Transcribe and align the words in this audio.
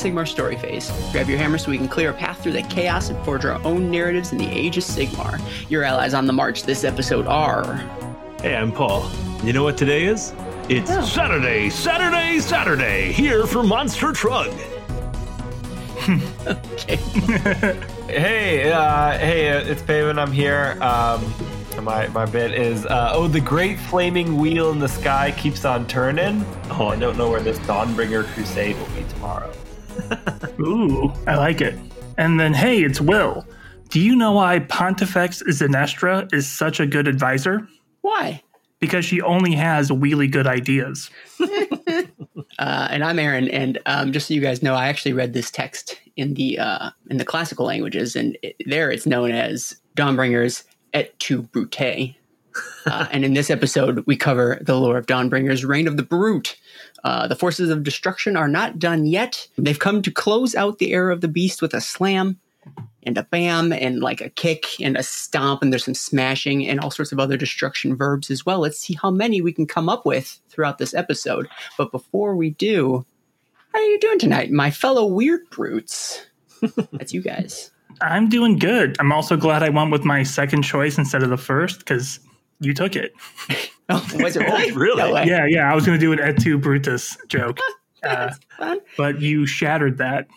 Sigmar 0.00 0.26
story 0.26 0.56
phase. 0.56 0.90
Grab 1.12 1.28
your 1.28 1.38
hammer 1.38 1.58
so 1.58 1.70
we 1.70 1.76
can 1.78 1.88
clear 1.88 2.10
a 2.10 2.14
path 2.14 2.42
through 2.42 2.52
the 2.52 2.62
chaos 2.62 3.10
and 3.10 3.24
forge 3.24 3.44
our 3.44 3.62
own 3.66 3.90
narratives 3.90 4.32
in 4.32 4.38
the 4.38 4.48
Age 4.48 4.76
of 4.78 4.84
Sigmar. 4.84 5.40
Your 5.70 5.84
allies 5.84 6.14
on 6.14 6.26
the 6.26 6.32
march 6.32 6.62
this 6.62 6.84
episode 6.84 7.26
are. 7.26 7.76
Hey, 8.40 8.56
I'm 8.56 8.72
Paul. 8.72 9.10
You 9.44 9.52
know 9.52 9.62
what 9.62 9.76
today 9.76 10.04
is? 10.04 10.32
It's 10.68 10.90
Oh. 10.90 11.02
Saturday, 11.02 11.68
Saturday, 11.68 12.38
Saturday, 12.38 13.12
here 13.12 13.46
for 13.46 13.62
Monster 13.62 14.08
Trugg. 14.12 14.52
Okay. 16.46 17.76
Hey, 18.10 18.72
uh, 18.72 19.16
hey, 19.18 19.52
uh, 19.52 19.60
it's 19.60 19.82
Paven. 19.82 20.18
I'm 20.18 20.32
here. 20.32 20.76
Um, 20.82 21.32
my 21.84 22.08
my 22.08 22.26
bit 22.26 22.50
is 22.52 22.84
uh, 22.86 23.12
oh, 23.14 23.28
the 23.28 23.40
great 23.40 23.78
flaming 23.78 24.36
wheel 24.36 24.72
in 24.72 24.80
the 24.80 24.88
sky 24.88 25.32
keeps 25.38 25.64
on 25.64 25.86
turning. 25.86 26.44
Oh, 26.70 26.88
I 26.88 26.96
don't 26.96 27.16
know 27.16 27.30
where 27.30 27.40
this 27.40 27.60
Dawnbringer 27.60 28.24
crusade 28.34 28.76
will 28.76 28.86
be 28.96 29.04
tomorrow. 29.10 29.52
Ooh, 30.60 31.12
I 31.26 31.36
like 31.36 31.60
it. 31.60 31.78
And 32.18 32.38
then, 32.38 32.54
hey, 32.54 32.82
it's 32.82 33.00
Will. 33.00 33.46
Do 33.88 34.00
you 34.00 34.14
know 34.14 34.32
why 34.32 34.60
Pontifex 34.60 35.42
Zenestra 35.48 36.32
is 36.32 36.46
such 36.46 36.80
a 36.80 36.86
good 36.86 37.08
advisor? 37.08 37.66
Why? 38.02 38.42
Because 38.78 39.04
she 39.04 39.20
only 39.20 39.52
has 39.52 39.90
really 39.90 40.28
good 40.28 40.46
ideas. 40.46 41.10
Uh, 42.58 42.88
and 42.90 43.02
I'm 43.02 43.18
Aaron, 43.18 43.48
and 43.48 43.78
um, 43.86 44.12
just 44.12 44.28
so 44.28 44.34
you 44.34 44.40
guys 44.42 44.62
know, 44.62 44.74
I 44.74 44.88
actually 44.88 45.14
read 45.14 45.32
this 45.32 45.50
text 45.50 45.98
in 46.16 46.34
the 46.34 46.58
uh, 46.58 46.90
in 47.08 47.16
the 47.16 47.24
classical 47.24 47.64
languages, 47.64 48.14
and 48.14 48.36
it, 48.42 48.54
there 48.66 48.90
it's 48.90 49.06
known 49.06 49.30
as 49.30 49.80
Dawnbringers 49.96 50.64
et 50.92 51.18
tu 51.18 51.42
Brute. 51.42 52.16
Uh, 52.86 53.06
and 53.10 53.24
in 53.24 53.34
this 53.34 53.50
episode, 53.50 54.04
we 54.06 54.16
cover 54.16 54.58
the 54.62 54.74
lore 54.74 54.96
of 54.96 55.06
Dawnbringer's 55.06 55.64
Reign 55.64 55.86
of 55.86 55.96
the 55.96 56.02
Brute. 56.02 56.56
Uh, 57.04 57.26
the 57.26 57.36
forces 57.36 57.70
of 57.70 57.82
destruction 57.82 58.36
are 58.36 58.48
not 58.48 58.78
done 58.78 59.06
yet. 59.06 59.46
They've 59.56 59.78
come 59.78 60.02
to 60.02 60.10
close 60.10 60.54
out 60.54 60.78
the 60.78 60.92
era 60.92 61.12
of 61.12 61.20
the 61.20 61.28
beast 61.28 61.62
with 61.62 61.74
a 61.74 61.80
slam 61.80 62.38
and 63.02 63.16
a 63.16 63.22
bam 63.24 63.72
and 63.72 64.00
like 64.00 64.20
a 64.20 64.28
kick 64.28 64.80
and 64.80 64.96
a 64.96 65.02
stomp, 65.02 65.62
and 65.62 65.72
there's 65.72 65.84
some 65.84 65.94
smashing 65.94 66.66
and 66.66 66.80
all 66.80 66.90
sorts 66.90 67.12
of 67.12 67.18
other 67.18 67.36
destruction 67.36 67.96
verbs 67.96 68.30
as 68.30 68.44
well. 68.44 68.60
Let's 68.60 68.78
see 68.78 68.94
how 69.00 69.10
many 69.10 69.40
we 69.40 69.52
can 69.52 69.66
come 69.66 69.88
up 69.88 70.04
with 70.04 70.40
throughout 70.48 70.78
this 70.78 70.94
episode. 70.94 71.48
But 71.78 71.92
before 71.92 72.36
we 72.36 72.50
do, 72.50 73.06
how 73.72 73.78
are 73.78 73.84
you 73.84 73.98
doing 74.00 74.18
tonight, 74.18 74.50
my 74.50 74.70
fellow 74.70 75.06
weird 75.06 75.48
brutes? 75.50 76.26
That's 76.92 77.14
you 77.14 77.22
guys. 77.22 77.70
I'm 78.00 78.28
doing 78.28 78.58
good. 78.58 78.96
I'm 78.98 79.12
also 79.12 79.36
glad 79.36 79.62
I 79.62 79.68
went 79.68 79.90
with 79.90 80.04
my 80.04 80.22
second 80.22 80.62
choice 80.62 80.98
instead 80.98 81.22
of 81.22 81.30
the 81.30 81.36
first 81.36 81.80
because 81.80 82.18
you 82.60 82.74
took 82.74 82.96
it. 82.96 83.12
Oh, 83.92 84.06
was 84.20 84.36
it 84.36 84.42
really? 84.44 84.70
really? 84.70 85.02
No. 85.02 85.20
Yeah, 85.24 85.46
yeah. 85.48 85.68
I 85.68 85.74
was 85.74 85.84
going 85.84 85.98
to 85.98 86.00
do 86.00 86.12
an 86.12 86.20
Et 86.20 86.38
tu 86.38 86.56
Brutus 86.58 87.16
joke, 87.26 87.58
uh, 88.04 88.30
but 88.96 89.20
you 89.20 89.46
shattered 89.46 89.98
that 89.98 90.28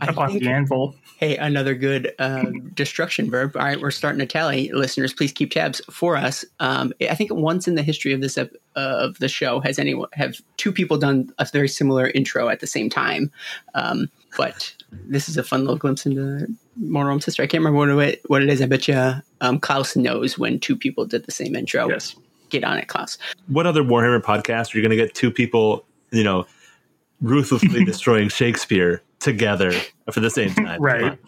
I 0.00 0.06
upon 0.06 0.30
think- 0.30 0.44
the 0.44 0.48
anvil. 0.50 0.94
Hey, 1.18 1.36
another 1.36 1.74
good 1.74 2.14
uh, 2.20 2.46
destruction 2.74 3.28
verb. 3.28 3.56
All 3.56 3.62
right, 3.62 3.80
we're 3.80 3.90
starting 3.90 4.20
to 4.20 4.26
tally. 4.26 4.70
Listeners, 4.72 5.12
please 5.12 5.32
keep 5.32 5.50
tabs 5.50 5.82
for 5.90 6.16
us. 6.16 6.44
Um, 6.60 6.92
I 7.10 7.16
think 7.16 7.34
once 7.34 7.66
in 7.66 7.74
the 7.74 7.82
history 7.82 8.12
of 8.12 8.20
this 8.20 8.38
ep- 8.38 8.52
uh, 8.76 8.78
of 9.00 9.18
the 9.18 9.26
show 9.28 9.58
has 9.58 9.80
anyone 9.80 10.08
have 10.12 10.36
two 10.56 10.70
people 10.70 10.96
done 10.96 11.30
a 11.40 11.46
very 11.52 11.68
similar 11.68 12.06
intro 12.10 12.48
at 12.48 12.60
the 12.60 12.66
same 12.68 12.88
time. 12.88 13.32
Um, 13.74 14.08
but 14.38 14.72
this 14.92 15.28
is 15.28 15.36
a 15.36 15.42
fun 15.42 15.62
little 15.62 15.76
glimpse 15.76 16.06
into 16.06 16.46
Mortal 16.80 17.20
Sister. 17.20 17.42
I 17.42 17.46
can't 17.46 17.62
remember 17.64 17.94
what 17.94 18.08
it, 18.08 18.22
what 18.26 18.42
it 18.42 18.48
is. 18.48 18.62
I 18.62 18.66
bet 18.66 18.88
you 18.88 19.14
um, 19.40 19.60
Klaus 19.60 19.96
knows 19.96 20.38
when 20.38 20.58
two 20.58 20.76
people 20.76 21.04
did 21.06 21.26
the 21.26 21.32
same 21.32 21.54
intro. 21.54 21.88
Yes. 21.88 22.16
Get 22.48 22.64
on 22.64 22.78
it, 22.78 22.88
Klaus. 22.88 23.18
What 23.46 23.66
other 23.66 23.82
Warhammer 23.82 24.20
podcast 24.20 24.74
are 24.74 24.78
you 24.78 24.82
going 24.82 24.90
to 24.90 24.96
get 24.96 25.14
two 25.14 25.30
people, 25.30 25.84
you 26.10 26.24
know, 26.24 26.46
ruthlessly 27.20 27.84
destroying 27.84 28.28
Shakespeare 28.28 29.02
together 29.20 29.72
for 30.10 30.20
the 30.20 30.30
same 30.30 30.52
time? 30.54 30.82
Right. 30.82 31.18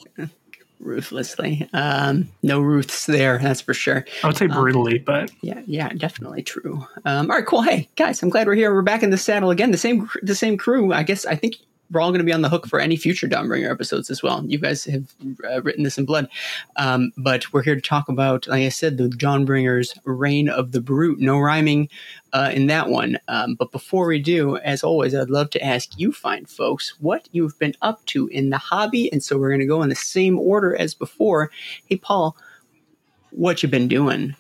Ruthlessly. 0.81 1.69
Um, 1.73 2.29
no 2.43 2.61
Ruths 2.61 3.07
there, 3.07 3.39
that's 3.39 3.61
for 3.61 3.73
sure. 3.73 4.05
I 4.25 4.27
would 4.27 4.37
say 4.37 4.49
brutally, 4.49 4.99
but 4.99 5.31
Yeah, 5.41 5.63
yeah, 5.65 5.91
definitely 5.91 6.43
true. 6.43 6.85
Um, 7.05 7.31
all 7.31 7.37
right, 7.37 7.47
cool. 7.47 7.63
Hey, 7.63 7.89
guys, 7.95 8.21
I'm 8.21 8.31
glad 8.31 8.49
we're 8.49 8.57
here. 8.57 8.75
We're 8.75 8.83
back 8.83 9.05
in 9.05 9.11
the 9.11 9.19
saddle 9.19 9.51
again. 9.51 9.71
The 9.71 9.79
same, 9.79 10.11
the 10.23 10.35
same 10.35 10.57
crew. 10.57 10.93
I 10.93 11.05
guess 11.05 11.25
I 11.25 11.37
think 11.37 11.55
we're 11.93 12.01
all 12.01 12.11
going 12.11 12.19
to 12.21 12.25
be 12.25 12.33
on 12.33 12.43
the 12.43 12.49
hook 12.49 12.67
for 12.67 12.81
any 12.81 12.97
future 12.97 13.29
Dawnbringer 13.29 13.71
episodes 13.71 14.11
as 14.11 14.23
well. 14.23 14.45
You 14.47 14.59
guys 14.59 14.85
have 14.87 15.15
uh, 15.45 15.63
written 15.63 15.85
this 15.85 15.99
in 15.99 16.05
blood, 16.05 16.29
um, 16.77 17.13
but 17.17 17.53
we're 17.53 17.63
here 17.63 17.75
to 17.75 17.81
talk 17.81 18.09
about, 18.09 18.47
like 18.47 18.63
I 18.63 18.69
said, 18.71 18.97
the 18.97 19.09
Dawnbringer's 19.09 19.95
reign 20.05 20.49
of 20.49 20.73
the 20.73 20.81
brute. 20.81 21.21
No 21.21 21.39
rhyming 21.39 21.89
uh, 22.33 22.51
in 22.53 22.67
that 22.69 22.89
one. 22.89 23.19
Um, 23.29 23.55
but 23.55 23.73
before 23.73 24.07
we 24.07 24.19
do, 24.19 24.57
as 24.59 24.83
always, 24.83 25.15
I'd 25.15 25.31
love 25.31 25.51
to 25.51 25.65
ask 25.65 25.99
you, 25.99 26.13
fine 26.13 26.47
folks, 26.47 26.95
what 27.01 27.29
you've 27.33 27.59
been 27.59 27.75
up 27.83 28.05
to 28.07 28.29
in 28.29 28.51
the 28.51 28.59
hobby. 28.59 29.13
And 29.13 29.23
so 29.23 29.39
we're 29.39 29.51
going 29.51 29.61
to 29.61 29.67
go 29.67 29.83
in 29.83 29.89
the 29.89 29.95
same 29.95 30.39
order 30.39 30.75
as 30.75 30.95
before. 30.95 31.51
Hey, 31.87 31.97
Paul, 31.97 32.37
what 33.31 33.63
you 33.63 33.69
been 33.69 33.89
doing? 33.89 34.35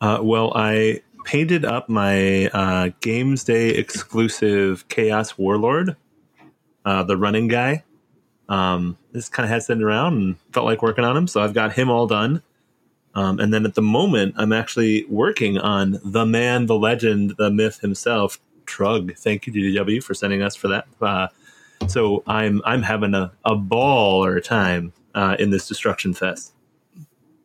Uh, 0.00 0.18
well, 0.22 0.52
I 0.54 1.02
painted 1.24 1.64
up 1.64 1.88
my 1.88 2.48
uh, 2.48 2.90
Games 3.00 3.44
Day 3.44 3.70
exclusive 3.70 4.86
Chaos 4.88 5.38
Warlord, 5.38 5.96
uh, 6.84 7.02
the 7.02 7.16
running 7.16 7.48
guy. 7.48 7.84
Um, 8.48 8.98
this 9.12 9.28
kind 9.28 9.44
of 9.44 9.50
had 9.50 9.62
sitting 9.62 9.82
around 9.82 10.14
and 10.14 10.36
felt 10.52 10.66
like 10.66 10.82
working 10.82 11.04
on 11.04 11.16
him, 11.16 11.26
so 11.26 11.40
I've 11.42 11.54
got 11.54 11.72
him 11.72 11.90
all 11.90 12.06
done. 12.06 12.42
Um, 13.14 13.38
and 13.38 13.54
then 13.54 13.64
at 13.64 13.74
the 13.74 13.82
moment, 13.82 14.34
I'm 14.36 14.52
actually 14.52 15.04
working 15.06 15.56
on 15.56 16.00
the 16.04 16.26
man, 16.26 16.66
the 16.66 16.74
legend, 16.74 17.34
the 17.38 17.50
myth 17.50 17.80
himself, 17.80 18.38
Trugg. 18.66 19.16
Thank 19.16 19.46
you, 19.46 19.52
DDW, 19.52 20.02
for 20.02 20.14
sending 20.14 20.42
us 20.42 20.56
for 20.56 20.68
that. 20.68 20.86
Uh, 21.00 21.28
so 21.86 22.22
I'm 22.26 22.60
I'm 22.64 22.82
having 22.82 23.14
a, 23.14 23.32
a 23.44 23.54
ball 23.54 24.24
or 24.24 24.36
a 24.36 24.42
time 24.42 24.92
uh, 25.14 25.36
in 25.38 25.50
this 25.50 25.68
destruction 25.68 26.12
fest. 26.12 26.52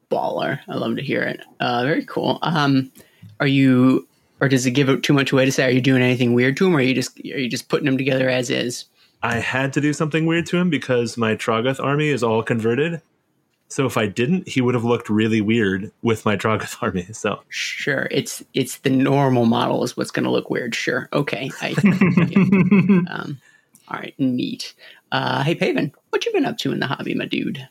baller. 0.10 0.60
I 0.68 0.76
love 0.76 0.96
to 0.96 1.04
hear 1.04 1.22
it. 1.22 1.42
Uh, 1.60 1.84
very 1.86 2.06
cool. 2.06 2.40
Um, 2.42 2.92
are 3.40 3.48
you, 3.48 4.08
or 4.42 4.50
does 4.50 4.66
it 4.66 4.72
give 4.72 5.02
too 5.02 5.14
much 5.14 5.32
away 5.32 5.46
to 5.46 5.52
say? 5.52 5.66
Are 5.66 5.72
you 5.72 5.82
doing 5.82 6.02
anything 6.02 6.34
weird 6.34 6.58
to 6.58 6.68
him, 6.68 6.74
or 6.74 6.80
are 6.80 6.82
you 6.82 6.94
just 6.94 7.20
are 7.20 7.40
you 7.40 7.50
just 7.50 7.70
putting 7.70 7.86
them 7.86 7.98
together 7.98 8.30
as 8.30 8.50
is? 8.50 8.86
I 9.22 9.40
had 9.40 9.74
to 9.74 9.82
do 9.82 9.94
something 9.94 10.26
weird 10.26 10.46
to 10.48 10.58
him 10.58 10.70
because 10.70 11.18
my 11.18 11.36
Troggoth 11.36 11.84
army 11.84 12.08
is 12.10 12.24
all 12.24 12.42
converted. 12.44 13.02
So 13.68 13.86
if 13.86 13.98
I 13.98 14.08
didn't, 14.08 14.48
he 14.48 14.62
would 14.62 14.74
have 14.74 14.84
looked 14.84 15.10
really 15.10 15.42
weird 15.42 15.92
with 16.02 16.26
my 16.26 16.36
Troggoth 16.38 16.82
army. 16.82 17.08
So 17.14 17.42
Sure, 17.50 18.08
it's 18.12 18.44
it's 18.54 18.80
the 18.80 18.90
normal 18.90 19.46
model 19.46 19.84
is 19.84 19.96
what's 19.96 20.12
going 20.12 20.26
to 20.26 20.32
look 20.32 20.50
weird. 20.50 20.74
Sure, 20.74 21.10
okay. 21.14 21.52
I, 21.62 21.72
um, 23.10 23.40
all 23.88 24.00
right, 24.00 24.16
neat. 24.18 24.74
Uh, 25.12 25.44
hey, 25.44 25.56
Paven, 25.56 25.94
what 26.10 26.26
you 26.26 26.32
been 26.32 26.46
up 26.46 26.58
to 26.60 26.72
in 26.72 26.80
the 26.80 26.88
hobby, 26.88 27.14
my 27.14 27.26
dude? 27.26 27.68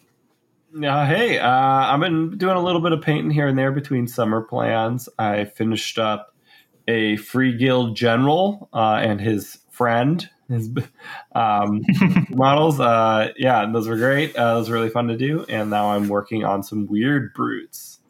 Uh, 0.76 1.06
hey, 1.06 1.38
uh, 1.38 1.48
I've 1.48 2.00
been 2.00 2.36
doing 2.36 2.56
a 2.56 2.62
little 2.62 2.82
bit 2.82 2.92
of 2.92 3.00
painting 3.00 3.30
here 3.30 3.46
and 3.46 3.56
there 3.56 3.72
between 3.72 4.06
summer 4.06 4.42
plans. 4.42 5.08
I 5.18 5.44
finished 5.44 5.98
up 5.98 6.34
a 6.86 7.16
free 7.16 7.56
guild 7.56 7.96
general 7.96 8.68
uh, 8.72 9.00
and 9.02 9.20
his 9.20 9.58
friend, 9.70 10.28
his 10.48 10.70
um, 11.34 11.82
models. 12.30 12.80
Uh, 12.80 13.32
yeah, 13.36 13.66
those 13.70 13.86
were 13.86 13.96
great. 13.96 14.34
Uh, 14.34 14.54
those 14.54 14.68
were 14.68 14.76
really 14.76 14.90
fun 14.90 15.08
to 15.08 15.16
do. 15.16 15.44
And 15.48 15.70
now 15.70 15.90
I'm 15.90 16.08
working 16.08 16.44
on 16.44 16.62
some 16.62 16.86
weird 16.86 17.34
brutes. 17.34 18.00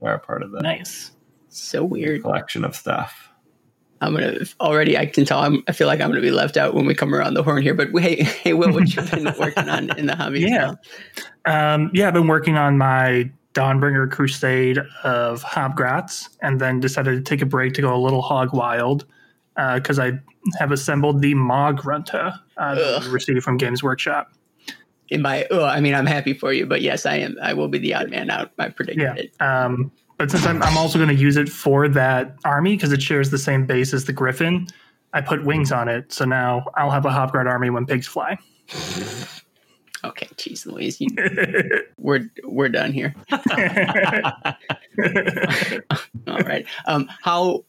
that 0.00 0.08
are 0.08 0.18
part 0.18 0.42
of 0.42 0.52
the 0.52 0.60
nice. 0.60 1.12
So 1.48 1.84
weird. 1.84 2.22
collection 2.22 2.64
of 2.64 2.74
stuff. 2.74 3.28
I'm 4.00 4.12
gonna 4.12 4.40
already. 4.60 4.98
I 4.98 5.06
can 5.06 5.24
tell. 5.24 5.38
I'm, 5.38 5.62
I 5.66 5.72
feel 5.72 5.86
like 5.86 6.00
I'm 6.00 6.10
gonna 6.10 6.20
be 6.20 6.30
left 6.30 6.56
out 6.56 6.74
when 6.74 6.84
we 6.84 6.94
come 6.94 7.14
around 7.14 7.34
the 7.34 7.42
horn 7.42 7.62
here. 7.62 7.74
But 7.74 7.88
hey, 8.00 8.22
hey, 8.22 8.52
Will, 8.52 8.72
what 8.72 8.94
you 8.94 9.02
been 9.02 9.32
working 9.38 9.68
on 9.68 9.96
in 9.98 10.06
the 10.06 10.16
hobby? 10.16 10.40
Yeah. 10.40 10.74
Um, 11.46 11.90
yeah, 11.94 12.08
I've 12.08 12.14
been 12.14 12.26
working 12.26 12.56
on 12.56 12.76
my 12.76 13.30
Dawnbringer 13.54 14.10
Crusade 14.10 14.78
of 15.04 15.42
Hobgrots 15.42 16.28
and 16.42 16.60
then 16.60 16.80
decided 16.80 17.14
to 17.14 17.22
take 17.22 17.40
a 17.40 17.46
break 17.46 17.72
to 17.74 17.82
go 17.82 17.94
a 17.94 17.98
little 17.98 18.20
hog 18.20 18.52
wild 18.52 19.06
because 19.56 19.98
I 19.98 20.12
have 20.58 20.72
assembled 20.72 21.20
the 21.22 21.34
Maw-grunta 21.34 22.38
uh, 22.56 22.74
that 22.74 23.02
we 23.04 23.08
received 23.10 23.42
from 23.42 23.56
Games 23.56 23.82
Workshop. 23.82 24.30
in 25.10 25.20
my 25.22 25.46
oh 25.50 25.64
i 25.64 25.80
mean 25.80 25.94
i'm 25.94 26.06
happy 26.06 26.32
for 26.32 26.50
you 26.52 26.64
but 26.66 26.80
yes 26.80 27.04
i 27.04 27.14
am 27.16 27.36
i 27.42 27.52
will 27.52 27.68
be 27.68 27.78
the 27.78 27.92
odd 27.94 28.08
man 28.10 28.30
out 28.30 28.50
i 28.58 28.68
predicted 28.70 29.02
Yeah. 29.02 29.14
it 29.14 29.32
Um, 29.40 29.92
but 30.16 30.30
since 30.30 30.46
I'm, 30.46 30.62
I'm 30.62 30.78
also 30.78 30.98
going 30.98 31.14
to 31.14 31.14
use 31.22 31.36
it 31.36 31.48
for 31.48 31.88
that 31.90 32.36
army 32.44 32.74
because 32.76 32.92
it 32.92 33.02
shares 33.02 33.30
the 33.30 33.36
same 33.38 33.66
base 33.66 33.92
as 33.92 34.04
the 34.06 34.12
Griffin, 34.12 34.66
I 35.12 35.20
put 35.20 35.44
wings 35.44 35.72
on 35.72 35.88
it. 35.88 36.12
So 36.12 36.24
now 36.24 36.64
I'll 36.76 36.90
have 36.90 37.04
a 37.04 37.10
Hobgrot 37.10 37.46
army 37.46 37.68
when 37.70 37.84
pigs 37.84 38.06
fly. 38.06 38.38
okay 40.04 40.28
jeez 40.36 40.64
louise 40.66 41.00
you, 41.00 41.08
we're 41.98 42.30
we're 42.44 42.68
done 42.68 42.92
here 42.92 43.14
all 46.28 46.38
right 46.44 46.66
um 46.86 47.08
how 47.22 47.64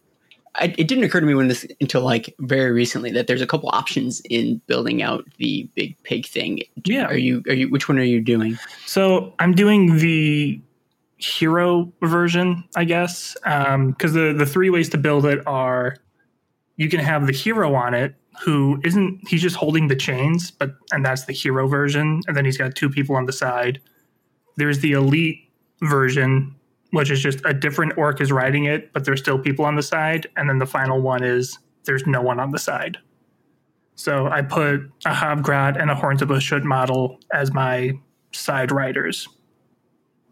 I, 0.58 0.74
it 0.78 0.88
didn't 0.88 1.04
occur 1.04 1.20
to 1.20 1.26
me 1.26 1.36
when 1.36 1.50
this 1.50 1.66
until 1.82 2.02
like 2.02 2.34
very 2.40 2.72
recently 2.72 3.12
that 3.12 3.28
there's 3.28 3.42
a 3.42 3.48
couple 3.48 3.70
options 3.74 4.22
in 4.30 4.62
building 4.68 5.02
out 5.02 5.26
the 5.38 5.70
big 5.76 6.02
pig 6.04 6.26
thing. 6.26 6.64
Yeah. 6.86 7.06
Are 7.06 7.18
you 7.18 7.44
are 7.48 7.54
you 7.54 7.70
which 7.70 7.90
one 7.90 8.00
are 8.00 8.04
you 8.04 8.22
doing? 8.22 8.58
So 8.86 9.34
I'm 9.40 9.54
doing 9.54 9.98
the 9.98 10.62
hero 11.18 11.92
version, 12.02 12.64
I 12.76 12.86
guess, 12.86 13.36
um, 13.44 13.92
because 13.92 14.14
the 14.14 14.34
the 14.34 14.46
three 14.46 14.70
ways 14.70 14.90
to 14.90 14.98
build 14.98 15.26
it 15.26 15.46
are 15.46 15.98
you 16.78 16.90
can 16.90 17.00
have 17.00 17.28
the 17.28 17.34
hero 17.34 17.74
on 17.76 17.94
it 17.94 18.16
who 18.42 18.80
isn't 18.84 19.28
he's 19.28 19.42
just 19.42 19.56
holding 19.56 19.88
the 19.88 19.96
chains, 19.96 20.52
but 20.52 20.76
and 20.92 21.06
that's 21.06 21.26
the 21.26 21.34
hero 21.34 21.68
version, 21.68 22.22
and 22.28 22.36
then 22.36 22.46
he's 22.46 22.58
got 22.58 22.76
two 22.76 22.90
people 22.90 23.16
on 23.16 23.26
the 23.26 23.34
side. 23.34 23.82
There's 24.58 24.80
the 24.80 24.94
elite 24.94 25.50
version, 25.82 26.56
which 26.96 27.12
is 27.12 27.22
just 27.22 27.42
a 27.44 27.54
different 27.54 27.92
orc 27.98 28.22
is 28.22 28.32
riding 28.32 28.64
it, 28.64 28.94
but 28.94 29.04
there's 29.04 29.20
still 29.20 29.38
people 29.38 29.66
on 29.66 29.76
the 29.76 29.84
side, 29.84 30.28
and 30.38 30.48
then 30.48 30.60
the 30.60 30.66
final 30.66 31.02
one 31.02 31.26
is 31.26 31.60
there's 31.84 32.08
no 32.08 32.22
one 32.22 32.40
on 32.40 32.52
the 32.52 32.58
side. 32.58 32.98
So 33.96 34.28
I 34.28 34.42
put 34.42 34.76
a 35.06 35.12
Hobgrot 35.12 35.78
and 35.78 35.92
a 35.92 35.96
Horns 35.96 36.22
of 36.22 36.30
Bashut 36.30 36.64
model 36.64 37.20
as 37.34 37.52
my 37.52 37.92
side 38.32 38.72
riders 38.72 39.28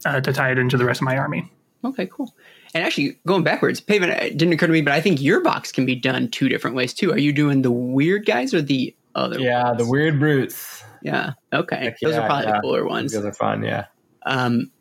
uh, 0.06 0.22
to 0.22 0.32
tie 0.32 0.52
it 0.52 0.58
into 0.58 0.78
the 0.78 0.86
rest 0.86 1.02
of 1.02 1.06
my 1.06 1.18
army. 1.18 1.52
Okay, 1.84 2.06
cool. 2.06 2.34
And 2.74 2.82
actually, 2.82 3.20
going 3.28 3.44
backwards, 3.44 3.82
Paven, 3.82 4.10
it 4.10 4.38
didn't 4.38 4.54
occur 4.54 4.68
to 4.68 4.74
me, 4.74 4.82
but 4.82 4.94
I 4.94 5.02
think 5.02 5.22
your 5.22 5.42
box 5.42 5.70
can 5.70 5.86
be 5.86 5.96
done 5.96 6.30
two 6.30 6.48
different 6.48 6.78
ways 6.78 6.94
too. 6.94 7.12
Are 7.12 7.20
you 7.20 7.34
doing 7.34 7.62
the 7.62 7.72
weird 7.72 8.26
guys 8.26 8.54
or 8.54 8.62
the 8.62 8.96
other? 9.16 9.38
Yeah, 9.38 9.66
ones? 9.66 9.80
the 9.80 9.90
weird 9.90 10.18
brutes. 10.18 10.82
Yeah. 11.02 11.34
Okay. 11.52 11.76
Heck 11.76 12.00
Those 12.00 12.14
yeah, 12.14 12.22
are 12.22 12.28
probably 12.28 12.46
yeah. 12.46 12.54
the 12.54 12.62
cooler 12.62 12.88
ones. 12.88 13.12
Those 13.12 13.26
are 13.26 13.34
fun. 13.34 13.64
Yeah. 13.64 13.88
Um, 14.26 14.72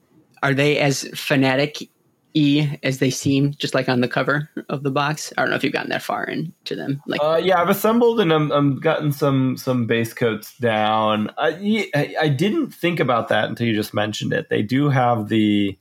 are 0.42 0.54
they 0.54 0.78
as 0.78 1.08
fanatic 1.14 1.88
y 2.34 2.78
as 2.82 2.98
they 2.98 3.10
seem, 3.10 3.52
just 3.58 3.74
like 3.74 3.88
on 3.90 4.00
the 4.00 4.08
cover 4.08 4.48
of 4.70 4.82
the 4.82 4.90
box? 4.90 5.32
I 5.36 5.42
don't 5.42 5.50
know 5.50 5.56
if 5.56 5.62
you've 5.64 5.72
gotten 5.72 5.90
that 5.90 6.02
far 6.02 6.24
into 6.24 6.74
them. 6.74 7.02
Like, 7.06 7.20
Uh, 7.22 7.40
yeah, 7.42 7.60
I've 7.60 7.68
assembled 7.68 8.20
and 8.20 8.32
I'm, 8.32 8.50
I'm 8.52 8.76
gotten 8.80 9.12
some 9.12 9.56
some 9.56 9.86
base 9.86 10.14
coats 10.14 10.56
down. 10.58 11.30
I, 11.38 11.88
I 11.94 12.14
I 12.22 12.28
didn't 12.28 12.70
think 12.70 13.00
about 13.00 13.28
that 13.28 13.48
until 13.50 13.66
you 13.66 13.74
just 13.74 13.92
mentioned 13.94 14.32
it. 14.32 14.48
They 14.48 14.62
do 14.62 14.88
have 14.88 15.28
the 15.28 15.76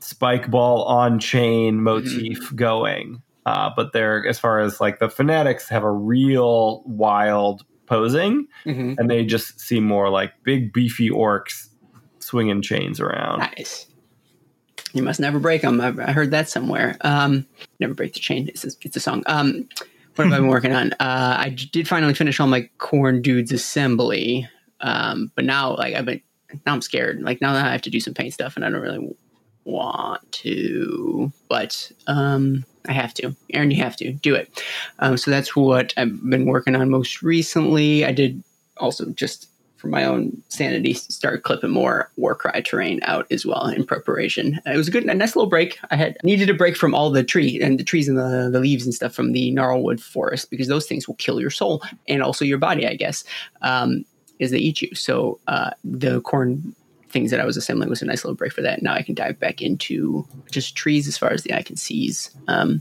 spike 0.00 0.50
ball 0.50 0.84
on 0.84 1.18
chain 1.18 1.80
motif 1.82 2.54
going, 2.54 3.22
uh, 3.46 3.70
but 3.74 3.94
they're 3.94 4.26
as 4.28 4.38
far 4.38 4.60
as 4.60 4.78
like 4.80 4.98
the 4.98 5.08
fanatics 5.08 5.68
have 5.70 5.82
a 5.84 5.90
real 5.90 6.82
wild 6.84 7.64
posing, 7.86 8.46
Mhm. 8.66 8.96
and 8.98 9.10
they 9.10 9.24
just 9.24 9.58
seem 9.60 9.84
more 9.84 10.10
like 10.10 10.32
big 10.42 10.72
beefy 10.74 11.08
orcs 11.08 11.68
swinging 12.18 12.60
chains 12.62 13.00
around. 13.00 13.38
nice. 13.38 13.86
You 14.94 15.02
must 15.02 15.20
never 15.20 15.38
break 15.38 15.62
them. 15.62 15.80
I, 15.80 15.88
I 15.88 16.12
heard 16.12 16.30
that 16.30 16.48
somewhere. 16.48 16.96
Um, 17.02 17.46
never 17.80 17.94
break 17.94 18.14
the 18.14 18.20
chain. 18.20 18.48
It's 18.48 18.64
a, 18.64 18.70
it's 18.82 18.96
a 18.96 19.00
song. 19.00 19.22
Um, 19.26 19.68
what 20.14 20.24
have 20.24 20.32
I 20.32 20.38
been 20.38 20.48
working 20.48 20.72
on? 20.72 20.92
Uh, 21.00 21.36
I 21.38 21.48
did 21.50 21.86
finally 21.86 22.14
finish 22.14 22.40
all 22.40 22.46
my 22.46 22.68
Khorne 22.78 23.20
dudes 23.20 23.52
assembly. 23.52 24.48
Um, 24.80 25.32
but 25.34 25.44
now, 25.44 25.76
like, 25.76 25.94
I've 25.94 26.06
been 26.06 26.22
now 26.66 26.72
I'm 26.74 26.82
scared. 26.82 27.20
Like 27.22 27.40
now 27.40 27.52
that 27.52 27.66
I 27.66 27.72
have 27.72 27.82
to 27.82 27.90
do 27.90 28.00
some 28.00 28.14
paint 28.14 28.34
stuff, 28.34 28.56
and 28.56 28.64
I 28.64 28.70
don't 28.70 28.80
really 28.80 29.14
want 29.64 30.30
to, 30.32 31.32
but 31.48 31.90
um, 32.06 32.64
I 32.86 32.92
have 32.92 33.14
to. 33.14 33.34
Aaron, 33.52 33.70
you 33.70 33.82
have 33.82 33.96
to 33.96 34.12
do 34.12 34.34
it. 34.34 34.62
Um, 34.98 35.16
so 35.16 35.30
that's 35.30 35.56
what 35.56 35.92
I've 35.96 36.28
been 36.28 36.46
working 36.46 36.76
on 36.76 36.90
most 36.90 37.22
recently. 37.22 38.04
I 38.04 38.12
did 38.12 38.42
also 38.76 39.06
just 39.10 39.48
for 39.84 39.90
my 39.90 40.04
own 40.04 40.42
sanity 40.48 40.94
start 40.94 41.42
clipping 41.42 41.70
more 41.70 42.10
Warcry 42.16 42.62
terrain 42.62 43.00
out 43.02 43.26
as 43.30 43.44
well 43.44 43.66
in 43.66 43.84
preparation. 43.84 44.58
It 44.64 44.78
was 44.78 44.88
a 44.88 44.90
good, 44.90 45.04
a 45.04 45.14
nice 45.14 45.36
little 45.36 45.48
break. 45.48 45.78
I 45.90 45.96
had 45.96 46.16
needed 46.24 46.48
a 46.48 46.54
break 46.54 46.74
from 46.74 46.94
all 46.94 47.10
the 47.10 47.22
tree 47.22 47.60
and 47.60 47.78
the 47.78 47.84
trees 47.84 48.08
and 48.08 48.16
the, 48.16 48.48
the 48.50 48.60
leaves 48.60 48.86
and 48.86 48.94
stuff 48.94 49.14
from 49.14 49.32
the 49.32 49.52
gnarlwood 49.52 50.00
forest 50.00 50.50
because 50.50 50.68
those 50.68 50.86
things 50.86 51.06
will 51.06 51.16
kill 51.16 51.38
your 51.38 51.50
soul 51.50 51.82
and 52.08 52.22
also 52.22 52.46
your 52.46 52.56
body, 52.56 52.88
I 52.88 52.94
guess, 52.94 53.24
um, 53.60 54.06
as 54.40 54.52
they 54.52 54.58
eat 54.58 54.80
you. 54.80 54.94
So 54.94 55.38
uh, 55.48 55.72
the 55.84 56.22
Khorne 56.22 56.72
things 57.10 57.30
that 57.30 57.40
I 57.40 57.44
was 57.44 57.58
assembling 57.58 57.90
was 57.90 58.00
a 58.00 58.06
nice 58.06 58.24
little 58.24 58.36
break 58.36 58.54
for 58.54 58.62
that. 58.62 58.82
Now 58.82 58.94
I 58.94 59.02
can 59.02 59.14
dive 59.14 59.38
back 59.38 59.60
into 59.60 60.26
just 60.50 60.76
trees 60.76 61.06
as 61.06 61.18
far 61.18 61.30
as 61.30 61.42
the 61.42 61.52
eye 61.52 61.62
can 61.62 61.76
sees. 61.76 62.30
Um, 62.48 62.80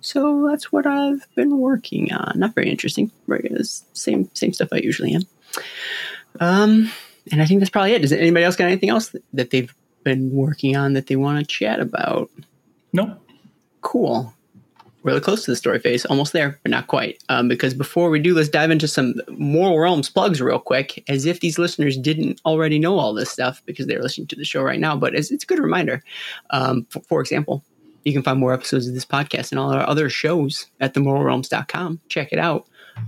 so 0.00 0.48
that's 0.48 0.72
what 0.72 0.86
I've 0.86 1.26
been 1.34 1.58
working 1.58 2.14
on. 2.14 2.38
Not 2.38 2.54
very 2.54 2.70
interesting. 2.70 3.12
Right, 3.26 3.46
same 3.92 4.30
same 4.32 4.54
stuff 4.54 4.70
I 4.72 4.78
usually 4.78 5.12
am. 5.12 5.22
Um, 6.38 6.90
and 7.30 7.42
I 7.42 7.46
think 7.46 7.60
that's 7.60 7.70
probably 7.70 7.92
it. 7.92 8.02
Does 8.02 8.12
anybody 8.12 8.44
else 8.44 8.56
got 8.56 8.66
anything 8.66 8.90
else 8.90 9.14
that, 9.32 9.50
they've 9.50 9.74
been 10.04 10.30
working 10.32 10.76
on 10.76 10.94
that 10.94 11.06
they 11.06 11.16
want 11.16 11.38
to 11.38 11.44
chat 11.46 11.80
about? 11.80 12.30
Nope. 12.92 13.18
Cool. 13.82 14.32
Really 15.02 15.20
close 15.20 15.44
to 15.44 15.50
the 15.50 15.56
story 15.56 15.78
phase, 15.78 16.04
almost 16.04 16.34
there, 16.34 16.58
but 16.62 16.70
not 16.70 16.86
quite. 16.86 17.22
Um, 17.30 17.48
because 17.48 17.72
before 17.72 18.10
we 18.10 18.20
do, 18.20 18.34
let's 18.34 18.50
dive 18.50 18.70
into 18.70 18.86
some 18.86 19.14
Mortal 19.30 19.78
Realms 19.78 20.10
plugs 20.10 20.42
real 20.42 20.58
quick, 20.58 21.02
as 21.08 21.24
if 21.24 21.40
these 21.40 21.58
listeners 21.58 21.96
didn't 21.96 22.40
already 22.44 22.78
know 22.78 22.98
all 22.98 23.14
this 23.14 23.30
stuff 23.30 23.62
because 23.64 23.86
they're 23.86 24.02
listening 24.02 24.26
to 24.28 24.36
the 24.36 24.44
show 24.44 24.62
right 24.62 24.80
now. 24.80 24.96
But 24.96 25.14
it's, 25.14 25.30
it's 25.30 25.44
a 25.44 25.46
good 25.46 25.58
reminder. 25.58 26.02
Um, 26.50 26.86
for, 26.90 27.00
for 27.00 27.20
example, 27.20 27.64
you 28.04 28.12
can 28.12 28.22
find 28.22 28.38
more 28.38 28.52
episodes 28.52 28.88
of 28.88 28.94
this 28.94 29.06
podcast 29.06 29.52
and 29.52 29.58
all 29.58 29.72
our 29.72 29.86
other 29.86 30.10
shows 30.10 30.66
at 30.80 30.94
themortalrealms.com. 30.94 32.00
Check 32.08 32.32
it 32.32 32.38
out. 32.38 32.66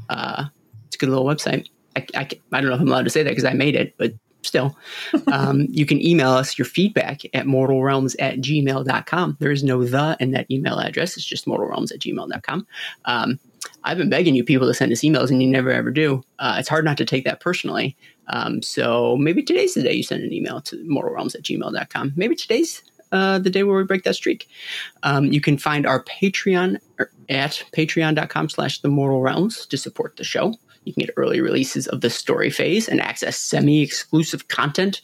Uh, 0.08 0.46
it's 0.86 0.96
a 0.96 0.98
good 0.98 1.10
little 1.10 1.26
website. 1.26 1.68
I, 1.96 2.06
I, 2.14 2.28
I 2.52 2.60
don't 2.60 2.70
know 2.70 2.76
if 2.76 2.80
I'm 2.80 2.88
allowed 2.88 3.04
to 3.04 3.10
say 3.10 3.22
that 3.22 3.30
because 3.30 3.44
I 3.44 3.52
made 3.52 3.76
it, 3.76 3.94
but 3.98 4.12
still. 4.42 4.76
um, 5.32 5.66
you 5.70 5.86
can 5.86 6.04
email 6.04 6.30
us 6.30 6.58
your 6.58 6.64
feedback 6.64 7.24
at 7.34 7.46
mortalrealms 7.46 8.14
at 8.18 8.38
gmail.com. 8.38 9.36
There 9.40 9.50
is 9.50 9.64
no 9.64 9.84
the 9.84 10.16
in 10.20 10.32
that 10.32 10.50
email 10.50 10.78
address. 10.78 11.16
It's 11.16 11.26
just 11.26 11.46
mortalrealms 11.46 11.92
at 11.92 12.00
gmail.com. 12.00 12.66
Um, 13.04 13.38
I've 13.84 13.98
been 13.98 14.10
begging 14.10 14.34
you 14.34 14.44
people 14.44 14.66
to 14.66 14.74
send 14.74 14.92
us 14.92 15.00
emails 15.00 15.30
and 15.30 15.42
you 15.42 15.48
never 15.48 15.70
ever 15.70 15.90
do. 15.90 16.22
Uh, 16.38 16.56
it's 16.58 16.68
hard 16.68 16.84
not 16.84 16.96
to 16.98 17.04
take 17.04 17.24
that 17.24 17.40
personally. 17.40 17.96
Um, 18.28 18.62
so 18.62 19.16
maybe 19.16 19.42
today's 19.42 19.74
the 19.74 19.82
day 19.82 19.94
you 19.94 20.02
send 20.02 20.22
an 20.22 20.32
email 20.32 20.60
to 20.62 20.76
mortalrealms 20.84 21.34
at 21.34 21.42
gmail.com. 21.42 22.12
Maybe 22.16 22.34
today's 22.34 22.82
uh, 23.10 23.38
the 23.38 23.50
day 23.50 23.62
where 23.62 23.76
we 23.76 23.84
break 23.84 24.04
that 24.04 24.14
streak. 24.14 24.48
Um, 25.02 25.26
you 25.26 25.40
can 25.40 25.58
find 25.58 25.86
our 25.86 26.02
Patreon 26.04 26.78
at 27.28 27.62
patreon.com 27.76 28.48
slash 28.48 28.80
the 28.80 28.88
mortal 28.88 29.20
realms 29.20 29.66
to 29.66 29.76
support 29.76 30.16
the 30.16 30.24
show. 30.24 30.54
You 30.84 30.93
can 30.93 31.02
get 31.02 31.14
early 31.17 31.40
releases 31.40 31.87
of 31.88 32.00
the 32.00 32.11
story 32.11 32.50
phase 32.50 32.88
and 32.88 33.00
access 33.00 33.38
semi-exclusive 33.38 34.49
content 34.49 35.00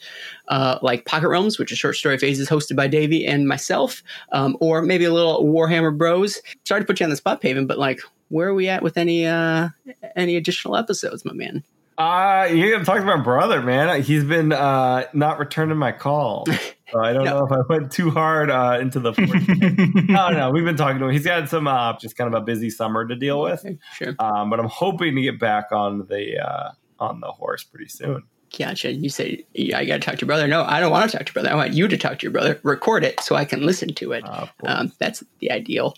uh, 0.49 0.79
like 0.81 1.05
Pocket 1.05 1.29
Realms, 1.29 1.57
which 1.57 1.71
is 1.71 1.77
short 1.77 1.95
story 1.95 2.17
phases 2.17 2.49
hosted 2.49 2.75
by 2.75 2.87
Davey 2.87 3.25
and 3.25 3.47
myself, 3.47 4.03
um, 4.31 4.57
or 4.59 4.81
maybe 4.81 5.05
a 5.05 5.13
little 5.13 5.43
Warhammer 5.43 5.95
Bros. 5.95 6.41
Sorry 6.65 6.81
to 6.81 6.85
put 6.85 6.99
you 6.99 7.05
on 7.05 7.09
the 7.09 7.15
spot, 7.15 7.41
Paven, 7.41 7.67
but 7.67 7.77
like, 7.77 8.01
where 8.29 8.49
are 8.49 8.53
we 8.53 8.67
at 8.69 8.83
with 8.83 8.97
any 8.97 9.25
uh, 9.25 9.69
any 10.15 10.35
additional 10.35 10.75
episodes, 10.75 11.25
my 11.25 11.33
man? 11.33 11.63
Uh, 11.97 12.47
you 12.49 12.71
gotta 12.71 12.85
talk 12.85 12.97
to 12.99 13.03
my 13.03 13.17
brother, 13.17 13.61
man. 13.61 14.01
He's 14.01 14.23
been 14.23 14.53
uh, 14.53 15.05
not 15.13 15.37
returning 15.37 15.77
my 15.77 15.91
call. 15.91 16.45
So 16.91 16.99
I 17.03 17.13
don't 17.13 17.23
No. 17.25 17.39
know 17.39 17.45
if 17.45 17.51
I 17.51 17.61
went 17.69 17.91
too 17.91 18.09
hard 18.09 18.49
uh, 18.49 18.77
into 18.81 18.99
the. 18.99 19.11
no, 20.09 20.29
no, 20.29 20.51
we've 20.51 20.65
been 20.65 20.75
talking 20.77 20.99
to 20.99 21.05
him. 21.05 21.11
He's 21.11 21.25
got 21.25 21.47
some 21.49 21.67
uh, 21.67 21.97
just 21.99 22.17
kind 22.17 22.33
of 22.33 22.41
a 22.41 22.43
busy 22.43 22.69
summer 22.69 23.05
to 23.07 23.15
deal 23.15 23.41
with, 23.41 23.65
sure. 23.93 24.15
um, 24.19 24.49
but 24.49 24.59
I'm 24.59 24.67
hoping 24.69 25.15
to 25.15 25.21
get 25.21 25.39
back 25.39 25.71
on 25.71 26.07
the 26.07 26.39
uh, 26.39 26.71
on 26.99 27.19
the 27.19 27.31
horse 27.31 27.63
pretty 27.63 27.89
soon. 27.89 28.23
Gotcha. 28.57 28.91
You 28.91 29.09
say, 29.09 29.45
yeah, 29.53 29.77
I 29.77 29.85
got 29.85 29.95
to 29.95 29.99
talk 29.99 30.15
to 30.15 30.21
your 30.21 30.27
brother. 30.27 30.47
No, 30.47 30.63
I 30.63 30.79
don't 30.79 30.91
want 30.91 31.09
to 31.09 31.17
talk 31.17 31.27
to 31.27 31.29
your 31.29 31.33
brother. 31.33 31.51
I 31.51 31.55
want 31.55 31.73
you 31.73 31.87
to 31.87 31.97
talk 31.97 32.19
to 32.19 32.23
your 32.23 32.31
brother. 32.31 32.59
Record 32.63 33.03
it 33.03 33.19
so 33.19 33.35
I 33.35 33.45
can 33.45 33.63
listen 33.63 33.93
to 33.95 34.11
it. 34.11 34.25
Of. 34.25 34.51
Um, 34.65 34.91
that's 34.97 35.23
the 35.39 35.51
ideal. 35.51 35.95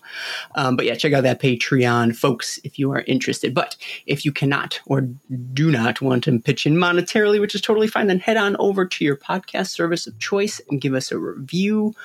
Um, 0.56 0.76
but 0.76 0.86
yeah, 0.86 0.96
check 0.96 1.14
out 1.14 1.24
that 1.24 1.42
Patreon, 1.42 2.16
folks, 2.16 2.60
if 2.64 2.78
you 2.78 2.92
are 2.92 3.02
interested. 3.08 3.54
But 3.54 3.78
if 4.06 4.26
you 4.26 4.34
cannot 4.34 4.80
or 4.86 5.02
do 5.54 5.72
not 5.72 6.02
want 6.02 6.26
to 6.26 6.40
pitch 6.40 6.66
in 6.66 6.76
monetarily, 6.76 7.40
which 7.40 7.56
is 7.56 7.62
totally 7.62 7.88
fine, 7.88 8.08
then 8.08 8.20
head 8.20 8.38
on 8.38 8.58
over 8.60 8.86
to 8.86 9.06
your 9.06 9.16
podcast 9.16 9.70
service 9.70 10.06
of 10.06 10.20
choice 10.20 10.60
and 10.70 10.82
give 10.82 10.94
us 10.94 11.12
a 11.12 11.18
review 11.18 11.96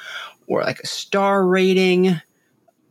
or 0.47 0.63
like 0.63 0.79
a 0.81 0.87
star 0.87 1.45
rating. 1.45 2.21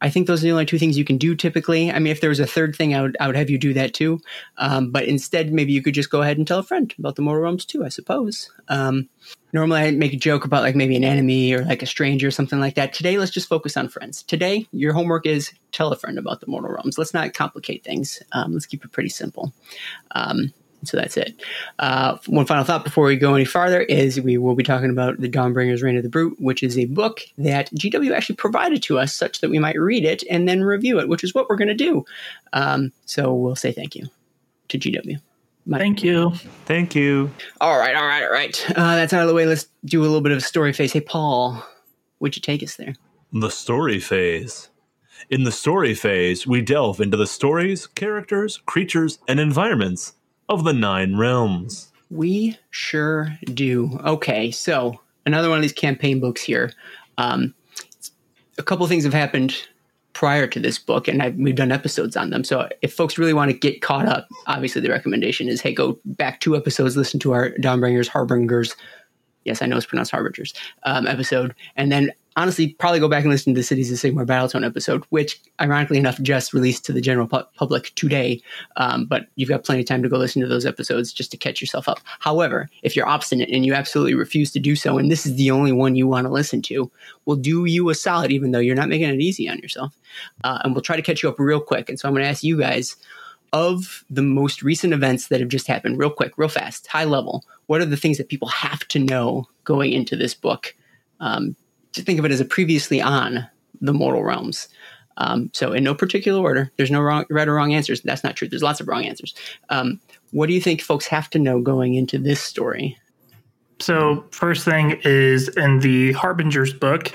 I 0.01 0.09
think 0.09 0.27
those 0.27 0.43
are 0.43 0.47
the 0.47 0.51
only 0.51 0.65
two 0.65 0.77
things 0.77 0.97
you 0.97 1.05
can 1.05 1.17
do 1.17 1.35
typically. 1.35 1.91
I 1.91 1.99
mean, 1.99 2.11
if 2.11 2.21
there 2.21 2.29
was 2.29 2.39
a 2.39 2.47
third 2.47 2.75
thing, 2.75 2.93
I 2.93 3.01
would, 3.01 3.17
I 3.19 3.27
would 3.27 3.35
have 3.35 3.49
you 3.49 3.57
do 3.57 3.73
that 3.73 3.93
too. 3.93 4.19
Um, 4.57 4.91
but 4.91 5.05
instead, 5.05 5.53
maybe 5.53 5.71
you 5.71 5.81
could 5.81 5.93
just 5.93 6.09
go 6.09 6.21
ahead 6.21 6.37
and 6.37 6.47
tell 6.47 6.59
a 6.59 6.63
friend 6.63 6.93
about 6.99 7.15
the 7.15 7.21
Mortal 7.21 7.43
Realms 7.43 7.65
too, 7.65 7.85
I 7.85 7.89
suppose. 7.89 8.51
Um, 8.67 9.09
normally, 9.53 9.81
I 9.81 9.91
make 9.91 10.13
a 10.13 10.17
joke 10.17 10.45
about 10.45 10.63
like 10.63 10.75
maybe 10.75 10.95
an 10.95 11.03
enemy 11.03 11.53
or 11.53 11.63
like 11.63 11.81
a 11.81 11.87
stranger 11.87 12.27
or 12.27 12.31
something 12.31 12.59
like 12.59 12.75
that. 12.75 12.93
Today, 12.93 13.17
let's 13.17 13.31
just 13.31 13.49
focus 13.49 13.77
on 13.77 13.87
friends. 13.87 14.23
Today, 14.23 14.67
your 14.71 14.93
homework 14.93 15.25
is 15.25 15.53
tell 15.71 15.91
a 15.91 15.95
friend 15.95 16.17
about 16.17 16.41
the 16.41 16.47
Mortal 16.47 16.71
Realms. 16.71 16.97
Let's 16.97 17.13
not 17.13 17.33
complicate 17.33 17.83
things. 17.83 18.21
Um, 18.31 18.53
let's 18.53 18.65
keep 18.65 18.83
it 18.83 18.91
pretty 18.91 19.09
simple. 19.09 19.53
So 20.85 20.97
that's 20.97 21.17
it. 21.17 21.41
Uh, 21.79 22.17
one 22.27 22.45
final 22.45 22.63
thought 22.63 22.83
before 22.83 23.05
we 23.05 23.15
go 23.17 23.33
any 23.33 23.45
farther 23.45 23.81
is 23.81 24.21
we 24.21 24.37
will 24.37 24.55
be 24.55 24.63
talking 24.63 24.89
about 24.89 25.19
the 25.19 25.29
Dawnbringer's 25.29 25.81
Reign 25.81 25.97
of 25.97 26.03
the 26.03 26.09
Brute, 26.09 26.39
which 26.39 26.63
is 26.63 26.77
a 26.77 26.85
book 26.85 27.21
that 27.37 27.69
GW 27.71 28.15
actually 28.15 28.35
provided 28.35 28.81
to 28.83 28.99
us 28.99 29.13
such 29.13 29.41
that 29.41 29.49
we 29.49 29.59
might 29.59 29.79
read 29.79 30.05
it 30.05 30.23
and 30.29 30.47
then 30.47 30.63
review 30.63 30.99
it, 30.99 31.09
which 31.09 31.23
is 31.23 31.33
what 31.33 31.49
we're 31.49 31.55
going 31.55 31.67
to 31.67 31.73
do. 31.73 32.05
Um, 32.53 32.91
so 33.05 33.33
we'll 33.33 33.55
say 33.55 33.71
thank 33.71 33.95
you 33.95 34.07
to 34.69 34.79
GW. 34.79 35.19
Thank 35.69 36.03
you. 36.03 36.31
Thank 36.65 36.93
you. 36.93 37.31
All 37.59 37.79
right, 37.79 37.95
all 37.95 38.05
right, 38.05 38.23
all 38.23 38.31
right. 38.31 38.71
Uh, 38.71 38.95
that's 38.95 39.13
out 39.13 39.23
of 39.23 39.27
the 39.27 39.33
way. 39.33 39.45
Let's 39.45 39.67
do 39.83 40.01
a 40.01 40.03
little 40.03 40.21
bit 40.21 40.31
of 40.31 40.43
story 40.43 40.73
phase. 40.73 40.93
Hey, 40.93 41.01
Paul, 41.01 41.65
would 42.19 42.35
you 42.35 42.41
take 42.41 42.61
us 42.61 42.75
there? 42.75 42.93
The 43.33 43.49
story 43.49 43.99
phase. 43.99 44.69
In 45.29 45.43
the 45.43 45.51
story 45.51 45.95
phase, 45.95 46.45
we 46.45 46.61
delve 46.61 47.01
into 47.01 47.17
the 47.17 47.25
stories, 47.25 47.87
characters, 47.87 48.57
creatures, 48.57 49.17
and 49.27 49.39
environments 49.39 50.13
of 50.49 50.63
the 50.63 50.73
Nine 50.73 51.15
Realms. 51.17 51.91
We 52.09 52.57
sure 52.69 53.37
do. 53.45 53.99
Okay, 54.05 54.51
so 54.51 55.01
another 55.25 55.49
one 55.49 55.57
of 55.57 55.61
these 55.61 55.73
campaign 55.73 56.19
books 56.19 56.41
here. 56.41 56.71
Um, 57.17 57.53
a 58.57 58.63
couple 58.63 58.85
things 58.87 59.03
have 59.03 59.13
happened 59.13 59.55
prior 60.13 60.47
to 60.47 60.59
this 60.59 60.79
book, 60.79 61.07
and 61.07 61.21
I've, 61.21 61.35
we've 61.35 61.55
done 61.55 61.71
episodes 61.71 62.15
on 62.15 62.29
them. 62.29 62.43
So 62.43 62.69
if 62.81 62.93
folks 62.93 63.17
really 63.17 63.33
want 63.33 63.51
to 63.51 63.57
get 63.57 63.81
caught 63.81 64.07
up, 64.07 64.27
obviously 64.47 64.81
the 64.81 64.89
recommendation 64.89 65.49
is, 65.49 65.61
hey, 65.61 65.73
go 65.73 65.99
back 66.05 66.39
two 66.39 66.55
episodes, 66.55 66.95
listen 66.95 67.19
to 67.21 67.33
our 67.33 67.49
Dawnbringers, 67.51 68.07
Harbingers. 68.07 68.75
Yes, 69.43 69.61
I 69.61 69.65
know 69.65 69.77
it's 69.77 69.85
pronounced 69.85 70.11
Harbingers 70.11 70.53
um, 70.83 71.05
episode, 71.05 71.53
and 71.75 71.91
then 71.91 72.11
honestly, 72.35 72.73
probably 72.79 72.99
go 72.99 73.07
back 73.07 73.23
and 73.23 73.31
listen 73.31 73.53
to 73.53 73.59
the 73.59 73.63
Cities 73.63 73.91
of 73.91 73.97
Sigmar 73.97 74.25
Battletome 74.25 74.65
episode, 74.65 75.03
which 75.09 75.41
ironically 75.61 75.97
enough 75.97 76.21
just 76.21 76.53
released 76.53 76.85
to 76.85 76.93
the 76.93 77.01
general 77.01 77.27
pu- 77.27 77.43
public 77.55 77.93
today. 77.95 78.41
Um, 78.77 79.05
but 79.05 79.27
you've 79.35 79.49
got 79.49 79.63
plenty 79.63 79.81
of 79.81 79.87
time 79.87 80.03
to 80.03 80.09
go 80.09 80.17
listen 80.17 80.41
to 80.41 80.47
those 80.47 80.65
episodes 80.65 81.13
just 81.13 81.31
to 81.31 81.37
catch 81.37 81.61
yourself 81.61 81.87
up. 81.87 81.99
However, 82.19 82.69
if 82.83 82.95
you're 82.95 83.07
obstinate 83.07 83.49
and 83.49 83.65
you 83.65 83.73
absolutely 83.73 84.15
refuse 84.15 84.51
to 84.51 84.59
do 84.59 84.75
so, 84.75 84.97
and 84.97 85.09
this 85.09 85.25
is 85.25 85.35
the 85.35 85.51
only 85.51 85.71
one 85.71 85.95
you 85.95 86.07
want 86.07 86.27
to 86.27 86.33
listen 86.33 86.61
to, 86.63 86.91
we'll 87.25 87.37
do 87.37 87.65
you 87.65 87.89
a 87.89 87.95
solid, 87.95 88.31
even 88.31 88.51
though 88.51 88.59
you're 88.59 88.75
not 88.75 88.89
making 88.89 89.09
it 89.09 89.21
easy 89.21 89.49
on 89.49 89.57
yourself. 89.59 89.95
Uh, 90.43 90.59
and 90.63 90.73
we'll 90.73 90.81
try 90.81 90.95
to 90.95 91.01
catch 91.01 91.23
you 91.23 91.29
up 91.29 91.39
real 91.39 91.61
quick. 91.61 91.89
And 91.89 91.99
so 91.99 92.07
I'm 92.07 92.13
going 92.13 92.23
to 92.23 92.29
ask 92.29 92.43
you 92.43 92.57
guys 92.57 92.95
of 93.53 94.03
the 94.09 94.21
most 94.21 94.63
recent 94.63 94.91
events 94.91 95.27
that 95.27 95.39
have 95.39 95.47
just 95.47 95.67
happened, 95.67 95.97
real 95.97 96.09
quick, 96.09 96.33
real 96.37 96.49
fast, 96.49 96.87
high 96.87 97.05
level, 97.05 97.45
what 97.67 97.79
are 97.79 97.85
the 97.85 97.95
things 97.95 98.17
that 98.17 98.27
people 98.27 98.49
have 98.49 98.85
to 98.89 98.99
know 98.99 99.47
going 99.63 99.93
into 99.93 100.17
this 100.17 100.33
book? 100.33 100.75
Um, 101.21 101.55
think 102.03 102.19
of 102.19 102.25
it 102.25 102.31
as 102.31 102.41
a 102.41 102.45
previously 102.45 103.01
on 103.01 103.47
the 103.81 103.93
mortal 103.93 104.23
realms. 104.23 104.67
Um, 105.17 105.49
so 105.53 105.71
in 105.71 105.83
no 105.83 105.95
particular 105.95 106.41
order, 106.41 106.71
there's 106.77 106.91
no 106.91 107.01
wrong, 107.01 107.25
right 107.29 107.47
or 107.47 107.53
wrong 107.53 107.73
answers. 107.73 108.01
That's 108.01 108.23
not 108.23 108.35
true. 108.35 108.49
There's 108.49 108.63
lots 108.63 108.81
of 108.81 108.87
wrong 108.87 109.05
answers. 109.05 109.33
Um, 109.69 109.99
what 110.31 110.47
do 110.47 110.53
you 110.53 110.61
think 110.61 110.81
folks 110.81 111.07
have 111.07 111.29
to 111.31 111.39
know 111.39 111.61
going 111.61 111.93
into 111.95 112.17
this 112.17 112.41
story? 112.41 112.97
So 113.79 114.25
first 114.31 114.65
thing 114.65 114.99
is 115.03 115.49
in 115.49 115.79
the 115.79 116.13
Harbinger's 116.13 116.73
book, 116.73 117.13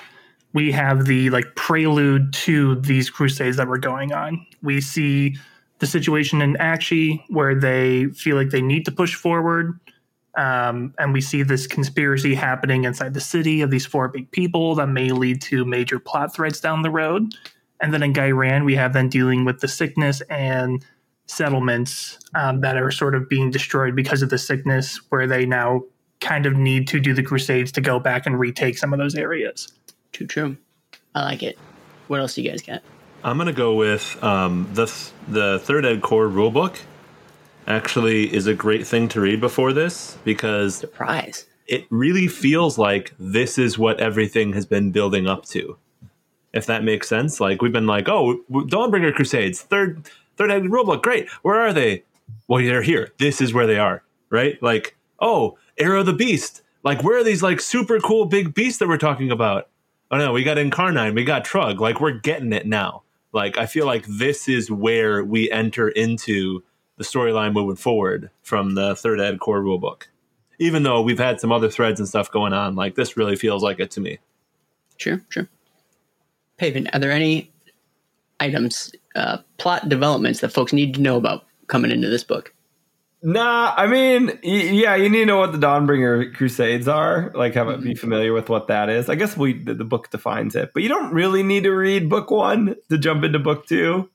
we 0.52 0.72
have 0.72 1.04
the 1.04 1.30
like 1.30 1.54
prelude 1.54 2.32
to 2.32 2.76
these 2.76 3.10
crusades 3.10 3.56
that 3.56 3.68
were 3.68 3.78
going 3.78 4.12
on. 4.12 4.44
We 4.62 4.80
see 4.80 5.37
the 5.78 5.87
situation 5.87 6.42
in 6.42 6.54
Aqshy 6.54 7.22
where 7.28 7.54
they 7.54 8.06
feel 8.08 8.37
like 8.37 8.50
they 8.50 8.62
need 8.62 8.84
to 8.84 8.92
push 8.92 9.14
forward. 9.14 9.78
Um, 10.37 10.94
and 10.99 11.12
we 11.12 11.20
see 11.20 11.42
this 11.42 11.66
conspiracy 11.66 12.34
happening 12.34 12.84
inside 12.84 13.14
the 13.14 13.20
city 13.20 13.62
of 13.62 13.70
these 13.70 13.84
four 13.84 14.08
big 14.08 14.30
people 14.30 14.76
that 14.76 14.87
may 14.88 15.10
lead 15.10 15.42
to 15.42 15.64
major 15.64 15.99
plot 15.99 16.34
threads 16.34 16.60
down 16.60 16.82
the 16.82 16.90
road. 16.90 17.34
And 17.80 17.92
then 17.92 18.02
in 18.02 18.12
Ghyran, 18.12 18.64
we 18.64 18.76
have 18.76 18.92
them 18.92 19.08
dealing 19.08 19.44
with 19.44 19.60
the 19.60 19.68
sickness 19.68 20.20
and 20.22 20.84
settlements 21.26 22.18
um, 22.34 22.60
that 22.60 22.76
are 22.76 22.90
sort 22.90 23.14
of 23.14 23.28
being 23.28 23.50
destroyed 23.50 23.96
because 23.96 24.22
of 24.22 24.30
the 24.30 24.38
sickness, 24.38 25.00
where 25.08 25.26
they 25.26 25.46
now 25.46 25.82
kind 26.20 26.46
of 26.46 26.54
need 26.54 26.87
to 26.88 27.00
do 27.00 27.14
the 27.14 27.22
crusades 27.22 27.72
to 27.72 27.80
go 27.80 27.99
back 27.99 28.26
and 28.26 28.38
retake 28.38 28.76
some 28.76 28.92
of 28.92 28.99
those 28.99 29.14
areas. 29.14 29.72
Too 30.12 30.26
true. 30.26 30.56
I 31.14 31.22
like 31.22 31.42
it. 31.42 31.58
What 32.08 32.20
else 32.20 32.34
do 32.34 32.42
you 32.42 32.50
guys 32.50 32.62
got? 32.62 32.82
I'm 33.22 33.38
gonna 33.38 33.52
go 33.52 33.75
with 33.75 34.22
um, 34.22 34.68
the 34.72 34.87
th- 34.87 35.12
the 35.28 35.58
third 35.60 35.84
ed 35.84 36.02
core 36.02 36.28
rulebook. 36.28 36.80
Actually, 37.70 38.34
is 38.34 38.48
a 38.48 38.54
great 38.54 38.84
thing 38.84 39.06
to 39.06 39.20
read 39.20 39.40
before 39.40 39.72
this 39.72 40.18
because 40.24 40.74
Surprise. 40.74 41.46
it 41.68 41.86
really 41.88 42.26
feels 42.26 42.78
like 42.78 43.14
this 43.20 43.58
is 43.58 43.78
what 43.78 44.00
everything 44.00 44.52
has 44.54 44.66
been 44.66 44.90
building 44.90 45.28
up 45.28 45.44
to. 45.44 45.78
If 46.52 46.66
that 46.66 46.82
makes 46.82 47.08
sense, 47.08 47.38
like 47.38 47.62
we've 47.62 47.72
been 47.72 47.86
like, 47.86 48.08
oh, 48.08 48.40
Dawnbringer 48.50 49.14
Crusades, 49.14 49.62
third 49.62 50.10
third 50.36 50.50
ed 50.50 50.64
rulebook, 50.64 51.00
great. 51.00 51.30
Where 51.42 51.60
are 51.60 51.72
they? 51.72 52.02
Well, 52.48 52.60
they're 52.60 52.82
here. 52.82 53.12
This 53.18 53.40
is 53.40 53.54
where 53.54 53.68
they 53.68 53.78
are, 53.78 54.02
right? 54.30 54.60
Like, 54.60 54.96
oh, 55.20 55.56
Era 55.78 56.00
of 56.00 56.06
the 56.06 56.12
Beast. 56.12 56.62
Like, 56.82 57.04
where 57.04 57.18
are 57.18 57.24
these 57.24 57.40
like 57.42 57.60
super 57.60 58.00
cool 58.00 58.24
big 58.24 58.52
beasts 58.52 58.80
that 58.80 58.88
we're 58.88 58.98
talking 58.98 59.30
about? 59.30 59.68
Oh 60.10 60.18
no, 60.18 60.32
we 60.32 60.42
got 60.42 60.56
Incarnine, 60.56 61.14
we 61.14 61.22
got 61.22 61.44
Trugg. 61.44 61.78
Like, 61.78 62.00
we're 62.00 62.18
getting 62.18 62.52
it 62.52 62.66
now. 62.66 63.04
Like, 63.32 63.58
I 63.58 63.66
feel 63.66 63.86
like 63.86 64.06
this 64.06 64.48
is 64.48 64.72
where 64.72 65.22
we 65.22 65.48
enter 65.52 65.88
into 65.88 66.64
the 67.00 67.07
storyline 67.07 67.54
moving 67.54 67.76
forward 67.76 68.28
from 68.42 68.75
the 68.75 68.95
third 68.95 69.21
ed 69.21 69.40
core 69.40 69.62
rulebook. 69.62 70.02
Even 70.59 70.83
though 70.83 71.00
we've 71.00 71.19
had 71.19 71.40
some 71.40 71.50
other 71.50 71.71
threads 71.71 71.99
and 71.99 72.07
stuff 72.07 72.30
going 72.30 72.52
on, 72.52 72.76
like 72.76 72.95
this 72.95 73.16
really 73.16 73.37
feels 73.37 73.62
like 73.62 73.80
it 73.80 73.90
to 73.92 74.02
me. 74.02 74.19
Sure, 74.99 75.19
sure. 75.30 75.49
Paven, 76.59 76.88
are 76.92 76.99
there 76.99 77.11
any 77.11 77.50
items, 78.38 78.92
uh, 79.14 79.38
plot 79.57 79.88
developments 79.88 80.40
that 80.40 80.50
folks 80.50 80.75
need 80.75 80.92
to 80.92 81.00
know 81.00 81.16
about 81.16 81.47
coming 81.69 81.90
into 81.90 82.11
this 82.11 82.23
book? 82.23 82.52
Nah, 83.23 83.73
I 83.75 83.87
mean, 83.87 84.26
y- 84.45 84.71
yeah, 84.71 84.95
you 84.95 85.09
need 85.09 85.21
to 85.21 85.26
know 85.26 85.38
what 85.38 85.52
the 85.52 85.59
Dawnbringer 85.59 86.35
Crusades 86.35 86.87
are. 86.87 87.33
Like, 87.35 87.54
have 87.54 87.69
it 87.69 87.83
be 87.83 87.95
familiar 87.95 88.35
with 88.35 88.50
what 88.50 88.69
that 88.69 88.90
is. 88.90 89.09
I 89.09 89.14
guess 89.14 89.38
we 89.38 89.54
the, 89.54 89.73
the 89.73 89.85
book 89.85 90.11
defines 90.11 90.54
it, 90.54 90.73
but 90.75 90.83
you 90.83 90.90
don't 90.90 91.14
really 91.14 91.42
need 91.42 91.62
to 91.62 91.71
read 91.71 92.11
book 92.11 92.30
one 92.30 92.76
to 92.90 92.99
jump 92.99 93.25
into 93.25 93.38
book 93.38 93.66
two, 93.66 94.11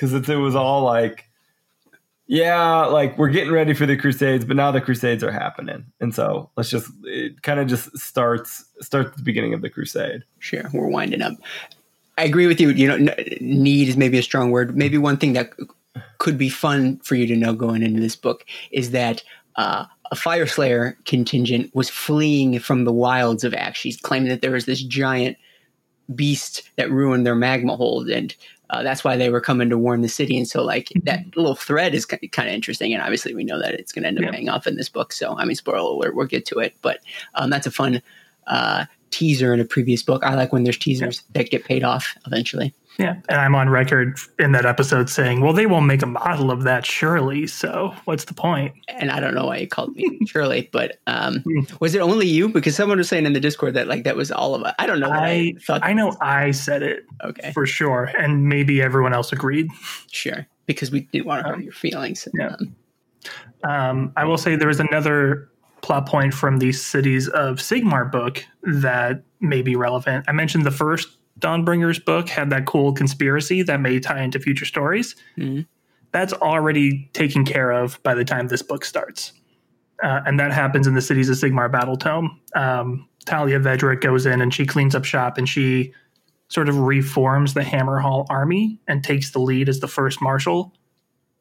because 0.00 0.14
it, 0.14 0.34
was 0.36 0.56
all 0.56 0.82
like, 0.82 1.28
yeah, 2.26 2.86
like 2.86 3.18
we're 3.18 3.28
getting 3.28 3.52
ready 3.52 3.74
for 3.74 3.84
the 3.84 3.96
Crusades, 3.96 4.46
but 4.46 4.56
now 4.56 4.70
the 4.70 4.80
Crusades 4.80 5.22
are 5.22 5.30
happening, 5.30 5.84
and 6.00 6.14
so 6.14 6.48
let's 6.56 6.70
just 6.70 6.90
it 7.04 7.42
kind 7.42 7.60
of 7.60 7.68
just 7.68 7.96
starts 7.98 8.64
starts 8.80 9.14
the 9.16 9.22
beginning 9.22 9.52
of 9.52 9.60
the 9.60 9.68
Crusade. 9.68 10.22
Sure, 10.38 10.64
we're 10.72 10.86
winding 10.86 11.20
up. 11.20 11.34
I 12.16 12.24
agree 12.24 12.46
with 12.46 12.60
you. 12.60 12.70
You 12.70 12.88
know, 12.88 13.14
need 13.40 13.88
is 13.88 13.96
maybe 13.96 14.18
a 14.18 14.22
strong 14.22 14.50
word. 14.50 14.76
Maybe 14.76 14.96
one 14.96 15.16
thing 15.16 15.34
that 15.34 15.50
could 16.18 16.38
be 16.38 16.48
fun 16.48 16.98
for 17.00 17.14
you 17.14 17.26
to 17.26 17.36
know 17.36 17.52
going 17.52 17.82
into 17.82 18.00
this 18.00 18.16
book 18.16 18.46
is 18.70 18.92
that 18.92 19.22
uh, 19.56 19.84
a 20.10 20.14
Fyreslayer 20.14 20.94
contingent 21.04 21.74
was 21.74 21.90
fleeing 21.90 22.58
from 22.58 22.84
the 22.84 22.92
wilds 22.92 23.44
of 23.44 23.52
Aqshy, 23.52 24.00
claiming 24.00 24.28
that 24.28 24.40
there 24.40 24.52
was 24.52 24.66
this 24.66 24.82
giant 24.82 25.36
beast 26.14 26.62
that 26.76 26.90
ruined 26.90 27.26
their 27.26 27.34
magma 27.34 27.76
hold, 27.76 28.08
and 28.08 28.34
uh, 28.70 28.82
that's 28.82 29.02
why 29.02 29.16
they 29.16 29.30
were 29.30 29.40
coming 29.40 29.68
to 29.70 29.78
warn 29.78 30.00
the 30.00 30.08
city. 30.08 30.36
And 30.36 30.46
so, 30.48 30.62
like 30.62 30.92
that 31.04 31.20
little 31.36 31.56
thread 31.56 31.94
is 31.94 32.06
kind 32.06 32.48
of 32.48 32.54
interesting, 32.54 32.92
and 32.92 33.02
obviously 33.02 33.34
we 33.34 33.44
know 33.44 33.58
that 33.60 33.74
it's 33.74 33.92
going 33.92 34.02
to 34.02 34.08
end 34.08 34.18
up 34.18 34.24
Yeah. 34.24 34.30
paying 34.30 34.48
off 34.48 34.66
in 34.66 34.76
this 34.76 34.88
book. 34.88 35.12
So, 35.12 35.36
I 35.36 35.44
mean, 35.44 35.56
spoiler 35.56 35.78
alert, 35.78 36.14
we'll 36.14 36.26
get 36.26 36.46
to 36.46 36.58
it, 36.58 36.74
but 36.82 37.00
um, 37.34 37.50
that's 37.50 37.66
a 37.66 37.70
fun 37.70 38.02
uh, 38.46 38.86
teaser 39.10 39.52
in 39.52 39.60
a 39.60 39.64
previous 39.64 40.02
book. 40.02 40.24
I 40.24 40.34
like 40.34 40.52
when 40.52 40.64
there's 40.64 40.78
teasers 40.78 41.22
that 41.32 41.50
get 41.50 41.64
paid 41.64 41.84
off 41.84 42.16
eventually. 42.26 42.72
Yeah, 42.98 43.14
and 43.30 43.40
I'm 43.40 43.54
on 43.54 43.70
record 43.70 44.18
in 44.38 44.52
that 44.52 44.66
episode 44.66 45.08
saying, 45.08 45.40
"Well, 45.40 45.52
they 45.54 45.64
won't 45.66 45.86
make 45.86 46.02
a 46.02 46.06
model 46.06 46.50
of 46.50 46.64
that, 46.64 46.84
surely. 46.84 47.46
So, 47.46 47.94
what's 48.04 48.24
the 48.24 48.34
point?" 48.34 48.74
and 48.88 49.10
I 49.10 49.20
don't 49.20 49.34
know 49.34 49.46
why 49.46 49.56
you 49.58 49.68
called 49.68 49.94
me 49.96 50.18
Shirley, 50.26 50.68
but 50.72 50.98
um, 51.06 51.38
Hmm. 51.40 51.60
was 51.80 51.94
it 51.94 52.00
only 52.00 52.26
you? 52.26 52.48
Because 52.50 52.76
someone 52.76 52.98
was 52.98 53.08
saying 53.08 53.24
in 53.24 53.32
the 53.32 53.40
Discord 53.40 53.72
that 53.74 53.86
like 53.88 54.04
that 54.04 54.16
was 54.16 54.30
all 54.30 54.54
of 54.54 54.62
us. 54.64 54.74
I 54.78 54.86
don't 54.86 55.00
know. 55.00 55.08
that 55.08 55.22
I 55.22 55.54
thought 55.66 55.80
I 55.82 55.92
know 55.94 56.14
I 56.20 56.50
said 56.50 56.82
it 56.82 57.04
Okay, 57.24 57.52
for 57.52 57.64
sure, 57.66 58.10
and 58.18 58.46
maybe 58.48 58.82
everyone 58.82 59.14
else 59.14 59.32
agreed. 59.32 59.68
sure. 60.10 60.46
Because 60.66 60.90
we 60.90 61.00
didn't 61.12 61.26
want 61.26 61.42
to 61.44 61.48
hurt 61.52 61.62
your 61.62 61.72
feelings. 61.72 62.28
yeah. 62.34 62.54
Um, 62.60 62.76
Um, 63.64 64.12
I 64.16 64.24
will 64.24 64.38
say 64.38 64.56
there 64.56 64.68
was 64.68 64.80
another 64.80 65.48
plot 65.82 66.06
point 66.06 66.32
from 66.34 66.58
the 66.58 66.72
Cities 66.72 67.28
of 67.28 67.56
Sigmar 67.58 68.10
book 68.10 68.44
that 68.62 69.22
may 69.40 69.62
be 69.62 69.74
relevant. 69.76 70.24
I 70.28 70.32
mentioned 70.32 70.64
the 70.64 70.70
first 70.70 71.08
Dawnbringers 71.40 72.04
book 72.04 72.28
had 72.28 72.50
that 72.50 72.66
cool 72.66 72.92
conspiracy 72.92 73.62
that 73.62 73.80
may 73.80 73.98
tie 73.98 74.22
into 74.22 74.38
future 74.38 74.64
stories. 74.64 75.16
Mhm. 75.38 75.66
That's 76.12 76.32
already 76.32 77.08
taken 77.12 77.44
care 77.44 77.70
of 77.70 78.02
by 78.02 78.14
the 78.14 78.24
time 78.24 78.48
this 78.48 78.62
book 78.62 78.84
starts. 78.84 79.32
Uh, 80.02 80.20
and 80.26 80.40
that 80.40 80.52
happens 80.52 80.86
in 80.86 80.94
the 80.94 81.00
Cities 81.02 81.28
of 81.28 81.36
Sigmar 81.36 81.70
Battle 81.70 81.96
Tome. 81.96 82.40
Um, 82.54 83.06
Talia 83.26 83.60
Vedra 83.60 84.00
goes 84.00 84.26
in 84.26 84.40
and 84.40 84.52
she 84.52 84.64
cleans 84.66 84.94
up 84.94 85.04
shop 85.04 85.36
and 85.38 85.48
she 85.48 85.92
sort 86.48 86.68
of 86.68 86.78
reforms 86.78 87.54
the 87.54 87.60
Hammerhall 87.60 88.26
army 88.28 88.80
and 88.88 89.04
takes 89.04 89.30
the 89.30 89.38
lead 89.38 89.68
as 89.68 89.80
the 89.80 89.86
first 89.88 90.20
marshal 90.20 90.74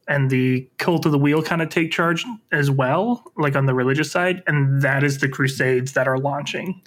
and 0.07 0.29
the 0.29 0.67
cult 0.77 1.05
of 1.05 1.11
the 1.11 1.17
wheel 1.17 1.41
kind 1.41 1.61
of 1.61 1.69
take 1.69 1.91
charge 1.91 2.25
as 2.51 2.69
well, 2.69 3.23
like 3.37 3.55
on 3.55 3.65
the 3.65 3.73
religious 3.73 4.11
side, 4.11 4.43
and 4.47 4.81
that 4.81 5.03
is 5.03 5.19
the 5.19 5.29
crusades 5.29 5.93
that 5.93 6.07
are 6.07 6.17
launching. 6.17 6.81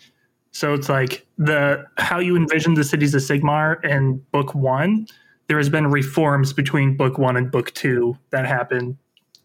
So 0.52 0.74
it's 0.74 0.88
like 0.88 1.26
the 1.38 1.84
how 1.98 2.18
you 2.18 2.36
envision 2.36 2.74
the 2.74 2.84
cities 2.84 3.14
of 3.14 3.22
Sigmar 3.22 3.82
in 3.84 4.18
book 4.32 4.54
one. 4.54 5.06
There 5.48 5.56
has 5.56 5.68
been 5.68 5.88
reforms 5.88 6.52
between 6.52 6.96
book 6.96 7.18
one 7.18 7.36
and 7.36 7.50
book 7.50 7.72
two 7.74 8.16
that 8.30 8.46
happened 8.46 8.96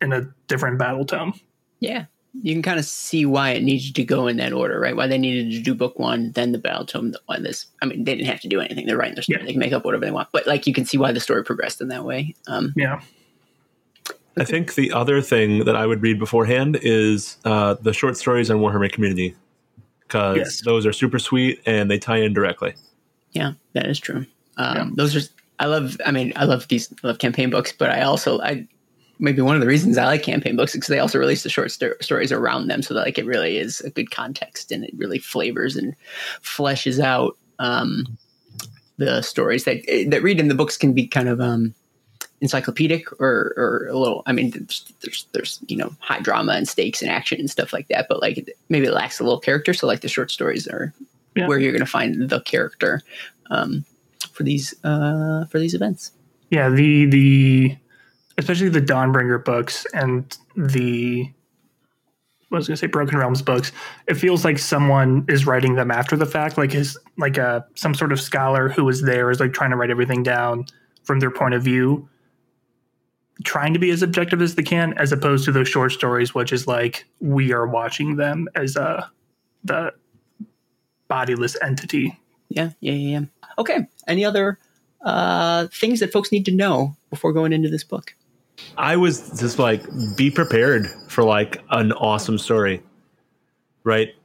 in 0.01 0.13
a 0.13 0.21
different 0.47 0.77
battle 0.77 1.05
tome. 1.05 1.33
yeah, 1.79 2.05
you 2.41 2.53
can 2.53 2.61
kind 2.61 2.79
of 2.79 2.85
see 2.85 3.25
why 3.25 3.51
it 3.51 3.63
needed 3.63 3.95
to 3.95 4.03
go 4.03 4.27
in 4.27 4.37
that 4.37 4.53
order, 4.53 4.79
right? 4.79 4.95
Why 4.95 5.07
they 5.07 5.17
needed 5.17 5.51
to 5.51 5.59
do 5.61 5.73
book 5.73 5.97
one, 5.97 6.31
then 6.33 6.51
the 6.51 6.59
battle 6.59 6.85
tome. 6.85 7.13
Why 7.25 7.39
this? 7.39 7.65
I 7.81 7.85
mean, 7.85 8.03
they 8.03 8.15
didn't 8.15 8.27
have 8.27 8.41
to 8.41 8.47
do 8.47 8.59
anything. 8.59 8.85
They're 8.85 8.97
writing 8.97 9.15
their 9.15 9.23
story. 9.23 9.39
Yeah. 9.39 9.45
They 9.45 9.53
can 9.53 9.59
make 9.59 9.73
up 9.73 9.85
whatever 9.85 10.05
they 10.05 10.11
want, 10.11 10.29
but 10.31 10.45
like 10.45 10.67
you 10.67 10.73
can 10.73 10.85
see 10.85 10.97
why 10.97 11.11
the 11.11 11.19
story 11.19 11.43
progressed 11.43 11.81
in 11.81 11.87
that 11.87 12.03
way. 12.03 12.35
Um, 12.47 12.73
Yeah, 12.75 13.01
I 14.37 14.43
think 14.43 14.75
the 14.75 14.91
other 14.91 15.21
thing 15.21 15.65
that 15.65 15.75
I 15.75 15.87
would 15.87 16.01
read 16.01 16.19
beforehand 16.19 16.77
is 16.81 17.37
uh, 17.43 17.73
the 17.75 17.93
short 17.93 18.17
stories 18.17 18.51
on 18.51 18.57
Warhammer 18.57 18.91
Community 18.91 19.35
because 20.07 20.37
Yes. 20.37 20.61
those 20.61 20.85
are 20.85 20.93
super 20.93 21.19
sweet 21.19 21.61
and 21.65 21.91
they 21.91 21.99
tie 21.99 22.17
in 22.17 22.33
directly. 22.33 22.73
Yeah, 23.33 23.53
that 23.73 23.85
is 23.87 23.99
true. 23.99 24.25
Um, 24.57 24.75
Yeah. 24.77 24.89
Those 24.95 25.15
are. 25.15 25.29
I 25.59 25.65
love. 25.65 25.97
I 26.05 26.11
mean, 26.11 26.33
I 26.35 26.45
love 26.45 26.67
these. 26.67 26.91
I 27.03 27.07
love 27.07 27.19
campaign 27.19 27.49
books, 27.49 27.73
but 27.77 27.89
I 27.89 28.01
also 28.01 28.39
I 28.41 28.67
maybe 29.19 29.41
one 29.41 29.55
of 29.55 29.61
the 29.61 29.67
reasons 29.67 29.97
I 29.97 30.05
like 30.05 30.21
campaign 30.23 30.55
books 30.55 30.71
is 30.71 30.77
because 30.77 30.87
they 30.89 30.99
also 30.99 31.17
release 31.17 31.41
the 31.43 31.49
short 31.49 31.71
sto- 31.71 31.95
stories 32.01 32.31
around 32.31 32.67
them, 32.67 32.81
so 32.83 32.93
that 32.93 33.01
like 33.05 33.17
it 33.17 33.25
really 33.25 33.57
is 33.57 33.81
a 33.81 33.89
good 33.89 34.11
context 34.11 34.71
and 34.71 34.83
it 34.83 34.91
really 34.95 35.17
flavors 35.19 35.75
and 35.75 35.95
fleshes 36.43 36.99
out 37.03 37.35
um, 37.59 38.05
the 38.97 39.21
stories 39.23 39.63
that 39.65 39.77
that 40.09 40.21
read 40.21 40.39
in 40.39 40.47
the 40.47 40.53
books 40.55 40.77
can 40.77 40.93
be 40.93 41.07
kind 41.07 41.27
of 41.27 41.41
um, 41.41 41.73
encyclopedic 42.41 43.11
or 43.19 43.53
or 43.57 43.87
a 43.89 43.97
little. 43.97 44.23
I 44.25 44.31
mean, 44.31 44.51
there's, 44.51 44.93
there's 45.01 45.25
there's 45.33 45.59
you 45.67 45.77
know 45.77 45.95
high 45.99 46.19
drama 46.19 46.53
and 46.53 46.67
stakes 46.67 47.01
and 47.01 47.09
action 47.11 47.39
and 47.39 47.49
stuff 47.49 47.73
like 47.73 47.87
that, 47.87 48.07
but 48.09 48.21
like 48.21 48.47
maybe 48.69 48.85
it 48.87 48.93
lacks 48.93 49.19
a 49.19 49.23
little 49.23 49.39
character. 49.39 49.73
So 49.73 49.87
like 49.87 50.01
the 50.01 50.07
short 50.09 50.31
stories 50.31 50.67
are 50.67 50.93
Yeah. 51.35 51.47
where 51.47 51.59
you're 51.59 51.71
going 51.71 51.79
to 51.85 51.91
find 51.91 52.29
the 52.29 52.41
character 52.41 53.01
um, 53.49 53.85
for 54.31 54.43
these 54.43 54.73
uh, 54.83 55.45
for 55.45 55.59
these 55.59 55.73
events. 55.73 56.11
Yeah, 56.49 56.69
the 56.69 57.05
the 57.05 57.77
especially 58.37 58.69
the 58.69 58.81
Dawnbringer 58.81 59.43
books 59.43 59.85
and 59.93 60.37
the 60.55 61.29
I 62.49 62.55
was 62.55 62.67
gonna 62.67 62.77
say 62.77 62.87
Broken 62.87 63.17
Realms 63.17 63.41
books. 63.41 63.73
It 64.07 64.13
feels 64.13 64.45
like 64.45 64.57
someone 64.57 65.25
is 65.27 65.45
writing 65.45 65.75
them 65.75 65.91
after 65.91 66.15
the 66.15 66.25
fact, 66.25 66.57
like 66.57 66.71
his 66.71 66.97
like 67.17 67.37
a 67.37 67.65
some 67.75 67.93
sort 67.93 68.13
of 68.13 68.21
scholar 68.21 68.69
who 68.69 68.85
was 68.85 69.01
there 69.01 69.29
is 69.31 69.39
like 69.41 69.51
trying 69.53 69.71
to 69.71 69.75
write 69.75 69.89
everything 69.89 70.23
down 70.23 70.65
from 71.03 71.19
their 71.19 71.31
point 71.31 71.55
of 71.55 71.63
view, 71.63 72.07
trying 73.43 73.73
to 73.73 73.79
be 73.79 73.89
as 73.91 74.01
objective 74.01 74.41
as 74.41 74.55
they 74.55 74.63
can, 74.63 74.93
as 74.97 75.11
opposed 75.11 75.45
to 75.45 75.51
those 75.51 75.67
short 75.67 75.91
stories, 75.91 76.33
which 76.33 76.51
is 76.51 76.67
like 76.67 77.05
we 77.19 77.53
are 77.53 77.67
watching 77.67 78.15
them 78.15 78.47
as 78.55 78.75
a 78.75 79.09
the 79.63 79.93
bodiless 81.07 81.55
entity. 81.61 82.17
Yeah, 82.49 82.71
yeah, 82.79 82.93
yeah. 82.93 83.19
yeah. 83.19 83.25
Okay. 83.57 83.87
Any 84.07 84.25
other 84.25 84.57
uh, 85.01 85.67
things 85.67 85.99
that 85.99 86.11
folks 86.11 86.31
need 86.31 86.45
to 86.45 86.51
know 86.51 86.95
before 87.09 87.33
going 87.33 87.53
into 87.53 87.69
this 87.69 87.83
book? 87.83 88.15
I 88.77 88.95
was 88.95 89.39
just 89.39 89.59
like, 89.59 89.83
be 90.15 90.31
prepared 90.31 90.87
for 91.09 91.23
like 91.23 91.61
an 91.69 91.91
awesome 91.93 92.37
story, 92.37 92.81
right? 93.83 94.15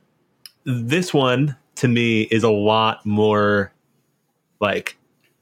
This 0.64 1.12
one 1.12 1.57
to 1.76 1.88
me 1.88 2.23
is 2.23 2.42
a 2.42 2.50
lot 2.50 3.04
more 3.04 3.73
like 4.61 4.97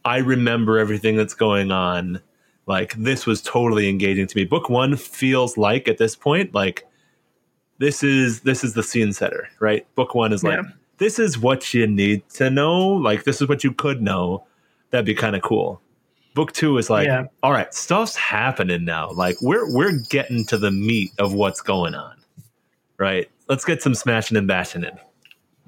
I 0.04 0.18
remember 0.18 0.78
everything 0.78 1.16
that's 1.16 1.34
going 1.34 1.70
on. 1.70 2.20
Like 2.66 2.94
this 2.94 3.26
was 3.26 3.42
totally 3.42 3.88
engaging 3.88 4.26
to 4.26 4.36
me. 4.36 4.44
Book 4.44 4.68
one 4.68 4.96
feels 4.96 5.56
like 5.56 5.88
at 5.88 5.98
this 5.98 6.14
point 6.14 6.54
like 6.54 6.86
this 7.78 8.02
is 8.02 8.40
this 8.40 8.62
is 8.62 8.74
the 8.74 8.82
scene 8.82 9.12
setter, 9.12 9.48
right? 9.58 9.86
Book 9.94 10.14
one 10.14 10.32
is 10.32 10.44
like 10.44 10.58
Yeah. 10.58 10.70
this 10.98 11.18
is 11.18 11.38
what 11.38 11.72
you 11.74 11.86
need 11.86 12.28
to 12.30 12.50
know. 12.50 12.78
Like 12.88 13.24
this 13.24 13.40
is 13.40 13.48
what 13.48 13.64
you 13.64 13.72
could 13.72 14.02
know. 14.02 14.46
That'd 14.90 15.06
be 15.06 15.14
kind 15.14 15.34
of 15.34 15.42
cool. 15.42 15.80
Book 16.34 16.52
two 16.52 16.76
is 16.78 16.88
like, 16.90 17.06
Yeah. 17.06 17.24
all 17.42 17.50
right, 17.52 17.72
stuff's 17.74 18.14
happening 18.14 18.84
now. 18.84 19.10
Like 19.12 19.36
we're 19.40 19.72
we're 19.74 19.98
getting 20.10 20.44
to 20.46 20.58
the 20.58 20.70
meat 20.70 21.10
of 21.18 21.32
what's 21.34 21.60
going 21.60 21.94
on. 21.94 22.16
Right? 22.98 23.28
Let's 23.48 23.64
get 23.64 23.82
some 23.82 23.94
smashing 23.94 24.36
and 24.36 24.46
bashing 24.46 24.84
in. 24.84 24.96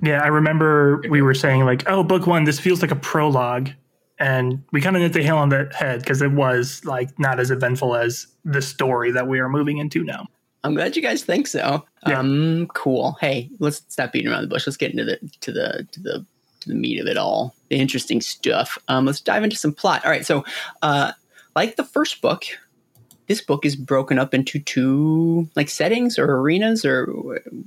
Yeah, 0.03 0.23
I 0.23 0.27
remember 0.29 1.01
we 1.09 1.23
were 1.23 1.35
saying 1.35 1.65
like, 1.65 1.89
"Oh, 1.89 2.03
book 2.03 2.27
one, 2.27 2.45
this 2.45 2.59
feels 2.61 2.83
like 2.83 2.91
a 2.91 2.97
prologue," 2.97 3.71
and 4.19 4.63
we 4.73 4.81
kind 4.81 4.97
of 4.97 5.03
hit 5.03 5.13
the 5.13 5.21
nail 5.21 5.39
on 5.39 5.49
the 5.49 5.71
head 5.75 6.01
because 6.01 6.23
it 6.23 6.33
was 6.33 6.85
like 6.85 7.19
not 7.19 7.41
as 7.41 7.51
eventful 7.51 7.97
as 7.97 8.27
the 8.45 8.63
story 8.63 9.11
that 9.13 9.27
we 9.27 9.41
are 9.41 9.49
moving 9.49 9.79
into 9.79 10.05
now. 10.05 10.27
I'm 10.65 10.75
glad 10.75 10.97
you 10.97 11.03
guys 11.03 11.25
think 11.25 11.47
so. 11.47 11.85
Yeah. 12.07 12.19
Um, 12.19 12.69
cool. 12.75 13.17
Hey, 13.21 13.51
let's 13.59 13.83
stop 13.89 14.13
beating 14.13 14.31
around 14.31 14.43
the 14.43 14.49
bush. 14.49 14.67
Let's 14.67 14.77
get 14.77 14.93
into 14.93 15.05
the 15.05 15.19
to 15.41 15.53
the 15.53 15.89
to 15.91 16.01
the 16.01 16.27
to 16.61 16.69
the 16.69 16.75
meat 16.75 17.01
of 17.01 17.07
it 17.07 17.17
all, 17.17 17.55
the 17.69 17.77
interesting 17.77 18.21
stuff. 18.21 18.79
Um, 18.89 19.05
let's 19.05 19.21
dive 19.21 19.43
into 19.43 19.57
some 19.57 19.73
plot. 19.73 20.05
All 20.05 20.11
right, 20.11 20.25
so 20.25 20.45
uh, 20.83 21.13
like 21.57 21.77
the 21.77 21.85
first 21.85 22.21
book, 22.23 22.45
this 23.27 23.41
book 23.41 23.67
is 23.67 23.75
broken 23.75 24.19
up 24.19 24.35
into 24.35 24.61
two 24.61 25.49
like 25.57 25.69
settings 25.69 26.19
or 26.19 26.27
arenas 26.27 26.85
or 26.85 27.07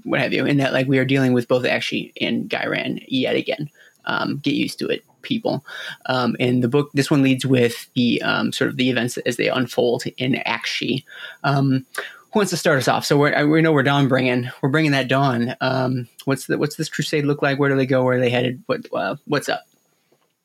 what 0.04 0.22
have 0.22 0.34
you. 0.34 0.46
In 0.46 0.58
that, 0.58 0.74
like 0.74 0.88
we 0.88 0.98
are 0.98 1.06
dealing 1.06 1.34
with 1.34 1.48
both 1.48 1.64
Aqshy 1.64 2.14
and 2.22 2.50
Ghyran 2.50 3.04
yet 3.08 3.36
again. 3.36 3.70
Um, 4.06 4.38
get 4.38 4.54
used 4.54 4.80
to 4.80 4.88
it, 4.88 5.04
people. 5.26 5.66
Um, 6.06 6.36
and 6.40 6.64
the 6.64 6.70
book, 6.70 6.90
this 6.94 7.12
one 7.12 7.24
leads 7.24 7.46
with 7.46 7.90
the 7.96 8.22
um, 8.22 8.54
sort 8.54 8.70
of 8.70 8.78
the 8.78 8.90
events 8.90 9.18
as 9.18 9.36
they 9.38 9.50
unfold 9.50 10.04
in 10.18 10.42
Aqshy. 10.46 11.04
Um, 11.44 11.86
who 12.32 12.40
wants 12.40 12.52
to 12.52 12.58
start 12.58 12.78
us 12.78 12.88
off? 12.88 13.06
So 13.06 13.18
we're, 13.18 13.48
we 13.48 13.62
know 13.62 13.72
we're 13.72 13.84
dawn 13.84 14.08
bringing. 14.08 14.50
We're 14.62 14.70
bringing 14.70 14.92
that 14.92 15.08
dawn. 15.08 15.56
Um, 15.62 16.08
what's 16.26 16.48
the, 16.48 16.58
what's 16.58 16.76
this 16.76 16.90
crusade 16.90 17.26
look 17.26 17.42
like? 17.42 17.60
Where 17.60 17.70
do 17.70 17.76
they 17.76 17.86
go? 17.86 18.04
Where 18.04 18.18
are 18.18 18.20
they 18.20 18.30
headed? 18.30 18.62
What 18.66 18.86
uh, 18.94 19.16
what's 19.26 19.48
up? 19.48 19.64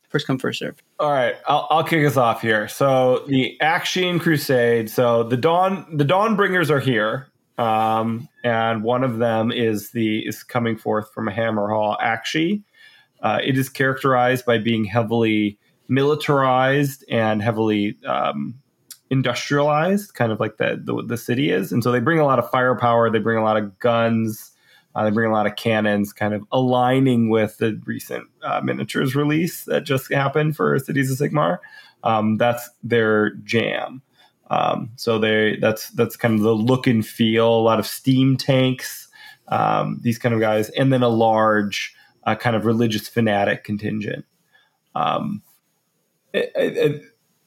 First 0.09 0.27
come, 0.27 0.39
first 0.39 0.59
serve. 0.59 0.77
All 0.99 1.11
right, 1.11 1.37
I'll, 1.47 1.69
I'll 1.71 1.85
kick 1.85 2.05
us 2.05 2.17
off 2.17 2.43
here. 2.43 2.67
So 2.67 3.25
the 3.29 3.57
Aqshian 3.61 4.21
Crusade. 4.21 4.91
So 4.91 5.23
the 5.23 5.37
Dawn 5.37 5.87
the 5.97 6.05
Dawn 6.05 6.35
Bringers 6.35 6.71
are 6.71 6.81
here, 6.81 7.29
um, 7.59 8.29
and 8.43 8.83
one 8.83 9.05
of 9.05 9.19
them 9.19 9.53
is 9.53 9.91
the 9.91 10.27
is 10.27 10.43
coming 10.43 10.77
forth 10.77 11.13
from 11.13 11.29
Hammerhall. 11.29 11.99
Aqshy. 12.01 12.63
Uh, 13.23 13.39
it 13.45 13.59
is 13.59 13.69
characterized 13.69 14.45
by 14.45 14.59
being 14.59 14.85
heavily 14.85 15.59
militarized 15.89 17.05
and 17.11 17.43
heavily 17.43 17.97
um, 18.07 18.55
industrialized, 19.11 20.15
kind 20.15 20.33
of 20.33 20.41
like 20.41 20.57
the, 20.57 20.81
the 20.83 21.03
the 21.07 21.17
city 21.17 21.51
is. 21.51 21.73
And 21.73 21.83
so 21.83 21.93
they 21.93 22.01
bring 22.01 22.21
a 22.21 22.25
lot 22.25 22.39
of 22.39 22.51
firepower. 22.51 23.11
They 23.11 23.19
bring 23.19 23.39
a 23.39 23.45
lot 23.45 23.57
of 23.57 23.79
guns. 23.79 24.53
Uh, 24.95 25.05
they 25.05 25.11
bring 25.11 25.31
a 25.31 25.33
lot 25.33 25.47
of 25.47 25.55
cannons, 25.55 26.13
kind 26.13 26.35
of 26.35 26.45
aligning 26.51 27.29
with 27.29 27.59
the 27.59 27.81
recent 27.85 28.27
uh, 28.43 28.61
miniatures 28.63 29.15
release 29.15 29.65
that 29.65 29.85
just 29.85 30.13
happened 30.13 30.57
for 30.57 30.77
Cities 30.81 31.11
of 31.13 31.19
Sigmar. 31.19 31.59
Um, 32.03 32.39
that's 32.39 32.69
their 32.83 33.35
jam. 33.45 34.03
Um, 34.51 34.91
so 34.97 35.19
they 35.19 35.57
that's 35.61 35.91
that's 35.91 36.17
kind 36.17 36.35
of 36.35 36.41
the 36.41 36.55
look 36.55 36.87
and 36.87 37.07
feel. 37.07 37.49
A 37.49 37.63
lot 37.63 37.79
of 37.79 37.87
steam 37.87 38.37
tanks, 38.37 39.09
um, 39.49 40.01
these 40.03 40.19
kind 40.19 40.35
of 40.35 40.41
guys, 40.41 40.71
and 40.71 40.93
then 40.93 41.03
a 41.03 41.09
large 41.09 41.95
kind 42.37 42.57
of 42.57 42.65
religious 42.67 43.09
fanatic 43.09 43.65
contingent. 43.65 44.25
Um, 44.95 45.43
it- 46.33 46.53
it- 46.55 47.03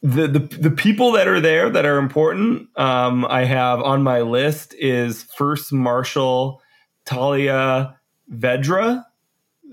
the, 0.06 0.28
the 0.28 0.40
the 0.40 0.70
people 0.72 1.14
that 1.14 1.30
are 1.30 1.40
there 1.40 1.70
that 1.70 1.86
are 1.86 1.98
important, 1.98 2.68
um, 2.78 3.26
I 3.30 3.46
have 3.46 3.80
on 3.80 4.04
my 4.04 4.20
list 4.20 4.76
is 4.78 5.24
First 5.24 5.72
Marshal 5.72 6.62
Talia 7.06 7.98
Vedra, 8.30 9.06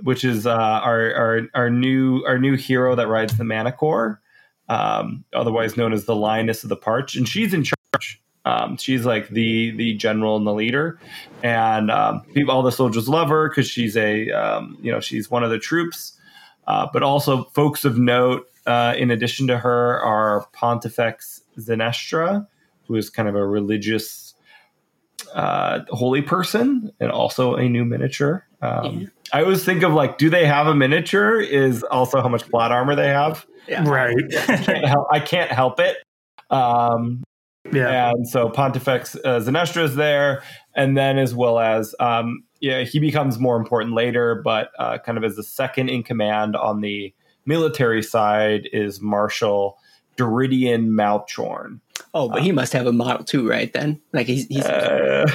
which 0.04 0.22
is 0.22 0.46
uh, 0.46 0.52
our, 0.54 1.12
our 1.14 1.40
our 1.54 1.68
new 1.70 2.22
our 2.28 2.38
new 2.38 2.54
hero 2.56 2.94
that 2.94 3.08
rides 3.08 3.36
the 3.38 3.42
Manticore, 3.44 4.20
um, 4.68 5.24
otherwise 5.32 5.76
known 5.76 5.92
as 5.92 6.04
the 6.04 6.14
Lioness 6.14 6.62
of 6.62 6.68
the 6.68 6.76
Parch, 6.76 7.16
and 7.16 7.28
she's 7.28 7.52
in 7.52 7.64
charge. 7.64 7.74
Um, 8.44 8.76
she's 8.76 9.04
like 9.04 9.28
the 9.28 9.70
the 9.72 9.94
general 9.94 10.36
and 10.36 10.46
the 10.46 10.54
leader, 10.54 10.98
and 11.42 11.90
um, 11.90 12.22
people, 12.34 12.54
all 12.54 12.62
the 12.62 12.72
soldiers 12.72 13.08
love 13.08 13.28
her 13.28 13.48
because 13.48 13.68
she's 13.68 13.96
a 13.96 14.30
um, 14.30 14.78
you 14.80 14.90
know 14.90 15.00
she's 15.00 15.30
one 15.30 15.44
of 15.44 15.50
the 15.50 15.58
troops. 15.58 16.18
Uh, 16.66 16.86
but 16.92 17.02
also, 17.02 17.44
folks 17.44 17.84
of 17.84 17.98
note, 17.98 18.48
uh, 18.66 18.94
in 18.96 19.10
addition 19.10 19.46
to 19.48 19.58
her, 19.58 20.00
are 20.00 20.46
Pontifex 20.52 21.42
Zenestra, 21.58 22.46
who 22.86 22.94
is 22.96 23.10
kind 23.10 23.28
of 23.28 23.34
a 23.34 23.44
religious 23.46 24.34
uh, 25.34 25.80
holy 25.90 26.22
person 26.22 26.92
and 27.00 27.10
also 27.10 27.54
a 27.54 27.68
new 27.68 27.84
miniature. 27.84 28.46
Um, 28.62 29.00
Yeah. 29.00 29.06
I 29.32 29.42
always 29.42 29.64
think 29.64 29.82
of 29.84 29.92
like, 29.92 30.18
do 30.18 30.28
they 30.28 30.44
have 30.46 30.66
a 30.66 30.74
miniature? 30.74 31.40
Is 31.40 31.82
also 31.84 32.20
how 32.20 32.28
much 32.28 32.48
plot 32.50 32.72
armor 32.72 32.96
they 32.96 33.08
have. 33.08 33.46
Yeah. 33.68 33.88
Right. 33.88 34.16
Can't 34.30 34.84
help, 34.84 35.06
I 35.10 35.20
can't 35.20 35.50
help 35.52 35.78
it. 35.78 35.96
Um, 36.50 37.22
yeah. 37.72 38.10
and 38.10 38.28
so 38.28 38.48
Pontifex 38.48 39.16
uh, 39.16 39.40
Zenestra 39.40 39.82
is 39.84 39.96
there, 39.96 40.42
and 40.74 40.96
then 40.96 41.18
as 41.18 41.34
well 41.34 41.58
as 41.58 41.94
um, 42.00 42.44
yeah, 42.60 42.82
he 42.82 42.98
becomes 42.98 43.38
more 43.38 43.56
important 43.56 43.94
later, 43.94 44.40
but 44.44 44.70
uh, 44.78 44.98
kind 44.98 45.16
of 45.18 45.24
as 45.24 45.36
the 45.36 45.42
second 45.42 45.88
in 45.88 46.02
command 46.02 46.56
on 46.56 46.80
the 46.80 47.14
military 47.46 48.02
side 48.02 48.68
is 48.72 49.00
Marshal 49.00 49.78
Doridian 50.16 50.90
Malchorn. 50.90 51.80
Oh, 52.12 52.28
but 52.28 52.42
he 52.42 52.50
must 52.50 52.72
have 52.72 52.86
a 52.86 52.92
model 52.92 53.24
too, 53.24 53.48
right? 53.48 53.72
Then, 53.72 54.00
like 54.12 54.26
he's, 54.26 54.46
he's 54.48 54.64
Uh, 54.64 55.26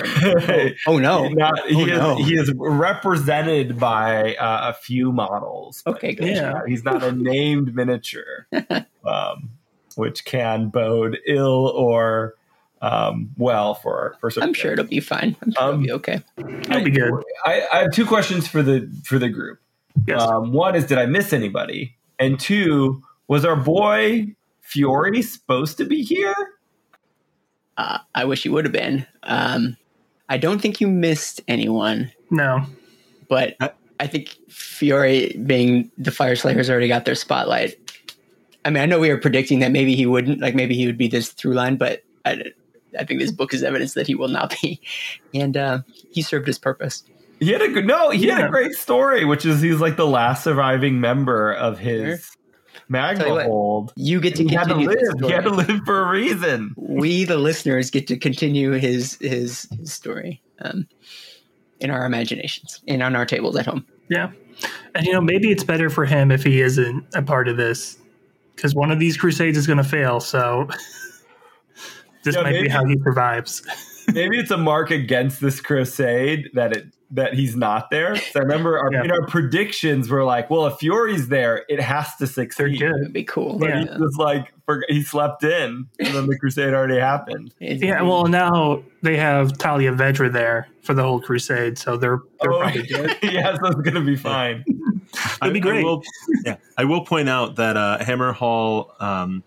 oh 0.88 0.98
no, 1.00 1.28
not- 1.30 1.66
he, 1.68 1.76
Oh, 1.76 1.86
is, 1.86 1.88
no. 1.90 2.16
he 2.18 2.36
is 2.36 2.54
represented 2.58 3.80
by 3.80 4.36
uh, 4.36 4.72
a 4.72 4.74
few 4.74 5.12
models. 5.12 5.82
Okay, 5.88 6.14
good. 6.14 6.28
Yeah. 6.28 6.62
He's 6.68 6.84
not 6.84 7.04
a 7.04 7.12
named 7.12 7.74
miniature, 7.76 8.48
um, 9.06 9.52
which 9.96 10.26
can 10.26 10.70
bode 10.70 11.18
ill 11.28 11.68
or 11.76 12.36
um, 12.82 13.30
well 13.38 13.74
for 13.76 14.16
for. 14.20 14.30
certain 14.30 14.50
I'm 14.50 14.54
sure 14.54 14.74
it'll 14.74 14.86
be 14.86 15.00
fine. 15.00 15.36
I'm 15.42 15.52
sure 15.52 15.64
Um, 15.64 15.70
it'll 15.74 15.82
be 15.84 15.92
okay. 15.94 16.22
It'll 16.38 16.84
be 16.84 16.92
good. 16.92 17.12
I, 17.46 17.64
I 17.74 17.78
have 17.80 17.92
two 17.92 18.06
questions 18.06 18.48
for 18.48 18.62
the 18.62 18.90
for 19.04 19.18
the 19.20 19.30
group. 19.30 19.60
Yes. 20.08 20.22
Um, 20.22 20.52
one 20.52 20.76
is, 20.76 20.86
did 20.86 20.98
I 20.98 21.06
miss 21.06 21.32
anybody? 21.34 21.96
And 22.20 22.40
two, 22.40 23.02
was 23.28 23.46
our 23.46 23.56
boy 23.56 24.36
Fiore 24.62 25.22
supposed 25.22 25.78
to 25.78 25.86
be 25.86 26.04
here? 26.04 26.36
Uh, 27.78 28.00
I 28.14 28.26
wish 28.26 28.44
he 28.44 28.50
would 28.50 28.66
have 28.66 28.72
been. 28.74 29.06
Um, 29.24 29.78
I 30.30 30.38
don't 30.38 30.60
think 30.62 30.82
you 30.82 30.88
missed 30.88 31.42
anyone, 31.48 32.12
no. 32.30 32.66
but 33.30 33.56
Uh, 33.60 33.70
I 34.00 34.08
think 34.08 34.36
Fiore 34.50 35.34
being 35.46 35.92
the 35.98 36.12
Fyreslayers 36.12 36.70
already 36.70 36.88
got 36.88 37.06
their 37.06 37.16
spotlight. 37.16 37.76
I 38.66 38.72
mean, 38.72 38.82
I 38.82 38.88
know 38.88 39.00
we 39.00 39.10
were 39.10 39.18
predicting 39.18 39.60
that 39.60 39.72
maybe 39.72 39.96
he 39.96 40.06
wouldn't, 40.06 40.42
like 40.42 40.56
maybe 40.56 40.76
he 40.76 40.88
would 40.88 40.98
be 40.98 41.08
this 41.08 41.30
through 41.30 41.54
line, 41.54 41.78
but 41.78 42.04
I, 42.26 42.46
I 43.00 43.06
think 43.06 43.20
this 43.20 43.32
book 43.32 43.54
is 43.54 43.64
evidence 43.64 43.94
that 43.94 44.08
he 44.08 44.16
will 44.16 44.28
not 44.28 44.56
be, 44.62 44.82
and 45.34 45.56
uh, 45.56 45.80
he 46.12 46.22
served 46.22 46.48
his 46.48 46.58
purpose. 46.58 47.04
He 47.40 47.52
had 47.52 47.62
a 47.62 47.68
good 47.68 47.86
no. 47.86 48.10
He 48.10 48.28
had 48.28 48.46
a 48.46 48.50
great 48.50 48.74
story, 48.74 49.26
which 49.26 49.46
is 49.46 49.62
he's 49.62 49.82
like 49.82 49.98
the 49.98 50.08
last 50.08 50.44
surviving 50.44 51.02
member 51.02 51.52
of 51.52 51.78
his 51.78 52.36
Magma 52.88 53.30
what. 53.30 53.46
hold. 53.46 53.94
You 53.98 54.22
get 54.22 54.36
to 54.36 54.44
He 54.44 54.56
had 54.56 54.70
to 54.70 54.76
continue 54.76 54.90
this 54.90 55.14
live. 55.14 55.30
He 55.30 55.32
had 55.32 55.44
to 55.44 55.50
story. 55.50 55.66
live 55.66 55.82
for 55.86 56.02
a 56.02 56.10
reason. 56.10 56.74
We, 56.78 57.26
the 57.26 57.38
listeners, 57.38 57.92
get 57.92 58.08
to 58.08 58.18
continue 58.18 58.72
his 58.72 59.18
his, 59.20 59.68
his 59.78 59.92
story 59.92 60.42
um, 60.60 60.88
in 61.80 61.90
our 61.90 62.06
imaginations 62.06 62.82
and 62.88 63.04
on 63.04 63.16
our 63.16 63.26
tables 63.26 63.56
at 63.58 63.66
home. 63.66 63.86
Yeah. 64.10 64.32
And, 64.94 65.06
you 65.06 65.12
know, 65.12 65.22
maybe 65.22 65.52
it's 65.52 65.64
better 65.64 65.90
for 65.90 66.06
him 66.06 66.32
if 66.32 66.44
he 66.44 66.62
isn't 66.62 67.06
a 67.14 67.22
part 67.22 67.50
of 67.50 67.58
this 67.58 67.98
because 68.56 68.74
one 68.76 68.92
of 68.92 69.00
these 69.00 69.18
crusades 69.18 69.58
is 69.58 69.68
going 69.68 69.78
to 69.78 69.84
fail. 69.84 70.20
So 70.20 70.68
this 72.24 72.36
Yeah, 72.36 72.42
might 72.44 72.52
maybe- 72.52 72.64
be 72.68 72.70
how 72.70 72.86
he 72.86 72.98
survives. 73.04 73.62
Maybe 74.14 74.38
it's 74.38 74.52
a 74.52 74.58
mark 74.58 74.92
against 74.92 75.42
this 75.42 75.60
crusade 75.60 76.52
that 76.54 76.74
it 76.74 76.86
that 77.10 77.34
he's 77.34 77.56
not 77.56 77.90
there. 77.90 78.16
So 78.16 78.40
I 78.40 78.44
remember 78.44 78.78
our, 78.78 78.92
Yeah. 78.94 79.04
in 79.06 79.12
our 79.12 79.26
predictions 79.26 80.10
were 80.10 80.24
like, 80.24 80.50
well, 80.52 80.68
if 80.68 80.78
Fury's 80.78 81.28
there, 81.28 81.66
it 81.70 81.80
has 81.80 82.10
to 82.18 82.26
They're 82.26 82.28
succeed. 82.28 82.80
good. 82.80 82.96
It'd 83.02 83.14
be 83.14 83.24
cool. 83.24 83.58
But 83.58 83.70
Yeah. 83.70 83.80
he 83.82 83.86
just 83.88 84.20
like 84.20 84.54
for, 84.66 84.84
he 84.90 85.02
slept 85.02 85.44
in, 85.44 85.88
and 86.00 86.08
then 86.16 86.28
the 86.28 86.38
crusade 86.38 86.72
already 86.76 87.00
happened. 87.00 87.52
It's- 87.60 87.82
Yeah, 87.82 88.04
well, 88.04 88.26
now 88.26 88.84
they 89.02 89.18
have 89.18 89.58
Talia 89.58 89.92
Vedra 89.92 90.32
there 90.32 90.68
for 90.84 90.94
the 90.94 91.02
whole 91.02 91.20
crusade, 91.20 91.80
so 91.80 91.98
they're 91.98 92.20
they're 92.42 92.54
Oh, 92.54 92.60
probably 92.60 92.84
good. 92.84 93.16
yeah, 93.24 93.56
so 93.56 93.68
it's 93.70 93.82
gonna 93.82 94.02
be 94.02 94.16
fine. 94.16 94.64
That'd 95.42 95.54
be 95.54 95.60
I- 95.60 95.64
great. 95.64 95.80
I 95.82 95.84
will, 95.84 96.04
yeah, 96.46 96.56
I 96.78 96.86
will 96.86 97.04
point 97.06 97.30
out 97.30 97.56
that 97.58 97.78
uh, 97.78 97.98
Hammerhall 98.02 99.02
um, 99.02 99.44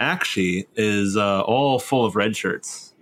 actually 0.00 0.66
is 0.76 1.16
uh, 1.16 1.40
all 1.42 1.78
full 1.78 2.04
of 2.04 2.16
red 2.16 2.36
shirts. 2.36 2.94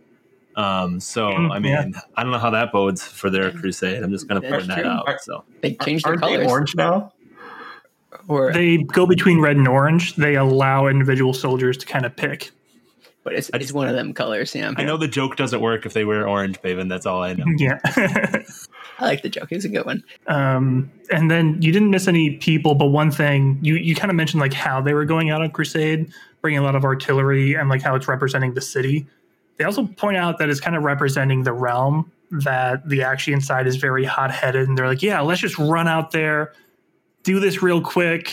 Um, 0.56 1.00
so 1.00 1.30
Mm, 1.30 1.50
I 1.52 1.58
mean, 1.58 1.72
yeah. 1.72 2.00
I 2.16 2.22
don't 2.22 2.30
know 2.30 2.38
how 2.38 2.50
that 2.50 2.70
bodes 2.70 3.02
for 3.04 3.28
their 3.28 3.50
crusade. 3.50 4.02
I'm 4.02 4.12
just 4.12 4.28
going 4.28 4.40
to 4.40 4.48
That's 4.48 4.66
point 4.66 4.76
that 4.76 4.86
out. 4.86 5.20
So 5.20 5.42
they 5.62 5.74
changed 5.74 6.04
their 6.04 6.12
Aren't 6.12 6.22
they 6.22 6.34
colors. 6.36 6.50
orange 6.50 6.74
now? 6.76 7.12
Or, 8.28 8.52
They 8.52 8.78
go 8.78 9.04
between 9.04 9.40
red 9.40 9.56
and 9.56 9.66
orange. 9.66 10.14
They 10.14 10.36
allow 10.36 10.86
individual 10.86 11.34
soldiers 11.34 11.76
to 11.78 11.86
kind 11.86 12.06
of 12.06 12.14
pick. 12.16 12.52
but 13.24 13.32
it's, 13.34 13.48
it's 13.48 13.58
just- 13.64 13.74
one 13.74 13.88
of 13.88 13.94
them 13.96 14.14
colors. 14.14 14.54
Yeah, 14.54 14.72
I 14.76 14.84
know 14.84 14.96
the 14.96 15.08
joke 15.08 15.34
doesn't 15.36 15.60
work 15.60 15.84
if 15.86 15.92
they 15.92 16.04
wear 16.04 16.28
orange, 16.28 16.62
Baven. 16.62 16.88
That's 16.88 17.04
all 17.06 17.20
I 17.22 17.34
know. 17.34 17.44
Yeah. 17.58 17.80
I 18.98 19.06
like 19.06 19.22
the 19.22 19.28
joke. 19.28 19.50
It 19.50 19.56
was 19.56 19.64
a 19.64 19.68
good 19.68 19.86
one. 19.86 20.04
um, 20.28 20.90
and 21.10 21.30
then 21.30 21.60
you 21.60 21.72
didn't 21.72 21.90
miss 21.90 22.08
any 22.08 22.36
people, 22.36 22.74
but 22.74 22.86
one 22.86 23.10
thing 23.10 23.58
you 23.62 23.74
you 23.74 23.94
kind 23.94 24.10
of 24.10 24.16
mentioned 24.16 24.40
like 24.40 24.52
how 24.52 24.80
they 24.80 24.94
were 24.94 25.04
going 25.04 25.30
out 25.30 25.42
on 25.42 25.50
crusade, 25.50 26.12
bringing 26.40 26.58
a 26.58 26.62
lot 26.62 26.74
of 26.74 26.84
artillery 26.84 27.54
and 27.54 27.68
like 27.68 27.82
how 27.82 27.94
it's 27.94 28.08
representing 28.08 28.54
the 28.54 28.60
city. 28.60 29.06
They 29.56 29.64
also 29.64 29.86
point 29.86 30.16
out 30.16 30.38
that 30.38 30.48
it's 30.48 30.60
kind 30.60 30.76
of 30.76 30.82
representing 30.82 31.42
the 31.44 31.52
realm 31.52 32.10
that 32.30 32.88
the 32.88 33.00
Aqshian 33.00 33.42
side 33.42 33.66
is 33.66 33.76
very 33.76 34.04
hot 34.04 34.30
headed, 34.30 34.68
and 34.68 34.76
they're 34.76 34.88
like, 34.88 35.02
yeah, 35.02 35.20
let's 35.20 35.40
just 35.40 35.58
run 35.58 35.86
out 35.86 36.10
there, 36.10 36.52
do 37.22 37.38
this 37.40 37.62
real 37.62 37.80
quick. 37.80 38.32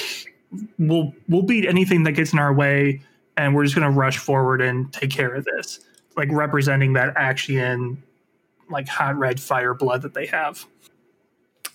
We'll 0.79 1.13
we'll 1.27 1.43
beat 1.43 1.65
anything 1.65 2.03
that 2.03 2.13
gets 2.13 2.33
in 2.33 2.39
our 2.39 2.53
way, 2.53 3.01
and 3.37 3.55
we're 3.55 3.63
just 3.63 3.75
going 3.75 3.91
to 3.91 3.97
rush 3.97 4.17
forward 4.17 4.61
and 4.61 4.91
take 4.93 5.11
care 5.11 5.33
of 5.33 5.45
this. 5.45 5.79
Like 6.17 6.29
representing 6.31 6.93
that 6.93 7.15
Aqshian, 7.15 7.97
like 8.71 8.87
hot 8.87 9.17
red 9.17 9.39
fire 9.39 9.73
blood 9.73 10.01
that 10.03 10.13
they 10.13 10.25
have. 10.27 10.65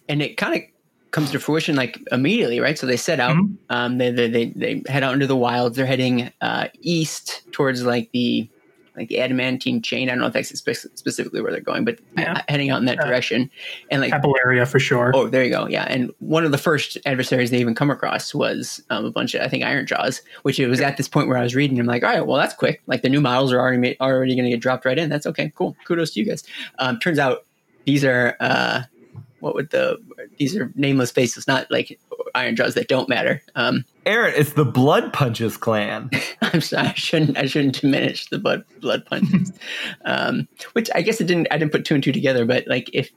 and 0.09 0.23
it 0.23 0.37
kind 0.37 0.55
of 0.55 0.63
comes 1.11 1.31
to 1.33 1.41
fruition 1.41 1.75
like 1.77 1.99
immediately, 2.13 2.61
right? 2.61 2.79
So 2.79 2.87
they 2.87 2.97
set 2.97 3.19
out. 3.21 3.37
Mhm. 3.37 3.57
Um, 3.71 3.99
they, 3.99 4.11
they 4.11 4.29
they 4.29 4.45
they 4.55 4.83
head 4.89 5.03
out 5.03 5.15
into 5.15 5.27
the 5.27 5.37
wilds. 5.37 5.77
They're 5.77 5.87
heading 5.87 6.31
uh, 6.41 6.69
east 6.81 7.43
towards 7.53 7.85
like 7.85 8.11
the 8.13 8.49
like 8.97 9.09
the 9.09 9.19
adamantine 9.21 9.83
chain. 9.83 10.09
I 10.09 10.13
don't 10.13 10.21
know 10.21 10.27
if 10.27 10.33
that's 10.33 10.49
spe- 10.59 10.89
specifically 10.95 11.41
where 11.41 11.53
they're 11.53 11.61
going, 11.61 11.85
but 11.85 11.99
Yeah. 12.17 12.43
heading 12.49 12.71
out 12.71 12.79
in 12.81 12.87
that 12.87 12.99
direction. 12.99 13.51
And 13.91 14.01
like, 14.01 14.13
Capillaria 14.13 14.67
for 14.67 14.79
sure. 14.79 15.13
oh, 15.15 15.29
there 15.29 15.45
you 15.45 15.51
go, 15.51 15.67
yeah. 15.69 15.85
And 15.89 16.11
one 16.21 16.45
of 16.45 16.51
the 16.51 16.59
first 16.59 16.97
adversaries 17.07 17.51
they 17.51 17.59
even 17.61 17.75
come 17.75 17.91
across 17.91 18.35
was 18.35 18.83
um, 18.91 19.05
a 19.05 19.11
bunch 19.11 19.35
of 19.35 19.43
I 19.43 19.49
think 19.49 19.63
Ironjawz, 19.65 20.21
which 20.43 20.59
it 20.59 20.67
was 20.69 20.81
at 20.81 20.97
this 20.97 21.09
point 21.09 21.29
where 21.29 21.37
I 21.39 21.43
was 21.43 21.55
reading. 21.55 21.79
I'm 21.79 21.87
like, 21.87 22.03
all 22.03 22.11
right, 22.11 22.27
well 22.27 22.39
that's 22.39 22.55
quick. 22.55 22.83
Like 22.87 23.03
the 23.03 23.09
new 23.09 23.21
models 23.21 23.53
are 23.53 23.61
already 23.61 23.79
made, 23.79 23.97
already 24.01 24.35
going 24.35 24.45
to 24.45 24.51
get 24.51 24.61
dropped 24.61 24.85
right 24.85 24.99
in. 24.99 25.09
That's 25.11 25.27
okay, 25.27 25.53
cool. 25.55 25.77
Kudos 25.85 26.13
to 26.13 26.21
you 26.21 26.27
guys. 26.27 26.43
Um, 26.79 26.99
turns 26.99 27.19
out 27.19 27.45
these 27.85 28.05
are. 28.05 28.37
Uh, 28.41 28.83
what 29.41 29.55
would 29.55 29.71
the 29.71 29.99
these 30.39 30.57
are 30.57 30.73
nameless 30.75 31.11
faces, 31.13 31.47
not 31.47 31.71
like 31.71 32.01
Ironjawz 32.35 32.75
that 32.75 32.89
don't 32.89 33.09
matter. 33.09 33.43
Um, 33.55 33.85
Aaron, 34.07 34.35
it's 34.37 34.53
the 34.53 34.65
Blood 34.65 35.13
Punches 35.13 35.57
clan. 35.57 36.11
I'm 36.41 36.61
sorry, 36.61 36.89
I 36.89 36.95
shouldn't 36.95 37.37
I 37.37 37.47
shouldn't 37.47 37.81
diminish 37.81 38.27
the 38.29 38.39
blood 38.39 38.65
blood 38.81 39.05
punches. 39.05 39.53
um, 40.05 40.47
which 40.73 40.89
I 40.95 41.03
guess 41.03 41.21
it 41.21 41.27
didn't 41.27 41.49
I 41.51 41.59
didn't 41.59 41.73
put 41.73 41.85
two 41.85 41.95
and 41.95 42.05
two 42.05 42.13
together, 42.13 42.47
but 42.47 42.67
like 42.69 42.89
if 42.93 43.11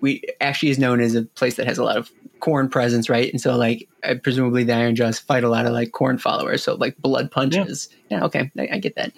we 0.00 0.22
actually 0.40 0.70
is 0.70 0.78
known 0.78 1.00
as 1.00 1.14
a 1.14 1.22
place 1.22 1.56
that 1.56 1.66
has 1.66 1.78
a 1.78 1.84
lot 1.84 1.96
of 1.96 2.10
Khorne 2.40 2.70
presence, 2.70 3.08
right? 3.08 3.32
And 3.32 3.40
so 3.40 3.56
like 3.56 3.88
presumably 4.22 4.62
the 4.62 4.72
Ironjawz 4.72 5.20
fight 5.20 5.42
a 5.42 5.48
lot 5.48 5.66
of 5.66 5.72
like 5.72 5.90
Khorne 5.90 6.20
followers, 6.20 6.62
so 6.62 6.74
like 6.76 6.96
blood 6.98 7.30
punches. 7.32 7.88
Yeah, 8.10 8.24
okay, 8.26 8.50
I, 8.58 8.68
I 8.72 8.78
get 8.78 8.94
that. 8.96 9.12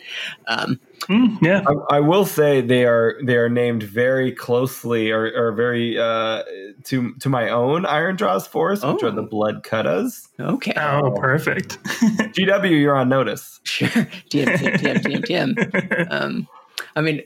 Um, 0.46 0.80
Mm, 1.08 1.40
yeah. 1.40 1.64
I, 1.66 1.96
I 1.96 2.00
will 2.00 2.26
say 2.26 2.60
they 2.60 2.84
are 2.84 3.16
they 3.24 3.36
are 3.36 3.48
named 3.48 3.82
very 3.82 4.32
closely 4.32 5.10
or, 5.10 5.32
or 5.34 5.52
very 5.52 5.98
uh, 5.98 6.42
to 6.84 7.14
to 7.20 7.28
my 7.30 7.48
own 7.48 7.84
Ironjawz 7.84 8.46
force, 8.46 8.84
which 8.84 9.02
Oh. 9.02 9.08
are 9.08 9.10
the 9.10 9.22
Blood 9.22 9.62
Cuttas. 9.64 10.28
okay, 10.38 10.74
Oh, 10.76 11.10
perfect. 11.18 11.82
GW, 12.34 12.70
you're 12.78 12.96
on 12.96 13.08
notice. 13.08 13.60
sure. 13.64 13.88
TM, 13.88 14.56
TM, 14.58 14.76
TM, 14.76 15.24
TM, 15.24 15.24
TM. 15.56 16.06
Um, 16.12 16.46
I 16.94 17.00
mean, 17.00 17.22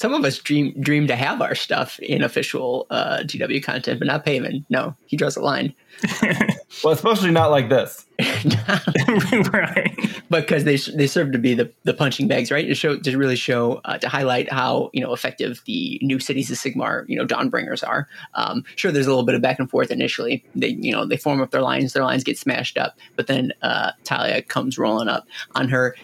some 0.00 0.14
of 0.14 0.24
us 0.24 0.38
dream 0.38 0.74
dream 0.80 1.06
to 1.06 1.14
have 1.14 1.42
our 1.42 1.54
stuff 1.54 1.98
in 2.00 2.22
official 2.22 2.86
uh, 2.88 3.18
GW 3.18 3.62
content, 3.62 3.98
but 3.98 4.06
not 4.06 4.24
Payman. 4.24 4.64
No, 4.70 4.96
he 5.06 5.16
draws 5.16 5.36
a 5.36 5.42
line. 5.42 5.74
Well, 6.84 6.92
especially 6.92 7.32
not 7.32 7.50
like 7.50 7.68
this. 7.68 8.06
right. 9.52 9.90
because 10.30 10.64
they 10.64 10.76
they 10.76 11.06
serve 11.06 11.32
to 11.32 11.38
be 11.38 11.54
the, 11.54 11.70
the 11.82 11.92
punching 11.92 12.28
bags, 12.28 12.50
right? 12.50 12.66
To 12.66 12.74
show 12.74 12.96
to 12.96 13.18
really 13.18 13.36
show 13.36 13.80
uh, 13.84 13.98
to 13.98 14.08
highlight 14.08 14.50
how 14.52 14.90
you 14.92 15.02
know 15.02 15.12
effective 15.12 15.60
the 15.66 15.98
new 16.02 16.20
cities 16.20 16.50
of 16.50 16.56
Sigmar 16.56 17.04
you 17.08 17.16
know 17.16 17.26
Dawnbringers 17.26 17.86
are. 17.86 18.08
Um, 18.34 18.64
sure, 18.76 18.92
there's 18.92 19.06
a 19.06 19.10
little 19.10 19.24
bit 19.24 19.34
of 19.34 19.42
back 19.42 19.58
and 19.58 19.68
forth 19.68 19.90
initially. 19.90 20.44
They 20.54 20.68
you 20.68 20.92
know 20.92 21.04
they 21.04 21.16
form 21.16 21.40
up 21.40 21.50
their 21.50 21.62
lines, 21.62 21.92
their 21.92 22.04
lines 22.04 22.22
get 22.22 22.38
smashed 22.38 22.78
up, 22.78 22.96
but 23.16 23.26
then 23.26 23.52
uh, 23.62 23.92
Talia 24.04 24.42
comes 24.42 24.78
rolling 24.78 25.08
up 25.08 25.26
on 25.56 25.68
her 25.68 25.96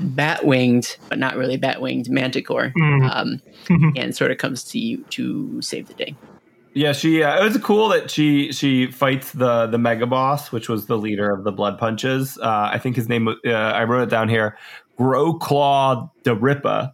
bat 0.00 0.44
winged, 0.44 0.96
but 1.08 1.18
not 1.18 1.36
really 1.36 1.56
bat 1.56 1.80
winged 1.80 2.10
manticore, 2.10 2.72
Mm. 2.76 3.10
um, 3.70 3.92
and 3.96 4.14
sort 4.16 4.30
of 4.30 4.38
comes 4.38 4.64
to 4.64 4.78
you 4.78 5.04
to 5.10 5.60
save 5.62 5.88
the 5.88 5.94
day. 5.94 6.14
Yeah, 6.74 6.92
she. 6.92 7.22
Uh, 7.22 7.40
it 7.40 7.42
was 7.44 7.56
cool 7.58 7.88
that 7.88 8.10
she 8.10 8.52
she 8.52 8.86
fights 8.90 9.32
the 9.32 9.66
the 9.66 9.78
mega 9.78 10.06
boss, 10.06 10.52
which 10.52 10.68
was 10.68 10.86
the 10.86 10.96
leader 10.98 11.30
of 11.32 11.42
the 11.44 11.50
Blood 11.50 11.78
Punches. 11.78 12.38
Uh, 12.38 12.68
I 12.72 12.78
think 12.78 12.94
his 12.94 13.08
name. 13.08 13.26
Uh, 13.28 13.50
I 13.50 13.84
wrote 13.84 14.02
it 14.02 14.10
down 14.10 14.28
here. 14.28 14.56
Growclaw 14.98 16.10
Daripa. 16.24 16.92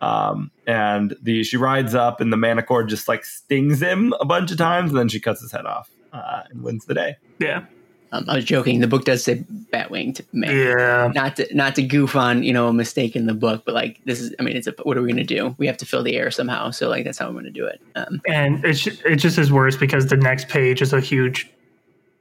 Um, 0.00 0.50
and 0.66 1.14
the 1.20 1.42
she 1.42 1.58
rides 1.58 1.94
up, 1.94 2.20
and 2.22 2.32
the 2.32 2.36
Manticore 2.38 2.84
just 2.84 3.08
like 3.08 3.24
stings 3.24 3.82
him 3.82 4.14
a 4.20 4.24
bunch 4.24 4.50
of 4.50 4.56
times, 4.56 4.90
and 4.90 4.98
then 4.98 5.08
she 5.08 5.20
cuts 5.20 5.42
his 5.42 5.52
head 5.52 5.66
off 5.66 5.90
uh, 6.14 6.42
and 6.48 6.62
wins 6.62 6.86
the 6.86 6.94
day. 6.94 7.16
Yeah. 7.38 7.64
Um, 8.12 8.24
I 8.28 8.34
was 8.36 8.44
joking. 8.44 8.80
The 8.80 8.88
book 8.88 9.04
does 9.04 9.22
say 9.22 9.44
Batwing 9.72 10.20
man. 10.32 10.56
Yeah. 10.56 11.12
not 11.14 11.36
to 11.36 11.54
not 11.54 11.74
to 11.76 11.82
goof 11.82 12.16
on 12.16 12.42
you 12.42 12.52
know 12.52 12.68
a 12.68 12.72
mistake 12.72 13.14
in 13.14 13.26
the 13.26 13.34
book, 13.34 13.62
but 13.64 13.74
like 13.74 14.00
this 14.04 14.20
is 14.20 14.34
I 14.38 14.42
mean 14.42 14.56
it's 14.56 14.66
a 14.66 14.74
what 14.82 14.96
are 14.98 15.02
we 15.02 15.08
gonna 15.10 15.24
do? 15.24 15.54
We 15.58 15.66
have 15.66 15.76
to 15.78 15.86
fill 15.86 16.02
the 16.02 16.16
air 16.16 16.30
somehow, 16.30 16.70
so 16.70 16.88
like 16.88 17.04
that's 17.04 17.18
how 17.18 17.28
I'm 17.28 17.34
gonna 17.34 17.50
do 17.50 17.66
it. 17.66 17.80
Um, 17.94 18.20
And 18.26 18.64
it's 18.64 18.86
it 18.86 19.16
just 19.16 19.38
is 19.38 19.52
worse 19.52 19.76
because 19.76 20.06
the 20.06 20.16
next 20.16 20.48
page 20.48 20.82
is 20.82 20.92
a 20.92 21.00
huge 21.00 21.48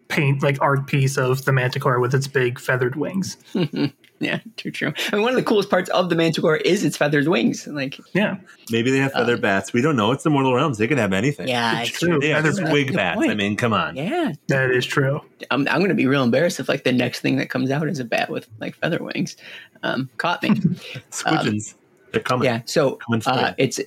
paint 0.10 0.44
like 0.44 0.58
art 0.62 0.88
piece 0.88 1.18
of 1.18 1.46
the 1.46 1.52
manticore 1.52 2.00
with 2.00 2.14
its 2.14 2.28
big 2.28 2.60
feathered 2.60 2.96
wings. 2.96 3.38
yeah, 4.30 4.40
true, 4.58 4.72
true. 4.72 4.94
I 5.12 5.16
mean 5.16 5.24
one 5.24 5.32
of 5.32 5.38
the 5.38 5.44
coolest 5.44 5.70
parts 5.70 5.90
of 5.92 6.10
the 6.10 6.16
Manticore 6.16 6.58
is 6.58 6.84
its 6.84 6.98
feathered 6.98 7.28
wings. 7.28 7.66
Like 7.68 8.00
Yeah. 8.14 8.38
Maybe 8.72 8.92
they 8.92 8.98
have 9.00 9.14
feather 9.14 9.36
Um, 9.36 9.42
bats. 9.42 9.74
We 9.74 9.82
don't 9.82 9.96
know. 9.96 10.12
It's 10.12 10.24
the 10.24 10.30
Mortal 10.30 10.54
Realms. 10.54 10.78
They 10.78 10.88
could 10.88 10.98
have 10.98 11.14
anything. 11.14 11.48
yeah, 11.48 11.82
It's 11.82 11.90
it's 11.90 12.00
true. 12.00 12.20
They 12.20 12.30
have 12.30 12.44
Feather 12.46 12.62
bats. 12.62 12.72
squig 12.74 12.88
Good 12.88 12.96
bats. 12.96 13.16
point. 13.18 13.32
I 13.32 13.36
mean, 13.36 13.56
come 13.56 13.74
on. 13.74 13.96
yeah. 13.96 14.34
That 14.48 14.72
is 14.72 14.86
true. 14.86 15.22
I'm 15.52 15.68
I'm 15.68 15.82
gonna 15.82 15.94
be 15.96 16.06
real 16.08 16.24
embarrassed 16.24 16.60
if 16.60 16.68
like 16.70 16.84
the 16.84 16.92
next 16.92 17.22
thing 17.22 17.38
that 17.38 17.50
comes 17.50 17.72
out 17.72 17.88
is 17.88 18.00
a 18.00 18.06
bat 18.06 18.30
with 18.30 18.48
like 18.60 18.76
feather 18.76 19.00
wings. 19.02 19.38
Um, 19.84 20.10
caught 20.18 20.44
me. 20.44 20.50
Squidgens. 21.12 21.76
They're 22.12 22.22
coming. 22.22 22.46
yeah 22.46 22.62
so 22.66 22.96
Coming 23.06 23.22
for 23.22 23.30
uh, 23.32 23.54
it's 23.58 23.80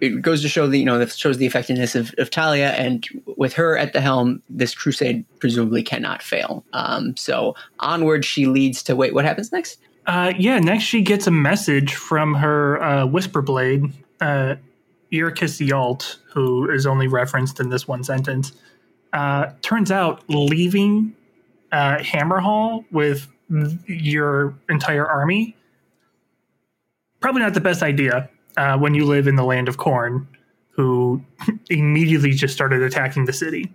it 0.00 0.22
goes 0.22 0.42
to 0.42 0.48
show 0.48 0.66
the 0.66 0.78
you 0.78 0.84
know 0.84 0.98
that 0.98 1.12
shows 1.12 1.38
the 1.38 1.46
effectiveness 1.46 1.94
of, 1.94 2.14
of 2.18 2.30
Talia 2.30 2.70
and 2.70 3.06
with 3.36 3.54
her 3.54 3.76
at 3.76 3.92
the 3.92 4.00
helm 4.00 4.42
this 4.48 4.74
crusade 4.74 5.24
presumably 5.38 5.82
cannot 5.82 6.22
fail. 6.22 6.64
Um, 6.72 7.16
so 7.16 7.54
onward 7.80 8.24
she 8.24 8.46
leads 8.46 8.82
to 8.84 8.96
wait 8.96 9.14
what 9.14 9.24
happens 9.24 9.52
next? 9.52 9.78
Uh, 10.06 10.32
yeah, 10.38 10.58
next 10.58 10.84
she 10.84 11.02
gets 11.02 11.26
a 11.26 11.30
message 11.30 11.94
from 11.94 12.34
her 12.34 12.82
uh, 12.82 13.06
Whisper 13.06 13.42
Blade, 13.42 13.92
uh, 14.20 14.54
Irkis 15.12 15.66
Yalt, 15.66 16.16
who 16.32 16.70
is 16.70 16.86
only 16.86 17.08
referenced 17.08 17.58
in 17.58 17.70
this 17.70 17.88
one 17.88 18.04
sentence. 18.04 18.52
Uh, 19.12 19.50
turns 19.62 19.90
out 19.90 20.22
leaving 20.28 21.14
uh, 21.72 21.96
Hammerhall 21.98 22.84
with 22.92 23.26
your 23.86 24.54
entire 24.68 25.06
army, 25.06 25.56
probably 27.20 27.42
not 27.42 27.54
the 27.54 27.60
best 27.60 27.82
idea 27.82 28.28
uh, 28.56 28.78
when 28.78 28.94
you 28.94 29.04
live 29.04 29.26
in 29.26 29.36
the 29.36 29.44
land 29.44 29.68
of 29.68 29.76
Khorne, 29.76 30.26
who 30.70 31.22
immediately 31.70 32.32
just 32.32 32.54
started 32.54 32.82
attacking 32.82 33.24
the 33.24 33.32
city. 33.32 33.72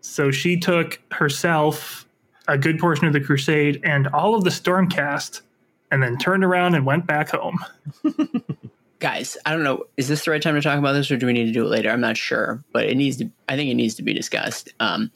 So 0.00 0.30
she 0.30 0.58
took 0.58 1.00
herself, 1.12 2.06
a 2.48 2.56
good 2.56 2.78
portion 2.78 3.06
of 3.06 3.12
the 3.12 3.20
crusade 3.20 3.80
and 3.84 4.08
all 4.08 4.34
of 4.34 4.42
the 4.42 4.50
stormcast 4.50 5.42
and 5.90 6.02
then 6.02 6.16
turned 6.16 6.44
around 6.44 6.74
and 6.74 6.86
went 6.86 7.06
back 7.06 7.30
home. 7.30 7.58
Guys 9.00 9.36
i 9.46 9.52
don't 9.52 9.62
know 9.62 9.84
is 9.96 10.08
this 10.08 10.24
the 10.24 10.32
right 10.32 10.42
time 10.42 10.56
to 10.56 10.60
talk 10.60 10.76
about 10.76 10.92
this 10.92 11.08
or 11.08 11.16
do 11.16 11.26
we 11.26 11.32
need 11.32 11.44
to 11.44 11.52
do 11.52 11.64
it 11.64 11.68
later? 11.68 11.88
I'm 11.88 12.00
not 12.00 12.16
sure 12.16 12.64
but 12.72 12.86
it 12.86 12.96
needs 12.96 13.18
to 13.18 13.30
i 13.48 13.54
think 13.54 13.70
it 13.70 13.74
needs 13.74 13.94
to 13.94 14.02
be 14.02 14.12
discussed. 14.12 14.74
Um 14.80 15.12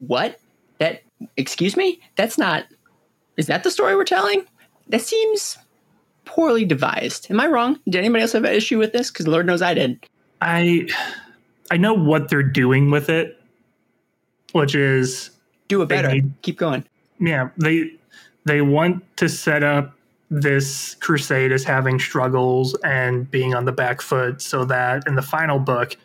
what? 0.00 0.40
That 0.78 1.02
excuse 1.36 1.76
me? 1.76 2.00
That's 2.16 2.38
not 2.38 2.64
is 3.36 3.46
that 3.46 3.62
the 3.62 3.70
story 3.70 3.94
we're 3.94 4.02
telling? 4.04 4.44
That 4.88 5.02
seems 5.02 5.58
poorly 6.28 6.66
devised. 6.66 7.26
Am 7.30 7.40
i 7.40 7.46
wrong? 7.46 7.80
Did 7.88 7.96
anybody 7.96 8.20
else 8.22 8.32
have 8.32 8.44
an 8.44 8.54
issue 8.54 8.78
with 8.78 8.92
this? 8.92 9.10
Because 9.10 9.26
lord 9.26 9.46
knows 9.46 9.62
i 9.62 9.72
did. 9.72 9.98
I 10.42 10.86
i 11.70 11.76
know 11.78 11.94
what 11.94 12.28
they're 12.28 12.42
doing 12.42 12.90
with 12.90 13.08
it 13.08 13.40
which 14.52 14.74
is 14.74 15.30
do 15.68 15.82
it 15.82 15.88
better. 15.88 16.14
keep 16.42 16.58
going. 16.58 16.84
Yeah 17.18 17.48
they 17.56 17.90
they 18.44 18.60
want 18.60 19.04
to 19.16 19.28
set 19.28 19.62
up 19.62 19.94
this 20.30 20.94
crusade 20.96 21.50
as 21.50 21.64
having 21.64 21.98
struggles 21.98 22.76
and 22.84 23.30
being 23.30 23.54
on 23.54 23.64
the 23.64 23.72
back 23.72 24.02
foot 24.02 24.42
so 24.42 24.66
that 24.66 25.06
in 25.06 25.14
the 25.14 25.22
final 25.22 25.58
book 25.58 25.96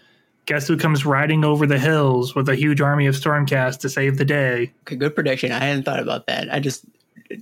guess 0.45 0.67
who 0.67 0.77
comes 0.77 1.05
riding 1.05 1.43
over 1.43 1.67
the 1.67 1.79
hills 1.79 2.33
with 2.33 2.47
a 2.47 2.55
huge 2.55 2.79
army 2.79 3.07
of 3.07 3.15
stormcast 3.15 3.79
to 3.79 3.89
save 3.89 4.17
the 4.17 4.25
day? 4.25 4.71
Okay 4.83 4.95
good 4.95 5.13
prediction. 5.13 5.51
I 5.51 5.59
hadn't 5.59 5.83
thought 5.83 5.99
about 5.99 6.27
that. 6.27 6.53
I 6.53 6.59
just 6.61 6.85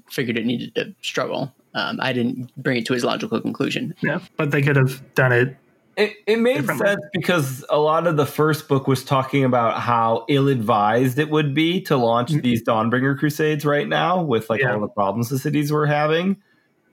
figured 0.10 0.38
it 0.38 0.46
needed 0.46 0.74
to 0.76 0.96
struggle 1.02 1.54
um, 1.74 1.98
i 2.02 2.12
didn't 2.14 2.52
bring 2.62 2.78
it 2.78 2.86
to 2.86 2.94
his 2.94 3.04
logical 3.04 3.40
conclusion 3.42 3.94
yeah 4.02 4.20
but 4.38 4.52
they 4.52 4.62
could 4.62 4.76
have 4.76 5.02
done 5.16 5.32
it 5.32 5.56
It, 5.98 6.14
it 6.26 6.40
made 6.40 6.66
sense 6.66 7.02
because 7.14 7.66
a 7.70 7.78
lot 7.80 8.08
of 8.08 8.16
the 8.16 8.26
first 8.26 8.68
book 8.70 8.88
was 8.88 9.04
talking 9.04 9.44
about 9.44 9.80
how 9.82 10.26
ill-advised 10.30 11.20
it 11.20 11.30
would 11.30 11.54
be 11.54 11.82
to 11.82 11.98
launch 11.98 12.32
these 12.32 12.64
Dawnbringer 12.64 13.18
crusades 13.20 13.66
right 13.66 13.88
now 13.88 14.22
with 14.24 14.50
like 14.50 14.62
Yeah. 14.62 14.74
all 14.74 14.80
the 14.80 14.88
problems 14.88 15.28
the 15.30 15.38
cities 15.38 15.70
were 15.72 15.86
having. 15.86 16.38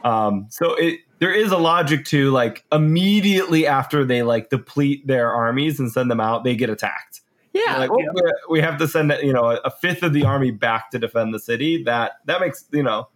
Um, 0.05 0.47
so 0.51 0.75
it 0.75 1.01
there 1.21 1.33
is 1.33 1.51
a 1.53 1.59
logic 1.59 2.05
to 2.07 2.31
like 2.33 2.65
immediately 2.73 3.67
after 3.67 4.05
they 4.05 4.23
like 4.23 4.51
deplete 4.51 5.07
their 5.07 5.31
armies 5.33 5.79
and 5.81 5.91
send 5.91 6.11
them 6.11 6.21
out, 6.21 6.43
they 6.45 6.57
get 6.57 6.69
attacked. 6.71 7.21
yeah 7.53 7.79
like 7.79 7.91
oh, 7.91 7.97
we- 7.97 8.33
we 8.51 8.61
have 8.61 8.79
to 8.79 8.87
send 8.89 9.13
you 9.23 9.33
know 9.33 9.59
a 9.65 9.71
fifth 9.71 10.03
of 10.03 10.13
the 10.13 10.25
army 10.25 10.51
back 10.51 10.91
to 10.91 10.99
defend 10.99 11.33
the 11.33 11.39
city. 11.41 11.83
That 11.85 12.13
that 12.27 12.41
makes 12.41 12.65
you 12.73 12.83
know 12.83 13.09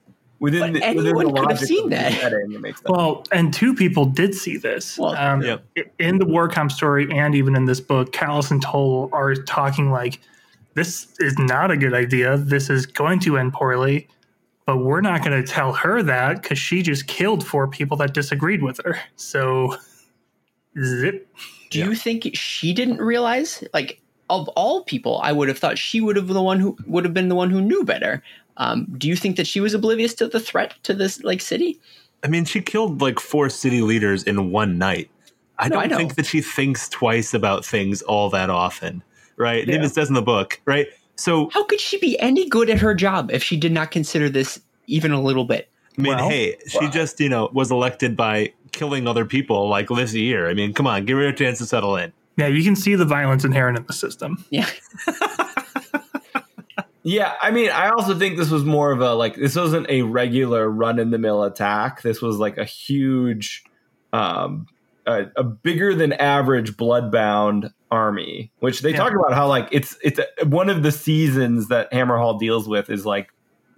within 0.42 0.72
But 0.72 0.72
the, 0.72 0.94
within 0.96 1.16
anyone 1.16 1.34
the 1.34 1.40
could 1.40 1.50
have 1.52 1.60
seen 1.60 1.88
that. 1.90 2.12
setting, 2.12 2.52
it 2.52 2.60
makes 2.60 2.82
well 2.84 3.24
and 3.30 3.54
two 3.54 3.74
people 3.74 4.04
did 4.04 4.34
see 4.34 4.56
this 4.56 4.98
Well, 4.98 5.14
um, 5.14 5.40
yeah. 5.40 5.58
in 6.00 6.18
the 6.18 6.26
warcom 6.26 6.70
story 6.70 7.08
and 7.10 7.34
even 7.34 7.54
in 7.54 7.64
this 7.64 7.80
book 7.80 8.12
Callis 8.12 8.50
and 8.50 8.60
toll 8.60 9.08
are 9.12 9.34
talking 9.36 9.90
like 9.90 10.18
this 10.74 11.14
is 11.20 11.38
not 11.38 11.70
a 11.70 11.76
good 11.76 11.94
idea 11.94 12.36
this 12.36 12.68
is 12.68 12.86
going 12.86 13.20
to 13.20 13.38
end 13.38 13.52
poorly 13.52 14.08
but 14.66 14.78
we're 14.78 15.00
not 15.00 15.24
going 15.24 15.40
to 15.40 15.46
tell 15.46 15.72
her 15.72 16.02
that 16.02 16.42
because 16.42 16.58
she 16.58 16.82
just 16.82 17.06
killed 17.06 17.46
four 17.46 17.68
people 17.68 17.96
that 17.98 18.12
disagreed 18.12 18.62
with 18.62 18.80
her 18.84 18.98
so 19.16 19.76
zip 20.82 21.28
Do 21.70 21.78
you 21.78 21.94
think 21.94 22.30
she 22.34 22.74
didn't 22.74 22.98
realize? 22.98 23.62
Like 23.72 24.02
of 24.32 24.48
all 24.50 24.82
people, 24.84 25.20
I 25.22 25.30
would 25.30 25.48
have 25.48 25.58
thought 25.58 25.76
she 25.78 26.00
would 26.00 26.16
have 26.16 26.26
the 26.28 26.42
one 26.42 26.58
who 26.58 26.76
would 26.86 27.04
have 27.04 27.12
been 27.12 27.28
the 27.28 27.34
one 27.34 27.50
who 27.50 27.60
knew 27.60 27.84
better. 27.84 28.22
Um, 28.56 28.86
do 28.98 29.08
you 29.08 29.16
think 29.16 29.36
that 29.36 29.46
she 29.46 29.60
was 29.60 29.74
oblivious 29.74 30.14
to 30.14 30.28
the 30.28 30.40
threat 30.40 30.74
to 30.84 30.94
this 30.94 31.22
like 31.24 31.40
city? 31.40 31.80
I 32.22 32.28
mean, 32.28 32.44
she 32.44 32.60
killed 32.60 33.00
like 33.00 33.18
four 33.18 33.48
city 33.48 33.80
leaders 33.82 34.22
in 34.22 34.50
one 34.50 34.78
night. 34.78 35.10
I 35.58 35.68
No, 35.68 35.78
I 35.78 35.82
don't 35.82 35.90
know. 35.90 35.96
think 35.96 36.14
that 36.16 36.26
she 36.26 36.40
thinks 36.40 36.88
twice 36.88 37.34
about 37.34 37.64
things 37.64 38.02
all 38.02 38.30
that 38.30 38.50
often, 38.50 39.02
right? 39.36 39.62
It 39.62 39.68
Yeah. 39.68 39.76
even 39.76 39.88
says 39.90 40.08
in 40.08 40.14
the 40.14 40.22
book, 40.22 40.60
right? 40.66 40.86
So, 41.16 41.50
How 41.52 41.64
could 41.64 41.80
she 41.80 41.98
be 41.98 42.18
any 42.20 42.48
good 42.48 42.70
at 42.70 42.78
her 42.80 42.94
job 42.94 43.30
if 43.32 43.42
she 43.42 43.56
did 43.56 43.72
not 43.72 43.90
consider 43.90 44.28
this 44.28 44.60
even 44.86 45.12
a 45.12 45.20
little 45.20 45.44
bit? 45.44 45.68
I 45.98 46.02
mean, 46.02 46.16
Well- 46.16 46.28
hey, 46.30 46.56
she 46.68 46.88
just, 46.88 47.20
you 47.20 47.28
know, 47.28 47.50
was 47.52 47.70
elected 47.70 48.16
by 48.16 48.52
killing 48.72 49.06
other 49.06 49.24
people 49.26 49.68
like 49.68 49.88
this 49.88 50.14
year. 50.14 50.48
I 50.48 50.54
mean, 50.54 50.72
come 50.72 50.86
on, 50.86 51.04
give 51.04 51.18
her 51.18 51.26
a 51.28 51.34
chance 51.34 51.58
to 51.58 51.66
settle 51.66 51.96
in. 51.96 52.12
yeah 52.38 52.46
you 52.46 52.64
can 52.64 52.74
see 52.74 52.94
the 52.94 53.04
violence 53.04 53.44
inherent 53.44 53.76
in 53.78 53.84
the 53.86 53.92
system 53.92 54.42
Yeah, 54.50 54.66
Yeah, 57.04 57.34
I 57.40 57.50
mean, 57.50 57.70
I 57.70 57.88
also 57.90 58.16
think 58.16 58.36
this 58.38 58.50
was 58.50 58.64
more 58.64 58.92
of 58.92 59.00
a 59.00 59.14
like 59.14 59.34
this 59.34 59.56
wasn't 59.56 59.88
a 59.90 60.02
regular 60.02 60.68
run 60.70 60.98
in 60.98 61.10
the 61.10 61.18
mill 61.18 61.42
attack. 61.42 62.02
This 62.02 62.22
was 62.22 62.36
like 62.36 62.58
a 62.58 62.64
huge, 62.64 63.64
um, 64.12 64.66
a, 65.06 65.24
a 65.36 65.42
bigger 65.42 65.94
than 65.96 66.12
average 66.12 66.76
bloodbound 66.76 67.72
army. 67.90 68.52
Which 68.60 68.82
they 68.82 68.90
Yeah. 68.92 68.98
talk 68.98 69.12
about 69.14 69.32
how 69.34 69.48
like 69.48 69.68
it's 69.72 69.96
it's 70.02 70.20
a, 70.20 70.46
one 70.46 70.68
of 70.70 70.82
the 70.84 70.92
seasons 70.92 71.68
that 71.68 71.90
Hammerhall 71.92 72.38
deals 72.38 72.68
with 72.68 72.88
is 72.88 73.04
like 73.04 73.30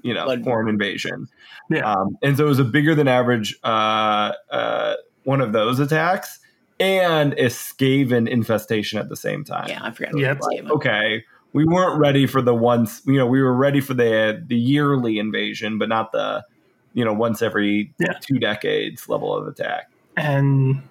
you 0.02 0.12
know 0.12 0.24
Blood- 0.26 0.44
foreign 0.44 0.68
invasion. 0.68 1.26
Yeah. 1.70 1.90
um, 1.90 2.18
and 2.22 2.36
so 2.36 2.44
it 2.44 2.48
was 2.48 2.58
a 2.58 2.64
bigger 2.64 2.94
than 2.94 3.08
average 3.08 3.56
uh, 3.64 4.32
uh, 4.50 4.94
one 5.22 5.40
of 5.40 5.52
those 5.54 5.80
attacks 5.80 6.40
and 6.78 7.32
a 7.34 7.46
Skaven 7.46 8.28
infestation 8.28 8.98
at 8.98 9.08
the 9.08 9.16
same 9.16 9.44
time 9.44 9.68
yeah, 9.70 9.80
I 9.82 9.92
forgot. 9.92 10.10
About 10.10 10.20
Yep. 10.20 10.38
this 10.40 10.70
okay, 10.72 11.24
we 11.54 11.64
weren't 11.64 11.98
ready 11.98 12.26
for 12.26 12.42
the 12.42 12.54
once, 12.54 13.00
you 13.06 13.14
know, 13.16 13.26
we 13.26 13.40
were 13.40 13.54
ready 13.54 13.80
for 13.80 13.94
the 13.94 14.42
the 14.46 14.56
yearly 14.56 15.18
invasion, 15.18 15.78
but 15.78 15.88
not 15.88 16.12
the, 16.12 16.44
you 16.92 17.04
know, 17.04 17.12
once 17.14 17.40
every 17.40 17.94
Yeah. 17.98 18.12
two 18.20 18.38
decades 18.38 19.08
level 19.08 19.34
of 19.34 19.48
attack. 19.48 19.88
and 20.16 20.82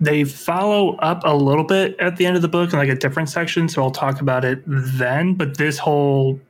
they 0.00 0.24
follow 0.24 0.96
up 0.96 1.22
a 1.24 1.32
little 1.36 1.62
bit 1.62 1.94
at 2.00 2.16
the 2.16 2.26
end 2.26 2.34
of 2.34 2.42
the 2.42 2.48
book 2.48 2.72
in 2.72 2.78
like 2.80 2.88
a 2.88 2.96
different 2.96 3.28
section 3.28 3.68
so 3.68 3.80
i'll 3.84 3.92
talk 3.92 4.20
about 4.20 4.44
it 4.44 4.60
then 4.66 5.34
but 5.34 5.56
this 5.58 5.78
whole 5.78 6.40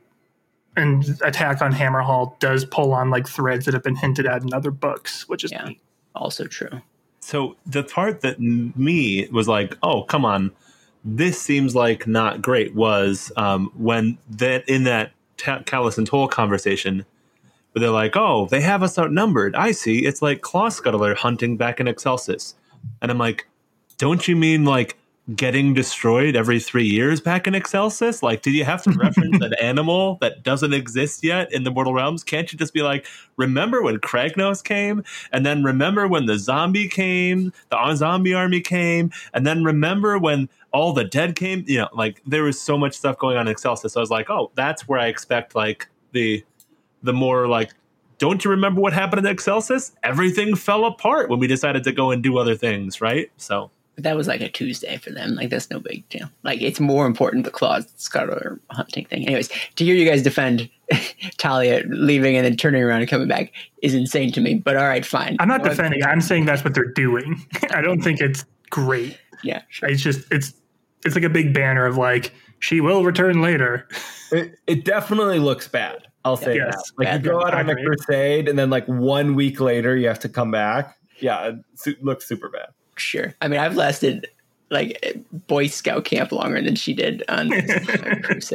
and 0.75 1.15
attack 1.21 1.61
on 1.61 1.71
hammerhall 1.71 2.35
does 2.39 2.65
pull 2.65 2.91
on 2.91 3.11
like 3.11 3.27
threads 3.27 3.65
that 3.65 3.75
have 3.75 3.83
been 3.83 3.95
hinted 3.95 4.25
at 4.25 4.41
in 4.41 4.51
other 4.55 4.71
books 4.71 5.29
which 5.29 5.43
is 5.43 5.51
Yeah. 5.51 5.65
neat. 5.65 5.81
Also 6.15 6.45
true. 6.47 6.81
So 7.19 7.55
the 7.67 7.83
part 7.83 8.21
that 8.21 8.39
me 8.39 9.27
was 9.31 9.47
like, 9.47 9.77
oh, 9.83 10.01
come 10.01 10.25
on, 10.25 10.51
this 11.03 11.41
seems 11.41 11.75
like 11.75 12.07
not 12.07 12.41
great 12.41 12.73
was 12.73 13.31
um, 13.35 13.71
when 13.75 14.17
that 14.29 14.67
in 14.69 14.83
that 14.85 15.11
ta- 15.37 15.63
Callis 15.63 15.97
and 15.97 16.07
Toll 16.07 16.27
conversation, 16.27 17.05
where 17.71 17.81
they're 17.81 17.89
like, 17.89 18.15
oh, 18.15 18.47
they 18.47 18.61
have 18.61 18.83
us 18.83 18.97
outnumbered. 18.97 19.55
I 19.55 19.71
see. 19.71 20.05
It's 20.05 20.21
like 20.21 20.41
Claw 20.41 20.69
Scuttler 20.69 21.15
hunting 21.15 21.57
back 21.57 21.79
in 21.79 21.87
Excelsis. 21.87 22.55
And 23.01 23.11
I'm 23.11 23.17
like, 23.17 23.47
don't 23.97 24.27
you 24.27 24.35
mean 24.35 24.65
like 24.65 24.97
getting 25.35 25.73
destroyed 25.73 26.35
every 26.35 26.59
three 26.59 26.85
years 26.85 27.21
back 27.21 27.47
in 27.47 27.55
Excelsis? 27.55 28.21
Like, 28.21 28.41
did 28.41 28.51
you 28.51 28.65
have 28.65 28.83
to 28.83 28.91
reference 28.91 29.41
an 29.41 29.53
animal 29.61 30.17
that 30.21 30.43
doesn't 30.43 30.73
exist 30.73 31.23
yet 31.23 31.51
in 31.53 31.63
the 31.63 31.71
Mortal 31.71 31.93
Realms? 31.93 32.23
Can't 32.23 32.51
you 32.51 32.57
just 32.59 32.73
be 32.73 32.81
like, 32.81 33.05
remember 33.37 33.81
when 33.81 33.97
Kragnos 33.99 34.63
came? 34.63 35.03
And 35.31 35.45
then 35.45 35.63
remember 35.63 36.07
when 36.07 36.25
the 36.25 36.37
zombie 36.37 36.89
came, 36.89 37.53
the 37.69 37.95
zombie 37.95 38.33
army 38.33 38.59
came, 38.59 39.11
and 39.33 39.47
then 39.47 39.63
remember 39.63 40.17
when 40.17 40.49
all 40.73 40.91
the 40.91 41.05
dead 41.05 41.35
came? 41.35 41.63
You 41.67 41.79
know, 41.79 41.89
like 41.93 42.21
there 42.25 42.43
was 42.43 42.59
so 42.59 42.77
much 42.77 42.93
stuff 42.93 43.17
going 43.17 43.37
on 43.37 43.47
in 43.47 43.51
Excelsis. 43.53 43.93
So 43.93 43.99
I 43.99 44.03
was 44.03 44.11
like, 44.11 44.29
oh, 44.29 44.51
that's 44.55 44.87
where 44.87 44.99
I 44.99 45.07
expect 45.07 45.55
like 45.55 45.87
the 46.11 46.43
the 47.01 47.13
more 47.13 47.47
like 47.47 47.71
don't 48.19 48.45
you 48.45 48.51
remember 48.51 48.79
what 48.79 48.93
happened 48.93 49.25
in 49.25 49.31
Excelsis? 49.31 49.91
Everything 50.03 50.55
fell 50.55 50.85
apart 50.85 51.29
when 51.29 51.39
we 51.39 51.47
decided 51.47 51.83
to 51.83 51.91
go 51.91 52.11
and 52.11 52.23
do 52.23 52.37
other 52.37 52.55
things, 52.55 53.01
right? 53.01 53.29
So 53.35 53.69
But 53.95 54.03
that 54.05 54.15
was 54.15 54.27
like 54.27 54.41
a 54.41 54.49
Tuesday 54.49 54.97
for 54.97 55.11
them. 55.11 55.35
Like 55.35 55.49
that's 55.49 55.69
no 55.69 55.79
big 55.79 56.07
deal. 56.09 56.27
Like 56.43 56.61
it's 56.61 56.79
more 56.79 57.05
important 57.05 57.45
the 57.45 57.51
claws 57.51 57.85
scuttler 57.97 58.59
hunting 58.71 59.05
thing. 59.05 59.23
Anyways, 59.27 59.49
to 59.75 59.85
hear 59.85 59.93
you 59.95 60.09
guys 60.09 60.23
defend 60.23 60.69
Talia 61.37 61.83
leaving 61.87 62.35
and 62.35 62.45
then 62.45 62.55
turning 62.55 62.81
around 62.81 63.01
and 63.01 63.09
coming 63.09 63.27
back 63.27 63.51
is 63.81 63.93
insane 63.93 64.31
to 64.33 64.41
me. 64.41 64.55
But 64.55 64.77
all 64.77 64.87
right, 64.87 65.05
fine. 65.05 65.37
i'm 65.39 65.47
not 65.47 65.55
You 65.61 65.65
know 65.65 65.69
what? 65.69 65.75
defending 65.77 66.03
i'm 66.03 66.21
saying 66.21 66.45
that's 66.45 66.63
what 66.63 66.73
they're 66.73 66.91
doing 66.93 67.43
i 67.71 67.81
don't 67.81 68.01
think 68.01 68.19
it's 68.21 68.45
great 68.69 69.17
Yeah, 69.43 69.61
sure. 69.69 69.89
it's 69.89 70.01
just 70.01 70.31
it's 70.31 70.53
it's 71.05 71.15
like 71.15 71.23
a 71.23 71.29
big 71.29 71.53
banner 71.53 71.85
of 71.85 71.97
like 71.97 72.33
she 72.59 72.81
will 72.81 73.03
return 73.03 73.41
later 73.41 73.87
It, 74.31 74.55
it 74.65 74.83
definitely 74.83 75.37
looks 75.37 75.67
bad. 75.67 76.07
I'll 76.25 76.37
say 76.37 76.55
Yes. 76.55 76.73
that. 76.75 76.83
Like 76.97 77.05
Bad. 77.07 77.23
you 77.23 77.29
go 77.31 77.43
out 77.45 77.53
on 77.53 77.69
a 77.69 77.75
crusade 77.75 78.47
and 78.49 78.57
then 78.57 78.71
like 78.71 78.87
one 78.87 79.35
week 79.35 79.59
later 79.59 79.95
you 79.95 80.07
have 80.07 80.17
to 80.21 80.29
come 80.29 80.49
back. 80.49 80.97
Yeah, 81.19 81.49
it 81.49 81.55
su- 81.75 81.95
looks 82.01 82.27
super 82.27 82.49
bad. 82.49 82.69
Sure. 82.95 83.33
I 83.41 83.47
mean, 83.47 83.59
I've 83.59 83.75
lasted 83.75 84.27
like 84.69 85.15
Boy 85.47 85.67
Scout 85.67 86.05
camp 86.05 86.31
longer 86.31 86.61
than 86.61 86.75
she 86.75 86.93
did 86.93 87.23
on 87.29 87.49
this 87.49 87.85
cruise. 88.23 88.53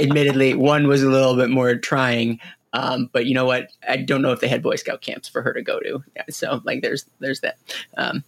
Admittedly, 0.00 0.54
one 0.54 0.86
was 0.86 1.02
a 1.02 1.08
little 1.10 1.36
bit 1.36 1.50
more 1.50 1.74
trying. 1.76 2.40
Um, 2.72 3.08
but 3.12 3.26
you 3.26 3.34
know 3.34 3.46
what? 3.46 3.68
I 3.88 3.96
don't 3.96 4.22
know 4.22 4.32
if 4.32 4.40
they 4.40 4.48
had 4.48 4.62
Boy 4.62 4.76
Scout 4.76 5.00
camps 5.00 5.28
for 5.28 5.42
her 5.42 5.52
to 5.52 5.62
go 5.62 5.80
to. 5.80 6.04
Yeah, 6.14 6.22
so 6.30 6.60
like, 6.64 6.82
there's 6.82 7.06
there's 7.20 7.40
that. 7.40 7.58
Um, 7.96 8.22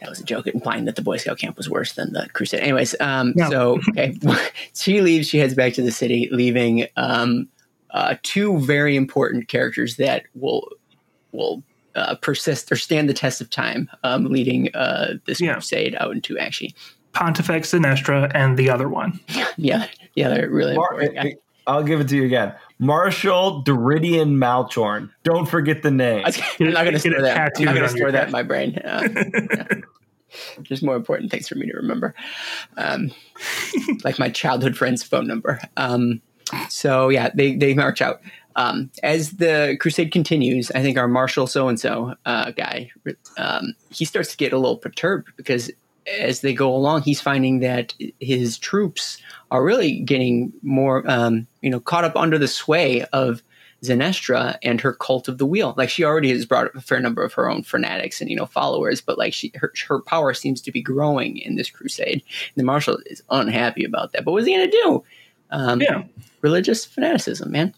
that 0.00 0.10
was 0.10 0.20
a 0.20 0.24
joke 0.24 0.46
implying 0.46 0.84
that 0.84 0.96
the 0.96 1.02
Boy 1.02 1.16
Scout 1.16 1.38
camp 1.38 1.56
was 1.56 1.70
worse 1.70 1.94
than 1.94 2.12
the 2.12 2.28
Crusade. 2.34 2.60
Anyways, 2.60 2.94
um, 3.00 3.32
No. 3.36 3.48
so 3.50 3.80
okay, 3.90 4.14
she 4.74 5.00
leaves. 5.00 5.28
She 5.28 5.38
heads 5.38 5.54
back 5.54 5.72
to 5.74 5.82
the 5.82 5.92
city, 5.92 6.28
leaving 6.30 6.86
um, 6.96 7.48
uh, 7.90 8.16
two 8.22 8.58
very 8.60 8.96
important 8.96 9.48
characters 9.48 9.96
that 9.96 10.24
will 10.34 10.68
will 11.32 11.62
uh, 11.94 12.14
persist 12.16 12.70
or 12.72 12.76
stand 12.76 13.08
the 13.08 13.14
test 13.14 13.40
of 13.40 13.50
time, 13.50 13.88
um, 14.02 14.24
leading 14.26 14.74
uh, 14.74 15.14
this 15.26 15.40
Yeah. 15.40 15.52
crusade 15.54 15.94
out 15.98 16.12
into 16.12 16.34
Aqshy, 16.36 16.74
pontifex 17.12 17.72
Zenestra 17.72 18.30
and 18.34 18.56
the 18.56 18.70
other 18.70 18.88
one 18.88 19.20
yeah, 19.56 19.86
yeah, 20.14 20.28
they're 20.28 20.50
really 20.50 20.74
Mar- 20.74 20.92
important. 21.00 21.14
guy. 21.14 21.36
I'll 21.66 21.82
give 21.82 21.98
it 22.00 22.08
to 22.08 22.16
you 22.16 22.24
again. 22.24 22.52
Marshall 22.78 23.62
Deridian 23.62 24.36
Malchorn. 24.36 25.08
Don't 25.22 25.46
forget 25.46 25.82
the 25.82 25.90
name. 25.90 26.22
I 26.26 26.30
am 26.60 26.72
not 26.72 26.84
going 26.84 26.86
to 26.86 26.92
Get 26.92 26.96
it 26.96 27.00
store 27.00 27.22
that. 27.22 27.52
I'm 27.56 27.64
not 27.64 27.74
going 27.74 27.74
to 27.74 27.78
your 27.80 27.88
store 27.88 28.12
that 28.12 28.26
in 28.26 28.32
my 28.32 28.42
brain. 28.42 28.78
Uh, 28.84 29.08
yeah. 29.54 29.64
There's 30.68 30.82
more 30.82 30.96
important 30.96 31.30
things 31.30 31.48
for 31.48 31.54
me 31.54 31.66
to 31.66 31.76
remember, 31.76 32.12
um, 32.76 33.12
like 34.02 34.18
my 34.18 34.28
childhood 34.28 34.76
friend's 34.76 35.02
phone 35.02 35.28
number. 35.28 35.60
Um, 35.76 36.20
so 36.68 37.08
yeah, 37.08 37.30
they 37.34 37.54
they 37.54 37.72
march 37.72 38.02
out. 38.02 38.20
Um, 38.56 38.90
as 39.02 39.32
the 39.32 39.76
crusade 39.80 40.12
continues, 40.12 40.70
I 40.72 40.82
think 40.82 40.96
our 40.96 41.08
Marshal 41.08 41.46
so 41.46 41.68
and 41.68 41.78
so 41.78 42.14
guy 42.24 42.90
um, 43.36 43.74
he 43.90 44.04
starts 44.04 44.30
to 44.30 44.36
get 44.36 44.52
a 44.52 44.58
little 44.58 44.76
perturbed 44.76 45.30
because 45.36 45.70
as 46.20 46.40
they 46.42 46.52
go 46.52 46.74
along, 46.74 47.02
he's 47.02 47.20
finding 47.20 47.60
that 47.60 47.94
his 48.20 48.58
troops 48.58 49.18
are 49.50 49.64
really 49.64 50.00
getting 50.00 50.52
more, 50.62 51.02
um, 51.10 51.46
you 51.62 51.70
know, 51.70 51.80
caught 51.80 52.04
up 52.04 52.14
under 52.14 52.36
the 52.38 52.48
sway 52.48 53.04
of 53.12 53.42
Zenestra 53.82 54.56
and 54.62 54.80
her 54.80 54.92
cult 54.92 55.28
of 55.28 55.38
the 55.38 55.46
wheel. 55.46 55.74
Like 55.76 55.90
she 55.90 56.04
already 56.04 56.30
has 56.30 56.46
brought 56.46 56.66
up 56.66 56.74
a 56.74 56.80
fair 56.80 57.00
number 57.00 57.22
of 57.22 57.32
her 57.34 57.50
own 57.50 57.62
fanatics 57.62 58.20
and 58.20 58.30
you 58.30 58.36
know 58.36 58.46
followers, 58.46 59.00
but 59.00 59.18
like 59.18 59.32
she 59.32 59.52
her, 59.56 59.72
her 59.88 60.00
power 60.02 60.34
seems 60.34 60.60
to 60.62 60.72
be 60.72 60.82
growing 60.82 61.38
in 61.38 61.56
this 61.56 61.70
crusade. 61.70 62.22
And 62.22 62.56
the 62.56 62.64
marshal 62.64 62.98
is 63.06 63.22
unhappy 63.30 63.84
about 63.84 64.12
that. 64.12 64.24
But 64.24 64.32
what's 64.32 64.46
he 64.46 64.54
gonna 64.54 64.70
do? 64.70 65.04
Um, 65.50 65.80
Yeah. 65.80 66.04
religious 66.40 66.84
fanaticism, 66.84 67.50
man. 67.50 67.74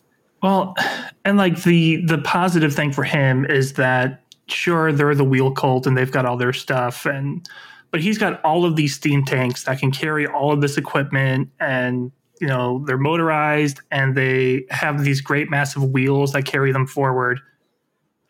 Well, 0.47 0.77
and 1.25 1.37
like 1.37 1.65
the 1.65 2.07
the 2.07 2.19
positive 2.19 2.73
thing 2.73 2.93
for 2.93 3.03
him 3.03 3.45
is 3.47 3.73
that 3.73 4.23
sure 4.47 4.93
they're 4.93 5.17
the 5.17 5.25
wheel 5.25 5.51
cult 5.51 5.89
and 5.89 5.97
they've 5.97 6.13
got 6.13 6.25
all 6.25 6.37
their 6.37 6.53
stuff 6.53 7.05
and 7.05 7.45
but 7.91 8.01
he's 8.01 8.17
got 8.17 8.41
all 8.45 8.65
of 8.65 8.77
these 8.77 8.95
steam 8.95 9.25
tanks 9.25 9.65
that 9.65 9.81
can 9.81 9.91
carry 9.91 10.25
all 10.25 10.53
of 10.53 10.61
this 10.61 10.77
equipment 10.77 11.49
and 11.59 12.13
you 12.41 12.47
know 12.47 12.85
they're 12.87 12.97
motorized 12.97 13.81
and 13.91 14.17
they 14.17 14.65
have 14.71 15.03
these 15.03 15.21
great 15.21 15.51
massive 15.51 15.83
wheels 15.83 16.31
that 16.31 16.45
carry 16.45 16.71
them 16.71 16.87
forward. 16.87 17.41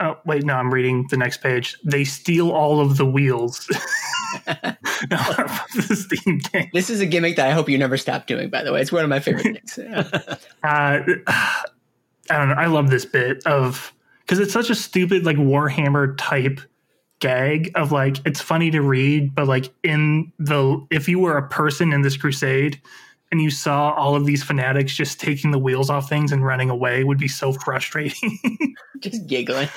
Oh 0.00 0.16
wait, 0.24 0.42
no, 0.42 0.54
I'm 0.54 0.72
reading 0.72 1.06
the 1.10 1.18
next 1.18 1.42
page. 1.42 1.76
They 1.84 2.04
steal 2.04 2.50
all 2.50 2.80
of 2.80 2.96
the 2.96 3.04
wheels. 3.04 3.66
the 4.46 6.06
steam 6.16 6.40
tank. 6.40 6.70
This 6.72 6.88
is 6.88 7.00
a 7.00 7.06
gimmick 7.06 7.36
that 7.36 7.46
I 7.46 7.50
hope 7.50 7.68
you 7.68 7.76
never 7.76 7.98
stop 7.98 8.26
doing. 8.26 8.48
By 8.48 8.62
the 8.62 8.72
way, 8.72 8.80
it's 8.80 8.90
one 8.90 9.04
of 9.04 9.10
my 9.10 9.20
favorite 9.20 9.68
things. 9.68 9.78
Yeah. 9.78 10.36
uh, 10.62 11.00
I 12.30 12.38
don't 12.38 12.48
know. 12.48 12.54
I 12.54 12.66
love 12.66 12.90
this 12.90 13.04
bit 13.04 13.46
of 13.46 13.92
because 14.20 14.38
it's 14.38 14.52
such 14.52 14.70
a 14.70 14.74
stupid 14.74 15.24
like 15.24 15.36
Warhammer 15.36 16.14
type 16.18 16.60
gag 17.20 17.70
of 17.74 17.92
like 17.92 18.18
it's 18.26 18.40
funny 18.40 18.70
to 18.70 18.82
read, 18.82 19.34
but 19.34 19.46
like 19.46 19.72
in 19.82 20.32
the 20.38 20.84
if 20.90 21.08
you 21.08 21.18
were 21.18 21.36
a 21.36 21.48
person 21.48 21.92
in 21.92 22.02
this 22.02 22.16
crusade 22.16 22.80
and 23.32 23.40
you 23.40 23.50
saw 23.50 23.92
all 23.92 24.14
of 24.14 24.24
these 24.26 24.42
fanatics 24.42 24.94
just 24.94 25.20
taking 25.20 25.50
the 25.50 25.58
wheels 25.58 25.90
off 25.90 26.08
things 26.08 26.32
and 26.32 26.44
running 26.44 26.70
away 26.70 27.04
would 27.04 27.18
be 27.18 27.28
so 27.28 27.52
frustrating. 27.52 28.38
Just 29.00 29.26
giggling. 29.26 29.68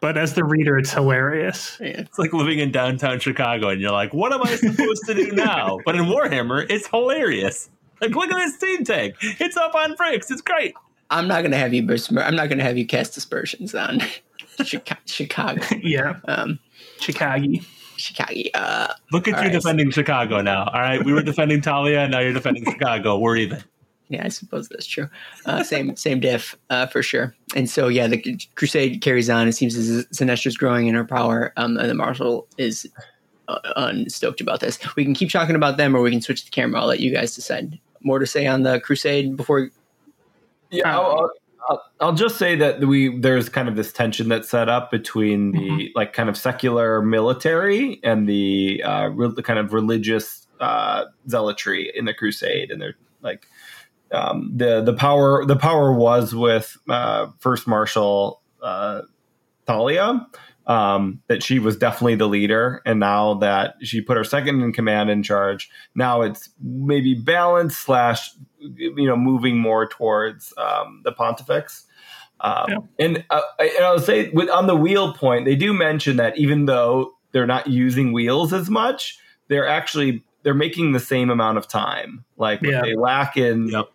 but 0.00 0.16
as 0.16 0.34
the 0.34 0.44
reader, 0.44 0.78
it's 0.78 0.92
hilarious. 0.92 1.78
Yeah. 1.80 2.00
It's 2.00 2.18
like 2.18 2.32
living 2.32 2.58
in 2.58 2.70
downtown 2.70 3.18
Chicago, 3.18 3.70
and 3.70 3.80
you're 3.80 3.90
like, 3.90 4.12
"What 4.14 4.32
am 4.32 4.42
I 4.42 4.54
supposed 4.54 5.04
to 5.06 5.14
do 5.14 5.32
now?" 5.32 5.78
But 5.84 5.96
in 5.96 6.04
Warhammer, 6.04 6.66
it's 6.70 6.86
hilarious. 6.86 7.70
Like, 8.00 8.14
look 8.14 8.30
at 8.30 8.36
this 8.36 8.54
steam 8.54 8.84
tank. 8.84 9.16
It's 9.20 9.56
up 9.56 9.74
on 9.74 9.94
bricks. 9.96 10.30
It's 10.30 10.42
great. 10.42 10.74
I'm 11.10 11.26
not 11.28 11.40
going 11.40 11.52
to 11.52 11.58
have 11.58 11.72
you. 11.74 11.82
I'm 12.18 12.34
not 12.36 12.48
going 12.48 12.58
to 12.58 12.64
have 12.64 12.76
you 12.78 12.86
cast 12.86 13.16
aspersions 13.16 13.74
on 13.74 14.00
Chica- 14.64 14.98
Chicago. 15.06 15.62
Yeah, 15.82 16.20
Um, 16.26 16.58
Chicago. 17.00 17.46
Chicago. 17.96 18.40
Uh, 18.54 18.92
Look 19.12 19.26
at 19.26 19.32
you 19.36 19.40
right. 19.42 19.52
defending 19.52 19.90
Chicago 19.90 20.40
now. 20.40 20.64
All 20.66 20.80
right, 20.80 21.04
we 21.04 21.12
were 21.12 21.22
defending 21.22 21.60
Talia, 21.60 22.00
and 22.00 22.12
now 22.12 22.20
you're 22.20 22.32
defending 22.32 22.64
Chicago. 22.64 23.18
We're 23.18 23.36
even. 23.36 23.62
yeah, 24.08 24.24
I 24.24 24.28
suppose 24.28 24.68
that's 24.68 24.86
true. 24.86 25.08
Uh, 25.46 25.62
same, 25.64 25.96
same 25.96 26.20
diff 26.20 26.56
uh, 26.70 26.86
for 26.86 27.02
sure. 27.02 27.34
And 27.56 27.68
so, 27.68 27.88
yeah, 27.88 28.06
the 28.06 28.38
crusade 28.54 29.00
carries 29.00 29.28
on. 29.28 29.48
It 29.48 29.52
seems 29.52 29.74
as 29.76 30.06
Zenestra's 30.06 30.56
growing 30.56 30.86
in 30.86 30.94
her 30.94 31.04
power. 31.04 31.52
Um, 31.56 31.76
and 31.76 31.90
the 31.90 31.94
marshal 31.94 32.46
is 32.56 32.86
uh, 33.48 33.58
unstoked 33.76 34.40
about 34.40 34.60
this. 34.60 34.78
We 34.94 35.04
can 35.04 35.14
keep 35.14 35.30
talking 35.30 35.56
about 35.56 35.76
them, 35.76 35.96
or 35.96 36.00
we 36.02 36.10
can 36.12 36.20
switch 36.22 36.44
the 36.44 36.50
camera. 36.50 36.80
I'll 36.80 36.86
let 36.86 37.00
you 37.00 37.12
guys 37.12 37.34
decide. 37.34 37.78
More 38.04 38.20
to 38.20 38.26
say 38.26 38.46
on 38.46 38.62
the 38.62 38.78
crusade 38.78 39.36
before 39.36 39.70
Yeah, 40.70 40.96
I'll, 40.98 41.10
I'll, 41.10 41.30
I'll, 41.68 41.82
I'll 42.00 42.14
just 42.14 42.38
say 42.38 42.56
that 42.56 42.80
we 42.80 43.18
there's 43.18 43.48
kind 43.48 43.68
of 43.68 43.76
this 43.76 43.92
tension 43.92 44.28
that's 44.28 44.48
set 44.48 44.68
up 44.68 44.90
between 44.90 45.52
the 45.52 45.58
Mm-hmm. 45.58 45.86
like 45.94 46.12
kind 46.12 46.28
of 46.28 46.36
secular 46.36 47.02
military 47.02 48.00
and 48.02 48.28
the 48.28 48.82
uh, 48.84 49.10
the 49.34 49.42
kind 49.42 49.58
of 49.58 49.72
religious 49.72 50.46
uh, 50.60 51.04
zealotry 51.28 51.92
in 51.94 52.04
the 52.04 52.14
crusade, 52.14 52.70
and 52.70 52.80
they're 52.80 52.96
like 53.22 53.46
um, 54.12 54.50
the 54.56 54.80
the 54.82 54.94
power 54.94 55.44
the 55.44 55.56
power 55.56 55.92
was 55.92 56.34
with 56.34 56.76
uh, 56.88 57.28
First 57.38 57.66
Marshal 57.66 58.42
uh, 58.62 59.02
Talia. 59.66 60.26
Um, 60.68 61.22
that 61.28 61.42
she 61.42 61.58
was 61.58 61.78
definitely 61.78 62.16
the 62.16 62.28
leader, 62.28 62.82
and 62.84 63.00
now 63.00 63.34
that 63.34 63.76
she 63.80 64.02
put 64.02 64.18
her 64.18 64.24
second 64.24 64.60
in 64.62 64.72
command 64.74 65.08
in 65.08 65.22
charge, 65.22 65.70
now 65.94 66.20
it's 66.20 66.50
maybe 66.62 67.14
balance 67.14 67.74
slash 67.74 68.32
you 68.60 69.06
know 69.06 69.16
moving 69.16 69.58
more 69.58 69.88
towards 69.88 70.52
um, 70.58 71.00
the 71.04 71.12
pontifex. 71.12 71.86
Um, 72.40 72.66
Yeah. 72.68 72.76
And 72.98 73.24
uh, 73.30 73.40
I- 73.58 73.72
and 73.78 73.84
I'll 73.86 73.98
say 73.98 74.28
with 74.28 74.50
on 74.50 74.66
the 74.66 74.76
wheel 74.76 75.14
point, 75.14 75.46
they 75.46 75.56
do 75.56 75.72
mention 75.72 76.16
that 76.18 76.36
even 76.36 76.66
though 76.66 77.14
they're 77.32 77.46
not 77.46 77.66
using 77.68 78.12
wheels 78.12 78.52
as 78.52 78.68
much, 78.68 79.18
they're 79.48 79.66
actually 79.66 80.22
they're 80.42 80.52
making 80.54 80.92
the 80.92 81.00
same 81.00 81.30
amount 81.30 81.56
of 81.56 81.66
time. 81.66 82.24
Like 82.36 82.60
Yeah. 82.60 82.82
they 82.82 82.94
lack 82.94 83.38
in 83.38 83.68
Yep. 83.68 83.86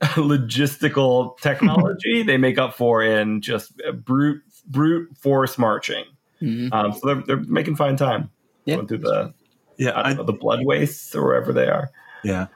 logistical 0.00 1.38
technology, 1.40 2.22
they 2.22 2.38
make 2.38 2.56
up 2.58 2.72
for 2.74 3.02
in 3.02 3.42
just 3.42 3.72
brute 4.02 4.42
brute 4.66 5.16
force 5.16 5.58
marching. 5.58 6.04
Mhm. 6.42 6.72
Um, 6.72 6.92
so 6.92 7.00
they're, 7.06 7.22
they're 7.26 7.44
making 7.44 7.76
fine 7.76 7.96
time 7.96 8.30
Yeah. 8.64 8.76
going 8.76 8.86
through 8.88 8.98
the 8.98 9.34
Yeah, 9.76 9.90
I 9.90 10.10
I, 10.10 10.12
know, 10.14 10.22
the 10.24 10.32
blood 10.32 10.64
wastes 10.64 11.14
or 11.14 11.24
wherever 11.24 11.52
they 11.52 11.68
are. 11.68 11.90
yeah. 12.24 12.46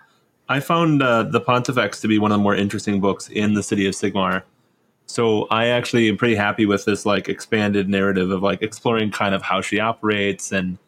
I 0.49 0.61
found 0.61 1.03
uh, 1.03 1.23
the 1.23 1.41
Pontifex 1.41 2.01
to 2.03 2.09
be 2.09 2.19
one 2.19 2.31
of 2.31 2.39
the 2.39 2.43
more 2.43 2.55
interesting 2.55 3.01
books 3.01 3.29
in 3.31 3.55
the 3.55 3.63
city 3.63 3.87
of 3.87 3.95
Sigmar. 3.95 4.43
So 5.07 5.47
I 5.51 5.67
actually 5.69 6.09
am 6.09 6.17
pretty 6.19 6.35
happy 6.35 6.67
with 6.67 6.85
this 6.85 7.07
like 7.07 7.29
expanded 7.31 7.89
narrative 7.89 8.31
of 8.31 8.43
like 8.43 8.63
exploring 8.63 9.11
kind 9.11 9.35
of 9.35 9.43
how 9.43 9.61
she 9.63 9.81
operates 9.81 10.53
and 10.53 10.79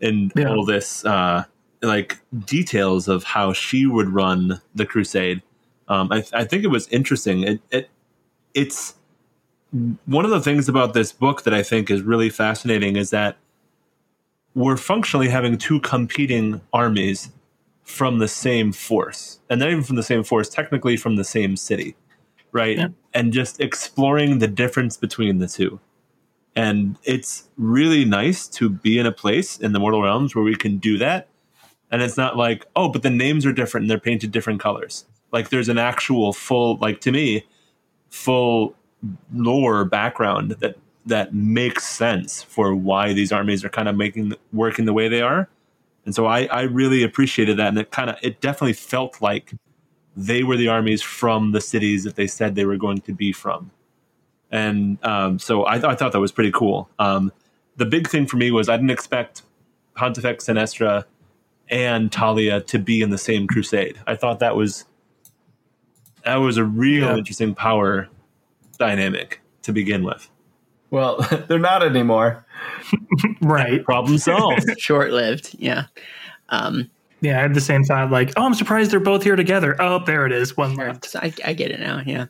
and 0.00 0.32
Yeah. 0.36 0.50
all 0.50 0.64
this 0.64 1.04
uh, 1.04 1.44
like 1.82 2.18
details 2.44 3.08
of 3.08 3.24
how 3.24 3.52
she 3.52 3.86
would 3.86 4.08
run 4.08 4.60
the 4.74 4.84
crusade. 4.86 5.42
Um, 5.88 6.08
I, 6.12 6.24
I 6.32 6.44
think 6.44 6.64
it 6.64 6.68
was 6.68 6.86
interesting. 6.88 7.42
It, 7.44 7.60
it 7.70 7.90
it's 8.54 8.94
one 10.06 10.24
of 10.24 10.30
the 10.30 10.40
things 10.40 10.68
about 10.68 10.94
this 10.94 11.12
book 11.12 11.42
that 11.42 11.54
I 11.54 11.62
think 11.62 11.90
is 11.90 12.02
really 12.02 12.30
fascinating 12.30 12.96
is 12.96 13.10
that 13.10 13.36
we're 14.54 14.76
functionally 14.76 15.28
having 15.28 15.58
two 15.58 15.80
competing 15.80 16.60
armies 16.72 17.30
from 17.82 18.18
the 18.18 18.28
same 18.28 18.72
force, 18.72 19.38
and 19.48 19.60
not 19.60 19.70
even 19.70 19.84
from 19.84 19.96
the 19.96 20.02
same 20.02 20.24
force, 20.24 20.48
technically 20.48 20.96
from 20.96 21.16
the 21.16 21.24
same 21.24 21.56
city, 21.56 21.94
right? 22.52 22.78
Yeah. 22.78 22.88
And 23.14 23.32
just 23.32 23.60
exploring 23.60 24.38
the 24.38 24.48
difference 24.48 24.96
between 24.96 25.38
the 25.38 25.46
two. 25.46 25.78
And 26.56 26.96
it's 27.04 27.48
really 27.56 28.04
nice 28.04 28.48
to 28.48 28.70
be 28.70 28.98
in 28.98 29.06
a 29.06 29.12
place 29.12 29.58
in 29.58 29.72
the 29.72 29.78
Mortal 29.78 30.02
Realms 30.02 30.34
where 30.34 30.44
we 30.44 30.56
can 30.56 30.78
do 30.78 30.96
that. 30.98 31.28
And 31.90 32.02
it's 32.02 32.16
not 32.16 32.36
like, 32.36 32.66
oh, 32.74 32.88
but 32.88 33.02
the 33.02 33.10
names 33.10 33.44
are 33.44 33.52
different 33.52 33.84
and 33.84 33.90
they're 33.90 34.00
painted 34.00 34.32
different 34.32 34.60
colors. 34.60 35.04
Like 35.32 35.50
there's 35.50 35.68
an 35.68 35.78
actual 35.78 36.32
full, 36.32 36.78
like 36.78 37.00
to 37.02 37.12
me, 37.12 37.44
full 38.08 38.74
lore 39.32 39.84
background 39.84 40.52
that 40.60 40.76
that 41.04 41.34
makes 41.34 41.86
sense 41.86 42.42
for 42.42 42.74
why 42.74 43.12
these 43.12 43.30
armies 43.30 43.64
are 43.64 43.68
kind 43.68 43.88
of 43.88 43.96
making 43.96 44.34
working 44.52 44.84
the 44.86 44.92
way 44.92 45.08
they 45.08 45.22
are. 45.22 45.48
And 46.04 46.14
so 46.14 46.26
I, 46.26 46.46
I 46.46 46.62
really 46.62 47.02
appreciated 47.02 47.56
that, 47.58 47.68
and 47.68 47.78
it 47.78 47.90
kind 47.90 48.10
of 48.10 48.16
it 48.22 48.40
definitely 48.40 48.72
felt 48.74 49.20
like 49.20 49.54
they 50.16 50.42
were 50.42 50.56
the 50.56 50.68
armies 50.68 51.02
from 51.02 51.52
the 51.52 51.60
cities 51.60 52.04
that 52.04 52.16
they 52.16 52.26
said 52.26 52.54
they 52.54 52.64
were 52.64 52.76
going 52.76 53.00
to 53.02 53.12
be 53.12 53.32
from. 53.32 53.70
And 54.50 55.04
um, 55.04 55.38
so 55.38 55.66
I, 55.66 55.74
th- 55.74 55.84
I 55.84 55.94
thought 55.94 56.12
that 56.12 56.20
was 56.20 56.32
pretty 56.32 56.52
cool. 56.52 56.88
Um, 56.98 57.32
the 57.76 57.84
big 57.84 58.08
thing 58.08 58.26
for 58.26 58.36
me 58.36 58.50
was 58.50 58.68
I 58.68 58.76
didn't 58.76 58.92
expect 58.92 59.42
Pontifex 59.94 60.46
Zenestra 60.46 61.04
and 61.68 62.10
Talia 62.10 62.60
to 62.62 62.78
be 62.78 63.02
in 63.02 63.10
the 63.10 63.18
same 63.18 63.46
crusade. 63.46 63.98
I 64.06 64.14
thought 64.16 64.38
that 64.38 64.56
was 64.56 64.86
that 66.24 66.36
was 66.36 66.56
a 66.56 66.64
real 66.64 67.06
Yeah. 67.08 67.16
interesting 67.16 67.54
power 67.54 68.08
dynamic 68.76 69.40
to 69.62 69.72
begin 69.72 70.04
with. 70.04 70.28
Well, 70.90 71.16
they're 71.48 71.58
not 71.58 71.82
anymore. 71.82 72.44
Right. 73.42 73.84
Problem 73.84 74.18
solved. 74.18 74.64
short 74.78 75.10
lived. 75.12 75.54
Yeah. 75.58 75.84
Um, 76.48 76.90
Yeah, 77.20 77.38
I 77.38 77.42
had 77.42 77.54
the 77.54 77.60
same 77.60 77.82
thought. 77.84 78.10
Like, 78.10 78.32
oh, 78.36 78.44
I'm 78.44 78.54
surprised 78.54 78.90
they're 78.90 79.00
both 79.00 79.22
here 79.24 79.36
together. 79.36 79.74
Oh, 79.80 80.02
there 80.04 80.26
it 80.26 80.32
is. 80.32 80.56
One 80.56 80.74
Sure. 80.74 80.88
left. 80.88 81.14
I, 81.16 81.32
I 81.44 81.52
get 81.54 81.70
it 81.70 81.80
now. 81.80 82.02
Yeah. 82.04 82.26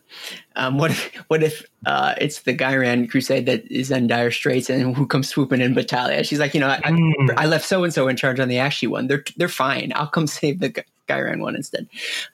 Um, 0.57 0.79
what 0.79 0.91
if 0.93 1.15
what 1.29 1.43
if 1.43 1.65
uh, 1.87 2.15
it's 2.21 2.43
the 2.43 2.55
Ghyran 2.57 3.11
Crusade 3.11 3.47
that 3.47 3.71
is 3.71 3.91
in 3.91 4.07
dire 4.07 4.31
straits 4.31 4.71
and 4.71 4.97
who 4.97 5.07
comes 5.07 5.29
swooping 5.29 5.61
in 5.61 5.75
but 5.75 5.89
Talia? 5.89 6.23
She's 6.25 6.39
like, 6.41 6.55
you 6.55 6.61
know, 6.61 6.69
I, 6.69 6.81
I- 6.85 6.93
Mm. 6.93 7.35
I 7.37 7.47
left 7.47 7.65
so 7.67 7.85
and 7.85 7.93
so 7.93 8.09
in 8.09 8.17
charge 8.17 8.41
on 8.41 8.49
the 8.49 8.57
Aqshy 8.57 8.89
one. 8.89 9.07
They're 9.09 9.25
they're 9.37 9.49
fine. 9.49 9.93
I'll 9.95 10.07
come 10.09 10.27
save 10.27 10.61
the 10.61 10.69
Gy- 10.71 10.83
Ghyran 11.09 11.41
one 11.41 11.57
instead. 11.57 11.89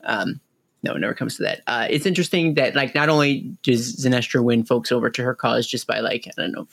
Um, 0.05 0.41
no, 0.83 0.95
it 0.95 0.99
never 0.99 1.15
comes 1.15 1.37
to 1.37 1.43
that. 1.43 1.63
Uh, 1.67 1.87
it's 1.89 2.07
interesting 2.07 2.55
that 2.55 2.75
like 2.75 2.95
not 2.95 3.09
only 3.09 3.41
does 3.63 3.97
Zenestra 3.97 4.43
win 4.43 4.65
folks 4.65 4.91
over 4.91 5.11
to 5.11 5.23
her 5.23 5.35
cause 5.35 5.67
just 5.67 5.87
by 5.87 6.01
like 6.01 6.27
I 6.27 6.41
don't 6.41 6.53
know 6.53 6.67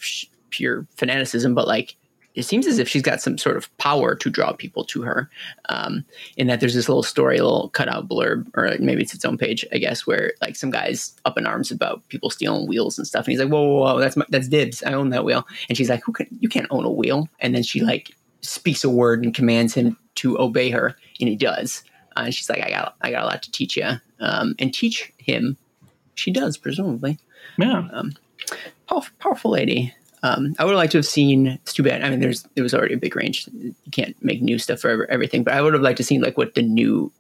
pure 0.50 0.88
fanaticism, 0.96 1.54
but 1.54 1.68
like 1.68 1.96
it 2.36 2.44
seems 2.44 2.68
as 2.68 2.80
if 2.80 2.88
she's 2.88 3.02
got 3.02 3.22
some 3.22 3.38
sort 3.38 3.58
of 3.58 3.76
power 3.78 4.16
to 4.16 4.30
draw 4.30 4.54
people 4.54 4.86
to 4.86 5.02
her. 5.02 5.30
Um, 5.68 6.06
in 6.38 6.48
that 6.48 6.60
there's 6.60 6.74
this 6.74 6.88
little 6.88 7.04
story, 7.04 7.38
a 7.38 7.44
little 7.44 7.70
cutout 7.70 8.08
blurb, 8.08 8.48
or 8.56 8.76
maybe 8.80 9.02
it's 9.02 9.14
its 9.14 9.26
own 9.26 9.38
page, 9.38 9.66
I 9.74 9.78
guess, 9.78 10.08
where 10.08 10.34
like 10.42 10.56
some 10.56 10.72
guys 10.72 11.20
up 11.26 11.38
in 11.38 11.46
arms 11.46 11.72
about 11.72 12.08
people 12.10 12.30
stealing 12.30 12.68
wheels 12.68 12.98
and 12.98 13.08
stuff, 13.08 13.26
and 13.26 13.32
he's 13.32 13.40
like, 13.40 13.52
"Whoa, 13.52 13.62
whoa, 13.62 13.82
whoa 13.82 14.00
that's 14.00 14.16
my, 14.16 14.26
that's 14.30 14.48
dibs. 14.48 14.84
I 14.84 14.94
own 14.94 15.10
that 15.10 15.26
wheel." 15.26 15.46
And 15.68 15.78
she's 15.78 15.90
like, 15.90 16.04
"Who 16.06 16.14
can? 16.14 16.28
You 16.40 16.50
can't 16.50 16.68
own 16.70 16.86
a 16.86 16.92
wheel." 16.92 17.28
And 17.40 17.54
then 17.54 17.64
she 17.64 17.82
like 17.82 18.16
speaks 18.42 18.84
a 18.84 18.90
word 18.90 19.24
and 19.24 19.34
commands 19.34 19.74
him 19.74 19.98
to 20.16 20.40
obey 20.40 20.70
her, 20.70 20.96
and 21.20 21.30
he 21.30 21.36
does. 21.36 21.84
Uh, 22.16 22.24
and 22.26 22.34
she's 22.34 22.50
like, 22.50 22.64
"I 22.64 22.70
got, 22.70 22.96
I 23.02 23.12
got 23.12 23.24
a 23.24 23.28
lot 23.28 23.44
to 23.44 23.52
teach 23.52 23.78
you," 23.78 23.90
um, 24.20 24.56
and 24.60 24.74
teach 24.74 25.12
him. 25.18 25.58
She 26.16 26.32
does, 26.32 26.58
presumably. 26.58 27.18
Yeah. 27.58 27.88
Powerful, 28.88 29.14
powerful 29.20 29.52
lady. 29.52 29.94
Um, 30.22 30.54
I 30.60 30.66
would 30.66 30.72
have 30.72 30.78
liked 30.78 30.92
to 30.94 30.98
have 30.98 31.06
seen. 31.06 31.48
It's 31.48 31.74
too 31.74 31.84
bad. 31.84 32.04
I 32.04 32.10
mean, 32.10 32.20
there's 32.20 32.44
there 32.56 32.64
was 32.64 32.74
already 32.74 32.96
a 32.96 32.98
big 32.98 33.16
range. 33.16 33.48
You 33.54 33.74
can't 33.92 34.22
make 34.22 34.42
new 34.42 34.60
stuff 34.60 34.82
for 34.82 35.10
everything, 35.10 35.44
but 35.44 35.54
I 35.54 35.62
would 35.62 35.74
have 35.74 35.82
liked 35.82 35.98
to 35.98 36.04
seen 36.04 36.22
like 36.22 36.38
what 36.38 36.56
the 36.56 36.62
new 36.62 37.12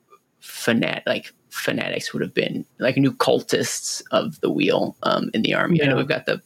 fanat 0.42 1.04
like 1.06 1.34
fanatics 1.50 2.14
would 2.14 2.22
have 2.22 2.34
been, 2.34 2.66
like 2.80 2.98
new 2.98 3.14
cultists 3.14 4.02
of 4.12 4.40
the 4.42 4.50
wheel 4.50 4.96
um, 5.04 5.30
in 5.34 5.44
the 5.44 5.54
army. 5.54 5.82
I 5.82 5.88
know 5.88 5.96
we've 5.96 6.08
got 6.08 6.26
the 6.26 6.42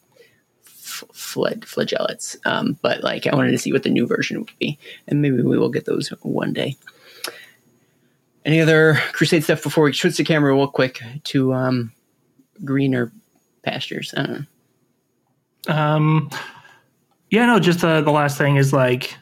f- 0.65 1.03
fled 1.13 1.61
flagellates, 1.61 2.35
um, 2.45 2.77
but 2.81 3.03
like 3.03 3.25
I 3.25 3.35
wanted 3.35 3.51
to 3.51 3.57
see 3.57 3.71
what 3.73 3.83
the 3.83 3.89
new 3.89 4.05
version 4.05 4.39
would 4.39 4.51
be, 4.59 4.77
and 5.07 5.21
maybe 5.21 5.41
we 5.41 5.57
will 5.57 5.69
get 5.69 5.85
those 5.85 6.09
one 6.21 6.53
day. 6.53 6.77
Any 8.45 8.59
other 8.59 8.95
crusade 9.13 9.43
stuff 9.43 9.63
before 9.63 9.85
we 9.85 9.93
switch 9.93 10.17
the 10.17 10.23
camera 10.23 10.53
real 10.53 10.67
quick 10.67 11.01
to 11.25 11.53
um, 11.53 11.93
greener 12.63 13.11
pastures? 13.63 14.13
I 14.17 14.23
don't 14.23 14.47
know. 15.67 15.73
Um, 15.73 16.29
yeah, 17.29 17.45
no, 17.45 17.59
just 17.59 17.83
uh, 17.83 18.01
the 18.01 18.11
last 18.11 18.37
thing 18.37 18.57
is 18.57 18.73
like 18.73 19.15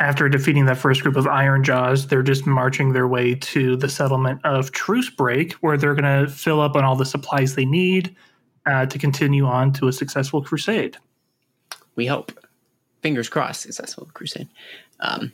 after 0.00 0.28
defeating 0.28 0.66
that 0.66 0.76
first 0.76 1.02
group 1.02 1.16
of 1.16 1.24
Ironjawz, 1.24 2.08
they're 2.08 2.22
just 2.22 2.46
marching 2.46 2.92
their 2.92 3.08
way 3.08 3.34
to 3.34 3.76
the 3.76 3.88
settlement 3.88 4.40
of 4.44 4.70
Truce 4.72 5.10
Break, 5.10 5.54
where 5.54 5.76
they're 5.76 5.94
going 5.94 6.26
to 6.26 6.30
fill 6.30 6.60
up 6.60 6.76
on 6.76 6.84
all 6.84 6.94
the 6.94 7.06
supplies 7.06 7.54
they 7.54 7.64
need 7.64 8.14
uh, 8.66 8.86
to 8.86 8.98
continue 8.98 9.44
on 9.46 9.72
to 9.72 9.88
a 9.88 9.92
successful 9.92 10.42
crusade. 10.42 10.96
we 11.96 12.06
hope. 12.06 12.32
Fingers 13.02 13.28
crossed, 13.28 13.62
successful 13.62 14.08
crusade. 14.12 14.48
Um, 15.00 15.32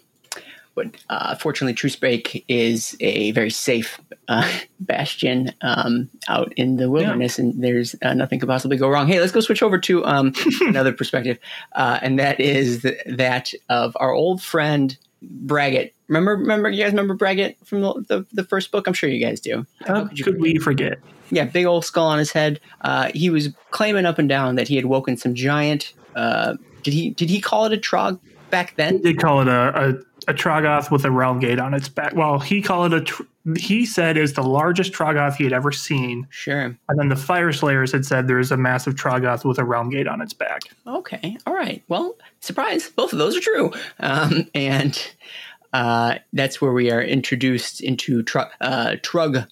but 0.75 0.89
uh, 1.09 1.35
fortunately, 1.37 1.75
Truce 1.75 1.97
Break 1.97 2.45
is 2.49 2.97
a 3.01 3.31
very 3.33 3.51
safe 3.51 4.01
uh, 4.29 4.51
bastion 4.81 5.53
um, 5.61 6.11
out 6.29 6.53
in 6.55 6.77
the 6.77 6.91
wilderness, 6.91 7.39
and 7.39 7.63
there's 7.63 7.95
uh, 8.03 8.15
nothing 8.15 8.41
could 8.41 8.49
possibly 8.49 8.77
go 8.77 8.89
wrong. 8.89 9.07
Hey, 9.07 9.21
let's 9.21 9.33
go 9.33 9.41
switch 9.41 9.63
over 9.63 9.79
to 9.79 10.05
um, 10.05 10.33
another 10.63 10.93
perspective, 10.93 11.39
uh, 11.73 11.99
and 12.03 12.19
that 12.19 12.41
is 12.41 12.83
th- 12.83 12.99
that 13.07 13.53
of 13.69 13.97
our 14.01 14.13
old 14.13 14.43
friend 14.43 14.97
Braggett. 15.23 15.95
Remember, 16.09 16.37
remember, 16.37 16.69
you 16.69 16.83
guys 16.83 16.93
remember 16.93 17.15
Braggett 17.15 17.57
from 17.65 17.81
the, 17.81 18.05
the, 18.09 18.27
the 18.33 18.45
first 18.45 18.71
book? 18.71 18.87
I'm 18.87 18.93
sure 18.93 19.09
you 19.09 19.25
guys 19.25 19.41
do. 19.41 19.67
How 19.87 20.07
could 20.07 20.23
could 20.23 20.41
we 20.41 20.59
forget? 20.59 20.99
yeah, 21.31 21.45
big 21.45 21.67
old 21.67 21.85
skull 21.85 22.07
on 22.07 22.19
his 22.19 22.33
head. 22.33 22.61
Uh, 22.81 23.11
he 23.15 23.31
was 23.31 23.49
claiming 23.71 24.07
up 24.07 24.19
and 24.19 24.29
down 24.29 24.57
that 24.57 24.69
he 24.69 24.77
had 24.77 24.87
woken 24.87 25.17
some 25.17 25.35
giant. 25.35 25.93
Uh, 26.15 26.57
did 26.83 26.95
he? 26.95 27.11
Did 27.11 27.31
he 27.31 27.41
call 27.41 27.65
it 27.65 27.73
a 27.73 27.77
trog 27.77 28.21
back 28.51 28.77
then? 28.77 29.01
Did 29.01 29.19
call 29.19 29.41
it 29.41 29.49
a, 29.49 29.91
a, 29.91 30.14
a 30.29 30.35
Troggoth 30.35 30.91
with 30.91 31.05
a 31.05 31.11
realm 31.11 31.39
gate 31.39 31.59
on 31.59 31.75
its 31.75 31.89
back. 31.89 32.15
Well, 32.15 32.39
he 32.39 32.61
called 32.63 32.93
it 32.93 33.03
a. 33.03 33.05
Tr- 33.05 33.23
he 33.59 33.85
said 33.85 34.17
is 34.17 34.33
the 34.33 34.43
largest 34.43 34.93
Troggoth 34.93 35.37
he 35.37 35.45
had 35.45 35.53
ever 35.53 35.71
seen, 35.71 36.27
Sure. 36.31 36.77
and 36.89 36.99
then 36.99 37.09
the 37.11 37.15
Fyreslayers 37.15 37.93
had 37.93 38.07
said 38.07 38.27
there 38.27 38.39
is 38.39 38.51
a 38.51 38.57
massive 38.57 38.95
Troggoth 38.95 39.45
with 39.45 39.59
a 39.59 39.65
realm 39.65 39.91
gate 39.91 40.09
on 40.09 40.23
its 40.23 40.33
back. 40.33 40.63
Okay. 40.87 41.37
All 41.47 41.53
right. 41.55 41.83
Well, 41.89 42.17
surprise. 42.41 42.89
Both 42.91 43.13
of 43.13 43.19
those 43.19 43.37
are 43.37 43.41
true. 43.41 43.73
Um, 44.01 44.49
and 44.55 44.99
uh, 45.75 46.17
that's 46.33 46.61
where 46.61 46.73
we 46.73 46.91
are 46.91 47.03
introduced 47.03 47.83
into 47.83 48.23
Tr- 48.23 48.39
uh, 48.63 48.97
Trugg, 49.03 49.47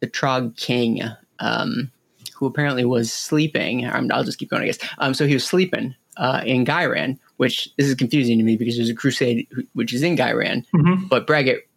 the 0.00 0.06
Trog 0.06 0.56
King, 0.56 1.02
um, 1.40 1.90
who 2.36 2.46
apparently 2.46 2.84
was 2.84 3.12
sleeping. 3.12 3.84
Um, 3.86 4.10
I'll 4.12 4.22
just 4.24 4.38
keep 4.38 4.50
going, 4.50 4.62
I 4.62 4.66
guess. 4.66 4.78
Um, 4.98 5.12
so 5.14 5.26
he 5.26 5.34
was 5.34 5.44
sleeping 5.44 5.94
uh, 6.16 6.42
in 6.46 6.64
Ghyran, 6.64 7.18
which 7.36 7.68
this 7.76 7.86
is 7.88 7.94
confusing 7.94 8.38
to 8.38 8.44
me 8.44 8.56
because 8.56 8.76
there's 8.76 8.88
a 8.90 8.94
crusade 8.94 9.46
which 9.72 9.92
is 9.92 10.02
in 10.02 10.16
Ghyran, 10.16 10.64
Mhm. 10.74 11.08
but 11.08 11.26
Braggett 11.26 11.68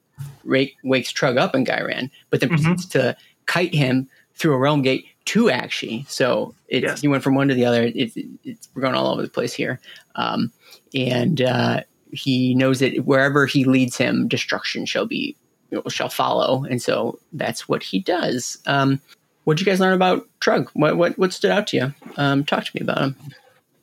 ra- 0.43 0.64
wakes 0.84 1.12
Trugg 1.12 1.38
up 1.38 1.55
in 1.55 1.66
Ghyran, 1.66 2.10
but 2.30 2.39
then 2.39 2.49
Mhm. 2.49 2.64
proceeds 2.64 2.86
to 2.88 3.16
kite 3.45 3.74
him 3.74 4.08
through 4.36 4.53
a 4.53 4.58
realm 4.58 4.82
gate 4.82 5.05
to 5.26 5.45
Aqshy. 5.45 6.08
So 6.10 6.53
it's, 6.68 6.84
Yes. 6.84 7.01
he 7.01 7.08
went 7.08 7.24
from 7.24 7.36
one 7.36 7.47
to 7.47 7.53
the 7.55 7.66
other. 7.66 7.91
It's, 7.93 8.16
it's 8.43 8.70
we're 8.76 8.82
going 8.84 8.95
all 8.95 9.12
over 9.14 9.22
the 9.24 9.30
place 9.30 9.53
here, 9.53 9.80
um, 10.16 10.51
and 10.93 11.41
uh, 11.41 11.82
he 12.12 12.53
knows 12.55 12.80
that 12.80 13.05
wherever 13.05 13.45
he 13.45 13.66
leads 13.66 13.97
him, 13.97 14.28
destruction 14.28 14.86
shall 14.86 15.05
be 15.05 15.36
you 15.70 15.78
know, 15.78 15.84
shall 15.89 16.08
follow, 16.08 16.64
and 16.64 16.82
so 16.82 17.20
that's 17.34 17.68
what 17.68 17.84
he 17.84 17.99
does. 17.99 18.58
Um, 18.68 19.01
what 19.43 19.58
did 19.58 19.66
you 19.66 19.70
guys 19.72 19.82
learn 19.82 19.93
about 19.93 20.26
Trugg? 20.39 20.70
What 20.74 20.95
what 20.97 21.18
what 21.20 21.34
stood 21.34 21.51
out 21.51 21.68
to 21.68 21.78
you? 21.78 21.93
Um, 22.16 22.45
talk 22.45 22.64
to 22.64 22.72
me 22.74 22.80
about 22.82 22.99
him. 22.99 23.16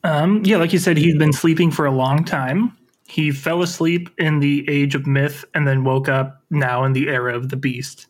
Um, 0.05 0.43
yeah, 0.45 0.59
like 0.59 0.73
you 0.73 0.79
said, 0.79 0.97
he'd 0.99 1.19
been 1.19 1.33
sleeping 1.33 1.71
for 1.71 1.87
a 1.87 1.91
long 1.91 2.25
time. 2.25 2.77
He 3.09 3.31
fell 3.33 3.63
asleep 3.63 4.11
in 4.19 4.41
the 4.41 4.69
age 4.69 4.95
of 4.95 5.07
myth 5.07 5.45
and 5.55 5.67
then 5.67 5.85
woke 5.85 6.09
up 6.09 6.43
now 6.51 6.85
in 6.85 6.93
the 6.93 7.09
era 7.09 7.37
of 7.37 7.49
the 7.49 7.57
beast. 7.57 8.07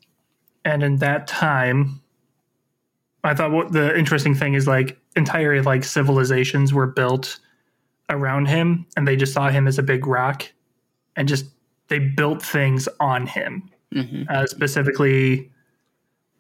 And 0.65 0.83
in 0.83 0.97
that 0.99 1.27
time, 1.27 2.01
I 3.23 3.35
thought 3.35 3.53
what 3.53 3.73
the 3.73 3.97
interesting 3.99 4.35
thing 4.35 4.55
is 4.55 4.67
like 4.67 4.99
entire 5.17 5.63
like 5.63 5.85
civilizations 5.85 6.75
were 6.75 6.87
built 6.87 7.39
around 8.11 8.47
him 8.47 8.87
and 8.97 9.09
they 9.09 9.17
just 9.17 9.33
saw 9.33 9.49
him 9.51 9.67
as 9.67 9.79
a 9.79 9.83
big 9.83 10.07
rock 10.07 10.51
and 11.17 11.29
just 11.29 11.47
they 11.89 11.99
built 11.99 12.43
things 12.43 12.89
on 13.01 13.27
him. 13.27 13.71
hmm 13.93 14.25
Uh, 14.29 14.47
specifically, 14.47 15.51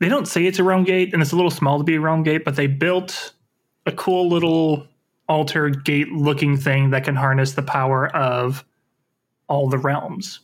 they 0.00 0.08
don't 0.08 0.28
say 0.28 0.46
it's 0.46 0.58
a 0.58 0.64
realm 0.64 0.84
gate, 0.84 1.12
and 1.12 1.22
it's 1.22 1.32
a 1.32 1.36
little 1.36 1.50
small 1.50 1.78
to 1.78 1.84
be 1.84 1.96
a 1.96 2.00
realm 2.00 2.22
gate, 2.22 2.44
but 2.44 2.56
they 2.56 2.66
built 2.66 3.32
a 3.86 3.92
cool 3.92 4.28
little 4.28 4.86
altar 5.28 5.70
gate 5.70 6.08
looking 6.12 6.56
thing 6.56 6.90
that 6.90 7.04
can 7.04 7.14
harness 7.16 7.52
the 7.52 7.62
power 7.62 8.08
of 8.14 8.64
all 9.48 9.68
the 9.68 9.78
realms, 9.78 10.40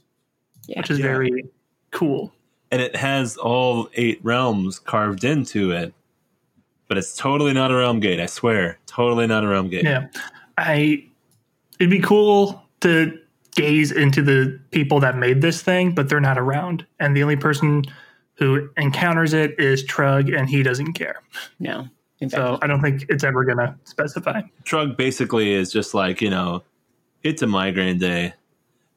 Yeah. 0.67 0.79
which 0.81 0.91
is 0.91 0.99
Yeah. 0.99 1.07
very 1.07 1.45
cool. 1.91 2.33
and 2.73 2.81
it 2.81 2.95
has 2.95 3.37
all 3.37 3.89
eight 3.95 4.21
realms 4.23 4.79
carved 4.79 5.25
into 5.25 5.73
it. 5.73 5.93
But 6.87 6.99
it's 6.99 7.17
totally 7.17 7.53
not 7.53 7.73
a 7.73 7.75
realm 7.77 7.99
gate. 7.99 8.21
I 8.21 8.27
swear, 8.27 8.79
totally 8.87 9.27
not 9.27 9.43
a 9.43 9.49
realm 9.49 9.69
gate. 9.71 9.83
Yeah, 9.85 10.07
I. 10.57 11.05
It'd 11.81 11.91
be 11.91 11.99
cool 11.99 12.63
to 12.83 13.19
gaze 13.57 13.91
into 13.91 14.23
the 14.23 14.61
people 14.71 15.01
that 15.01 15.17
made 15.19 15.41
this 15.43 15.63
thing, 15.63 15.95
but 15.95 16.09
they're 16.09 16.21
not 16.21 16.39
around, 16.39 16.87
and 17.01 17.17
the 17.17 17.23
only 17.25 17.35
person 17.37 17.85
who 18.35 18.69
encounters 18.77 19.33
it 19.35 19.59
is 19.59 19.85
Trugg, 19.85 20.33
and 20.37 20.49
he 20.49 20.63
doesn't 20.63 20.93
care. 20.93 21.23
No. 21.59 21.89
In 22.21 22.29
fact, 22.29 22.41
So 22.41 22.59
I 22.63 22.67
don't 22.67 22.81
think 22.81 23.07
it's 23.09 23.25
ever 23.25 23.45
going 23.45 23.59
to 23.59 23.75
specify. 23.85 24.43
Trugg 24.65 24.97
basically 24.97 25.53
is 25.53 25.73
just 25.73 25.95
like 25.95 26.21
you 26.21 26.31
know, 26.31 26.63
it's 27.23 27.43
a 27.43 27.47
migraine 27.47 27.99
day, 27.99 28.35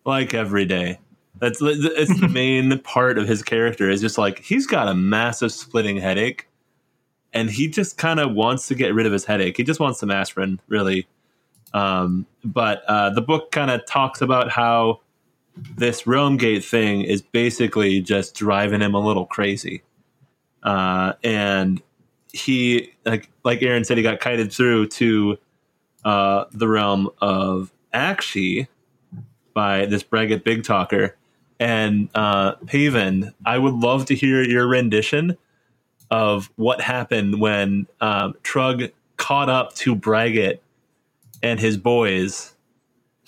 like 0.05 0.33
every 0.33 0.65
day. 0.65 0.99
That's 1.39 1.61
it's 1.61 2.19
the 2.19 2.27
main 2.31 2.79
part 2.79 3.17
of 3.17 3.27
his 3.27 3.41
character 3.41 3.89
is 3.89 4.01
just 4.01 4.17
like 4.17 4.39
he's 4.39 4.67
got 4.67 4.87
a 4.87 4.93
massive 4.93 5.51
splitting 5.51 5.97
headache, 5.97 6.47
and 7.33 7.49
he 7.49 7.67
just 7.67 7.97
kind 7.97 8.19
of 8.19 8.33
wants 8.33 8.67
to 8.67 8.75
get 8.75 8.93
rid 8.93 9.05
of 9.05 9.13
his 9.13 9.25
headache. 9.25 9.57
He 9.57 9.63
just 9.63 9.79
wants 9.79 9.99
some 9.99 10.11
aspirin, 10.11 10.59
really. 10.67 11.07
Um, 11.73 12.27
but 12.43 12.83
uh, 12.87 13.09
the 13.09 13.21
book 13.21 13.51
kind 13.51 13.71
of 13.71 13.85
talks 13.87 14.21
about 14.21 14.51
how 14.51 15.01
this 15.75 16.05
realm 16.05 16.37
gate 16.37 16.63
thing 16.63 17.01
is 17.01 17.21
basically 17.21 18.01
just 18.01 18.35
driving 18.35 18.81
him 18.81 18.93
a 18.93 18.99
little 18.99 19.25
crazy, 19.25 19.81
uh, 20.61 21.13
and 21.23 21.81
he 22.33 22.91
like 23.05 23.29
like 23.45 23.61
Aaron 23.61 23.85
said, 23.85 23.97
he 23.97 24.03
got 24.03 24.19
kited 24.19 24.51
through 24.51 24.87
to 24.87 25.37
uh, 26.03 26.45
the 26.51 26.67
realm 26.67 27.09
of 27.21 27.71
Aqshy 27.93 28.67
by 29.53 29.85
this 29.85 30.03
Braggett 30.03 30.43
Big 30.43 30.63
Talker. 30.63 31.15
And 31.59 32.09
uh, 32.15 32.55
Paven, 32.65 33.33
I 33.45 33.57
would 33.57 33.75
love 33.75 34.05
to 34.07 34.15
hear 34.15 34.43
your 34.43 34.67
rendition 34.67 35.37
of 36.11 36.51
what 36.55 36.81
happened 36.81 37.39
when 37.39 37.87
um, 38.01 38.33
Trugg 38.43 38.91
caught 39.17 39.49
up 39.49 39.73
to 39.75 39.95
Braggett 39.95 40.61
and 41.41 41.59
his 41.59 41.77
boys, 41.77 42.53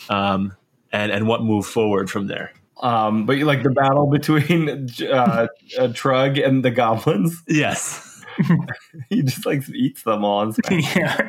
um, 0.10 0.53
and 0.91 1.12
and 1.12 1.28
what 1.28 1.43
moved 1.43 1.70
forward 1.70 2.10
from 2.10 2.28
there. 2.28 2.51
Um, 2.82 3.26
but 3.26 3.38
you 3.38 3.45
like 3.45 3.64
the 3.64 3.70
battle 3.70 4.08
between 4.08 4.70
uh, 4.70 4.74
uh, 5.10 5.47
Trugg 5.89 6.45
and 6.45 6.64
the 6.64 6.72
goblins. 6.72 7.41
Yes, 7.47 8.05
he 9.10 9.22
just 9.24 9.46
like 9.46 9.68
eats 9.70 10.04
them 10.04 10.24
all. 10.26 10.42
and 10.42 10.58
yeah. 10.96 11.28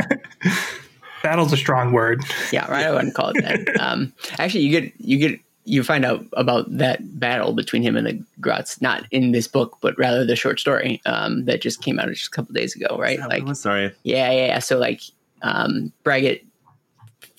Battle's 1.23 1.53
a 1.53 1.57
strong 1.57 1.93
word. 1.93 2.23
Yeah, 2.53 2.71
right. 2.71 2.87
I 2.87 2.93
wouldn't 2.93 3.15
call 3.15 3.31
it 3.35 3.43
that. 3.43 3.81
um, 3.81 4.13
actually, 4.39 4.61
you 4.61 4.81
get 4.81 4.93
you 4.99 5.19
get 5.19 5.41
you 5.65 5.83
find 5.83 6.05
out 6.05 6.25
about 6.35 6.67
that 6.79 7.01
battle 7.19 7.53
between 7.53 7.83
him 7.83 7.97
and 7.97 8.07
the 8.07 8.23
Grots, 8.41 8.81
not 8.81 9.05
in 9.11 9.33
this 9.33 9.49
book, 9.49 9.79
but 9.81 9.99
rather 9.99 10.25
the 10.25 10.37
short 10.37 10.61
story 10.61 11.01
um, 11.07 11.45
that 11.47 11.61
just 11.61 11.83
came 11.83 11.99
out 11.99 12.09
just 12.09 12.29
a 12.29 12.31
couple 12.31 12.53
days 12.55 12.77
ago, 12.77 12.97
right? 12.97 13.19
Oh, 13.21 13.27
Like, 13.27 13.57
sorry. 13.57 13.93
yeah, 14.05 14.31
yeah, 14.31 14.47
yeah. 14.47 14.59
So 14.61 14.79
like, 14.79 15.01
um, 15.43 15.93
Braggett 16.05 16.45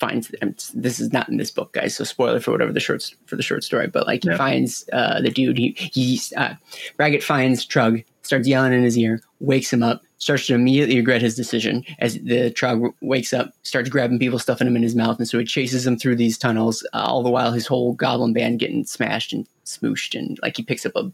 finds 0.00 0.34
this 0.74 1.00
is 1.00 1.12
not 1.12 1.28
in 1.28 1.36
this 1.36 1.50
book, 1.50 1.72
guys. 1.72 1.96
So 1.96 2.04
spoiler 2.04 2.40
for 2.40 2.52
whatever 2.52 2.72
the 2.72 2.80
short 2.80 3.10
for 3.26 3.36
the 3.36 3.42
short 3.42 3.64
story, 3.64 3.86
but 3.86 4.06
like 4.06 4.22
he 4.24 4.30
Yeah. 4.30 4.36
finds 4.36 4.88
uh, 4.92 5.20
the 5.20 5.30
dude. 5.30 5.58
He 5.58 5.74
he's 5.78 6.32
uh, 6.36 6.54
Braggett 6.96 7.22
finds 7.22 7.66
Trugg, 7.66 8.04
starts 8.22 8.46
yelling 8.48 8.72
in 8.72 8.82
his 8.84 8.96
ear, 8.98 9.20
wakes 9.40 9.72
him 9.72 9.82
up, 9.82 10.02
starts 10.18 10.46
to 10.46 10.54
immediately 10.54 10.96
regret 10.96 11.22
his 11.22 11.34
decision 11.36 11.84
as 11.98 12.14
the 12.14 12.50
Trugg 12.52 12.92
wakes 13.00 13.32
up, 13.32 13.52
starts 13.62 13.88
grabbing 13.88 14.18
people, 14.18 14.38
stuffing 14.38 14.66
him 14.66 14.76
in 14.76 14.82
his 14.82 14.94
mouth, 14.96 15.18
and 15.18 15.28
so 15.28 15.38
he 15.38 15.44
chases 15.44 15.86
him 15.86 15.96
through 15.98 16.16
these 16.16 16.38
tunnels. 16.38 16.86
Uh, 16.94 16.98
all 16.98 17.22
the 17.22 17.30
while, 17.30 17.52
his 17.52 17.66
whole 17.66 17.92
goblin 17.94 18.32
band 18.32 18.58
getting 18.60 18.84
smashed 18.84 19.32
and 19.32 19.46
smooshed, 19.64 20.18
and 20.18 20.38
like 20.42 20.56
he 20.56 20.62
picks 20.62 20.86
up 20.86 20.92
a 20.96 21.10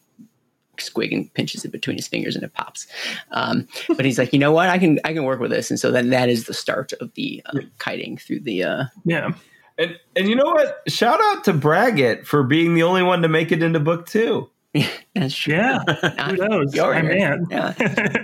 squig 0.89 1.13
and 1.13 1.33
pinches 1.35 1.65
it 1.65 1.73
between 1.73 1.97
his 1.97 2.07
fingers 2.09 2.35
and 2.35 2.45
it 2.45 2.53
pops. 2.55 2.87
Um, 3.33 3.67
but 3.97 4.05
he's 4.05 4.19
like, 4.19 4.33
you 4.33 4.39
know 4.39 4.53
what? 4.53 4.69
I 4.69 4.79
can 4.79 4.99
I 5.05 5.13
can 5.13 5.25
work 5.25 5.41
with 5.41 5.51
this, 5.51 5.71
and 5.71 5.79
so 5.81 5.91
then 5.91 6.11
that 6.11 6.29
is 6.29 6.45
the 6.45 6.55
start 6.55 6.93
of 6.95 7.13
the 7.15 7.43
uh, 7.47 7.61
kiting 7.79 8.17
through 8.19 8.41
the. 8.41 8.65
Uh, 8.65 8.85
Yeah. 9.05 9.33
And 9.77 9.99
and 10.15 10.29
you 10.29 10.37
know 10.37 10.45
what? 10.47 10.83
Shout 10.89 11.21
out 11.21 11.45
to 11.45 11.53
Braggett 11.53 12.27
for 12.27 12.43
being 12.45 12.75
the 12.75 12.85
only 12.85 13.03
one 13.03 13.23
to 13.23 13.29
make 13.29 13.51
it 13.51 13.63
into 13.63 13.81
book 13.81 14.07
two. 14.07 14.49
that's 15.15 15.35
true. 15.35 15.55
Yeah. 15.55 15.81
Not 16.03 16.31
Who 16.31 16.37
knows? 16.49 16.75
your 16.75 17.03
man. 17.03 17.47
Yeah. 17.51 17.75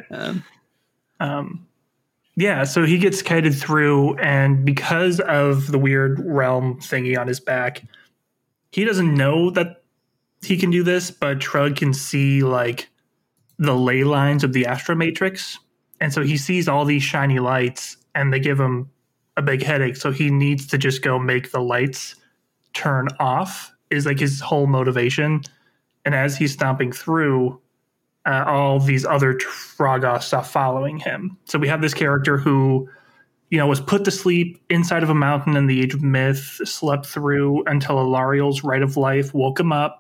Um, 0.10 0.44
Um, 1.20 1.66
yeah, 2.36 2.64
so 2.64 2.86
he 2.86 2.96
gets 2.98 3.20
kited 3.20 3.54
through, 3.54 4.16
and 4.18 4.64
because 4.64 5.20
of 5.20 5.70
the 5.70 5.78
weird 5.78 6.20
realm 6.24 6.80
thingy 6.80 7.18
on 7.18 7.26
his 7.26 7.40
back, 7.40 7.82
he 8.72 8.84
doesn't 8.84 9.14
know 9.14 9.50
that 9.50 9.79
he 10.42 10.56
can 10.56 10.70
do 10.70 10.82
this, 10.82 11.10
but 11.10 11.38
Trugg 11.38 11.76
can 11.76 11.92
see 11.92 12.42
like 12.42 12.88
the 13.58 13.74
ley 13.74 14.04
lines 14.04 14.42
of 14.42 14.52
the 14.52 14.64
Astromatrix. 14.64 15.58
And 16.00 16.12
so 16.12 16.22
he 16.22 16.36
sees 16.36 16.68
all 16.68 16.84
these 16.84 17.02
shiny 17.02 17.38
lights 17.38 17.98
and 18.14 18.32
they 18.32 18.40
give 18.40 18.58
him 18.58 18.90
a 19.36 19.42
big 19.42 19.62
headache. 19.62 19.96
So 19.96 20.10
he 20.10 20.30
needs 20.30 20.66
to 20.68 20.78
just 20.78 21.02
go 21.02 21.18
make 21.18 21.52
the 21.52 21.60
lights 21.60 22.14
turn 22.72 23.08
off, 23.18 23.72
is 23.90 24.06
like 24.06 24.18
his 24.18 24.40
whole 24.40 24.66
motivation. 24.66 25.42
And 26.04 26.14
as 26.14 26.36
he's 26.36 26.52
stomping 26.52 26.92
through, 26.92 27.60
uh, 28.26 28.44
all 28.46 28.78
these 28.80 29.04
other 29.04 29.34
Troggoth 29.34 30.22
stuff 30.22 30.50
following 30.50 30.98
him. 30.98 31.36
So 31.44 31.58
we 31.58 31.68
have 31.68 31.80
this 31.80 31.94
character 31.94 32.38
who, 32.38 32.88
you 33.50 33.58
know, 33.58 33.66
was 33.66 33.80
put 33.80 34.04
to 34.04 34.10
sleep 34.10 34.62
inside 34.70 35.02
of 35.02 35.10
a 35.10 35.14
mountain 35.14 35.56
in 35.56 35.66
the 35.66 35.80
Age 35.80 35.94
of 35.94 36.02
Myth, 36.02 36.60
slept 36.64 37.06
through 37.06 37.64
until 37.64 37.98
Alarielle's 37.98 38.62
Rite 38.62 38.82
of 38.82 38.96
Life 38.96 39.34
woke 39.34 39.58
him 39.58 39.72
up. 39.72 39.99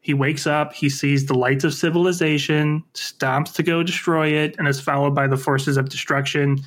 He 0.00 0.14
wakes 0.14 0.46
up, 0.46 0.72
he 0.72 0.88
sees 0.88 1.26
the 1.26 1.34
lights 1.34 1.64
of 1.64 1.74
civilization, 1.74 2.84
stomps 2.94 3.52
to 3.54 3.62
go 3.62 3.82
destroy 3.82 4.28
it, 4.28 4.54
and 4.58 4.68
is 4.68 4.80
followed 4.80 5.14
by 5.14 5.26
the 5.26 5.36
forces 5.36 5.76
of 5.76 5.88
destruction 5.88 6.58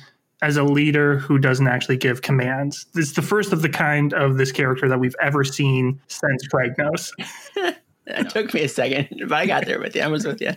as 0.42 0.56
a 0.56 0.64
leader 0.64 1.18
who 1.18 1.38
doesn't 1.38 1.68
actually 1.68 1.96
give 1.96 2.22
commands. 2.22 2.86
It's 2.94 3.12
the 3.12 3.22
first 3.22 3.52
of 3.52 3.62
the 3.62 3.68
kind 3.68 4.12
of 4.12 4.36
this 4.36 4.52
character 4.52 4.88
that 4.88 4.98
we've 4.98 5.14
ever 5.20 5.44
seen 5.44 6.00
since 6.08 6.46
Kragnos. 6.48 7.10
it 8.06 8.30
took 8.30 8.52
me 8.52 8.62
a 8.62 8.68
second, 8.68 9.08
but 9.28 9.32
I 9.32 9.46
got 9.46 9.66
there 9.66 9.80
with 9.80 9.94
you. 9.94 10.02
I 10.02 10.08
was 10.08 10.26
with 10.26 10.40
you. 10.40 10.50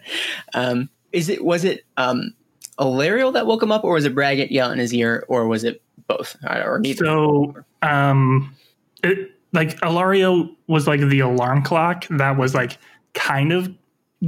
Um, 0.53 0.89
is 1.11 1.29
it 1.29 1.45
was 1.45 1.63
it 1.63 1.85
um, 1.97 2.33
Alarielle 2.79 3.33
that 3.33 3.45
woke 3.45 3.63
him 3.63 3.71
up, 3.71 3.83
or 3.83 3.93
was 3.93 4.05
it 4.05 4.15
Braggett 4.15 4.51
yelling 4.51 4.73
in 4.73 4.79
his 4.79 4.93
ear, 4.93 5.23
or 5.27 5.47
was 5.47 5.63
it 5.63 5.81
both, 6.07 6.35
or 6.43 6.75
or 6.75 6.79
neither? 6.79 7.05
So, 7.05 7.55
um, 7.83 8.55
it 9.03 9.34
like 9.55 9.79
Alarielle 9.79 10.55
was 10.67 10.85
like 10.87 10.99
the 11.01 11.19
alarm 11.21 11.63
clock 11.63 12.05
that 12.11 12.37
was 12.37 12.53
like 12.53 12.77
kind 13.13 13.51
of 13.51 13.73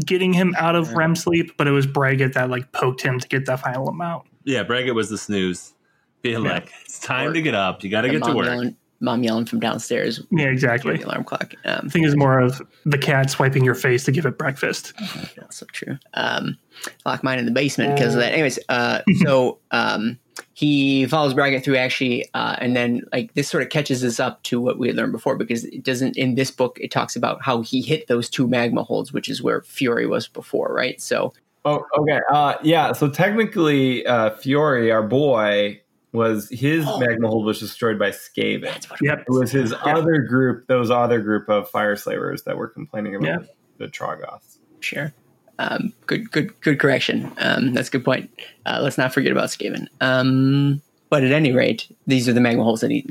getting 0.06 0.34
him 0.34 0.56
out 0.58 0.76
of 0.76 0.94
REM 0.94 1.16
sleep, 1.16 1.52
but 1.58 1.68
it 1.68 1.72
was 1.72 1.86
Braggett 1.88 2.34
that 2.34 2.50
like 2.50 2.72
poked 2.72 3.02
him 3.02 3.20
to 3.20 3.28
get 3.28 3.46
that 3.46 3.60
final 3.60 3.88
amount. 3.88 4.26
Yeah, 4.44 4.64
Braggett 4.64 4.96
was 4.96 5.10
the 5.10 5.18
snooze. 5.18 5.74
Being 6.22 6.44
Yeah. 6.44 6.54
like, 6.54 6.72
it's 6.84 7.00
time 7.00 7.34
to 7.34 7.42
get 7.42 7.54
up. 7.54 7.84
You 7.84 7.90
got 7.92 8.02
to 8.02 8.10
get 8.10 8.24
to 8.24 8.28
mom 8.30 8.38
work. 8.38 8.46
Yelling, 8.48 8.76
mom 9.00 9.24
yelling 9.24 9.46
from 9.46 9.60
downstairs. 9.60 10.22
Yeah, 10.32 10.48
exactly. 10.48 10.98
The 10.98 11.04
alarm 11.06 11.24
clock. 11.26 11.54
Um, 11.66 11.82
I 11.86 11.90
think 11.90 12.06
it's 12.08 12.16
more 12.16 12.40
of 12.40 12.62
the 12.86 12.98
cat 12.98 13.30
swiping 13.30 13.64
your 13.64 13.76
face 13.76 14.04
to 14.06 14.12
give 14.12 14.26
it 14.26 14.38
breakfast. 14.38 14.94
That's 15.38 15.58
so 15.58 15.66
true. 15.72 15.98
Um, 16.16 16.58
lock 17.06 17.24
mine 17.24 17.40
in 17.40 17.46
the 17.46 17.52
basement 17.52 17.96
because 17.96 18.16
of 18.16 18.22
that. 18.22 18.34
Anyways, 18.34 18.58
uh, 18.70 19.02
so 19.24 19.60
um, 19.72 20.18
he 20.54 21.06
follows 21.08 21.34
Braggett 21.34 21.64
through 21.64 21.76
Aqshy, 21.76 22.24
uh, 22.34 22.56
and 22.60 22.76
then 22.76 23.02
like 23.14 23.34
this 23.34 23.48
sort 23.50 23.64
of 23.64 23.70
catches 23.70 24.04
us 24.04 24.20
up 24.20 24.42
to 24.44 24.60
what 24.62 24.78
we 24.80 24.88
had 24.88 24.96
learned 24.96 25.12
before 25.12 25.36
because 25.38 25.66
it 25.66 25.84
doesn't 25.84 26.18
in 26.18 26.36
this 26.36 26.52
book. 26.52 26.78
It 26.82 26.92
talks 26.92 27.16
about 27.16 27.42
how 27.42 27.62
he 27.62 27.82
hit 27.82 28.08
those 28.08 28.30
two 28.30 28.48
magmaholds, 28.48 29.12
which 29.14 29.30
is 29.30 29.42
where 29.42 29.62
Fury 29.62 30.08
was 30.08 30.28
before, 30.28 30.74
right? 30.74 31.00
So 31.02 31.34
Oh, 31.66 31.84
okay. 31.98 32.20
Uh, 32.32 32.54
yeah. 32.64 32.94
So 32.94 33.10
technically, 33.10 34.06
uh, 34.08 34.30
Fiore, 34.30 34.90
our 34.90 35.04
boy, 35.04 35.82
was 36.14 36.50
his 36.50 36.86
Oh. 36.88 37.00
magmahold 37.02 37.44
was 37.44 37.60
destroyed 37.60 38.00
by 38.00 38.12
Skaven. 38.12 38.62
that's 38.64 38.90
what. 38.90 39.00
Yep. 39.02 39.20
It 39.28 39.32
was 39.32 39.52
his 39.52 39.74
other 39.84 40.20
group, 40.20 40.68
those 40.68 40.90
other 40.90 41.20
group 41.20 41.50
of 41.50 41.70
Fyreslayers 41.70 42.46
that 42.46 42.56
were 42.58 42.70
complaining 42.70 43.16
about 43.16 43.28
Yeah. 43.42 43.48
the 43.80 43.88
Troggoths. 43.88 44.60
Sure. 44.80 45.12
Um, 45.60 45.94
good, 46.06 46.32
good, 46.32 46.60
good 46.62 46.80
correction. 46.80 47.32
Um, 47.40 47.74
that's 47.74 47.90
a 47.90 47.92
good 47.92 48.06
point. 48.06 48.30
Uh, 48.66 48.80
let's 48.82 48.98
not 48.98 49.14
forget 49.14 49.32
about 49.32 49.50
Skaven. 49.50 49.88
Um, 50.02 50.82
but 51.10 51.24
at 51.24 51.32
any 51.32 51.52
rate, 51.52 51.88
these 52.06 52.28
are 52.28 52.34
the 52.34 52.42
magmaholds 52.42 52.82
that 52.82 52.92
he 52.92 53.06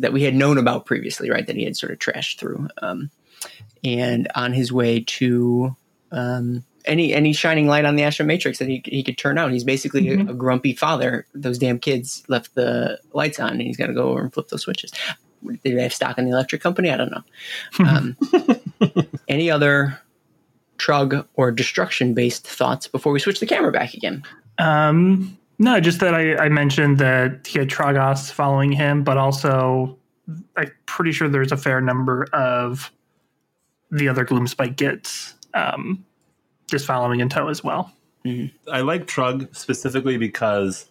that 0.00 0.12
we 0.12 0.22
had 0.22 0.34
known 0.34 0.58
about 0.58 0.86
previously, 0.86 1.30
right? 1.30 1.46
That 1.46 1.56
he 1.56 1.64
had 1.64 1.76
sort 1.76 1.92
of 1.92 1.98
trashed 1.98 2.38
through. 2.38 2.68
Um, 2.82 3.10
and 3.82 4.28
on 4.34 4.52
his 4.52 4.72
way 4.72 5.00
to 5.00 5.74
um, 6.12 6.64
any 6.84 7.12
any 7.14 7.32
shining 7.32 7.66
light 7.66 7.84
on 7.84 7.96
the 7.96 8.02
Astromatrix 8.02 8.58
that 8.58 8.68
he 8.68 8.82
he 8.84 9.02
could 9.02 9.16
turn 9.16 9.38
out, 9.38 9.50
he's 9.50 9.64
basically 9.64 10.08
a, 10.10 10.20
a 10.20 10.34
grumpy 10.34 10.74
father. 10.74 11.26
Those 11.34 11.58
damn 11.58 11.78
kids 11.78 12.22
left 12.28 12.54
the 12.54 12.98
lights 13.12 13.40
on, 13.40 13.52
and 13.52 13.62
he's 13.62 13.76
got 13.76 13.86
to 13.86 13.94
go 13.94 14.10
over 14.10 14.20
and 14.20 14.32
flip 14.32 14.48
those 14.48 14.62
switches. 14.62 14.92
Did 15.44 15.60
they 15.62 15.82
have 15.82 15.94
stock 15.94 16.18
in 16.18 16.24
the 16.24 16.32
electric 16.32 16.60
company? 16.60 16.90
I 16.90 16.96
don't 16.96 17.12
know. 17.12 17.22
Um, 17.78 18.16
any 19.28 19.50
other 19.50 20.00
trugg 20.78 21.26
or 21.34 21.50
destruction 21.50 22.14
based 22.14 22.46
thoughts 22.46 22.86
before 22.86 23.12
we 23.12 23.18
switch 23.20 23.40
the 23.40 23.46
camera 23.46 23.72
back 23.72 23.94
again? 23.94 24.22
Um, 24.58 25.36
no, 25.58 25.80
just 25.80 26.00
that 26.00 26.14
I, 26.14 26.36
I 26.36 26.48
mentioned 26.48 26.98
that 26.98 27.46
he 27.46 27.58
had 27.58 27.68
Troggoths 27.68 28.30
following 28.30 28.72
him, 28.72 29.02
but 29.02 29.16
also 29.16 29.98
I'm 30.56 30.70
pretty 30.86 31.12
sure 31.12 31.28
there's 31.28 31.52
a 31.52 31.56
fair 31.56 31.80
number 31.80 32.26
of 32.32 32.92
the 33.90 34.08
other 34.08 34.24
Gloomspite 34.24 34.76
Gitz 34.76 35.34
um, 35.54 36.04
just 36.70 36.86
following 36.86 37.20
in 37.20 37.28
tow 37.28 37.48
as 37.48 37.64
well. 37.64 37.92
I 38.70 38.80
like 38.80 39.06
Trugg 39.06 39.54
specifically 39.56 40.18
because 40.18 40.86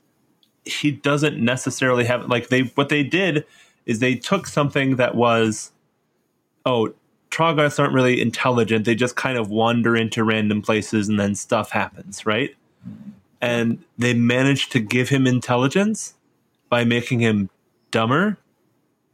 he 0.65 0.91
doesn't 0.91 1.37
necessarily 1.37 2.03
have 2.05 2.27
like 2.27 2.49
they 2.49 2.61
what 2.75 2.89
they 2.89 3.03
did 3.03 3.45
is 3.85 3.99
they 3.99 4.15
took 4.15 4.47
something 4.47 4.95
that 4.95 5.15
was 5.15 5.71
oh 6.65 6.93
Troggoths 7.29 7.79
aren't 7.79 7.93
really 7.93 8.21
intelligent. 8.21 8.85
They 8.85 8.95
just 8.95 9.15
kind 9.15 9.37
of 9.37 9.49
wander 9.49 9.95
into 9.95 10.23
random 10.23 10.61
places 10.61 11.09
and 11.09 11.19
then 11.19 11.35
stuff 11.35 11.71
happens 11.71 12.25
right? 12.25 12.55
And 13.41 13.83
they 13.97 14.13
managed 14.13 14.71
to 14.71 14.79
give 14.79 15.09
him 15.09 15.27
intelligence 15.27 16.15
by 16.69 16.83
making 16.83 17.19
him 17.19 17.49
dumber 17.91 18.37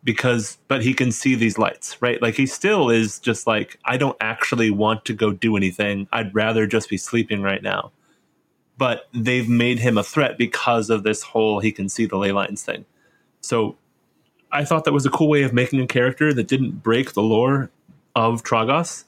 because 0.03 0.57
but 0.67 0.83
he 0.83 0.93
can 0.93 1.11
see 1.11 1.35
these 1.35 1.57
lights 1.57 2.01
right? 2.01 2.21
Like 2.21 2.35
he 2.35 2.45
still 2.45 2.89
is 2.89 3.19
just 3.19 3.47
like 3.47 3.79
I 3.85 3.97
don't 3.97 4.17
actually 4.21 4.71
want 4.71 5.05
to 5.05 5.13
go 5.13 5.31
do 5.31 5.57
anything. 5.57 6.07
I'd 6.11 6.33
rather 6.33 6.67
just 6.67 6.89
be 6.89 6.97
sleeping 6.97 7.41
right 7.41 7.63
now. 7.63 7.91
But 8.77 9.07
they've 9.13 9.47
made 9.47 9.79
him 9.79 9.97
a 9.97 10.03
threat 10.03 10.37
because 10.37 10.89
of 10.89 11.03
this 11.03 11.21
whole 11.21 11.59
he 11.59 11.71
can 11.71 11.89
see 11.89 12.05
the 12.05 12.17
ley 12.17 12.31
lines 12.31 12.63
thing. 12.63 12.85
So 13.41 13.77
I 14.53 14.65
thought 14.65 14.85
that 14.85 14.93
was 14.93 15.05
a 15.05 15.09
cool 15.09 15.27
way 15.27 15.41
of 15.41 15.51
making 15.51 15.81
a 15.81 15.87
character 15.87 16.31
that 16.33 16.47
didn't 16.47 16.83
break 16.83 17.13
the 17.13 17.23
lore 17.23 17.71
of 18.15 18.43
Troggoths 18.43 19.05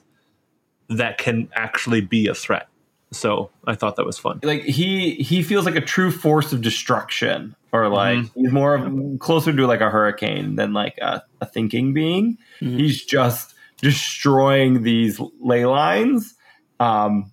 that 0.88 1.18
can 1.18 1.48
actually 1.54 2.00
be 2.00 2.26
a 2.26 2.34
threat. 2.34 2.68
So 3.12 3.50
I 3.66 3.74
thought 3.74 3.96
that 3.96 4.06
was 4.06 4.18
fun. 4.18 4.40
Like 4.42 4.62
he 4.62 5.14
he 5.14 5.42
feels 5.42 5.64
like 5.64 5.76
a 5.76 5.80
true 5.80 6.10
force 6.10 6.52
of 6.52 6.60
destruction, 6.60 7.54
or 7.72 7.88
like 7.88 8.24
he's 8.34 8.52
more 8.52 8.74
of 8.74 9.18
closer 9.20 9.52
to 9.54 9.66
like 9.66 9.80
a 9.80 9.90
hurricane 9.90 10.56
than 10.56 10.72
like 10.72 10.98
a, 10.98 11.22
a 11.40 11.46
thinking 11.46 11.94
being. 11.94 12.36
Mhm. 12.60 12.78
He's 12.78 13.04
just 13.04 13.54
destroying 13.80 14.82
these 14.82 15.20
ley 15.40 15.66
lines 15.66 16.34
um, 16.80 17.32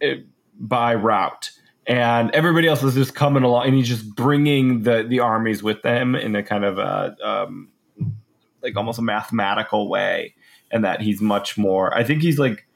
eh, 0.00 0.16
by 0.58 0.94
route. 0.94 1.50
And 1.86 2.32
everybody 2.32 2.66
else 2.66 2.82
is 2.82 2.94
just 2.94 3.14
coming 3.14 3.44
along, 3.44 3.66
and 3.66 3.74
he's 3.74 3.86
just 3.88 4.12
bringing 4.16 4.82
the 4.82 5.04
the 5.08 5.20
armies 5.20 5.62
with 5.62 5.82
them 5.82 6.16
in 6.16 6.34
a 6.34 6.42
kind 6.42 6.64
of 6.64 6.78
a 6.78 7.16
um, 7.24 7.68
like 8.60 8.76
almost 8.76 8.98
a 8.98 9.02
mathematical 9.02 9.88
way, 9.88 10.34
and 10.70 10.84
that 10.84 11.00
he's 11.00 11.20
much 11.20 11.56
more. 11.58 11.94
I 11.96 12.04
think 12.04 12.22
he's 12.22 12.38
like, 12.38 12.66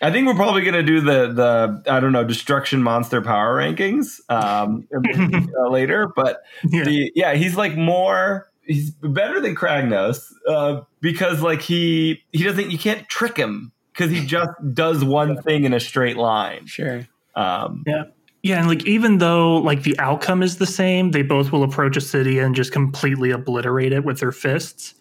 I 0.00 0.10
think 0.12 0.26
we're 0.26 0.34
probably 0.34 0.62
gonna 0.62 0.82
do 0.82 1.00
the 1.00 1.32
the 1.32 1.82
I 1.92 2.00
don't 2.00 2.12
know 2.12 2.24
destruction 2.24 2.82
monster 2.82 3.20
power 3.20 3.56
rankings 3.56 4.20
um, 4.30 4.86
uh, 5.58 5.68
later, 5.70 6.10
but 6.14 6.42
Yeah. 6.68 6.84
the, 6.84 7.12
yeah, 7.14 7.34
he's 7.34 7.56
like 7.56 7.76
more. 7.76 8.48
he's 8.64 8.90
better 8.92 9.40
than 9.40 9.56
Kragnos 9.56 10.22
uh, 10.46 10.82
because 11.00 11.42
like 11.42 11.62
he 11.62 12.22
he 12.32 12.44
doesn't 12.44 12.70
you 12.70 12.78
can't 12.78 13.08
trick 13.08 13.36
him 13.36 13.72
because 13.92 14.10
he 14.12 14.24
just 14.24 14.50
does 14.74 15.02
one 15.02 15.40
thing 15.42 15.64
in 15.64 15.72
a 15.72 15.80
straight 15.80 16.16
line. 16.16 16.66
Sure. 16.66 17.06
Um, 17.34 17.82
Yeah. 17.86 18.04
Yeah, 18.44 18.60
and 18.60 18.68
like 18.68 18.86
even 18.86 19.18
though 19.18 19.56
like 19.56 19.82
the 19.82 19.98
outcome 19.98 20.44
is 20.44 20.58
the 20.58 20.66
same, 20.66 21.10
they 21.10 21.22
both 21.22 21.50
will 21.50 21.64
approach 21.64 21.96
a 21.96 22.00
city 22.00 22.38
and 22.38 22.54
just 22.54 22.70
completely 22.70 23.32
obliterate 23.32 23.92
it 23.92 24.04
with 24.04 24.20
their 24.20 24.30
fists. 24.30 24.94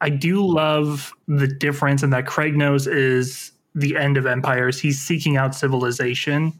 I 0.00 0.10
do 0.10 0.46
love 0.46 1.12
the 1.26 1.48
difference 1.48 2.02
in 2.02 2.10
that 2.10 2.26
Kragnos 2.26 2.86
is 2.90 3.52
the 3.74 3.96
end 3.96 4.16
of 4.16 4.26
empires. 4.26 4.80
He's 4.80 5.00
seeking 5.00 5.36
out 5.36 5.54
civilization. 5.54 6.58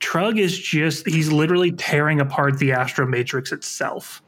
Trugg 0.00 0.38
is 0.38 0.58
just 0.58 1.06
he's 1.06 1.32
literally 1.32 1.72
tearing 1.72 2.20
apart 2.20 2.58
the 2.58 2.70
Astromatrix 2.70 3.52
itself. 3.52 4.22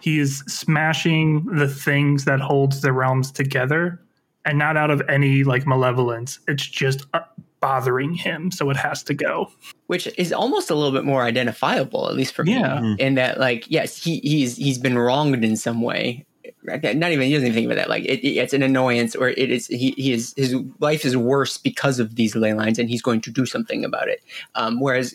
He 0.00 0.18
is 0.18 0.38
smashing 0.46 1.44
the 1.46 1.68
things 1.68 2.24
that 2.24 2.40
holds 2.40 2.82
the 2.82 2.92
realms 2.92 3.32
together 3.32 4.00
and 4.44 4.58
not 4.58 4.76
out 4.76 4.90
of 4.90 5.02
any 5.08 5.44
like 5.44 5.66
malevolence. 5.66 6.38
It's 6.46 6.66
just 6.66 7.06
uh, 7.14 7.20
bothering 7.60 8.14
him, 8.14 8.50
so 8.50 8.70
it 8.70 8.76
has 8.76 9.02
to 9.04 9.14
go. 9.14 9.50
which 9.86 10.06
is 10.18 10.32
almost 10.32 10.70
a 10.70 10.74
little 10.74 10.92
bit 10.92 11.04
more 11.04 11.22
identifiable, 11.22 12.08
at 12.08 12.14
least 12.14 12.34
for 12.34 12.44
me. 12.44 12.52
Yeah. 12.52 12.94
In 12.98 13.14
that, 13.14 13.40
like, 13.40 13.68
yes, 13.70 14.02
he 14.02 14.20
he's 14.20 14.56
he's 14.56 14.78
been 14.78 14.98
wronged 14.98 15.44
in 15.44 15.56
some 15.56 15.80
way. 15.82 16.24
Not 16.68 17.12
even 17.12 17.26
he 17.26 17.32
doesn't 17.32 17.48
even 17.48 17.52
think 17.54 17.66
about 17.66 17.76
that. 17.76 17.88
Like, 17.88 18.04
it, 18.04 18.26
it's 18.26 18.52
an 18.52 18.62
annoyance, 18.62 19.14
or 19.16 19.28
it 19.28 19.50
is 19.50 19.66
he 19.66 19.92
he 19.96 20.12
is 20.12 20.34
his 20.36 20.54
life 20.80 21.04
is 21.04 21.16
worse 21.16 21.58
because 21.58 21.98
of 21.98 22.14
these 22.16 22.34
ley 22.36 22.52
lines, 22.54 22.78
and 22.78 22.88
he's 22.88 23.02
going 23.02 23.20
to 23.22 23.30
do 23.30 23.46
something 23.46 23.84
about 23.84 24.08
it. 24.08 24.22
Um, 24.54 24.80
whereas 24.80 25.14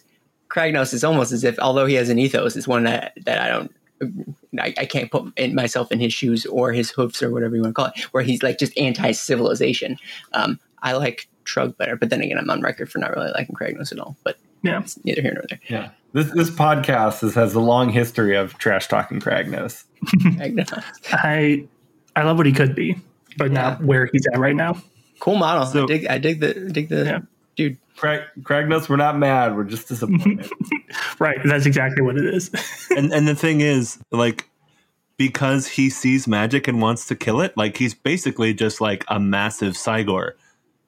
Kragnos 0.49 0.93
is 0.93 1.03
almost 1.03 1.31
as 1.31 1.43
if, 1.43 1.57
although 1.59 1.85
he 1.85 1.95
has 1.95 2.09
an 2.09 2.19
ethos, 2.19 2.55
it's 2.55 2.67
one 2.67 2.83
that 2.83 3.13
that 3.25 3.39
I 3.39 3.47
don't. 3.49 3.75
I, 4.59 4.73
I 4.77 4.85
can't 4.85 5.09
put 5.09 5.31
in 5.37 5.55
myself 5.55 5.91
in 5.91 5.99
his 5.99 6.13
shoes 6.13 6.45
or 6.47 6.73
his 6.73 6.89
hoofs 6.89 7.23
or 7.23 7.31
whatever 7.31 7.55
you 7.55 7.61
want 7.61 7.73
to 7.75 7.81
call 7.81 7.91
it, 7.95 7.99
where 8.13 8.21
he's 8.23 8.43
like 8.43 8.59
just 8.59 8.77
anti-civilization. 8.77 9.97
Um, 10.33 10.59
I 10.81 10.93
like 10.93 11.29
Trugg 11.45 11.77
better, 11.77 11.95
but 11.95 12.09
then 12.09 12.21
again, 12.21 12.37
I'm 12.37 12.49
on 12.49 12.61
record 12.61 12.91
for 12.91 12.99
not 12.99 13.15
really 13.15 13.31
liking 13.31 13.55
Kragnos 13.55 13.91
at 13.93 13.99
all. 13.99 14.17
But 14.23 14.37
Yeah. 14.61 14.81
it's 14.81 15.01
neither 15.05 15.21
here 15.21 15.33
nor 15.33 15.43
there. 15.49 15.59
yeah, 15.69 15.89
this 16.11 16.31
this 16.33 16.49
podcast 16.49 17.23
is, 17.23 17.33
has 17.35 17.53
a 17.53 17.59
long 17.61 17.89
history 17.89 18.35
of 18.35 18.57
trash 18.57 18.87
talking 18.87 19.19
Kragnos. 19.21 19.85
Kragnos. 20.05 20.83
I 21.11 21.65
I 22.15 22.23
love 22.23 22.37
what 22.37 22.45
he 22.45 22.51
could 22.53 22.75
be, 22.75 22.95
but 23.37 23.51
Yeah. 23.51 23.61
not 23.61 23.83
where 23.83 24.09
he's 24.11 24.25
at 24.33 24.39
right 24.39 24.55
now. 24.55 24.81
cool 25.19 25.35
model. 25.35 25.65
So- 25.65 25.83
I 25.83 25.87
dig. 25.87 26.07
I 26.07 26.17
dig 26.17 26.39
the 26.41 26.53
dig 26.53 26.89
the 26.89 27.05
Yeah. 27.05 27.19
dude. 27.55 27.77
Craig, 27.95 28.21
Kragnos, 28.41 28.89
we're 28.89 28.95
not 28.97 29.17
mad. 29.17 29.55
We're 29.55 29.63
just 29.65 29.87
disappointed. 29.87 30.49
Right, 31.19 31.37
that's 31.45 31.65
exactly 31.65 32.01
what 32.03 32.17
it 32.17 32.25
is. 32.25 32.49
and 32.95 33.11
and 33.13 33.27
the 33.27 33.35
thing 33.35 33.61
is, 33.61 33.97
like, 34.11 34.49
because 35.17 35.67
he 35.67 35.89
sees 35.89 36.27
magic 36.27 36.67
and 36.67 36.81
wants 36.81 37.05
to 37.07 37.15
kill 37.15 37.39
it, 37.41 37.55
like 37.55 37.77
he's 37.77 37.93
basically 37.93 38.53
just 38.53 38.81
like 38.81 39.05
a 39.07 39.19
massive 39.19 39.73
Cygor. 39.73 40.31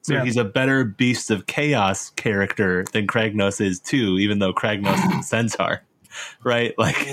So 0.02 0.14
Yeah. 0.14 0.24
he's 0.24 0.36
a 0.36 0.44
better 0.44 0.84
Beast 0.84 1.30
of 1.30 1.46
Chaos 1.46 2.10
character 2.10 2.84
than 2.92 3.06
Kragnos 3.06 3.60
is 3.60 3.80
too, 3.80 4.18
even 4.18 4.38
though 4.40 4.52
Kragnos 4.52 4.94
is 5.12 5.20
a 5.20 5.22
centaur. 5.22 5.82
Right? 6.44 6.74
Like 6.78 7.06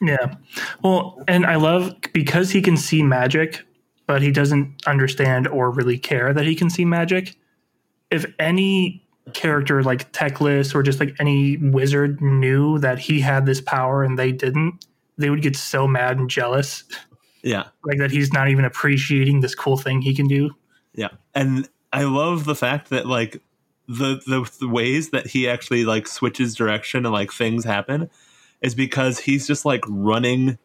yeah. 0.00 0.34
Well, 0.82 1.22
and 1.26 1.44
I 1.46 1.56
love 1.56 1.94
because 2.12 2.50
he 2.50 2.62
can 2.62 2.76
see 2.76 3.02
magic, 3.02 3.64
but 4.06 4.22
he 4.22 4.30
doesn't 4.30 4.86
understand 4.86 5.48
or 5.48 5.70
really 5.70 5.98
care 5.98 6.32
that 6.32 6.44
he 6.46 6.54
can 6.54 6.70
see 6.70 6.84
magic. 6.84 7.36
If 8.10 8.24
any 8.38 9.04
character 9.34 9.82
like 9.82 10.10
Teclis 10.12 10.74
or 10.74 10.82
just 10.82 11.00
like 11.00 11.14
any 11.18 11.56
wizard 11.58 12.20
knew 12.22 12.78
that 12.78 12.98
he 12.98 13.20
had 13.20 13.46
this 13.46 13.60
power 13.60 14.02
and 14.02 14.18
they 14.18 14.32
didn't, 14.32 14.86
they 15.18 15.28
would 15.28 15.42
get 15.42 15.56
so 15.56 15.86
mad 15.86 16.18
and 16.18 16.30
jealous, 16.30 16.84
Yeah. 17.42 17.64
like 17.84 17.98
that 17.98 18.10
he's 18.10 18.32
not 18.32 18.48
even 18.48 18.64
appreciating 18.64 19.40
this 19.40 19.54
cool 19.54 19.76
thing 19.76 20.00
he 20.00 20.14
can 20.14 20.28
do. 20.28 20.50
Yeah. 20.94 21.08
And 21.34 21.68
I 21.92 22.04
love 22.04 22.44
the 22.44 22.54
fact 22.54 22.90
that 22.90 23.06
like 23.06 23.42
the, 23.88 24.20
the 24.26 24.50
the 24.60 24.68
ways 24.68 25.10
that 25.10 25.26
he 25.26 25.48
actually 25.48 25.84
like 25.84 26.06
switches 26.06 26.54
direction 26.54 27.04
and 27.06 27.12
like 27.12 27.32
things 27.32 27.64
happen 27.64 28.10
is 28.62 28.74
because 28.74 29.20
he's 29.20 29.46
just 29.46 29.64
like 29.64 29.82
running 29.88 30.58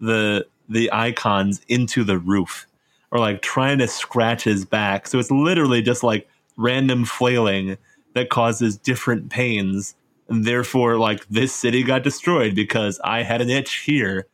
the 0.00 0.46
the 0.68 0.90
icons 0.92 1.60
into 1.68 2.04
the 2.04 2.18
roof 2.18 2.66
or 3.10 3.18
like 3.18 3.42
trying 3.42 3.78
to 3.78 3.88
scratch 3.88 4.44
his 4.44 4.64
back. 4.64 5.08
So 5.08 5.18
it's 5.18 5.30
literally 5.30 5.82
just 5.82 6.02
like 6.02 6.28
random 6.56 7.04
flailing 7.04 7.76
that 8.14 8.30
causes 8.30 8.76
different 8.76 9.30
pains. 9.30 9.96
And 10.28 10.44
therefore 10.44 10.96
like 10.96 11.26
this 11.28 11.52
city 11.52 11.82
got 11.82 12.04
destroyed 12.04 12.54
because 12.54 13.00
I 13.02 13.22
had 13.22 13.40
an 13.40 13.50
itch 13.50 13.78
here 13.78 14.26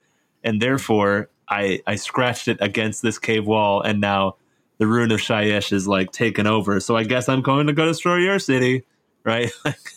and 0.45 0.61
therefore 0.61 1.31
I 1.49 1.81
I 1.87 1.97
scratched 1.97 2.49
it 2.49 2.59
against 2.61 3.03
this 3.03 3.19
cave 3.19 3.47
wall 3.47 3.81
and 3.81 4.01
now 4.01 4.37
the 4.79 4.87
rune 4.87 5.11
of 5.11 5.21
Shyish 5.21 5.73
is 5.73 5.89
like 5.89 6.13
taken 6.13 6.47
over. 6.47 6.81
So 6.81 6.97
I 6.97 7.05
guess 7.05 7.31
I'm 7.31 7.41
going 7.41 7.67
to 7.69 7.73
go 7.73 7.87
destroy 7.87 8.17
your 8.17 8.39
city, 8.39 8.85
right? 9.25 9.51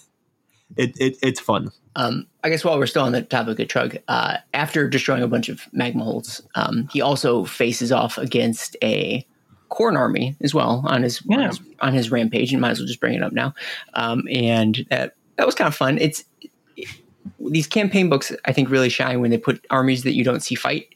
it, 0.78 1.00
it 1.00 1.18
it's 1.22 1.40
fun. 1.40 1.72
Um, 1.96 2.28
I 2.44 2.50
guess 2.50 2.64
while 2.64 2.78
we're 2.78 2.88
still 2.88 3.04
on 3.04 3.12
the 3.12 3.22
topic 3.22 3.60
of 3.60 3.68
Trugg, 3.68 4.02
uh, 4.08 4.38
after 4.54 4.88
destroying 4.88 5.24
a 5.24 5.28
bunch 5.28 5.50
of 5.50 5.62
magmaholds, 5.76 6.42
um, 6.56 6.88
he 6.92 7.02
also 7.02 7.46
faces 7.46 7.92
off 7.92 8.18
against 8.18 8.78
a 8.84 9.26
Khorne 9.70 9.98
army 9.98 10.36
as 10.42 10.54
well 10.54 10.84
on 10.88 11.04
his, 11.04 11.22
on 11.30 11.42
his 11.42 11.60
on 11.82 11.94
his 11.94 12.12
rampage. 12.12 12.52
And 12.52 12.62
might 12.62 12.72
as 12.72 12.80
well 12.80 12.88
just 12.88 13.00
bring 13.00 13.16
it 13.16 13.24
up 13.24 13.34
now. 13.34 13.54
Um, 13.94 14.24
and 14.32 14.86
that 14.90 15.16
that 15.38 15.46
was 15.46 15.56
kind 15.56 15.68
of 15.68 15.76
fun. 15.76 15.98
It's 15.98 16.24
these 17.40 17.68
campaign 17.68 18.10
books 18.10 18.32
I 18.46 18.54
think 18.54 18.70
really 18.70 18.90
shine 18.90 19.22
when 19.22 19.32
they 19.32 19.38
put 19.38 19.66
armies 19.70 20.04
that 20.04 20.14
you 20.14 20.24
don't 20.24 20.42
see 20.42 20.56
fight 20.56 20.88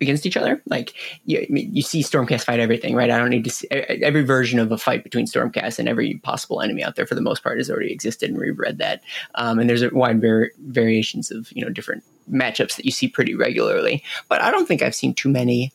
against 0.00 0.26
each 0.26 0.36
other. 0.36 0.62
Like 0.66 0.94
you, 1.24 1.46
you 1.48 1.82
see 1.82 2.02
Stormcast 2.02 2.44
fight 2.44 2.60
everything, 2.60 2.94
right? 2.94 3.10
I 3.10 3.18
don't 3.18 3.30
need 3.30 3.44
to 3.44 3.50
see 3.50 3.68
every 3.70 4.22
version 4.24 4.58
of 4.58 4.70
a 4.72 4.78
fight 4.78 5.02
between 5.04 5.26
Stormcast 5.26 5.78
and 5.78 5.88
every 5.88 6.18
possible 6.22 6.60
enemy 6.60 6.82
out 6.82 6.96
there 6.96 7.06
for 7.06 7.14
the 7.14 7.20
most 7.20 7.42
part 7.42 7.58
has 7.58 7.70
already 7.70 7.92
existed, 7.92 8.30
and 8.30 8.38
we've 8.38 8.58
read 8.58 8.78
that. 8.78 9.02
Um, 9.34 9.58
and 9.58 9.68
there's 9.68 9.82
a 9.82 9.90
wide 9.90 10.20
var- 10.20 10.50
variations 10.66 11.30
of 11.30 11.50
you 11.52 11.64
know 11.64 11.70
different 11.70 12.02
matchups 12.30 12.76
that 12.76 12.84
you 12.84 12.90
see 12.90 13.08
pretty 13.08 13.34
regularly. 13.34 14.02
But 14.28 14.40
I 14.42 14.50
don't 14.50 14.66
think 14.66 14.82
I've 14.82 14.94
seen 14.94 15.14
too 15.14 15.28
many 15.30 15.72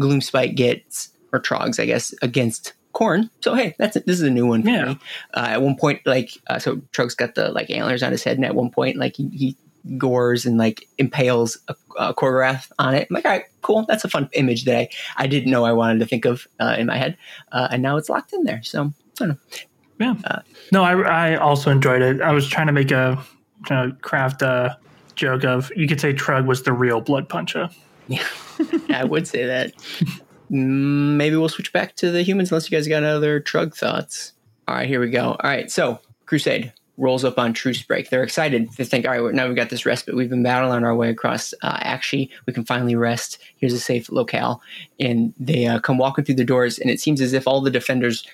Gloomspite 0.00 0.56
Gitz 0.56 1.08
or 1.32 1.40
Trogs, 1.40 1.80
I 1.80 1.86
guess, 1.86 2.14
against 2.22 2.72
Khorne. 2.94 3.28
So 3.40 3.54
hey, 3.54 3.74
that's 3.78 3.94
this 3.94 4.16
is 4.18 4.22
a 4.22 4.30
new 4.30 4.46
one 4.46 4.62
for 4.62 4.70
Yeah. 4.70 4.84
me. 4.86 4.98
Uh, 5.34 5.46
at 5.50 5.62
one 5.62 5.76
point, 5.76 6.00
like 6.06 6.30
uh, 6.48 6.58
so, 6.58 6.76
Trog's 6.92 7.14
got 7.14 7.34
the 7.34 7.50
like 7.50 7.70
antlers 7.70 8.02
on 8.02 8.12
his 8.12 8.24
head, 8.24 8.36
and 8.36 8.44
at 8.46 8.54
one 8.54 8.70
point, 8.70 8.96
like 8.96 9.16
he, 9.16 9.28
he 9.28 9.56
gores 9.96 10.44
and 10.44 10.58
like 10.58 10.88
impales 10.98 11.58
a, 11.68 11.74
a 11.98 12.14
Khorgorath 12.14 12.70
on 12.78 12.94
it. 12.94 13.06
I'm 13.08 13.14
like, 13.14 13.24
all 13.24 13.30
right, 13.30 13.44
cool. 13.62 13.84
That's 13.88 14.04
a 14.04 14.08
fun 14.08 14.28
image 14.32 14.64
that 14.64 14.76
I, 14.76 14.88
I 15.16 15.26
didn't 15.26 15.50
know 15.50 15.64
I 15.64 15.72
wanted 15.72 16.00
to 16.00 16.06
think 16.06 16.24
of 16.24 16.46
uh, 16.60 16.76
in 16.78 16.86
my 16.86 16.96
head, 16.96 17.16
uh, 17.52 17.68
and 17.70 17.82
now 17.82 17.96
it's 17.96 18.08
locked 18.08 18.32
in 18.32 18.44
there. 18.44 18.62
So 18.62 18.84
I 18.84 18.92
don't 19.16 19.28
know. 19.28 19.36
Yeah. 20.00 20.42
no, 20.70 20.84
I, 20.84 21.32
I 21.32 21.36
also 21.36 21.72
enjoyed 21.72 22.02
it. 22.02 22.20
I 22.20 22.32
was 22.32 22.46
trying 22.48 22.68
to 22.68 22.72
make 22.72 22.90
a 22.90 23.22
trying 23.64 23.90
to 23.90 23.96
craft 23.96 24.42
a 24.42 24.78
joke 25.16 25.44
of 25.44 25.72
you 25.74 25.88
could 25.88 26.00
say 26.00 26.12
Trugg 26.14 26.46
was 26.46 26.62
the 26.62 26.72
real 26.72 27.00
blood 27.00 27.28
puncher. 27.28 27.68
Yeah, 28.06 28.26
I 28.90 29.04
would 29.04 29.26
say 29.26 29.44
that. 29.46 29.72
Mm, 30.50 31.16
Maybe 31.16 31.36
we'll 31.36 31.48
switch 31.48 31.72
back 31.72 31.96
to 31.96 32.10
the 32.10 32.22
humans 32.22 32.50
unless 32.50 32.70
you 32.70 32.76
guys 32.76 32.88
got 32.88 33.02
other 33.02 33.40
Trugg 33.40 33.74
thoughts. 33.76 34.32
All 34.66 34.74
right, 34.74 34.88
here 34.88 35.00
we 35.00 35.10
go. 35.10 35.30
All 35.30 35.38
right, 35.42 35.70
so 35.70 35.98
Crusade 36.26 36.72
rolls 36.98 37.24
up 37.24 37.38
on 37.38 37.54
truce 37.54 37.82
break. 37.82 38.10
They're 38.10 38.24
excited. 38.24 38.70
They 38.72 38.84
think, 38.84 39.06
all 39.06 39.18
right, 39.18 39.34
now 39.34 39.46
we've 39.46 39.56
got 39.56 39.70
this 39.70 39.86
respite. 39.86 40.16
We've 40.16 40.28
been 40.28 40.42
battling 40.42 40.84
our 40.84 40.94
way 40.94 41.08
across 41.08 41.54
uh, 41.62 41.78
Aqshy. 41.78 42.28
We 42.46 42.52
can 42.52 42.64
finally 42.64 42.96
rest. 42.96 43.38
Here's 43.56 43.72
a 43.72 43.80
safe 43.80 44.10
locale. 44.10 44.60
And 44.98 45.32
they 45.38 45.66
uh, 45.66 45.78
come 45.78 45.96
walking 45.96 46.24
through 46.24 46.34
the 46.34 46.44
doors, 46.44 46.78
and 46.78 46.90
it 46.90 47.00
seems 47.00 47.20
as 47.20 47.32
if 47.32 47.46
all 47.46 47.60
the 47.60 47.70
defenders 47.70 48.26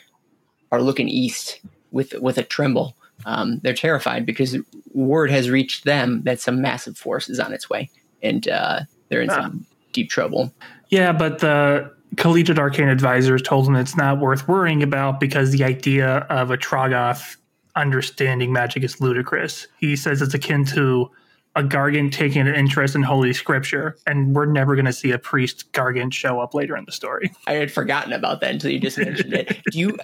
are 0.73 0.83
looking 0.83 1.09
east 1.09 1.61
with 1.93 2.15
with 2.15 2.39
a 2.39 2.43
tremble. 2.43 2.97
Um, 3.27 3.61
they're 3.63 3.75
terrified 3.75 4.27
because 4.27 4.57
word 4.93 5.31
has 5.31 5.49
reached 5.49 5.85
them 5.85 6.23
that 6.25 6.41
some 6.41 6.61
massive 6.61 6.99
force 6.99 7.29
is 7.29 7.39
on 7.39 7.53
its 7.53 7.71
way, 7.71 7.91
and 8.23 8.49
uh, 8.49 8.81
they're 9.09 9.23
in 9.23 9.31
some 9.31 9.67
deep 9.93 10.11
trouble. 10.11 10.53
Yeah, 10.89 11.13
but 11.13 11.39
the 11.39 11.93
collegiate 12.17 12.59
arcane 12.59 12.89
advisors 12.89 13.43
told 13.43 13.67
them 13.67 13.77
it's 13.77 13.97
not 13.97 14.21
worth 14.21 14.47
worrying 14.49 14.83
about 14.83 15.21
because 15.21 15.51
the 15.51 15.65
idea 15.65 16.19
of 16.31 16.51
a 16.51 16.57
Troggoth 16.57 17.37
understanding 17.77 18.53
magic 18.53 18.83
is 18.85 19.01
ludicrous. 19.01 19.67
He 19.79 19.97
says 19.97 20.23
it's 20.23 20.35
akin 20.35 20.65
to 20.67 21.11
a 21.57 21.63
Gargant 21.63 22.13
taking 22.13 22.47
an 22.49 22.55
interest 22.55 22.95
in 22.95 23.03
Holy 23.03 23.33
Scripture, 23.33 23.97
and 24.07 24.35
we're 24.35 24.47
never 24.47 24.75
going 24.75 24.87
to 24.87 24.93
see 24.93 25.13
a 25.13 25.19
priest 25.19 25.73
Gargant 25.73 26.13
show 26.13 26.41
up 26.41 26.53
later 26.55 26.77
in 26.77 26.85
the 26.85 26.93
story. 26.93 27.31
I 27.47 27.53
had 27.53 27.71
forgotten 27.71 28.13
about 28.13 28.41
that 28.41 28.51
until 28.51 28.73
you 28.73 28.81
just 28.81 28.99
mentioned 28.99 29.33
it. 29.35 29.63
Do 29.71 29.79
you 29.79 29.97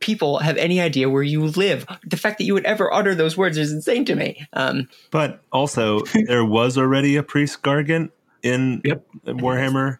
people 0.00 0.38
have 0.38 0.56
any 0.58 0.80
idea 0.80 1.08
where 1.08 1.22
you 1.22 1.44
live? 1.44 1.86
The 2.06 2.16
fact 2.16 2.38
that 2.38 2.44
you 2.44 2.54
would 2.54 2.64
ever 2.64 2.92
utter 2.92 3.14
those 3.14 3.36
words 3.36 3.56
is 3.58 3.72
insane 3.72 4.04
to 4.04 4.14
me. 4.14 4.46
Um, 4.52 4.88
But 5.10 5.42
also, 5.50 6.02
there 6.26 6.44
was 6.44 6.76
already 6.78 7.16
a 7.16 7.22
priest 7.22 7.62
Gargant 7.62 8.10
in 8.42 8.80
Yep. 8.84 9.06
Warhammer 9.26 9.98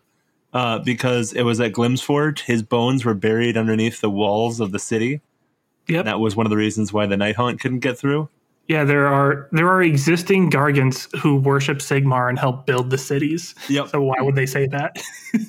uh, 0.53 0.79
because 0.81 1.33
it 1.33 1.43
was 1.43 1.61
at 1.61 1.73
Glymmsforge. 1.73 2.41
His 2.41 2.63
bones 2.63 3.05
were 3.05 3.15
buried 3.15 3.57
underneath 3.57 4.01
the 4.01 4.11
walls 4.11 4.61
of 4.61 4.73
the 4.73 4.79
city. 4.79 5.21
Yep. 5.89 6.05
That 6.05 6.21
was 6.21 6.37
one 6.37 6.47
of 6.47 6.51
the 6.51 6.57
reasons 6.57 6.93
why 6.93 7.07
the 7.07 7.17
Nighthaunt 7.17 7.61
couldn't 7.61 7.81
get 7.81 7.99
through. 7.99 8.29
Yeah, 8.69 8.85
there 8.85 9.07
are 9.07 9.49
there 9.51 9.67
are 9.69 9.83
existing 9.83 10.51
Gargants 10.51 11.15
who 11.17 11.37
worship 11.37 11.79
Sigmar 11.79 12.29
and 12.29 12.39
help 12.39 12.67
build 12.67 12.91
the 12.91 12.99
cities. 12.99 13.55
Yep. 13.69 13.89
So 13.89 14.03
why 14.03 14.17
would 14.21 14.35
they 14.35 14.45
say 14.45 14.67
that? 14.67 15.03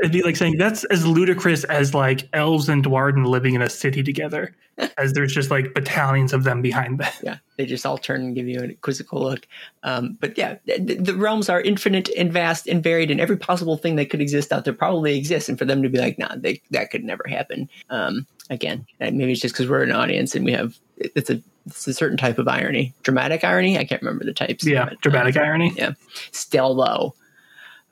It'd 0.00 0.12
be 0.12 0.22
like 0.22 0.36
saying 0.36 0.56
that's 0.58 0.84
as 0.84 1.06
ludicrous 1.06 1.64
as 1.64 1.94
like 1.94 2.28
elves 2.32 2.68
and 2.68 2.84
Duardin 2.84 3.26
living 3.26 3.54
in 3.54 3.62
a 3.62 3.70
city 3.70 4.02
together, 4.02 4.54
as 4.98 5.12
there's 5.12 5.32
just 5.32 5.50
like 5.50 5.72
battalions 5.72 6.32
of 6.32 6.44
them 6.44 6.62
behind 6.62 6.98
them. 6.98 7.12
Yeah, 7.22 7.38
they 7.56 7.66
just 7.66 7.86
all 7.86 7.96
turn 7.96 8.22
and 8.22 8.34
give 8.34 8.48
you 8.48 8.60
a 8.60 8.74
quizzical 8.74 9.22
look. 9.22 9.46
Um, 9.84 10.16
but 10.20 10.36
yeah, 10.36 10.56
the, 10.66 10.96
the 10.96 11.14
realms 11.14 11.48
are 11.48 11.60
infinite 11.60 12.08
and 12.16 12.32
vast 12.32 12.66
and 12.66 12.82
varied, 12.82 13.10
and 13.10 13.20
every 13.20 13.36
possible 13.36 13.76
thing 13.76 13.96
that 13.96 14.10
could 14.10 14.20
exist 14.20 14.52
out 14.52 14.64
there 14.64 14.74
probably 14.74 15.16
exists. 15.16 15.48
And 15.48 15.58
for 15.58 15.64
them 15.64 15.82
to 15.82 15.88
be 15.88 15.98
like, 15.98 16.18
"Nah, 16.18 16.34
they, 16.36 16.60
that 16.70 16.90
could 16.90 17.04
never 17.04 17.24
happen." 17.28 17.68
Um, 17.88 18.26
again, 18.50 18.86
maybe 18.98 19.32
it's 19.32 19.40
just 19.40 19.54
because 19.54 19.68
we're 19.68 19.82
an 19.82 19.92
audience 19.92 20.34
and 20.34 20.44
we 20.44 20.52
have 20.52 20.76
it's 20.96 21.30
a 21.30 21.40
it's 21.66 21.86
a 21.86 21.94
certain 21.94 22.18
type 22.18 22.38
of 22.38 22.48
irony, 22.48 22.94
dramatic 23.02 23.44
irony. 23.44 23.78
I 23.78 23.84
can't 23.84 24.02
remember 24.02 24.24
the 24.24 24.34
types. 24.34 24.66
Yeah, 24.66 24.90
dramatic 25.00 25.36
uh, 25.36 25.40
irony. 25.40 25.72
Yeah, 25.76 25.92
still 26.32 26.74
low. 26.74 27.14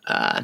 Uh, 0.07 0.43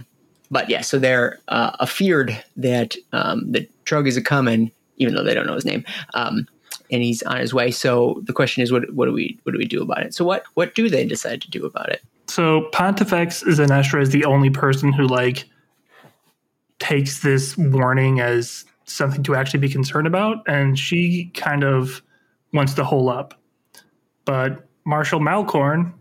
but 0.50 0.70
yeah, 0.70 0.80
so 0.80 0.98
they're 0.98 1.38
uh, 1.48 1.72
afeared 1.80 2.42
that 2.56 2.96
um, 3.12 3.50
that 3.52 3.68
Trugg 3.84 4.06
is 4.06 4.16
a 4.16 4.22
coming, 4.22 4.70
even 4.96 5.14
though 5.14 5.22
they 5.22 5.34
don't 5.34 5.46
know 5.46 5.54
his 5.54 5.64
name, 5.64 5.84
um, 6.14 6.46
and 6.90 7.02
he's 7.02 7.22
on 7.22 7.38
his 7.38 7.52
way. 7.52 7.70
So 7.70 8.22
the 8.24 8.32
question 8.32 8.62
is, 8.62 8.72
what 8.72 8.92
what 8.94 9.06
do 9.06 9.12
we 9.12 9.38
what 9.42 9.52
do 9.52 9.58
we 9.58 9.66
do 9.66 9.82
about 9.82 10.02
it? 10.02 10.14
So 10.14 10.24
what 10.24 10.44
what 10.54 10.74
do 10.74 10.88
they 10.88 11.06
decide 11.06 11.42
to 11.42 11.50
do 11.50 11.64
about 11.66 11.90
it? 11.90 12.02
So 12.26 12.68
Pontifex 12.72 13.42
Zenestra 13.44 14.02
is 14.02 14.10
the 14.10 14.24
only 14.24 14.50
person 14.50 14.92
who 14.92 15.06
like 15.06 15.48
takes 16.78 17.20
this 17.20 17.56
warning 17.56 18.20
as 18.20 18.64
something 18.84 19.22
to 19.24 19.34
actually 19.34 19.60
be 19.60 19.68
concerned 19.68 20.06
about, 20.06 20.38
and 20.46 20.78
she 20.78 21.30
kind 21.34 21.64
of 21.64 22.02
wants 22.52 22.74
to 22.74 22.84
hole 22.84 23.10
up. 23.10 23.34
But 24.24 24.66
Marshal 24.86 25.20
Malcorn, 25.20 25.92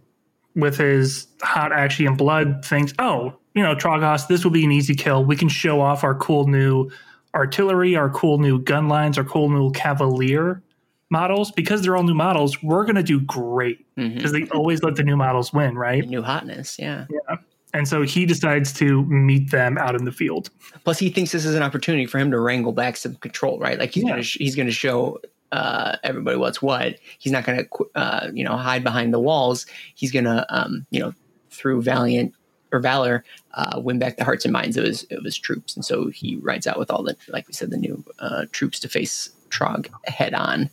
with 0.56 0.78
his 0.78 1.28
hot 1.42 1.74
action 1.74 2.08
and 2.08 2.18
blood, 2.18 2.64
thinks, 2.64 2.94
"Oh, 3.00 3.38
you 3.58 3.64
know, 3.64 3.76
Troggoths, 3.76 4.28
this 4.28 4.44
will 4.44 4.52
be 4.52 4.64
an 4.64 4.72
easy 4.72 4.96
kill. 4.96 5.26
We 5.26 5.36
can 5.36 5.50
show 5.50 5.82
off 5.82 6.04
our 6.04 6.16
cool 6.16 6.48
new 6.48 6.90
artillery, 7.36 7.96
our 7.96 8.10
cool 8.10 8.38
new 8.38 8.60
gun 8.60 8.88
lines, 8.88 9.18
our 9.18 9.24
cool 9.24 9.50
new 9.50 9.72
Cavalier 9.72 10.62
models. 11.10 11.52
Because 11.52 11.82
they're 11.82 11.96
all 11.98 12.04
new 12.04 12.14
models, 12.14 12.62
we're 12.64 12.84
going 12.84 12.96
to 12.96 13.04
do 13.04 13.20
great 13.22 13.86
because 13.96 14.32
they 14.32 14.44
always 14.50 14.84
let 14.84 14.96
the 14.96 15.04
new 15.04 15.16
models 15.18 15.52
win, 15.54 15.76
right? 15.78 16.08
New 16.08 16.22
hotness, 16.22 16.78
yeah. 16.80 17.06
Yeah. 17.10 17.38
And 17.74 17.88
so 17.88 18.02
he 18.04 18.26
decides 18.26 18.72
to 18.74 19.04
meet 19.06 19.52
them 19.52 19.78
out 19.78 19.94
in 19.96 20.06
the 20.06 20.12
field. 20.12 20.50
Plus, 20.86 20.98
he 21.00 21.10
thinks 21.10 21.32
this 21.34 21.46
is 21.46 21.54
an 21.54 21.64
opportunity 21.64 22.06
for 22.06 22.18
him 22.18 22.32
to 22.32 22.40
wrangle 22.40 22.72
back 22.72 22.96
some 22.96 23.16
control, 23.16 23.60
right? 23.60 23.78
Like 23.78 23.94
he's 23.94 24.04
Yeah. 24.04 24.12
gonna 24.12 24.24
sh- 24.24 24.38
he's 24.40 24.56
gonna 24.56 24.72
show 24.72 25.20
uh, 25.52 25.98
everybody 26.04 26.38
what's 26.38 26.62
what. 26.62 26.96
He's 27.20 27.32
not 27.34 27.44
gonna 27.44 27.64
uh, 27.94 28.30
you 28.34 28.44
know 28.46 28.56
hide 28.56 28.84
behind 28.84 29.14
the 29.14 29.20
walls. 29.20 29.66
He's 29.96 30.12
gonna 30.14 30.46
um, 30.50 30.86
you 30.92 31.00
know 31.02 31.14
through 31.50 31.82
valiant 31.82 32.34
or 32.72 32.80
valor 32.80 33.24
uh, 33.54 33.80
win 33.82 34.00
back 34.00 34.18
the 34.18 34.24
hearts 34.24 34.46
and 34.46 34.54
minds 34.54 34.78
of 34.78 34.84
his 34.84 35.04
of 35.12 35.24
his 35.24 35.38
troops. 35.38 35.76
And 35.76 35.84
so 35.84 36.10
he 36.10 36.38
rides 36.38 36.68
out 36.68 36.80
with 36.80 36.92
all 36.92 37.04
the 37.04 37.16
like 37.30 37.48
we 37.48 37.54
said 37.54 37.72
the 37.72 37.78
new 37.78 38.04
uh, 38.20 38.46
troops 38.52 38.80
to 38.82 38.90
face 38.90 39.30
Trog 39.50 39.90
head 40.06 40.34
on 40.34 40.70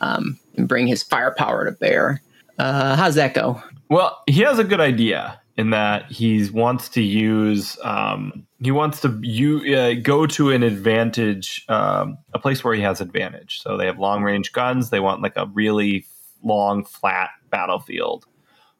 um, 0.00 0.38
and 0.56 0.68
bring 0.68 0.86
his 0.86 1.02
firepower 1.02 1.64
to 1.64 1.72
bear. 1.72 2.22
Uh, 2.58 2.96
how's 2.96 3.16
that 3.16 3.34
go? 3.34 3.62
Well, 3.88 4.22
he 4.26 4.40
has 4.42 4.58
a 4.58 4.64
good 4.64 4.80
idea 4.80 5.40
in 5.56 5.70
that 5.70 6.10
he 6.10 6.48
wants 6.50 6.88
to 6.90 7.02
use 7.02 7.78
um, 7.84 8.46
he 8.62 8.70
wants 8.70 9.00
to 9.02 9.18
you 9.22 9.76
uh, 9.76 9.94
go 10.02 10.26
to 10.26 10.50
an 10.50 10.62
advantage 10.62 11.64
um, 11.68 12.18
a 12.32 12.38
place 12.38 12.64
where 12.64 12.74
he 12.74 12.82
has 12.82 13.00
advantage. 13.00 13.60
So 13.60 13.76
they 13.76 13.86
have 13.86 13.98
long 13.98 14.22
range 14.22 14.52
guns. 14.52 14.90
They 14.90 15.00
want 15.00 15.22
like 15.22 15.36
a 15.36 15.46
really 15.46 16.06
long 16.42 16.84
flat 16.84 17.30
battlefield, 17.50 18.26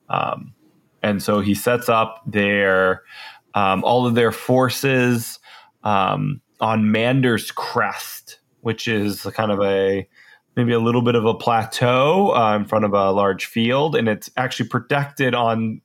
um, 0.08 0.53
and 1.04 1.22
so 1.22 1.40
he 1.40 1.54
sets 1.54 1.88
up 1.88 2.22
their 2.26 3.02
um, 3.54 3.84
all 3.84 4.06
of 4.06 4.14
their 4.14 4.32
forces 4.32 5.38
um, 5.84 6.40
on 6.60 6.90
Mander's 6.90 7.50
Crest, 7.50 8.40
which 8.62 8.88
is 8.88 9.22
kind 9.34 9.52
of 9.52 9.60
a 9.60 10.08
maybe 10.56 10.72
a 10.72 10.80
little 10.80 11.02
bit 11.02 11.14
of 11.14 11.26
a 11.26 11.34
plateau 11.34 12.34
uh, 12.34 12.56
in 12.56 12.64
front 12.64 12.86
of 12.86 12.94
a 12.94 13.10
large 13.12 13.44
field, 13.44 13.94
and 13.94 14.08
it's 14.08 14.30
actually 14.36 14.68
protected 14.68 15.34
on 15.34 15.82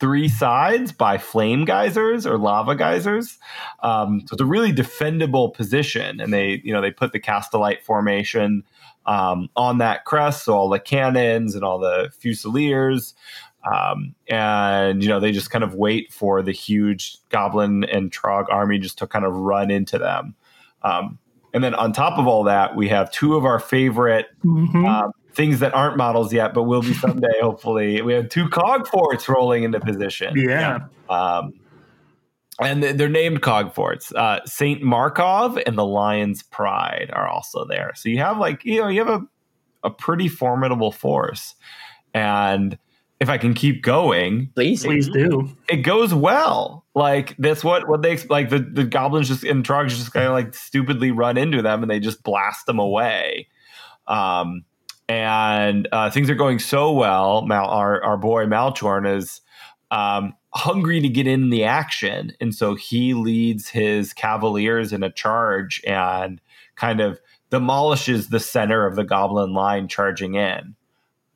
three 0.00 0.28
sides 0.28 0.90
by 0.90 1.18
flame 1.18 1.64
geysers 1.64 2.26
or 2.26 2.36
lava 2.36 2.74
geysers. 2.74 3.38
Um, 3.84 4.22
so 4.26 4.34
it's 4.34 4.42
a 4.42 4.46
really 4.46 4.72
defendable 4.72 5.54
position, 5.54 6.20
and 6.20 6.32
they 6.32 6.60
you 6.64 6.72
know 6.72 6.80
they 6.80 6.90
put 6.90 7.12
the 7.12 7.20
Castelite 7.20 7.82
formation 7.82 8.64
um, 9.06 9.48
on 9.56 9.78
that 9.78 10.04
crest, 10.04 10.44
so 10.44 10.54
all 10.54 10.68
the 10.68 10.80
cannons 10.80 11.54
and 11.54 11.64
all 11.64 11.78
the 11.78 12.10
fusiliers. 12.18 13.14
Um, 13.64 14.14
and 14.28 15.02
you 15.02 15.08
know 15.08 15.20
they 15.20 15.32
just 15.32 15.50
kind 15.50 15.64
of 15.64 15.74
wait 15.74 16.12
for 16.12 16.42
the 16.42 16.52
huge 16.52 17.18
goblin 17.28 17.84
and 17.84 18.10
trog 18.10 18.46
army 18.50 18.78
just 18.78 18.98
to 18.98 19.06
kind 19.06 19.24
of 19.24 19.34
run 19.34 19.70
into 19.70 19.98
them. 19.98 20.34
Um, 20.82 21.18
and 21.52 21.64
then 21.64 21.74
on 21.74 21.92
top 21.92 22.18
of 22.18 22.26
all 22.26 22.44
that, 22.44 22.76
we 22.76 22.88
have 22.88 23.10
two 23.10 23.34
of 23.36 23.44
our 23.44 23.58
favorite 23.58 24.26
Mhm. 24.44 24.86
um, 24.86 25.12
things 25.34 25.60
that 25.60 25.74
aren't 25.74 25.96
models 25.96 26.32
yet, 26.32 26.54
but 26.54 26.64
will 26.64 26.82
be 26.82 26.94
someday, 26.94 27.28
hopefully. 27.40 28.00
We 28.02 28.12
have 28.14 28.28
two 28.28 28.48
cog 28.48 28.86
forts 28.86 29.28
rolling 29.28 29.64
into 29.64 29.80
position. 29.80 30.34
yeah. 30.36 30.80
Um, 31.08 31.52
and 32.60 32.82
they're 32.82 33.08
named 33.08 33.40
cog 33.42 33.72
forts. 33.72 34.12
Uh, 34.14 34.40
Saint 34.44 34.82
Markov 34.82 35.58
and 35.66 35.78
the 35.78 35.84
Lion's 35.86 36.42
Pride 36.42 37.10
are 37.12 37.28
also 37.28 37.64
there. 37.64 37.92
So 37.94 38.08
you 38.08 38.18
have 38.18 38.38
like 38.38 38.64
you 38.64 38.80
know 38.80 38.88
you 38.88 39.04
have 39.04 39.22
a 39.22 39.26
a 39.84 39.90
pretty 39.90 40.26
formidable 40.28 40.90
force. 40.90 41.54
And 42.14 42.76
if 43.20 43.28
I 43.28 43.38
can 43.38 43.54
keep 43.54 43.82
going, 43.82 44.50
Please, 44.54 44.84
Please 44.84 45.08
do. 45.08 45.56
it 45.68 45.78
goes 45.78 46.14
well. 46.14 46.84
Like 46.94 47.36
that's 47.38 47.64
what 47.64 47.88
what 47.88 48.02
they 48.02 48.12
ex- 48.12 48.28
like 48.30 48.50
the 48.50 48.58
the 48.60 48.84
goblins 48.84 49.28
just 49.28 49.44
and 49.44 49.64
trogs 49.64 49.90
just 49.90 50.12
kind 50.12 50.26
of 50.26 50.32
like 50.32 50.54
stupidly 50.54 51.10
run 51.10 51.36
into 51.36 51.62
them 51.62 51.82
and 51.82 51.90
they 51.90 52.00
just 52.00 52.22
blast 52.22 52.66
them 52.66 52.78
away. 52.78 53.48
Um, 54.06 54.64
and 55.08 55.88
uh, 55.92 56.10
things 56.10 56.28
are 56.28 56.34
going 56.34 56.58
so 56.58 56.92
well. 56.92 57.42
Mal, 57.42 57.66
our 57.66 58.02
our 58.02 58.16
boy 58.16 58.46
Malchorn 58.46 59.16
is 59.16 59.40
um, 59.90 60.34
hungry 60.54 61.00
to 61.00 61.08
get 61.08 61.26
in 61.26 61.50
the 61.50 61.64
action, 61.64 62.32
and 62.40 62.54
so 62.54 62.74
he 62.74 63.14
leads 63.14 63.68
his 63.68 64.12
cavaliers 64.12 64.92
in 64.92 65.02
a 65.02 65.10
charge 65.10 65.82
and 65.86 66.40
kind 66.76 67.00
of 67.00 67.20
demolishes 67.50 68.28
the 68.28 68.40
center 68.40 68.86
of 68.86 68.96
the 68.96 69.04
goblin 69.04 69.54
line 69.54 69.88
charging 69.88 70.34
in. 70.34 70.74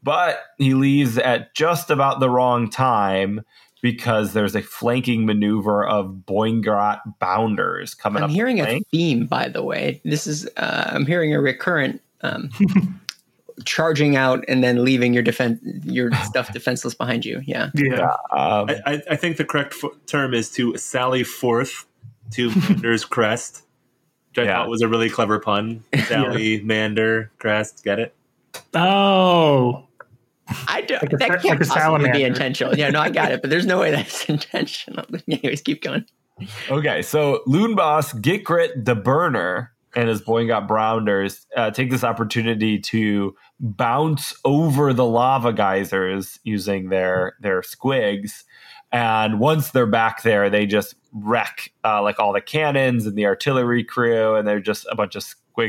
But 0.03 0.41
he 0.59 0.75
leaves 0.75 1.17
at 1.19 1.55
just 1.55 1.91
about 1.91 2.19
the 2.21 2.29
wrong 2.31 2.69
time 2.71 3.43
because 3.83 4.33
there's 4.33 4.55
a 4.55 4.63
flanking 4.63 5.27
maneuver 5.27 5.87
of 5.87 6.23
Boingrot 6.27 7.01
Bounderz 7.21 7.97
coming 7.97 8.23
up. 8.23 8.25
I'm 8.25 8.31
up. 8.31 8.31
the 8.31 8.35
hearing 8.35 8.61
a 8.61 8.65
flank. 8.65 8.87
theme, 8.91 9.27
by 9.27 9.49
the 9.49 9.63
way. 9.63 10.01
This 10.05 10.27
is 10.27 10.49
uh, 10.57 10.91
I'm 10.93 11.07
hearing 11.07 11.35
a 11.35 11.41
recurrent 11.41 12.01
um, 12.23 12.49
charging 13.65 14.17
out 14.17 14.45
and 14.49 14.63
then 14.65 14.85
leaving 14.85 15.13
your 15.15 15.23
defense 15.23 15.61
your 15.85 16.13
stuff 16.25 16.53
defenseless 16.53 16.95
behind 16.95 17.25
you. 17.25 17.41
Yeah, 17.45 17.71
Yeah. 17.75 18.11
Um, 18.31 18.71
I, 18.71 18.81
I- 18.87 19.03
I 19.11 19.17
think 19.17 19.37
the 19.37 19.45
correct 19.45 19.75
f- 19.83 19.91
term 20.07 20.33
is 20.35 20.51
to 20.53 20.77
sally 20.77 21.23
forth 21.25 21.87
to 22.33 22.51
Mander's 22.69 23.05
crest, 23.05 23.65
which 24.31 24.39
I 24.39 24.49
Yeah. 24.49 24.59
thought 24.59 24.69
was 24.69 24.83
a 24.83 24.89
really 24.89 25.11
clever 25.11 25.39
pun. 25.39 25.85
Sally, 26.07 26.61
Mander, 26.61 27.31
crest, 27.39 27.85
get 27.85 27.99
it? 27.99 28.15
Oh, 28.75 29.85
I 30.68 30.80
do, 30.82 30.95
Like 30.95 31.12
a 31.12 31.16
that 31.18 31.28
can't 31.28 31.45
like 31.45 31.55
a 31.55 31.59
possibly 31.59 31.66
salamander. 31.80 32.12
be 32.12 32.24
intentional. 32.24 32.76
Yeah, 32.76 32.90
no, 32.90 33.01
I 33.01 33.11
got 33.11 33.32
it, 33.32 33.40
but 33.43 33.51
there's 33.51 33.66
no 33.66 33.78
way 33.80 33.90
that's 33.90 34.24
intentional. 34.28 35.05
Anyways, 35.30 35.62
keep 35.62 35.82
going. 35.82 36.05
Okay, 36.70 37.03
so 37.03 37.43
Loon 37.47 37.74
Boss, 37.74 38.12
Gitgrit, 38.14 38.84
the 38.84 38.95
Burner, 38.97 39.72
and 39.95 40.09
his 40.09 40.22
Boingrot 40.22 40.66
Bounderz 40.68 41.47
uh, 41.57 41.70
take 41.70 41.90
this 41.90 42.03
opportunity 42.03 42.78
to 42.80 43.36
bounce 43.61 44.34
over 44.45 44.93
the 44.93 45.05
lava 45.05 45.53
geysers 45.53 46.40
using 46.45 46.88
their 46.88 47.34
their 47.40 47.61
squigs. 47.61 48.45
And 48.90 49.38
once 49.38 49.70
they're 49.70 49.86
back 49.86 50.22
there, 50.22 50.51
they 50.51 50.66
just 50.66 50.95
wreck 51.12 51.72
uh, 51.84 52.03
like 52.03 52.18
all 52.18 52.32
the 52.32 52.40
cannons 52.40 53.07
and 53.07 53.16
the 53.16 53.26
artillery 53.26 53.84
crew, 53.84 54.34
and 54.34 54.47
they're 54.49 54.61
just 54.61 54.86
a 54.90 54.97
bunch 54.97 55.14
of 55.14 55.22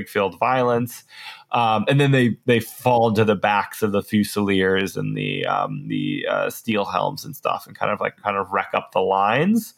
filled 0.07 0.37
violence. 0.39 1.03
Um, 1.51 1.85
and 1.87 1.99
then 1.99 2.11
they 2.11 2.37
they 2.45 2.59
fall 2.59 3.09
into 3.09 3.25
the 3.25 3.35
backs 3.35 3.81
of 3.81 3.91
the 3.91 4.01
fusiliers 4.01 4.97
and 4.97 5.15
the 5.15 5.45
um, 5.45 5.87
the 5.87 6.25
uh, 6.29 6.49
steel 6.49 6.85
helms 6.85 7.25
and 7.25 7.35
stuff, 7.35 7.67
and 7.67 7.75
kind 7.75 7.91
of 7.91 7.99
like 7.99 8.17
kind 8.17 8.37
of 8.37 8.51
wreck 8.51 8.71
up 8.73 8.91
the 8.91 9.01
lines 9.01 9.75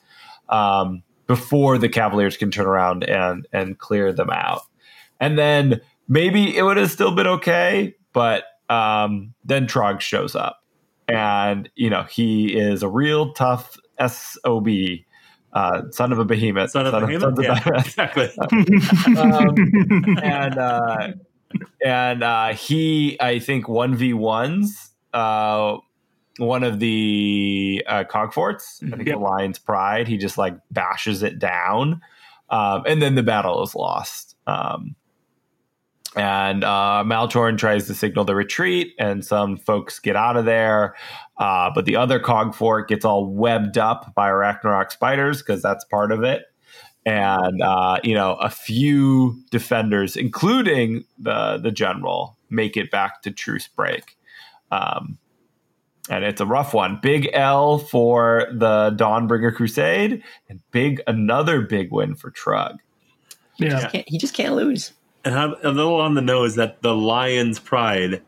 um, 0.49 1.03
before 1.27 1.77
the 1.77 1.89
Cavaliers 1.89 2.37
can 2.37 2.51
turn 2.51 2.65
around 2.65 3.03
and 3.03 3.47
and 3.51 3.77
clear 3.77 4.13
them 4.13 4.29
out. 4.29 4.61
And 5.19 5.37
then 5.37 5.81
maybe 6.07 6.55
it 6.55 6.63
would 6.63 6.77
have 6.77 6.91
still 6.91 7.13
been 7.13 7.27
okay, 7.27 7.95
but 8.13 8.43
um, 8.69 9.33
then 9.43 9.67
Trog 9.67 9.99
shows 9.99 10.35
up, 10.35 10.63
and 11.07 11.69
you 11.75 11.89
know 11.89 12.03
he 12.03 12.57
is 12.57 12.83
a 12.83 12.89
real 12.89 13.33
tough 13.33 13.77
sob, 14.07 14.67
uh, 15.55 15.81
son 15.91 16.11
of 16.11 16.19
a 16.19 16.25
behemoth, 16.25 16.69
Son 16.71 16.85
of 16.85 16.93
a 16.93 16.99
Behemoth? 17.07 17.39
Yeah, 17.41 17.53
behemoth. 17.55 17.87
exactly. 17.87 18.29
Um, 19.17 19.55
and 20.21 20.57
uh, 20.57 21.07
and 21.83 22.23
uh, 22.23 22.53
he, 22.53 23.17
I 23.19 23.39
think, 23.39 23.67
one 23.67 23.95
v 23.95 24.13
ones 24.13 24.91
uh, 25.15 25.77
one 26.37 26.63
of 26.63 26.79
the 26.79 27.83
uh, 27.87 28.03
cogforts. 28.03 28.81
I 28.85 28.97
think 28.97 29.07
Yep. 29.07 29.15
the 29.17 29.23
Lion's 29.23 29.57
Pride. 29.59 30.07
He 30.07 30.17
just 30.17 30.37
like 30.37 30.55
bashes 30.71 31.23
it 31.23 31.39
down, 31.39 32.01
um, 32.49 32.83
and 32.85 33.01
then 33.01 33.15
the 33.15 33.23
battle 33.23 33.63
is 33.63 33.73
lost. 33.73 34.35
Um, 34.45 34.95
and 36.17 36.63
uh, 36.63 37.03
Malchorn 37.05 37.57
tries 37.57 37.87
to 37.87 37.93
signal 37.93 38.25
the 38.25 38.35
retreat, 38.35 38.93
and 38.99 39.25
some 39.25 39.57
folks 39.57 39.99
get 39.99 40.15
out 40.15 40.37
of 40.37 40.45
there. 40.45 40.95
Uh, 41.37 41.69
but 41.73 41.85
the 41.85 41.95
other 41.95 42.19
cogfort 42.19 42.87
gets 42.87 43.03
all 43.03 43.25
webbed 43.25 43.77
up 43.77 44.13
by 44.15 44.29
Arachnarok 44.29 44.91
spiders 44.91 45.41
because 45.41 45.61
that's 45.61 45.83
part 45.85 46.11
of 46.11 46.23
it. 46.23 46.43
And 47.05 47.61
uh, 47.61 47.99
you 48.03 48.15
know, 48.15 48.33
a 48.35 48.49
few 48.49 49.43
defenders, 49.51 50.15
including 50.15 51.05
the 51.19 51.57
the 51.57 51.71
general, 51.71 52.37
make 52.49 52.77
it 52.77 52.89
back 52.89 53.21
to 53.23 53.31
truce 53.31 53.67
break. 53.67 54.17
Um, 54.71 55.17
and 56.09 56.23
it's 56.23 56.41
a 56.41 56.45
rough 56.45 56.73
one. 56.73 56.99
Big 57.01 57.29
L 57.33 57.79
for 57.79 58.47
the 58.51 58.95
Dawnbringer 58.95 59.53
Crusade, 59.55 60.23
and 60.49 60.59
big 60.71 61.01
another 61.07 61.61
big 61.61 61.91
win 61.91 62.15
for 62.15 62.31
Trugg. 62.31 62.77
Yeah. 63.57 63.89
Can't, 63.89 64.07
he 64.07 64.17
just 64.17 64.33
can't 64.33 64.55
lose. 64.55 64.93
And 65.23 65.33
have 65.33 65.53
a 65.63 65.71
little 65.71 65.99
on 65.99 66.13
the 66.13 66.21
nose 66.21 66.55
that 66.55 66.81
the 66.81 66.95
lion's 66.95 67.59
pride, 67.59 68.21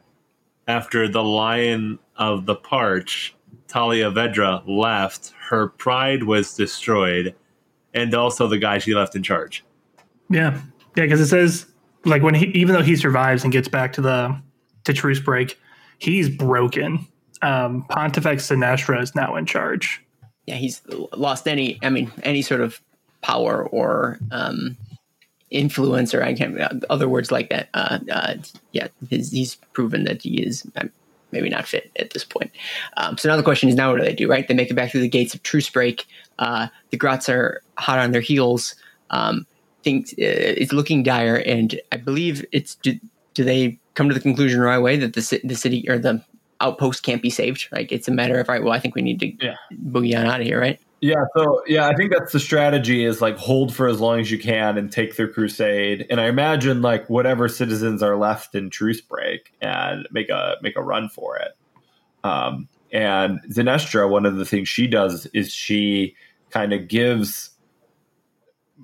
after 0.67 1.07
the 1.07 1.23
lion 1.23 1.99
of 2.15 2.45
the 2.45 2.55
Parch, 2.55 3.35
Talia 3.67 4.11
Vedra, 4.11 4.63
left, 4.67 5.33
her 5.49 5.69
pride 5.69 6.23
was 6.23 6.55
destroyed, 6.55 7.35
and 7.93 8.13
also 8.13 8.47
the 8.47 8.57
guy 8.57 8.77
she 8.77 8.93
left 8.93 9.15
in 9.15 9.23
charge. 9.23 9.63
Yeah, 10.29 10.61
yeah, 10.95 11.03
because 11.03 11.21
it 11.21 11.27
says 11.27 11.65
like 12.05 12.23
when 12.23 12.33
he, 12.33 12.47
even 12.47 12.73
though 12.73 12.81
he 12.81 12.95
survives 12.95 13.43
and 13.43 13.51
gets 13.51 13.67
back 13.67 13.93
to 13.93 14.01
the 14.01 14.39
to 14.83 14.93
truce 14.93 15.19
break, 15.19 15.59
he's 15.99 16.29
broken. 16.29 17.05
Um, 17.41 17.85
Pontifex 17.89 18.47
Zenestra 18.47 19.01
is 19.01 19.15
now 19.15 19.35
in 19.35 19.45
charge. 19.45 20.03
Yeah, 20.45 20.55
he's 20.55 20.81
lost 21.15 21.47
any. 21.47 21.77
I 21.83 21.89
mean, 21.89 22.11
any 22.23 22.41
sort 22.41 22.61
of 22.61 22.81
power 23.21 23.65
or 23.67 24.17
um, 24.31 24.77
influence, 25.49 26.13
or 26.13 26.23
I 26.23 26.33
can't 26.33 26.57
other 26.89 27.07
words 27.09 27.31
like 27.31 27.49
that. 27.49 27.69
Uh, 27.73 27.99
uh, 28.11 28.35
yeah, 28.71 28.87
his, 29.09 29.31
he's 29.31 29.55
proven 29.73 30.03
that 30.03 30.21
he 30.21 30.41
is 30.41 30.65
um, 30.75 30.89
maybe 31.31 31.49
not 31.49 31.67
fit 31.67 31.91
at 31.99 32.11
this 32.11 32.23
point. 32.23 32.51
Um, 32.97 33.17
so 33.17 33.29
now 33.29 33.37
the 33.37 33.43
question 33.43 33.69
is, 33.69 33.75
now 33.75 33.91
what 33.91 33.99
do 33.99 34.03
they 34.05 34.13
do? 34.13 34.29
Right, 34.29 34.47
they 34.47 34.53
make 34.53 34.69
it 34.69 34.75
back 34.75 34.91
through 34.91 35.01
the 35.01 35.09
gates 35.09 35.33
of 35.33 35.43
truce 35.43 35.69
break. 35.69 36.05
Uh, 36.39 36.67
the 36.91 36.97
Grots 36.97 37.29
are 37.29 37.61
hot 37.77 37.99
on 37.99 38.11
their 38.11 38.21
heels. 38.21 38.75
Um, 39.09 39.45
things 39.83 40.11
uh, 40.13 40.15
it's 40.19 40.73
looking 40.73 41.03
dire, 41.03 41.37
and 41.45 41.79
I 41.91 41.97
believe 41.97 42.45
it's. 42.51 42.75
Do, 42.75 42.99
do 43.33 43.43
they 43.43 43.79
come 43.93 44.09
to 44.09 44.15
the 44.15 44.19
conclusion 44.19 44.61
right 44.61 44.75
away 44.75 44.97
that 44.97 45.13
the 45.13 45.41
the 45.43 45.55
city 45.55 45.87
or 45.87 45.99
the 45.99 46.23
outpost 46.59 47.03
can't 47.03 47.21
be 47.21 47.29
saved? 47.29 47.67
Like 47.71 47.91
it's 47.91 48.07
a 48.07 48.11
matter 48.11 48.39
of 48.39 48.47
right. 48.49 48.63
Well, 48.63 48.73
I 48.73 48.79
think 48.79 48.95
we 48.95 49.01
need 49.03 49.19
to 49.19 49.45
Yeah. 49.45 49.55
boogie 49.71 50.17
on 50.17 50.25
out 50.25 50.41
of 50.41 50.47
here, 50.47 50.59
right? 50.59 50.79
Yeah, 50.99 51.25
so 51.35 51.61
yeah, 51.67 51.87
I 51.87 51.95
think 51.95 52.11
that's 52.11 52.33
the 52.33 52.39
strategy 52.39 53.05
is 53.05 53.21
like 53.21 53.37
hold 53.37 53.73
for 53.73 53.87
as 53.87 53.99
long 53.99 54.19
as 54.19 54.31
you 54.31 54.39
can 54.39 54.77
and 54.77 54.91
take 54.91 55.15
the 55.15 55.27
crusade. 55.27 56.07
And 56.09 56.19
I 56.19 56.25
imagine 56.25 56.81
like 56.81 57.07
whatever 57.07 57.47
citizens 57.47 58.01
are 58.01 58.17
left 58.17 58.55
in 58.55 58.71
truce 58.71 58.99
break 58.99 59.53
and 59.61 60.07
make 60.11 60.29
a 60.29 60.55
make 60.61 60.75
a 60.75 60.81
run 60.81 61.09
for 61.09 61.37
it. 61.37 61.51
Um, 62.23 62.67
and 62.91 63.39
Zenestra, 63.43 64.09
one 64.09 64.25
of 64.25 64.37
the 64.37 64.45
things 64.45 64.69
she 64.69 64.87
does 64.87 65.27
is 65.33 65.53
she 65.53 66.15
kind 66.49 66.73
of 66.73 66.87
gives 66.87 67.51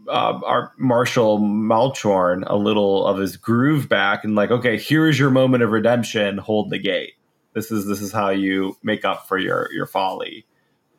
uh, 0.08 0.40
our 0.46 0.74
Marshal 0.78 1.40
Malchorn 1.40 2.44
a 2.46 2.58
little 2.58 3.08
of 3.08 3.18
his 3.18 3.38
groove 3.38 3.90
back 3.90 4.24
and 4.24 4.36
like, 4.36 4.52
okay, 4.52 4.78
here 4.78 5.08
is 5.08 5.18
your 5.18 5.32
moment 5.32 5.64
of 5.64 5.72
redemption. 5.72 6.38
Hold 6.38 6.70
the 6.70 6.80
gate. 6.80 7.14
This 7.54 7.72
is 7.72 7.88
this 7.88 8.02
is 8.02 8.12
how 8.12 8.30
you 8.30 8.78
make 8.84 9.04
up 9.04 9.28
for 9.28 9.40
your 9.40 9.72
your 9.74 9.88
folly. 9.88 10.46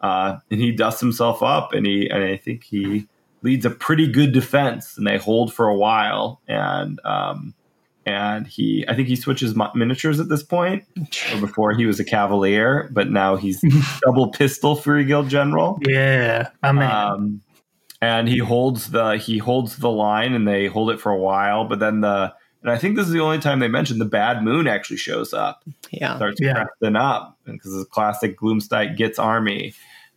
Uh, 0.05 0.39
and 0.51 0.61
he 0.61 0.71
dusts 0.71 1.01
himself 1.01 1.43
up, 1.43 1.73
and 1.73 1.87
he 1.87 2.11
and 2.11 2.23
I 2.23 2.37
think 2.37 2.63
he 2.65 3.07
leads 3.41 3.65
a 3.65 3.71
pretty 3.71 4.07
good 4.07 4.33
defense, 4.33 4.99
and 4.99 5.07
they 5.07 5.17
hold 5.17 5.55
for 5.55 5.67
a 5.67 5.75
while, 5.77 6.43
and 6.47 7.01
um, 7.07 7.55
and 8.05 8.47
he 8.47 8.85
I 8.87 8.95
think 8.95 9.09
he 9.09 9.17
switches 9.17 9.55
miniatures 9.75 10.21
at 10.21 10.29
this 10.29 10.43
point. 10.43 10.85
Or 11.33 11.41
before 11.41 11.73
he 11.73 11.87
was 11.87 12.01
a 12.01 12.05
cavalier, 12.05 12.91
but 12.93 13.11
now 13.11 13.37
he's 13.37 13.65
double 14.05 14.31
pistol 14.31 14.77
free 14.77 15.07
guild 15.07 15.31
general. 15.31 15.79
Yeah, 15.87 16.51
my 16.63 16.73
man. 16.73 16.91
Um, 16.91 17.41
and 18.03 18.29
he 18.29 18.37
holds 18.39 18.91
the 18.91 19.17
he 19.17 19.39
holds 19.39 19.79
the 19.79 19.91
line, 19.91 20.35
and 20.35 20.47
they 20.47 20.67
hold 20.67 20.91
it 20.91 21.01
for 21.01 21.13
a 21.13 21.19
while. 21.19 21.65
But 21.65 21.79
then 21.79 22.03
the 22.03 22.35
and 22.61 22.71
I 22.71 22.77
think 22.77 22.97
this 22.97 23.07
is 23.07 23.13
the 23.13 23.21
only 23.21 23.39
time 23.39 23.59
they 23.59 23.69
mentioned 23.69 24.03
the 24.03 24.07
bad 24.07 24.43
moon 24.43 24.67
actually 24.67 24.97
shows 24.99 25.33
up 25.33 25.63
Yeah. 25.91 26.17
starts 26.17 26.41
Yeah. 26.43 26.65
up 26.95 27.39
because 27.47 27.75
it's 27.75 27.89
classic 27.91 28.39
Gloomspite 28.39 28.99
Gitz 28.99 29.19
army. 29.19 29.73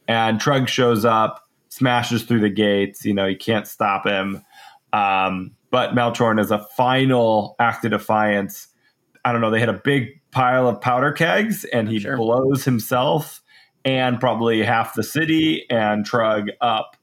And 0.08 0.40
Trugg 0.40 0.68
shows 0.68 1.06
up, 1.06 1.44
smashes 1.70 2.24
through 2.24 2.40
the 2.42 2.50
gates. 2.50 3.04
You 3.06 3.14
know, 3.14 3.26
you 3.26 3.38
can't 3.38 3.68
stop 3.68 4.06
him. 4.06 4.44
Um, 4.94 5.52
but 5.70 5.92
Malchorn 5.96 6.40
is 6.40 6.50
a 6.52 6.60
final 6.78 7.56
act 7.60 7.84
of 7.86 7.92
defiance. 7.92 8.68
I 9.26 9.32
don't 9.32 9.42
know. 9.42 9.52
They 9.52 9.60
had 9.60 9.70
a 9.70 9.74
big 9.84 10.22
pile 10.32 10.68
of 10.68 10.80
powder 10.80 11.12
kegs, 11.12 11.66
and 11.66 11.90
he 11.90 12.00
Sure. 12.00 12.16
blows 12.16 12.64
himself 12.64 13.42
and 13.84 14.20
probably 14.20 14.64
half 14.64 14.94
the 14.96 15.04
city 15.04 15.66
and 15.70 16.06
Trugg 16.10 16.50
up 16.62 16.96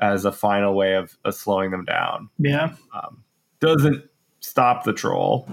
as 0.00 0.24
a 0.24 0.32
final 0.32 0.74
way 0.74 0.94
of, 0.94 1.16
of 1.24 1.34
slowing 1.34 1.70
them 1.70 1.84
down. 1.84 2.28
yeah. 2.38 2.74
Um, 2.94 3.22
doesn't 3.60 4.04
stop 4.40 4.84
the 4.84 4.92
troll, 4.92 5.48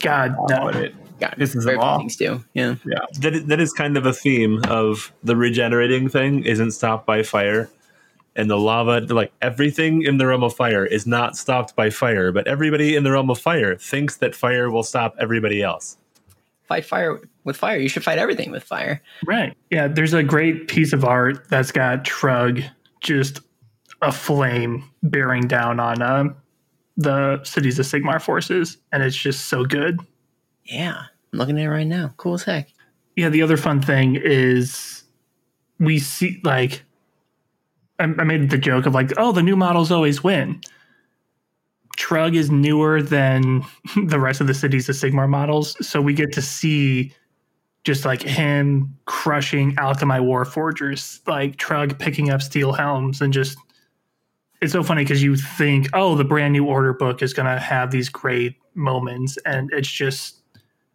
God, 0.00 0.36
no. 0.48 0.64
but 0.66 0.76
it 0.76 0.94
Got 1.18 1.38
This 1.38 1.54
is 1.54 1.64
very 1.64 1.76
a 1.76 1.80
few 1.80 1.86
law. 1.86 1.98
things 1.98 2.16
do. 2.16 2.44
Yeah. 2.54 2.76
Yeah. 2.84 2.98
That 3.20 3.34
is, 3.34 3.44
that 3.46 3.60
is 3.60 3.72
kind 3.72 3.96
of 3.96 4.06
a 4.06 4.12
theme 4.12 4.60
of 4.68 5.12
the 5.22 5.36
regenerating 5.36 6.08
thing 6.08 6.44
isn't 6.44 6.72
stopped 6.72 7.06
by 7.06 7.22
fire, 7.22 7.68
and 8.36 8.48
the 8.48 8.56
lava 8.56 9.00
like 9.12 9.32
everything 9.42 10.02
in 10.02 10.18
the 10.18 10.26
realm 10.26 10.44
of 10.44 10.54
fire 10.54 10.86
is 10.86 11.06
not 11.06 11.36
stopped 11.36 11.74
by 11.74 11.90
fire, 11.90 12.30
but 12.30 12.46
everybody 12.46 12.94
in 12.94 13.02
the 13.02 13.10
realm 13.10 13.30
of 13.30 13.38
fire 13.38 13.76
thinks 13.76 14.16
that 14.18 14.34
fire 14.34 14.70
will 14.70 14.84
stop 14.84 15.16
everybody 15.18 15.62
else. 15.62 15.96
Fight 16.64 16.84
fire 16.84 17.20
with 17.44 17.56
fire. 17.56 17.78
You 17.78 17.88
should 17.88 18.04
fight 18.04 18.18
everything 18.18 18.50
with 18.50 18.62
fire. 18.62 19.02
Right. 19.26 19.56
Yeah, 19.70 19.88
there's 19.88 20.12
a 20.12 20.22
great 20.22 20.68
piece 20.68 20.92
of 20.92 21.04
art 21.04 21.48
that's 21.48 21.72
got 21.72 22.04
Trugg 22.04 22.62
just 23.00 23.40
a 24.02 24.12
flame 24.12 24.84
bearing 25.02 25.48
down 25.48 25.80
on 25.80 26.02
um, 26.02 26.36
the 26.96 27.42
cities 27.42 27.78
of 27.78 27.86
Sigmar 27.86 28.20
forces, 28.20 28.76
and 28.92 29.02
it's 29.02 29.16
just 29.16 29.46
so 29.46 29.64
good. 29.64 29.98
Yeah. 30.68 31.04
I'm 31.32 31.38
looking 31.38 31.58
at 31.58 31.64
it 31.64 31.70
right 31.70 31.86
now. 31.86 32.14
Cool 32.16 32.34
as 32.34 32.44
heck. 32.44 32.68
Yeah, 33.16 33.28
the 33.28 33.42
other 33.42 33.56
fun 33.56 33.82
thing 33.82 34.16
is 34.16 35.02
we 35.80 35.98
see 35.98 36.40
like 36.44 36.84
I, 37.98 38.04
I 38.04 38.24
made 38.24 38.50
the 38.50 38.58
joke 38.58 38.86
of 38.86 38.94
like, 38.94 39.12
oh, 39.16 39.32
the 39.32 39.42
new 39.42 39.56
models 39.56 39.90
always 39.90 40.22
win. 40.22 40.60
Trugg 41.96 42.36
is 42.36 42.50
newer 42.50 43.02
than 43.02 43.64
the 44.06 44.20
rest 44.20 44.40
of 44.40 44.46
the 44.46 44.54
cities 44.54 44.88
of 44.88 44.94
Sigmar 44.94 45.28
models, 45.28 45.74
so 45.86 46.00
we 46.00 46.14
get 46.14 46.32
to 46.32 46.42
see 46.42 47.12
just 47.84 48.04
like 48.04 48.22
him 48.22 48.96
crushing 49.06 49.74
Alchemite 49.76 50.22
Warforgers, 50.22 51.26
like 51.26 51.56
Trugg 51.56 51.98
picking 51.98 52.30
up 52.30 52.42
steel 52.42 52.72
helms 52.72 53.20
and 53.20 53.32
just 53.32 53.58
it's 54.60 54.72
so 54.72 54.82
funny 54.82 55.04
because 55.04 55.22
you 55.22 55.36
think, 55.36 55.88
oh, 55.92 56.16
the 56.16 56.24
brand 56.24 56.52
new 56.52 56.66
order 56.66 56.92
book 56.92 57.22
is 57.22 57.32
gonna 57.32 57.58
have 57.58 57.90
these 57.90 58.08
great 58.08 58.56
moments, 58.74 59.38
and 59.44 59.70
it's 59.72 59.90
just 59.90 60.37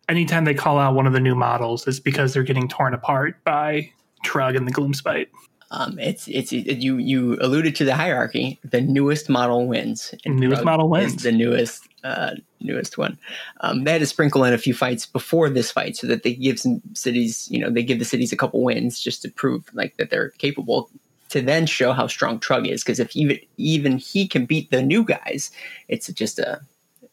anytime 0.09 0.45
they 0.45 0.53
call 0.53 0.79
out 0.79 0.95
one 0.95 1.07
of 1.07 1.13
the 1.13 1.19
new 1.19 1.35
models, 1.35 1.87
it's 1.87 1.99
because 1.99 2.33
they're 2.33 2.43
getting 2.43 2.67
torn 2.67 2.93
apart 2.93 3.43
by 3.43 3.91
Trugg 4.25 4.55
and 4.55 4.67
the 4.67 4.71
Gloomspite. 4.71 5.27
Um, 5.71 5.97
it's 5.97 6.27
it's 6.27 6.53
it, 6.53 6.77
you 6.77 6.97
you 6.97 7.35
alluded 7.41 7.75
to 7.77 7.85
the 7.85 7.95
hierarchy. 7.95 8.59
The 8.63 8.79
newest 8.81 9.27
model 9.27 9.65
wins. 9.65 10.13
And 10.23 10.39
Newest 10.39 10.57
Krug 10.57 10.65
model 10.65 10.89
wins. 10.89 11.23
the 11.23 11.31
newest 11.31 11.87
uh, 12.03 12.35
newest 12.59 12.97
one. 12.99 13.17
Um, 13.61 13.83
they 13.83 13.93
had 13.93 14.01
to 14.01 14.05
sprinkle 14.05 14.43
in 14.43 14.53
a 14.53 14.57
few 14.59 14.75
fights 14.75 15.07
before 15.07 15.49
this 15.49 15.71
fight 15.71 15.97
so 15.97 16.05
that 16.07 16.21
they 16.21 16.35
give 16.35 16.59
some 16.59 16.81
cities, 16.93 17.47
you 17.49 17.59
know, 17.59 17.71
they 17.71 17.81
give 17.81 17.97
the 17.97 18.05
cities 18.05 18.31
a 18.31 18.37
couple 18.37 18.61
wins 18.61 18.99
just 18.99 19.23
to 19.23 19.31
prove 19.31 19.67
like 19.73 19.97
that 19.97 20.11
they're 20.11 20.29
capable 20.31 20.91
to 21.29 21.41
then 21.41 21.65
show 21.65 21.91
how 21.91 22.05
strong 22.05 22.39
Trugg 22.39 22.67
is. 22.69 22.83
Because 22.83 22.99
if 22.99 23.15
even 23.15 23.39
even 23.57 23.97
he 23.97 24.27
can 24.27 24.45
beat 24.45 24.69
the 24.69 24.83
new 24.83 25.03
guys, 25.03 25.49
it's 25.87 26.07
just 26.13 26.37
a 26.37 26.61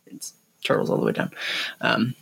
it's 0.05 0.35
turtles 0.65 0.91
all 0.91 0.99
the 0.99 1.07
way 1.07 1.13
down. 1.13 1.31
Um, 1.81 2.15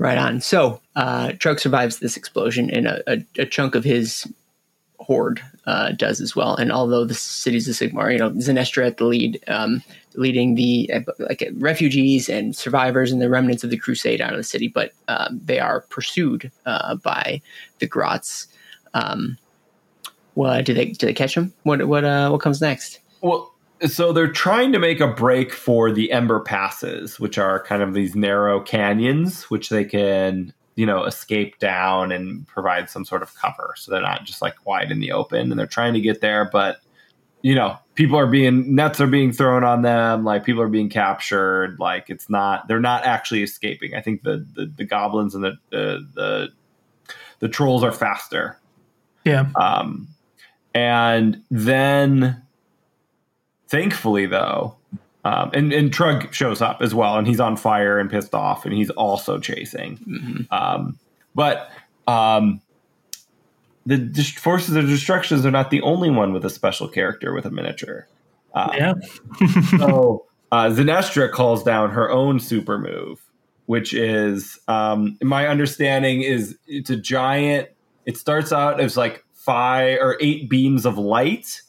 right 0.00 0.18
on. 0.18 0.40
So 0.40 0.80
uh, 0.96 1.32
survives 1.58 1.98
this 1.98 2.16
explosion, 2.16 2.70
and 2.70 2.86
a, 2.88 3.12
a, 3.12 3.24
a 3.38 3.46
chunk 3.46 3.74
of 3.74 3.84
his 3.84 4.26
horde 4.98 5.42
uh, 5.66 5.92
does 5.92 6.20
as 6.20 6.34
well. 6.34 6.56
And 6.56 6.72
although 6.72 7.04
the 7.04 7.14
cities 7.14 7.68
of 7.68 7.74
Sigmar, 7.74 8.10
you 8.10 8.18
know, 8.18 8.30
Zenestra 8.30 8.86
at 8.86 8.96
the 8.96 9.04
lead, 9.04 9.42
um, 9.46 9.82
leading 10.14 10.54
the 10.54 10.90
like 11.18 11.42
uh, 11.42 11.52
refugees 11.56 12.28
and 12.30 12.56
survivors 12.56 13.12
and 13.12 13.20
the 13.20 13.28
remnants 13.28 13.62
of 13.62 13.70
the 13.70 13.76
crusade 13.76 14.22
out 14.22 14.32
of 14.32 14.38
the 14.38 14.42
city, 14.42 14.68
but 14.68 14.92
um, 15.08 15.38
they 15.44 15.60
are 15.60 15.82
pursued 15.82 16.50
uh, 16.64 16.96
by 16.96 17.40
the 17.78 17.86
Grots. 17.86 18.48
Um, 18.94 19.36
what 20.34 20.64
do 20.64 20.72
they 20.72 20.86
do? 20.86 21.06
They 21.06 21.12
catch 21.12 21.34
them? 21.34 21.52
What 21.64 21.86
what 21.86 22.04
uh, 22.04 22.30
what 22.30 22.40
comes 22.40 22.62
next? 22.62 23.00
Well, 23.20 23.49
so 23.86 24.12
they're 24.12 24.30
trying 24.30 24.72
to 24.72 24.78
make 24.78 25.00
a 25.00 25.08
break 25.08 25.52
for 25.52 25.90
the 25.90 26.12
Ember 26.12 26.40
Passes, 26.40 27.18
which 27.18 27.38
are 27.38 27.62
kind 27.62 27.82
of 27.82 27.94
these 27.94 28.14
narrow 28.14 28.60
canyons, 28.60 29.44
which 29.44 29.68
they 29.68 29.84
can 29.84 30.52
you 30.76 30.86
know 30.86 31.04
escape 31.04 31.58
down 31.58 32.10
and 32.12 32.46
provide 32.46 32.88
some 32.88 33.04
sort 33.04 33.22
of 33.22 33.34
cover. 33.34 33.74
So 33.76 33.90
they're 33.90 34.00
not 34.00 34.24
just 34.24 34.40
like 34.40 34.66
wide 34.66 34.90
in 34.90 35.00
the 35.00 35.12
open 35.12 35.50
and 35.50 35.58
they're 35.58 35.66
trying 35.66 35.94
to 35.94 36.00
get 36.00 36.20
there 36.20 36.48
but 36.50 36.80
you 37.42 37.54
know 37.54 37.76
people 37.94 38.18
are 38.18 38.26
being 38.26 38.74
nets 38.74 39.00
are 39.00 39.06
being 39.06 39.32
thrown 39.32 39.64
on 39.64 39.82
them 39.82 40.24
like 40.24 40.44
people 40.44 40.62
are 40.62 40.68
being 40.68 40.88
captured 40.88 41.76
like 41.78 42.08
it's 42.08 42.30
not 42.30 42.68
they're 42.68 42.80
not 42.80 43.04
actually 43.04 43.42
escaping. 43.42 43.94
I 43.94 44.00
think 44.00 44.22
the 44.22 44.46
the, 44.54 44.72
the 44.74 44.84
goblins 44.84 45.34
and 45.34 45.44
the, 45.44 45.52
the 45.70 46.08
the 46.14 46.48
the 47.40 47.48
trolls 47.48 47.82
are 47.82 47.92
faster. 47.92 48.58
Yeah. 49.24 49.50
um 49.56 50.08
and 50.74 51.42
then 51.50 52.42
thankfully 53.70 54.26
though 54.26 54.76
um, 55.24 55.50
and, 55.52 55.72
and 55.72 55.90
Trugg 55.90 56.32
shows 56.32 56.62
up 56.62 56.80
as 56.80 56.94
well, 56.94 57.18
and 57.18 57.26
he's 57.26 57.40
on 57.40 57.56
fire 57.56 57.98
and 57.98 58.08
pissed 58.10 58.34
off, 58.34 58.64
and 58.64 58.74
he's 58.74 58.90
also 58.90 59.38
chasing. 59.38 59.98
Mhm. 59.98 60.50
Um, 60.50 60.98
but 61.34 61.70
um, 62.06 62.60
the 63.84 63.98
dis- 63.98 64.32
forces 64.32 64.76
of 64.76 64.86
destructions 64.86 65.44
are 65.44 65.50
not 65.50 65.70
the 65.70 65.82
only 65.82 66.10
one 66.10 66.32
with 66.32 66.44
a 66.44 66.50
special 66.50 66.88
character 66.88 67.34
with 67.34 67.44
a 67.44 67.50
miniature. 67.50 68.08
Um, 68.54 68.70
Yeah. 68.74 68.94
so 69.78 70.24
uh, 70.50 70.68
Zenestra 70.70 71.30
calls 71.30 71.62
down 71.62 71.90
her 71.90 72.10
own 72.10 72.40
super 72.40 72.78
move, 72.78 73.22
which 73.66 73.92
is 73.92 74.58
um, 74.68 75.18
my 75.22 75.46
understanding 75.46 76.22
is 76.22 76.56
it's 76.66 76.88
a 76.88 76.96
giant. 76.96 77.68
It 78.06 78.16
starts 78.16 78.52
out 78.52 78.80
as 78.80 78.96
like 78.96 79.22
five 79.34 79.98
or 80.00 80.16
eight 80.20 80.48
beams 80.48 80.86
of 80.86 80.96
light 80.96 81.60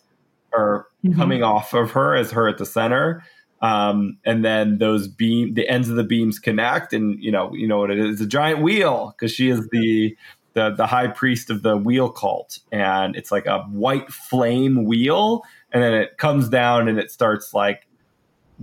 are 0.54 0.88
Mhm. 1.06 1.16
coming 1.16 1.44
off 1.44 1.74
of 1.74 1.92
her 1.92 2.16
as 2.16 2.32
her 2.32 2.48
at 2.48 2.58
the 2.58 2.66
center. 2.66 3.24
Um, 3.62 4.18
and 4.26 4.44
then 4.44 4.80
those 4.80 5.08
beam, 5.08 5.54
the 5.54 5.68
ends 5.70 5.90
of 5.90 5.96
the 5.96 6.04
beams 6.04 6.40
connect, 6.40 6.94
and 6.94 7.22
you 7.24 7.32
know, 7.32 7.54
you 7.54 7.68
know 7.68 7.80
what 7.80 7.92
it 7.92 8.00
is—a 8.00 8.26
giant 8.28 8.62
wheel 8.62 9.14
because 9.18 9.32
she 9.32 9.50
is 9.50 9.68
the 9.72 10.16
the 10.54 10.72
the 10.72 10.88
high 10.88 11.08
priest 11.08 11.50
of 11.52 11.62
the 11.62 11.78
wheel 11.78 12.10
cult, 12.10 12.60
and 12.72 13.16
it's 13.16 13.32
like 13.32 13.46
a 13.46 13.60
white 13.70 14.12
flame 14.12 14.86
wheel, 14.86 15.44
and 15.72 15.84
then 15.84 15.94
it 15.94 16.18
comes 16.18 16.50
down 16.50 16.88
and 16.88 16.98
it 17.00 17.12
starts 17.12 17.54
like 17.54 17.88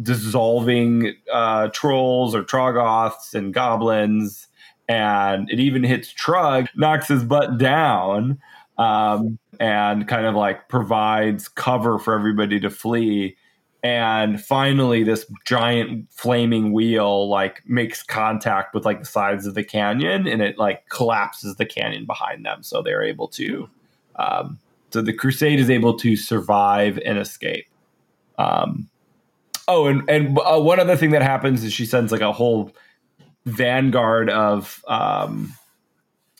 dissolving 0.02 1.14
uh, 1.32 1.68
trolls 1.68 2.34
or 2.34 2.42
troggoths 2.44 3.34
and 3.34 3.52
goblins, 3.54 4.48
and 4.88 5.50
it 5.50 5.60
even 5.60 5.82
hits 5.84 6.12
Trugg, 6.14 6.68
knocks 6.76 7.08
his 7.08 7.24
butt 7.24 7.58
down, 7.58 8.38
um, 8.78 9.38
and 9.60 10.06
kind 10.06 10.26
of 10.26 10.34
like 10.34 10.68
provides 10.68 11.48
cover 11.48 11.98
for 11.98 12.14
everybody 12.14 12.60
to 12.60 12.70
flee. 12.70 13.36
And 13.82 14.40
finally, 14.40 15.04
this 15.04 15.24
giant 15.44 16.08
flaming 16.12 16.72
wheel 16.72 17.28
like 17.28 17.62
makes 17.66 18.02
contact 18.02 18.74
with 18.74 18.84
like 18.84 19.00
the 19.00 19.06
sides 19.06 19.46
of 19.46 19.54
the 19.54 19.62
canyon, 19.62 20.26
and 20.26 20.42
it 20.42 20.58
like 20.58 20.88
collapses 20.88 21.56
the 21.56 21.66
canyon 21.66 22.04
behind 22.04 22.44
them, 22.44 22.62
so 22.62 22.82
they're 22.82 23.04
able 23.04 23.28
to. 23.28 23.70
Um, 24.16 24.58
so 24.90 25.00
the 25.00 25.12
crusade 25.12 25.60
is 25.60 25.70
able 25.70 25.96
to 25.98 26.16
survive 26.16 26.98
and 27.04 27.18
escape. 27.18 27.66
Um, 28.36 28.88
oh, 29.68 29.86
and 29.86 30.08
and 30.08 30.38
uh, 30.38 30.60
one 30.60 30.80
other 30.80 30.96
thing 30.96 31.10
that 31.10 31.22
happens 31.22 31.62
is 31.62 31.72
she 31.72 31.86
sends 31.86 32.10
like 32.10 32.20
a 32.20 32.32
whole 32.32 32.72
vanguard 33.44 34.28
of 34.30 34.82
um, 34.88 35.52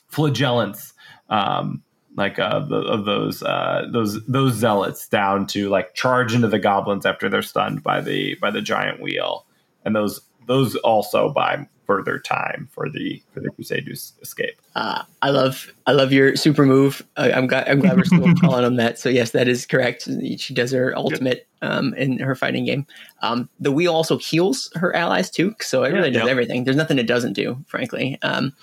flagellants, 0.09 0.93
um, 1.29 1.83
like 2.15 2.39
uh, 2.39 2.59
the, 2.59 2.77
of 2.77 3.05
those 3.05 3.43
uh, 3.43 3.87
those 3.91 4.23
those 4.25 4.53
zealots 4.55 5.07
down 5.07 5.47
to 5.47 5.69
like 5.69 5.93
charge 5.93 6.33
into 6.33 6.47
the 6.47 6.59
goblins 6.59 7.05
after 7.05 7.29
they're 7.29 7.41
stunned 7.41 7.83
by 7.83 8.01
the 8.01 8.35
by 8.35 8.51
the 8.51 8.61
giant 8.61 9.01
wheel, 9.01 9.45
and 9.85 9.95
those 9.95 10.21
those 10.47 10.75
also 10.77 11.29
buy 11.31 11.67
further 11.85 12.19
time 12.19 12.67
for 12.71 12.87
the 12.87 13.21
for 13.33 13.39
the 13.39 13.49
crusade 13.49 13.85
to 13.85 13.91
escape. 14.21 14.59
Uh, 14.75 15.03
I 15.23 15.29
love 15.31 15.71
I 15.87 15.91
love 15.91 16.11
your 16.11 16.35
super 16.35 16.65
move. 16.65 17.03
I, 17.17 17.31
I'm 17.31 17.47
glad 17.47 17.67
I'm 17.67 17.79
glad 17.79 17.97
we're 17.97 18.03
still 18.05 18.31
calling 18.41 18.63
on 18.65 18.75
that. 18.75 18.99
So 18.99 19.09
yes, 19.09 19.31
that 19.31 19.47
is 19.47 19.65
correct. 19.65 20.07
She 20.37 20.53
does 20.53 20.71
her 20.71 20.95
ultimate 20.97 21.47
um, 21.61 21.93
in 21.95 22.19
her 22.19 22.35
fighting 22.35 22.65
game. 22.65 22.85
Um, 23.21 23.49
the 23.59 23.71
wheel 23.71 23.93
also 23.93 24.17
heals 24.17 24.71
her 24.75 24.95
allies 24.95 25.29
too, 25.31 25.55
so 25.61 25.83
it 25.83 25.91
really 25.93 26.11
does 26.11 26.25
Yeah. 26.25 26.29
everything. 26.31 26.63
There's 26.63 26.77
nothing 26.77 26.99
it 26.99 27.07
doesn't 27.07 27.33
do, 27.33 27.57
frankly. 27.67 28.17
Um, 28.21 28.53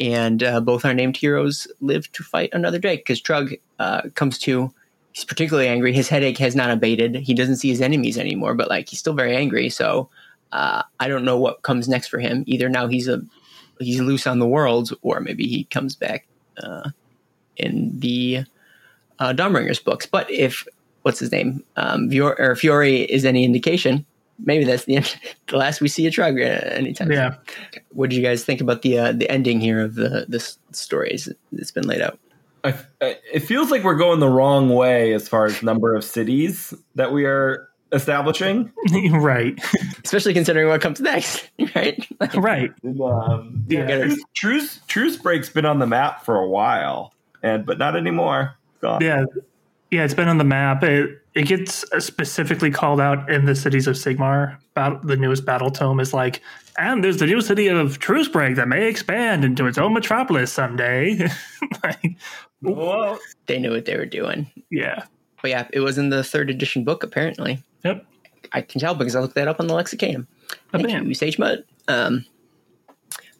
and 0.00 0.42
uh, 0.42 0.60
both 0.60 0.84
our 0.84 0.94
named 0.94 1.16
heroes 1.16 1.68
live 1.80 2.10
to 2.12 2.22
fight 2.22 2.50
another 2.52 2.78
day 2.78 2.96
because 2.96 3.20
Trugg 3.20 3.60
uh, 3.78 4.02
comes 4.14 4.38
to. 4.40 4.72
He's 5.12 5.24
particularly 5.24 5.68
angry. 5.68 5.92
His 5.92 6.08
headache 6.08 6.38
has 6.38 6.54
not 6.54 6.70
abated. 6.70 7.16
He 7.16 7.34
doesn't 7.34 7.56
see 7.56 7.68
his 7.68 7.80
enemies 7.80 8.16
anymore, 8.16 8.54
but 8.54 8.68
like 8.68 8.88
he's 8.88 9.00
still 9.00 9.12
very 9.12 9.34
angry. 9.34 9.68
So 9.68 10.08
uh, 10.52 10.84
I 11.00 11.08
don't 11.08 11.24
know 11.24 11.36
what 11.36 11.62
comes 11.62 11.88
next 11.88 12.08
for 12.08 12.18
him. 12.18 12.44
Either 12.46 12.68
now 12.68 12.86
he's 12.86 13.08
a 13.08 13.20
he's 13.80 14.00
loose 14.00 14.26
on 14.26 14.38
the 14.38 14.46
world, 14.46 14.92
or 15.02 15.20
maybe 15.20 15.46
he 15.46 15.64
comes 15.64 15.96
back 15.96 16.26
uh, 16.62 16.90
in 17.56 17.98
the 17.98 18.44
uh, 19.18 19.32
Dawnbringers 19.32 19.82
books. 19.82 20.06
But 20.06 20.30
if 20.30 20.66
what's 21.02 21.18
his 21.18 21.32
name, 21.32 21.64
um, 21.76 22.08
Fior- 22.08 22.38
or 22.38 22.56
Fiore 22.56 23.02
is 23.02 23.24
any 23.24 23.44
indication, 23.44 24.06
maybe 24.44 24.64
that's 24.64 24.84
the 24.84 24.96
end, 24.96 25.16
the 25.48 25.56
last 25.56 25.80
we 25.80 25.88
see 25.88 26.06
a 26.06 26.10
Trugg 26.10 26.38
uh, 26.40 26.66
anytime. 26.74 27.10
Yeah. 27.10 27.36
What 27.90 28.10
did 28.10 28.16
you 28.16 28.22
guys 28.22 28.44
think 28.44 28.60
about 28.60 28.82
the 28.82 28.98
uh, 28.98 29.12
the 29.12 29.30
ending 29.30 29.60
here 29.60 29.80
of 29.80 29.94
the 29.94 30.26
this 30.28 30.58
stories 30.72 31.28
that's 31.52 31.70
been 31.70 31.86
laid 31.86 32.00
out? 32.00 32.18
I, 32.64 32.74
I- 33.00 33.16
it 33.32 33.40
feels 33.40 33.70
like 33.70 33.84
we're 33.84 33.96
going 33.96 34.20
the 34.20 34.28
wrong 34.28 34.68
way 34.70 35.12
as 35.14 35.28
far 35.28 35.46
as 35.46 35.62
number 35.62 35.94
of 35.94 36.04
cities 36.04 36.74
that 36.94 37.12
we 37.12 37.24
are 37.24 37.68
establishing. 37.92 38.70
right. 39.12 39.58
Especially 40.04 40.32
considering 40.34 40.68
what 40.68 40.80
comes 40.80 41.00
next, 41.00 41.50
right? 41.74 42.06
Like, 42.20 42.34
Right. 42.34 42.70
Um, 43.02 43.64
Yeah. 43.68 43.86
Truce, 43.86 44.22
Truce 44.34 44.80
Truce 44.86 45.16
Break's 45.16 45.48
been 45.50 45.64
on 45.66 45.78
the 45.78 45.86
map 45.86 46.24
for 46.24 46.36
a 46.36 46.46
while, 46.48 47.14
and 47.42 47.64
but 47.66 47.78
not 47.78 47.96
anymore. 47.96 48.56
Gone. 48.80 49.00
Yeah. 49.02 49.24
Yeah, 49.90 50.04
it's 50.04 50.14
been 50.14 50.28
on 50.28 50.38
the 50.38 50.44
map. 50.44 50.84
It 50.84 51.19
it 51.34 51.42
gets 51.46 51.84
specifically 52.04 52.70
called 52.70 53.00
out 53.00 53.30
in 53.30 53.44
the 53.44 53.54
cities 53.54 53.86
of 53.86 53.96
Sigmar. 53.96 54.58
Bat- 54.74 55.02
the 55.02 55.16
newest 55.16 55.44
battle 55.44 55.70
tome 55.70 56.00
is 56.00 56.12
like, 56.12 56.40
and 56.78 57.04
there's 57.04 57.18
the 57.18 57.26
new 57.26 57.40
city 57.40 57.68
of 57.68 57.98
Trucebreak 57.98 58.56
that 58.56 58.68
may 58.68 58.88
expand 58.88 59.44
into 59.44 59.66
its 59.66 59.78
own 59.78 59.92
metropolis 59.94 60.52
someday. 60.52 61.28
like, 61.84 62.16
Well, 62.62 63.18
they 63.46 63.58
knew 63.58 63.70
what 63.72 63.84
they 63.84 63.96
were 63.96 64.06
doing. 64.06 64.50
yeah. 64.70 65.04
But 65.42 65.50
yeah, 65.50 65.68
it 65.72 65.80
was 65.80 65.96
in 65.98 66.10
the 66.10 66.22
third 66.22 66.50
edition 66.50 66.84
book 66.84 67.02
apparently. 67.02 67.62
Yep. 67.84 68.04
I 68.52 68.60
can 68.62 68.80
tell 68.80 68.94
because 68.94 69.14
I 69.16 69.20
looked 69.20 69.36
that 69.36 69.48
up 69.48 69.60
on 69.60 69.66
the 69.68 69.74
Lexicanum. 69.74 70.26
A 70.72 70.78
Thank 70.78 70.88
band. 70.88 71.08
you, 71.08 71.14
Sage 71.14 71.38
Mud. 71.38 71.64
Um, 71.88 72.24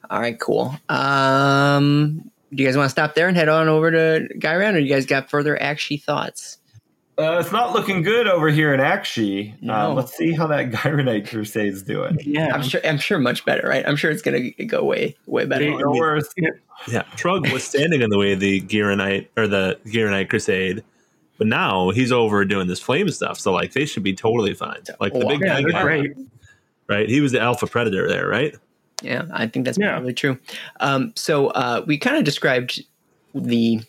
all 0.09 0.21
right, 0.21 0.39
cool. 0.41 0.75
Um, 0.89 2.31
do 2.55 2.63
you 2.63 2.67
guys 2.69 2.77
want 2.77 2.87
to 2.87 2.91
stop 2.91 3.15
there 3.15 3.29
and 3.29 3.37
head 3.37 3.49
on 3.49 3.69
over 3.69 3.91
to 3.91 4.29
Ghyran, 4.39 4.71
or 4.75 4.79
do 4.81 4.85
you 4.85 4.93
guys 4.93 5.07
got 5.07 5.29
further 5.31 5.59
Aqshy 5.61 6.03
thoughts? 6.03 6.59
Uh, 7.21 7.39
it's 7.39 7.53
not 7.53 7.73
looking 7.75 8.03
good 8.03 8.27
over 8.27 8.49
here 8.49 8.73
in 8.73 8.81
Aqshy. 8.81 9.53
Uh, 9.69 9.93
let's 9.93 10.17
see 10.17 10.33
how 10.33 10.47
that 10.47 10.71
Ghyranite 10.73 11.29
Crusade's 11.29 11.83
doing. 11.83 12.19
Yeah. 12.25 12.49
I'm 12.55 12.63
sure. 12.63 12.81
I'm 12.85 12.99
sure 12.99 13.19
much 13.19 13.45
better, 13.45 13.69
right? 13.69 13.87
I'm 13.87 13.97
sure 13.97 14.11
it's 14.11 14.23
gonna 14.23 14.51
go 14.67 14.85
way, 14.85 15.17
way 15.27 15.45
better. 15.45 15.65
They- 15.65 15.77
No 15.77 15.91
worse. 15.91 16.33
Yeah, 16.89 17.03
Trug 17.17 17.53
was 17.53 17.63
standing 17.69 18.01
in 18.01 18.09
the 18.11 18.19
way 18.19 18.33
of 18.33 18.41
the 18.41 18.61
Ghyranite 18.63 19.29
or 19.37 19.47
the 19.47 19.79
Ghyranite 19.87 20.31
Crusade, 20.31 20.83
but 21.37 21.47
now 21.47 21.91
he's 21.91 22.11
over 22.11 22.45
doing 22.47 22.69
this 22.69 22.81
flame 22.81 23.11
stuff. 23.11 23.39
So 23.39 23.53
like 23.53 23.73
they 23.73 23.85
should 23.85 24.03
be 24.03 24.15
totally 24.15 24.55
fine. 24.55 24.81
Like 24.99 25.13
the 25.13 25.27
big 25.27 25.41
yeah, 25.41 25.47
guy, 25.47 25.63
they're 25.63 25.71
guy, 25.73 25.83
great. 25.83 26.13
right? 26.89 27.09
He 27.09 27.21
was 27.21 27.33
the 27.33 27.41
alpha 27.41 27.67
predator 27.67 28.09
there, 28.09 28.27
right? 28.29 28.57
Yeah, 29.03 29.25
I 29.33 29.47
think 29.47 29.65
that's 29.67 29.79
Yeah. 29.79 29.91
probably 29.93 30.15
true. 30.15 30.39
Um, 30.81 31.13
so 31.17 31.49
uh, 31.49 31.83
we 31.87 31.99
kind 31.99 32.17
of 32.17 32.25
described 32.25 32.83
the 33.35 33.81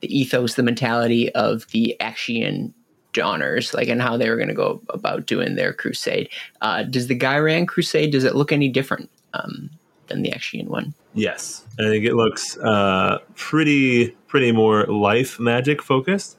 the 0.00 0.18
ethos, 0.18 0.54
the 0.54 0.62
mentality 0.62 1.32
of 1.34 1.66
the 1.68 1.96
Aqshian 2.00 2.72
Dawners, 3.12 3.72
like 3.72 3.88
and 3.88 4.02
how 4.02 4.16
they 4.16 4.28
were 4.28 4.36
going 4.36 4.48
to 4.48 4.54
go 4.54 4.82
about 4.90 5.26
doing 5.26 5.54
their 5.54 5.72
crusade. 5.72 6.28
Uh, 6.60 6.82
does 6.82 7.06
the 7.06 7.18
Ghyran 7.18 7.66
crusade 7.66 8.12
does 8.12 8.24
it 8.24 8.34
look 8.34 8.52
any 8.52 8.68
different 8.68 9.10
um, 9.32 9.70
than 10.08 10.22
the 10.22 10.30
Aqshian 10.30 10.68
one? 10.68 10.94
Yes, 11.14 11.64
I 11.78 11.84
think 11.84 12.04
it 12.04 12.14
looks 12.14 12.58
uh, 12.58 13.18
pretty 13.34 14.10
pretty 14.26 14.52
more 14.52 14.84
life 14.84 15.40
magic 15.40 15.82
focused. 15.82 16.36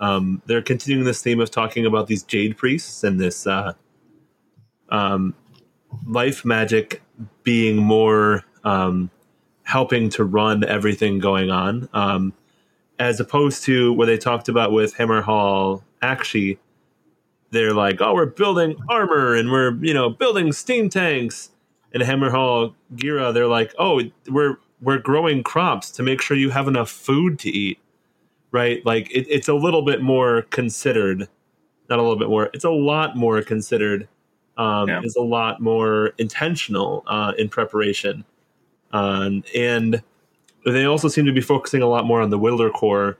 Um, 0.00 0.40
they're 0.46 0.62
continuing 0.62 1.04
this 1.04 1.20
theme 1.20 1.40
of 1.40 1.50
talking 1.50 1.84
about 1.84 2.06
these 2.06 2.22
jade 2.22 2.56
priests 2.56 3.02
and 3.02 3.18
this 3.18 3.46
uh, 3.46 3.72
um, 4.90 5.34
life 6.06 6.44
magic 6.44 7.02
being 7.42 7.76
more 7.76 8.44
um, 8.64 9.10
helping 9.64 10.08
to 10.10 10.24
run 10.24 10.64
everything 10.64 11.18
going 11.18 11.50
on, 11.50 11.88
um, 11.92 12.32
as 12.98 13.20
opposed 13.20 13.64
to 13.64 13.92
what 13.92 14.06
they 14.06 14.18
talked 14.18 14.48
about 14.48 14.72
with 14.72 14.94
Hammerhall. 14.96 15.82
Actually, 16.02 16.58
they're 17.50 17.74
like, 17.74 18.00
"Oh, 18.00 18.14
we're 18.14 18.26
building 18.26 18.76
armor 18.88 19.34
and 19.34 19.50
we're 19.50 19.74
you 19.84 19.94
know 19.94 20.10
building 20.10 20.52
steam 20.52 20.88
tanks." 20.88 21.50
in 21.92 22.00
Hammer 22.00 22.30
Hall 22.30 22.74
Ghyra, 22.94 23.32
they're 23.32 23.46
like, 23.46 23.74
"Oh, 23.78 24.02
we're 24.28 24.58
we're 24.80 24.98
growing 24.98 25.42
crops 25.42 25.90
to 25.92 26.02
make 26.02 26.20
sure 26.20 26.36
you 26.36 26.50
have 26.50 26.68
enough 26.68 26.90
food 26.90 27.38
to 27.40 27.50
eat." 27.50 27.78
Right? 28.50 28.84
Like 28.84 29.10
it, 29.10 29.26
it's 29.28 29.48
a 29.48 29.54
little 29.54 29.82
bit 29.82 30.02
more 30.02 30.42
considered. 30.42 31.28
Not 31.88 31.98
a 31.98 32.02
little 32.02 32.18
bit 32.18 32.28
more. 32.28 32.50
It's 32.52 32.64
a 32.64 32.70
lot 32.70 33.16
more 33.16 33.42
considered. 33.42 34.08
Um, 34.56 34.88
Yeah. 34.88 35.00
It's 35.02 35.16
a 35.16 35.22
lot 35.22 35.60
more 35.60 36.12
intentional 36.18 37.04
uh, 37.06 37.32
in 37.38 37.48
preparation. 37.48 38.24
Um, 38.92 39.44
and 39.54 40.02
they 40.66 40.84
also 40.84 41.08
seem 41.08 41.24
to 41.26 41.32
be 41.32 41.40
focusing 41.40 41.82
a 41.82 41.86
lot 41.86 42.04
more 42.04 42.20
on 42.20 42.30
the 42.30 42.38
Wildercorps 42.38 43.16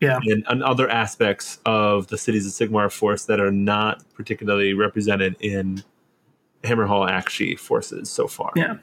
Yeah. 0.00 0.18
and, 0.24 0.44
and 0.48 0.62
other 0.62 0.88
aspects 0.90 1.58
of 1.66 2.08
the 2.08 2.18
cities 2.18 2.46
of 2.46 2.52
Sigmar 2.52 2.90
force 2.90 3.24
that 3.26 3.40
are 3.40 3.52
not 3.52 4.02
particularly 4.14 4.74
represented 4.74 5.36
in 5.40 5.82
Hammerhall 6.64 7.08
Akshi 7.10 7.58
forces 7.58 8.10
so 8.10 8.26
far. 8.28 8.52
Yeah. 8.56 8.76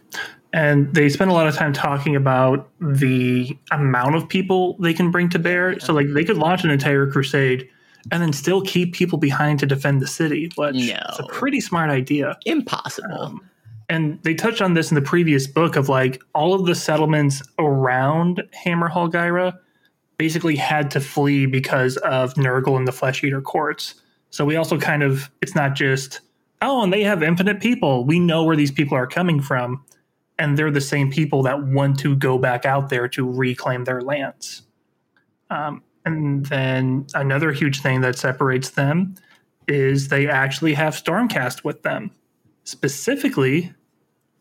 And 0.52 0.94
they 0.96 1.10
spend 1.10 1.30
a 1.30 1.34
lot 1.34 1.48
of 1.48 1.56
time 1.56 1.74
talking 1.74 2.16
about 2.16 2.68
the 2.82 3.56
amount 3.72 4.16
of 4.16 4.28
people 4.28 4.76
they 4.80 4.94
can 4.94 5.12
bring 5.12 5.30
to 5.30 5.40
bear. 5.40 5.80
So, 5.80 5.94
like, 5.94 6.08
they 6.14 6.24
could 6.24 6.38
launch 6.38 6.64
an 6.64 6.72
entire 6.72 7.10
crusade 7.10 7.70
and 8.12 8.22
then 8.22 8.34
still 8.34 8.62
keep 8.62 8.94
people 8.94 9.20
behind 9.20 9.60
to 9.60 9.66
defend 9.68 10.02
the 10.02 10.08
city, 10.08 10.50
which 10.56 10.76
is 10.76 10.92
a 11.20 11.28
pretty 11.28 11.62
smart 11.62 11.90
idea. 11.92 12.38
Impossible. 12.46 13.22
Um, 13.22 13.49
and 13.90 14.22
they 14.22 14.36
touched 14.36 14.62
on 14.62 14.76
this 14.76 14.92
in 14.92 14.96
the 14.96 15.02
previous 15.02 15.48
book 15.48 15.76
of 15.76 15.90
like 15.90 16.22
all 16.36 16.54
of 16.54 16.66
the 16.66 16.76
settlements 16.76 17.42
around 17.58 18.44
Hammerhall 18.64 19.12
Ghyra 19.12 19.58
basically 20.18 20.56
had 20.56 20.92
to 20.92 21.00
flee 21.00 21.48
because 21.48 21.98
of 21.98 22.36
Nurgle 22.36 22.78
and 22.78 22.88
the 22.88 22.92
Flesh 22.92 23.24
Eater 23.24 23.42
courts. 23.42 23.96
So 24.30 24.46
we 24.46 24.56
also 24.56 24.78
kind 24.78 25.02
of 25.02 25.32
it's 25.42 25.56
not 25.56 25.76
just 25.76 26.22
oh, 26.62 26.84
and 26.84 26.94
they 26.94 27.04
have 27.04 27.24
infinite 27.24 27.62
people. 27.62 28.06
We 28.06 28.20
know 28.20 28.44
where 28.44 28.56
these 28.56 28.72
people 28.72 28.96
are 28.96 29.08
coming 29.08 29.42
from, 29.42 29.84
and 30.38 30.58
they're 30.58 30.72
the 30.72 30.82
same 30.82 31.10
people 31.10 31.42
that 31.44 31.64
want 31.64 31.98
to 32.00 32.16
go 32.16 32.38
back 32.38 32.66
out 32.66 32.90
there 32.90 33.08
to 33.10 33.30
reclaim 33.30 33.86
their 33.86 34.02
lands. 34.02 34.64
Um, 35.50 35.84
and 36.06 36.46
then 36.46 37.08
another 37.16 37.52
huge 37.52 37.82
thing 37.82 38.02
that 38.02 38.18
separates 38.18 38.72
them 38.72 39.16
is 39.68 40.10
they 40.10 40.28
actually 40.28 40.74
have 40.74 40.96
Stormcast 40.96 41.64
with 41.64 41.82
them 41.84 42.12
specifically 42.66 43.74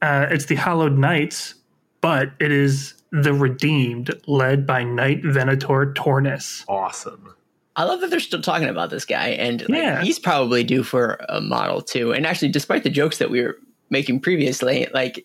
uh, 0.03 0.27
it's 0.31 0.47
the 0.47 0.55
hallowed 0.55 0.97
knights 0.99 1.55
but 2.01 2.31
it 2.41 2.53
is 2.53 2.95
the 3.11 3.33
redeemed 3.35 4.11
led 4.27 4.67
by 4.67 4.85
knight 4.85 5.25
venator 5.25 5.93
tornus 5.97 6.65
Awesome. 6.69 7.35
I 7.77 7.85
love 7.85 8.01
that 8.01 8.11
they're 8.11 8.19
still 8.19 8.43
talking 8.43 8.67
about 8.69 8.91
this 8.91 9.05
guy, 9.05 9.29
and 9.29 9.61
like, 9.69 9.71
Yeah. 9.71 10.03
he's 10.03 10.19
probably 10.19 10.65
due 10.65 10.83
for 10.83 11.17
a 11.29 11.41
model 11.41 11.81
too. 11.81 12.13
And 12.13 12.27
actually, 12.27 12.49
despite 12.49 12.83
the 12.83 12.91
jokes 12.91 13.19
that 13.19 13.31
we 13.31 13.41
were 13.41 13.57
making 13.89 14.19
previously, 14.19 14.89
like 14.93 15.25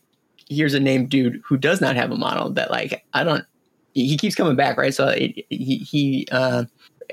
here's 0.50 0.76
a 0.76 0.80
named 0.80 1.10
dude 1.10 1.42
who 1.44 1.58
does 1.58 1.82
not 1.82 1.96
have 1.96 2.12
a 2.12 2.16
model 2.16 2.52
that 2.52 2.70
like 2.70 3.04
I 3.14 3.24
don't. 3.24 3.44
He 3.96 4.18
keeps 4.18 4.36
coming 4.36 4.56
back, 4.56 4.78
right? 4.78 4.94
So 4.94 5.08
it, 5.08 5.46
he 5.50 5.78
he. 5.78 6.28
Uh, 6.32 6.66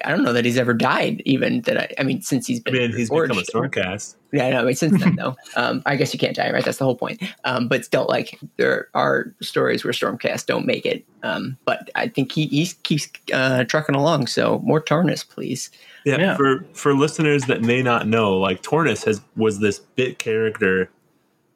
I 0.04 0.10
don't 0.10 0.22
know 0.22 0.32
that 0.32 0.44
he's 0.44 0.58
ever 0.58 0.74
died. 0.74 1.22
Even 1.24 1.62
that 1.62 1.78
I, 1.78 1.88
I 1.98 2.02
mean, 2.02 2.22
since 2.22 2.46
he's 2.46 2.60
been 2.60 2.74
mean, 2.74 2.92
he's 2.92 3.08
forged. 3.08 3.34
become 3.34 3.42
a 3.42 3.68
Stormcast. 3.68 4.16
Yeah, 4.32 4.50
no, 4.50 4.60
I 4.60 4.64
mean, 4.64 4.74
since 4.74 5.02
then 5.02 5.16
though, 5.16 5.36
um, 5.56 5.82
I 5.86 5.96
guess 5.96 6.12
you 6.12 6.18
can't 6.18 6.36
die, 6.36 6.50
right? 6.50 6.64
That's 6.64 6.78
the 6.78 6.84
whole 6.84 6.96
point. 6.96 7.22
Um, 7.44 7.68
but 7.68 7.84
still, 7.84 8.06
like 8.08 8.38
there 8.56 8.88
are 8.94 9.34
stories 9.40 9.84
where 9.84 9.92
Stormcast 9.92 10.46
don't 10.46 10.66
make 10.66 10.86
it. 10.86 11.04
Um, 11.22 11.56
but 11.64 11.90
I 11.94 12.08
think 12.08 12.32
he, 12.32 12.46
he 12.46 12.66
keeps 12.82 13.08
uh, 13.32 13.64
trucking 13.64 13.94
along. 13.94 14.28
So 14.28 14.60
more 14.60 14.80
Tornus, 14.80 15.28
please. 15.28 15.70
Yeah, 16.04 16.18
Yeah. 16.18 16.36
For 16.36 16.64
for 16.72 16.94
listeners 16.94 17.44
that 17.44 17.62
may 17.62 17.82
not 17.82 18.06
know, 18.06 18.36
like 18.36 18.62
Tornus 18.62 19.04
has 19.04 19.20
was 19.36 19.60
this 19.60 19.78
bit 19.78 20.18
character 20.18 20.90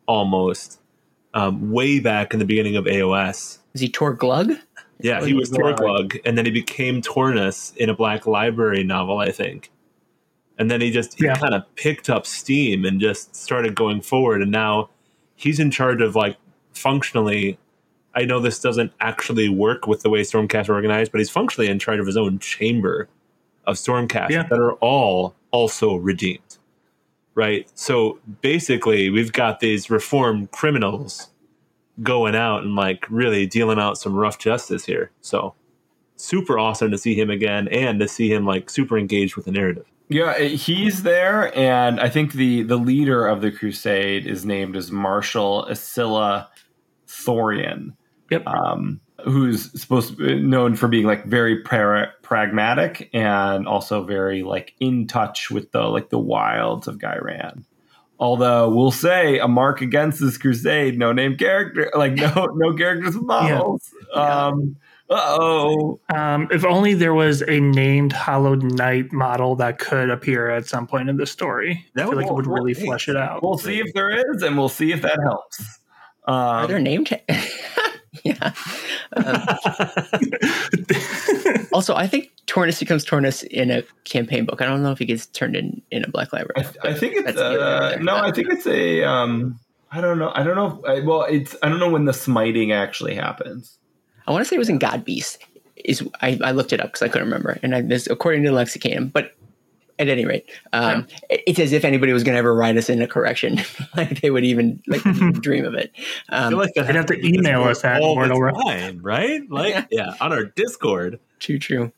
almost 0.07 0.81
um, 1.35 1.71
way 1.71 1.99
back 1.99 2.33
in 2.33 2.39
the 2.39 2.45
beginning 2.45 2.77
of 2.77 2.85
AOS. 2.85 3.59
Is 3.75 3.81
he 3.81 3.89
Torglug? 3.89 4.59
Yeah, 5.05 5.25
he 5.25 5.35
was. 5.35 5.51
Torglug, 5.51 6.19
and 6.25 6.37
then 6.39 6.47
he 6.47 6.51
became 6.51 7.03
Tornus 7.03 7.77
in 7.77 7.91
a 7.91 7.95
Black 7.95 8.27
Library 8.27 8.83
novel, 8.85 9.19
I 9.19 9.31
think. 9.31 9.71
And 10.59 10.71
then 10.71 10.81
he 10.81 10.91
just 10.91 11.19
he 11.19 11.27
Yeah. 11.27 11.35
kind 11.37 11.53
of 11.55 11.63
picked 11.77 12.09
up 12.09 12.27
steam 12.27 12.85
and 12.85 13.01
just 13.01 13.37
started 13.37 13.75
going 13.75 14.01
forward. 14.01 14.41
And 14.41 14.51
now 14.51 14.89
he's 15.37 15.61
in 15.61 15.71
charge 15.71 16.01
of 16.01 16.15
like 16.17 16.37
functionally. 16.73 17.59
I 18.15 18.25
know 18.25 18.39
this 18.41 18.61
doesn't 18.61 18.93
actually 19.01 19.49
work 19.49 19.87
with 19.89 20.03
the 20.03 20.09
way 20.09 20.21
Stormcast 20.23 20.69
are 20.69 20.75
organized, 20.75 21.11
but 21.13 21.19
he's 21.19 21.31
functionally 21.31 21.69
in 21.69 21.79
charge 21.81 21.99
of 21.99 22.07
his 22.07 22.17
own 22.17 22.39
chamber 22.39 23.09
of 23.67 23.77
Stormcast 23.77 24.31
Yeah. 24.31 24.45
that 24.45 24.59
are 24.59 24.75
all 24.75 25.35
also 25.51 25.97
redeemed. 25.97 26.59
Right? 27.35 27.69
So 27.75 28.21
basically, 28.41 29.11
we've 29.11 29.33
got 29.33 29.59
these 29.61 29.91
reformed 29.91 30.53
criminals 30.53 31.29
going 32.03 32.35
out 32.35 32.63
and 32.63 32.75
like 32.75 33.07
really 33.09 33.47
dealing 33.47 33.79
out 33.79 33.99
some 33.99 34.15
rough 34.15 34.39
justice 34.39 34.85
here. 34.85 35.11
So 35.21 35.55
super 36.17 36.59
awesome 36.59 36.91
to 36.91 36.99
see 36.99 37.15
him 37.15 37.31
again 37.31 37.69
and 37.69 38.01
to 38.01 38.09
see 38.09 38.33
him 38.33 38.45
like 38.45 38.71
super 38.71 38.99
engaged 38.99 39.37
with 39.37 39.45
the 39.45 39.53
narrative. 39.53 39.87
Yeah, 40.09 40.39
he's 40.39 41.03
there, 41.03 41.57
and 41.57 41.99
I 41.99 42.11
think 42.11 42.35
the 42.35 42.63
the 42.63 42.77
leader 42.77 43.27
of 43.27 43.41
the 43.41 43.51
crusade 43.51 44.27
is 44.27 44.45
named 44.45 44.77
as 44.77 44.93
Marshal 44.93 45.65
Asilla 45.65 46.49
Thorian, 47.09 47.97
yep 48.31 48.47
um, 48.47 49.01
who's 49.25 49.71
supposed 49.81 50.11
to 50.11 50.17
be 50.17 50.41
known 50.41 50.77
for 50.77 50.89
being 50.89 51.07
like 51.07 51.25
very 51.25 51.63
pra- 51.63 52.13
pragmatic 52.23 53.09
and 53.15 53.67
also 53.67 54.05
very 54.05 54.43
like 54.43 54.75
in 54.79 55.07
touch 55.07 55.51
with 55.51 55.73
the 55.73 55.83
like 55.83 56.11
the 56.11 56.19
wilds 56.19 56.87
of 56.87 56.99
Ghyran. 56.99 57.65
Although 58.19 58.71
we'll 58.75 58.91
say 58.93 59.39
a 59.39 59.49
mark 59.49 59.81
against 59.81 60.21
this 60.21 60.39
crusade, 60.39 60.99
no 60.99 61.13
name 61.13 61.37
character, 61.37 61.91
like 61.97 62.13
no 62.13 62.47
no 62.55 62.73
characters 62.75 63.17
with 63.17 63.25
models. 63.25 63.91
Um, 64.15 64.77
uh 65.11 65.37
oh. 65.39 66.01
um, 66.15 66.49
if 66.51 66.65
only 66.65 66.95
there 66.95 67.13
was 67.13 67.43
a 67.43 67.61
named 67.61 68.13
hallowed 68.15 68.63
knight 68.63 69.13
model 69.13 69.55
that 69.57 69.79
could 69.79 70.09
appear 70.09 70.49
at 70.49 70.67
some 70.67 70.87
point 70.87 71.11
in 71.11 71.19
the 71.19 71.27
story 71.27 71.85
That 71.95 72.03
i 72.03 72.05
feel 72.07 72.17
would- 72.17 72.23
like 72.23 72.31
it 72.31 72.35
would 72.35 72.47
really 72.47 72.73
hey, 72.73 72.87
flesh 72.87 73.09
it 73.09 73.17
out 73.17 73.43
We'll 73.43 73.59
see 73.59 73.81
if 73.81 73.93
there 73.95 74.09
is, 74.11 74.43
and 74.43 74.57
we'll 74.57 74.71
see 74.71 74.93
if 74.93 75.03
that 75.03 75.19
helps. 75.23 75.79
Are 76.27 76.63
Um, 76.65 76.71
there 76.71 76.81
name 76.81 77.05
ta- 77.05 77.17
Yeah. 78.25 78.53
Um, 79.15 79.25
also, 81.75 81.95
I 81.95 82.07
think 82.07 82.31
Tornus 82.47 82.79
becomes 82.81 83.05
Tornus 83.05 83.43
in 83.45 83.71
a 83.71 83.83
campaign 84.05 84.45
book. 84.47 84.63
I 84.63 84.67
don't 84.67 84.83
know 84.83 84.93
if 84.93 84.99
he 84.99 85.05
gets 85.05 85.27
turned 85.27 85.57
in 85.57 85.83
in 85.91 86.05
a 86.05 86.09
Black 86.09 86.33
Library. 86.33 86.55
I, 86.85 86.89
I 86.91 86.95
think 86.95 87.15
it's 87.17 87.25
That's 87.27 87.37
neither 87.37 87.59
here 87.59 87.59
nor 88.01 88.15
uh, 88.15 88.21
no. 88.21 88.27
I 88.27 88.33
think 88.33 88.49
it's 88.51 88.67
a. 88.67 89.03
Um, 89.05 89.59
I 89.91 90.01
don't 90.01 90.19
know. 90.19 90.33
I 90.35 90.43
don't 90.43 90.57
know. 90.57 90.81
If, 90.85 91.03
I, 91.03 91.07
well, 91.07 91.23
it's. 91.23 91.55
I 91.63 91.69
don't 91.69 91.79
know 91.81 91.91
when 91.91 92.05
the 92.07 92.13
smiting 92.15 92.73
actually 92.73 93.15
happens. 93.15 93.79
I 94.27 94.33
want 94.33 94.45
to 94.45 94.49
say 94.49 94.57
it 94.57 94.59
was 94.59 94.69
in 94.71 94.79
God 94.79 95.05
Beast. 95.05 95.39
Is 95.85 96.03
I, 96.23 96.39
I 96.43 96.53
looked 96.53 96.73
it 96.73 96.81
up 96.81 96.87
because 96.93 97.03
I 97.03 97.09
couldn't 97.09 97.27
remember, 97.29 97.59
and 97.63 97.75
I, 97.75 97.83
this 97.83 98.07
according 98.07 98.43
to 98.45 98.51
the 98.51 98.57
Lexicanum. 98.57 99.13
But 99.13 99.33
at 99.99 100.09
any 100.09 100.25
rate, 100.25 100.51
um, 100.73 101.07
it- 101.31 101.43
it's 101.47 101.59
as 101.61 101.73
if 101.73 101.85
anybody 101.85 102.13
was 102.13 102.25
going 102.25 102.35
to 102.35 102.39
ever 102.39 102.55
write 102.55 102.77
us 102.77 102.89
in 102.89 103.01
a 103.03 103.07
correction, 103.07 103.61
like 103.97 104.21
they 104.23 104.31
would 104.31 104.45
even 104.45 104.83
like 104.87 105.03
dream 105.41 105.65
of 105.65 105.75
it. 105.75 105.93
I 106.31 106.39
Um, 106.45 106.51
feel 106.51 106.59
like 106.59 106.75
that 106.75 106.87
You'd 106.87 106.97
have 106.97 107.07
to 107.07 107.27
email 107.27 107.63
us 107.65 107.85
at 107.85 108.01
all 108.01 108.17
the 108.17 108.63
time, 108.65 109.01
right? 109.03 109.43
Like, 109.51 109.75
Yeah. 109.75 109.85
yeah, 109.91 110.15
on 110.21 110.33
our 110.33 110.45
Discord. 110.45 111.21
True, 111.45 111.59
true. 111.59 111.93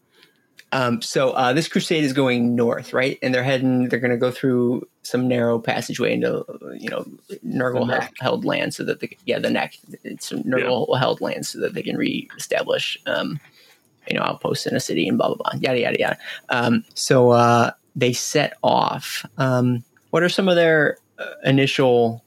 Um, 0.72 1.00
so 1.00 1.30
uh, 1.30 1.52
this 1.52 1.68
crusade 1.68 2.02
is 2.02 2.12
going 2.12 2.56
north, 2.56 2.92
right? 2.92 3.16
And 3.22 3.32
they're 3.32 3.44
heading. 3.44 3.88
They're 3.88 4.00
going 4.00 4.10
to 4.10 4.16
go 4.16 4.32
through 4.32 4.88
some 5.02 5.28
narrow 5.28 5.60
passageway 5.60 6.14
into, 6.14 6.44
you 6.76 6.90
know, 6.90 7.06
Nurgle 7.46 7.88
held, 7.88 8.10
held 8.18 8.44
land, 8.44 8.74
so 8.74 8.82
that 8.82 8.98
they, 8.98 9.16
yeah, 9.24 9.38
the 9.38 9.50
neck. 9.50 9.78
It's 10.02 10.32
Nurgle 10.32 10.98
held 10.98 11.20
land, 11.20 11.46
so 11.46 11.60
that 11.60 11.74
they 11.74 11.82
can 11.82 11.96
reestablish, 11.96 12.98
um, 13.06 13.38
you 14.10 14.16
know, 14.18 14.24
outposts 14.24 14.66
in 14.66 14.74
a 14.74 14.80
city 14.80 15.06
and 15.06 15.16
blah 15.16 15.28
blah 15.28 15.36
blah, 15.36 15.60
yada 15.60 15.78
yada 15.78 16.00
yada. 16.00 16.18
Um, 16.48 16.84
so 16.94 17.30
uh, 17.30 17.70
they 17.94 18.12
set 18.12 18.54
off. 18.64 19.24
Um, 19.38 19.84
what 20.10 20.24
are 20.24 20.28
some 20.28 20.48
of 20.48 20.56
their 20.56 20.98
uh, 21.20 21.26
initial 21.44 22.24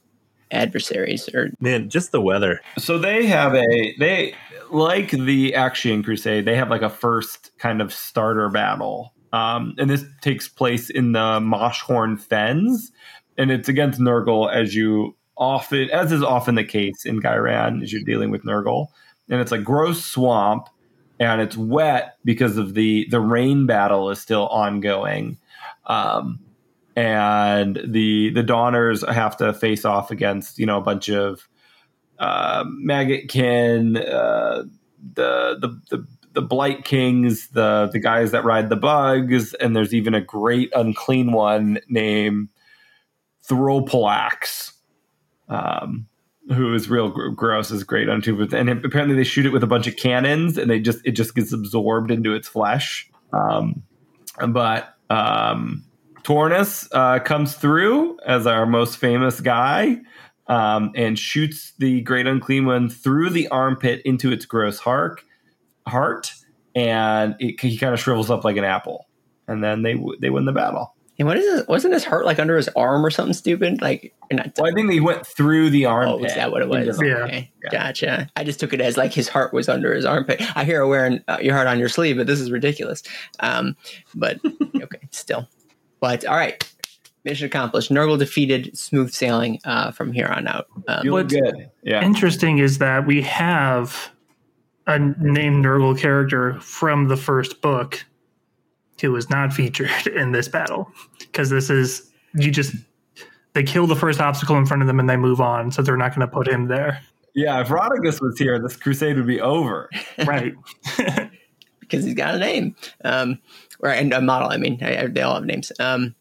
adversaries? 0.50 1.28
Or 1.34 1.50
Man, 1.60 1.90
just 1.90 2.10
the 2.10 2.22
weather. 2.22 2.62
So 2.78 2.96
they 2.96 3.26
have 3.26 3.54
a 3.54 3.94
they 3.98 4.34
like 4.72 5.10
the 5.10 5.52
Aqshian 5.52 6.04
Crusade. 6.04 6.44
They 6.44 6.56
have 6.56 6.70
like 6.70 6.82
a 6.82 6.90
first 6.90 7.50
kind 7.58 7.80
of 7.80 7.92
starter 7.92 8.48
battle, 8.48 9.14
um, 9.32 9.74
and 9.78 9.88
this 9.88 10.04
takes 10.20 10.48
place 10.48 10.90
in 10.90 11.12
the 11.12 11.40
Moshhorn 11.40 12.20
Fens, 12.20 12.92
and 13.38 13.50
it's 13.50 13.68
against 13.68 14.00
Nurgle 14.00 14.52
as 14.52 14.74
you 14.74 15.16
often 15.36 15.88
as 15.90 16.12
is 16.12 16.22
often 16.22 16.54
the 16.54 16.64
case 16.64 17.04
in 17.04 17.20
Ghyran 17.20 17.82
as 17.82 17.92
you're 17.92 18.04
dealing 18.04 18.30
with 18.30 18.44
Nurgle, 18.44 18.88
and 19.28 19.40
it's 19.40 19.52
a 19.52 19.58
gross 19.58 20.04
swamp, 20.04 20.68
and 21.18 21.40
it's 21.40 21.56
wet 21.56 22.16
because 22.24 22.56
of 22.56 22.74
the 22.74 23.06
the 23.10 23.20
rain 23.20 23.66
battle 23.66 24.10
is 24.10 24.20
still 24.20 24.48
ongoing. 24.48 25.38
Um, 25.86 26.40
and 26.96 27.80
the 27.86 28.30
the 28.30 28.42
Dawners 28.42 29.02
have 29.08 29.36
to 29.38 29.52
face 29.52 29.84
off 29.84 30.10
against 30.10 30.58
you 30.58 30.66
know 30.66 30.78
a 30.78 30.82
bunch 30.82 31.08
of 31.08 31.48
uh, 32.20 32.64
Maggotkin, 32.64 33.96
uh, 33.96 34.64
the, 35.14 35.58
the 35.58 35.80
the 35.90 36.06
the 36.32 36.42
Blight 36.42 36.84
Kings, 36.84 37.48
the 37.48 37.88
the 37.92 37.98
guys 37.98 38.30
that 38.30 38.44
ride 38.44 38.68
the 38.68 38.76
bugs, 38.76 39.54
and 39.54 39.74
there's 39.74 39.94
even 39.94 40.14
a 40.14 40.20
great 40.20 40.70
unclean 40.74 41.32
one 41.32 41.80
named 41.88 42.50
Thropolax, 43.48 44.72
um, 45.48 46.06
who 46.48 46.72
is 46.74 46.88
real 46.88 47.08
gr- 47.08 47.28
gross, 47.30 47.70
is 47.70 47.82
great 47.82 48.08
on 48.08 48.22
tube. 48.22 48.52
And 48.52 48.68
apparently 48.68 49.16
they 49.16 49.24
shoot 49.24 49.46
it 49.46 49.50
with 49.50 49.64
a 49.64 49.66
bunch 49.66 49.86
of 49.86 49.96
cannons, 49.96 50.56
and 50.56 50.70
they 50.70 50.78
just 50.78 51.00
it 51.04 51.12
just 51.12 51.34
gets 51.34 51.52
absorbed 51.52 52.10
into 52.10 52.34
its 52.34 52.46
flesh. 52.46 53.10
Um, 53.32 53.82
but 54.48 54.94
um, 55.08 55.84
Tornus 56.22 56.88
uh, 56.92 57.18
comes 57.20 57.54
through 57.54 58.18
as 58.26 58.46
our 58.46 58.66
most 58.66 58.98
famous 58.98 59.40
guy. 59.40 59.98
Um, 60.46 60.92
and 60.94 61.18
shoots 61.18 61.72
the 61.78 62.00
great 62.02 62.26
unclean 62.26 62.66
one 62.66 62.88
through 62.88 63.30
the 63.30 63.48
armpit 63.48 64.02
into 64.04 64.32
its 64.32 64.44
gross 64.46 64.78
heart, 64.78 65.22
heart, 65.86 66.32
and 66.74 67.34
it, 67.38 67.60
he 67.60 67.76
kind 67.78 67.94
of 67.94 68.00
shrivels 68.00 68.30
up 68.30 68.44
like 68.44 68.56
an 68.56 68.64
apple. 68.64 69.06
And 69.48 69.62
then 69.64 69.82
they 69.82 70.00
they 70.20 70.30
win 70.30 70.44
the 70.44 70.52
battle. 70.52 70.94
And 71.18 71.26
what 71.28 71.36
is 71.36 71.60
it? 71.60 71.68
Wasn't 71.68 71.92
his 71.92 72.04
heart 72.04 72.24
like 72.24 72.38
under 72.38 72.56
his 72.56 72.68
arm 72.68 73.04
or 73.04 73.10
something 73.10 73.34
stupid? 73.34 73.82
Like, 73.82 74.14
not. 74.32 74.52
Well, 74.56 74.70
I 74.70 74.74
think 74.74 74.88
they 74.88 75.00
went 75.00 75.26
through 75.26 75.68
the 75.70 75.84
Oh, 75.84 75.90
armpit. 75.90 76.30
is 76.30 76.34
that 76.36 76.50
what 76.50 76.62
it 76.62 76.68
was? 76.68 76.86
Yeah. 77.02 77.14
Okay, 77.24 77.50
Yeah. 77.62 77.70
gotcha. 77.70 78.28
I 78.36 78.44
just 78.44 78.58
took 78.58 78.72
it 78.72 78.80
as 78.80 78.96
like 78.96 79.12
his 79.12 79.28
heart 79.28 79.52
was 79.52 79.68
under 79.68 79.92
his 79.92 80.06
armpit. 80.06 80.40
I 80.56 80.64
hear 80.64 80.86
wearing 80.86 81.20
uh, 81.28 81.36
your 81.42 81.54
heart 81.54 81.66
on 81.66 81.78
your 81.78 81.90
sleeve, 81.90 82.16
but 82.16 82.26
this 82.26 82.40
is 82.40 82.50
ridiculous. 82.50 83.02
Um, 83.40 83.76
but 84.14 84.38
okay, 84.76 85.00
still. 85.10 85.46
But 86.00 86.24
all 86.24 86.36
right, 86.36 86.64
mission 87.24 87.46
accomplished. 87.46 87.90
Nurgle 87.90 88.18
defeated. 88.18 88.76
Smooth 88.76 89.12
sailing 89.12 89.58
uh, 89.64 89.90
from 89.92 90.12
here 90.12 90.26
on 90.26 90.46
out. 90.48 90.66
Um, 90.88 91.02
Feeling 91.02 91.12
What's- 91.24 91.34
good. 91.34 91.70
Yeah. 91.82 92.04
Interesting 92.04 92.58
is 92.58 92.78
that 92.78 93.06
we 93.06 93.22
have 93.22 94.10
a 94.86 94.98
named 94.98 95.64
Nurgle 95.64 95.98
character 95.98 96.58
from 96.60 97.08
the 97.08 97.16
first 97.16 97.60
book 97.60 98.04
who 99.00 99.12
was 99.12 99.30
not 99.30 99.52
featured 99.52 100.06
in 100.14 100.32
this 100.32 100.48
battle 100.48 100.90
because 101.20 101.48
this 101.50 101.70
is 101.70 102.10
you 102.34 102.50
just 102.50 102.74
they 103.54 103.62
kill 103.62 103.86
the 103.86 103.96
first 103.96 104.20
obstacle 104.20 104.56
in 104.56 104.66
front 104.66 104.82
of 104.82 104.86
them 104.86 105.00
and 105.00 105.08
they 105.10 105.16
move 105.16 105.40
on, 105.40 105.70
so 105.72 105.82
they're 105.82 105.96
not 105.96 106.14
going 106.14 106.20
to 106.20 106.32
put 106.32 106.46
him 106.48 106.68
there. 106.68 107.00
Yeah, 107.34 107.60
if 107.60 107.68
Rotigus 107.68 108.20
was 108.20 108.38
here, 108.38 108.58
this 108.60 108.76
crusade 108.76 109.16
would 109.16 109.26
be 109.26 109.40
over. 109.40 109.88
Right. 110.26 110.54
because 111.80 112.04
he's 112.04 112.14
got 112.14 112.36
a 112.36 112.38
name, 112.38 112.76
um, 113.04 113.38
or 113.80 113.90
and 113.90 114.12
a 114.12 114.20
model. 114.20 114.48
I 114.50 114.56
mean, 114.58 114.78
I, 114.82 115.02
I- 115.02 115.06
they 115.08 115.22
all 115.22 115.34
have 115.34 115.44
names. 115.44 115.72
Um, 115.80 116.14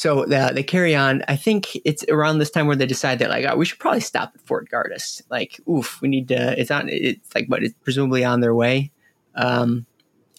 so 0.00 0.24
uh, 0.24 0.50
they 0.50 0.62
carry 0.62 0.96
on. 0.96 1.22
I 1.28 1.36
think 1.36 1.76
it's 1.84 2.06
around 2.08 2.38
this 2.38 2.50
time 2.50 2.66
where 2.66 2.74
they 2.74 2.86
decide 2.86 3.18
that 3.18 3.28
like 3.28 3.44
oh, 3.46 3.54
we 3.54 3.66
should 3.66 3.78
probably 3.78 4.00
stop 4.00 4.32
at 4.34 4.40
Fort 4.40 4.70
Gardus. 4.70 5.20
Like, 5.28 5.60
oof, 5.68 6.00
we 6.00 6.08
need 6.08 6.26
to. 6.28 6.58
It's 6.58 6.70
on. 6.70 6.88
It's 6.88 7.34
like, 7.34 7.48
but 7.50 7.62
it's 7.62 7.74
presumably 7.84 8.24
on 8.24 8.40
their 8.40 8.54
way, 8.54 8.92
um, 9.34 9.84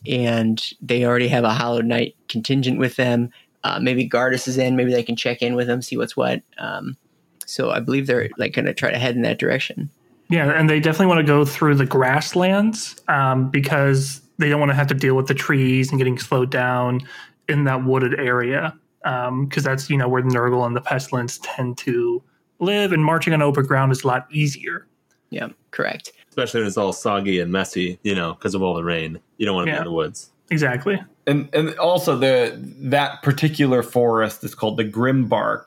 and 0.08 0.60
they 0.82 1.06
already 1.06 1.28
have 1.28 1.44
a 1.44 1.54
Hollow 1.54 1.82
Knight 1.82 2.16
contingent 2.28 2.80
with 2.80 2.96
them. 2.96 3.30
Uh, 3.64 3.80
maybe 3.80 4.10
Gardus 4.10 4.48
is 4.48 4.58
in. 4.58 4.76
Maybe 4.76 4.92
they 4.92 5.04
can 5.04 5.16
check 5.16 5.44
in 5.44 5.54
with 5.54 5.68
them, 5.68 5.84
see 5.84 5.96
what's 5.96 6.18
what. 6.18 6.42
Um, 6.58 6.98
so 7.46 7.70
I 7.70 7.82
believe 7.82 8.08
they're 8.08 8.32
like 8.40 8.54
going 8.54 8.66
to 8.66 8.74
try 8.74 8.90
to 8.90 8.98
head 8.98 9.16
in 9.16 9.22
that 9.22 9.38
direction. 9.38 9.92
Yeah, 10.30 10.50
and 10.60 10.72
they 10.72 10.80
definitely 10.80 11.06
want 11.06 11.20
to 11.20 11.32
go 11.32 11.46
through 11.46 11.76
the 11.76 11.86
grasslands 11.86 12.96
um, 13.10 13.52
because 13.52 14.22
they 14.40 14.50
don't 14.50 14.60
want 14.60 14.72
to 14.72 14.76
have 14.76 14.88
to 14.88 14.96
deal 14.96 15.14
with 15.14 15.28
the 15.28 15.36
trees 15.36 15.92
and 15.92 16.00
getting 16.00 16.18
slowed 16.18 16.50
down 16.50 17.02
in 17.48 17.66
that 17.66 17.86
wooded 17.86 18.20
area. 18.20 18.76
Because 19.04 19.64
that's 19.64 19.90
you 19.90 19.98
know 19.98 20.08
where 20.08 20.22
the 20.22 20.30
Nurgle 20.30 20.66
and 20.66 20.76
the 20.76 20.82
Pestilence 20.82 21.40
tend 21.44 21.78
to 21.80 22.22
live, 22.60 22.92
and 22.92 23.04
marching 23.04 23.34
on 23.34 23.42
open 23.42 23.66
ground 23.66 23.92
is 23.92 24.04
a 24.04 24.08
lot 24.08 24.28
easier. 24.32 24.88
Yeah, 25.30 25.48
correct. 25.72 26.12
Especially 26.30 26.62
when 26.62 26.68
it's 26.68 26.78
all 26.78 26.94
soggy 26.94 27.40
and 27.40 27.52
messy, 27.52 28.00
you 28.04 28.14
know, 28.16 28.34
because 28.34 28.54
of 28.56 28.62
all 28.62 28.74
the 28.76 28.84
rain. 28.84 29.20
You 29.38 29.46
don't 29.46 29.56
want 29.56 29.68
to 29.68 29.72
Yeah. 29.72 29.78
be 29.78 29.82
in 29.82 29.86
the 29.86 29.92
woods. 29.92 30.30
Exactly. 30.50 31.02
And 31.28 31.50
and 31.54 31.78
also 31.80 32.18
the 32.18 32.58
that 32.82 33.22
particular 33.24 33.82
forest 33.84 34.44
is 34.44 34.54
called 34.56 34.78
the 34.78 34.86
Grimbark, 34.86 35.64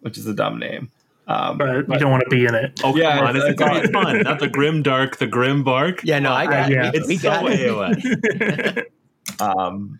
which 0.00 0.18
is 0.18 0.26
a 0.26 0.34
dumb 0.34 0.58
name. 0.58 0.90
Um, 1.26 1.56
But 1.56 1.88
you 1.88 1.98
don't 1.98 2.10
want 2.10 2.22
to 2.24 2.28
be 2.28 2.44
in 2.44 2.54
it. 2.54 2.80
Oh, 2.84 2.94
Yeah, 2.94 3.16
come 3.16 3.26
on. 3.28 3.36
It's, 3.36 3.44
it's- 3.46 3.52
it's 3.52 3.58
gonna 3.58 3.80
be 3.88 3.92
fun. 3.92 4.20
Not 4.20 4.40
the 4.40 4.48
grim 4.48 4.82
dark, 4.82 5.16
the 5.16 5.26
grim 5.26 5.64
bark. 5.64 6.02
Yeah, 6.04 6.18
no, 6.18 6.32
I 6.32 6.44
got. 6.46 6.70
yeah. 6.70 6.90
It's 6.92 7.08
we 7.08 7.16
so 7.16 7.30
got 7.30 7.46
it. 7.50 7.60
AOS. 7.60 8.84
um, 9.40 9.98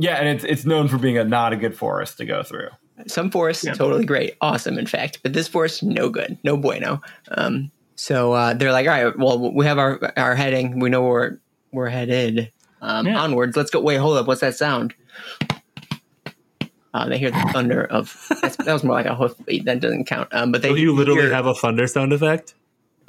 yeah, 0.00 0.16
and 0.16 0.28
it's 0.28 0.44
it's 0.44 0.64
known 0.64 0.88
for 0.88 0.98
being 0.98 1.18
a 1.18 1.24
not 1.24 1.52
a 1.52 1.56
good 1.56 1.76
forest 1.76 2.18
to 2.18 2.24
go 2.24 2.42
through. 2.42 2.68
Some 3.06 3.30
forests 3.30 3.64
Yeah. 3.64 3.74
totally 3.74 4.04
great, 4.04 4.36
awesome, 4.40 4.78
in 4.78 4.86
fact, 4.86 5.20
but 5.22 5.32
this 5.32 5.48
forest 5.48 5.82
no 5.82 6.08
good, 6.10 6.36
no 6.44 6.56
bueno. 6.56 7.00
Um, 7.30 7.70
so 7.96 8.32
uh, 8.32 8.54
they're 8.54 8.72
like, 8.72 8.86
all 8.88 8.92
right, 9.04 9.18
well, 9.18 9.52
we 9.52 9.64
have 9.66 9.78
our 9.78 10.12
our 10.16 10.34
heading, 10.34 10.80
we 10.80 10.90
know 10.90 11.02
where 11.02 11.40
we're 11.72 11.88
headed. 11.88 12.50
Um, 12.82 13.06
Yeah. 13.06 13.20
Onwards, 13.22 13.56
let's 13.56 13.70
go. 13.70 13.80
Wait, 13.80 13.96
hold 13.96 14.16
up, 14.18 14.26
what's 14.26 14.40
that 14.42 14.56
sound? 14.56 14.94
Uh, 16.92 17.08
they 17.08 17.18
hear 17.18 17.30
the 17.30 17.50
thunder 17.52 17.84
of 17.84 18.26
that's, 18.42 18.56
that 18.56 18.72
was 18.72 18.82
more 18.82 18.94
like 18.96 19.06
a 19.06 19.14
hoofbeat. 19.14 19.64
That 19.64 19.78
doesn't 19.80 20.06
count. 20.06 20.28
Um, 20.32 20.50
but 20.50 20.62
they 20.62 20.70
So 20.70 20.74
you 20.74 20.92
literally 20.92 21.22
hear, 21.22 21.32
have 21.32 21.46
a 21.46 21.54
thunder 21.54 21.86
sound 21.86 22.12
effect? 22.12 22.54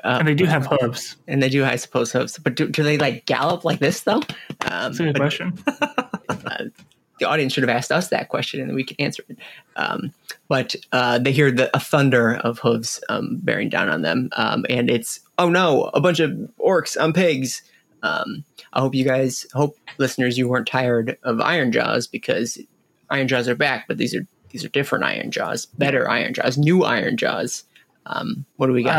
Uh, 0.03 0.17
And 0.19 0.27
they 0.27 0.35
do 0.35 0.45
have 0.45 0.65
hooves. 0.67 1.15
and 1.27 1.41
they 1.41 1.49
do, 1.49 1.63
I 1.63 1.75
suppose, 1.75 2.11
hooves. 2.11 2.37
But 2.39 2.55
do, 2.55 2.67
do 2.67 2.83
they 2.83 2.97
like 2.97 3.25
gallop 3.25 3.63
like 3.65 3.79
this 3.79 4.01
though? 4.01 4.17
Um, 4.17 4.23
That's 4.61 4.99
a 4.99 5.03
good 5.03 5.15
question. 5.15 5.57
uh, 5.67 6.65
the 7.19 7.27
audience 7.27 7.53
should 7.53 7.63
have 7.63 7.69
asked 7.69 7.91
us 7.91 8.09
that 8.09 8.29
question 8.29 8.61
and 8.61 8.73
we 8.73 8.83
could 8.83 8.97
answer 8.99 9.23
it. 9.29 9.37
Um, 9.75 10.11
but 10.47 10.75
uh, 10.91 11.19
they 11.19 11.31
hear 11.31 11.51
the 11.51 11.75
a 11.75 11.79
thunder 11.79 12.35
of 12.37 12.59
hooves 12.59 13.01
um, 13.09 13.39
bearing 13.43 13.69
down 13.69 13.89
on 13.89 14.01
them, 14.01 14.29
um, 14.35 14.65
and 14.69 14.89
it's 14.89 15.21
oh 15.37 15.49
no, 15.49 15.91
a 15.93 16.01
bunch 16.01 16.19
of 16.19 16.31
orcs 16.59 17.01
on 17.01 17.13
pigs. 17.13 17.61
Um, 18.03 18.43
I 18.73 18.81
hope 18.81 18.95
you 18.95 19.05
guys, 19.05 19.45
hope 19.53 19.77
listeners, 19.97 20.37
you 20.37 20.49
weren't 20.49 20.67
tired 20.67 21.17
of 21.23 21.37
Ironjawz 21.37 22.09
because 22.11 22.57
Ironjawz 23.11 23.47
are 23.47 23.55
back, 23.55 23.87
but 23.87 23.97
these 23.97 24.15
are 24.15 24.25
these 24.49 24.65
are 24.65 24.69
different 24.69 25.05
Ironjawz, 25.05 25.67
better 25.77 26.05
Ironjawz, 26.05 26.57
new 26.57 26.79
Ironjawz. 26.79 27.63
Um, 28.07 28.45
what 28.57 28.67
do 28.67 28.73
we 28.73 28.83
got? 28.83 28.97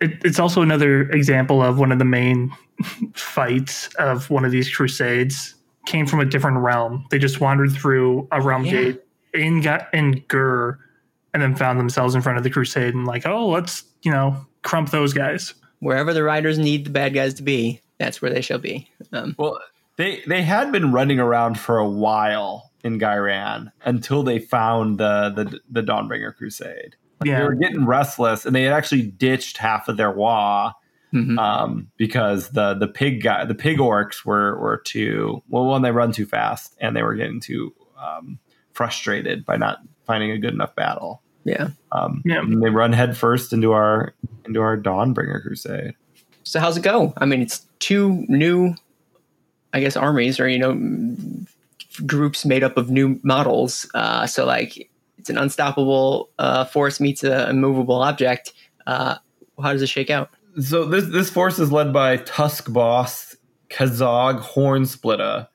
It, 0.00 0.18
it's 0.24 0.38
also 0.38 0.62
another 0.62 1.02
example 1.10 1.62
of 1.62 1.78
one 1.78 1.92
of 1.92 1.98
the 1.98 2.04
main 2.04 2.52
fights 3.14 3.88
of 3.98 4.30
one 4.30 4.44
of 4.44 4.50
these 4.50 4.74
crusades 4.74 5.54
came 5.86 6.06
from 6.06 6.20
a 6.20 6.24
different 6.24 6.58
realm. 6.58 7.06
They 7.10 7.18
just 7.18 7.40
wandered 7.40 7.72
through 7.72 8.28
a 8.32 8.40
realm 8.40 8.64
Yeah. 8.64 8.70
gate 8.72 9.00
in 9.34 9.60
Ga- 9.60 9.86
in 9.92 10.22
Ghur, 10.28 10.78
and 11.32 11.42
then 11.42 11.54
found 11.54 11.78
themselves 11.78 12.14
in 12.14 12.22
front 12.22 12.38
of 12.38 12.44
the 12.44 12.50
crusade 12.50 12.94
and 12.94 13.06
like, 13.06 13.26
oh, 13.26 13.48
let's 13.48 13.84
you 14.02 14.10
know 14.10 14.36
crump 14.62 14.90
those 14.90 15.12
guys. 15.12 15.54
Wherever 15.80 16.12
the 16.12 16.22
riders 16.22 16.58
need 16.58 16.84
the 16.84 16.90
bad 16.90 17.14
guys 17.14 17.34
to 17.34 17.42
be, 17.42 17.80
that's 17.98 18.20
where 18.20 18.30
they 18.30 18.40
shall 18.42 18.58
be. 18.58 18.90
Um, 19.12 19.34
Well, 19.38 19.58
they 19.96 20.22
they 20.26 20.42
had 20.42 20.72
been 20.72 20.92
running 20.92 21.20
around 21.20 21.58
for 21.58 21.78
a 21.78 21.88
while 21.88 22.70
in 22.82 22.98
Ghyran 22.98 23.70
until 23.84 24.22
they 24.22 24.38
found 24.38 24.98
the 24.98 25.30
the 25.34 25.60
the 25.70 25.82
Dawnbringer 25.82 26.34
Crusade. 26.34 26.96
They 27.20 27.30
Yeah, 27.30 27.44
were 27.44 27.54
getting 27.54 27.86
restless, 27.86 28.46
and 28.46 28.54
they 28.54 28.64
had 28.64 28.72
actually 28.72 29.02
ditched 29.02 29.56
half 29.58 29.88
of 29.88 29.96
their 29.96 30.10
wa 30.10 30.72
mhm. 31.12 31.38
um, 31.38 31.90
because 31.96 32.50
the 32.50 32.74
the 32.74 32.88
pig 32.88 33.22
guy 33.22 33.44
the 33.44 33.54
pig 33.54 33.78
orcs 33.78 34.24
were 34.24 34.58
were 34.58 34.78
too 34.84 35.42
well 35.48 35.64
one 35.66 35.82
they 35.82 35.92
run 35.92 36.12
too 36.12 36.26
fast 36.26 36.76
and 36.80 36.96
they 36.96 37.02
were 37.02 37.14
getting 37.14 37.40
too 37.40 37.74
um, 38.00 38.38
frustrated 38.72 39.44
by 39.44 39.56
not 39.56 39.78
finding 40.06 40.30
a 40.30 40.38
good 40.38 40.54
enough 40.54 40.74
battle. 40.74 41.22
yeah. 41.44 41.68
Um, 41.92 42.22
Yeah. 42.24 42.40
and 42.40 42.62
they 42.62 42.70
run 42.70 42.92
headfirst 42.92 43.52
into 43.52 43.72
our 43.72 44.14
into 44.46 44.60
our 44.60 44.76
Dawnbringer 44.76 45.42
Crusade. 45.42 45.94
So 46.44 46.58
how's 46.58 46.76
it 46.76 46.82
go? 46.82 47.12
I 47.18 47.26
mean, 47.26 47.42
it's 47.42 47.66
two 47.78 48.24
new, 48.28 48.74
I 49.72 49.80
guess, 49.80 49.96
armies 49.96 50.40
or 50.40 50.48
you 50.48 50.58
know, 50.58 50.74
groups 52.06 52.44
made 52.44 52.64
up 52.64 52.76
of 52.76 52.90
new 52.90 53.20
models. 53.22 53.88
Uh, 53.94 54.26
so 54.26 54.44
like, 54.46 54.89
an 55.30 55.38
unstoppable 55.38 56.28
uh, 56.38 56.64
force 56.66 57.00
meets 57.00 57.24
a 57.24 57.48
immovable 57.48 58.02
object. 58.02 58.52
Uh, 58.86 59.16
how 59.62 59.72
does 59.72 59.82
it 59.82 59.88
shake 59.88 60.10
out? 60.10 60.30
So 60.60 60.84
this 60.84 61.06
this 61.06 61.30
force 61.30 61.58
is 61.58 61.72
led 61.72 61.92
by 61.92 62.18
Tusk 62.18 62.70
Boss 62.72 63.36
Kazog 63.70 64.40
Hornsplitter. 64.42 65.46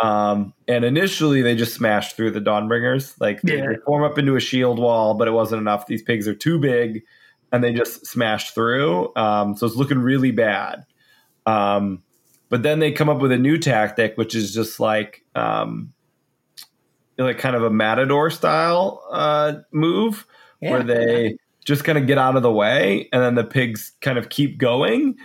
Um, 0.00 0.52
and 0.66 0.84
initially 0.84 1.40
they 1.40 1.54
just 1.54 1.72
smashed 1.74 2.16
through 2.16 2.32
the 2.32 2.40
Dawnbringers. 2.40 3.14
Like 3.20 3.40
they, 3.42 3.58
Yeah. 3.58 3.68
they 3.68 3.76
form 3.86 4.02
up 4.02 4.18
into 4.18 4.34
a 4.34 4.40
shield 4.40 4.78
wall, 4.80 5.14
but 5.14 5.28
it 5.28 5.30
wasn't 5.30 5.60
enough. 5.60 5.86
These 5.86 6.02
pigs 6.02 6.26
are 6.26 6.34
too 6.34 6.58
big, 6.58 7.04
and 7.52 7.62
they 7.62 7.72
just 7.72 8.04
smashed 8.04 8.54
through. 8.54 9.14
Um, 9.14 9.56
so 9.56 9.66
it's 9.66 9.76
looking 9.76 10.00
really 10.00 10.32
bad. 10.32 10.84
Um, 11.46 12.02
but 12.48 12.64
then 12.64 12.80
they 12.80 12.90
come 12.90 13.08
up 13.08 13.20
with 13.20 13.30
a 13.32 13.38
new 13.38 13.56
tactic, 13.56 14.16
which 14.16 14.34
is 14.34 14.52
just 14.52 14.80
like 14.80 15.24
um, 15.36 15.92
like 17.18 17.38
kind 17.38 17.54
of 17.56 17.62
a 17.62 17.70
matador 17.70 18.30
style 18.30 19.02
uh, 19.12 19.54
move 19.72 20.26
where 20.60 20.82
they 20.82 21.36
just 21.64 21.84
kind 21.84 21.98
of 21.98 22.06
get 22.06 22.18
out 22.18 22.36
of 22.36 22.42
the 22.42 22.52
way 22.52 23.08
and 23.12 23.22
then 23.22 23.34
the 23.34 23.44
pigs 23.44 23.92
kind 24.00 24.18
of 24.18 24.28
keep 24.30 24.58
going 24.58 25.16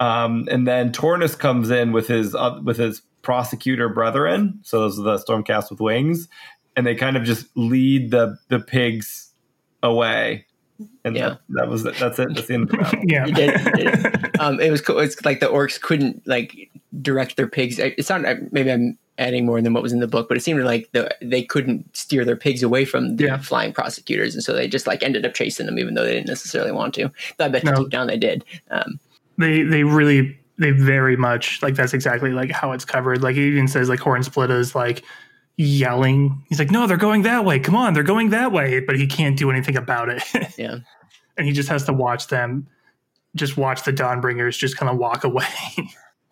um, 0.00 0.46
and 0.50 0.66
then 0.66 0.92
Tornus 0.92 1.38
comes 1.38 1.70
in 1.70 1.92
with 1.92 2.06
his 2.08 2.34
uh, 2.34 2.58
with 2.64 2.76
his 2.76 3.02
prosecutor 3.22 3.88
brethren 3.88 4.58
so 4.62 4.80
those 4.80 4.98
are 4.98 5.02
the 5.02 5.16
stormcast 5.18 5.70
with 5.70 5.80
wings 5.80 6.28
and 6.76 6.86
they 6.86 6.94
kind 6.94 7.16
of 7.16 7.24
just 7.24 7.46
lead 7.56 8.10
the 8.10 8.36
the 8.48 8.58
pigs 8.60 9.32
away 9.82 10.44
and 11.04 11.16
Yeah. 11.16 11.28
that, 11.30 11.40
that 11.50 11.68
was 11.68 11.84
it 11.84 11.96
that's 11.98 12.18
it 12.18 12.28
that's 12.34 12.46
the 12.46 12.54
end 12.54 12.62
of 12.64 12.70
the 12.70 12.76
battle 12.78 13.00
yeah. 13.06 13.26
You 13.26 13.34
did. 13.34 13.60
you 13.60 13.72
did. 13.90 14.40
um, 14.40 14.60
it 14.60 14.70
was 14.70 14.80
cool. 14.80 14.98
It's 15.00 15.24
like 15.24 15.40
the 15.40 15.46
orcs 15.46 15.80
couldn't 15.80 16.26
like 16.26 16.70
direct 17.02 17.36
their 17.36 17.48
pigs. 17.48 17.78
It 17.80 18.04
sounded 18.06 18.52
maybe 18.52 18.70
I'm 18.70 18.96
adding 19.18 19.44
more 19.44 19.60
than 19.60 19.72
what 19.74 19.82
was 19.82 19.92
in 19.92 20.00
the 20.00 20.06
book, 20.06 20.28
but 20.28 20.36
it 20.36 20.40
seemed 20.40 20.62
like 20.62 20.88
the, 20.92 21.14
they 21.20 21.42
couldn't 21.42 21.94
steer 21.96 22.24
their 22.24 22.36
pigs 22.36 22.62
away 22.62 22.84
from 22.84 23.16
the 23.16 23.24
Yeah. 23.24 23.38
flying 23.38 23.72
prosecutors, 23.72 24.34
and 24.34 24.42
so 24.44 24.52
they 24.52 24.68
just 24.68 24.86
like 24.86 25.02
ended 25.02 25.26
up 25.26 25.34
chasing 25.34 25.66
them, 25.66 25.78
even 25.78 25.94
though 25.94 26.04
they 26.04 26.14
didn't 26.14 26.28
necessarily 26.28 26.72
want 26.72 26.94
to. 26.94 27.10
But 27.36 27.44
I 27.44 27.48
bet 27.48 27.64
you 27.64 27.70
No. 27.72 27.76
deep 27.78 27.90
down 27.90 28.06
they 28.06 28.16
did. 28.16 28.44
Um, 28.70 28.98
they 29.36 29.62
they 29.62 29.84
really 29.84 30.38
they 30.58 30.70
very 30.72 31.16
much 31.16 31.62
like 31.62 31.74
that's 31.74 31.94
exactly 31.94 32.30
like 32.32 32.50
how 32.50 32.72
it's 32.72 32.84
covered. 32.84 33.22
Like 33.22 33.36
it 33.36 33.46
even 33.48 33.68
says 33.68 33.88
like 33.88 34.00
Horn 34.00 34.22
Split 34.22 34.50
is 34.50 34.74
like 34.74 35.04
yelling. 35.56 36.44
He's 36.48 36.58
like, 36.58 36.70
no, 36.70 36.86
they're 36.86 36.96
going 36.96 37.22
that 37.22 37.44
way. 37.44 37.58
Come 37.58 37.74
on, 37.76 37.92
they're 37.94 38.02
going 38.02 38.30
that 38.30 38.52
way, 38.52 38.80
but 38.80 38.96
he 38.96 39.06
can't 39.06 39.36
do 39.36 39.50
anything 39.50 39.76
about 39.76 40.08
it. 40.08 40.22
yeah, 40.58 40.78
and 41.36 41.46
he 41.46 41.52
just 41.52 41.68
has 41.68 41.84
to 41.84 41.92
watch 41.92 42.28
them, 42.28 42.66
just 43.36 43.56
watch 43.56 43.82
the 43.84 43.92
Dawnbringers 43.92 44.56
just 44.58 44.76
kind 44.76 44.90
of 44.90 44.98
walk 44.98 45.24
away. 45.24 45.44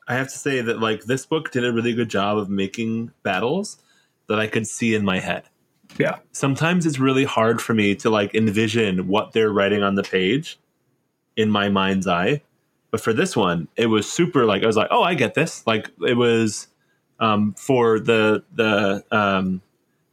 I 0.09 0.15
have 0.15 0.28
to 0.28 0.39
say 0.39 0.61
that 0.61 0.81
like 0.81 1.05
this 1.05 1.27
book 1.27 1.51
did 1.51 1.65
a 1.65 1.73
really 1.73 1.93
good 1.95 2.09
job 2.09 2.39
of 2.39 2.49
making 2.49 3.12
battles 3.23 3.78
that 4.28 4.39
I 4.39 4.47
could 4.47 4.66
see 4.66 4.95
in 4.95 5.05
my 5.05 5.19
head. 5.20 5.45
yeah, 5.99 6.19
Sometimes 6.33 6.87
it's 6.87 6.99
really 6.99 7.24
hard 7.24 7.61
for 7.61 7.74
me 7.74 7.95
to 7.97 8.11
like 8.11 8.35
envision 8.35 9.09
what 9.09 9.33
they're 9.33 9.51
writing 9.53 9.83
on 9.83 9.95
the 9.95 10.03
page 10.03 10.59
in 11.37 11.51
my 11.51 11.69
mind's 11.69 12.07
eye. 12.07 12.43
But 12.91 13.01
for 13.01 13.12
this 13.12 13.37
one, 13.37 13.69
it 13.77 13.87
was 13.87 14.11
super 14.11 14.45
like 14.47 14.62
I 14.62 14.66
was 14.66 14.77
like, 14.77 14.89
"Oh, 14.91 15.03
I 15.03 15.15
get 15.15 15.35
this." 15.35 15.66
Like 15.66 15.91
it 16.07 16.16
was 16.16 16.69
um 17.20 17.55
for 17.55 17.99
the 17.99 18.43
the 18.55 19.05
um 19.11 19.61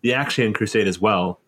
the 0.02 0.11
Aqshian 0.11 0.53
crusade 0.53 0.88
as 0.88 0.99
well. 0.99 1.40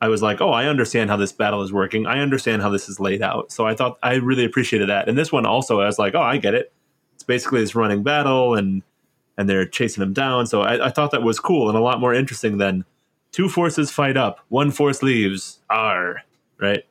I 0.00 0.08
was 0.08 0.22
like, 0.22 0.40
"Oh, 0.40 0.50
I 0.50 0.66
understand 0.66 1.10
how 1.10 1.16
this 1.16 1.30
battle 1.32 1.62
is 1.62 1.72
working. 1.72 2.06
I 2.06 2.18
understand 2.20 2.62
how 2.62 2.70
this 2.70 2.88
is 2.88 2.98
laid 2.98 3.22
out." 3.22 3.52
So 3.52 3.66
I 3.66 3.74
thought 3.74 3.98
I 4.02 4.14
really 4.14 4.44
appreciated 4.44 4.88
that. 4.88 5.08
And 5.08 5.16
this 5.16 5.30
one 5.30 5.46
also 5.46 5.80
I 5.80 5.86
was 5.86 5.98
like, 5.98 6.14
"Oh, 6.14 6.22
I 6.22 6.38
get 6.38 6.54
it." 6.54 6.72
It's 7.22 7.26
basically 7.28 7.60
this 7.60 7.76
running 7.76 8.02
battle 8.02 8.56
and 8.56 8.82
and 9.38 9.48
they're 9.48 9.64
chasing 9.64 10.02
him 10.02 10.12
down. 10.12 10.48
So 10.48 10.62
I, 10.62 10.88
I 10.88 10.90
thought 10.90 11.12
that 11.12 11.22
was 11.22 11.38
cool 11.38 11.68
and 11.68 11.78
a 11.78 11.80
lot 11.80 12.00
more 12.00 12.12
interesting 12.12 12.58
than 12.58 12.84
two 13.30 13.48
forces 13.48 13.92
fight 13.92 14.16
up, 14.16 14.40
one 14.48 14.72
force 14.72 15.04
leaves. 15.04 15.60
R, 15.70 16.22
right? 16.58 16.84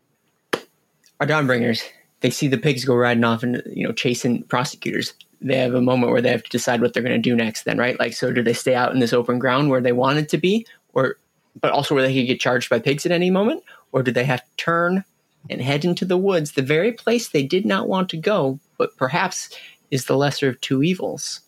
Our 1.20 1.28
Dawnbringers, 1.28 1.84
they 2.22 2.30
see 2.30 2.48
the 2.48 2.58
pigs 2.58 2.86
go 2.86 2.96
riding 2.96 3.26
off 3.26 3.44
and 3.44 3.62
you 3.66 3.86
know 3.86 3.92
chasing 3.92 4.44
prosecutors. 4.44 5.14
They 5.42 5.58
have 5.58 5.74
a 5.74 5.82
moment 5.82 6.14
where 6.14 6.22
they 6.22 6.30
have 6.30 6.44
to 6.44 6.50
decide 6.50 6.80
what 6.80 6.94
they're 6.94 7.04
going 7.04 7.22
to 7.22 7.30
do 7.30 7.36
next. 7.36 7.64
Then, 7.64 7.78
right? 7.78 8.00
Like, 8.00 8.14
so 8.14 8.32
do 8.32 8.42
they 8.42 8.54
stay 8.54 8.74
out 8.74 8.94
in 8.94 9.00
this 9.00 9.12
open 9.12 9.38
ground 9.38 9.70
where 9.70 9.82
they 9.82 9.92
wanted 9.92 10.30
to 10.30 10.38
be, 10.38 10.66
or 10.94 11.18
but 11.60 11.72
also 11.72 11.94
where 11.94 12.08
they 12.08 12.14
could 12.14 12.28
get 12.28 12.40
charged 12.40 12.70
by 12.70 12.80
pigs 12.80 13.06
at 13.06 13.12
any 13.12 13.32
moment, 13.32 13.66
or 13.92 14.02
do 14.02 14.12
they 14.12 14.24
have 14.24 14.46
to 14.46 14.56
turn 14.56 15.04
and 15.50 15.62
head 15.62 15.84
into 15.84 16.06
the 16.06 16.18
woods, 16.18 16.54
the 16.54 16.62
very 16.62 16.94
place 16.94 17.28
they 17.28 17.44
did 17.44 17.66
not 17.66 17.90
want 17.90 18.08
to 18.10 18.18
go, 18.18 18.60
but 18.78 18.96
perhaps 18.96 19.50
is 19.92 20.06
the 20.06 20.18
lesser 20.18 20.50
of 20.50 20.60
two 20.62 20.82
evils? 20.82 21.42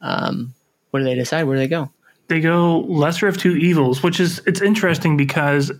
Um, 0.00 0.54
what 0.90 1.00
do 1.00 1.04
they 1.04 1.14
decide? 1.14 1.44
Where 1.44 1.56
do 1.56 1.60
they 1.60 1.68
go? 1.68 1.90
they 2.28 2.40
go 2.40 2.80
lesser 2.80 3.28
of 3.28 3.38
two 3.38 3.56
evils, 3.56 4.02
which 4.02 4.20
is 4.20 4.40
it's 4.46 4.62
interesting 4.62 5.16
because 5.16 5.70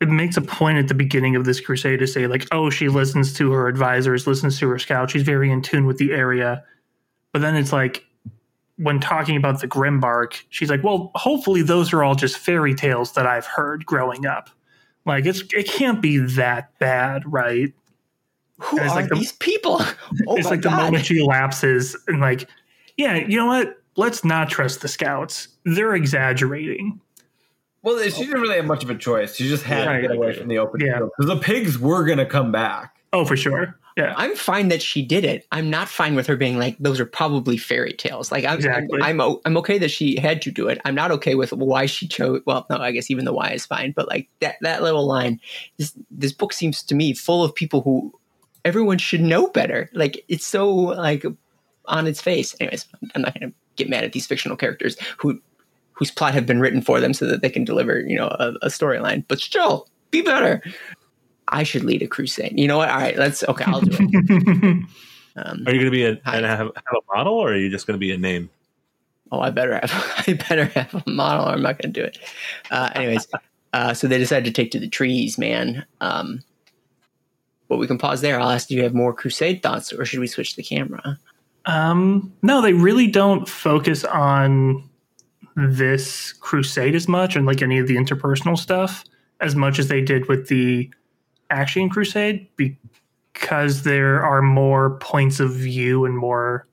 it 0.00 0.08
makes 0.08 0.36
a 0.36 0.42
point 0.42 0.78
at 0.78 0.88
the 0.88 0.94
beginning 0.94 1.36
of 1.36 1.44
this 1.44 1.60
crusade 1.60 1.98
to 1.98 2.06
say 2.06 2.26
like, 2.26 2.46
oh, 2.52 2.70
she 2.70 2.88
listens 2.88 3.32
to 3.34 3.50
her 3.52 3.66
advisors, 3.66 4.26
listens 4.26 4.58
to 4.58 4.68
her 4.68 4.78
scouts, 4.78 5.12
she's 5.12 5.22
very 5.22 5.50
in 5.50 5.62
tune 5.62 5.86
with 5.86 5.98
the 5.98 6.12
area. 6.12 6.62
But 7.32 7.42
then 7.42 7.56
it's 7.56 7.72
like 7.72 8.04
when 8.76 9.00
talking 9.00 9.36
about 9.36 9.60
the 9.60 9.68
Grimbark, 9.68 10.42
she's 10.50 10.70
like, 10.70 10.84
well, 10.84 11.10
hopefully 11.14 11.62
those 11.62 11.92
are 11.92 12.04
all 12.04 12.14
just 12.14 12.38
fairy 12.38 12.74
tales 12.74 13.12
that 13.14 13.26
I've 13.26 13.46
heard 13.46 13.84
growing 13.84 14.26
up. 14.26 14.50
Like 15.04 15.24
it's 15.26 15.42
it 15.54 15.66
can't 15.66 16.02
be 16.02 16.18
that 16.18 16.78
bad, 16.78 17.22
right? 17.26 17.72
Who 18.60 18.78
are 18.80 18.86
like 18.88 19.08
the- 19.08 19.14
these 19.16 19.32
people? 19.32 19.80
Oh 20.26 20.36
it's 20.36 20.44
my 20.44 20.50
like 20.52 20.62
the 20.62 20.70
moment 20.70 21.04
she 21.06 21.22
lapses 21.22 21.96
and 22.08 22.20
like, 22.20 22.48
yeah, 22.96 23.14
you 23.16 23.36
know 23.36 23.46
what? 23.46 23.76
Let's 23.96 24.24
not 24.24 24.48
trust 24.48 24.80
the 24.80 24.88
scouts. 24.88 25.48
They're 25.64 25.94
exaggerating. 25.94 27.00
Well, 27.82 28.02
she 28.02 28.24
didn't 28.26 28.40
really 28.40 28.56
have 28.56 28.64
much 28.66 28.82
of 28.84 28.90
a 28.90 28.94
choice. 28.96 29.36
She 29.36 29.48
just 29.48 29.62
had 29.64 29.86
Right. 29.86 29.96
to 30.00 30.08
get 30.08 30.16
away 30.16 30.34
from 30.34 30.48
the 30.48 30.58
open 30.58 30.80
Yeah. 30.80 30.98
field 30.98 31.10
because 31.16 31.28
the 31.34 31.40
pigs 31.40 31.78
were 31.78 32.04
going 32.04 32.18
to 32.18 32.26
come 32.26 32.50
back. 32.52 32.96
Oh, 33.12 33.24
for 33.24 33.36
sure. 33.36 33.78
Yeah. 33.96 34.14
I'm 34.16 34.36
fine 34.36 34.68
that 34.68 34.80
she 34.82 35.02
did 35.02 35.24
it. 35.24 35.46
I'm 35.50 35.70
not 35.70 35.88
fine 35.88 36.14
with 36.14 36.26
her 36.28 36.36
being 36.36 36.58
like 36.58 36.76
those 36.78 37.00
are 37.00 37.04
probably 37.06 37.56
fairy 37.56 37.92
tales. 37.92 38.30
Like 38.30 38.44
I'm, 38.44 38.56
Exactly. 38.56 39.00
I'm, 39.02 39.20
I'm, 39.20 39.36
I'm 39.44 39.56
okay 39.58 39.78
that 39.78 39.90
she 39.90 40.18
had 40.20 40.40
to 40.42 40.50
do 40.52 40.68
it. 40.68 40.80
I'm 40.84 40.94
not 40.94 41.10
okay 41.12 41.34
with 41.34 41.52
why 41.52 41.86
she 41.86 42.06
chose. 42.06 42.42
Well, 42.46 42.66
no, 42.70 42.76
I 42.76 42.92
guess 42.92 43.10
even 43.10 43.24
the 43.24 43.32
why 43.32 43.50
is 43.50 43.66
fine. 43.66 43.92
But 43.92 44.06
like 44.08 44.28
that 44.40 44.56
that 44.60 44.82
little 44.82 45.06
line, 45.06 45.40
this 45.78 45.94
this 46.10 46.32
book 46.32 46.52
seems 46.52 46.82
to 46.84 46.94
me 46.94 47.12
full 47.14 47.42
of 47.42 47.54
people 47.54 47.80
who 47.82 48.12
everyone 48.64 48.98
should 48.98 49.20
know 49.20 49.48
better. 49.48 49.90
Like 49.92 50.24
it's 50.28 50.46
so 50.46 50.68
like 50.72 51.24
on 51.86 52.06
its 52.06 52.20
face. 52.20 52.54
Anyways, 52.60 52.86
I'm 53.14 53.22
not 53.22 53.38
going 53.38 53.50
to 53.50 53.56
get 53.76 53.88
mad 53.88 54.04
at 54.04 54.12
these 54.12 54.26
fictional 54.26 54.56
characters 54.56 54.96
who 55.18 55.40
whose 55.92 56.10
plot 56.10 56.34
have 56.34 56.46
been 56.46 56.60
written 56.60 56.80
for 56.80 57.00
them 57.00 57.12
so 57.12 57.26
that 57.26 57.42
they 57.42 57.50
can 57.50 57.64
deliver 57.64 58.00
you 58.00 58.16
know 58.16 58.28
a, 58.28 58.54
a 58.62 58.68
storyline. 58.68 59.24
But 59.28 59.40
still, 59.40 59.88
be 60.10 60.22
better. 60.22 60.62
I 61.48 61.62
should 61.62 61.84
lead 61.84 62.02
a 62.02 62.08
crusade. 62.08 62.58
You 62.58 62.68
know 62.68 62.78
what? 62.78 62.90
All 62.90 62.98
right, 62.98 63.16
let's. 63.16 63.42
Okay, 63.44 63.64
I'll 63.66 63.80
do 63.80 63.96
it. 63.98 64.84
Um, 65.36 65.62
Are 65.68 65.72
you 65.72 65.78
going 65.78 65.84
to 65.84 65.90
be 65.92 66.04
a, 66.04 66.20
and 66.34 66.44
have, 66.44 66.58
have 66.58 66.68
a 66.90 67.16
model, 67.16 67.34
or 67.34 67.52
are 67.52 67.56
you 67.56 67.70
just 67.70 67.86
going 67.86 67.94
to 67.94 68.00
be 68.00 68.10
a 68.10 68.18
name? 68.18 68.50
oh, 69.32 69.40
I 69.40 69.50
better 69.50 69.74
have. 69.74 69.92
I 70.26 70.34
better 70.48 70.66
have 70.66 70.94
a 70.94 71.10
model, 71.10 71.46
or 71.46 71.50
I'm 71.50 71.62
not 71.62 71.80
going 71.80 71.92
to 71.92 72.00
do 72.00 72.04
it. 72.04 72.18
Uh, 72.70 72.90
anyways, 72.94 73.26
uh, 73.72 73.94
so 73.94 74.08
they 74.08 74.18
decided 74.18 74.44
to 74.44 74.62
take 74.62 74.70
to 74.72 74.80
the 74.80 74.88
trees, 74.88 75.38
man. 75.38 75.84
Um, 76.00 76.40
but 77.68 77.76
we 77.76 77.86
can 77.86 77.98
pause 77.98 78.20
there. 78.20 78.40
I'll 78.40 78.50
ask, 78.50 78.68
do 78.68 78.74
you 78.74 78.82
have 78.82 78.94
more 78.94 79.12
crusade 79.12 79.62
thoughts, 79.62 79.92
or 79.92 80.04
should 80.04 80.20
we 80.20 80.26
switch 80.26 80.56
the 80.56 80.62
camera? 80.62 81.18
Um, 81.66 82.32
no, 82.42 82.62
they 82.62 82.72
really 82.72 83.06
don't 83.06 83.48
focus 83.48 84.04
on 84.04 84.88
this 85.54 86.32
crusade 86.32 86.94
as 86.94 87.08
much 87.08 87.36
and 87.36 87.44
like 87.44 87.62
any 87.62 87.78
of 87.78 87.88
the 87.88 87.96
interpersonal 87.96 88.56
stuff 88.56 89.04
as 89.40 89.54
much 89.54 89.78
as 89.78 89.88
they 89.88 90.00
did 90.00 90.28
with 90.28 90.48
the 90.48 90.90
Aqshian 91.50 91.90
crusade 91.90 92.48
because 92.56 93.82
there 93.82 94.22
are 94.24 94.40
more 94.40 94.98
points 94.98 95.40
of 95.40 95.52
view 95.52 96.04
and 96.04 96.16
more 96.16 96.66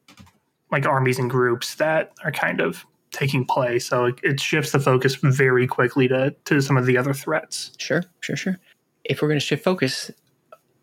like 0.71 0.85
armies 0.85 1.17
and 1.17 1.29
groups 1.29 1.75
that 1.75 2.13
are 2.23 2.31
kind 2.31 2.61
of 2.61 2.85
taking 3.11 3.45
place 3.45 3.87
so 3.87 4.05
it, 4.05 4.15
it 4.23 4.39
shifts 4.39 4.71
the 4.71 4.79
focus 4.79 5.15
very 5.15 5.65
quickly 5.65 6.07
to 6.07 6.35
to 6.43 6.61
some 6.61 6.75
of 6.75 6.85
the 6.85 6.97
other 6.97 7.13
threats 7.13 7.71
Sure, 7.77 8.03
sure, 8.19 8.35
sure. 8.35 8.59
If 9.03 9.21
we're 9.21 9.29
going 9.29 9.39
to 9.39 9.45
shift 9.45 9.63
focus, 9.63 10.11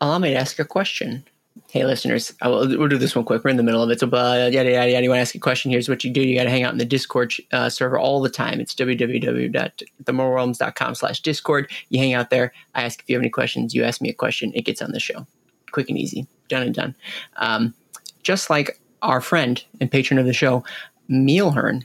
allow 0.02 0.18
me 0.18 0.30
to 0.30 0.36
ask 0.36 0.58
a 0.58 0.64
question. 0.64 1.24
Hey, 1.70 1.84
listeners, 1.86 2.34
will, 2.42 2.66
we'll 2.78 2.88
do 2.88 2.98
this 2.98 3.16
one 3.16 3.24
quick. 3.24 3.44
We're 3.44 3.50
in 3.50 3.56
the 3.56 3.62
middle 3.62 3.82
of 3.82 3.88
it. 3.90 4.00
So, 4.00 4.06
uh, 4.06 4.50
yada, 4.52 4.70
yada, 4.70 4.90
yada. 4.90 5.02
You 5.02 5.08
want 5.08 5.16
to 5.18 5.22
ask 5.22 5.34
a 5.34 5.38
question? 5.38 5.70
Here's 5.70 5.88
what 5.88 6.04
you 6.04 6.10
do. 6.10 6.20
You 6.20 6.36
got 6.36 6.44
to 6.44 6.50
hang 6.50 6.64
out 6.64 6.72
in 6.72 6.78
the 6.78 6.84
Discord 6.84 7.32
uh, 7.52 7.70
server 7.70 7.98
all 7.98 8.20
the 8.20 8.28
time. 8.28 8.60
It's 8.60 8.74
www.themortalrealms.com 8.74 10.94
slash 10.94 11.20
Discord. 11.20 11.70
You 11.88 11.98
hang 11.98 12.12
out 12.14 12.30
there. 12.30 12.52
I 12.74 12.82
ask 12.82 13.00
if 13.00 13.08
you 13.08 13.16
have 13.16 13.22
any 13.22 13.30
questions. 13.30 13.74
You 13.74 13.84
ask 13.84 14.02
me 14.02 14.10
a 14.10 14.14
question. 14.14 14.52
It 14.54 14.66
gets 14.66 14.82
on 14.82 14.92
the 14.92 15.00
show. 15.00 15.26
Quick 15.70 15.88
and 15.88 15.98
easy. 15.98 16.26
Done 16.48 16.62
and 16.62 16.74
done. 16.74 16.94
Um, 17.36 17.74
just 18.22 18.50
like 18.50 18.78
our 19.02 19.20
friend 19.20 19.62
and 19.80 19.90
patron 19.90 20.18
of 20.18 20.26
the 20.26 20.32
show, 20.32 20.64
Mealhern, 21.10 21.84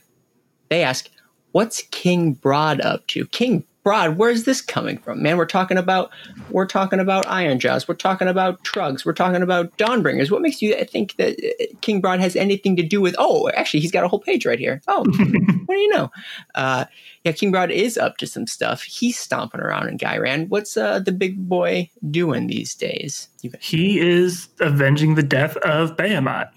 they 0.69 0.84
ask, 0.84 1.10
what's 1.52 1.81
King 1.91 2.34
Brodd 2.34 2.80
up 2.81 3.06
to? 3.07 3.26
King 3.27 3.64
Brodd, 3.88 4.18
where's 4.18 4.43
this 4.43 4.59
coming 4.59 4.97
from? 4.97 5.23
Man, 5.23 5.38
we're 5.38 5.45
talking 5.45 5.77
about 5.77 6.11
we're 6.49 6.65
talking 6.65 6.99
about 6.99 7.26
Ironjawz, 7.26 7.88
we're 7.88 7.95
talking 7.95 8.27
about 8.27 8.61
Truggs, 8.65 9.05
we're 9.05 9.14
talking 9.14 9.41
about 9.41 9.77
Dawnbringers. 9.77 10.30
What 10.30 10.41
makes 10.41 10.61
you 10.61 10.76
think 10.84 11.15
that 11.15 11.39
uh, 11.41 11.73
King 11.80 12.01
Brodd 12.01 12.19
has 12.19 12.35
anything 12.35 12.76
to 12.76 12.84
do 12.84 12.99
with? 12.99 13.15
Oh, 13.18 13.49
actually, 13.55 13.80
he's 13.80 13.93
got 13.93 14.03
a 14.03 14.09
whole 14.09 14.19
page 14.19 14.45
right 14.45 14.59
here. 14.59 14.81
Oh, 14.89 15.05
what 15.65 15.76
do 15.76 15.80
you 15.80 15.88
know? 15.88 16.11
Uh, 16.53 16.84
yeah, 17.23 17.31
King 17.31 17.49
Brodd 17.49 17.72
is 17.72 17.97
up 17.97 18.18
to 18.18 18.27
some 18.27 18.45
stuff. 18.45 18.84
He's 18.84 19.18
stomping 19.18 19.61
around 19.61 19.88
in 19.88 19.97
Ghyran. 19.97 20.49
What's 20.49 20.76
uh, 20.76 20.99
the 20.99 21.14
big 21.14 21.47
boy 21.47 21.89
doing 22.11 22.47
these 22.47 22.76
days? 22.76 23.30
He 23.61 24.01
is 24.01 24.49
avenging 24.59 25.15
the 25.15 25.23
death 25.23 25.55
of 25.64 25.95
Behemoth. 25.95 26.49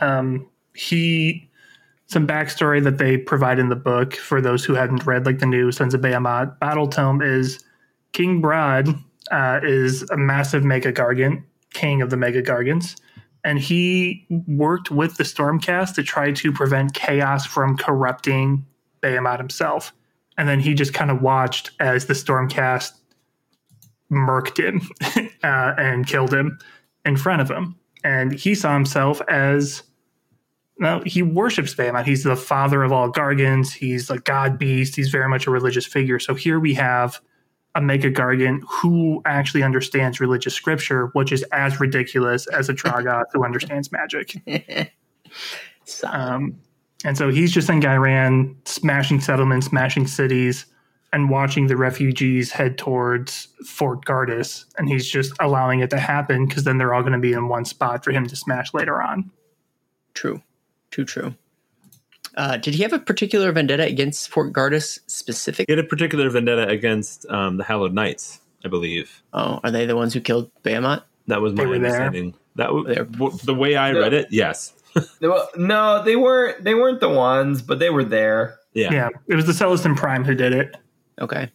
Um, 0.00 0.48
he 0.74 1.46
some 2.14 2.26
backstory 2.26 2.82
that 2.82 2.98
they 2.98 3.18
provide 3.18 3.58
in 3.58 3.68
the 3.68 3.76
book 3.76 4.14
for 4.14 4.40
those 4.40 4.64
who 4.64 4.72
hadn't 4.72 5.04
read 5.04 5.26
like 5.26 5.40
the 5.40 5.46
new 5.46 5.72
Sons 5.72 5.94
of 5.94 6.00
Behemoth 6.00 6.58
battle 6.60 6.86
tome 6.86 7.20
is 7.20 7.62
King 8.12 8.40
Brodd 8.40 8.88
uh, 9.32 9.58
is 9.64 10.08
a 10.10 10.16
massive 10.16 10.64
mega 10.64 10.92
gargant, 10.92 11.42
king 11.72 12.02
of 12.02 12.10
the 12.10 12.16
mega 12.16 12.40
gargants, 12.40 12.94
and 13.42 13.58
he 13.58 14.26
worked 14.46 14.92
with 14.92 15.16
the 15.16 15.24
Stormcast 15.24 15.96
to 15.96 16.04
try 16.04 16.30
to 16.30 16.52
prevent 16.52 16.94
chaos 16.94 17.44
from 17.44 17.76
corrupting 17.76 18.64
Behemoth 19.00 19.38
himself. 19.38 19.92
And 20.38 20.48
then 20.48 20.60
he 20.60 20.72
just 20.72 20.94
kind 20.94 21.10
of 21.10 21.20
watched 21.20 21.72
as 21.80 22.06
the 22.06 22.14
Stormcast 22.14 22.92
murked 24.12 24.58
him 24.58 24.88
uh, 25.42 25.74
and 25.76 26.06
killed 26.06 26.32
him 26.32 26.58
in 27.04 27.16
front 27.16 27.42
of 27.42 27.50
him. 27.50 27.74
And 28.04 28.32
he 28.32 28.54
saw 28.54 28.72
himself 28.74 29.20
as 29.28 29.82
no, 30.78 31.02
he 31.06 31.22
worships 31.22 31.74
Behemoth. 31.74 32.06
He's 32.06 32.24
the 32.24 32.36
father 32.36 32.82
of 32.82 32.92
all 32.92 33.10
Gargants. 33.10 33.72
He's 33.72 34.10
a 34.10 34.18
god 34.18 34.58
beast. 34.58 34.96
He's 34.96 35.08
very 35.08 35.28
much 35.28 35.46
a 35.46 35.50
religious 35.50 35.86
figure. 35.86 36.18
So 36.18 36.34
here 36.34 36.58
we 36.58 36.74
have 36.74 37.20
a 37.74 37.80
mega 37.80 38.10
Gargant 38.10 38.62
who 38.68 39.22
actually 39.24 39.62
understands 39.62 40.20
religious 40.20 40.54
scripture, 40.54 41.06
which 41.12 41.32
is 41.32 41.42
as 41.52 41.80
ridiculous 41.80 42.46
as 42.48 42.68
a 42.68 42.74
Troggoth 42.74 43.26
who 43.32 43.44
understands 43.44 43.90
magic. 43.92 44.36
Um, 46.04 46.58
and 47.04 47.18
so 47.18 47.28
he's 47.28 47.52
just 47.52 47.68
in 47.68 47.80
Ghyran, 47.80 48.56
smashing 48.66 49.20
settlements, 49.20 49.66
smashing 49.66 50.06
cities, 50.06 50.66
and 51.12 51.30
watching 51.30 51.66
the 51.66 51.76
refugees 51.76 52.50
head 52.50 52.78
towards 52.78 53.48
Fort 53.66 54.04
Gardus. 54.04 54.64
And 54.78 54.88
he's 54.88 55.06
just 55.06 55.32
allowing 55.40 55.80
it 55.80 55.90
to 55.90 55.98
happen 55.98 56.46
because 56.46 56.64
then 56.64 56.78
they're 56.78 56.94
all 56.94 57.02
going 57.02 57.12
to 57.12 57.18
be 57.18 57.32
in 57.32 57.48
one 57.48 57.64
spot 57.64 58.02
for 58.02 58.12
him 58.12 58.26
to 58.26 58.36
smash 58.36 58.72
later 58.72 59.02
on. 59.02 59.30
true, 60.14 60.42
too 60.94 61.04
true. 61.04 61.34
Uh, 62.36 62.56
did 62.56 62.74
he 62.74 62.82
have 62.82 62.92
a 62.92 62.98
particular 62.98 63.52
vendetta 63.52 63.84
against 63.84 64.28
Fort 64.28 64.52
Gardus 64.52 65.00
specific? 65.06 65.66
He 65.68 65.72
had 65.72 65.84
a 65.84 65.86
particular 65.88 66.28
vendetta 66.30 66.68
against 66.68 67.26
um, 67.30 67.56
the 67.58 67.64
Hallowed 67.64 67.92
Knights. 67.94 68.40
I 68.64 68.68
believe. 68.68 69.22
Oh, 69.34 69.60
are 69.62 69.70
they 69.70 69.84
the 69.84 69.94
ones 69.94 70.14
who 70.14 70.20
killed 70.22 70.50
Behemoth? 70.62 71.02
That 71.26 71.42
was 71.42 71.52
my 71.52 71.64
They 71.64 71.70
there? 71.70 71.76
understanding. 71.76 72.34
That 72.56 72.72
was 72.72 72.86
They're- 72.86 73.04
the 73.44 73.54
way 73.54 73.76
I 73.76 73.92
read 73.92 74.14
it. 74.14 74.28
Yes. 74.30 74.72
They 75.20 75.26
were- 75.28 75.44
No, 75.56 76.02
they 76.02 76.16
weren't. 76.16 76.62
They 76.64 76.74
weren't 76.74 77.00
the 77.00 77.08
ones, 77.10 77.60
but 77.60 77.78
they 77.80 77.90
were 77.90 78.04
there. 78.04 78.58
Yeah. 78.72 78.90
Yeah, 78.92 79.08
it 79.28 79.34
was 79.34 79.44
the 79.46 79.52
Celestant 79.52 79.96
Prime 79.96 80.24
who 80.24 80.34
did 80.34 80.52
it. 80.54 80.76
Okay. 81.20 81.50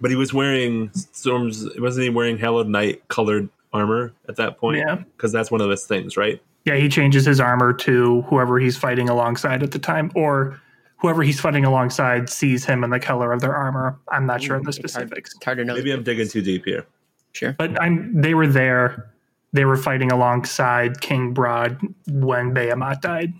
But 0.00 0.10
he 0.10 0.16
was 0.16 0.32
wearing 0.32 0.90
storms. 0.94 1.66
Wasn't 1.78 2.04
he 2.04 2.10
wearing 2.10 2.36
Hallowed 2.38 2.68
Knight 2.68 3.06
colored 3.08 3.48
armor 3.72 4.12
at 4.28 4.36
that 4.36 4.58
point? 4.58 4.78
Yeah. 4.78 4.96
Because 5.16 5.32
that's 5.32 5.50
one 5.50 5.60
of 5.62 5.68
his 5.70 5.84
things, 5.84 6.16
right? 6.16 6.40
Yeah, 6.64 6.76
he 6.76 6.88
changes 6.88 7.24
his 7.26 7.40
armor 7.40 7.72
to 7.74 8.22
whoever 8.22 8.58
he's 8.58 8.76
fighting 8.76 9.08
alongside 9.08 9.62
at 9.62 9.72
the 9.72 9.78
time, 9.78 10.12
or 10.14 10.60
whoever 10.98 11.22
he's 11.22 11.40
fighting 11.40 11.64
alongside 11.64 12.30
sees 12.30 12.64
him 12.64 12.84
in 12.84 12.90
the 12.90 13.00
color 13.00 13.32
of 13.32 13.40
their 13.40 13.54
armor. 13.54 13.98
I'm 14.08 14.26
not 14.26 14.40
sure 14.42 14.56
of 14.56 14.62
the 14.64 14.68
It's 14.68 14.78
hard- 14.78 14.90
specifics, 14.90 15.34
It's 15.34 15.44
hard 15.44 15.58
to 15.58 15.64
know. 15.64 15.74
Maybe 15.74 15.90
I'm 15.90 16.02
digging 16.04 16.28
too 16.28 16.42
deep 16.42 16.64
here. 16.64 16.86
Sure. 17.32 17.54
but 17.58 17.80
I'm. 17.80 18.20
They 18.20 18.34
were 18.34 18.46
there. 18.46 19.10
They 19.54 19.64
were 19.64 19.76
fighting 19.76 20.12
alongside 20.12 21.00
King 21.00 21.32
Brodd 21.34 21.78
when 22.08 22.52
Behemoth 22.54 23.00
died 23.00 23.32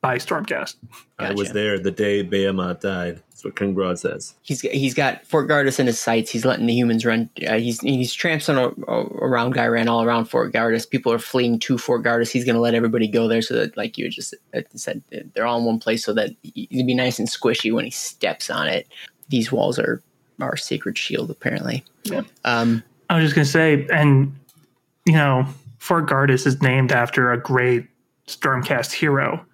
by 0.00 0.16
Stormcast. 0.18 0.76
I 1.18 1.32
was 1.32 1.52
there 1.52 1.78
the 1.78 1.90
day 1.90 2.22
Behemoth 2.22 2.80
died. 2.80 3.20
That's 3.42 3.54
what 3.54 3.56
King 3.56 3.74
Brodd 3.74 3.98
says. 3.98 4.34
He's 4.42 4.60
he's 4.60 4.94
got 4.94 5.26
Fort 5.26 5.48
Gardus 5.48 5.80
in 5.80 5.86
his 5.86 5.98
sights. 5.98 6.30
He's 6.30 6.44
letting 6.44 6.66
the 6.66 6.74
humans 6.74 7.04
run. 7.04 7.28
Uh, 7.44 7.58
he's 7.58 7.80
he's 7.80 8.14
tramping 8.14 8.56
a, 8.56 8.68
around 8.88 9.56
Ghyran 9.56 9.88
all 9.88 10.04
around 10.04 10.26
Fort 10.26 10.52
Gardus. 10.52 10.88
People 10.88 11.12
are 11.12 11.18
fleeing 11.18 11.58
to 11.60 11.76
Fort 11.76 12.04
Gardus. 12.04 12.30
He's 12.30 12.44
going 12.44 12.54
to 12.54 12.60
let 12.60 12.74
everybody 12.74 13.08
go 13.08 13.26
there 13.26 13.42
so 13.42 13.54
that, 13.54 13.76
like 13.76 13.98
you 13.98 14.08
just 14.08 14.32
uh, 14.54 14.60
said, 14.76 15.02
they're 15.34 15.44
all 15.44 15.58
in 15.58 15.64
one 15.64 15.80
place 15.80 16.04
so 16.04 16.12
that 16.12 16.30
he 16.42 16.68
can 16.68 16.86
be 16.86 16.94
nice 16.94 17.18
and 17.18 17.28
squishy 17.28 17.72
when 17.72 17.84
he 17.84 17.90
steps 17.90 18.48
on 18.48 18.68
it. 18.68 18.86
These 19.28 19.50
walls 19.50 19.76
are 19.76 20.00
our 20.40 20.56
sacred 20.56 20.96
shield, 20.96 21.28
apparently. 21.28 21.84
Yeah. 22.04 22.22
Um, 22.44 22.84
I 23.10 23.16
was 23.16 23.24
just 23.24 23.34
gonna 23.34 23.44
say, 23.44 23.88
and 23.92 24.38
you 25.04 25.14
know, 25.14 25.46
Fort 25.78 26.08
Gardus 26.08 26.46
is 26.46 26.62
named 26.62 26.92
after 26.92 27.32
a 27.32 27.40
great 27.40 27.88
Stormcast 28.28 28.92
hero. 28.92 29.44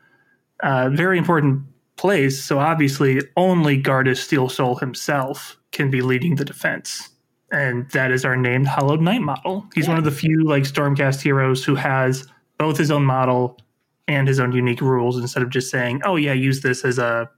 Uh, 0.63 0.91
very 0.91 1.17
important 1.17 1.63
place. 1.99 2.43
So 2.43 2.59
obviously, 2.59 3.21
only 3.37 3.81
Gardus 3.83 4.17
Steel 4.19 4.49
Soul 4.49 4.77
himself 4.77 5.59
can 5.73 5.91
be 5.91 6.01
leading 6.01 6.37
the 6.37 6.45
defense, 6.45 7.11
and 7.53 7.91
that 7.91 8.11
is 8.11 8.25
our 8.25 8.37
named 8.37 8.67
Hallowed 8.69 9.03
Knight 9.03 9.21
model. 9.21 9.67
He's 9.75 9.85
Yeah. 9.85 9.91
one 9.91 9.99
of 9.99 10.05
the 10.05 10.11
few 10.11 10.45
like 10.45 10.63
Stormcast 10.63 11.21
heroes 11.21 11.65
who 11.65 11.75
has 11.75 12.27
both 12.59 12.79
his 12.79 12.91
own 12.91 13.05
model 13.05 13.59
and 14.07 14.27
his 14.27 14.41
own 14.41 14.53
unique 14.53 14.81
rules 14.81 15.19
instead 15.19 15.43
of 15.43 15.51
just 15.51 15.71
saying, 15.71 16.01
"Oh 16.05 16.17
yeah, 16.17 16.33
use 16.33 16.63
this 16.63 16.85
as 16.85 16.99
a 16.99 17.29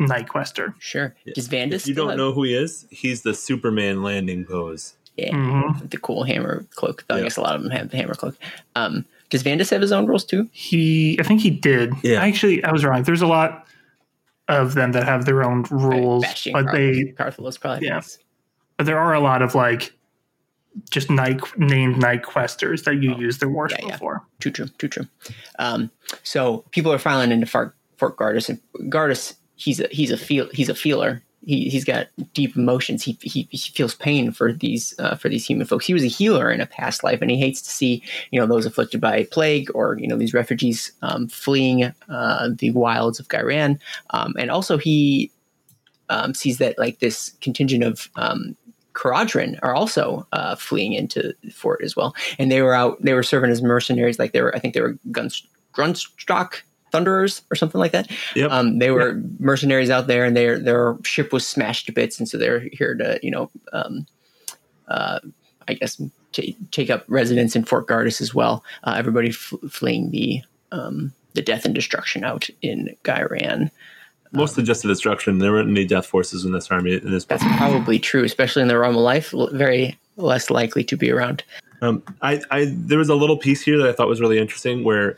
Knight 0.00 0.28
Questor." 0.28 0.74
sure. 0.80 1.14
Does 1.34 1.46
Vandus? 1.48 1.82
If 1.82 1.88
you 1.88 1.94
don't 1.94 2.16
know 2.16 2.32
who 2.32 2.42
he 2.42 2.54
is, 2.54 2.86
he's 2.90 3.22
the 3.22 3.34
Superman 3.34 4.02
landing 4.02 4.44
pose. 4.44 4.94
Yeah, 5.16 5.30
Mhm. 5.34 5.90
the 5.90 5.96
cool 5.98 6.22
hammer 6.24 6.64
cloak. 6.76 7.04
I 7.10 7.16
Yeah. 7.18 7.22
guess 7.24 7.36
a 7.36 7.40
lot 7.40 7.56
of 7.56 7.62
them 7.62 7.70
have 7.72 7.90
the 7.90 7.96
hammer 7.96 8.14
cloak. 8.14 8.36
Um, 8.76 9.04
does 9.30 9.42
Vandus 9.42 9.70
have 9.70 9.80
his 9.80 9.90
own 9.92 10.06
rules 10.06 10.24
too? 10.24 10.48
He, 10.52 11.18
I 11.18 11.24
think 11.24 11.40
he 11.40 11.50
did. 11.50 11.92
Yeah. 12.02 12.20
Actually, 12.22 12.62
I 12.64 12.70
was 12.72 12.84
wrong. 12.84 13.02
There's 13.02 13.20
a 13.22 13.26
lot 13.26 13.66
of 14.48 14.74
them 14.74 14.92
that 14.92 15.04
have 15.04 15.24
their 15.24 15.44
own 15.44 15.64
rules, 15.70 16.24
Bastian 16.24 16.52
but 16.52 16.72
they, 16.72 17.14
Carthalos 17.16 17.60
probably. 17.60 17.86
Yeah. 17.86 18.00
but 18.76 18.86
there 18.86 18.98
are 18.98 19.14
a 19.14 19.20
lot 19.20 19.42
of 19.42 19.54
like 19.54 19.92
just 20.90 21.10
night 21.10 21.40
named 21.56 21.98
knight 21.98 22.22
questors 22.22 22.84
that 22.84 23.02
you 23.02 23.14
use 23.16 23.38
their 23.38 23.48
war 23.48 23.68
yeah, 23.70 23.78
yeah. 23.86 23.96
for. 23.96 24.24
Too 24.40 24.50
true. 24.50 24.68
Too 24.78 24.88
true. 24.88 25.06
Um, 25.58 25.90
so 26.22 26.64
people 26.70 26.92
are 26.92 26.98
filing 26.98 27.32
into 27.32 27.46
Fort, 27.46 27.74
Fort 27.96 28.16
Gardus, 28.16 28.48
and 28.48 28.90
Gardus, 28.90 29.34
he's 29.56 29.80
a 29.80 29.88
he's 29.90 30.10
a 30.10 30.16
feel 30.16 30.48
he's 30.52 30.68
a 30.68 30.74
feeler. 30.74 31.22
He 31.48 31.70
he's 31.70 31.86
got 31.86 32.08
deep 32.34 32.54
emotions. 32.56 33.02
He 33.02 33.16
he, 33.22 33.48
he 33.50 33.72
feels 33.72 33.94
pain 33.94 34.32
for 34.32 34.52
these 34.52 34.94
uh, 34.98 35.14
for 35.14 35.30
these 35.30 35.46
human 35.46 35.66
folks. 35.66 35.86
He 35.86 35.94
was 35.94 36.04
a 36.04 36.06
healer 36.06 36.50
in 36.50 36.60
a 36.60 36.66
past 36.66 37.02
life, 37.02 37.22
and 37.22 37.30
he 37.30 37.38
hates 37.38 37.62
to 37.62 37.70
see 37.70 38.02
you 38.30 38.38
know 38.38 38.44
those 38.44 38.66
afflicted 38.66 39.00
by 39.00 39.24
plague 39.24 39.70
or 39.74 39.96
you 39.98 40.06
know 40.06 40.18
these 40.18 40.34
refugees 40.34 40.92
um, 41.00 41.26
fleeing 41.26 41.84
uh, 42.10 42.50
the 42.58 42.70
wilds 42.72 43.18
of 43.18 43.28
Ghyran. 43.28 43.80
Um, 44.10 44.34
and 44.38 44.50
also 44.50 44.76
he 44.76 45.30
um, 46.10 46.34
sees 46.34 46.58
that 46.58 46.78
like 46.78 46.98
this 46.98 47.30
contingent 47.40 47.82
of 47.82 48.10
um, 48.16 48.54
Kharadron 48.92 49.58
are 49.62 49.74
also 49.74 50.26
uh, 50.32 50.54
fleeing 50.54 50.92
into 50.92 51.32
the 51.42 51.50
fort 51.50 51.80
as 51.82 51.96
well, 51.96 52.14
and 52.38 52.52
they 52.52 52.60
were 52.60 52.74
out. 52.74 53.00
They 53.00 53.14
were 53.14 53.22
serving 53.22 53.50
as 53.50 53.62
mercenaries, 53.62 54.18
like 54.18 54.32
they 54.32 54.42
were. 54.42 54.54
I 54.54 54.58
think 54.58 54.74
they 54.74 54.82
were 54.82 54.98
guns, 55.10 55.46
Grundstok 55.72 56.60
Thunderers 56.90 57.42
or 57.50 57.54
something 57.56 57.78
like 57.78 57.92
that. 57.92 58.10
Yep. 58.34 58.50
Um, 58.50 58.78
they 58.78 58.90
were 58.90 59.22
mercenaries 59.38 59.90
out 59.90 60.06
there, 60.06 60.24
and 60.24 60.36
their 60.36 60.58
their 60.58 60.96
ship 61.04 61.32
was 61.32 61.46
smashed 61.46 61.86
to 61.86 61.92
bits, 61.92 62.18
and 62.18 62.28
so 62.28 62.38
they're 62.38 62.68
here 62.72 62.94
to 62.94 63.18
you 63.22 63.30
know, 63.30 63.50
um, 63.72 64.06
uh, 64.88 65.20
I 65.66 65.74
guess 65.74 66.00
t- 66.32 66.56
take 66.70 66.90
up 66.90 67.04
residence 67.08 67.56
in 67.56 67.64
Fort 67.64 67.86
Gardus 67.86 68.20
as 68.20 68.34
well. 68.34 68.64
Uh, 68.84 68.94
everybody 68.96 69.30
f- 69.30 69.52
fleeing 69.70 70.10
the 70.10 70.42
um, 70.72 71.12
the 71.34 71.42
death 71.42 71.64
and 71.64 71.74
destruction 71.74 72.24
out 72.24 72.48
in 72.62 72.94
Ghyran. 73.04 73.70
Mostly 74.32 74.62
just 74.62 74.84
a 74.84 74.88
destruction. 74.88 75.38
There 75.38 75.52
weren't 75.52 75.70
any 75.70 75.86
death 75.86 76.04
forces 76.06 76.44
in 76.44 76.52
this 76.52 76.70
army. 76.70 76.94
In 76.94 77.10
this, 77.10 77.24
That's 77.24 77.42
probably 77.56 77.98
true, 77.98 78.24
especially 78.24 78.60
in 78.60 78.68
the 78.68 78.78
realm 78.78 78.94
of 78.94 79.00
life. 79.00 79.32
Very 79.52 79.98
less 80.16 80.50
likely 80.50 80.84
to 80.84 80.96
be 80.96 81.10
around. 81.10 81.42
um, 81.80 82.02
I, 82.20 82.42
I, 82.50 82.66
there 82.70 82.98
was 82.98 83.08
a 83.08 83.14
little 83.14 83.38
piece 83.38 83.62
here 83.62 83.78
that 83.78 83.88
I 83.88 83.92
thought 83.92 84.06
was 84.08 84.20
really 84.20 84.38
interesting 84.38 84.84
where 84.84 85.16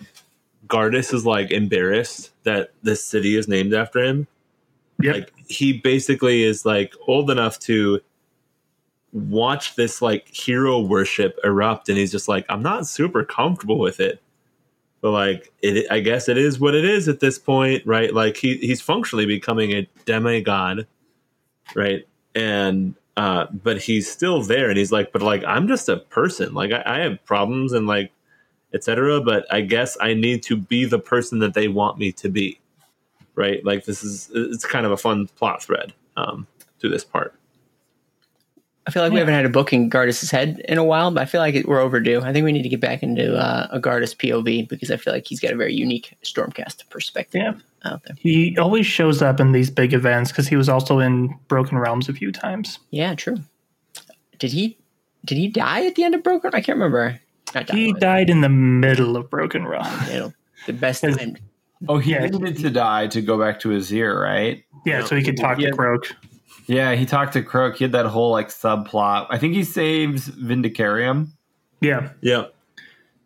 Gardus 0.70 1.12
is 1.12 1.26
like 1.26 1.50
embarrassed 1.50 2.30
that 2.44 2.70
this 2.82 3.04
city 3.04 3.36
is 3.36 3.48
named 3.48 3.74
after 3.74 4.02
him. 4.02 4.26
Yep. 5.02 5.14
Like 5.14 5.32
he 5.48 5.74
basically 5.74 6.44
is 6.44 6.64
like 6.64 6.94
old 7.06 7.30
enough 7.30 7.58
to 7.60 8.00
watch 9.12 9.74
this 9.74 10.00
like 10.00 10.28
hero 10.28 10.80
worship 10.80 11.38
erupt, 11.44 11.88
and 11.88 11.98
he's 11.98 12.12
just 12.12 12.28
like, 12.28 12.46
I'm 12.48 12.62
not 12.62 12.86
super 12.86 13.24
comfortable 13.24 13.78
with 13.78 14.00
it. 14.00 14.22
But 15.00 15.10
like 15.10 15.52
it, 15.62 15.86
I 15.90 16.00
guess 16.00 16.28
it 16.28 16.38
is 16.38 16.60
what 16.60 16.74
it 16.74 16.84
is 16.84 17.08
at 17.08 17.20
this 17.20 17.38
point, 17.38 17.84
right? 17.86 18.14
Like 18.14 18.36
he 18.36 18.56
he's 18.58 18.80
functionally 18.80 19.26
becoming 19.26 19.72
a 19.72 19.88
demigod, 20.04 20.86
right? 21.74 22.06
And 22.34 22.94
uh, 23.16 23.46
but 23.52 23.78
he's 23.78 24.10
still 24.10 24.42
there, 24.42 24.68
and 24.68 24.78
he's 24.78 24.92
like, 24.92 25.12
but 25.12 25.22
like 25.22 25.42
I'm 25.44 25.66
just 25.68 25.88
a 25.88 25.96
person. 25.96 26.54
Like 26.54 26.72
I, 26.72 26.82
I 26.86 26.98
have 27.00 27.24
problems 27.24 27.72
and 27.72 27.86
like 27.86 28.12
etc. 28.74 29.20
But 29.20 29.46
I 29.52 29.60
guess 29.62 29.96
I 30.00 30.14
need 30.14 30.42
to 30.44 30.56
be 30.56 30.84
the 30.84 30.98
person 30.98 31.38
that 31.40 31.54
they 31.54 31.68
want 31.68 31.98
me 31.98 32.12
to 32.12 32.28
be, 32.28 32.58
right? 33.34 33.64
Like 33.64 33.84
this 33.84 34.02
is 34.02 34.30
it's 34.34 34.64
kind 34.64 34.86
of 34.86 34.92
a 34.92 34.96
fun 34.96 35.26
plot 35.36 35.62
thread 35.62 35.92
um, 36.16 36.46
to 36.80 36.88
this 36.88 37.04
part. 37.04 37.34
I 38.86 38.92
feel 38.92 39.02
like 39.02 39.12
we 39.12 39.18
haven't 39.18 39.34
had 39.34 39.44
a 39.44 39.50
book 39.50 39.72
in 39.72 39.90
Gardus's 39.90 40.30
head 40.30 40.62
in 40.66 40.78
a 40.78 40.82
while, 40.82 41.10
but 41.10 41.20
I 41.20 41.26
feel 41.26 41.40
like 41.40 41.54
it, 41.54 41.68
we're 41.68 41.80
overdue. 41.80 42.22
I 42.22 42.32
think 42.32 42.44
we 42.44 42.50
need 42.50 42.62
to 42.62 42.68
get 42.68 42.80
back 42.80 43.02
into 43.02 43.36
uh, 43.36 43.68
a 43.70 43.78
Gardus 43.78 44.16
POV 44.16 44.68
because 44.68 44.90
I 44.90 44.96
feel 44.96 45.12
like 45.12 45.26
he's 45.26 45.38
got 45.38 45.52
a 45.52 45.56
very 45.56 45.74
unique 45.74 46.16
Stormcast 46.24 46.88
perspective 46.88 47.40
Yeah. 47.42 47.90
out 47.92 48.02
there. 48.04 48.16
He 48.18 48.56
always 48.58 48.86
shows 48.86 49.20
up 49.22 49.38
in 49.38 49.52
these 49.52 49.70
big 49.70 49.92
events 49.92 50.32
because 50.32 50.48
he 50.48 50.56
was 50.56 50.68
also 50.68 50.98
in 50.98 51.38
Broken 51.46 51.78
Realms 51.78 52.08
a 52.08 52.14
few 52.14 52.32
times. 52.32 52.78
Yeah, 52.90 53.14
true. 53.14 53.36
Did 54.38 54.52
he 54.52 54.78
did 55.26 55.36
he 55.36 55.48
die 55.48 55.84
at 55.86 55.94
the 55.96 56.02
end 56.02 56.14
of 56.14 56.22
Broken? 56.22 56.50
I 56.54 56.60
can't 56.62 56.76
remember. 56.76 57.20
Not 57.54 57.70
He 57.70 57.92
but, 57.92 58.00
died 58.00 58.30
in 58.30 58.40
the 58.40 58.48
middle 58.48 59.16
of 59.16 59.28
Broken 59.30 59.66
Realms. 59.66 60.08
you 60.12 60.18
know, 60.20 60.32
the 60.66 60.72
best 60.72 61.02
His- 61.02 61.16
time. 61.16 61.36
Oh, 61.88 61.98
he 61.98 62.12
Yeah. 62.12 62.26
needed 62.26 62.58
to 62.58 62.70
die 62.70 63.06
to 63.08 63.22
go 63.22 63.38
back 63.38 63.58
to 63.60 63.70
Azyr, 63.70 64.20
right? 64.20 64.62
Yeah, 64.84 65.02
so 65.04 65.16
he 65.16 65.22
could 65.22 65.36
talk 65.38 65.58
Yeah. 65.58 65.70
to 65.70 65.76
Croak. 65.76 66.14
Yeah, 66.66 66.94
he 66.94 67.06
talked 67.06 67.32
to 67.32 67.42
Croak. 67.42 67.76
He 67.78 67.84
had 67.84 67.92
that 67.92 68.06
whole 68.06 68.30
like 68.30 68.48
subplot. 68.48 69.26
I 69.30 69.38
think 69.38 69.54
he 69.54 69.64
saves 69.64 70.28
Vindicarum. 70.28 71.28
Yeah, 71.80 72.10
Yeah, 72.20 72.44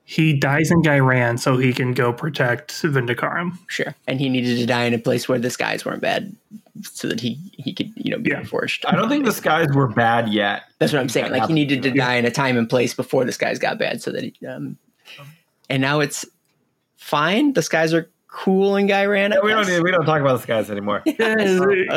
he 0.05 0.33
dies 0.39 0.71
in 0.71 0.83
Ghyran 0.83 1.39
so 1.41 1.57
he 1.57 1.73
can 1.73 1.93
go 1.93 2.13
protect 2.13 2.71
Vindicarum. 2.83 3.59
Sure, 3.67 3.95
and 4.07 4.21
he 4.21 4.29
needed 4.29 4.57
to 4.59 4.67
die 4.67 4.85
in 4.85 4.95
a 4.95 4.99
place 4.99 5.29
where 5.29 5.39
the 5.41 5.51
skies 5.51 5.85
weren't 5.85 6.01
bad, 6.03 6.35
so 6.83 7.09
that 7.09 7.21
he 7.21 7.39
he 7.53 7.73
could 7.73 7.93
you 7.97 8.11
know 8.11 8.19
be 8.19 8.31
Yeah. 8.31 8.43
forged. 8.45 8.85
I 8.87 8.97
don't 8.97 9.09
think 9.09 9.25
the 9.25 9.33
skies 9.33 9.69
were 9.75 9.89
bad 9.89 10.29
yet. 10.29 10.63
That's 10.79 10.93
what 10.93 11.01
I'm 11.01 11.09
saying. 11.09 11.27
Like 11.27 11.35
he 11.35 11.41
happened. 11.41 11.55
needed 11.55 11.83
to 11.83 11.91
die 11.93 12.15
in 12.17 12.25
a 12.25 12.31
time 12.31 12.57
and 12.57 12.69
place 12.69 12.95
before 12.95 13.25
the 13.25 13.33
skies 13.33 13.59
got 13.59 13.79
bad, 13.79 14.03
so 14.03 14.11
that 14.11 14.23
he, 14.25 14.47
um, 14.47 14.77
and 15.71 15.81
now 15.81 16.01
it's 16.01 16.25
fine. 16.97 17.53
The 17.53 17.63
skies 17.63 17.95
are 17.95 18.11
cool 18.27 18.75
in 18.75 18.89
Ghyran. 18.89 19.33
I 19.33 19.41
We 19.45 19.51
don't 19.53 19.69
need, 19.69 19.81
we 19.83 19.93
don't 19.93 20.05
talk 20.05 20.21
about 20.21 20.37
the 20.39 20.43
skies 20.43 20.69
anymore. 20.71 21.03
Yeah, 21.19 21.37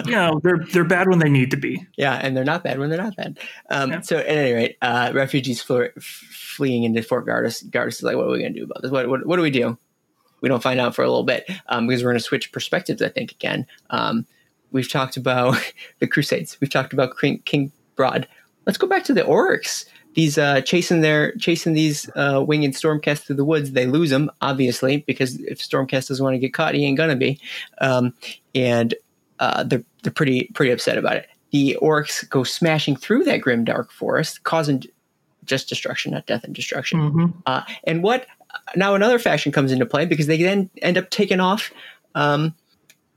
you 0.06 0.12
know, 0.12 0.40
they're 0.44 0.60
they're 0.72 0.84
bad 0.84 1.10
when 1.10 1.18
they 1.20 1.30
need 1.30 1.50
to 1.52 1.58
be. 1.58 1.84
Yeah, 1.98 2.14
and 2.22 2.38
they're 2.38 2.44
not 2.46 2.64
bad 2.64 2.78
when 2.78 2.90
they're 2.90 3.02
not 3.02 3.16
bad. 3.16 3.40
Um, 3.72 3.90
Yeah. 3.92 4.00
So 4.02 4.18
at 4.18 4.28
any 4.28 4.52
rate, 4.54 4.78
uh, 4.84 5.12
refugees 5.16 5.62
fle- 5.64 5.86
fleeing 6.00 6.84
into 6.84 7.02
Fort 7.02 7.26
Gardus. 7.26 7.68
Gardus 7.72 7.94
is 7.94 8.04
like, 8.04 8.16
what 8.16 8.28
are 8.28 8.32
we 8.32 8.40
going 8.40 8.54
to 8.54 8.60
do 8.60 8.66
about 8.66 8.84
this? 8.84 8.92
What, 8.92 9.10
what, 9.10 9.26
what 9.26 9.38
do 9.38 9.42
we 9.42 9.50
do? 9.50 9.78
We 10.42 10.50
don't 10.50 10.62
find 10.62 10.80
out 10.80 10.94
for 10.94 11.02
a 11.02 11.08
little 11.08 11.24
bit 11.24 11.50
um, 11.70 11.88
because 11.88 12.04
we're 12.04 12.12
going 12.12 12.20
to 12.20 12.24
switch 12.24 12.52
perspectives, 12.52 13.02
I 13.02 13.10
think, 13.10 13.32
again. 13.32 13.66
Um, 13.90 14.28
we've 14.72 14.90
talked 14.92 15.18
about 15.18 15.58
the 16.00 16.08
Crusades. 16.08 16.58
We've 16.60 16.70
talked 16.70 16.94
about 16.94 17.18
King, 17.20 17.40
King 17.46 17.72
Broad. 17.96 18.28
Let's 18.66 18.78
go 18.78 18.88
back 18.88 19.04
to 19.06 19.14
the 19.14 19.22
Orruks. 19.22 19.86
These 20.16 20.38
uh, 20.38 20.62
chasing 20.62 21.02
their 21.02 21.32
chasing 21.36 21.74
these 21.74 22.10
uh, 22.16 22.44
winged 22.46 22.74
Stormcast 22.74 23.20
through 23.28 23.36
the 23.36 23.46
woods. 23.46 23.72
They 23.74 23.86
lose 23.86 24.10
them 24.10 24.32
obviously 24.42 24.98
because 25.06 25.40
if 25.42 25.60
Stormcast 25.60 26.08
doesn't 26.08 26.24
want 26.24 26.34
to 26.34 26.40
get 26.40 26.54
caught, 26.54 26.74
he 26.74 26.86
ain't 26.86 26.98
gonna 26.98 27.16
be. 27.16 27.40
Um, 27.80 28.14
and 28.56 28.96
uh, 29.40 29.64
they're 29.64 29.84
they're 30.02 30.12
pretty 30.12 30.50
pretty 30.56 30.72
upset 30.72 30.98
about 30.98 31.18
it. 31.18 31.28
the 31.52 31.78
orcs 31.84 32.28
go 32.30 32.44
smashing 32.44 32.96
through 32.96 33.26
that 33.26 33.38
grim 33.42 33.64
dark 33.64 33.92
forest, 33.92 34.44
causing 34.44 34.84
just 35.46 35.70
destruction, 35.70 36.12
not 36.14 36.26
death 36.26 36.44
and 36.44 36.56
destruction. 36.56 37.00
Mhm. 37.00 37.34
Uh, 37.46 37.62
and 37.84 38.02
what 38.02 38.26
now 38.76 38.96
another 38.96 39.20
faction 39.20 39.52
comes 39.52 39.72
into 39.72 39.86
play 39.86 40.06
because 40.06 40.26
they 40.26 40.42
then 40.42 40.70
end 40.82 40.98
up 40.98 41.12
taking 41.12 41.40
off 41.40 41.72
um, 42.16 42.56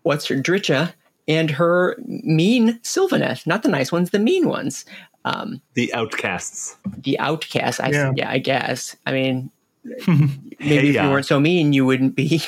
what's 0.02 0.27
her 0.27 0.36
Drycha 0.36 0.93
and 1.31 1.51
her 1.52 1.97
mean 2.07 2.78
Sylvaneth, 2.81 3.47
not 3.47 3.62
the 3.62 3.69
nice 3.69 3.90
ones, 3.93 4.11
the 4.11 4.19
mean 4.19 4.48
ones. 4.48 4.85
Um, 5.24 5.61
The 5.74 5.93
outcasts. 5.94 6.77
the 6.98 7.19
outcasts. 7.19 7.78
I 7.81 7.90
Yeah. 7.90 8.12
yeah. 8.16 8.31
I 8.31 8.39
guess. 8.39 8.97
I 9.07 9.12
mean, 9.12 9.51
Hey, 9.85 9.97
maybe 10.61 10.90
if 10.90 10.94
you 10.94 11.09
weren't 11.09 11.24
so 11.24 11.40
mean, 11.40 11.73
you 11.73 11.86
wouldn't 11.86 12.15
be. 12.15 12.43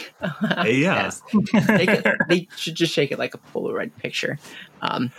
Hey, 0.62 0.74
yeah. 0.76 1.10
Yes. 1.10 1.22
Take 1.66 2.04
they 2.28 2.48
should 2.56 2.74
just 2.74 2.92
shake 2.92 3.10
it 3.10 3.18
like 3.18 3.34
a 3.34 3.38
Polaroid 3.38 3.90
picture. 3.96 4.38
Um, 4.82 5.10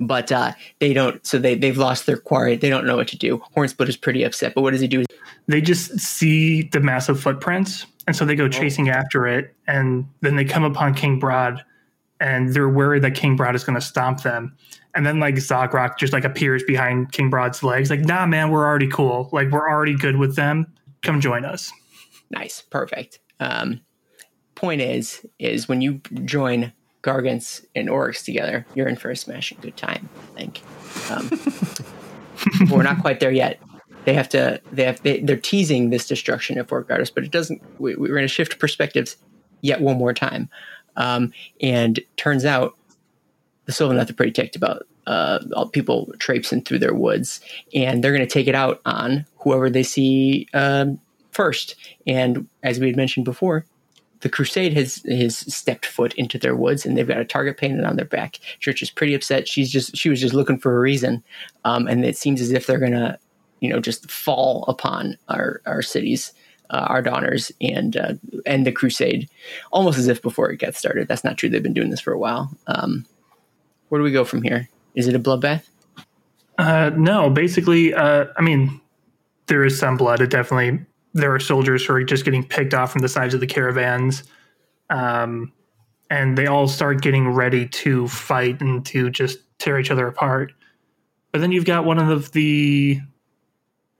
but 0.00 0.30
uh, 0.30 0.52
they 0.80 0.92
don't. 0.92 1.24
So 1.26 1.38
they 1.38 1.54
they've 1.54 1.78
lost 1.78 2.04
their 2.06 2.18
quarry. 2.18 2.56
They 2.56 2.68
don't 2.68 2.86
know 2.86 2.96
what 2.96 3.08
to 3.08 3.16
do. 3.16 3.42
Hornsplit 3.56 3.88
is 3.88 3.96
pretty 3.96 4.22
upset. 4.22 4.54
But 4.54 4.62
what 4.62 4.72
does 4.72 4.80
he 4.82 4.88
do? 4.88 5.04
they 5.48 5.60
just 5.62 5.98
see 5.98 6.62
the 6.62 6.80
massive 6.80 7.18
footprints 7.20 7.86
and 8.06 8.14
so 8.14 8.24
they 8.24 8.36
go 8.36 8.48
chasing 8.48 8.90
after 8.90 9.26
it 9.26 9.54
and 9.66 10.06
then 10.20 10.36
they 10.36 10.44
come 10.44 10.62
upon 10.62 10.94
king 10.94 11.18
brodd 11.18 11.64
and 12.20 12.54
they're 12.54 12.68
worried 12.68 13.02
that 13.02 13.14
king 13.14 13.36
brodd 13.36 13.54
is 13.54 13.64
going 13.64 13.74
to 13.74 13.84
stomp 13.84 14.22
them 14.22 14.56
and 14.94 15.06
then 15.06 15.20
like 15.20 15.34
Zogrok 15.36 15.98
just 15.98 16.12
like 16.12 16.24
appears 16.24 16.62
behind 16.64 17.12
king 17.12 17.30
brodd's 17.30 17.62
legs 17.62 17.90
like 17.90 18.00
nah 18.00 18.26
man 18.26 18.50
we're 18.50 18.66
already 18.66 18.88
cool 18.88 19.28
like 19.32 19.50
we're 19.50 19.68
already 19.68 19.96
good 19.96 20.16
with 20.16 20.36
them 20.36 20.66
come 21.02 21.20
join 21.20 21.44
us 21.44 21.70
Nice, 22.30 22.62
perfect. 22.62 23.20
Um, 23.40 23.80
point 24.54 24.80
is, 24.80 25.26
is 25.38 25.68
when 25.68 25.80
you 25.80 26.00
join 26.24 26.72
Gargants 27.02 27.64
and 27.74 27.88
Orcs 27.88 28.24
together, 28.24 28.66
you're 28.74 28.88
in 28.88 28.96
for 28.96 29.10
a 29.10 29.16
smashing 29.16 29.58
good 29.60 29.76
time. 29.76 30.08
I 30.34 30.38
think. 30.38 30.62
Um, 31.10 32.70
we're 32.70 32.82
not 32.82 33.00
quite 33.00 33.20
there 33.20 33.30
yet. 33.30 33.60
They 34.04 34.14
have 34.14 34.28
to. 34.30 34.60
They 34.72 34.84
have. 34.84 35.02
They, 35.02 35.20
they're 35.20 35.36
teasing 35.36 35.90
this 35.90 36.06
destruction 36.06 36.58
of 36.58 36.70
Orc 36.70 36.90
artists, 36.90 37.14
but 37.14 37.24
it 37.24 37.30
doesn't. 37.30 37.62
We, 37.78 37.94
we're 37.96 38.08
going 38.08 38.22
to 38.22 38.28
shift 38.28 38.58
perspectives 38.58 39.16
yet 39.62 39.80
one 39.80 39.96
more 39.96 40.12
time. 40.12 40.50
Um, 40.98 41.32
and 41.62 41.98
turns 42.16 42.44
out 42.44 42.76
the 43.64 43.72
Sylvaneth 43.72 44.10
are 44.10 44.14
pretty 44.14 44.32
ticked 44.32 44.56
about 44.56 44.86
uh, 45.06 45.64
people 45.72 46.12
traipsing 46.18 46.62
through 46.62 46.80
their 46.80 46.94
woods, 46.94 47.40
and 47.74 48.04
they're 48.04 48.12
going 48.12 48.26
to 48.26 48.32
take 48.32 48.46
it 48.46 48.54
out 48.54 48.80
on 48.84 49.24
whoever 49.38 49.70
they 49.70 49.82
see 49.82 50.46
um, 50.52 51.00
first. 51.30 51.76
And 52.06 52.46
as 52.62 52.78
we 52.78 52.88
had 52.88 52.96
mentioned 52.96 53.24
before, 53.24 53.64
the 54.20 54.28
Crusade 54.28 54.74
has 54.74 55.02
has 55.08 55.38
stepped 55.54 55.86
foot 55.86 56.12
into 56.14 56.38
their 56.38 56.56
woods, 56.56 56.84
and 56.84 56.96
they've 56.96 57.08
got 57.08 57.20
a 57.20 57.24
target 57.24 57.56
painted 57.56 57.84
on 57.84 57.96
their 57.96 58.04
back. 58.04 58.38
Church 58.60 58.82
is 58.82 58.90
pretty 58.90 59.14
upset. 59.14 59.48
She's 59.48 59.70
just 59.70 59.96
she 59.96 60.08
was 60.08 60.20
just 60.20 60.34
looking 60.34 60.58
for 60.58 60.76
a 60.76 60.80
reason, 60.80 61.22
um, 61.64 61.86
and 61.86 62.04
it 62.04 62.16
seems 62.16 62.40
as 62.40 62.50
if 62.50 62.66
they're 62.66 62.80
gonna, 62.80 63.18
you 63.60 63.70
know, 63.70 63.80
just 63.80 64.10
fall 64.10 64.64
upon 64.68 65.16
our 65.28 65.62
our 65.66 65.82
cities. 65.82 66.32
Uh, 66.70 66.86
our 66.88 67.02
donors 67.02 67.50
and 67.60 67.96
uh, 67.96 68.14
and 68.44 68.66
the 68.66 68.72
crusade, 68.72 69.28
almost 69.72 69.98
as 69.98 70.06
if 70.08 70.20
before 70.20 70.50
it 70.50 70.58
gets 70.58 70.78
started. 70.78 71.08
That's 71.08 71.24
not 71.24 71.38
true. 71.38 71.48
They've 71.48 71.62
been 71.62 71.72
doing 71.72 71.90
this 71.90 72.00
for 72.00 72.12
a 72.12 72.18
while. 72.18 72.50
Um, 72.66 73.06
where 73.88 73.98
do 73.98 74.02
we 74.02 74.12
go 74.12 74.24
from 74.24 74.42
here? 74.42 74.68
Is 74.94 75.08
it 75.08 75.14
a 75.14 75.18
bloodbath? 75.18 75.64
uh, 76.58 76.90
no 76.96 77.30
basically 77.30 77.94
uh, 77.94 78.24
i 78.36 78.42
mean 78.42 78.80
there 79.46 79.64
is 79.64 79.78
some 79.78 79.96
blood 79.96 80.20
it 80.20 80.28
definitely 80.28 80.84
there 81.14 81.32
are 81.32 81.38
soldiers 81.38 81.84
who 81.86 81.92
are 81.92 82.02
just 82.02 82.24
getting 82.24 82.44
picked 82.44 82.74
off 82.74 82.90
from 82.90 83.00
the 83.00 83.08
sides 83.08 83.32
of 83.32 83.38
the 83.38 83.46
caravans 83.46 84.24
um, 84.90 85.52
and 86.10 86.36
they 86.36 86.46
all 86.46 86.66
start 86.66 87.02
getting 87.02 87.28
ready 87.28 87.66
to 87.68 88.08
fight 88.08 88.60
and 88.60 88.84
to 88.86 89.10
just 89.10 89.38
tear 89.58 89.78
each 89.78 89.90
other 89.90 90.06
apart. 90.06 90.52
But 91.32 91.40
then 91.40 91.52
you've 91.52 91.64
got 91.64 91.84
one 91.84 91.98
of 91.98 92.32
the 92.32 93.00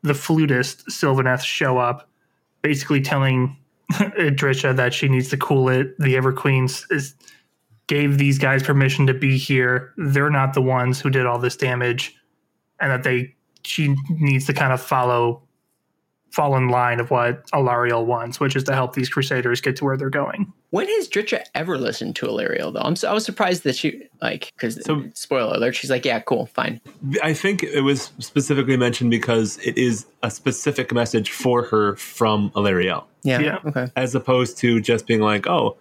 the 0.02 0.14
flutist 0.14 0.86
Sylvaneth 0.88 1.42
show 1.42 1.76
up, 1.76 2.08
basically 2.62 3.00
telling 3.00 3.56
Idrisha 3.92 4.76
that 4.76 4.92
she 4.92 5.08
needs 5.08 5.28
to 5.30 5.36
cool 5.36 5.68
it. 5.68 5.98
The 5.98 6.16
Ever 6.16 6.32
Queens 6.32 6.86
is 6.90 7.14
gave 7.86 8.18
these 8.18 8.38
guys 8.38 8.62
permission 8.62 9.06
to 9.06 9.14
be 9.14 9.38
here. 9.38 9.94
They're 9.96 10.30
not 10.30 10.54
the 10.54 10.62
ones 10.62 11.00
who 11.00 11.10
did 11.10 11.26
all 11.26 11.38
this 11.38 11.56
damage, 11.56 12.14
and 12.80 12.90
that 12.90 13.02
they 13.02 13.34
she 13.62 13.94
needs 14.10 14.46
to 14.46 14.52
kind 14.52 14.72
of 14.72 14.80
follow 14.80 15.42
fall 16.30 16.56
in 16.56 16.68
line 16.68 17.00
of 17.00 17.10
what 17.10 17.46
Alarielle 17.52 18.04
wants, 18.04 18.38
which 18.38 18.54
is 18.54 18.64
to 18.64 18.74
help 18.74 18.94
these 18.94 19.08
crusaders 19.08 19.60
get 19.60 19.76
to 19.76 19.84
where 19.84 19.96
they're 19.96 20.10
going. 20.10 20.52
When 20.70 20.86
has 20.86 21.08
Drycha 21.08 21.44
ever 21.54 21.78
listened 21.78 22.14
to 22.16 22.26
Illyrio 22.26 22.72
though? 22.72 22.80
I'm 22.80 22.94
so, 22.94 23.08
I 23.08 23.14
was 23.14 23.24
surprised 23.24 23.62
that 23.64 23.74
she 23.74 24.02
like 24.20 24.52
because 24.54 24.84
So- 24.84 25.04
spoiler 25.14 25.54
alert, 25.54 25.74
she's 25.74 25.90
like, 25.90 26.04
yeah, 26.04 26.20
cool, 26.20 26.46
fine. 26.46 26.80
I 27.22 27.32
think 27.32 27.62
it 27.62 27.80
was 27.80 28.12
specifically 28.18 28.76
mentioned 28.76 29.10
because 29.10 29.58
it 29.64 29.78
is 29.78 30.04
a 30.22 30.30
specific 30.30 30.92
message 30.92 31.30
for 31.30 31.62
her 31.64 31.96
from 31.96 32.50
Alarielle, 32.50 33.04
Yeah, 33.24 33.40
Yeah. 33.40 33.58
okay. 33.64 33.86
as 33.96 34.14
opposed 34.14 34.58
to 34.58 34.78
just 34.80 35.06
being 35.06 35.20
like, 35.20 35.46
"Oh, 35.46 35.78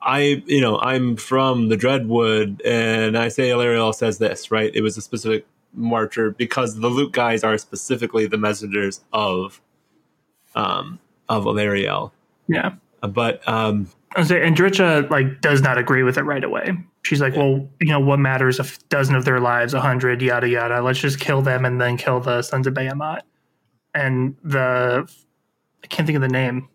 I, 0.00 0.42
you 0.46 0.60
know, 0.60 0.78
I'm 0.78 1.16
from 1.16 1.68
the 1.68 1.76
Dreadwood, 1.76 2.60
and 2.64 3.18
I 3.18 3.28
say 3.28 3.48
Alarielle 3.50 3.94
says 3.94 4.18
this." 4.18 4.50
Right? 4.52 4.70
It 4.74 4.82
was 4.82 4.96
a 4.96 5.02
specific 5.02 5.44
marcher 5.74 6.30
because 6.30 6.78
the 6.78 6.88
Luke 6.88 7.12
guys 7.12 7.42
are 7.42 7.58
specifically 7.58 8.26
the 8.26 8.38
messengers 8.38 9.00
of, 9.12 9.60
um, 10.54 11.00
of 11.28 11.44
Alarielle. 11.46 12.12
Yeah. 12.48 12.74
But 13.02 13.46
um, 13.48 13.74
I 13.76 13.78
was 13.80 13.88
saying, 13.88 13.99
and 14.16 14.56
Drycha 14.56 15.08
like 15.10 15.40
does 15.40 15.62
not 15.62 15.78
agree 15.78 16.02
with 16.02 16.18
it 16.18 16.22
right 16.22 16.42
away. 16.42 16.72
She's 17.02 17.20
like, 17.20 17.36
well, 17.36 17.68
you 17.80 17.88
know, 17.88 18.00
what 18.00 18.18
matters 18.18 18.58
a 18.58 18.66
dozen 18.88 19.14
of 19.14 19.24
their 19.24 19.40
lives, 19.40 19.72
a 19.72 19.80
hundred, 19.80 20.20
yada 20.20 20.48
yada. 20.48 20.82
Let's 20.82 20.98
just 20.98 21.20
kill 21.20 21.42
them 21.42 21.64
and 21.64 21.80
then 21.80 21.96
kill 21.96 22.20
the 22.20 22.42
sons 22.42 22.66
of 22.66 22.74
Behemoth. 22.74 23.22
And 23.94 24.36
the 24.42 25.10
I 25.82 25.86
can't 25.86 26.06
think 26.06 26.16
of 26.16 26.22
the 26.22 26.28
name, 26.28 26.68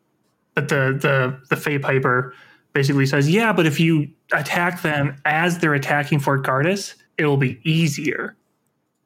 but 0.54 0.70
the 0.70 0.98
the 1.00 1.40
the 1.50 1.56
Fey 1.56 1.78
Piper 1.78 2.34
basically 2.74 3.06
says, 3.06 3.30
yeah, 3.30 3.54
but 3.54 3.66
if 3.66 3.80
you 3.80 4.10
attack 4.34 4.82
them 4.82 5.16
as 5.26 5.60
they're 5.60 5.74
attacking 5.74 6.20
Fort 6.20 6.46
Gardus, 6.46 6.96
it 7.18 7.26
will 7.26 7.38
be 7.38 7.60
easier. 7.64 8.36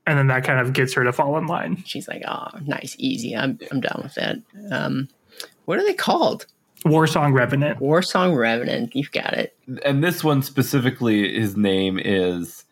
And 0.07 0.17
then 0.17 0.27
that 0.27 0.43
kind 0.43 0.59
of 0.59 0.73
gets 0.73 0.93
her 0.93 1.03
to 1.03 1.13
fall 1.13 1.37
in 1.37 1.45
line. 1.45 1.83
She's 1.85 2.07
like, 2.07 2.23
oh, 2.27 2.47
nice, 2.65 2.95
easy. 2.97 3.35
I'm 3.35 3.59
I'm 3.71 3.79
down 3.79 4.01
with 4.03 4.15
that. 4.15 4.37
Um, 4.71 5.07
what 5.65 5.77
are 5.77 5.83
they 5.83 5.93
called? 5.93 6.47
War 6.85 7.07
Song 7.07 7.33
Revenant. 7.33 7.79
War 7.79 8.01
Song 8.01 8.33
Revenant. 8.35 8.95
You've 8.95 9.11
got 9.11 9.33
it. 9.33 9.55
And 9.83 10.03
this 10.03 10.23
one 10.23 10.41
specifically, 10.41 11.37
his 11.39 11.57
name 11.57 11.99
is 11.99 12.65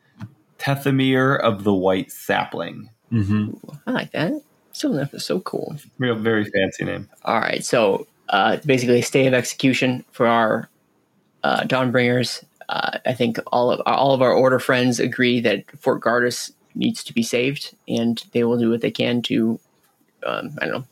Tethemir 0.59 1.39
of 1.39 1.63
the 1.63 1.73
White 1.73 2.11
Sapling. 2.11 2.89
mhm. 3.11 3.57
I 3.85 3.91
like 3.91 4.11
that. 4.11 4.33
Sylvaneth 4.73 5.13
is 5.15 5.25
so 5.25 5.39
cool. 5.41 5.75
Real, 5.97 6.15
very 6.15 6.45
fancy 6.45 6.85
name. 6.85 7.09
All 7.25 7.39
right, 7.39 7.65
so 7.65 8.05
uh, 8.29 8.57
basically 8.65 8.99
a 8.99 9.03
stay 9.03 9.25
of 9.27 9.33
execution 9.33 10.05
for 10.11 10.27
our 10.27 10.69
uh, 11.43 11.61
Dawnbringers. 11.63 12.43
Uh, 12.69 12.99
I 13.05 13.13
think 13.13 13.39
all 13.47 13.71
of 13.71 13.81
all 13.85 14.13
of 14.13 14.21
our 14.21 14.31
order 14.33 14.59
friends 14.59 14.99
agree 14.99 15.39
that 15.41 15.63
Fort 15.79 16.01
Gardus 16.01 16.51
needs 16.75 17.03
to 17.05 17.13
be 17.13 17.23
saved, 17.23 17.75
and 17.87 18.23
they 18.33 18.43
will 18.43 18.57
do 18.57 18.69
what 18.69 18.81
they 18.81 18.91
can 18.91 19.21
to, 19.23 19.59
um, 20.25 20.51
I 20.61 20.65
don't 20.65 20.73
know, 20.73 20.85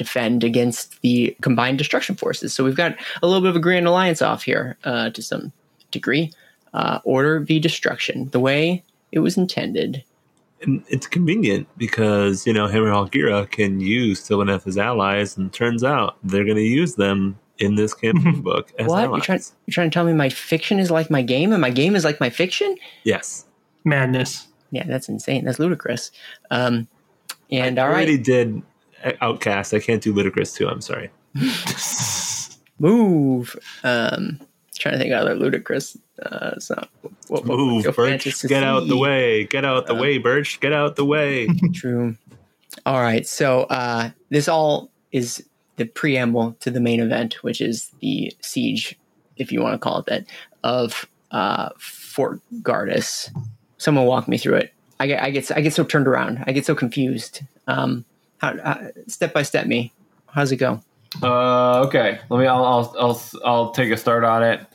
defend 0.00 0.42
against 0.42 1.00
the 1.02 1.36
combined 1.42 1.76
destruction 1.76 2.16
forces. 2.16 2.54
So 2.54 2.64
we've 2.64 2.76
got 2.76 2.96
a 3.22 3.26
little 3.26 3.42
bit 3.42 3.50
of 3.50 3.56
a 3.56 3.60
grand 3.60 3.86
alliance 3.86 4.22
off 4.22 4.42
here 4.42 4.78
uh, 4.84 5.10
to 5.10 5.22
some 5.22 5.52
degree. 5.90 6.32
Uh, 6.72 7.00
order 7.04 7.40
v 7.40 7.58
destruction, 7.58 8.30
the 8.30 8.40
way 8.40 8.82
it 9.12 9.18
was 9.18 9.36
intended. 9.36 10.02
and 10.62 10.82
it's 10.88 11.06
convenient 11.06 11.66
because 11.76 12.46
you 12.46 12.52
know 12.52 12.66
Hammerhall 12.68 13.10
Ghyra 13.10 13.50
can 13.50 13.80
use 13.80 14.20
Sylvaneth 14.26 14.66
as 14.66 14.78
allies, 14.78 15.36
and 15.36 15.52
turns 15.52 15.82
out 15.84 16.16
they're 16.22 16.44
going 16.44 16.56
to 16.56 16.62
use 16.62 16.94
them 16.94 17.38
in 17.58 17.74
this 17.74 17.92
campaign 17.92 18.40
book 18.42 18.72
as 18.78 18.86
what 18.86 19.04
allies. 19.04 19.16
you're 19.18 19.24
trying? 19.24 19.42
You're 19.66 19.74
trying 19.74 19.90
to 19.90 19.94
tell 19.94 20.04
me 20.04 20.12
my 20.12 20.28
fiction 20.30 20.78
is 20.78 20.90
like 20.90 21.10
my 21.10 21.22
game, 21.22 21.52
and 21.52 21.60
my 21.60 21.70
game 21.70 21.94
is 21.96 22.04
like 22.04 22.20
my 22.20 22.30
fiction? 22.30 22.76
Yes, 23.04 23.44
Madness. 23.84 24.48
Yeah, 24.70 24.86
that's 24.86 25.08
insane. 25.08 25.44
That's 25.44 25.58
ludicrous. 25.58 26.12
Um, 26.50 26.86
and 27.50 27.78
I 27.78 27.82
all 27.82 27.90
already 27.90 28.16
right, 28.16 28.24
did 28.24 28.62
Outcast. 29.20 29.72
I 29.74 29.80
can't 29.80 30.02
do 30.02 30.12
Ludicrous 30.12 30.52
too. 30.52 30.68
I'm 30.68 30.80
sorry. 30.80 31.10
move. 32.78 33.56
Um, 33.84 34.40
trying 34.78 34.94
to 34.94 34.98
think 34.98 35.12
of 35.12 35.20
other 35.20 35.34
ludicrous. 35.34 35.96
Uh, 36.20 36.50
it's 36.56 36.70
not. 36.70 36.88
What, 37.28 37.44
what 37.46 37.58
Move, 37.58 37.84
Birch. 37.94 38.42
Get 38.48 38.64
out 38.64 38.88
the 38.88 38.96
way. 38.96 39.44
Get 39.44 39.64
out 39.64 39.86
the 39.86 39.94
Uh, 39.94 40.00
way, 40.00 40.18
Birch. 40.18 40.60
Get 40.60 40.72
out 40.72 40.96
the 40.96 41.04
way. 41.04 41.46
True. 41.74 42.16
All 42.86 43.00
right. 43.00 43.26
So 43.26 43.62
uh, 43.64 44.10
this 44.30 44.48
all 44.48 44.90
is 45.12 45.44
the 45.76 45.84
preamble 45.86 46.56
to 46.60 46.70
the 46.70 46.80
main 46.80 47.00
event, 47.00 47.42
which 47.42 47.60
is 47.60 47.90
the 48.00 48.32
siege, 48.40 48.98
if 49.36 49.52
you 49.52 49.60
want 49.62 49.74
to 49.74 49.78
call 49.78 49.98
it 50.00 50.06
that, 50.06 50.24
of 50.64 51.06
uh, 51.30 51.70
Fort 51.78 52.40
Gardus. 52.62 53.30
Someone 53.78 54.04
walk 54.06 54.28
me 54.28 54.36
through 54.38 54.56
it. 54.56 54.74
I 54.98 55.06
get, 55.06 55.22
I 55.22 55.30
get, 55.30 55.50
I 55.56 55.60
get 55.62 55.72
so 55.72 55.84
turned 55.84 56.06
around. 56.06 56.44
I 56.46 56.52
get 56.52 56.66
so 56.66 56.74
confused. 56.74 57.40
Um, 57.66 58.04
how, 58.40 58.50
uh, 58.50 58.88
step 59.06 59.32
by 59.32 59.42
step, 59.42 59.66
me. 59.66 59.92
How's 60.26 60.52
it 60.52 60.56
go? 60.56 60.80
Uh, 61.22 61.80
okay, 61.86 62.20
let 62.28 62.40
me. 62.40 62.46
I'll, 62.46 62.64
I'll 62.64 62.96
I'll 62.98 63.22
I'll 63.44 63.70
take 63.72 63.90
a 63.90 63.96
start 63.96 64.24
on 64.24 64.42
it. 64.42 64.66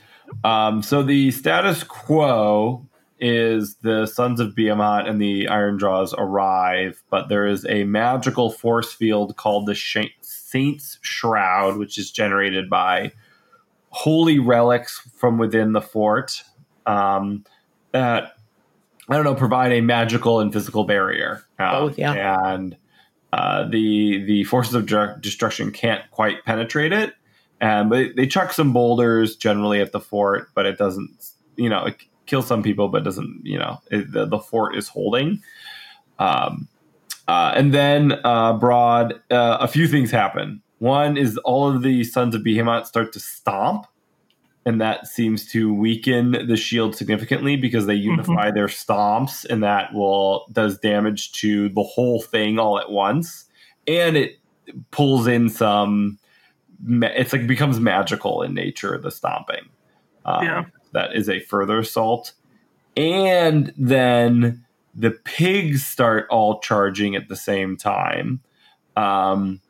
Um, 0.44 0.84
so 0.84 1.02
the 1.02 1.32
status 1.32 1.84
quo 1.84 2.86
is 3.20 3.76
the 3.76 4.06
Sons 4.06 4.40
of 4.40 4.54
Behemat 4.54 5.08
and 5.10 5.22
the 5.22 5.46
Ironjawz 5.46 6.14
arrive, 6.18 7.02
but 7.10 7.30
there 7.30 7.48
is 7.48 7.66
a 7.68 7.86
magical 7.86 8.52
force 8.52 8.92
field 8.92 9.38
called 9.38 9.66
the 9.66 9.76
Saint's 10.22 11.00
Shroud, 11.02 11.78
which 11.78 11.98
is 11.98 12.12
generated 12.12 12.70
by 12.70 13.14
holy 13.90 14.40
relics 14.40 15.00
from 15.16 15.38
within 15.38 15.72
the 15.72 15.82
fort 15.82 16.44
um, 16.86 17.46
that 17.92 18.36
I 19.08 19.16
don't 19.16 19.24
know 19.24 19.36
provide 19.36 19.72
a 19.72 19.82
magical 19.82 20.42
and 20.42 20.52
physical 20.52 20.84
barrier. 20.84 21.44
Um, 21.58 21.88
Both, 21.88 21.98
yeah. 21.98 22.54
And 22.54 22.76
uh, 23.36 23.68
the 23.68 24.24
the 24.24 24.46
forces 24.46 24.74
of 24.74 24.86
destruction 25.22 25.70
can't 25.70 26.10
quite 26.12 26.46
penetrate 26.46 26.94
it. 26.94 27.14
And 27.60 27.90
but 27.90 28.16
they 28.16 28.28
chuck 28.28 28.54
some 28.54 28.72
boulders 28.72 29.36
generally 29.36 29.82
at 29.82 29.92
the 29.92 30.00
fort, 30.00 30.50
but 30.56 30.66
it 30.66 30.78
doesn't. 30.78 31.32
You 31.58 31.70
know, 31.70 31.86
it 31.86 31.98
kills 32.28 32.48
some 32.48 32.64
people, 32.64 32.88
but 32.88 33.04
doesn't. 33.04 33.42
You 33.44 33.60
know, 33.60 33.82
it, 33.92 34.10
the, 34.14 34.26
the 34.26 34.40
fort 34.40 34.78
is 34.78 34.88
holding. 34.88 35.44
Um, 36.18 36.70
uh, 37.28 37.52
and 37.56 37.74
then 37.74 38.14
uh, 38.24 38.58
Brodd, 38.58 39.20
uh, 39.30 39.58
a 39.60 39.68
few 39.68 39.88
things 39.90 40.12
happen. 40.12 40.62
One 40.78 41.18
is 41.18 41.38
all 41.40 41.68
of 41.70 41.82
the 41.82 42.06
sons 42.06 42.36
of 42.36 42.44
Behemoth 42.44 42.88
start 42.88 43.12
to 43.14 43.20
stomp, 43.20 43.86
and 44.66 44.82
that 44.82 45.08
seems 45.08 45.46
to 45.52 45.72
weaken 45.74 46.48
the 46.48 46.58
shield 46.58 46.96
significantly 46.96 47.56
because 47.56 47.86
they 47.86 47.96
mm-hmm. 47.96 48.12
unify 48.12 48.48
mm-hmm. 48.48 48.56
their 48.56 48.68
stomps, 48.68 49.46
and 49.46 49.64
that 49.64 49.94
will 49.94 50.48
does 50.52 50.80
damage 50.80 51.32
to 51.34 51.70
the 51.70 51.84
whole 51.84 52.22
thing 52.22 52.58
all 52.58 52.80
at 52.80 52.92
once, 52.92 53.46
and 53.88 54.18
it 54.18 54.40
pulls 54.92 55.28
in 55.28 55.50
some. 55.50 56.18
It's 56.88 57.32
like 57.32 57.48
becomes 57.48 57.80
magical 57.80 58.42
in 58.42 58.54
nature. 58.54 58.98
The 58.98 59.12
stomping, 59.12 59.70
um, 60.26 60.46
yeah, 60.46 60.66
that 60.94 61.16
is 61.16 61.30
a 61.30 61.40
further 61.40 61.80
assault, 61.80 62.34
and 62.98 63.72
then 63.78 64.66
the 64.96 65.12
pigs 65.12 65.86
start 65.86 66.26
all 66.30 66.60
charging 66.60 67.16
at 67.16 67.28
the 67.28 67.36
same 67.36 67.78
time. 67.78 68.42
Um, 68.98 69.62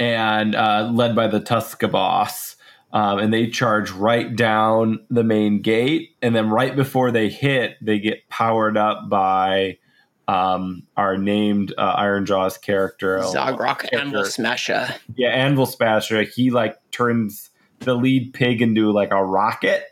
and 0.00 0.54
uh, 0.54 0.88
led 0.92 1.16
by 1.16 1.26
the 1.26 1.40
Tuska 1.40 1.90
boss. 1.90 2.56
Um, 2.90 3.18
and 3.18 3.32
they 3.32 3.48
charge 3.48 3.90
right 3.90 4.34
down 4.34 5.00
the 5.10 5.22
main 5.22 5.60
gate. 5.60 6.16
And 6.22 6.34
then 6.34 6.48
right 6.48 6.74
before 6.74 7.10
they 7.10 7.28
hit, 7.28 7.76
they 7.82 7.98
get 7.98 8.28
powered 8.30 8.78
up 8.78 9.10
by 9.10 9.78
um, 10.26 10.84
our 10.96 11.16
named 11.16 11.74
uh, 11.76 11.96
Ironjawz 11.96 12.60
character, 12.60 13.18
Zogrok 13.18 13.90
Anvilsmasha. 13.90 14.96
Yeah, 15.16 15.48
Anvilsmasha. 15.48 16.28
He 16.28 16.50
like 16.50 16.76
turns 16.90 17.50
the 17.80 17.94
lead 17.94 18.34
pig 18.34 18.60
into 18.60 18.92
like 18.92 19.10
a 19.10 19.24
rocket, 19.24 19.84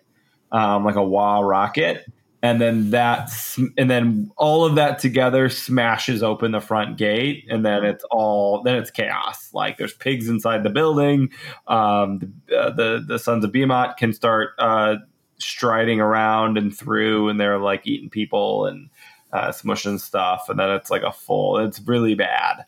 um, 0.52 0.84
like 0.84 0.96
a 0.96 1.04
wah 1.04 1.40
rocket, 1.40 2.06
and 2.42 2.60
then 2.60 2.90
that 2.90 3.30
and 3.76 3.90
then 3.90 4.30
all 4.36 4.64
of 4.64 4.74
that 4.74 4.98
together 4.98 5.48
smashes 5.48 6.22
open 6.22 6.52
the 6.52 6.60
front 6.60 6.96
gate 6.98 7.44
and 7.48 7.64
then 7.64 7.84
it's 7.84 8.04
all 8.10 8.62
then 8.62 8.76
it's 8.76 8.90
chaos. 8.90 9.50
Like 9.52 9.78
there's 9.78 9.94
pigs 9.94 10.28
inside 10.28 10.62
the 10.62 10.70
building. 10.70 11.30
Um, 11.66 12.20
the, 12.46 12.56
uh, 12.56 12.70
the, 12.70 13.04
the 13.06 13.18
sons 13.18 13.44
of 13.44 13.52
Behemat 13.52 13.96
can 13.96 14.12
start 14.12 14.50
uh, 14.58 14.96
striding 15.38 16.00
around 16.00 16.58
and 16.58 16.76
through 16.76 17.28
and 17.28 17.40
they're 17.40 17.58
like 17.58 17.86
eating 17.86 18.10
people 18.10 18.66
and 18.66 18.90
uh, 19.32 19.48
smushing 19.48 19.98
stuff. 19.98 20.48
And 20.48 20.58
then 20.58 20.70
it's 20.70 20.90
like 20.90 21.02
a 21.02 21.12
full 21.12 21.58
it's 21.58 21.80
really 21.80 22.14
bad. 22.14 22.64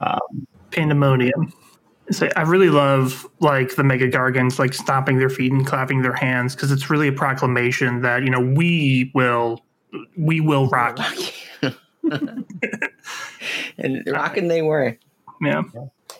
Um, 0.00 0.46
pandemonium 0.70 1.52
so 2.10 2.28
I 2.36 2.42
really 2.42 2.70
love 2.70 3.26
like 3.40 3.74
the 3.76 3.84
Mega 3.84 4.08
Gargants 4.08 4.58
like 4.58 4.74
stomping 4.74 5.18
their 5.18 5.28
feet 5.28 5.52
and 5.52 5.66
clapping 5.66 6.02
their 6.02 6.12
hands 6.12 6.54
because 6.54 6.70
it's 6.70 6.88
really 6.88 7.08
a 7.08 7.12
proclamation 7.12 8.02
that 8.02 8.22
you 8.22 8.30
know 8.30 8.40
we 8.40 9.10
will 9.14 9.64
we 10.16 10.40
will 10.40 10.68
rock. 10.68 10.98
and 13.78 14.04
rocking 14.06 14.48
they 14.48 14.62
were. 14.62 14.96
Yeah. 15.40 15.62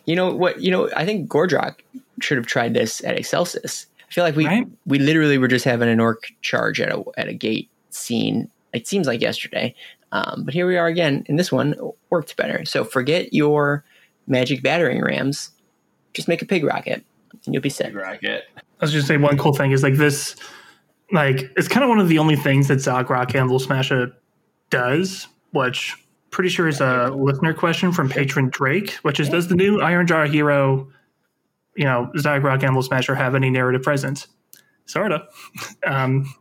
You 0.04 0.16
know 0.16 0.34
what? 0.34 0.60
You 0.60 0.70
know 0.70 0.90
I 0.96 1.04
think 1.04 1.30
Gordrakk 1.30 1.76
should 2.20 2.36
have 2.36 2.46
tried 2.46 2.74
this 2.74 3.04
at 3.04 3.16
Excelsis. 3.16 3.86
I 4.08 4.12
feel 4.12 4.24
like 4.24 4.36
we 4.36 4.46
right? 4.46 4.66
we 4.86 4.98
literally 4.98 5.38
were 5.38 5.48
just 5.48 5.64
having 5.64 5.88
an 5.88 6.00
orc 6.00 6.24
charge 6.42 6.80
at 6.80 6.90
a 6.90 7.02
at 7.16 7.28
a 7.28 7.34
gate 7.34 7.70
scene. 7.90 8.50
It 8.72 8.86
seems 8.86 9.06
like 9.06 9.20
yesterday, 9.20 9.74
um, 10.12 10.42
but 10.44 10.52
here 10.52 10.66
we 10.66 10.76
are 10.76 10.86
again. 10.86 11.24
And 11.28 11.38
this 11.38 11.52
one 11.52 11.76
worked 12.10 12.36
better. 12.36 12.64
So 12.64 12.84
forget 12.84 13.32
your 13.32 13.84
magic 14.26 14.62
battering 14.62 15.00
rams 15.02 15.50
just 16.16 16.26
make 16.26 16.42
a 16.42 16.46
pig 16.46 16.64
rocket 16.64 17.04
and 17.44 17.54
you'll 17.54 17.62
be 17.62 17.68
set. 17.68 17.88
Pig 17.88 17.96
rocket. 17.96 18.44
I 18.56 18.60
was 18.80 18.92
just 18.92 19.06
say 19.06 19.16
one 19.18 19.38
cool 19.38 19.52
thing 19.52 19.70
is 19.70 19.82
like 19.82 19.94
this, 19.94 20.34
like 21.12 21.50
it's 21.56 21.68
kind 21.68 21.84
of 21.84 21.88
one 21.90 22.00
of 22.00 22.08
the 22.08 22.18
only 22.18 22.36
things 22.36 22.68
that 22.68 22.78
Zogrok 22.78 23.28
Anvilsmasha 23.32 24.12
does, 24.70 25.28
which 25.52 25.94
pretty 26.30 26.48
sure 26.48 26.66
is 26.66 26.80
a 26.80 27.10
listener 27.10 27.54
question 27.54 27.92
from 27.92 28.08
patron 28.08 28.48
Drake, 28.50 28.92
which 29.02 29.20
is 29.20 29.28
does 29.28 29.48
the 29.48 29.54
new 29.54 29.78
Ironjaw 29.78 30.30
hero, 30.30 30.88
you 31.76 31.84
know, 31.84 32.10
Zogrok 32.16 32.60
Anvilsmasha 32.60 33.16
have 33.16 33.34
any 33.34 33.50
narrative 33.50 33.82
presence? 33.82 34.26
Sorta. 34.86 35.26
Um, 35.86 36.32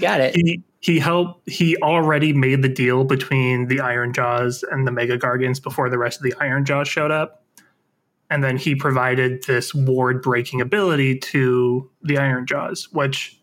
Got 0.00 0.20
it. 0.20 0.36
he 0.36 0.62
he 0.80 0.98
helped. 0.98 1.48
He 1.48 1.76
already 1.78 2.32
made 2.32 2.62
the 2.62 2.68
deal 2.68 3.04
between 3.04 3.66
the 3.66 3.78
Ironjawz 3.78 4.62
and 4.70 4.86
the 4.86 4.92
Mega 4.92 5.18
Gargants 5.18 5.60
before 5.60 5.90
the 5.90 5.98
rest 5.98 6.18
of 6.18 6.24
the 6.24 6.32
Ironjawz 6.40 6.86
showed 6.86 7.10
up 7.10 7.41
and 8.32 8.42
then 8.42 8.56
he 8.56 8.74
provided 8.74 9.44
this 9.44 9.74
ward 9.74 10.22
breaking 10.22 10.62
ability 10.62 11.18
to 11.18 11.90
the 12.02 12.14
Ironjawz, 12.14 12.84
which 12.84 13.38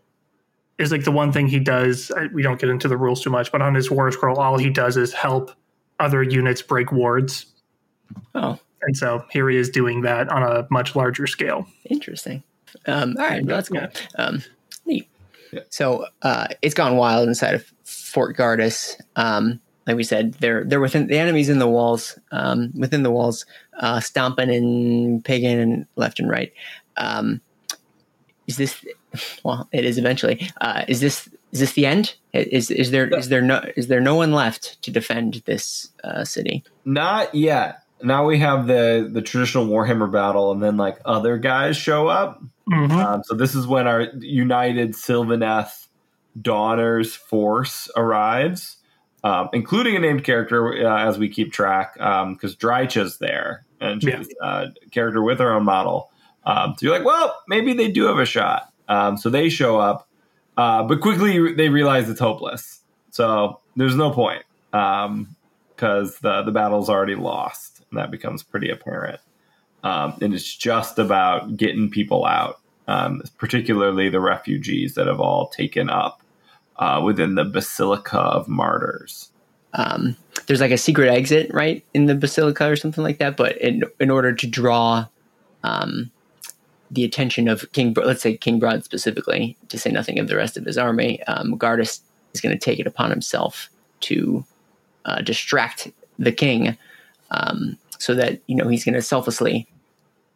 is 0.79 0.91
like 0.91 1.03
the 1.03 1.11
one 1.11 1.31
thing 1.31 1.47
he 1.47 1.59
does. 1.59 2.11
We 2.33 2.41
don't 2.41 2.59
get 2.59 2.69
into 2.69 2.87
the 2.87 2.97
rules 2.97 3.21
too 3.21 3.29
much, 3.29 3.51
but 3.51 3.61
on 3.61 3.75
his 3.75 3.91
war 3.91 4.11
scroll, 4.11 4.39
all 4.39 4.57
he 4.57 4.71
does 4.71 4.97
is 4.97 5.13
help 5.13 5.51
other 5.99 6.23
units 6.23 6.63
break 6.63 6.91
wards. 6.91 7.45
Oh, 8.33 8.57
and 8.81 8.97
so 8.97 9.23
here 9.29 9.47
he 9.47 9.57
is 9.57 9.69
doing 9.69 10.01
that 10.01 10.27
on 10.29 10.41
a 10.41 10.65
much 10.71 10.95
larger 10.95 11.27
scale. 11.27 11.67
Interesting. 11.85 12.41
Um, 12.87 13.15
all 13.19 13.27
right, 13.27 13.45
well, 13.45 13.57
that's 13.57 13.69
cool. 13.69 13.87
Um, 14.17 14.41
neat. 14.87 15.07
Yeah. 15.53 15.61
So 15.69 16.07
uh, 16.23 16.47
it's 16.63 16.73
gone 16.73 16.97
wild 16.97 17.27
inside 17.27 17.53
of 17.53 17.71
Fort 17.83 18.35
Gardus. 18.35 18.99
Um, 19.15 19.59
like 19.87 19.95
we 19.95 20.03
said, 20.03 20.33
they're 20.35 20.63
they're 20.63 20.79
within 20.79 21.07
the 21.07 21.17
enemies 21.17 21.49
in 21.49 21.59
the 21.59 21.67
walls, 21.67 22.17
um, 22.31 22.71
within 22.75 23.03
the 23.03 23.11
walls, 23.11 23.45
uh, 23.79 23.99
stomping 23.99 24.49
and 24.49 25.23
pigging 25.23 25.59
and 25.59 25.85
left 25.95 26.19
and 26.19 26.29
right. 26.29 26.53
Um, 26.97 27.41
is 28.47 28.57
this? 28.57 28.85
Well, 29.43 29.67
it 29.71 29.85
is 29.85 29.97
eventually. 29.97 30.51
Uh, 30.61 30.85
is 30.87 31.01
this 31.01 31.27
is 31.51 31.59
this 31.61 31.73
the 31.73 31.85
end? 31.85 32.15
Is 32.33 32.69
is 32.69 32.91
there 32.91 33.07
is 33.07 33.29
there 33.29 33.41
no 33.41 33.63
is 33.75 33.87
there 33.87 34.01
no 34.01 34.15
one 34.15 34.31
left 34.31 34.81
to 34.83 34.91
defend 34.91 35.41
this 35.45 35.91
uh, 36.03 36.23
city? 36.23 36.63
Not 36.85 37.33
yet. 37.33 37.83
Now 38.03 38.25
we 38.25 38.37
have 38.39 38.67
the 38.67 39.09
the 39.11 39.21
traditional 39.21 39.65
Warhammer 39.65 40.11
battle, 40.11 40.51
and 40.51 40.61
then 40.61 40.77
like 40.77 40.99
other 41.05 41.37
guys 41.37 41.75
show 41.75 42.07
up. 42.07 42.41
Mm-hmm. 42.69 42.91
Um, 42.91 43.23
so 43.23 43.33
this 43.33 43.55
is 43.55 43.65
when 43.65 43.87
our 43.87 44.07
united 44.19 44.91
Sylvaneth 44.91 45.87
Dawners 46.39 47.15
force 47.15 47.89
arrives 47.95 48.77
um, 49.23 49.49
including 49.53 49.95
a 49.95 49.99
named 49.99 50.23
character 50.23 50.87
uh, 50.87 51.07
as 51.07 51.17
we 51.17 51.29
keep 51.29 51.51
track, 51.51 51.93
because 51.93 52.51
um, 52.51 52.57
Drycha's 52.57 53.17
there 53.17 53.65
and 53.81 54.01
she's 54.01 54.29
yeah. 54.41 54.67
a 54.67 54.89
character 54.91 55.21
with 55.21 55.39
her 55.39 55.51
own 55.51 55.65
model. 55.65 56.11
Um, 56.45 56.75
so 56.77 56.85
you're 56.85 56.95
like, 56.95 57.05
well, 57.05 57.37
maybe 57.47 57.73
they 57.73 57.89
do 57.89 58.05
have 58.05 58.19
a 58.19 58.25
shot. 58.25 58.71
Um, 58.87 59.17
so 59.17 59.29
they 59.29 59.49
show 59.49 59.79
up, 59.79 60.07
uh, 60.57 60.83
but 60.83 61.01
quickly 61.01 61.53
they 61.53 61.69
realize 61.69 62.09
it's 62.09 62.19
hopeless. 62.19 62.81
So 63.11 63.59
there's 63.75 63.95
no 63.95 64.11
point 64.11 64.43
because 64.71 65.07
um, 65.07 65.35
the 66.21 66.43
the 66.43 66.51
battle's 66.51 66.89
already 66.89 67.15
lost, 67.15 67.83
and 67.89 67.99
that 67.99 68.11
becomes 68.11 68.43
pretty 68.43 68.69
apparent. 68.69 69.19
Um, 69.83 70.15
and 70.21 70.33
it's 70.33 70.55
just 70.55 70.99
about 70.99 71.55
getting 71.55 71.89
people 71.89 72.25
out, 72.25 72.59
particularly 73.37 74.09
the 74.09 74.19
refugees 74.19 74.95
that 74.95 75.07
have 75.07 75.19
all 75.19 75.49
taken 75.49 75.89
up 75.89 76.21
uh, 76.79 77.01
within 77.03 77.35
the 77.35 77.45
Basilica 77.45 78.17
of 78.17 78.47
Martyrs. 78.47 79.29
Um, 79.73 80.15
there's 80.47 80.61
like 80.61 80.71
a 80.71 80.77
secret 80.77 81.09
exit, 81.09 81.53
right, 81.53 81.85
in 81.93 82.07
the 82.07 82.15
Basilica 82.15 82.71
or 82.71 82.75
something 82.75 83.03
like 83.03 83.19
that. 83.19 83.37
But 83.37 83.57
in 83.57 83.83
in 83.99 84.09
order 84.09 84.33
to 84.33 84.47
draw 84.47 85.05
um, 85.63 86.09
the 86.89 87.03
attention 87.03 87.47
of 87.47 87.71
King, 87.73 87.93
let's 87.93 88.21
say 88.21 88.35
King 88.35 88.59
Brodd 88.59 88.83
specifically, 88.83 89.57
to 89.67 89.77
say 89.77 89.91
nothing 89.91 90.17
of 90.17 90.27
the 90.27 90.35
rest 90.35 90.57
of 90.57 90.65
his 90.65 90.77
army, 90.77 91.21
um, 91.23 91.57
Gardus 91.57 92.01
is 92.33 92.41
going 92.41 92.57
to 92.57 92.65
take 92.65 92.79
it 92.79 92.87
upon 92.87 93.11
himself 93.11 93.69
to 94.01 94.43
uh, 95.05 95.21
distract 95.21 95.91
the 96.17 96.31
king, 96.31 96.77
um, 97.31 97.77
so 97.99 98.15
that 98.15 98.41
you 98.47 98.55
know 98.55 98.67
he's 98.67 98.85
going 98.85 98.95
to 98.95 99.01
selflessly 99.01 99.67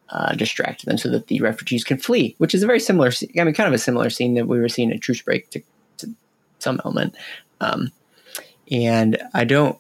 uh, 0.10 0.34
distract 0.36 0.86
them, 0.86 0.98
so 0.98 1.10
that 1.10 1.28
the 1.28 1.40
refugees 1.40 1.84
can 1.84 1.98
flee. 1.98 2.36
Which 2.38 2.54
is 2.54 2.62
a 2.62 2.68
very 2.68 2.80
similar, 2.80 3.12
I 3.40 3.44
mean, 3.46 3.54
kind 3.56 3.68
of 3.68 3.74
a 3.74 3.80
similar 3.80 4.12
scene 4.12 4.36
that 4.36 4.48
we 4.48 4.60
were 4.60 4.70
seeing 4.70 4.92
at 4.92 5.02
Truce 5.02 5.22
Break 5.22 5.50
to 5.52 5.62
some 6.64 6.82
element. 6.86 7.16
Um, 7.62 7.92
and 8.72 9.22
I 9.34 9.44
don't. 9.44 9.78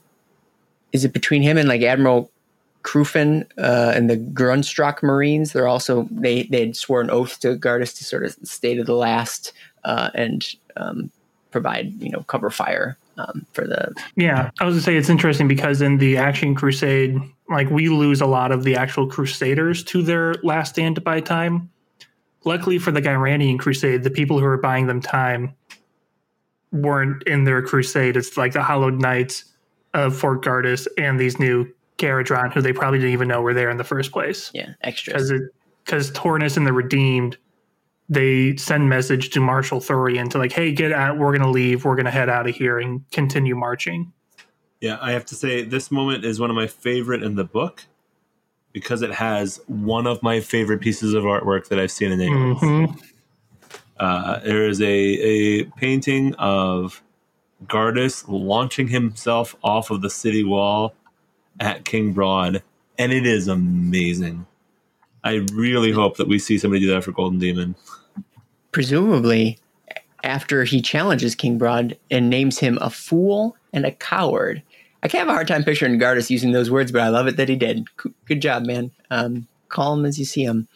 Is 0.92 1.06
it 1.06 1.14
between 1.14 1.42
him 1.42 1.58
and 1.58 1.68
like 1.68 1.82
Admiral 1.82 2.30
Krufen 2.84 3.48
uh, 3.58 3.94
and 3.96 4.10
the 4.10 4.18
Grundstok 4.18 5.02
Marines? 5.02 5.54
They're 5.54 5.68
also 5.68 6.08
they 6.12 6.44
they 6.44 6.60
had 6.60 6.76
sworn 6.76 7.08
an 7.08 7.12
oath 7.12 7.40
to 7.40 7.56
Gardus 7.56 7.98
to 7.98 8.04
sort 8.04 8.24
of 8.24 8.36
stay 8.44 8.76
to 8.76 8.84
the 8.84 8.96
last 8.96 9.54
uh, 9.84 10.12
and 10.14 10.46
um, 10.76 11.10
provide 11.52 12.02
you 12.02 12.10
know 12.10 12.24
cover 12.24 12.50
fire 12.50 12.98
um, 13.18 13.46
for 13.54 13.66
the 13.66 13.94
Yeah, 14.16 14.52
I 14.60 14.66
was 14.66 14.76
gonna 14.76 14.84
say 14.84 14.98
it's 14.98 15.10
interesting 15.10 15.48
because 15.48 15.82
in 15.82 15.98
the 15.98 16.16
Aqshian 16.16 16.56
Crusade, 16.56 17.20
like 17.50 17.70
we 17.70 17.90
lose 17.90 18.22
a 18.22 18.26
lot 18.26 18.52
of 18.52 18.64
the 18.64 18.76
actual 18.76 19.08
Crusaders 19.08 19.84
to 19.86 20.04
their 20.04 20.36
last 20.44 20.72
stand 20.72 21.04
buy 21.04 21.22
time. 21.22 21.70
Luckily 22.46 22.78
for 22.78 22.92
the 22.92 23.02
Ghyranian 23.02 23.58
Crusade, 23.58 24.04
the 24.04 24.10
people 24.10 24.38
who 24.38 24.46
are 24.46 24.58
buying 24.58 24.88
them 24.88 25.00
time 25.00 25.56
weren't 26.74 27.24
in 27.24 27.46
their 27.46 27.62
crusade. 27.62 28.18
It's 28.18 28.36
like 28.36 28.52
the 28.52 28.64
Hallowed 28.64 29.00
Knights 29.00 29.46
of 29.94 30.18
Fort 30.18 30.44
Gardus 30.44 30.88
and 30.98 31.18
these 31.20 31.40
new 31.40 31.72
Kharadron, 32.00 32.52
who 32.52 32.62
they 32.62 32.74
probably 32.74 33.00
didn't 33.00 33.14
even 33.14 33.28
know 33.30 33.42
were 33.42 33.54
there 33.54 33.70
in 33.70 33.78
the 33.78 33.84
first 33.86 34.12
place. 34.12 34.52
yeah 34.54 34.74
extra. 34.82 35.14
Because 35.14 35.32
because 35.86 36.12
Tornus 36.12 36.58
and 36.58 36.66
the 36.66 36.74
Redeemed, 36.74 37.38
they 38.10 38.56
send 38.58 38.90
message 38.90 39.30
to 39.32 39.40
Marshal 39.40 39.80
Thorian 39.80 40.30
to 40.32 40.38
like, 40.38 40.52
hey, 40.52 40.72
get 40.74 40.92
out. 40.92 41.18
We're 41.18 41.38
gonna 41.38 41.52
leave. 41.52 41.86
We're 41.86 41.96
gonna 41.96 42.12
head 42.12 42.28
out 42.30 42.48
of 42.50 42.56
here 42.56 42.80
and 42.80 43.04
continue 43.12 43.56
marching. 43.56 44.12
Yeah, 44.82 44.98
I 45.02 45.12
have 45.12 45.26
to 45.28 45.36
say 45.36 45.64
this 45.64 45.92
moment 45.92 46.26
is 46.26 46.40
one 46.40 46.50
of 46.50 46.56
my 46.56 46.68
favorite 46.68 47.24
in 47.24 47.36
the 47.36 47.44
book 47.46 47.86
because 48.74 49.02
it 49.04 49.12
has 49.14 49.62
one 49.68 50.08
of 50.08 50.22
my 50.24 50.40
favorite 50.40 50.82
pieces 50.82 51.14
of 51.14 51.24
artwork 51.24 51.68
that 51.68 51.80
I've 51.80 51.92
seen 51.92 52.12
in 52.12 52.20
England. 52.20 52.58
Mhm. 52.58 53.02
Uh, 54.00 54.40
there 54.40 54.68
is 54.68 54.82
a, 54.82 54.86
a 54.86 55.64
painting 55.78 56.34
of 56.36 57.02
Gardus 57.66 58.26
launching 58.28 58.88
himself 58.88 59.56
off 59.64 59.92
of 59.92 60.02
the 60.02 60.10
city 60.10 60.44
wall 60.44 60.94
at 61.60 61.86
King 61.86 62.14
Brodd, 62.14 62.62
and 62.98 63.12
it 63.14 63.26
is 63.26 63.48
amazing. 63.48 64.46
I 65.24 65.46
really 65.54 65.92
hope 65.92 66.18
that 66.18 66.28
we 66.28 66.40
see 66.40 66.58
somebody 66.58 66.82
do 66.82 66.94
that 66.94 67.04
for 67.04 67.12
Golden 67.12 67.40
Demon. 67.40 67.76
presumably 68.72 69.58
after 70.24 70.64
he 70.64 70.82
challenges 70.82 71.36
King 71.36 71.58
Brodd 71.58 71.98
and 72.10 72.30
names 72.30 72.60
him 72.60 72.78
a 72.82 72.90
fool 72.90 73.56
and 73.72 73.86
a 73.86 73.92
coward. 73.92 74.62
I 75.02 75.08
can't 75.08 75.20
have 75.20 75.30
a 75.30 75.34
hard 75.34 75.48
time 75.48 75.64
picturing 75.64 76.00
Gardus 76.00 76.30
using 76.30 76.52
those 76.54 76.72
words, 76.72 76.92
but 76.92 77.02
I 77.02 77.10
love 77.10 77.28
it 77.28 77.38
that 77.38 77.50
he 77.50 77.56
did. 77.56 77.88
Good 78.26 78.42
job, 78.42 78.66
man. 78.66 78.92
Um, 79.12 79.48
call 79.70 79.94
him 79.94 80.06
as 80.06 80.18
you 80.18 80.26
see 80.26 80.44
him. 80.44 80.68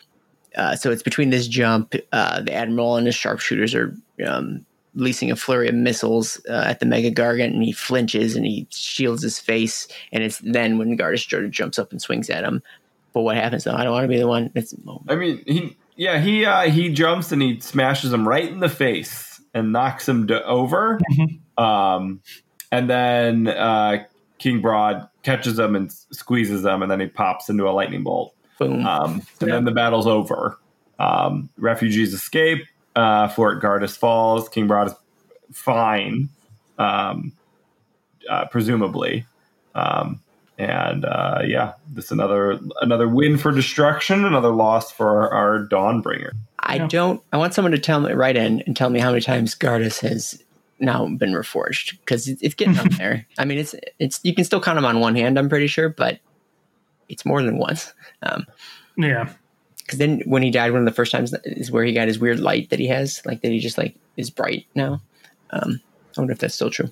Uh, 0.58 0.76
so 0.76 0.92
it's 0.92 1.04
between 1.04 1.30
this 1.30 1.48
jump, 1.48 1.94
uh, 2.12 2.42
the 2.42 2.54
admiral 2.54 2.98
and 2.98 3.06
his 3.06 3.16
sharpshooters 3.16 3.74
are 3.76 3.96
um, 4.26 4.66
releasing 4.96 5.32
a 5.32 5.36
flurry 5.36 5.70
of 5.70 5.76
missiles 5.76 6.42
uh, 6.50 6.64
at 6.66 6.80
the 6.80 6.86
Mega 6.86 7.12
Gargant, 7.12 7.54
and 7.54 7.64
he 7.64 7.72
flinches 7.72 8.36
and 8.36 8.46
he 8.46 8.68
shields 8.72 9.22
his 9.22 9.40
face. 9.40 9.88
And 10.12 10.24
it's 10.24 10.40
then 10.40 10.78
when 10.78 10.98
Gardus 10.98 11.30
sort 11.30 11.46
of 11.46 11.52
jumps 11.52 11.78
up 11.78 11.92
and 11.92 12.02
swings 12.02 12.30
at 12.30 12.44
him. 12.44 12.64
But 13.14 13.22
what 13.22 13.36
happens 13.38 13.64
though? 13.64 13.76
I 13.76 13.84
don't 13.84 13.94
want 13.94 14.04
to 14.04 14.10
be 14.10 14.18
the 14.18 14.28
one. 14.28 14.52
It's, 14.56 14.74
I 15.08 15.16
mean, 15.16 15.44
he 15.46 15.78
yeah 15.96 16.20
he 16.20 16.46
uh, 16.46 16.70
he 16.70 16.90
jumps 16.90 17.32
and 17.32 17.42
he 17.42 17.60
smashes 17.60 18.12
him 18.12 18.28
right 18.28 18.48
in 18.48 18.60
the 18.60 18.70
face 18.70 19.42
and 19.54 19.72
knocks 19.72 20.08
him 20.08 20.28
to 20.28 20.44
over. 20.46 21.00
um, 21.58 22.22
and 22.72 22.90
then 22.90 23.48
uh, 23.48 24.06
King 24.38 24.62
Brodd 24.62 25.10
catches 25.24 25.58
him 25.58 25.76
and 25.76 25.92
squeezes 25.92 26.66
him, 26.66 26.82
and 26.82 26.92
then 26.92 27.00
he 27.00 27.08
pops 27.08 27.50
into 27.50 27.68
a 27.68 27.72
lightning 27.72 28.04
bolt. 28.04 28.34
Boom. 28.60 28.86
Um, 28.86 29.22
and 29.42 29.52
then 29.52 29.66
the 29.66 29.72
battle's 29.72 30.08
over. 30.08 30.58
Um, 31.00 31.50
refugees 31.58 32.14
escape. 32.14 32.66
Uh, 32.96 33.28
Fort 33.28 33.62
Gardus 33.62 33.96
falls. 33.96 34.50
King 34.50 34.68
Brodd 34.68 34.88
is 34.88 34.96
fine, 35.54 36.30
um, 36.80 37.32
uh, 38.30 38.46
presumably. 38.46 39.26
Um, 39.76 40.22
and 40.58 41.06
uh, 41.06 41.42
yeah, 41.46 41.74
this 41.94 42.10
another 42.10 42.60
another 42.82 43.08
win 43.08 43.38
for 43.38 43.52
destruction, 43.52 44.26
another 44.26 44.50
loss 44.50 44.92
for 44.92 45.08
our, 45.10 45.32
our 45.32 45.68
Dawnbringer. 45.68 46.32
I 46.60 46.78
Yeah. 46.78 46.88
don't. 46.88 47.22
I 47.32 47.38
want 47.38 47.54
someone 47.54 47.72
to 47.74 47.78
tell 47.80 48.00
me 48.00 48.12
right 48.14 48.36
in 48.36 48.62
and 48.66 48.76
tell 48.76 48.90
me 48.90 49.00
how 49.00 49.10
many 49.12 49.22
times 49.22 49.54
Gardus 49.54 50.00
has 50.00 50.42
now 50.80 51.08
been 51.08 51.34
reforged 51.34 51.92
because 52.00 52.28
it's, 52.28 52.42
it's 52.42 52.56
getting 52.56 52.78
up 52.80 52.90
there. 52.98 53.28
I 53.38 53.46
mean, 53.46 53.60
it's 53.60 53.76
it's 54.00 54.20
you 54.24 54.34
can 54.34 54.44
still 54.46 54.60
count 54.60 54.78
them 54.78 54.86
on 54.86 55.00
one 55.00 55.16
hand. 55.16 55.38
I'm 55.38 55.48
pretty 55.50 55.68
sure, 55.68 55.90
but 55.90 56.18
it's 57.10 57.26
more 57.26 57.42
than 57.42 57.58
once. 57.58 57.94
Um, 58.24 58.46
Yeah. 58.98 59.30
because 59.78 60.00
then 60.00 60.22
when 60.26 60.44
he 60.44 60.52
died, 60.52 60.72
one 60.72 60.82
of 60.82 60.86
the 60.86 60.92
first 60.94 61.12
times 61.12 61.34
is 61.46 61.72
where 61.72 61.84
he 61.86 61.94
got 61.94 62.08
his 62.08 62.20
weird 62.20 62.40
light 62.40 62.70
that 62.72 62.80
he 62.80 62.88
has, 62.88 63.22
like 63.26 63.42
that 63.42 63.52
he 63.52 63.60
just 63.60 63.78
like 63.78 63.96
is 64.18 64.30
bright 64.30 64.66
now. 64.76 65.02
Um, 65.52 65.80
I 66.18 66.22
wonder 66.22 66.34
if 66.34 66.40
that's 66.40 66.56
still 66.56 66.70
true. 66.72 66.90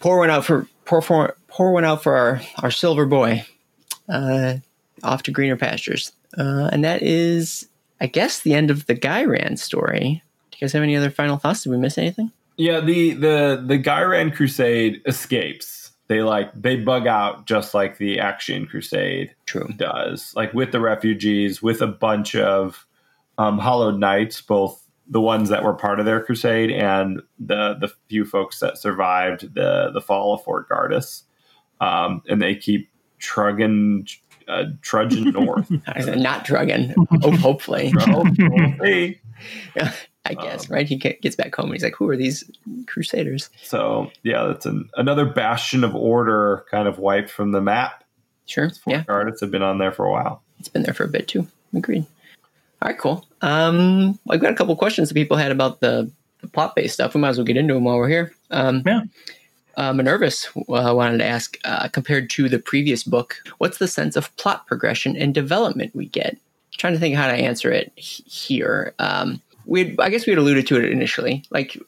Pour 0.00 0.18
one 0.18 0.30
out 0.30 0.44
for 0.44 0.68
pour 0.84 1.00
for 1.02 1.36
pour 1.48 1.72
one 1.72 1.84
out 1.84 2.02
for 2.02 2.14
our 2.16 2.40
our 2.62 2.70
silver 2.70 3.06
boy, 3.06 3.44
uh, 4.08 4.54
off 5.02 5.22
to 5.24 5.30
greener 5.30 5.56
pastures, 5.56 6.12
uh, 6.38 6.68
and 6.72 6.84
that 6.84 7.02
is, 7.02 7.66
I 8.00 8.06
guess, 8.06 8.40
the 8.40 8.54
end 8.54 8.70
of 8.70 8.86
the 8.86 8.94
Ghyran 8.94 9.58
story. 9.58 10.22
Do 10.50 10.56
you 10.58 10.60
guys 10.66 10.72
have 10.72 10.82
any 10.82 10.96
other 10.96 11.10
final 11.10 11.38
thoughts? 11.38 11.62
Did 11.62 11.70
we 11.70 11.78
miss 11.78 11.96
anything? 11.98 12.30
Yeah, 12.58 12.80
the 12.80 13.12
the 13.14 13.64
the 13.66 13.78
Ghyran 13.78 14.34
Crusade 14.34 15.00
escapes. 15.06 15.85
They 16.08 16.22
like 16.22 16.52
they 16.54 16.76
bug 16.76 17.06
out 17.06 17.46
just 17.46 17.74
like 17.74 17.98
the 17.98 18.18
Aqshian 18.18 18.68
Crusade 18.68 19.34
True. 19.46 19.68
does, 19.76 20.32
like 20.36 20.54
with 20.54 20.70
the 20.72 20.80
refugees, 20.80 21.60
with 21.60 21.82
a 21.82 21.86
bunch 21.86 22.36
of 22.36 22.86
um, 23.38 23.58
Hallowed 23.58 23.98
Knights, 23.98 24.40
both 24.40 24.86
the 25.08 25.20
ones 25.20 25.48
that 25.48 25.62
were 25.62 25.74
part 25.74 26.00
of 26.00 26.06
their 26.06 26.20
crusade 26.22 26.70
and 26.70 27.22
the 27.38 27.74
the 27.74 27.88
few 28.08 28.24
folks 28.24 28.60
that 28.60 28.78
survived 28.78 29.54
the 29.54 29.90
the 29.92 30.00
fall 30.00 30.34
of 30.34 30.42
Fort 30.42 30.68
Gardus, 30.68 31.22
um, 31.80 32.22
and 32.28 32.40
they 32.40 32.54
keep 32.54 32.88
trugging, 33.18 34.06
uh, 34.48 34.64
trudging 34.82 35.30
north. 35.32 35.70
I 35.88 36.02
said 36.02 36.18
Not 37.92 38.08
oh, 38.08 38.16
hopefully. 38.16 38.70
See. 38.82 39.20
I 40.30 40.34
guess 40.34 40.68
Um, 40.68 40.74
right. 40.74 40.86
He 40.88 40.96
gets 40.96 41.36
back 41.36 41.54
home 41.54 41.66
and 41.66 41.74
he's 41.74 41.82
like, 41.82 41.94
"Who 41.96 42.08
are 42.08 42.16
these 42.16 42.44
Crusaders?" 42.86 43.50
So 43.62 44.10
yeah, 44.22 44.44
that's 44.46 44.66
an, 44.66 44.88
another 44.96 45.24
bastion 45.24 45.84
of 45.84 45.94
order 45.94 46.64
kind 46.70 46.88
of 46.88 46.98
wiped 46.98 47.30
from 47.30 47.52
the 47.52 47.60
map. 47.60 48.04
Sure. 48.46 48.70
Fort 48.70 48.96
Yeah. 48.96 49.02
Gardus 49.04 49.40
have 49.40 49.50
been 49.50 49.62
on 49.62 49.78
there 49.78 49.92
for 49.92 50.04
a 50.06 50.10
while. 50.10 50.42
it's 50.58 50.68
been 50.68 50.82
there 50.84 50.94
for 50.94 51.04
a 51.04 51.08
bit 51.08 51.28
too. 51.28 51.46
Agreed. 51.74 52.06
All 52.82 52.88
right, 52.90 52.98
cool. 52.98 53.26
Um, 53.42 54.18
I've 54.30 54.40
got 54.40 54.52
a 54.52 54.56
couple 54.56 54.76
questions 54.76 55.08
that 55.08 55.14
people 55.14 55.36
had 55.36 55.50
about 55.50 55.80
the, 55.80 56.10
the 56.42 56.46
plot 56.48 56.74
based 56.76 56.94
stuff. 56.94 57.14
We 57.14 57.20
might 57.20 57.30
as 57.30 57.38
well 57.38 57.44
get 57.46 57.56
into 57.56 57.74
them 57.74 57.84
while 57.84 57.96
we're 57.96 58.08
here. 58.08 58.32
Um, 58.50 58.82
Yeah. 58.86 59.02
Uh, 59.76 59.92
Minervis 59.92 60.46
uh, 60.56 60.94
wanted 60.94 61.18
to 61.18 61.24
ask, 61.26 61.58
uh, 61.64 61.88
compared 61.88 62.30
to 62.30 62.48
the 62.48 62.58
previous 62.58 63.02
book, 63.02 63.36
what's 63.58 63.76
the 63.76 63.86
sense 63.88 64.16
of 64.16 64.34
plot 64.36 64.66
progression 64.66 65.16
and 65.16 65.34
development 65.34 65.94
we 65.94 66.06
get? 66.06 66.38
trying 66.78 66.92
to 66.92 66.98
think 66.98 67.14
how 67.16 67.26
to 67.26 67.32
answer 67.32 67.70
it 67.72 67.90
he- 67.96 68.22
here. 68.24 68.92
Um, 68.98 69.40
we, 69.66 69.96
I 69.98 70.08
guess 70.08 70.26
we 70.26 70.30
had 70.30 70.38
alluded 70.38 70.66
to 70.68 70.76
it 70.76 70.90
initially. 70.90 71.44
Like, 71.50 71.78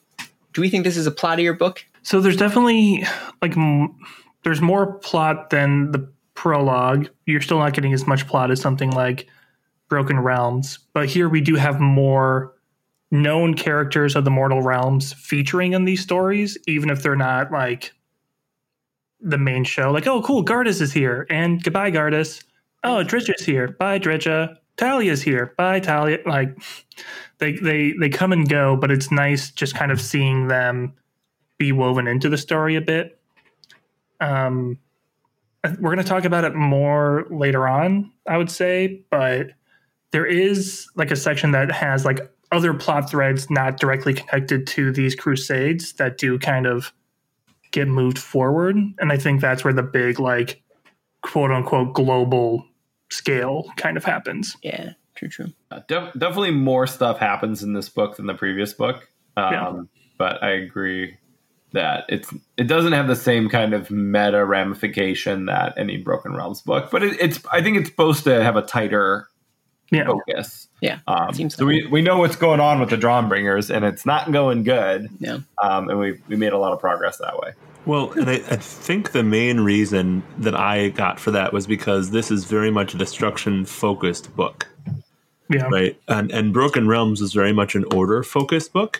do 0.53 0.61
we 0.61 0.69
think 0.69 0.83
this 0.83 0.97
is 0.97 1.07
a 1.07 1.11
plot 1.11 1.39
of 1.39 1.43
your 1.43 1.53
book? 1.53 1.85
So 2.03 2.21
there's 2.21 2.37
definitely 2.37 3.03
like 3.41 3.57
m- 3.57 3.95
there's 4.43 4.61
more 4.61 4.93
plot 4.99 5.49
than 5.49 5.91
the 5.91 6.09
prologue. 6.33 7.09
You're 7.25 7.41
still 7.41 7.59
not 7.59 7.73
getting 7.73 7.93
as 7.93 8.07
much 8.07 8.27
plot 8.27 8.51
as 8.51 8.61
something 8.61 8.91
like 8.91 9.27
Broken 9.89 10.19
Realms, 10.19 10.79
but 10.93 11.07
here 11.07 11.27
we 11.27 11.41
do 11.41 11.55
have 11.55 11.79
more 11.79 12.53
known 13.11 13.55
characters 13.55 14.15
of 14.15 14.23
the 14.23 14.31
Mortal 14.31 14.61
Realms 14.61 15.13
featuring 15.13 15.73
in 15.73 15.85
these 15.85 16.01
stories, 16.01 16.57
even 16.67 16.89
if 16.89 17.01
they're 17.01 17.15
not 17.15 17.51
like 17.51 17.91
the 19.19 19.37
main 19.37 19.63
show. 19.63 19.91
Like, 19.91 20.07
oh, 20.07 20.21
cool, 20.21 20.45
Gardus 20.45 20.81
is 20.81 20.93
here, 20.93 21.25
and 21.29 21.61
goodbye, 21.63 21.91
Gardus. 21.91 22.43
Oh, 22.83 23.03
Drycha's 23.03 23.43
here. 23.43 23.69
Bye, 23.79 23.99
Drycha. 23.99 24.55
Talia's 24.79 25.21
here. 25.21 25.53
Bye, 25.57 25.81
Talia. 25.81 26.19
Like, 26.25 26.57
they 27.39 27.53
they 27.53 27.93
they 27.99 28.07
come 28.07 28.31
and 28.31 28.47
go, 28.47 28.77
but 28.77 28.91
it's 28.91 29.11
nice 29.11 29.51
just 29.51 29.75
kind 29.75 29.91
of 29.91 29.99
seeing 29.99 30.47
them 30.47 30.93
be 31.57 31.73
woven 31.73 32.07
into 32.07 32.29
the 32.29 32.37
story 32.37 32.77
a 32.77 32.81
bit. 32.81 33.19
Um, 34.21 34.79
we're 35.63 35.93
going 35.93 35.97
to 35.97 36.03
talk 36.03 36.23
about 36.23 36.45
it 36.45 36.55
more 36.55 37.27
later 37.29 37.67
on, 37.67 38.11
I 38.25 38.37
would 38.37 38.49
say, 38.49 39.03
but 39.11 39.47
there 40.11 40.25
is 40.25 40.87
like 40.95 41.11
a 41.11 41.17
section 41.17 41.51
that 41.51 41.69
has 41.71 42.05
like 42.05 42.31
other 42.53 42.73
plot 42.73 43.09
threads 43.09 43.49
not 43.49 43.77
directly 43.77 44.13
connected 44.13 44.65
to 44.67 44.93
these 44.93 45.13
crusades 45.13 45.91
that 45.93 46.17
do 46.17 46.39
kind 46.39 46.65
of 46.65 46.93
get 47.71 47.89
moved 47.89 48.17
forward. 48.17 48.77
And 48.97 49.11
I 49.11 49.17
think 49.17 49.41
that's 49.41 49.65
where 49.65 49.73
the 49.73 49.83
big, 49.83 50.19
like, 50.19 50.63
quote 51.21 51.51
unquote, 51.51 51.93
global 51.93 52.65
scale 53.09 53.71
kind 53.77 53.97
of 53.97 54.03
happens. 54.03 54.55
Yeah, 54.63 54.91
true, 55.15 55.29
true. 55.29 55.53
Uh, 55.71 55.81
def- 55.87 56.13
definitely 56.13 56.51
more 56.51 56.87
stuff 56.87 57.17
happens 57.19 57.63
in 57.63 57.73
this 57.73 57.89
book 57.89 58.17
than 58.17 58.25
the 58.27 58.33
previous 58.35 58.73
book. 58.73 59.07
Um, 59.37 59.53
Yeah. 59.53 59.81
But 60.17 60.43
I 60.43 60.49
agree 60.51 61.17
that 61.71 62.03
it's 62.09 62.33
it 62.57 62.65
doesn't 62.67 62.91
have 62.93 63.07
the 63.07 63.15
same 63.15 63.47
kind 63.47 63.73
of 63.73 63.89
meta 63.91 64.43
ramification 64.45 65.45
that 65.45 65.73
any 65.77 65.97
Broken 65.97 66.33
Realms 66.35 66.61
book, 66.61 66.89
but 66.91 67.03
it, 67.03 67.17
it's 67.21 67.39
I 67.51 67.61
think 67.61 67.77
it's 67.77 67.89
supposed 67.89 68.23
to 68.25 68.43
have 68.43 68.55
a 68.57 68.61
tighter 68.61 69.27
Yeah. 69.91 70.05
focus. 70.07 70.67
Yeah, 70.81 70.99
Um, 71.07 71.33
seems 71.33 71.55
so 71.55 71.65
we, 71.65 71.85
we 71.87 72.01
know 72.01 72.17
what's 72.19 72.35
going 72.37 72.59
on 72.61 72.79
with 72.79 72.89
the 72.89 72.95
Dawnbringers, 72.97 73.69
and 73.73 73.83
it's 73.85 74.05
not 74.05 74.31
going 74.31 74.63
good. 74.63 75.09
yeah. 75.19 75.39
Um, 75.61 75.89
and 75.89 75.99
we 75.99 76.19
we 76.27 76.35
made 76.35 76.53
a 76.53 76.57
lot 76.57 76.73
of 76.73 76.79
progress 76.79 77.17
that 77.17 77.37
way. 77.39 77.51
Well, 77.85 78.11
and 78.11 78.29
I, 78.29 78.33
I 78.35 78.55
think 78.57 79.11
the 79.11 79.23
main 79.23 79.61
reason 79.61 80.21
that 80.37 80.53
I 80.55 80.89
got 80.89 81.19
for 81.19 81.31
that 81.31 81.53
was 81.53 81.65
because 81.65 82.11
this 82.11 82.29
is 82.29 82.45
very 82.45 82.69
much 82.69 82.93
a 82.93 82.97
destruction 82.97 83.65
focused 83.65 84.35
book, 84.35 84.67
Yeah. 85.49 85.67
right? 85.71 85.99
And 86.07 86.31
and 86.31 86.53
Broken 86.53 86.87
Realms 86.87 87.21
is 87.21 87.33
very 87.33 87.53
much 87.53 87.75
an 87.75 87.85
order 87.93 88.21
focused 88.23 88.73
book. 88.73 88.99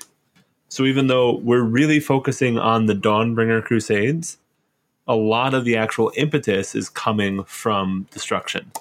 So 0.69 0.85
even 0.85 1.07
though 1.07 1.37
we're 1.37 1.63
really 1.63 1.99
focusing 1.99 2.57
on 2.57 2.85
the 2.85 2.93
Dawnbringer 2.95 3.63
Crusades, 3.63 4.37
a 5.07 5.15
lot 5.15 5.53
of 5.53 5.65
the 5.65 5.75
actual 5.75 6.11
impetus 6.15 6.75
is 6.75 6.89
coming 6.89 7.43
from 7.45 8.07
destruction. 8.11 8.71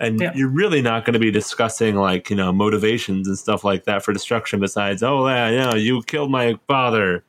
And 0.00 0.20
Yeah. 0.20 0.32
you're 0.34 0.48
really 0.48 0.82
not 0.82 1.04
going 1.04 1.14
to 1.14 1.20
be 1.20 1.30
discussing 1.30 1.96
like, 1.96 2.30
you 2.30 2.36
know, 2.36 2.52
motivations 2.52 3.26
and 3.26 3.38
stuff 3.38 3.64
like 3.64 3.84
that 3.84 4.04
for 4.04 4.12
destruction 4.12 4.60
besides, 4.60 5.02
oh, 5.02 5.26
yeah, 5.28 5.48
you 5.50 5.56
know, 5.58 5.74
you 5.74 6.02
killed 6.02 6.30
my 6.30 6.58
father. 6.68 7.24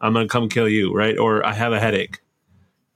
I'm 0.00 0.12
going 0.12 0.26
to 0.26 0.32
come 0.32 0.48
kill 0.48 0.68
you, 0.68 0.92
right? 0.94 1.18
Or 1.18 1.44
I 1.44 1.52
have 1.52 1.72
a 1.72 1.80
headache. 1.80 2.20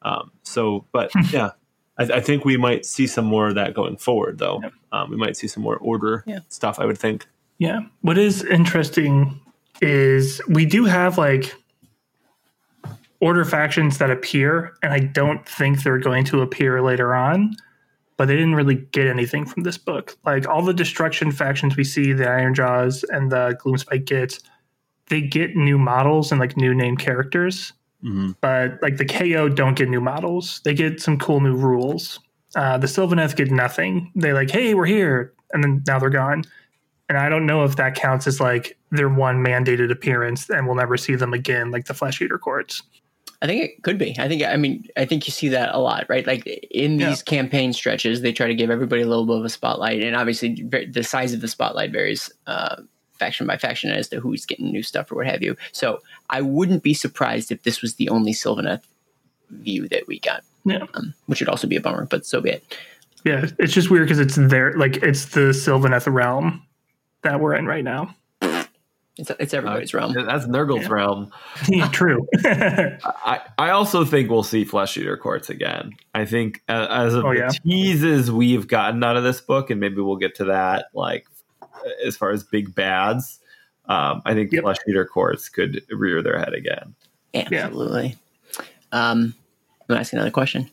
Um, 0.02 0.30
so, 0.42 0.86
but 0.92 1.10
yeah, 1.30 1.50
I, 1.98 2.04
I 2.04 2.20
think 2.20 2.44
we 2.44 2.56
might 2.56 2.84
see 2.86 3.06
some 3.06 3.24
more 3.24 3.48
of 3.48 3.54
that 3.56 3.74
going 3.74 3.96
forward, 3.96 4.38
though. 4.38 4.60
Yep. 4.62 4.72
Um, 4.92 5.10
we 5.10 5.16
might 5.16 5.36
see 5.36 5.48
some 5.48 5.62
more 5.62 5.76
order 5.78 6.24
Yeah. 6.26 6.40
stuff, 6.48 6.78
I 6.78 6.84
would 6.86 6.98
think. 6.98 7.26
Yeah. 7.58 7.80
What 8.02 8.18
is 8.18 8.42
interesting 8.44 9.40
is 9.80 10.40
we 10.48 10.66
do 10.66 10.84
have 10.84 11.18
like 11.18 11.54
order 13.20 13.44
factions 13.44 13.98
that 13.98 14.10
appear, 14.10 14.74
and 14.82 14.92
I 14.92 14.98
don't 15.00 15.46
think 15.48 15.82
they're 15.82 15.98
going 15.98 16.24
to 16.26 16.42
appear 16.42 16.82
later 16.82 17.14
on, 17.14 17.54
but 18.16 18.26
they 18.26 18.34
didn't 18.36 18.54
really 18.54 18.74
get 18.76 19.06
anything 19.06 19.46
from 19.46 19.62
this 19.62 19.78
book. 19.78 20.16
Like 20.24 20.46
all 20.46 20.62
the 20.62 20.74
destruction 20.74 21.32
factions 21.32 21.76
we 21.76 21.84
see, 21.84 22.12
the 22.12 22.24
Ironjawz 22.24 23.04
and 23.08 23.32
the 23.32 23.58
Gloomspite 23.64 24.04
Gitz, 24.04 24.42
they 25.08 25.20
get 25.20 25.54
new 25.56 25.78
models 25.78 26.30
and 26.32 26.40
like 26.40 26.56
new 26.56 26.74
name 26.74 26.96
characters, 26.96 27.72
hmm 28.02 28.32
but 28.40 28.78
like 28.82 28.96
the 28.98 29.04
KO 29.04 29.48
don't 29.48 29.74
get 29.76 29.88
new 29.88 30.00
models. 30.00 30.60
They 30.64 30.74
get 30.74 31.00
some 31.00 31.18
cool 31.18 31.40
new 31.40 31.54
rules. 31.56 32.20
Uh, 32.56 32.78
the 32.78 32.86
Sylvaneth 32.86 33.34
get 33.36 33.50
nothing. 33.50 34.12
They 34.14 34.32
like, 34.32 34.50
hey, 34.50 34.74
we're 34.74 34.86
here, 34.86 35.32
and 35.52 35.62
then 35.64 35.82
now 35.86 35.98
they're 35.98 36.10
gone. 36.10 36.44
And 37.08 37.18
I 37.18 37.28
don't 37.28 37.44
know 37.46 37.64
if 37.64 37.76
that 37.76 37.94
counts 37.94 38.26
as 38.26 38.40
like 38.40 38.78
their 38.90 39.08
one 39.08 39.44
mandated 39.44 39.90
appearance, 39.90 40.48
and 40.48 40.66
we'll 40.66 40.76
never 40.76 40.96
see 40.96 41.14
them 41.16 41.34
again, 41.34 41.70
like 41.70 41.86
the 41.86 41.94
Flesh 41.94 42.20
Eater 42.22 42.38
courts. 42.38 42.82
I 43.42 43.46
think 43.46 43.62
it 43.62 43.82
could 43.82 43.98
be. 43.98 44.14
I 44.18 44.26
think. 44.28 44.42
I 44.42 44.56
mean, 44.56 44.86
I 44.96 45.04
think 45.04 45.26
you 45.26 45.32
see 45.32 45.48
that 45.48 45.74
a 45.74 45.78
lot, 45.78 46.06
right? 46.08 46.26
Like 46.26 46.46
in 46.70 46.98
Yeah. 46.98 47.10
these 47.10 47.22
campaign 47.22 47.72
stretches, 47.74 48.22
they 48.22 48.32
try 48.32 48.46
to 48.46 48.54
give 48.54 48.70
everybody 48.70 49.02
a 49.02 49.06
little 49.06 49.26
bit 49.26 49.36
of 49.36 49.44
a 49.44 49.50
spotlight, 49.50 50.02
and 50.02 50.16
obviously, 50.16 50.62
the 50.90 51.02
size 51.02 51.34
of 51.34 51.40
the 51.42 51.48
spotlight 51.48 51.92
varies 51.92 52.30
uh, 52.46 52.76
faction 53.18 53.46
by 53.46 53.56
faction 53.56 53.90
as 53.90 54.08
to 54.08 54.20
who's 54.20 54.44
getting 54.46 54.70
new 54.72 54.82
stuff 54.82 55.10
or 55.12 55.16
what 55.16 55.26
have 55.26 55.42
you. 55.42 55.56
So, 55.72 56.00
I 56.30 56.40
wouldn't 56.40 56.82
be 56.82 56.94
surprised 56.94 57.52
if 57.52 57.62
this 57.62 57.80
was 57.82 57.94
the 57.94 58.08
only 58.08 58.32
Sylvaneth 58.32 58.82
view 59.50 59.88
that 59.88 60.06
we 60.08 60.18
got, 60.18 60.42
Yeah, 60.64 60.86
um, 60.94 61.14
which 61.26 61.40
would 61.40 61.48
also 61.48 61.66
be 61.66 61.76
a 61.76 61.80
bummer. 61.80 62.06
But 62.06 62.26
so 62.26 62.40
be 62.40 62.50
it. 62.50 62.76
yeah. 63.24 63.46
It's 63.58 63.72
just 63.72 63.90
weird 63.90 64.06
because 64.08 64.18
it's 64.18 64.36
there, 64.36 64.72
like 64.74 64.96
it's 64.96 65.26
the 65.26 65.50
Sylvaneth 65.52 66.12
realm 66.12 66.62
that 67.22 67.40
we're 67.40 67.54
in 67.54 67.66
right 67.66 67.84
now. 67.84 68.14
It's 69.16 69.30
it's 69.38 69.54
everybody's 69.54 69.94
realm. 69.94 70.12
That's 70.12 70.48
Nurgle's 70.48 70.88
realm. 70.88 71.30
True. 71.92 72.26
I, 72.44 73.42
I 73.56 73.70
also 73.70 74.04
think 74.04 74.28
we'll 74.28 74.42
see 74.42 74.64
Flesh 74.64 74.96
Eater 74.96 75.16
Courts 75.16 75.50
again. 75.50 75.92
I 76.14 76.24
think 76.24 76.62
uh, 76.68 76.88
as 76.90 77.14
of 77.14 77.24
Oh, 77.24 77.32
the 77.32 77.38
yeah. 77.38 77.48
teases 77.48 78.32
we've 78.32 78.66
gotten 78.66 79.04
out 79.04 79.16
of 79.16 79.22
this 79.22 79.40
book, 79.40 79.70
and 79.70 79.78
maybe 79.78 80.00
we'll 80.00 80.16
get 80.16 80.34
to 80.36 80.46
that, 80.46 80.86
like 80.94 81.26
as 82.04 82.16
far 82.16 82.30
as 82.30 82.42
big 82.42 82.74
bads, 82.74 83.40
um, 83.86 84.22
I 84.24 84.34
think 84.34 84.52
Yep. 84.52 84.62
Flesh 84.62 84.76
Eater 84.88 85.04
Courts 85.04 85.48
could 85.48 85.82
rear 85.90 86.22
their 86.22 86.38
head 86.38 86.54
again. 86.54 86.94
Absolutely. 87.34 88.16
Um, 88.92 89.34
let 89.88 89.96
me 89.96 90.00
ask 90.00 90.12
another 90.12 90.30
question. 90.30 90.70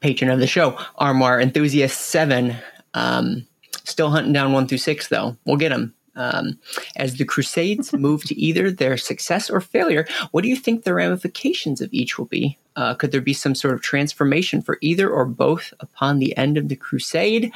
Patron 0.00 0.30
of 0.30 0.40
the 0.40 0.46
show, 0.46 0.78
Armoire 0.96 1.40
Enthusiast 1.40 1.98
Seven. 1.98 2.56
Um, 2.92 3.46
still 3.84 4.10
hunting 4.10 4.32
down 4.32 4.52
one 4.52 4.66
through 4.66 4.78
six, 4.78 5.08
though. 5.08 5.36
We'll 5.46 5.56
get 5.56 5.70
them. 5.70 5.94
Um, 6.16 6.58
as 6.96 7.16
the 7.16 7.24
Crusades 7.24 7.92
move 7.94 8.24
to 8.24 8.34
either 8.38 8.70
their 8.70 8.96
success 8.96 9.48
or 9.50 9.60
failure, 9.60 10.06
what 10.30 10.42
do 10.42 10.48
you 10.48 10.56
think 10.56 10.84
the 10.84 10.94
ramifications 10.94 11.80
of 11.80 11.92
each 11.92 12.18
will 12.18 12.26
be? 12.26 12.58
Uh, 12.76 12.94
could 12.94 13.12
there 13.12 13.20
be 13.20 13.32
some 13.32 13.54
sort 13.54 13.74
of 13.74 13.82
transformation 13.82 14.60
for 14.60 14.78
either 14.80 15.08
or 15.08 15.24
both 15.24 15.72
upon 15.80 16.18
the 16.18 16.36
end 16.36 16.58
of 16.58 16.68
the 16.68 16.76
Crusade? 16.76 17.52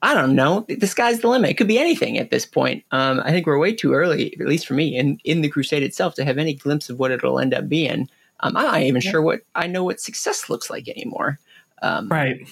I 0.00 0.14
don't 0.14 0.36
know. 0.36 0.64
The 0.68 0.86
sky's 0.86 1.20
the 1.20 1.28
limit. 1.28 1.50
It 1.50 1.54
could 1.54 1.66
be 1.66 1.78
anything 1.78 2.18
at 2.18 2.30
this 2.30 2.46
point. 2.46 2.84
Um, 2.92 3.20
I 3.24 3.30
think 3.30 3.46
we're 3.46 3.58
way 3.58 3.74
too 3.74 3.94
early, 3.94 4.32
at 4.40 4.46
least 4.46 4.66
for 4.66 4.74
me, 4.74 4.96
in, 4.96 5.18
in 5.24 5.40
the 5.40 5.48
Crusade 5.48 5.82
itself, 5.82 6.14
to 6.14 6.24
have 6.24 6.38
any 6.38 6.54
glimpse 6.54 6.88
of 6.88 6.98
what 7.00 7.10
it'll 7.10 7.40
end 7.40 7.52
up 7.52 7.68
being. 7.68 8.08
Um, 8.40 8.56
I'm 8.56 8.64
not 8.64 8.82
even 8.82 9.00
sure 9.00 9.20
what 9.20 9.40
I 9.56 9.66
know 9.66 9.82
what 9.82 10.00
success 10.00 10.48
looks 10.48 10.70
like 10.70 10.88
anymore. 10.88 11.40
Um, 11.82 12.08
right. 12.08 12.46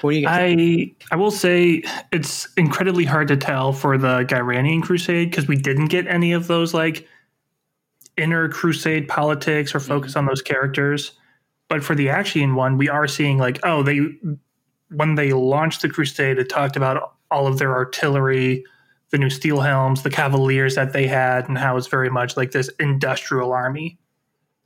What 0.00 0.10
do 0.10 0.16
you? 0.18 0.28
I 0.28 0.92
I 1.10 1.16
will 1.16 1.30
say 1.30 1.82
it's 2.12 2.48
incredibly 2.56 3.04
hard 3.04 3.28
to 3.28 3.36
tell 3.36 3.72
for 3.72 3.96
the 3.96 4.24
Ghyranian 4.24 4.82
Crusade 4.82 5.30
because 5.30 5.48
we 5.48 5.56
didn't 5.56 5.86
get 5.86 6.06
any 6.06 6.32
of 6.32 6.46
those 6.46 6.74
like 6.74 7.06
inner 8.16 8.48
Crusade 8.48 9.08
politics 9.08 9.74
or 9.74 9.80
focus 9.80 10.16
on 10.16 10.26
those 10.26 10.42
characters. 10.42 11.12
But 11.68 11.84
for 11.84 11.94
the 11.94 12.08
Aqshian 12.08 12.54
one, 12.54 12.76
we 12.76 12.88
are 12.88 13.06
seeing 13.06 13.38
like 13.38 13.60
oh 13.64 13.82
they 13.82 14.00
when 14.90 15.14
they 15.14 15.32
launched 15.32 15.82
the 15.82 15.88
Crusade, 15.88 16.38
it 16.38 16.48
talked 16.48 16.76
about 16.76 17.14
all 17.30 17.46
of 17.46 17.58
their 17.58 17.74
artillery, 17.74 18.64
the 19.10 19.18
new 19.18 19.30
steel 19.30 19.60
helms, 19.60 20.02
the 20.02 20.10
Cavaliers 20.10 20.74
that 20.74 20.92
they 20.92 21.06
had, 21.06 21.48
and 21.48 21.58
how 21.58 21.76
it's 21.76 21.86
very 21.86 22.10
much 22.10 22.36
like 22.36 22.50
this 22.50 22.70
industrial 22.80 23.52
army. 23.52 23.98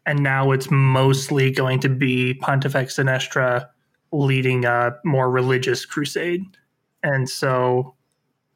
And 0.07 0.23
now 0.23 0.51
it's 0.51 0.71
mostly 0.71 1.51
going 1.51 1.81
to 1.81 1.89
be 1.89 2.35
Pontifex 2.35 2.97
Zenestra 2.97 3.69
leading 4.13 4.65
a 4.65 4.97
more 5.05 5.31
religious 5.31 5.87
crusade. 5.87 6.43
And 7.03 7.29
so 7.29 7.95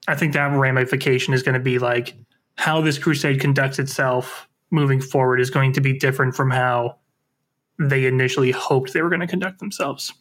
I 0.09 0.14
think 0.14 0.32
that 0.32 0.56
ramification 0.56 1.34
is 1.34 1.43
going 1.43 1.55
to 1.55 1.60
be 1.60 1.78
like 1.78 2.14
how 2.56 2.80
this 2.80 2.98
crusade 2.98 3.40
conducts 3.40 3.78
itself 3.78 4.48
moving 4.70 5.01
forward 5.01 5.40
is 5.40 5.51
going 5.51 5.72
to 5.72 5.80
be 5.80 5.97
different 5.98 6.34
from 6.34 6.51
how 6.51 6.97
they 7.78 8.06
initially 8.06 8.51
hoped 8.51 8.93
they 8.93 9.02
were 9.02 9.09
going 9.09 9.20
to 9.20 9.26
conduct 9.26 9.59
themselves. 9.59 10.12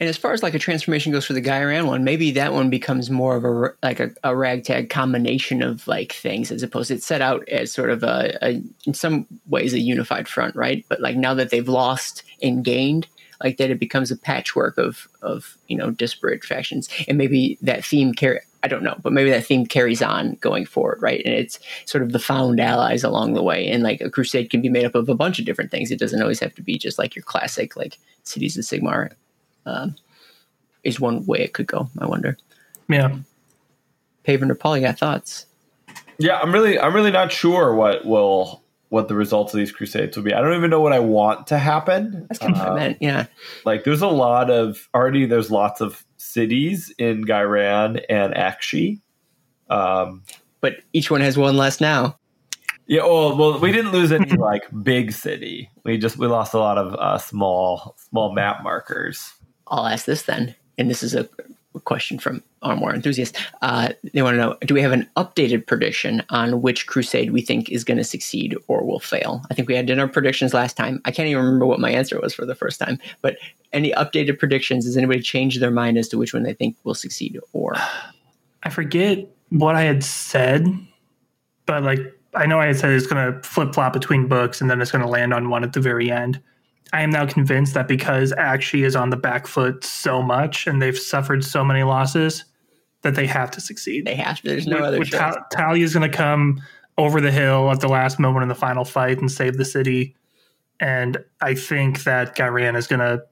And 0.00 0.08
as 0.08 0.16
far 0.16 0.32
as 0.32 0.42
like 0.42 0.54
a 0.54 0.58
transformation 0.58 1.12
goes 1.12 1.26
for 1.26 1.34
the 1.34 1.42
Ghyran 1.42 1.86
one, 1.86 2.04
maybe 2.04 2.30
that 2.30 2.54
one 2.54 2.70
becomes 2.70 3.10
more 3.10 3.36
of 3.36 3.44
a 3.44 3.74
like 3.82 4.00
a, 4.00 4.10
a 4.24 4.34
ragtag 4.34 4.88
combination 4.88 5.62
of 5.62 5.86
like 5.86 6.12
things 6.12 6.50
as 6.50 6.62
opposed 6.62 6.88
to 6.88 6.94
it's 6.94 7.06
set 7.06 7.20
out 7.20 7.46
as 7.50 7.70
sort 7.70 7.90
of 7.90 8.02
a, 8.02 8.36
a 8.40 8.62
in 8.86 8.94
some 8.94 9.26
ways 9.46 9.74
a 9.74 9.78
unified 9.78 10.26
front, 10.26 10.56
right? 10.56 10.86
But 10.88 11.02
like 11.02 11.16
now 11.16 11.34
that 11.34 11.50
they've 11.50 11.68
lost 11.68 12.22
and 12.42 12.64
gained, 12.64 13.08
like 13.44 13.58
that 13.58 13.70
it 13.70 13.78
becomes 13.78 14.10
a 14.10 14.16
patchwork 14.16 14.78
of 14.78 15.06
of 15.20 15.58
you 15.68 15.76
know 15.76 15.90
disparate 15.90 16.44
factions, 16.44 16.88
and 17.06 17.18
maybe 17.18 17.58
that 17.60 17.84
theme 17.84 18.14
carry. 18.14 18.40
I 18.62 18.68
don't 18.68 18.82
know, 18.82 18.98
but 19.02 19.14
maybe 19.14 19.30
that 19.30 19.46
theme 19.46 19.64
carries 19.64 20.02
on 20.02 20.34
going 20.42 20.66
forward, 20.66 21.00
right? 21.00 21.22
And 21.24 21.32
it's 21.32 21.58
sort 21.86 22.02
of 22.02 22.12
the 22.12 22.18
found 22.18 22.60
allies 22.60 23.02
along 23.02 23.32
the 23.32 23.42
way. 23.42 23.66
And 23.66 23.82
like 23.82 24.02
a 24.02 24.10
crusade 24.10 24.50
can 24.50 24.60
be 24.60 24.68
made 24.68 24.84
up 24.84 24.94
of 24.94 25.08
a 25.08 25.14
bunch 25.14 25.38
of 25.38 25.46
different 25.46 25.70
things. 25.70 25.90
It 25.90 25.98
doesn't 25.98 26.20
always 26.20 26.40
have 26.40 26.54
to 26.56 26.62
be 26.62 26.76
just 26.76 26.98
like 26.98 27.16
your 27.16 27.22
classic 27.22 27.74
like 27.74 27.98
cities 28.22 28.58
of 28.58 28.64
Sigmar 28.64 29.12
um, 29.66 29.96
is 30.84 31.00
one 31.00 31.24
way 31.26 31.40
it 31.40 31.52
could 31.52 31.66
go. 31.66 31.88
I 31.98 32.06
wonder. 32.06 32.36
Yeah. 32.88 33.16
Paven 34.24 34.50
or 34.50 34.54
Paul, 34.54 34.76
you 34.78 34.86
got 34.86 34.98
thoughts? 34.98 35.46
Yeah, 36.18 36.38
I'm 36.38 36.52
really 36.52 36.78
I'm 36.78 36.94
really 36.94 37.10
not 37.10 37.32
sure 37.32 37.74
what 37.74 38.04
will 38.04 38.62
what 38.90 39.08
the 39.08 39.14
results 39.14 39.54
of 39.54 39.58
these 39.58 39.70
crusades 39.72 40.16
will 40.16 40.24
be. 40.24 40.34
I 40.34 40.40
don't 40.40 40.54
even 40.56 40.68
know 40.70 40.80
what 40.80 40.92
I 40.92 40.98
want 40.98 41.46
to 41.48 41.58
happen. 41.58 42.26
That's 42.28 42.38
kind 42.40 42.54
of 42.54 42.58
what 42.58 42.66
I 42.68 42.70
Um, 42.70 42.76
meant. 42.76 42.98
Yeah. 43.00 43.26
like 43.64 43.84
there's 43.84 44.02
a 44.02 44.08
lot 44.08 44.50
of 44.50 44.88
already 44.94 45.26
there's 45.26 45.50
lots 45.50 45.80
of 45.80 46.04
cities 46.16 46.92
in 46.98 47.24
Ghyran 47.24 48.04
and 48.10 48.34
Aqshy. 48.34 49.00
Um 49.70 50.22
But 50.60 50.76
each 50.92 51.10
one 51.10 51.20
has 51.22 51.38
one 51.38 51.56
less 51.56 51.80
now. 51.80 52.18
yeah, 52.86 53.04
well, 53.04 53.36
well, 53.36 53.58
we 53.60 53.72
didn't 53.72 53.92
lose 53.92 54.12
any 54.12 54.32
like 54.36 54.64
big 54.82 55.12
city. 55.12 55.70
We 55.84 55.96
just 55.96 56.18
we 56.18 56.26
lost 56.26 56.52
a 56.52 56.58
lot 56.58 56.76
of 56.76 56.94
uh, 56.94 57.16
small 57.18 57.96
small 58.10 58.34
map 58.34 58.62
markers. 58.62 59.32
I'll 59.70 59.86
ask 59.86 60.04
this 60.04 60.22
then. 60.22 60.54
And 60.78 60.90
this 60.90 61.02
is 61.02 61.14
a 61.14 61.28
question 61.84 62.18
from 62.18 62.42
Armoire 62.62 62.94
Enthusiast. 62.94 63.36
Uh, 63.62 63.90
they 64.12 64.22
want 64.22 64.34
to 64.34 64.38
know 64.38 64.56
Do 64.62 64.74
we 64.74 64.82
have 64.82 64.92
an 64.92 65.08
updated 65.16 65.66
prediction 65.66 66.22
on 66.30 66.62
which 66.62 66.86
crusade 66.86 67.32
we 67.32 67.42
think 67.42 67.68
is 67.70 67.84
going 67.84 67.98
to 67.98 68.04
succeed 68.04 68.56
or 68.66 68.84
will 68.84 69.00
fail? 69.00 69.44
I 69.50 69.54
think 69.54 69.68
we 69.68 69.76
had 69.76 69.86
dinner 69.86 70.08
predictions 70.08 70.52
last 70.52 70.76
time. 70.76 71.00
I 71.04 71.10
can't 71.10 71.28
even 71.28 71.44
remember 71.44 71.66
what 71.66 71.80
my 71.80 71.90
answer 71.90 72.18
was 72.20 72.34
for 72.34 72.44
the 72.44 72.54
first 72.54 72.80
time. 72.80 72.98
But 73.22 73.36
any 73.72 73.92
updated 73.92 74.38
predictions? 74.38 74.84
Has 74.84 74.96
anybody 74.96 75.20
changed 75.20 75.60
their 75.60 75.70
mind 75.70 75.96
as 75.96 76.08
to 76.08 76.18
which 76.18 76.34
one 76.34 76.42
they 76.42 76.54
think 76.54 76.76
will 76.84 76.94
succeed 76.94 77.38
or? 77.52 77.76
I 78.62 78.70
forget 78.70 79.26
what 79.50 79.76
I 79.76 79.82
had 79.82 80.02
said, 80.02 80.66
but 81.66 81.82
like 81.82 82.00
I 82.34 82.46
know 82.46 82.60
I 82.60 82.66
had 82.66 82.76
said 82.76 82.90
it's 82.90 83.06
going 83.06 83.32
to 83.32 83.40
flip 83.42 83.74
flop 83.74 83.92
between 83.92 84.28
books 84.28 84.60
and 84.60 84.68
then 84.68 84.80
it's 84.80 84.90
going 84.90 85.04
to 85.04 85.10
land 85.10 85.32
on 85.32 85.50
one 85.50 85.64
at 85.64 85.72
the 85.72 85.80
very 85.80 86.10
end. 86.10 86.40
I 86.92 87.02
am 87.02 87.10
now 87.10 87.26
convinced 87.26 87.74
that 87.74 87.86
because 87.88 88.32
Aqshy 88.32 88.84
is 88.84 88.96
on 88.96 89.10
the 89.10 89.16
back 89.16 89.46
foot 89.46 89.84
so 89.84 90.22
much 90.22 90.66
and 90.66 90.80
they've 90.82 90.98
suffered 90.98 91.44
so 91.44 91.64
many 91.64 91.82
losses 91.82 92.44
that 93.02 93.14
they 93.14 93.26
have 93.26 93.50
to 93.52 93.60
succeed. 93.60 94.04
They 94.06 94.16
have 94.16 94.40
to. 94.40 94.48
There's 94.48 94.66
no 94.66 94.76
With- 94.76 94.84
other 94.84 94.98
with 94.98 95.08
choice. 95.10 95.20
Ta- 95.20 95.46
Talia's 95.50 95.94
going 95.94 96.10
to 96.10 96.16
come 96.16 96.60
over 96.98 97.20
the 97.20 97.30
hill 97.30 97.70
at 97.70 97.80
the 97.80 97.88
last 97.88 98.18
moment 98.18 98.42
in 98.42 98.48
the 98.48 98.54
final 98.54 98.84
fight 98.84 99.18
and 99.20 99.30
save 99.30 99.56
the 99.56 99.64
city. 99.64 100.16
And 100.80 101.18
I 101.40 101.54
think 101.54 102.04
that 102.04 102.36
Ghyran 102.36 102.76
is 102.76 102.86
going 102.86 103.00
to 103.00 103.22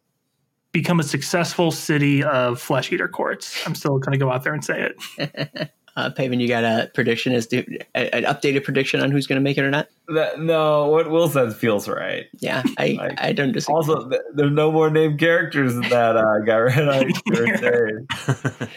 become 0.73 1.01
a 1.01 1.03
successful 1.03 1.71
city 1.71 2.23
of 2.23 2.61
flesh 2.61 2.93
eater 2.93 3.09
courts. 3.09 3.67
I'm 3.67 3.75
still 3.75 3.99
going 3.99 4.13
to 4.13 4.19
go 4.19 4.31
out 4.31 4.45
there 4.45 4.55
and 4.55 4.65
say 4.65 4.91
it. 5.19 5.71
Uh, 5.99 6.09
Paven, 6.11 6.39
you 6.39 6.47
got 6.47 6.63
a 6.63 6.89
prediction 6.95 7.33
as 7.33 7.49
to 7.49 7.59
a- 7.97 8.15
an 8.15 8.23
updated 8.23 8.63
prediction 8.63 9.01
on 9.01 9.11
who's 9.11 9.27
going 9.27 9.35
to 9.35 9.43
make 9.43 9.59
it 9.59 9.63
or 9.65 9.71
not? 9.71 9.89
That, 10.15 10.39
no, 10.39 10.87
what 10.87 11.11
Will 11.11 11.29
says 11.29 11.57
feels 11.57 11.89
right. 11.89 12.27
Yeah, 12.39 12.63
I, 12.79 12.93
Like, 13.01 13.21
I 13.21 13.33
don't 13.33 13.51
disagree. 13.51 13.75
Also, 13.75 14.09
th- 14.09 14.23
there's 14.35 14.53
no 14.53 14.71
more 14.71 14.91
named 14.91 15.19
characters 15.19 15.75
in 15.75 15.81
that 15.89 16.17
uh, 16.17 16.39
guy 16.47 16.57
red 16.57 16.89
eye 16.89 17.05
Tornus. 17.27 18.69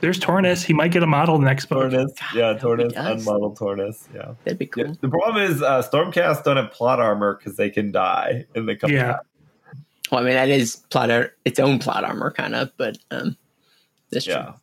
There's 0.00 0.18
Tornus. 0.18 0.64
He 0.64 0.72
might 0.72 0.90
get 0.90 1.02
a 1.04 1.06
model 1.06 1.38
next 1.38 1.66
book. 1.66 1.92
Tornus, 1.92 2.10
yeah, 2.34 2.54
Tornus, 2.54 2.92
does. 2.92 3.20
unmodeled 3.26 3.56
Tornus, 3.56 4.08
yeah. 4.14 4.32
That'd 4.44 4.58
be 4.58 4.66
cool. 4.66 4.86
Yeah, 4.86 4.92
The 5.00 5.08
problem 5.08 5.42
is 5.48 5.62
uh, 5.62 5.82
Stormcast 5.82 6.42
don't 6.44 6.56
have 6.56 6.70
plot 6.72 6.98
armor 7.00 7.36
because 7.36 7.56
they 7.56 7.70
can 7.70 7.92
die 7.92 8.46
in 8.56 8.66
the 8.66 8.74
come 8.74 8.90
Yeah. 8.90 9.12
back. 9.12 9.20
Well, 10.10 10.20
I 10.22 10.24
mean, 10.24 10.34
that 10.34 10.48
is 10.48 10.76
plot 10.90 11.10
ar- 11.10 11.34
its 11.44 11.60
own 11.60 11.78
plot 11.78 12.02
armor, 12.04 12.30
kind 12.32 12.54
of, 12.54 12.70
but 12.76 12.98
um, 13.12 13.36
that's 14.10 14.24
true. 14.24 14.34
Yeah, 14.34 14.42
true. 14.44 14.54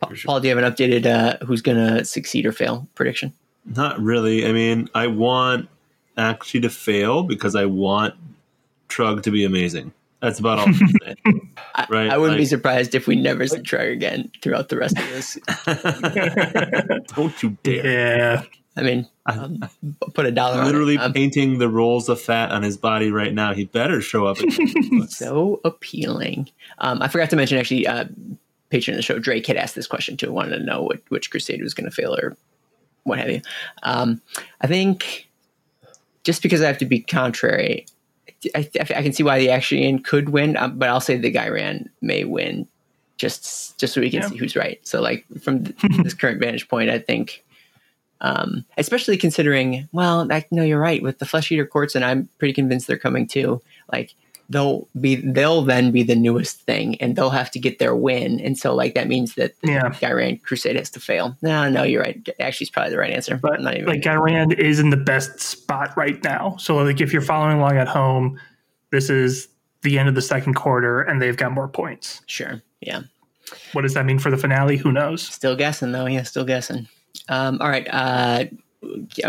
Pa- 0.00 0.08
for 0.08 0.16
sure. 0.16 0.28
Paul, 0.28 0.40
do 0.40 0.48
you 0.48 0.56
have 0.56 0.64
an 0.64 0.72
updated 0.72 1.06
uh, 1.06 1.44
who's 1.44 1.62
going 1.62 1.78
to 1.78 2.04
succeed 2.04 2.46
or 2.46 2.52
fail 2.52 2.88
prediction? 2.94 3.32
Not 3.64 4.00
really. 4.00 4.46
I 4.46 4.52
mean, 4.52 4.88
I 4.94 5.06
want 5.06 5.68
actually 6.16 6.60
to 6.60 6.70
fail 6.70 7.22
because 7.22 7.54
I 7.54 7.64
want 7.66 8.14
Trugg 8.88 9.22
to 9.22 9.30
be 9.30 9.44
amazing. 9.44 9.92
That's 10.20 10.38
about 10.38 10.60
all. 10.60 10.68
I. 11.06 11.14
I, 11.74 11.86
Right, 11.88 12.10
I 12.10 12.18
wouldn't 12.18 12.38
be 12.38 12.44
surprised 12.44 12.94
if 12.94 13.06
we 13.06 13.16
never 13.16 13.46
see 13.46 13.58
Trugg 13.58 13.92
again 13.92 14.30
throughout 14.42 14.68
the 14.68 14.76
rest 14.76 14.98
of 14.98 15.08
this. 15.08 15.38
Don't 17.16 17.42
you 17.42 17.56
dare! 17.62 17.86
Yeah. 17.86 18.42
I 18.76 18.82
mean, 18.82 19.08
um, 19.26 19.60
put 20.14 20.24
a 20.24 20.30
dollar 20.30 20.60
on 20.60 20.66
Literally 20.66 20.94
it. 20.94 21.00
Um, 21.00 21.12
painting 21.12 21.58
the 21.58 21.68
rolls 21.68 22.08
of 22.08 22.20
fat 22.20 22.50
on 22.52 22.62
his 22.62 22.76
body 22.76 23.10
right 23.10 23.32
now. 23.34 23.52
He 23.52 23.64
better 23.64 24.00
show 24.00 24.26
up. 24.26 24.38
So 25.08 25.60
appealing. 25.64 26.48
Um, 26.78 27.02
I 27.02 27.08
forgot 27.08 27.30
to 27.30 27.36
mention 27.36 27.58
actually, 27.58 27.86
uh, 27.86 28.06
patron 28.72 28.94
of 28.94 28.98
the 28.98 29.02
show 29.02 29.18
Drake 29.18 29.46
had 29.46 29.56
asked 29.56 29.74
this 29.76 29.86
question 29.86 30.16
too. 30.16 30.32
Wanted 30.32 30.58
to 30.58 30.64
know 30.64 30.82
what, 30.82 31.00
which 31.10 31.30
Crusade 31.30 31.62
was 31.62 31.74
going 31.74 31.88
to 31.88 31.94
fail 31.94 32.14
or 32.16 32.36
what 33.04 33.18
have 33.18 33.30
you. 33.30 33.40
Um, 33.84 34.20
I 34.60 34.66
think 34.66 35.28
just 36.24 36.42
because 36.42 36.60
I 36.62 36.66
have 36.66 36.78
to 36.78 36.84
be 36.86 37.00
contrary, 37.00 37.86
I, 38.54 38.68
I 38.76 39.02
can 39.02 39.12
see 39.12 39.22
why 39.22 39.38
the 39.38 39.48
Aqshian 39.48 40.04
could 40.04 40.30
win, 40.30 40.56
um, 40.56 40.78
but 40.78 40.88
I'll 40.88 41.00
say 41.00 41.16
the 41.16 41.32
Ghyran 41.32 41.88
may 42.00 42.24
win, 42.24 42.66
just 43.18 43.78
just 43.78 43.92
so 43.94 44.00
we 44.00 44.10
can 44.10 44.22
Yeah. 44.22 44.28
see 44.28 44.36
who's 44.36 44.56
right. 44.56 44.80
So 44.86 45.00
like 45.00 45.24
from 45.42 45.64
th- 45.64 45.76
this 46.02 46.14
current 46.14 46.40
vantage 46.40 46.68
point, 46.68 46.90
I 46.90 46.98
think. 46.98 47.44
Um, 48.20 48.64
especially 48.78 49.16
considering, 49.16 49.88
well, 49.90 50.30
I, 50.30 50.44
no, 50.52 50.62
you're 50.62 50.78
right. 50.78 51.02
With 51.02 51.18
the 51.18 51.26
flesh 51.26 51.50
eater 51.50 51.66
courts, 51.66 51.96
and 51.96 52.04
I'm 52.04 52.28
pretty 52.38 52.54
convinced 52.54 52.86
they're 52.86 52.96
coming 52.96 53.26
too. 53.26 53.60
Like 53.92 54.14
they'll 54.52 54.88
be, 55.00 55.16
they'll 55.16 55.62
then 55.62 55.90
be 55.90 56.02
the 56.02 56.14
newest 56.14 56.60
thing, 56.62 57.00
and 57.00 57.16
they'll 57.16 57.30
have 57.30 57.50
to 57.52 57.58
get 57.58 57.78
their 57.78 57.96
win. 57.96 58.38
And 58.40 58.56
so, 58.56 58.74
like 58.74 58.94
that 58.94 59.08
means 59.08 59.34
that 59.34 59.54
Yeah. 59.64 59.88
Ghyran 59.90 60.40
Crusade 60.42 60.76
has 60.76 60.90
to 60.90 61.00
fail. 61.00 61.36
No, 61.42 61.68
no, 61.68 61.82
you're 61.82 62.02
right. 62.02 62.16
Actually, 62.40 62.64
it's 62.64 62.70
probably 62.70 62.90
the 62.90 62.98
right 62.98 63.10
answer. 63.12 63.36
But 63.36 63.54
I'm 63.54 63.64
not 63.64 63.74
even. 63.74 63.86
like 63.88 64.02
Ghyran 64.02 64.56
is 64.58 64.78
in 64.78 64.90
the 64.90 64.96
best 64.96 65.40
spot 65.40 65.96
right 65.96 66.22
now. 66.22 66.56
So 66.58 66.76
like 66.76 67.00
if 67.00 67.12
you're 67.12 67.22
following 67.22 67.58
along 67.58 67.76
at 67.78 67.88
home, 67.88 68.38
this 68.90 69.10
is 69.10 69.48
the 69.82 69.98
end 69.98 70.08
of 70.08 70.14
the 70.14 70.22
second 70.22 70.54
quarter 70.54 71.02
and 71.02 71.20
they've 71.20 71.36
got 71.36 71.50
more 71.50 71.66
points. 71.68 72.20
sure, 72.26 72.62
yeah. 72.80 73.00
What 73.72 73.82
does 73.82 73.94
that 73.94 74.06
mean 74.06 74.18
for 74.18 74.30
the 74.30 74.36
finale? 74.38 74.76
Who 74.76 74.92
knows? 74.92 75.22
Still 75.22 75.56
guessing 75.56 75.92
though. 75.92 76.06
Yeah, 76.06 76.22
still 76.22 76.44
guessing. 76.44 76.86
Um, 77.28 77.58
all 77.60 77.68
right. 77.68 77.86
Uh, 77.90 78.44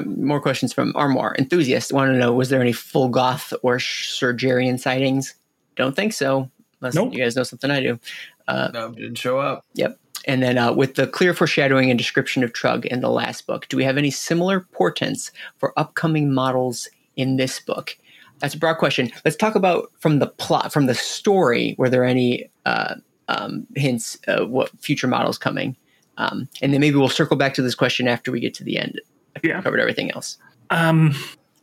more 0.06 0.42
questions 0.42 0.74
from 0.74 0.94
Armoire 0.96 1.36
enthusiast. 1.38 1.94
Want 1.94 2.12
to 2.12 2.18
know 2.18 2.34
was 2.34 2.50
there 2.50 2.62
any 2.62 2.74
full 2.74 3.10
goth 3.10 3.54
or 3.62 3.78
Surgerian 3.78 4.78
sightings? 4.78 5.36
Don't 5.76 5.96
think 5.96 6.14
so. 6.14 6.50
Unless 6.82 6.96
Nope. 6.96 7.14
you 7.14 7.20
guys 7.20 7.36
know 7.36 7.44
something 7.44 7.72
I 7.72 7.82
do. 7.82 8.00
No, 8.48 8.92
didn't 8.92 9.16
show 9.16 9.40
up. 9.40 9.66
Yep. 9.74 9.98
And 10.26 10.42
then 10.42 10.58
uh, 10.58 10.74
with 10.74 10.96
the 10.96 11.08
clear 11.08 11.34
foreshadowing 11.34 11.90
and 11.90 11.98
description 11.98 12.44
of 12.44 12.54
Trugg 12.54 12.86
in 12.86 13.02
the 13.02 13.10
last 13.10 13.46
book, 13.46 13.68
do 13.68 13.78
we 13.78 13.84
have 13.84 13.98
any 13.98 14.12
similar 14.12 14.62
portents 14.62 15.32
for 15.58 15.78
upcoming 15.78 16.34
models 16.34 16.90
in 17.16 17.38
this 17.38 17.60
book? 17.60 17.98
That's 18.40 18.56
a 18.56 18.60
broad 18.60 18.76
question. 18.76 19.12
Let's 19.24 19.38
talk 19.38 19.56
about 19.56 19.92
from 20.00 20.20
the 20.20 20.28
plot, 20.28 20.74
from 20.74 20.86
the 20.86 20.96
story. 20.96 21.76
Were 21.78 21.90
there 21.90 22.04
any 22.04 22.50
uh, 22.66 22.96
um, 23.28 23.68
hints 23.76 24.18
of 24.28 24.50
what 24.50 24.70
future 24.80 25.08
models 25.08 25.38
coming? 25.38 25.76
Um, 26.18 26.48
and 26.62 26.74
then 26.74 26.82
maybe 26.82 26.98
we'll 26.98 27.10
circle 27.10 27.38
back 27.38 27.54
to 27.56 27.62
this 27.62 27.76
question 27.76 28.08
after 28.08 28.32
we 28.32 28.40
get 28.40 28.54
to 28.56 28.64
the 28.64 28.78
end. 28.78 29.00
Yeah. 29.42 29.62
Covered 29.62 29.80
everything 29.80 30.12
else. 30.12 30.38
Um 30.70 31.14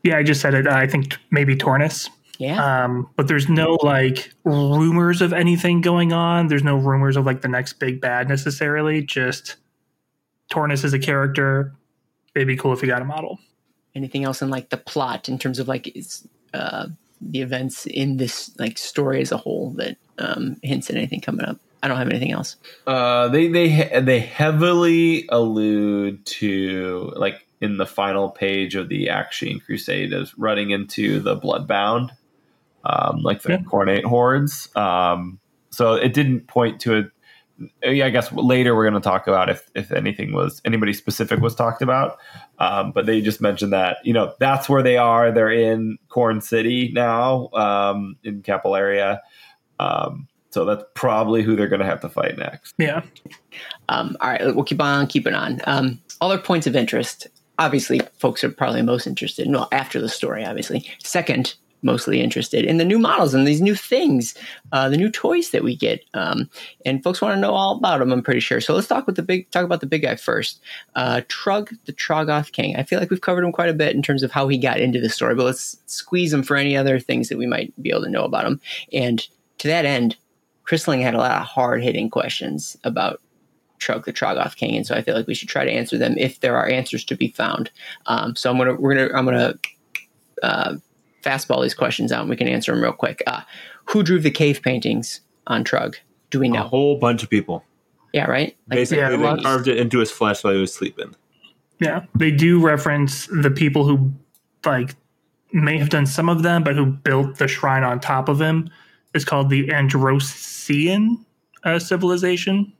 yeah, 0.03 0.17
I 0.17 0.23
just 0.23 0.41
said 0.41 0.55
it. 0.55 0.67
I 0.67 0.87
think 0.87 1.19
maybe 1.31 1.55
Tornus. 1.55 2.09
Yeah. 2.39 2.85
Um, 2.85 3.07
but 3.17 3.29
there's 3.29 3.51
no 3.51 3.79
like 3.83 4.33
rumors 4.45 5.21
of 5.21 5.35
anything 5.35 5.83
going 5.83 6.15
on. 6.15 6.47
There's 6.47 6.65
no 6.65 6.77
rumors 6.77 7.17
of 7.17 7.27
like 7.27 7.43
the 7.43 7.49
next 7.49 7.75
big 7.75 8.01
bad 8.01 8.31
necessarily. 8.31 9.03
Just 9.03 9.57
Tornus 10.51 10.83
is 10.85 10.95
a 10.95 10.99
character. 10.99 11.75
It'd 12.35 12.49
be 12.49 12.57
cool 12.57 12.73
if 12.73 12.81
you 12.81 12.89
got 12.89 13.03
a 13.03 13.05
model. 13.05 13.39
Anything 13.95 14.25
else 14.25 14.41
in 14.41 14.49
like 14.49 14.71
the 14.71 14.79
plot 14.79 15.29
in 15.29 15.39
terms 15.39 15.59
of 15.59 15.69
like 15.69 15.95
is, 15.95 16.27
uh, 16.55 16.87
the 17.21 17.43
events 17.43 17.85
in 17.85 18.17
this 18.17 18.57
like 18.59 18.79
story 18.79 19.21
as 19.21 19.33
a 19.33 19.37
whole 19.37 19.73
that 19.73 19.99
um, 20.17 20.57
hints 20.63 20.89
at 20.89 20.97
anything 20.97 21.21
coming 21.21 21.45
up? 21.45 21.59
I 21.83 21.89
don't 21.89 21.99
have 21.99 22.09
anything 22.09 22.33
else. 22.33 22.57
Uh, 22.87 23.29
they 23.29 23.49
they 23.49 24.01
they 24.01 24.21
heavily 24.21 25.27
allude 25.29 26.25
to 26.27 27.13
like 27.17 27.47
in 27.61 27.77
the 27.77 27.87
final 27.87 28.31
page 28.31 28.74
of 28.74 28.89
the 28.89 29.07
Aqshian 29.07 29.62
Crusade 29.65 30.12
is 30.12 30.37
running 30.39 30.70
into 30.70 31.20
the 31.20 31.37
Bloodbound, 31.37 32.11
um, 32.85 33.23
like 33.23 33.43
the 33.43 33.53
Yeah. 33.53 33.59
Khornate 33.59 34.05
hordes. 34.05 34.74
Um, 34.74 35.39
so 35.70 35.95
it 35.95 36.15
didn't 36.15 36.47
point 36.47 36.81
to 36.82 36.95
it. 36.95 37.11
Yeah, 37.85 38.07
I 38.07 38.11
guess 38.11 38.32
later 38.32 38.74
we're 38.74 38.89
going 38.89 39.01
to 39.01 39.07
talk 39.07 39.27
about 39.27 39.51
if 39.51 39.70
if 39.74 39.93
anything 39.93 40.32
was 40.32 40.62
anybody 40.65 40.95
specific 40.95 41.41
was 41.41 41.55
talked 41.55 41.82
about. 41.82 42.16
Um, 42.59 42.91
but 42.93 43.05
they 43.05 43.20
just 43.20 43.43
mentioned 43.43 43.74
that 43.74 43.99
you 44.03 44.15
know 44.15 44.32
that's 44.41 44.66
where 44.66 44.82
they 44.82 44.97
are. 44.97 45.31
They're 45.31 45.51
in 45.53 45.99
Corn 46.09 46.41
City 46.41 46.91
now, 46.95 47.51
um, 47.51 48.16
in 48.24 48.41
Capillaria. 48.43 49.20
Um, 49.78 50.27
so 50.49 50.65
that's 50.65 50.85
probably 50.95 51.43
who 51.43 51.55
they're 51.55 51.69
going 51.69 51.81
to 51.81 51.87
have 51.87 52.01
to 52.01 52.09
fight 52.09 52.39
next. 52.39 52.74
Yeah. 52.78 53.03
Um, 53.91 54.16
all 54.20 54.31
right, 54.31 54.43
we'll 54.55 54.65
keep 54.65 54.81
on 54.81 55.07
keeping 55.07 55.35
on. 55.35 55.61
Um, 55.66 56.01
other 56.23 56.39
points 56.39 56.66
of 56.66 56.74
interest. 56.74 57.28
Obviously, 57.61 58.01
folks 58.19 58.43
are 58.43 58.51
probably 58.51 58.81
most 58.81 59.07
interested. 59.07 59.47
Well, 59.51 59.69
after 59.70 60.01
the 60.01 60.09
story, 60.09 60.45
obviously. 60.45 60.91
Second, 60.99 61.55
mostly 61.82 62.20
interested 62.20 62.65
in 62.65 62.78
the 62.78 62.85
new 62.85 62.99
models 62.99 63.35
and 63.35 63.47
these 63.47 63.61
new 63.61 63.74
things, 63.74 64.35
uh, 64.73 64.89
the 64.89 64.97
new 64.97 65.11
toys 65.11 65.51
that 65.51 65.62
we 65.62 65.77
get. 65.77 66.03
Um, 66.15 66.49
and 66.85 67.03
folks 67.03 67.20
want 67.20 67.35
to 67.35 67.41
know 67.41 67.53
all 67.53 67.77
about 67.77 67.99
them. 67.99 68.12
I'm 68.12 68.23
pretty 68.23 68.41
sure. 68.41 68.61
So 68.61 68.74
let's 68.74 68.87
talk 68.87 69.07
with 69.07 69.16
the 69.16 69.23
big 69.23 69.51
talk 69.51 69.65
about 69.65 69.81
the 69.81 69.87
big 69.87 70.03
guy 70.03 70.16
first. 70.16 70.62
Uh, 70.95 71.20
Trugg, 71.28 71.77
the 71.85 71.93
Troggoth 71.93 72.53
King. 72.53 72.77
I 72.77 72.82
feel 72.82 72.99
like 72.99 73.11
we've 73.11 73.20
covered 73.20 73.45
him 73.45 73.53
quite 73.53 73.69
a 73.69 73.74
bit 73.74 73.95
in 73.95 74.03
terms 74.03 74.23
of 74.23 74.32
how 74.32 74.49
he 74.49 74.57
got 74.57 74.81
into 74.81 75.01
the 75.01 75.11
story, 75.11 75.35
but 75.35 75.45
let's 75.45 75.77
squeeze 75.87 76.32
him 76.32 76.43
for 76.43 76.57
any 76.57 76.77
other 76.77 76.99
things 76.99 77.28
that 77.28 77.39
we 77.39 77.47
might 77.47 77.73
be 77.82 77.91
able 77.91 78.05
to 78.05 78.11
know 78.11 78.24
about 78.24 78.47
him. 78.47 78.61
And 78.93 79.27
to 79.59 79.69
that 79.69 79.85
end, 79.85 80.16
Chrisling 80.66 81.03
had 81.03 81.15
a 81.15 81.19
lot 81.19 81.41
of 81.41 81.47
hard 81.47 81.82
hitting 81.82 82.09
questions 82.09 82.77
about 82.85 83.20
Trugg 83.81 84.05
the 84.05 84.12
Troggoth 84.12 84.57
King, 84.57 84.77
and 84.77 84.86
so 84.86 84.94
I 84.94 85.02
feel 85.02 85.15
like 85.16 85.27
we 85.27 85.35
should 85.35 85.48
try 85.48 85.65
to 85.65 85.70
answer 85.73 85.98
them 85.98 86.15
if 86.19 86.40
there 86.40 86.57
are 86.57 86.69
answers 86.69 87.05
to 87.07 87.16
be 87.16 87.28
found. 87.28 87.70
Um, 88.07 88.36
so 88.36 88.51
I'm 88.51 88.59
gonna 88.59 88.74
we're 88.74 88.94
gonna 88.94 89.16
I'm 89.19 89.24
gonna 89.24 89.55
uh, 90.43 90.74
fastball 91.24 91.62
these 91.62 91.74
questions 91.74 92.12
out, 92.12 92.20
and 92.20 92.31
we 92.31 92.36
can 92.36 92.48
answer 92.48 92.73
them 92.73 92.82
real 92.82 92.93
quick. 92.93 93.23
Uh, 93.27 93.40
who 93.86 94.02
drew 94.02 94.20
the 94.20 94.31
cave 94.31 94.62
paintings 94.62 95.20
on 95.48 95.65
Trugg? 95.65 95.97
Do 96.31 96.39
we 96.39 96.48
know? 96.48 96.61
A 96.65 96.69
whole 96.69 96.97
bunch 96.98 97.23
of 97.24 97.31
people. 97.31 97.65
yeah, 98.12 98.27
right. 98.31 98.57
Like, 98.69 98.77
Basically, 98.78 99.02
Yeah, 99.02 99.11
they 99.11 99.16
lots- 99.16 99.43
carved 99.43 99.66
it 99.69 99.78
into 99.78 99.98
his 99.98 100.11
flesh 100.11 100.44
while 100.44 100.52
he 100.55 100.61
was 100.61 100.73
sleeping. 100.73 101.15
Yeah. 101.81 102.05
They 102.15 102.31
do 102.31 102.61
reference 102.61 103.27
the 103.32 103.51
people 103.51 103.85
who 103.86 104.12
like 104.65 104.94
may 105.52 105.78
have 105.78 105.89
done 105.89 106.07
some 106.07 106.28
of 106.28 106.43
them, 106.43 106.62
but 106.62 106.77
who 106.77 106.86
built 106.86 107.39
the 107.39 107.48
shrine 107.48 107.82
on 107.82 107.98
top 108.01 108.28
of 108.28 108.40
him. 108.40 108.69
It's 109.15 109.24
called 109.24 109.51
the 109.51 109.66
Androsian 109.69 111.24
uh, 111.65 111.78
civilization. 111.78 112.73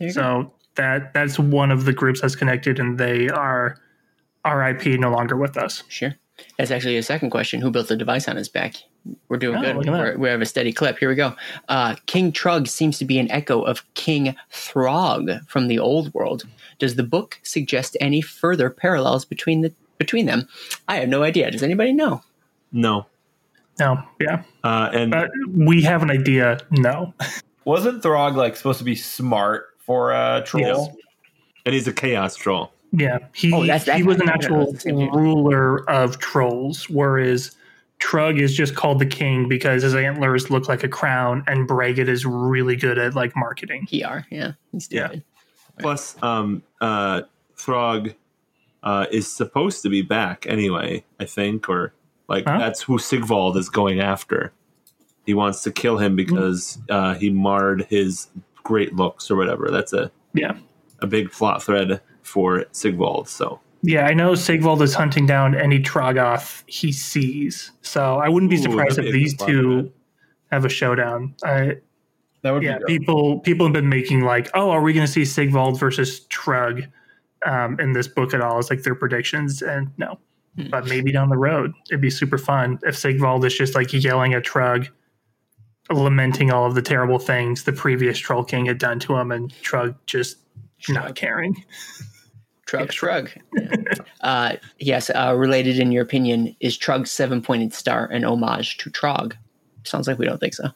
There 0.00 0.08
you 0.08 0.14
go. 0.14 0.20
So 0.20 0.52
that 0.74 1.14
that's 1.14 1.38
one 1.38 1.70
of 1.70 1.84
the 1.84 1.92
groups 1.92 2.20
that's 2.22 2.34
connected, 2.34 2.80
and 2.80 2.98
they 2.98 3.28
are 3.28 3.78
RIP 4.44 4.86
no 4.98 5.10
longer 5.10 5.36
with 5.36 5.56
us. 5.56 5.84
Sure. 5.88 6.14
That's 6.56 6.70
actually 6.70 6.96
a 6.96 7.02
second 7.02 7.30
question. 7.30 7.60
Who 7.60 7.70
built 7.70 7.88
the 7.88 7.96
device 7.96 8.26
on 8.26 8.36
his 8.36 8.48
back? 8.48 8.76
We're 9.28 9.36
doing 9.36 9.58
Oh, 9.58 9.60
good. 9.62 9.76
look 9.76 9.86
at 9.86 9.92
that. 9.92 10.00
We're, 10.14 10.18
we 10.18 10.28
have 10.30 10.40
a 10.40 10.46
steady 10.46 10.72
clip. 10.72 10.98
Here 10.98 11.08
we 11.10 11.14
go. 11.14 11.34
Uh, 11.68 11.96
King 12.06 12.32
Trugg 12.32 12.66
seems 12.66 12.98
to 12.98 13.04
be 13.04 13.18
an 13.18 13.30
echo 13.30 13.60
of 13.62 13.84
King 13.94 14.34
Throg 14.50 15.46
from 15.48 15.68
the 15.68 15.78
old 15.78 16.12
world. 16.14 16.44
Does 16.78 16.96
the 16.96 17.02
book 17.02 17.38
suggest 17.42 17.96
any 18.00 18.22
further 18.22 18.70
parallels 18.70 19.24
between 19.26 19.60
the 19.60 19.72
between 19.98 20.24
them? 20.26 20.48
I 20.88 20.96
have 20.96 21.08
no 21.10 21.22
idea. 21.22 21.50
Does 21.50 21.62
anybody 21.62 21.92
know? 21.92 22.22
No, 22.72 23.06
No, 23.78 24.02
yeah, 24.20 24.44
uh, 24.64 24.88
and 24.94 25.14
uh, 25.14 25.28
we 25.52 25.82
have 25.82 26.02
an 26.02 26.10
idea. 26.10 26.58
No, 26.70 27.12
Wasn't 27.66 28.02
Throg 28.02 28.36
like 28.36 28.56
supposed 28.56 28.78
to 28.78 28.84
be 28.84 28.94
smart 28.94 29.66
for 29.90 30.12
a 30.12 30.40
troll? 30.46 30.62
Yes. 30.62 30.88
and 31.66 31.74
he's 31.74 31.88
a 31.88 31.92
chaos 31.92 32.36
troll. 32.36 32.72
yeah, 32.92 33.18
he 33.34 33.52
Oh, 33.52 33.66
that's- 33.66 33.96
he 33.96 34.04
was 34.04 34.18
an 34.20 34.28
I 34.28 34.36
didn't 34.36 34.50
know 34.52 34.56
actual 34.56 34.60
it 34.60 34.64
was 34.66 34.72
the 34.74 34.80
same 34.80 34.98
dude. 34.98 35.14
ruler 35.14 35.90
of 35.90 36.18
trolls, 36.20 36.88
whereas 36.88 37.56
Trugg 37.98 38.40
is 38.40 38.54
just 38.56 38.74
called 38.76 38.98
the 39.00 39.06
king 39.06 39.48
because 39.48 39.82
his 39.82 39.94
antlers 39.96 40.48
look 40.48 40.68
like 40.68 40.84
a 40.84 40.88
crown, 40.88 41.42
and 41.48 41.66
Braggett 41.68 42.08
is 42.08 42.24
really 42.24 42.76
good 42.76 42.98
at 42.98 43.14
like 43.16 43.34
marketing. 43.36 43.86
PR. 43.88 44.20
Yeah. 44.30 44.52
He's 44.72 44.88
Yeah. 44.90 45.12
Plus, 45.80 46.16
um, 46.22 46.62
uh, 46.80 47.22
Throg 47.56 48.14
uh, 48.84 49.06
is 49.10 49.30
supposed 49.30 49.82
to 49.82 49.88
be 49.90 50.00
back 50.02 50.46
anyway. 50.48 51.04
I 51.18 51.24
think, 51.26 51.68
or 51.68 51.92
like 52.28 52.46
Huh? 52.46 52.58
that's 52.58 52.80
who 52.82 52.98
Sigvald 52.98 53.56
is 53.58 53.68
going 53.68 54.00
after. 54.00 54.52
He 55.26 55.34
wants 55.34 55.62
to 55.64 55.70
kill 55.70 55.98
him 55.98 56.16
because 56.16 56.78
uh, 56.88 57.14
he 57.14 57.28
marred 57.28 57.86
his 57.90 58.28
great 58.62 58.94
looks 58.94 59.30
or 59.30 59.36
whatever. 59.36 59.68
That's 59.70 59.92
a 59.92 60.10
Yeah. 60.34 60.56
a 61.00 61.06
big 61.06 61.30
plot 61.30 61.62
thread 61.62 62.00
for 62.22 62.64
Sigvald. 62.72 63.28
So 63.28 63.60
Yeah, 63.82 64.06
I 64.06 64.12
know 64.14 64.34
Sigvald 64.34 64.82
is 64.82 64.94
hunting 64.94 65.26
down 65.26 65.54
any 65.54 65.80
Troggoth 65.80 66.62
he 66.66 66.92
sees. 66.92 67.72
So 67.82 68.16
I 68.18 68.28
wouldn't 68.28 68.50
be 68.50 68.56
surprised 68.58 68.96
that'd 68.96 69.06
if 69.08 69.12
these 69.14 69.32
good 69.34 69.38
plot 69.38 69.48
for 69.48 69.52
two 69.62 69.92
have 70.52 70.64
a 70.64 70.68
showdown. 70.68 71.34
I, 71.44 71.76
That 72.42 72.52
would 72.52 72.62
yeah, 72.62 72.78
be 72.86 72.98
people 72.98 73.40
people 73.40 73.66
have 73.66 73.72
been 73.72 73.88
making 73.88 74.20
like, 74.22 74.50
oh, 74.54 74.70
are 74.70 74.82
we 74.82 74.92
going 74.92 75.06
to 75.06 75.12
see 75.12 75.24
Sigvald 75.24 75.78
versus 75.78 76.26
Trugg 76.28 76.86
um, 77.46 77.78
in 77.80 77.92
this 77.92 78.08
book 78.08 78.34
at 78.34 78.40
all? 78.40 78.58
It's 78.58 78.68
like 78.70 78.82
their 78.82 78.94
predictions, 78.94 79.62
and 79.62 79.90
no, 79.98 80.18
Hmm. 80.56 80.68
but 80.70 80.86
maybe 80.88 81.12
down 81.12 81.28
the 81.28 81.36
road 81.38 81.72
it'd 81.90 82.00
be 82.00 82.10
super 82.10 82.36
fun 82.38 82.78
if 82.82 82.96
Sigvald 82.98 83.44
is 83.44 83.54
just 83.56 83.74
like 83.76 83.92
yelling 83.92 84.34
at 84.34 84.42
Trugg, 84.44 84.88
lamenting 85.90 86.50
all 86.50 86.66
of 86.66 86.74
the 86.74 86.82
terrible 86.82 87.18
things 87.18 87.64
the 87.64 87.72
previous 87.72 88.18
Troll 88.18 88.44
King 88.44 88.66
had 88.66 88.78
done 88.78 88.98
to 89.00 89.16
him, 89.16 89.32
and 89.32 89.52
Trugg 89.62 89.94
just 90.06 90.38
not 90.88 91.14
caring. 91.14 91.64
Trugg, 92.66 92.92
shrug. 92.92 93.30
Yeah. 93.56 93.74
uh, 94.20 94.56
yes, 94.78 95.10
uh, 95.10 95.34
related 95.36 95.78
in 95.78 95.92
your 95.92 96.02
opinion, 96.02 96.54
is 96.60 96.78
Trugg's 96.78 97.10
seven 97.10 97.42
pointed 97.42 97.74
star 97.74 98.06
an 98.06 98.24
homage 98.24 98.78
to 98.78 98.90
Trog? 98.90 99.34
Sounds 99.84 100.06
like 100.06 100.18
we 100.18 100.26
don't 100.26 100.38
think 100.38 100.54
so. 100.54 100.68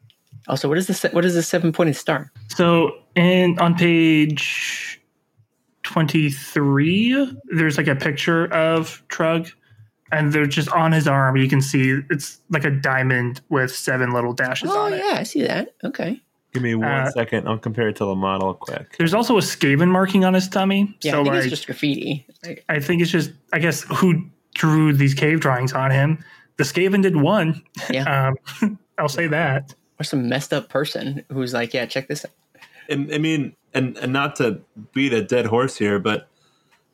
also, 0.48 0.68
what 0.68 0.78
is 0.78 0.86
the 0.86 1.10
what 1.10 1.24
is 1.24 1.34
the 1.34 1.42
seven 1.42 1.72
pointed 1.72 1.96
star? 1.96 2.32
So, 2.48 2.92
in 3.14 3.58
on 3.58 3.74
page 3.74 5.00
twenty 5.82 6.30
three, 6.30 7.36
there's 7.54 7.76
like 7.76 7.88
a 7.88 7.96
picture 7.96 8.46
of 8.52 9.02
Trugg, 9.08 9.52
and 10.12 10.32
they're 10.32 10.46
just 10.46 10.68
on 10.70 10.92
his 10.92 11.08
arm. 11.08 11.36
You 11.36 11.48
can 11.48 11.60
see 11.60 11.98
it's 12.10 12.38
like 12.50 12.64
a 12.64 12.70
diamond 12.70 13.40
with 13.48 13.74
seven 13.74 14.12
little 14.12 14.32
dashes 14.32 14.70
Oh 14.70 14.78
on 14.82 14.92
it. 14.92 14.98
yeah, 14.98 15.14
I 15.16 15.22
see 15.24 15.42
that. 15.42 15.74
Okay. 15.82 16.20
give 16.52 16.62
me 16.62 16.74
one 16.76 16.86
Uh, 16.88 17.10
second. 17.10 17.48
I'll 17.48 17.58
compare 17.58 17.88
it 17.88 17.96
to 17.96 18.04
the 18.04 18.14
model 18.14 18.54
quick. 18.54 18.94
There's 18.98 19.14
also 19.14 19.36
a 19.38 19.40
Skaven 19.40 19.88
marking 19.88 20.24
on 20.24 20.34
his 20.34 20.48
tummy. 20.48 20.94
Yeah, 21.02 21.12
so 21.12 21.20
I 21.20 21.22
think 21.24 21.34
like, 21.34 21.42
it's 21.44 21.50
just 21.50 21.66
graffiti. 21.66 22.26
I 22.68 22.78
think 22.78 23.02
it's 23.02 23.10
just 23.10 23.32
I 23.52 23.58
guess 23.58 23.82
who 23.84 24.26
drew 24.54 24.92
these 24.92 25.14
cave 25.14 25.40
drawings 25.40 25.72
on 25.72 25.90
him. 25.90 26.22
The 26.58 26.64
Skaven 26.64 27.02
did 27.02 27.16
one. 27.16 27.62
Yeah. 27.90 28.30
um, 28.62 28.78
I'll 28.98 29.08
say 29.08 29.26
that. 29.28 29.74
or 29.98 30.04
some 30.04 30.28
messed 30.28 30.52
up 30.52 30.68
person 30.68 31.24
who's 31.32 31.54
like, 31.54 31.72
yeah, 31.72 31.86
check 31.86 32.06
this 32.08 32.24
out. 32.26 32.30
I, 32.90 33.14
I 33.14 33.18
mean, 33.18 33.56
and 33.72 33.96
and 33.96 34.12
not 34.12 34.36
to 34.36 34.60
beat 34.92 35.14
a 35.14 35.22
dead 35.24 35.46
horse 35.46 35.76
here, 35.78 35.98
but 35.98 36.28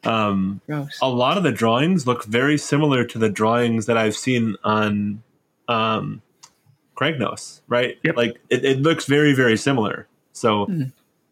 um, 0.04 0.60
Gross. 0.66 0.98
a 1.02 1.08
lot 1.08 1.36
of 1.36 1.42
the 1.42 1.52
drawings 1.52 2.06
look 2.06 2.24
very 2.24 2.58
similar 2.58 3.04
to 3.04 3.18
the 3.18 3.28
drawings 3.28 3.86
that 3.86 3.96
I've 3.96 4.16
seen 4.16 4.56
on 4.64 5.22
um, 5.68 6.22
Kragnos, 6.96 7.60
right? 7.68 7.98
Yep. 8.02 8.16
Like 8.16 8.40
it, 8.50 8.64
it 8.64 8.80
looks 8.80 9.06
very, 9.06 9.34
very 9.34 9.56
similar. 9.56 10.06
So 10.32 10.68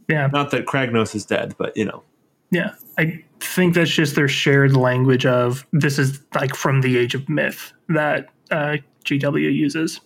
Yeah, 0.09 0.29
not 0.29 0.51
that 0.51 0.67
Kragnos 0.67 1.15
is 1.15 1.25
dead, 1.25 1.55
but 1.59 1.77
you 1.77 1.85
know, 1.85 2.03
Yeah, 2.51 2.75
I 2.99 3.25
think 3.41 3.75
that's 3.75 3.91
just 3.91 4.15
their 4.15 4.29
shared 4.29 4.77
language 4.77 5.27
of 5.27 5.67
this 5.73 5.99
is 5.99 6.21
like 6.35 6.55
from 6.55 6.81
the 6.81 6.97
age 6.99 7.15
of 7.15 7.29
myth 7.29 7.73
that 7.89 8.29
uh, 8.51 8.77
GW 9.05 9.55
uses. 9.55 10.01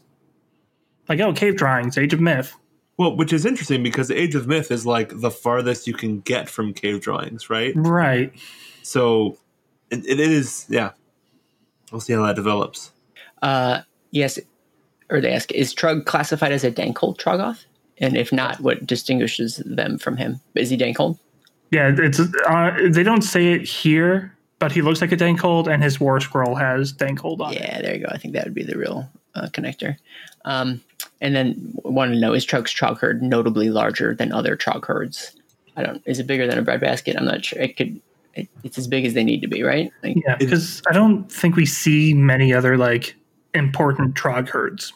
Like, 1.09 1.21
oh, 1.21 1.33
cave 1.33 1.57
drawings, 1.57 1.99
age 1.99 2.13
of 2.13 2.21
myth. 2.21 2.55
Well, 3.01 3.17
which 3.17 3.33
is 3.33 3.47
interesting 3.47 3.83
because 3.83 4.09
the 4.09 4.21
Age 4.21 4.35
of 4.35 4.47
Myth 4.47 4.71
is 4.71 4.85
like 4.85 5.23
the 5.23 5.31
farthest 5.31 5.87
you 5.87 5.95
can 5.95 6.21
get 6.21 6.51
from 6.51 6.75
cave 6.75 7.01
drawings, 7.01 7.49
right? 7.49 7.73
Right. 7.75 8.31
So 8.83 9.39
it, 9.91 10.05
it 10.07 10.21
is, 10.21 10.67
yeah. 10.69 10.91
We'll 11.91 12.03
see 12.03 12.13
how 12.13 12.27
that 12.27 12.37
develops. 12.37 12.93
Uh, 13.41 13.81
yes, 14.11 14.39
or 15.09 15.23
they 15.23 15.33
ask, 15.33 15.51
is 15.53 15.75
Trugg 15.75 16.05
classified 16.05 16.53
as 16.53 16.63
a 16.63 16.71
Dankhold 16.71 17.19
Troggoth? 17.19 17.65
And 17.97 18.19
if 18.19 18.35
not, 18.35 18.61
what 18.61 18.85
distinguishes 18.85 19.63
them 19.65 19.97
from 19.97 20.19
him? 20.19 20.39
Is 20.55 20.69
he 20.69 20.77
Dankhold? 20.77 21.19
Yeah, 21.71 21.95
it's 21.97 22.21
uh, 22.21 22.77
they 22.91 23.03
don't 23.03 23.23
say 23.23 23.55
it 23.55 23.63
here, 23.63 24.37
but 24.59 24.73
he 24.73 24.83
looks 24.83 25.01
like 25.01 25.13
a 25.13 25.17
Dankhold, 25.17 25.69
and 25.69 25.83
his 25.83 25.99
war 25.99 26.21
scroll 26.21 26.55
has 26.55 26.93
Dankhold 26.93 27.41
on 27.41 27.55
it. 27.55 27.61
Yeah, 27.61 27.81
there 27.81 27.97
you 27.97 28.05
go. 28.05 28.13
I 28.13 28.19
think 28.19 28.35
that 28.35 28.45
would 28.45 28.53
be 28.53 28.63
the 28.63 28.77
real 28.77 29.11
uh, 29.35 29.47
connector. 29.47 29.97
Um, 30.45 30.83
and 31.21 31.35
then 31.35 31.75
want 31.85 32.13
to 32.13 32.19
know 32.19 32.33
is 32.33 32.47
Trugg's 32.47 32.75
Trog 32.75 32.99
herd 32.99 33.23
notably 33.23 33.71
larger 33.71 34.15
than 34.15 34.33
other 34.33 34.57
Trog 34.57 34.87
herds? 34.87 35.37
I 35.77 35.83
don't. 35.83 36.03
Is 36.07 36.19
it 36.19 36.27
bigger 36.27 36.47
than 36.47 36.59
a 36.59 36.63
breadbasket? 36.63 37.17
I'm 37.17 37.25
not 37.25 37.45
sure. 37.45 37.61
It 37.61 37.77
could. 37.77 38.01
It, 38.35 38.49
it's 38.63 38.79
as 38.79 38.87
big 38.87 39.05
as 39.05 39.15
they 39.15 39.25
need 39.25 39.41
to 39.43 39.49
be, 39.49 39.63
right? 39.63 39.91
Like, 40.03 40.17
Yeah, 40.25 40.37
because 40.37 40.83
I 40.89 40.93
don't 40.93 41.31
think 41.31 41.57
we 41.57 41.67
see 41.67 42.15
many 42.15 42.53
other 42.55 42.77
like 42.77 43.15
important 43.55 44.15
trog 44.15 44.49
herds. 44.49 44.93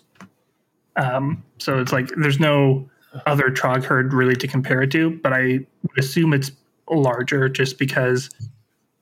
Um, 0.97 1.43
so 1.59 1.81
it's 1.81 1.93
like 1.93 2.09
there's 2.17 2.39
no 2.39 2.89
other 3.27 3.51
trog 3.51 3.85
herd 3.85 4.13
really 4.13 4.37
to 4.37 4.47
compare 4.47 4.83
it 4.83 4.91
to, 4.93 5.11
but 5.23 5.33
I 5.33 5.61
would 5.83 5.99
assume 5.99 6.33
it's 6.33 6.53
larger 6.89 7.49
just 7.49 7.79
because 7.79 8.31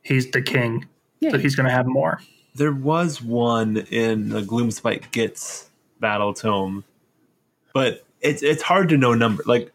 he's 0.03 0.31
the 0.31 0.41
king, 0.43 0.87
Yeah. 1.21 1.31
so 1.31 1.39
he's 1.39 1.55
going 1.55 1.67
to 1.67 1.73
have 1.73 1.87
more. 1.87 2.21
There 2.55 2.73
was 2.73 3.21
one 3.23 3.79
in 3.91 4.29
the 4.31 4.41
Gloomspite 4.43 5.11
Gitz 5.11 5.67
battle 6.01 6.33
tome, 6.35 6.85
but 7.75 8.05
it's 8.21 8.43
it's 8.43 8.63
hard 8.63 8.89
to 8.91 8.97
know 8.97 9.15
number. 9.15 9.43
Like 9.47 9.73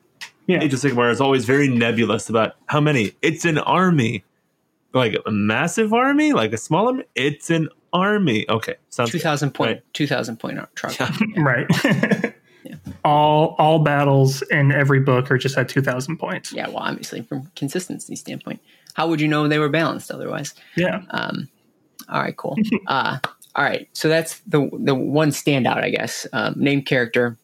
Yeah, 0.47 0.61
Age 0.61 0.73
of 0.73 0.79
Sigmar 0.79 1.11
is 1.11 1.19
always 1.21 1.45
very 1.45 1.67
nebulous 1.67 2.29
about 2.29 2.55
how 2.67 2.79
many. 2.79 3.11
It's 3.21 3.43
an 3.45 3.57
army, 3.57 4.23
like 4.93 5.15
a 5.25 5.31
massive 5.31 5.93
army, 5.93 6.33
like 6.33 6.53
a 6.53 6.57
small 6.57 6.87
army. 6.87 7.03
It's 7.15 7.49
an 7.49 7.69
army. 7.93 8.45
Okay, 8.49 8.75
sounds 8.89 9.11
two 9.11 9.19
good. 9.19 9.53
point, 9.53 9.71
Right. 9.71 9.83
two 9.93 10.07
thousand 10.07 10.37
point 10.39 10.57
Trog. 10.75 11.21
right. 11.37 12.33
All 13.05 13.55
all 13.57 13.79
battles 13.79 14.41
in 14.51 14.71
every 14.73 14.99
book 14.99 15.31
are 15.31 15.37
just 15.37 15.57
at 15.57 15.69
two 15.69 15.81
thousand 15.81 16.17
points. 16.17 16.51
Yeah, 16.51 16.67
well, 16.67 16.79
obviously 16.79 17.21
from 17.21 17.49
consistency 17.55 18.15
standpoint, 18.17 18.59
how 18.95 19.07
would 19.07 19.21
you 19.21 19.27
know 19.29 19.47
they 19.47 19.59
were 19.59 19.69
balanced 19.69 20.11
otherwise? 20.11 20.53
Yeah, 20.75 21.03
Um, 21.11 21.47
all 22.09 22.21
right, 22.21 22.35
cool. 22.35 22.57
uh, 22.87 23.19
all 23.55 23.63
right, 23.63 23.87
so 23.93 24.09
that's 24.09 24.39
the 24.47 24.69
the 24.73 24.93
one 24.95 25.29
standout, 25.29 25.83
I 25.83 25.89
guess. 25.89 26.27
Um, 26.33 26.55
name 26.57 26.81
character, 26.81 27.37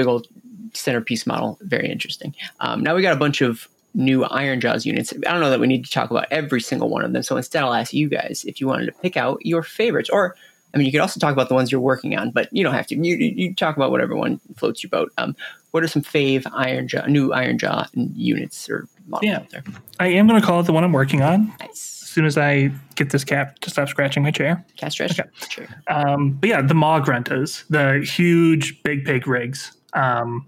big 0.00 0.06
old 0.06 0.26
centerpiece 0.74 1.26
model, 1.26 1.58
very 1.62 1.90
interesting. 1.90 2.34
Um, 2.60 2.82
now 2.82 2.94
we 2.94 3.02
got 3.02 3.12
a 3.12 3.18
bunch 3.18 3.40
of 3.40 3.68
new 3.92 4.20
Ironjawz 4.24 4.84
units. 4.86 5.12
I 5.26 5.32
don't 5.32 5.40
know 5.40 5.50
that 5.50 5.60
we 5.60 5.66
need 5.66 5.84
to 5.84 5.90
talk 5.90 6.10
about 6.10 6.26
every 6.30 6.60
single 6.60 6.88
one 6.88 7.04
of 7.04 7.12
them, 7.12 7.22
so 7.22 7.36
instead 7.36 7.62
I'll 7.62 7.74
ask 7.74 7.92
you 7.92 8.08
guys 8.08 8.44
if 8.46 8.60
you 8.60 8.66
wanted 8.68 8.86
to 8.86 8.92
pick 8.92 9.16
out 9.16 9.44
your 9.44 9.62
favorites, 9.62 10.08
or 10.10 10.36
I 10.72 10.78
mean, 10.78 10.86
you 10.86 10.92
could 10.92 11.00
also 11.00 11.18
talk 11.18 11.32
about 11.32 11.48
the 11.48 11.54
ones 11.56 11.72
you're 11.72 11.80
working 11.80 12.16
on, 12.16 12.30
but 12.30 12.48
you 12.52 12.62
don't 12.62 12.74
have 12.74 12.86
to. 12.88 12.94
You, 12.94 13.16
you 13.16 13.54
talk 13.54 13.76
about 13.76 13.90
whatever 13.90 14.14
one 14.14 14.38
floats 14.56 14.84
your 14.84 14.90
boat. 14.90 15.10
Um, 15.18 15.34
what 15.72 15.82
are 15.82 15.88
some 15.88 16.02
fave 16.02 16.42
Ironjaw, 16.44 17.08
new 17.08 17.30
Ironjaw 17.30 17.88
units 18.14 18.70
or 18.70 18.86
models 19.08 19.28
Yeah. 19.28 19.38
out 19.38 19.50
there? 19.50 19.64
I 19.98 20.06
am 20.08 20.28
going 20.28 20.40
to 20.40 20.46
call 20.46 20.60
it 20.60 20.66
the 20.66 20.72
one 20.72 20.84
I'm 20.84 20.92
working 20.92 21.22
on 21.22 21.52
as 21.60 21.76
soon 21.80 22.24
as 22.24 22.38
I 22.38 22.70
get 22.94 23.10
this 23.10 23.24
cap 23.24 23.58
to 23.60 23.70
stop 23.70 23.88
scratching 23.88 24.22
my 24.22 24.30
chair. 24.30 24.64
Cast 24.76 24.92
stretch. 24.94 25.18
Sure. 25.48 25.66
Um, 25.88 26.32
but 26.34 26.48
yeah, 26.50 26.62
the 26.62 26.74
Maw-gruntas, 26.74 27.64
the 27.68 28.04
huge 28.06 28.80
big 28.84 29.04
pig 29.04 29.26
rigs. 29.26 29.72
Um, 29.92 30.46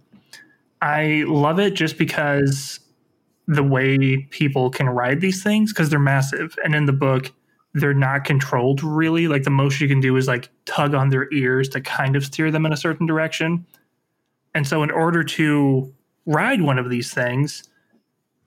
I 0.81 1.25
love 1.27 1.59
it 1.59 1.75
just 1.75 1.99
because 1.99 2.81
the 3.47 3.63
way 3.63 4.27
people 4.31 4.71
can 4.71 4.89
ride 4.89 5.21
these 5.21 5.43
things 5.43 5.73
because 5.73 5.91
they're 5.91 5.99
massive, 5.99 6.57
and 6.65 6.75
in 6.75 6.87
the 6.87 6.93
book 6.93 7.33
they're 7.75 7.95
not 7.95 8.25
controlled 8.25 8.83
really. 8.83 9.29
Like 9.29 9.45
the 9.45 9.51
most 9.51 9.81
you 9.81 9.89
can 9.89 10.01
do 10.01 10.17
is 10.17 10.29
like 10.29 10.51
tug 10.65 10.95
on 10.95 11.09
their 11.09 11.33
ears 11.33 11.69
to 11.71 11.81
kind 11.81 12.17
of 12.17 12.25
steer 12.25 12.51
them 12.51 12.67
in 12.67 12.73
a 12.73 12.77
certain 12.77 13.07
direction. 13.07 13.67
And 14.55 14.67
so, 14.67 14.83
in 14.83 14.91
order 14.91 15.25
to 15.25 15.93
ride 16.27 16.61
one 16.61 16.79
of 16.79 16.91
these 16.91 17.13
things, 17.13 17.63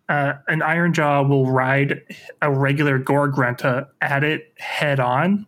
uh, 0.07 0.33
an 0.47 0.59
Ironjaw 0.59 1.27
will 1.27 1.47
ride 1.47 2.01
a 2.41 2.51
regular 2.51 2.99
Gore-grunta 2.99 3.87
at 4.01 4.23
it 4.23 4.53
head 4.57 4.99
on, 4.99 5.47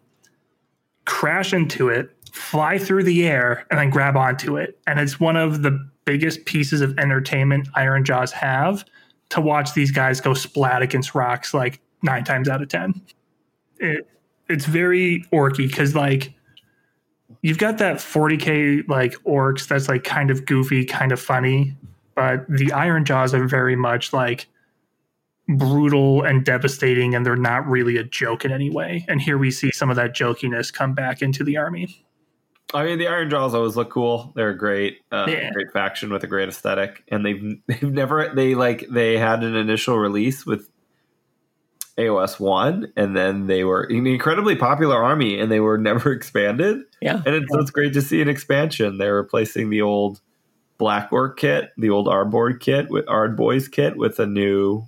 crash 1.05 1.53
into 1.53 1.89
it, 1.89 2.16
fly 2.37 2.77
through 2.77 3.03
the 3.03 3.27
air, 3.27 3.65
and 3.69 3.79
then 3.79 3.89
grab 3.89 4.15
onto 4.15 4.57
it. 4.57 4.79
And 4.87 4.99
it's 4.99 5.19
one 5.19 5.35
of 5.35 5.63
the 5.63 5.89
biggest 6.05 6.45
pieces 6.45 6.81
of 6.81 6.97
entertainment 6.97 7.67
Ironjawz 7.73 8.31
have 8.31 8.85
to 9.29 9.41
watch 9.41 9.73
these 9.73 9.91
guys 9.91 10.21
go 10.21 10.33
splat 10.33 10.81
against 10.81 11.13
rocks 11.13 11.53
like 11.53 11.81
nine 12.01 12.23
times 12.23 12.47
out 12.47 12.61
of 12.61 12.69
ten. 12.69 13.01
It 13.79 14.09
it's 14.49 14.65
very 14.65 15.25
orky 15.33 15.67
because 15.67 15.95
like 15.95 16.33
you've 17.41 17.57
got 17.57 17.77
that 17.79 17.97
40k 17.97 18.87
like 18.87 19.13
orcs 19.23 19.67
that's 19.67 19.89
like 19.89 20.03
kind 20.03 20.31
of 20.31 20.45
goofy, 20.45 20.85
kind 20.85 21.11
of 21.11 21.19
funny, 21.19 21.75
but 22.15 22.47
the 22.47 22.67
Ironjawz 22.67 23.33
are 23.33 23.47
very 23.47 23.75
much 23.75 24.13
like 24.13 24.47
brutal 25.49 26.23
and 26.23 26.43
devastating 26.43 27.15
and 27.15 27.25
they're 27.25 27.35
not 27.35 27.65
really 27.67 27.97
a 27.97 28.03
joke 28.03 28.43
in 28.43 28.51
any 28.51 28.69
way. 28.69 29.05
And 29.07 29.21
here 29.21 29.37
we 29.37 29.51
see 29.51 29.71
some 29.71 29.89
of 29.89 29.95
that 29.95 30.15
jokiness 30.15 30.73
come 30.73 30.93
back 30.93 31.21
into 31.21 31.43
the 31.43 31.57
army. 31.57 32.05
I 32.73 32.83
mean, 32.83 32.97
the 32.99 33.05
Ironjawz 33.05 33.53
always 33.53 33.75
look 33.77 33.89
cool. 33.89 34.33
They're 34.35 34.49
a 34.49 34.57
great, 34.57 34.99
uh, 35.11 35.25
Yeah. 35.29 35.51
great 35.53 35.71
faction 35.71 36.11
with 36.11 36.23
a 36.23 36.27
great 36.27 36.49
aesthetic, 36.49 37.03
and 37.07 37.25
they've 37.25 37.57
they've 37.67 37.91
never 37.91 38.29
they 38.35 38.55
like 38.55 38.85
they 38.89 39.17
had 39.17 39.43
an 39.43 39.55
initial 39.55 39.97
release 39.97 40.45
with 40.45 40.69
AOS 41.97 42.39
one, 42.39 42.91
and 42.95 43.15
then 43.15 43.47
they 43.47 43.63
were 43.63 43.83
an 43.83 44.05
incredibly 44.05 44.55
popular 44.55 45.01
army, 45.01 45.39
and 45.39 45.51
they 45.51 45.59
were 45.59 45.77
never 45.89 46.11
expanded. 46.11 46.81
Yeah. 47.01 47.21
And 47.25 47.35
it's, 47.35 47.51
so 47.51 47.59
it's 47.59 47.71
great 47.71 47.93
to 47.93 48.01
see 48.01 48.21
an 48.21 48.29
expansion. 48.29 48.97
They're 48.97 49.15
replacing 49.15 49.69
the 49.69 49.81
old 49.81 50.19
Black 50.77 51.11
Orc 51.11 51.39
kit, 51.39 51.71
the 51.77 51.89
old 51.89 52.07
Ardboard 52.07 52.59
kit 52.59 52.89
with 52.89 53.05
Ard 53.07 53.35
Boys 53.35 53.67
kit 53.67 53.97
with 53.97 54.19
a 54.19 54.27
new 54.27 54.83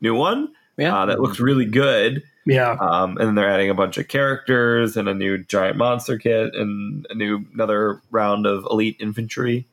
new 0.00 0.14
one 0.14 0.48
Yeah. 0.76 0.96
uh, 0.96 1.06
that 1.06 1.20
looks 1.20 1.38
really 1.38 1.64
good. 1.66 2.22
Yeah. 2.48 2.78
Um, 2.80 3.18
and 3.18 3.28
then 3.28 3.34
they're 3.34 3.50
adding 3.50 3.68
a 3.68 3.74
bunch 3.74 3.98
of 3.98 4.08
characters 4.08 4.96
and 4.96 5.06
a 5.06 5.12
new 5.12 5.44
giant 5.44 5.76
monster 5.76 6.16
kit 6.16 6.54
and 6.54 7.06
a 7.10 7.14
new 7.14 7.44
another 7.52 8.00
round 8.10 8.46
of 8.46 8.66
elite 8.70 8.96
infantry. 9.00 9.68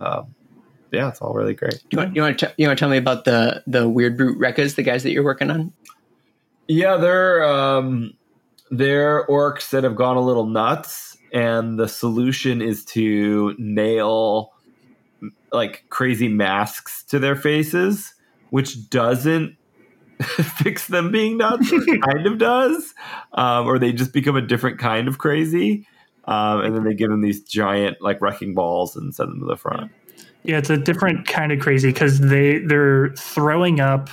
Um, 0.00 0.34
yeah, 0.92 1.10
it's 1.10 1.20
all 1.20 1.34
really 1.34 1.52
great. 1.52 1.82
you 1.90 1.98
want 1.98 2.16
you 2.16 2.22
want 2.22 2.38
to 2.38 2.54
you 2.56 2.66
want 2.66 2.78
to 2.78 2.82
tell 2.82 2.88
me 2.88 2.96
about 2.96 3.26
the 3.26 3.62
the 3.66 3.82
Weirdbrute 3.82 4.36
Wrekkaz, 4.36 4.76
the 4.76 4.82
guys 4.82 5.02
that 5.02 5.10
you're 5.10 5.24
working 5.24 5.50
on? 5.50 5.74
Yeah, 6.68 6.96
they're 6.96 7.44
um, 7.44 8.14
they're 8.70 9.26
orcs 9.26 9.68
that 9.70 9.84
have 9.84 9.94
gone 9.94 10.16
a 10.16 10.22
little 10.22 10.46
nuts, 10.46 11.18
and 11.34 11.78
the 11.78 11.86
solution 11.86 12.62
is 12.62 12.82
to 12.86 13.54
nail 13.58 14.54
like 15.52 15.84
crazy 15.90 16.28
masks 16.28 17.04
to 17.04 17.18
their 17.18 17.36
faces, 17.36 18.14
which 18.48 18.88
doesn't 18.88 19.58
fix 20.58 20.86
them 20.86 21.10
being 21.10 21.38
nuts. 21.38 21.70
Kind 21.86 22.26
of 22.26 22.38
does, 22.38 22.94
um, 23.32 23.66
or 23.66 23.78
they 23.78 23.92
just 23.92 24.12
become 24.12 24.36
a 24.36 24.42
different 24.42 24.78
kind 24.78 25.08
of 25.08 25.18
crazy. 25.18 25.86
Um, 26.24 26.60
and 26.60 26.74
then 26.74 26.84
they 26.84 26.94
give 26.94 27.10
them 27.10 27.20
these 27.20 27.42
giant 27.42 27.98
like 28.00 28.20
wrecking 28.20 28.54
balls 28.54 28.96
and 28.96 29.14
send 29.14 29.30
them 29.30 29.40
to 29.40 29.46
the 29.46 29.56
front. 29.56 29.92
Yeah, 30.42 30.58
it's 30.58 30.70
a 30.70 30.76
different 30.76 31.26
kind 31.26 31.52
of 31.52 31.60
crazy 31.60 31.92
because 31.92 32.18
they 32.18 32.58
they're 32.58 33.10
throwing 33.10 33.80
up 33.80 34.10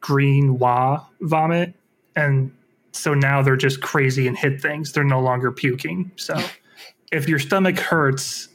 green 0.00 0.58
wah 0.58 1.04
vomit, 1.20 1.74
and 2.14 2.52
so 2.92 3.14
now 3.14 3.42
they're 3.42 3.56
just 3.56 3.80
crazy 3.80 4.26
and 4.26 4.36
hit 4.36 4.60
things. 4.60 4.92
They're 4.92 5.04
no 5.04 5.20
longer 5.20 5.50
puking. 5.50 6.12
So 6.16 6.40
if 7.12 7.28
your 7.28 7.38
stomach 7.38 7.78
hurts, 7.78 8.48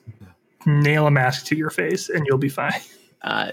nail 0.65 1.07
a 1.07 1.11
mask 1.11 1.45
to 1.48 1.56
your 1.56 1.70
face 1.70 2.10
and 2.10 2.26
you'll 2.28 2.38
be 2.38 2.49
fine. 2.49 2.82
Uh, 3.24 3.52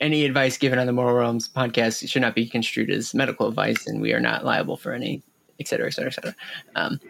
any 0.00 0.24
advice 0.24 0.58
given 0.58 0.78
on 0.78 0.86
the 0.86 0.92
Mortal 0.92 1.14
Realms 1.14 1.48
podcast 1.48 2.08
should 2.08 2.22
not 2.22 2.34
be 2.34 2.46
construed 2.46 2.90
as 2.90 3.14
medical 3.14 3.48
advice, 3.48 3.86
and 3.86 4.00
we 4.02 4.12
are 4.12 4.20
not 4.20 4.44
liable 4.44 4.76
for 4.76 4.92
any, 4.92 5.22
et 5.58 5.68
cetera, 5.68 5.86
et 5.86 5.92
cetera, 5.92 6.10
et 6.10 6.14
cetera. 6.14 6.34
Um, 6.74 7.00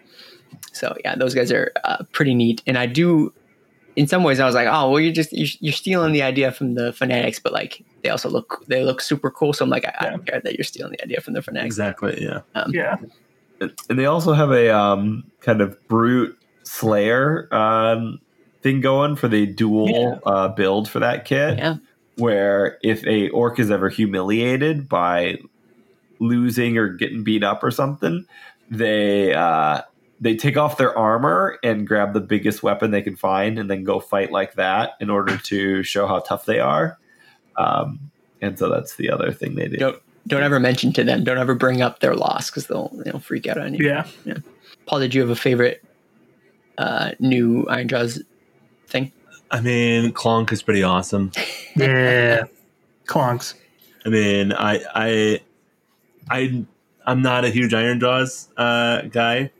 so 0.72 0.96
yeah, 1.04 1.16
those 1.16 1.34
guys 1.34 1.50
are 1.50 1.72
uh, 1.84 2.04
pretty 2.12 2.34
neat, 2.34 2.62
and 2.66 2.78
I 2.78 2.86
do. 2.86 3.32
In 3.96 4.06
some 4.06 4.22
ways, 4.22 4.40
I 4.40 4.46
was 4.46 4.54
like, 4.54 4.68
"Oh, 4.70 4.90
well, 4.90 5.00
you're 5.00 5.12
just 5.12 5.32
you're, 5.32 5.48
you're 5.60 5.72
stealing 5.72 6.12
the 6.12 6.22
idea 6.22 6.52
from 6.52 6.74
the 6.74 6.92
fanatics," 6.92 7.40
but 7.40 7.52
like 7.52 7.84
they 8.02 8.10
also 8.10 8.28
look 8.28 8.62
they 8.68 8.84
look 8.84 9.00
super 9.00 9.30
cool. 9.30 9.52
So 9.52 9.64
I'm 9.64 9.70
like, 9.70 9.86
I, 9.86 9.94
I 10.06 10.10
don't 10.10 10.26
care 10.26 10.40
that 10.40 10.54
you're 10.56 10.64
stealing 10.64 10.92
the 10.92 11.02
idea 11.02 11.20
from 11.20 11.34
the 11.34 11.42
fanatics. 11.42 11.74
Exactly. 11.74 12.22
Yeah. 12.22 12.40
Yeah. 12.68 12.96
and 13.60 13.98
they 13.98 14.06
also 14.06 14.32
have 14.34 14.50
a 14.52 14.68
um, 14.68 15.24
kind 15.40 15.60
of 15.60 15.76
brute 15.88 16.38
slayer 16.62 17.48
um, 17.54 18.20
thing 18.62 18.80
going 18.80 19.16
for 19.16 19.28
the 19.28 19.46
dual 19.46 20.20
uh, 20.26 20.48
build 20.48 20.88
for 20.88 20.98
that 21.00 21.24
kit 21.24 21.58
Yeah, 21.58 21.76
where 22.16 22.78
if 22.82 23.04
a 23.06 23.28
orc 23.30 23.58
is 23.58 23.70
ever 23.70 23.88
humiliated 23.88 24.88
by 24.88 25.38
losing 26.18 26.78
or 26.78 26.88
getting 26.88 27.22
beat 27.22 27.44
up 27.44 27.62
or 27.62 27.70
something 27.70 28.26
they 28.70 29.34
uh, 29.34 29.82
they 30.20 30.34
take 30.34 30.56
off 30.56 30.78
their 30.78 30.96
armor 30.96 31.58
and 31.62 31.86
grab 31.86 32.14
the 32.14 32.20
biggest 32.20 32.62
weapon 32.62 32.90
they 32.90 33.02
can 33.02 33.16
find 33.16 33.58
and 33.58 33.70
then 33.70 33.84
go 33.84 34.00
fight 34.00 34.32
like 34.32 34.54
that 34.54 34.92
in 35.00 35.10
order 35.10 35.36
to 35.36 35.82
show 35.82 36.06
how 36.06 36.18
tough 36.20 36.46
they 36.46 36.58
are 36.58 36.98
um, 37.56 38.10
and 38.40 38.58
so 38.58 38.68
that's 38.68 38.96
the 38.96 39.10
other 39.10 39.30
thing 39.32 39.54
they 39.54 39.68
do 39.68 39.76
don't 39.76 40.02
don't 40.26 40.42
ever 40.42 40.58
mention 40.58 40.92
to 40.94 41.04
them. 41.04 41.24
Don't 41.24 41.38
ever 41.38 41.54
bring 41.54 41.82
up 41.82 42.00
their 42.00 42.14
loss 42.14 42.50
because 42.50 42.66
they'll 42.66 42.90
they'll 43.04 43.20
freak 43.20 43.46
out 43.46 43.58
on 43.58 43.74
you. 43.74 43.86
Yeah. 43.86 44.06
Paul, 44.86 45.00
did 45.00 45.14
you 45.14 45.20
have 45.20 45.30
a 45.30 45.36
favorite 45.36 45.84
uh, 46.78 47.12
new 47.20 47.64
Ironjawz 47.64 48.22
thing? 48.88 49.12
I 49.50 49.60
mean, 49.60 50.12
Clonk 50.12 50.52
is 50.52 50.62
pretty 50.62 50.82
awesome. 50.82 51.32
Yeah. 51.76 52.44
Clonks. 53.06 53.54
I 54.04 54.08
mean, 54.08 54.52
I 54.52 54.80
I 54.94 55.40
I 56.30 56.64
I'm 57.06 57.22
not 57.22 57.44
a 57.44 57.50
huge 57.50 57.72
Ironjawz 57.72 58.48
uh, 58.56 59.02
guy, 59.02 59.50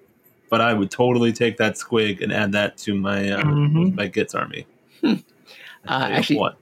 but 0.51 0.61
I 0.61 0.75
would 0.75 0.91
totally 0.91 1.33
take 1.33 1.57
that 1.59 1.75
squig 1.75 2.21
and 2.23 2.33
add 2.33 2.53
that 2.53 2.77
to 2.79 2.95
my 2.95 3.31
uh, 3.31 3.43
Mhm. 3.43 3.95
my 3.95 4.09
Gitz 4.09 4.35
army. 4.35 4.67
Uh, 5.05 5.17
actually, 5.89 6.39
what. 6.39 6.57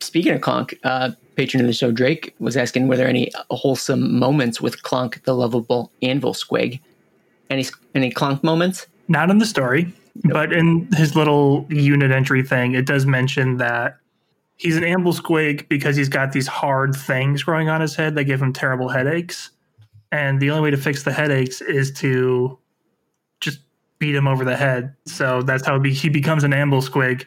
Speaking 0.00 0.32
of 0.32 0.40
Clonk, 0.40 0.76
uh, 0.82 1.10
patron 1.36 1.60
of 1.60 1.66
the 1.66 1.72
show 1.74 1.92
Drake 1.92 2.34
was 2.40 2.56
asking 2.56 2.88
were 2.88 2.96
there 2.96 3.06
any 3.06 3.30
wholesome 3.50 4.18
moments 4.18 4.60
with 4.60 4.82
Clonk, 4.82 5.22
the 5.24 5.34
lovable 5.34 5.90
anvil 6.02 6.32
squig? 6.32 6.80
Any 7.50 7.66
any 7.94 8.10
Clonk 8.10 8.42
moments? 8.42 8.86
Not 9.08 9.28
in 9.30 9.38
the 9.38 9.46
story, 9.46 9.92
but 10.24 10.52
in 10.52 10.88
his 10.92 11.14
little 11.16 11.66
unit 11.70 12.10
entry 12.10 12.42
thing, 12.42 12.74
it 12.74 12.86
does 12.86 13.06
mention 13.06 13.56
that 13.58 13.98
he's 14.56 14.76
an 14.76 14.84
amble 14.84 15.12
squig 15.12 15.68
because 15.68 15.96
he's 15.96 16.08
got 16.08 16.32
these 16.32 16.46
hard 16.46 16.94
things 16.94 17.42
growing 17.42 17.68
on 17.68 17.80
his 17.80 17.94
head 17.94 18.14
that 18.14 18.24
give 18.24 18.40
him 18.42 18.52
terrible 18.52 18.88
headaches. 18.88 19.50
And 20.12 20.40
the 20.40 20.50
only 20.50 20.62
way 20.62 20.70
to 20.70 20.76
fix 20.76 21.04
the 21.04 21.12
headaches 21.12 21.60
is 21.60 21.92
to 21.92 22.58
just 23.40 23.60
beat 23.98 24.14
him 24.14 24.26
over 24.26 24.44
the 24.44 24.56
head. 24.56 24.94
So 25.06 25.42
that's 25.42 25.64
how 25.64 25.80
he 25.80 26.08
becomes 26.08 26.44
an 26.44 26.52
amble 26.52 26.80
squig. 26.80 27.24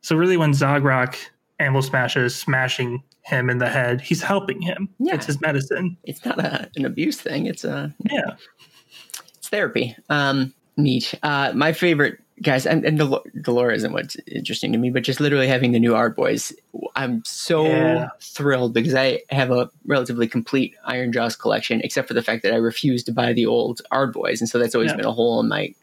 So 0.00 0.16
really, 0.16 0.36
when 0.36 0.50
Zogrok 0.52 1.16
amble 1.60 1.82
smashes, 1.82 2.34
smashing 2.34 3.02
him 3.22 3.48
in 3.48 3.58
the 3.58 3.68
head, 3.70 4.00
he's 4.00 4.22
helping 4.22 4.60
him. 4.60 4.88
Yeah. 4.98 5.14
It's 5.14 5.26
his 5.26 5.40
medicine. 5.40 5.96
It's 6.04 6.24
not 6.24 6.38
a, 6.38 6.68
an 6.76 6.84
abuse 6.84 7.20
thing. 7.20 7.46
It's 7.46 7.64
a 7.64 7.94
Yeah. 8.10 8.34
it's 9.38 9.48
therapy. 9.48 9.96
Um, 10.10 10.52
neat. 10.76 11.14
Uh, 11.22 11.52
my 11.54 11.72
favorite 11.72 12.18
guys, 12.42 12.66
and, 12.66 12.84
and 12.84 12.98
Dol- 12.98 13.24
Dolores 13.40 13.78
isn't 13.78 13.92
what's 13.92 14.16
interesting 14.26 14.72
to 14.72 14.78
me, 14.78 14.90
but 14.90 15.02
just 15.04 15.20
literally 15.20 15.46
having 15.48 15.72
the 15.72 15.78
new 15.78 15.92
Ardboys. 15.92 16.52
I'm 16.96 17.22
so 17.24 17.66
Yeah. 17.66 18.08
thrilled 18.20 18.74
because 18.74 18.94
I 18.94 19.22
have 19.30 19.50
a 19.50 19.70
relatively 19.86 20.26
complete 20.26 20.74
Ironjawz 20.88 21.38
collection, 21.38 21.80
except 21.82 22.08
for 22.08 22.14
the 22.14 22.22
fact 22.22 22.42
that 22.42 22.52
I 22.52 22.56
refused 22.56 23.06
to 23.06 23.12
buy 23.12 23.32
the 23.32 23.46
old 23.46 23.82
art 23.90 24.12
boys, 24.12 24.40
and 24.40 24.48
so 24.50 24.58
that's 24.58 24.74
always 24.74 24.90
Yeah. 24.90 24.96
been 24.96 25.06
a 25.06 25.12
hole 25.12 25.40
in 25.40 25.48
my 25.48 25.74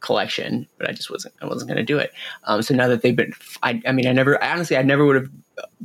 collection. 0.00 0.66
But 0.78 0.88
I 0.88 0.92
just 0.92 1.10
wasn't. 1.10 1.34
I 1.40 1.46
wasn't 1.46 1.68
going 1.68 1.78
to 1.78 1.82
do 1.82 1.98
it. 1.98 2.12
Um, 2.44 2.62
so 2.62 2.74
now 2.74 2.88
that 2.88 3.02
they've 3.02 3.16
been, 3.16 3.32
I, 3.62 3.80
I 3.86 3.92
mean, 3.92 4.06
I 4.06 4.12
never 4.12 4.42
honestly, 4.42 4.76
I 4.76 4.82
never 4.82 5.04
would 5.04 5.16
have 5.16 5.30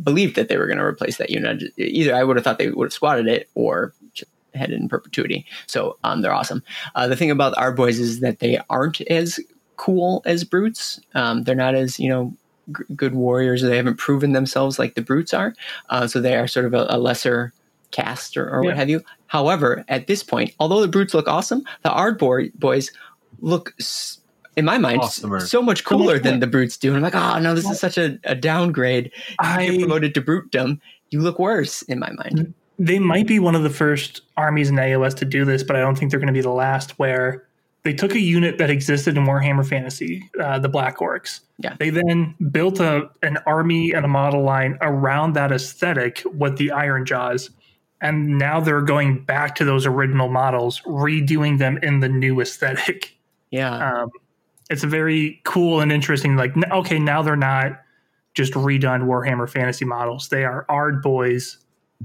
believed 0.04 0.36
that 0.36 0.50
they 0.50 0.58
were 0.58 0.68
going 0.68 0.78
to 0.78 0.84
replace 0.84 1.18
that 1.18 1.30
unit. 1.30 1.64
Either 1.78 2.14
I 2.14 2.24
would 2.24 2.36
have 2.36 2.44
thought 2.44 2.58
they 2.60 2.70
would 2.70 2.88
have 2.88 2.94
squatted 2.94 3.28
it, 3.28 3.50
or 3.56 3.94
just 4.14 4.30
had 4.54 4.70
it 4.72 4.76
in 4.80 4.90
perpetuity. 4.90 5.46
So 5.68 5.98
um, 6.04 6.22
they're 6.22 6.34
awesome. 6.34 6.62
Uh, 6.94 7.08
the 7.08 7.16
thing 7.16 7.32
about 7.32 7.58
our 7.58 7.72
boys 7.72 7.98
is 8.00 8.20
that 8.20 8.40
they 8.40 8.60
aren't 8.70 9.00
as 9.02 9.40
cool 9.78 10.22
as 10.26 10.44
brutes. 10.44 11.00
Um, 11.16 11.44
they're 11.44 11.56
not 11.56 11.76
as 11.76 12.00
you 12.00 12.10
know 12.10 12.34
g- 12.78 12.84
good 12.96 13.14
warriors. 13.16 13.62
They 13.62 13.78
haven't 13.78 13.98
proven 13.98 14.34
themselves 14.34 14.78
like 14.80 14.96
the 14.96 15.02
brutes 15.02 15.34
are. 15.34 15.54
Uh, 15.90 16.08
so 16.08 16.20
they 16.22 16.36
are 16.36 16.48
sort 16.48 16.66
of 16.66 16.74
a, 16.74 16.86
a 16.90 16.98
lesser 16.98 17.54
cast 17.92 18.38
or, 18.38 18.50
or 18.50 18.64
Yeah. 18.64 18.70
what 18.70 18.78
have 18.78 18.90
you. 18.90 19.02
However, 19.28 19.84
at 19.88 20.08
this 20.08 20.24
point, 20.24 20.54
although 20.60 20.82
the 20.82 20.88
brutes 20.88 21.14
look 21.14 21.28
awesome, 21.28 21.64
the 21.84 21.92
Ard 21.92 22.18
boy, 22.18 22.50
boys 22.56 22.92
look. 23.40 23.74
S- 23.80 24.18
in 24.58 24.66
my 24.66 24.78
mind, 24.78 25.00
Awesomer. 25.02 25.42
so 25.42 25.62
much 25.62 25.86
cooler 25.86 26.20
than 26.20 26.42
the 26.42 26.46
brutes 26.48 26.76
do. 26.76 26.90
And 26.90 26.98
I'm 26.98 27.04
like, 27.04 27.16
oh 27.16 27.40
no, 27.40 27.56
this 27.56 27.70
is 27.70 27.80
such 27.80 27.98
a, 27.98 28.20
a 28.26 28.36
downgrade. 28.36 29.06
You 29.30 29.36
I 29.40 29.66
get 29.70 29.80
promoted 29.80 30.14
to 30.16 30.22
brutedom, 30.22 30.82
you 31.10 31.22
look 31.22 31.40
worse 31.40 31.84
in 31.84 32.00
my 32.00 32.12
mind. 32.12 32.54
they 32.78 33.00
might 33.00 33.28
be 33.28 33.40
one 33.40 33.56
of 33.56 33.64
the 33.64 33.70
first 33.70 34.22
armies 34.36 34.70
in 34.70 34.76
AOS 34.76 35.16
to 35.16 35.26
do 35.26 35.46
this, 35.46 35.64
but 35.64 35.78
I 35.78 35.80
don't 35.80 35.98
think 35.98 36.12
they're 36.12 36.20
going 36.20 36.28
to 36.28 36.34
be 36.34 36.42
the 36.42 36.50
last. 36.50 37.00
Where 37.00 37.48
they 37.84 37.94
took 37.94 38.14
a 38.14 38.20
unit 38.20 38.58
that 38.60 38.70
existed 38.70 39.18
in 39.18 39.26
Warhammer 39.26 39.68
Fantasy, 39.68 40.30
uh, 40.40 40.60
the 40.60 40.70
Black 40.70 40.98
Orcs. 40.98 41.42
Yeah. 41.58 41.76
They 41.80 41.90
then 41.90 42.36
built 42.52 42.80
a 42.80 43.10
an 43.24 43.38
army 43.46 43.92
and 43.92 44.06
a 44.06 44.08
model 44.08 44.44
line 44.44 44.78
around 44.82 45.34
that 45.34 45.52
aesthetic 45.52 46.22
with 46.26 46.58
the 46.58 46.68
Ironjawz, 46.70 47.50
and 48.00 48.38
now 48.38 48.60
they're 48.60 48.82
going 48.82 49.24
back 49.24 49.56
to 49.56 49.66
those 49.66 49.86
original 49.86 50.30
models, 50.30 50.82
redoing 50.82 51.58
them 51.58 51.80
in 51.82 52.00
the 52.00 52.10
new 52.10 52.40
aesthetic. 52.42 53.18
Yeah. 53.54 54.04
Um, 54.04 54.12
it's 54.70 54.86
a 54.86 54.88
very 54.88 55.42
cool 55.44 55.82
and 55.82 55.92
interesting. 55.92 56.38
Like, 56.38 56.54
okay, 56.72 57.00
now 57.00 57.22
they're 57.22 57.36
not 57.36 57.82
just 58.34 58.54
redone 58.54 59.04
Warhammer 59.04 59.50
Fantasy 59.50 59.84
models; 59.84 60.30
they 60.30 60.46
are 60.46 60.66
Ard 60.70 61.02
boys 61.02 61.58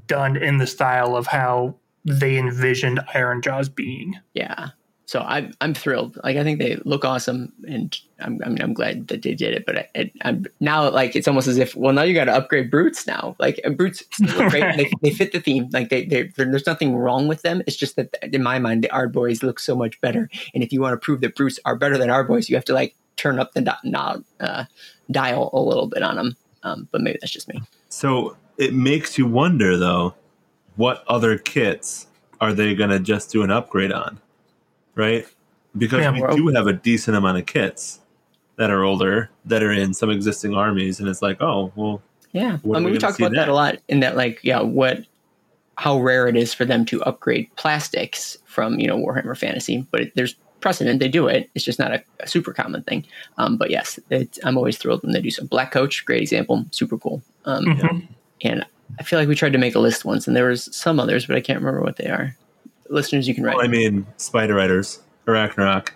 done 0.09 0.37
in 0.37 0.59
the 0.59 0.67
style 0.67 1.15
of 1.15 1.29
how 1.29 1.77
they 2.05 2.37
envisioned 2.37 2.99
Ironjawz 3.15 3.73
being. 3.73 4.15
Yeah. 4.35 4.71
So 5.07 5.21
I'm 5.21 5.55
I'm 5.61 5.73
thrilled. 5.73 6.19
Like 6.25 6.37
I 6.37 6.43
think 6.43 6.59
they 6.59 6.77
look 6.85 7.05
awesome, 7.05 7.53
and 7.69 7.97
I'm 8.19 8.41
I 8.45 8.49
mean 8.49 8.61
I'm 8.61 8.75
glad 8.75 9.07
that 9.07 9.23
they 9.23 9.35
did 9.35 9.55
it. 9.55 9.65
But 9.65 9.89
I, 9.95 10.11
am 10.23 10.47
now 10.59 10.91
like 10.91 11.15
it's 11.15 11.29
almost 11.29 11.47
as 11.47 11.59
if 11.59 11.77
well 11.77 11.93
now 11.93 12.03
you 12.03 12.13
got 12.13 12.25
to 12.25 12.33
upgrade 12.33 12.73
brutes 12.73 13.07
now. 13.07 13.37
Like 13.39 13.61
and 13.63 13.77
brutes 13.77 14.03
still 14.13 14.51
great. 14.51 14.63
Right. 14.63 14.77
They, 14.77 14.91
they 15.03 15.11
fit 15.15 15.31
the 15.31 15.41
theme. 15.41 15.69
Like 15.73 15.91
they 15.91 16.07
they 16.07 16.25
there's 16.37 16.67
nothing 16.67 16.97
wrong 16.97 17.29
with 17.29 17.43
them. 17.43 17.63
It's 17.69 17.77
just 17.77 17.95
that 17.95 18.17
in 18.21 18.43
my 18.43 18.59
mind 18.59 18.83
the 18.83 18.89
Ardboys 18.89 19.45
look 19.45 19.61
so 19.61 19.77
much 19.77 20.01
better. 20.01 20.29
And 20.55 20.65
if 20.65 20.73
you 20.73 20.81
want 20.81 20.95
to 20.95 21.05
prove 21.05 21.21
that 21.21 21.37
brutes 21.37 21.61
are 21.65 21.77
better 21.77 21.97
than 21.97 22.09
Ardboys, 22.09 22.49
you 22.49 22.57
have 22.57 22.65
to 22.65 22.75
like 22.75 22.97
turn 23.15 23.39
up 23.39 23.55
the 23.55 23.61
di- 23.61 24.23
uh, 24.41 24.65
dial 25.13 25.51
a 25.53 25.61
little 25.61 25.87
bit 25.87 26.03
on 26.03 26.17
them. 26.17 26.37
Um, 26.65 26.89
but 26.91 27.01
maybe 27.01 27.19
that's 27.21 27.33
just 27.33 27.49
me. 27.49 27.63
So 27.91 28.37
it 28.59 28.75
makes 28.75 29.19
you 29.19 29.27
wonder 29.27 29.77
though, 29.77 30.15
what 30.75 31.05
other 31.07 31.39
kits 31.39 32.09
are 32.41 32.53
they 32.53 32.75
going 32.75 32.91
to 32.91 32.99
just 32.99 33.31
do 33.31 33.43
an 33.43 33.53
upgrade 33.53 33.93
on? 33.93 34.21
Right? 34.97 35.27
Because 35.79 36.01
yeah, 36.01 36.11
we 36.11 36.37
do 36.37 36.49
have 36.49 36.67
a 36.67 36.73
decent 36.73 37.17
amount 37.17 37.39
of 37.39 37.47
kits 37.47 38.01
that 38.57 38.71
are 38.71 38.83
older 38.83 39.31
that 39.45 39.63
are 39.63 39.71
in 39.71 39.95
some 39.95 40.11
existing 40.11 40.55
armies, 40.55 40.99
and 40.99 41.09
it's 41.09 41.23
like, 41.23 41.41
oh, 41.41 41.71
well, 41.77 42.03
yeah. 42.33 42.59
I 42.65 42.67
mean, 42.67 42.85
we, 42.85 42.93
we 42.93 42.99
talk 42.99 43.19
about 43.19 43.33
that 43.33 43.49
a 43.49 43.55
lot 43.55 43.79
in 43.89 44.01
that, 44.01 44.17
like, 44.17 44.41
yeah, 44.43 44.61
what, 44.61 45.05
how 45.77 46.01
rare 46.01 46.27
it 46.27 46.37
is 46.37 46.53
for 46.53 46.65
them 46.65 46.85
to 46.87 47.03
upgrade 47.05 47.55
plastics 47.57 48.37
from 48.47 48.81
you 48.81 48.89
know 48.89 48.99
Warhammer 48.99 49.37
Fantasy, 49.37 49.87
but 49.91 50.01
it, 50.01 50.13
there's 50.17 50.35
precedent. 50.61 50.99
They 50.99 51.09
do 51.09 51.29
it. 51.29 51.51
It's 51.55 51.65
just 51.65 51.79
not 51.79 51.93
a, 51.93 52.03
a 52.21 52.27
super 52.27 52.53
common 52.53 52.83
thing. 52.83 53.07
Um, 53.37 53.57
but 53.59 53.71
yes, 53.71 54.01
I'm 54.43 54.57
always 54.57 54.79
thrilled 54.79 55.03
when 55.03 55.13
they 55.13 55.21
do 55.21 55.31
some. 55.31 55.47
Black 55.47 55.71
Coach, 55.71 56.05
great 56.07 56.23
example, 56.23 56.65
super 56.71 56.97
cool. 56.97 57.23
Um, 57.45 57.65
mm-hmm. 57.67 57.99
And 58.41 58.65
I 58.99 59.03
feel 59.03 59.19
like 59.19 59.29
we 59.29 59.35
tried 59.35 59.53
to 59.53 59.59
make 59.59 59.75
a 59.75 59.79
list 59.79 60.07
once, 60.07 60.27
and 60.27 60.35
there 60.35 60.49
was 60.49 60.75
some 60.75 60.99
others, 60.99 61.27
but 61.27 61.37
I 61.37 61.41
can't 61.43 61.59
remember 61.59 61.83
what 61.83 61.97
they 61.97 62.07
are 62.07 62.35
listeners 62.91 63.27
you 63.29 63.35
can 63.35 63.45
write. 63.45 63.57
Well, 63.57 63.65
I 63.65 63.69
mean, 63.69 64.07
Spider 64.17 64.55
Riders, 64.55 65.01
Arachnarok, 65.27 65.91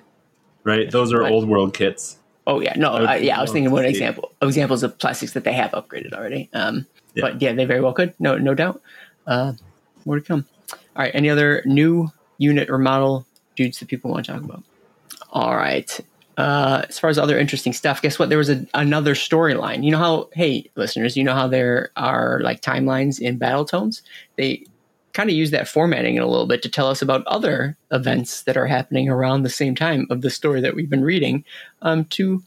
right? 0.65 0.91
Those 0.91 1.13
are 1.13 1.21
right. 1.21 1.33
old 1.33 1.49
world 1.49 1.75
kits. 1.75 2.19
Oh 2.47 2.61
yeah, 2.61 2.75
no, 2.77 2.93
uh, 2.95 3.15
yeah. 3.15 3.39
I 3.39 3.43
was 3.43 3.53
thinking 3.53 3.71
one 3.71 3.85
example 3.85 4.33
examples 4.43 4.83
of 4.83 4.99
plastics 4.99 5.33
that 5.33 5.45
they 5.45 5.53
have 5.53 5.71
upgraded 5.73 6.13
already. 6.13 6.49
Um, 6.53 6.87
yeah. 7.15 7.23
But 7.23 7.43
yeah, 7.43 7.53
they 7.53 7.65
very 7.65 7.81
well 7.81 7.93
could. 7.93 8.15
No, 8.19 8.39
no 8.39 8.55
doubt. 8.55 8.81
Uh, 9.27 9.53
more 10.05 10.17
to 10.17 10.23
come. 10.23 10.47
All 10.73 10.79
right. 10.97 11.15
Any 11.15 11.31
other 11.31 11.63
new 11.65 12.11
unit 12.39 12.71
or 12.71 12.79
model 12.79 13.27
dudes 13.57 13.79
that 13.79 13.89
people 13.89 14.11
want 14.11 14.27
to 14.27 14.33
talk 14.33 14.43
about? 14.43 14.63
All 15.31 15.57
right. 15.57 16.01
Uh, 16.37 16.83
as 16.89 16.99
far 16.99 17.11
as 17.11 17.19
other 17.19 17.39
interesting 17.39 17.73
stuff, 17.73 18.01
guess 18.01 18.19
what? 18.19 18.29
There 18.31 18.39
was 18.39 18.49
a, 18.49 18.67
another 18.73 19.15
storyline. 19.15 19.85
You 19.85 19.91
know 19.91 19.99
how, 19.99 20.29
hey, 20.33 20.71
listeners, 20.75 21.17
you 21.17 21.23
know 21.23 21.35
how 21.35 21.49
there 21.49 21.91
are 21.97 22.41
like 22.43 22.63
timelines 22.63 23.21
in 23.21 23.39
Battletomes? 23.39 24.01
They 24.37 24.65
kind 25.13 25.29
of 25.31 25.37
use 25.37 25.51
that 25.51 25.69
formatting 25.69 26.17
in 26.17 26.23
a 26.23 26.27
little 26.27 26.47
bit 26.47 26.63
to 26.63 26.69
tell 26.69 26.89
us 26.89 27.03
about 27.03 27.27
other 27.27 27.77
events 27.91 28.43
that 28.43 28.57
are 28.57 28.67
happening 28.67 29.09
around 29.09 29.43
the 29.43 29.51
same 29.51 29.75
time 29.75 30.07
of 30.11 30.23
the 30.23 30.31
story 30.31 30.61
that 30.61 30.75
we've 30.75 30.91
been 30.91 31.05
reading 31.05 31.45
um, 31.83 32.05
to 32.07 32.43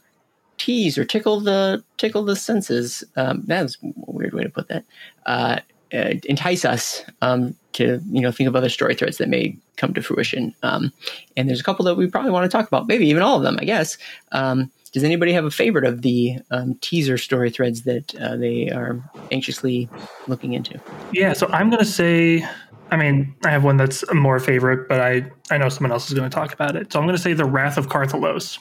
tease 0.56 0.96
or 0.96 1.04
tickle 1.04 1.40
the 1.40 1.82
tickle 1.98 2.24
the 2.24 2.36
senses. 2.36 3.04
Um, 3.16 3.42
that's 3.46 3.76
a 3.82 3.92
weird 4.10 4.34
way 4.34 4.44
to 4.44 4.48
put 4.48 4.68
that. 4.68 4.84
Uh, 5.26 5.60
uh, 5.92 6.14
entice 6.24 6.64
us 6.64 7.04
um, 7.22 7.54
to 7.72 8.00
you 8.10 8.20
know 8.20 8.32
think 8.32 8.48
of 8.48 8.56
other 8.56 8.68
story 8.68 8.94
threads 8.94 9.18
that 9.18 9.28
may 9.28 9.56
come 9.76 9.94
to 9.94 10.02
fruition. 10.02 10.54
Um, 10.62 10.92
and 11.36 11.48
there's 11.48 11.60
a 11.60 11.64
couple 11.64 11.84
that 11.84 11.96
we 11.96 12.08
probably 12.08 12.30
want 12.30 12.50
to 12.50 12.56
talk 12.56 12.66
about, 12.66 12.88
maybe 12.88 13.06
even 13.06 13.22
all 13.22 13.36
of 13.36 13.42
them, 13.42 13.58
I 13.60 13.64
guess. 13.64 13.98
Um, 14.32 14.70
does 14.94 15.02
anybody 15.02 15.32
have 15.32 15.44
a 15.44 15.50
favorite 15.50 15.84
of 15.84 16.02
the 16.02 16.38
um, 16.52 16.76
teaser 16.80 17.18
story 17.18 17.50
threads 17.50 17.82
that 17.82 18.14
uh, 18.14 18.36
they 18.36 18.70
are 18.70 19.02
anxiously 19.32 19.88
looking 20.28 20.52
into? 20.52 20.80
Yeah, 21.12 21.32
so 21.32 21.48
I'm 21.48 21.68
going 21.68 21.84
to 21.84 21.90
say, 21.90 22.46
I 22.92 22.96
mean, 22.96 23.34
I 23.44 23.50
have 23.50 23.64
one 23.64 23.76
that's 23.76 24.04
more 24.14 24.38
favorite, 24.38 24.88
but 24.88 25.00
I, 25.00 25.28
I 25.50 25.58
know 25.58 25.68
someone 25.68 25.90
else 25.90 26.06
is 26.06 26.14
going 26.14 26.30
to 26.30 26.34
talk 26.34 26.52
about 26.52 26.76
it. 26.76 26.92
So 26.92 27.00
I'm 27.00 27.06
going 27.06 27.16
to 27.16 27.22
say 27.22 27.32
The 27.32 27.44
Wrath 27.44 27.76
of 27.76 27.88
Carthalos. 27.88 28.60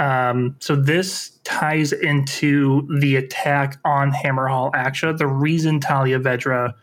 Um, 0.00 0.56
so 0.58 0.74
this 0.74 1.38
ties 1.44 1.92
into 1.92 2.88
the 2.98 3.14
attack 3.14 3.78
on 3.84 4.10
Hammerhal 4.10 4.72
Aqsha, 4.72 5.16
the 5.16 5.28
reason 5.28 5.78
Talia 5.78 6.18
Vedra 6.18 6.74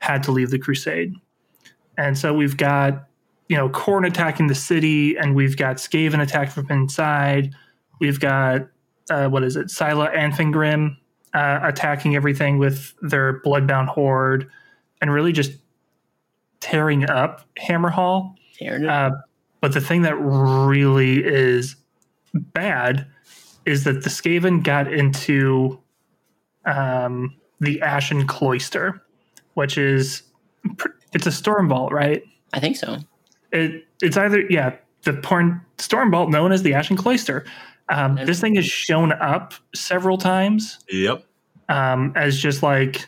had 0.00 0.22
to 0.24 0.30
leave 0.30 0.50
the 0.50 0.58
Crusade. 0.58 1.14
And 1.96 2.18
so 2.18 2.34
we've 2.34 2.58
got, 2.58 3.06
you 3.48 3.56
know, 3.56 3.70
Khorne 3.70 4.06
attacking 4.06 4.48
the 4.48 4.54
city, 4.54 5.16
and 5.16 5.34
we've 5.34 5.56
got 5.56 5.76
Skaven 5.76 6.20
attack 6.20 6.50
from 6.50 6.70
inside 6.70 7.54
We've 8.00 8.18
got 8.18 8.68
uh, 9.10 9.28
what 9.28 9.42
is 9.44 9.56
it? 9.56 9.70
Syla 9.70 10.10
Anfingrim 10.10 10.96
uh, 11.34 11.60
attacking 11.62 12.16
everything 12.16 12.58
with 12.58 12.94
their 13.02 13.40
bloodbound 13.42 13.88
horde, 13.88 14.50
and 15.00 15.12
really 15.12 15.32
just 15.32 15.52
tearing 16.60 17.08
up 17.08 17.46
Hammerhal. 17.58 18.34
Uh, 18.88 19.10
but 19.60 19.72
the 19.72 19.80
thing 19.80 20.02
that 20.02 20.16
really 20.16 21.24
is 21.24 21.76
bad 22.34 23.06
is 23.66 23.84
that 23.84 24.02
the 24.04 24.10
Skaven 24.10 24.62
got 24.62 24.92
into 24.92 25.78
um, 26.64 27.36
the 27.60 27.80
Ashen 27.82 28.26
Cloister, 28.26 29.02
which 29.54 29.76
is 29.76 30.22
it's 31.12 31.26
a 31.26 31.32
storm 31.32 31.68
vault, 31.68 31.92
right? 31.92 32.22
I 32.52 32.60
think 32.60 32.76
so. 32.76 32.98
It 33.52 33.86
it's 34.02 34.16
either 34.16 34.42
yeah 34.48 34.76
the 35.02 35.14
porn 35.14 35.60
storm 35.78 36.10
vault 36.10 36.30
known 36.30 36.52
as 36.52 36.62
the 36.62 36.74
Ashen 36.74 36.96
Cloister. 36.96 37.44
Um, 37.90 38.14
this 38.14 38.40
thing 38.40 38.54
has 38.54 38.66
shown 38.66 39.12
up 39.12 39.54
several 39.74 40.16
times. 40.16 40.78
Yep. 40.88 41.24
Um, 41.68 42.12
as 42.16 42.38
just 42.38 42.62
like 42.62 43.06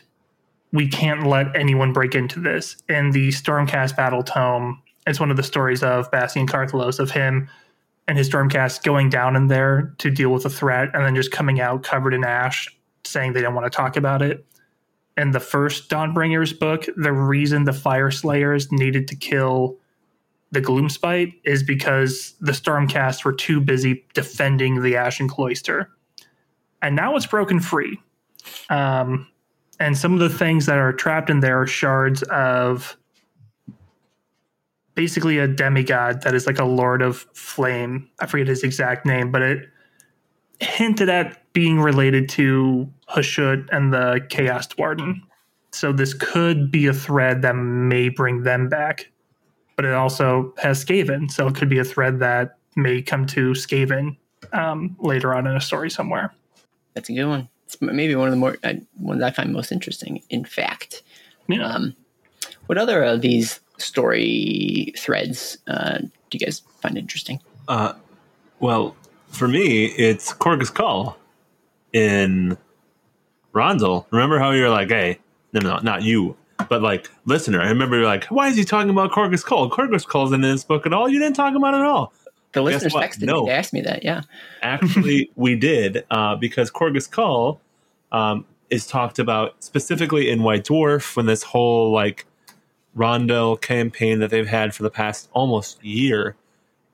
we 0.71 0.87
can't 0.87 1.25
let 1.27 1.55
anyone 1.55 1.93
break 1.93 2.15
into 2.15 2.39
this. 2.39 2.75
In 2.89 3.11
the 3.11 3.29
Stormcast 3.29 3.95
battle 3.95 4.23
tome, 4.23 4.81
it's 5.07 5.19
one 5.19 5.31
of 5.31 5.37
the 5.37 5.43
stories 5.43 5.83
of 5.83 6.09
Bastian 6.11 6.47
Carthalos 6.47 6.99
of 6.99 7.11
him 7.11 7.49
and 8.07 8.17
his 8.17 8.29
Stormcast 8.29 8.83
going 8.83 9.09
down 9.09 9.35
in 9.35 9.47
there 9.47 9.93
to 9.99 10.09
deal 10.09 10.29
with 10.29 10.45
a 10.45 10.49
threat 10.49 10.89
and 10.93 11.05
then 11.05 11.15
just 11.15 11.31
coming 11.31 11.61
out 11.61 11.83
covered 11.83 12.13
in 12.13 12.23
ash, 12.23 12.67
saying 13.05 13.33
they 13.33 13.41
don't 13.41 13.53
want 13.53 13.71
to 13.71 13.75
talk 13.75 13.95
about 13.95 14.21
it. 14.21 14.45
In 15.15 15.31
the 15.31 15.39
first 15.39 15.89
Dawnbringers 15.89 16.57
book, 16.57 16.85
the 16.97 17.13
reason 17.13 17.63
the 17.63 17.71
Fyreslayers 17.71 18.71
needed 18.71 19.07
to 19.09 19.15
kill 19.15 19.77
the 20.53 20.61
Gloomspite 20.61 21.33
is 21.43 21.63
because 21.63 22.35
the 22.39 22.51
Stormcast 22.51 23.25
were 23.25 23.33
too 23.33 23.59
busy 23.59 24.05
defending 24.13 24.81
the 24.81 24.95
Ashen 24.95 25.27
Cloister. 25.27 25.89
And 26.81 26.95
now 26.95 27.15
it's 27.15 27.25
broken 27.25 27.59
free. 27.59 27.99
Um, 28.69 29.27
and 29.79 29.97
some 29.97 30.13
of 30.13 30.19
the 30.19 30.29
things 30.29 30.67
that 30.67 30.77
are 30.77 30.93
trapped 30.93 31.31
in 31.31 31.39
there 31.39 31.59
are 31.59 31.65
shards 31.65 32.21
of 32.23 32.95
basically 34.93 35.39
a 35.39 35.47
demigod 35.47 36.21
that 36.21 36.35
is 36.35 36.45
like 36.45 36.59
a 36.59 36.65
lord 36.65 37.01
of 37.01 37.25
flame. 37.33 38.07
I 38.19 38.27
forget 38.27 38.47
his 38.47 38.63
exact 38.63 39.07
name, 39.07 39.31
but 39.31 39.41
it 39.41 39.69
hinted 40.59 41.09
at 41.09 41.51
being 41.53 41.79
related 41.79 42.29
to 42.29 42.87
Hashut 43.09 43.67
and 43.71 43.91
the 43.91 44.23
Chaos 44.29 44.67
Duardin. 44.67 45.21
So 45.71 45.91
this 45.91 46.13
could 46.13 46.71
be 46.71 46.85
a 46.85 46.93
thread 46.93 47.41
that 47.41 47.55
may 47.55 48.09
bring 48.09 48.43
them 48.43 48.69
back 48.69 49.09
but 49.75 49.85
it 49.85 49.93
also 49.93 50.53
has 50.61 50.83
Skaven, 50.83 51.31
so 51.31 51.47
it 51.47 51.55
could 51.55 51.69
be 51.69 51.79
a 51.79 51.83
thread 51.83 52.19
that 52.19 52.57
may 52.75 53.01
come 53.01 53.25
to 53.27 53.51
Skaven 53.51 54.17
um, 54.51 54.95
later 54.99 55.33
on 55.33 55.47
in 55.47 55.55
a 55.55 55.61
story 55.61 55.89
somewhere. 55.89 56.33
That's 56.93 57.09
a 57.09 57.13
good 57.13 57.25
one. 57.25 57.49
It's 57.65 57.81
maybe 57.81 58.15
one 58.15 58.27
of 58.27 58.31
the 58.31 58.37
more 58.37 58.57
uh, 58.63 58.73
ones 58.99 59.23
I 59.23 59.31
find 59.31 59.51
most 59.51 59.71
interesting. 59.71 60.21
In 60.29 60.45
fact, 60.45 61.01
yeah. 61.47 61.65
um, 61.65 61.95
what 62.67 62.77
other 62.77 63.03
of 63.03 63.21
these 63.21 63.59
story 63.77 64.93
threads 64.97 65.57
uh, 65.67 65.99
do 65.99 66.09
you 66.33 66.39
guys 66.39 66.61
find 66.81 66.97
interesting? 66.97 67.39
Uh, 67.67 67.93
well, 68.59 68.95
for 69.27 69.47
me, 69.47 69.85
it's 69.85 70.33
Korghos 70.33 70.71
Khul 70.71 71.15
in 71.91 72.57
Rondel. 73.53 74.05
Remember 74.11 74.39
how 74.39 74.51
you're 74.51 74.69
like, 74.69 74.89
hey, 74.89 75.19
no, 75.53 75.59
no, 75.61 75.77
not 75.79 76.03
you. 76.03 76.35
But 76.69 76.81
like 76.81 77.09
listener, 77.25 77.61
I 77.61 77.67
remember 77.67 77.97
you're 77.97 78.05
like, 78.05 78.25
why 78.25 78.47
is 78.47 78.55
he 78.55 78.63
talking 78.63 78.89
about 78.89 79.11
Korghos 79.11 79.43
Khul? 79.43 79.69
Korghos 79.69 80.05
Khul's 80.05 80.31
in 80.31 80.41
this 80.41 80.63
book 80.63 80.85
at 80.85 80.93
all. 80.93 81.09
You 81.09 81.19
didn't 81.19 81.35
talk 81.35 81.55
about 81.55 81.73
it 81.73 81.77
at 81.77 81.85
all. 81.85 82.13
The 82.53 82.61
listeners 82.61 82.93
texted 82.93 83.23
no. 83.23 83.41
me. 83.41 83.49
They 83.49 83.55
asked 83.55 83.73
me 83.73 83.81
that. 83.81 84.03
Yeah. 84.03 84.21
Actually, 84.61 85.31
we 85.35 85.55
did 85.55 86.05
uh, 86.11 86.35
because 86.35 86.69
Korghos 86.71 87.09
Khul 87.09 87.59
um, 88.11 88.45
is 88.69 88.85
talked 88.85 89.19
about 89.19 89.63
specifically 89.63 90.29
in 90.29 90.43
White 90.43 90.65
Dwarf 90.65 91.15
when 91.15 91.25
this 91.25 91.43
whole 91.43 91.91
like 91.91 92.25
Rondel 92.95 93.59
campaign 93.59 94.19
that 94.19 94.29
they've 94.29 94.47
had 94.47 94.73
for 94.73 94.83
the 94.83 94.89
past 94.89 95.29
almost 95.33 95.83
year. 95.83 96.35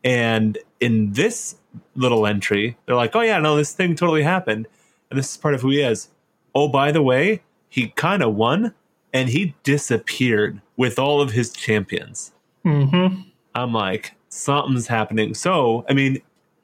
And 0.04 0.58
in 0.80 1.12
this 1.12 1.56
little 1.96 2.26
entry, 2.26 2.78
they're 2.86 2.96
like, 2.96 3.16
oh, 3.16 3.22
yeah, 3.22 3.38
no, 3.40 3.58
this 3.58 3.74
thing 3.74 3.96
totally 3.96 4.24
happened. 4.24 4.68
And 5.10 5.20
this 5.20 5.32
is 5.32 5.38
part 5.38 5.56
of 5.56 5.62
who 5.62 5.72
he 5.72 5.82
is. 5.82 6.08
Oh, 6.56 6.68
by 6.68 6.92
the 6.92 7.02
way, 7.02 7.44
he 7.68 7.90
kind 7.90 8.24
of 8.24 8.36
won 8.36 8.74
and 9.14 9.30
he 9.30 9.56
disappeared 9.64 10.62
with 10.78 11.00
all 11.00 11.22
of 11.22 11.32
his 11.32 11.52
champions. 11.52 12.32
Mm-hmm. 12.66 13.22
I'm 13.56 13.74
like, 13.74 14.16
something's 14.30 14.88
happening. 14.88 15.34
So, 15.34 15.86
I 15.90 15.94
mean, 15.94 16.22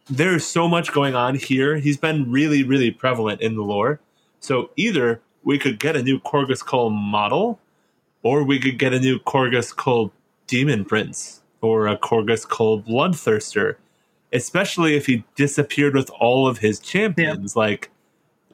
there's 0.09 0.45
so 0.45 0.67
much 0.67 0.91
going 0.91 1.15
on 1.15 1.35
here. 1.35 1.77
He's 1.77 1.97
been 1.97 2.31
really, 2.31 2.63
really 2.63 2.91
prevalent 2.91 3.41
in 3.41 3.55
the 3.55 3.63
lore. 3.63 3.99
So 4.39 4.69
either 4.75 5.21
we 5.43 5.57
could 5.57 5.79
get 5.79 5.95
a 5.95 6.03
new 6.03 6.19
Korghos 6.19 6.63
Khul 6.63 6.91
model, 6.91 7.59
or 8.21 8.43
we 8.43 8.59
could 8.59 8.77
get 8.77 8.93
a 8.93 8.99
new 8.99 9.19
Korghos 9.19 9.73
Khul 9.75 10.11
demon 10.47 10.85
prince, 10.85 11.41
or 11.61 11.87
a 11.87 11.97
Korghos 11.97 12.47
Khul 12.47 12.85
bloodthirster, 12.85 13.75
especially 14.31 14.95
if 14.95 15.07
he 15.07 15.23
disappeared 15.35 15.95
with 15.95 16.11
all 16.19 16.47
of 16.47 16.59
his 16.59 16.79
champions. 16.79 17.55
Like 17.55 17.89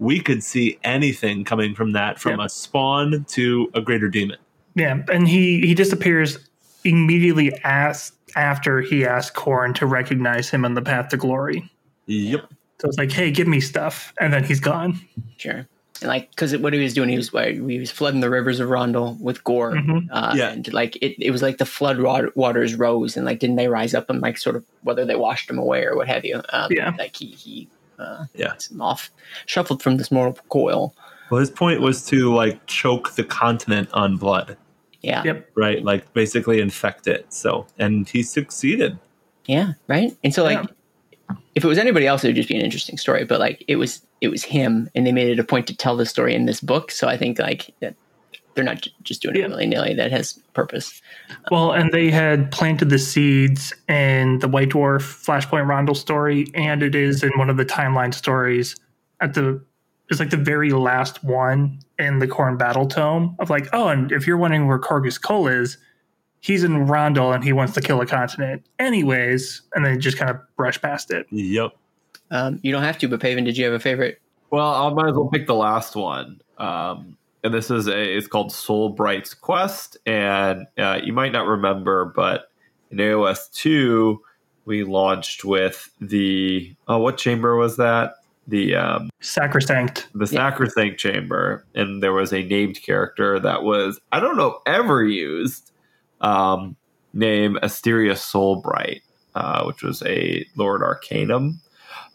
we 0.01 0.19
could 0.19 0.43
see 0.43 0.77
anything 0.83 1.43
coming 1.45 1.75
from 1.75 1.91
that, 1.93 2.19
from 2.19 2.39
Yeah. 2.39 2.45
a 2.47 2.49
spawn 2.49 3.23
to 3.29 3.69
a 3.75 3.81
greater 3.81 4.09
demon. 4.09 4.37
Yeah, 4.75 4.97
and 5.11 5.27
he 5.27 5.61
he 5.61 5.73
disappears 5.75 6.39
immediately 6.83 7.53
as 7.63 8.11
after 8.35 8.81
he 8.81 9.05
asked 9.05 9.35
Khorne 9.35 9.75
to 9.75 9.85
recognize 9.85 10.49
him 10.49 10.65
on 10.65 10.73
the 10.73 10.81
path 10.81 11.09
to 11.09 11.17
glory. 11.17 11.69
Yep. 12.07 12.45
So 12.79 12.87
it's 12.87 12.97
like, 12.97 13.11
hey, 13.11 13.29
give 13.29 13.47
me 13.47 13.59
stuff, 13.59 14.11
and 14.19 14.33
then 14.33 14.43
he's 14.43 14.59
gone. 14.59 14.99
Sure. 15.37 15.67
And 16.01 16.07
like, 16.07 16.31
because 16.31 16.57
what 16.57 16.73
he 16.73 16.79
was 16.81 16.95
doing, 16.95 17.09
he 17.09 17.17
was 17.17 17.29
he 17.29 17.77
was 17.79 17.91
flooding 17.91 18.21
the 18.21 18.29
rivers 18.31 18.59
of 18.59 18.69
Rondel 18.69 19.19
with 19.21 19.43
gore. 19.43 19.73
Mhm. 19.73 20.07
Uh, 20.09 20.33
Yeah. 20.35 20.49
And 20.49 20.73
like, 20.73 20.95
it, 20.95 21.13
it 21.23 21.29
was 21.29 21.43
like 21.43 21.59
the 21.59 21.65
flood 21.65 21.99
waters 22.35 22.73
rose, 22.75 23.15
and 23.17 23.23
like, 23.25 23.37
didn't 23.37 23.57
they 23.57 23.67
rise 23.67 23.93
up 23.93 24.09
and 24.09 24.19
like 24.19 24.39
sort 24.39 24.55
of 24.55 24.63
whether 24.81 25.05
they 25.05 25.15
washed 25.15 25.47
him 25.47 25.59
away 25.59 25.83
or 25.85 25.95
what 25.95 26.07
have 26.07 26.25
you? 26.25 26.41
Um, 26.49 26.71
Yeah. 26.71 26.93
Like 26.97 27.15
he 27.15 27.27
he 27.27 27.67
uh, 28.01 28.25
Yeah. 28.35 28.53
off 28.79 29.09
shuffled 29.45 29.81
from 29.83 29.97
this 29.97 30.11
mortal 30.11 30.37
coil. 30.49 30.95
Well, 31.29 31.39
his 31.39 31.49
point 31.49 31.79
was 31.81 32.05
to 32.07 32.33
like 32.33 32.65
choke 32.65 33.13
the 33.15 33.23
continent 33.23 33.89
on 33.93 34.17
blood, 34.17 34.57
Yeah. 35.01 35.23
Yep. 35.23 35.51
right? 35.55 35.83
Like 35.83 36.11
basically 36.13 36.59
infect 36.59 37.07
it. 37.07 37.31
So, 37.31 37.67
and 37.79 38.07
he 38.09 38.21
succeeded. 38.23 38.97
Yeah. 39.45 39.73
Right. 39.87 40.15
And 40.23 40.33
so 40.33 40.43
like, 40.43 40.59
if 41.55 41.63
it 41.63 41.67
was 41.67 41.77
anybody 41.77 42.05
else, 42.07 42.23
it 42.23 42.27
would 42.27 42.35
just 42.35 42.49
be 42.49 42.55
an 42.55 42.61
interesting 42.61 42.97
story. 42.97 43.23
But 43.23 43.39
like, 43.39 43.63
it 43.67 43.77
was 43.77 44.01
it 44.19 44.27
was 44.27 44.43
him, 44.43 44.89
and 44.93 45.07
they 45.07 45.11
made 45.11 45.29
it 45.29 45.39
a 45.39 45.43
point 45.43 45.65
to 45.67 45.75
tell 45.75 45.95
the 45.97 46.05
story 46.05 46.35
in 46.35 46.45
this 46.45 46.59
book. 46.61 46.91
So 46.91 47.07
I 47.07 47.17
think 47.17 47.39
like 47.39 47.73
that 47.79 47.95
they're 48.53 48.63
not 48.65 48.81
j- 48.81 48.91
just 49.03 49.21
doing 49.21 49.35
Yeah. 49.35 49.45
it 49.45 49.49
willy 49.49 49.65
nilly. 49.67 49.93
That 49.93 50.11
has 50.11 50.33
purpose. 50.53 51.01
Well, 51.49 51.71
and 51.71 51.91
they 51.91 52.09
had 52.11 52.51
planted 52.51 52.89
the 52.89 52.99
seeds 52.99 53.73
in 53.87 54.39
the 54.39 54.47
White 54.47 54.69
Dwarf 54.69 55.01
Flashpoint 55.01 55.65
Rondel 55.67 55.95
story, 55.95 56.47
and 56.53 56.83
it 56.83 56.95
is 56.95 57.23
in 57.23 57.31
one 57.37 57.49
of 57.49 57.57
the 57.57 57.65
timeline 57.65 58.13
stories 58.13 58.75
at 59.21 59.33
the 59.33 59.61
it's 60.09 60.19
like 60.19 60.29
the 60.29 60.35
very 60.35 60.71
last 60.71 61.23
one 61.23 61.79
in 61.97 62.19
the 62.19 62.27
Khorne 62.27 62.57
Battle 62.57 62.85
Tome 62.85 63.33
of 63.39 63.49
like, 63.49 63.69
oh, 63.71 63.87
and 63.87 64.11
if 64.11 64.27
you're 64.27 64.35
wondering 64.35 64.67
where 64.67 64.77
Korghos 64.77 65.17
Khul 65.21 65.49
is, 65.49 65.77
he's 66.41 66.65
in 66.65 66.85
Rondel 66.87 67.33
and 67.33 67.41
he 67.45 67.53
wants 67.53 67.71
to 67.75 67.81
kill 67.81 68.01
a 68.01 68.05
continent. 68.05 68.65
Anyways, 68.77 69.61
and 69.73 69.85
then 69.85 70.01
just 70.01 70.17
kind 70.17 70.29
of 70.29 70.35
brush 70.57 70.81
past 70.81 71.11
it. 71.11 71.27
Yep. 71.31 71.71
Um, 72.29 72.59
you 72.61 72.73
don't 72.73 72.83
have 72.83 72.97
to, 72.97 73.07
but 73.07 73.21
Paven, 73.21 73.45
did 73.45 73.57
you 73.57 73.63
have 73.63 73.73
a 73.73 73.79
favorite? 73.79 74.19
Well, 74.49 74.67
I 74.73 74.89
might 74.93 75.11
as 75.11 75.15
well 75.15 75.29
pick 75.29 75.47
the 75.47 75.55
last 75.55 75.95
one. 75.95 76.41
Um, 76.57 77.15
and 77.43 77.53
this 77.53 77.71
is 77.71 77.87
a 77.87 78.17
it's 78.17 78.27
called 78.27 78.51
Soulbright's 78.51 79.33
Quest, 79.33 79.97
and 80.05 80.67
uh, 80.77 80.99
you 81.03 81.13
might 81.13 81.31
not 81.31 81.47
remember, 81.47 82.05
but 82.05 82.51
in 82.89 82.97
AOS 82.97 83.51
two 83.51 84.21
we 84.65 84.83
launched 84.83 85.43
with 85.43 85.89
the 85.99 86.75
oh, 86.87 86.99
what 86.99 87.17
chamber 87.17 87.55
was 87.55 87.77
that? 87.77 88.13
The 88.47 88.75
um, 88.75 89.09
Sacrosanct. 89.21 90.09
the 90.13 90.27
Sacrosanct 90.27 90.99
chamber, 90.99 91.65
and 91.75 92.01
there 92.01 92.13
was 92.13 92.33
a 92.33 92.43
named 92.43 92.81
character 92.81 93.39
that 93.39 93.63
was 93.63 93.99
I 94.11 94.19
don't 94.19 94.37
know 94.37 94.59
ever 94.65 95.03
used, 95.03 95.71
um, 96.21 96.75
named 97.13 97.59
Asteria 97.63 98.13
Soulbright, 98.13 99.01
uh, 99.35 99.63
which 99.65 99.83
was 99.83 100.03
a 100.03 100.45
Lord 100.55 100.83
Arcanum, 100.83 101.61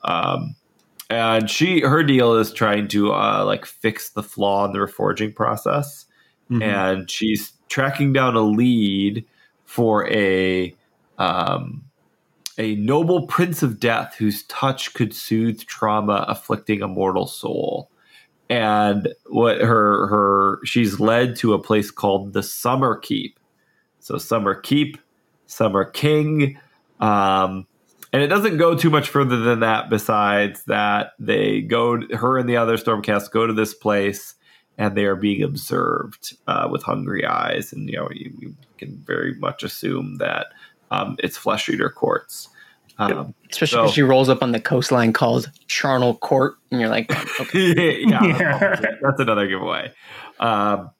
um, 0.04 0.54
and 1.10 1.48
she 1.50 1.80
her 1.80 2.02
deal 2.02 2.34
is 2.34 2.52
trying 2.52 2.88
to 2.88 3.12
uh, 3.12 3.44
like 3.44 3.64
fix 3.66 4.10
the 4.10 4.22
flaw 4.22 4.64
in 4.66 4.72
the 4.72 4.78
reforging 4.78 5.34
process, 5.34 6.06
Mhm. 6.50 6.62
and 6.62 7.10
she's 7.10 7.52
tracking 7.68 8.12
down 8.12 8.36
a 8.36 8.42
lead 8.42 9.24
for 9.64 10.08
a 10.10 10.74
um, 11.18 11.82
a 12.58 12.74
noble 12.76 13.26
prince 13.26 13.62
of 13.62 13.78
death 13.80 14.14
whose 14.18 14.44
touch 14.44 14.94
could 14.94 15.14
soothe 15.14 15.60
trauma 15.66 16.24
afflicting 16.28 16.82
a 16.82 16.88
mortal 16.88 17.26
soul. 17.26 17.90
And 18.48 19.08
what 19.26 19.60
her 19.60 20.06
her 20.06 20.60
she's 20.64 21.00
led 21.00 21.36
to 21.36 21.52
a 21.52 21.58
place 21.58 21.90
called 21.90 22.32
the 22.32 22.42
Summer 22.42 22.96
Keep. 22.96 23.38
So 23.98 24.18
Summer 24.18 24.54
Keep, 24.54 24.98
Summer 25.46 25.84
King, 25.84 26.58
um, 27.00 27.66
and 28.12 28.22
it 28.22 28.28
doesn't 28.28 28.56
go 28.56 28.74
too 28.76 28.90
much 28.90 29.08
further 29.08 29.36
than 29.38 29.60
that. 29.60 29.90
Besides 29.90 30.62
that, 30.64 31.12
they 31.18 31.60
go 31.62 32.00
her 32.14 32.38
and 32.38 32.48
the 32.48 32.56
other 32.56 32.76
Stormcast 32.76 33.30
go 33.30 33.46
to 33.46 33.52
this 33.52 33.74
place, 33.74 34.34
and 34.78 34.96
they 34.96 35.04
are 35.04 35.16
being 35.16 35.42
observed 35.42 36.36
uh, 36.46 36.68
with 36.70 36.82
hungry 36.82 37.24
eyes, 37.26 37.72
and 37.72 37.88
you 37.88 37.96
know 37.96 38.08
you, 38.12 38.32
you 38.38 38.54
can 38.78 38.96
very 39.06 39.34
much 39.34 39.62
assume 39.62 40.16
that 40.18 40.46
um, 40.90 41.16
it's 41.20 41.36
flesh 41.36 41.68
eater 41.68 41.90
courts. 41.90 42.48
Um, 42.98 43.34
Especially 43.50 43.76
because 43.78 43.90
So- 43.90 43.94
she 43.94 44.02
rolls 44.02 44.28
up 44.30 44.42
on 44.42 44.52
the 44.52 44.60
coastline 44.60 45.12
called 45.12 45.50
Charnel 45.66 46.14
Court, 46.16 46.54
and 46.70 46.80
you're 46.80 46.88
like, 46.88 47.10
okay, 47.40 48.00
yeah, 48.06 48.24
Yeah. 48.24 48.58
That's, 48.80 48.96
that's 49.02 49.20
another 49.20 49.46
giveaway. 49.46 49.92
Um, 50.40 50.90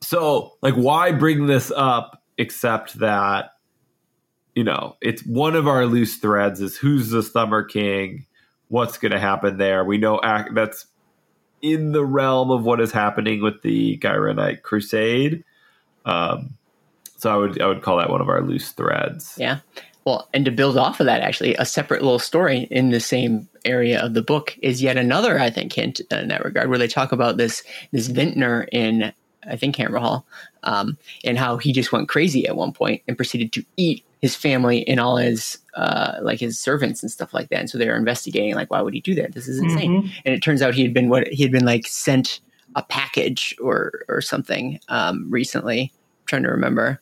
so, 0.00 0.54
like, 0.62 0.74
why 0.74 1.10
bring 1.12 1.46
this 1.46 1.72
up 1.74 2.22
except 2.38 2.98
that 3.00 3.52
you 4.54 4.64
know 4.64 4.96
it's 5.00 5.24
one 5.24 5.54
of 5.56 5.66
our 5.66 5.86
loose 5.86 6.16
threads 6.16 6.60
is 6.60 6.76
who's 6.76 7.10
the 7.10 7.22
Summer 7.22 7.62
King, 7.62 8.26
what's 8.68 8.98
going 8.98 9.12
to 9.12 9.20
happen 9.20 9.58
there. 9.58 9.84
We 9.84 9.98
know 9.98 10.20
ac- 10.24 10.50
that's 10.54 10.86
in 11.60 11.92
the 11.92 12.04
realm 12.04 12.50
of 12.50 12.64
what 12.64 12.80
is 12.80 12.92
happening 12.92 13.42
with 13.42 13.62
the 13.62 13.96
Ghyranite 13.98 14.62
Crusade. 14.62 15.44
Um, 16.04 16.56
so 17.16 17.32
I 17.32 17.36
would 17.36 17.60
I 17.62 17.66
would 17.66 17.82
call 17.82 17.98
that 17.98 18.10
one 18.10 18.20
of 18.20 18.28
our 18.28 18.42
loose 18.42 18.72
threads. 18.72 19.34
yeah. 19.38 19.60
Well, 20.04 20.28
and 20.34 20.44
to 20.44 20.50
build 20.50 20.76
off 20.76 20.98
of 20.98 21.06
that, 21.06 21.20
actually, 21.20 21.54
a 21.54 21.64
separate 21.64 22.02
little 22.02 22.18
story 22.18 22.66
in 22.72 22.90
the 22.90 22.98
same 22.98 23.48
area 23.64 24.04
of 24.04 24.14
the 24.14 24.22
book 24.22 24.58
is 24.60 24.82
yet 24.82 24.96
another, 24.96 25.38
I 25.38 25.48
think, 25.48 25.72
hint 25.72 26.00
in 26.10 26.26
that 26.26 26.44
regard, 26.44 26.68
where 26.68 26.78
they 26.78 26.88
talk 26.88 27.12
about 27.12 27.36
this 27.36 27.62
this 27.92 28.08
vintner 28.08 28.66
in, 28.72 29.12
I 29.48 29.54
think, 29.54 29.76
Hammerhall, 29.76 30.24
um, 30.64 30.98
and 31.22 31.38
how 31.38 31.56
he 31.56 31.72
just 31.72 31.92
went 31.92 32.08
crazy 32.08 32.48
at 32.48 32.56
one 32.56 32.72
point 32.72 33.02
and 33.06 33.16
proceeded 33.16 33.52
to 33.52 33.64
eat 33.76 34.04
his 34.22 34.34
family 34.36 34.86
and 34.88 35.00
all 35.00 35.16
his 35.16 35.58
uh, 35.74 36.18
like 36.22 36.38
his 36.40 36.58
servants 36.58 37.02
and 37.02 37.10
stuff 37.10 37.34
like 37.34 37.48
that. 37.50 37.58
And 37.60 37.68
so 37.68 37.76
they 37.76 37.88
were 37.88 37.96
investigating, 37.96 38.54
like, 38.54 38.70
why 38.70 38.80
would 38.80 38.94
he 38.94 39.00
do 39.00 39.14
that? 39.16 39.34
This 39.34 39.48
is 39.48 39.58
insane. 39.58 40.04
Mhm. 40.04 40.12
and 40.24 40.34
it 40.34 40.42
turns 40.42 40.62
out 40.62 40.74
he 40.74 40.82
had 40.82 40.94
been 40.94 41.08
what 41.08 41.26
he 41.28 41.42
had 41.42 41.52
been 41.52 41.64
like 41.64 41.86
sent 41.86 42.40
a 42.76 42.82
package 42.82 43.54
or 43.60 44.04
or 44.08 44.20
something 44.22 44.80
um, 44.88 45.28
recently. 45.28 45.92
I'm 45.92 46.26
trying 46.26 46.42
to 46.44 46.50
remember. 46.50 47.00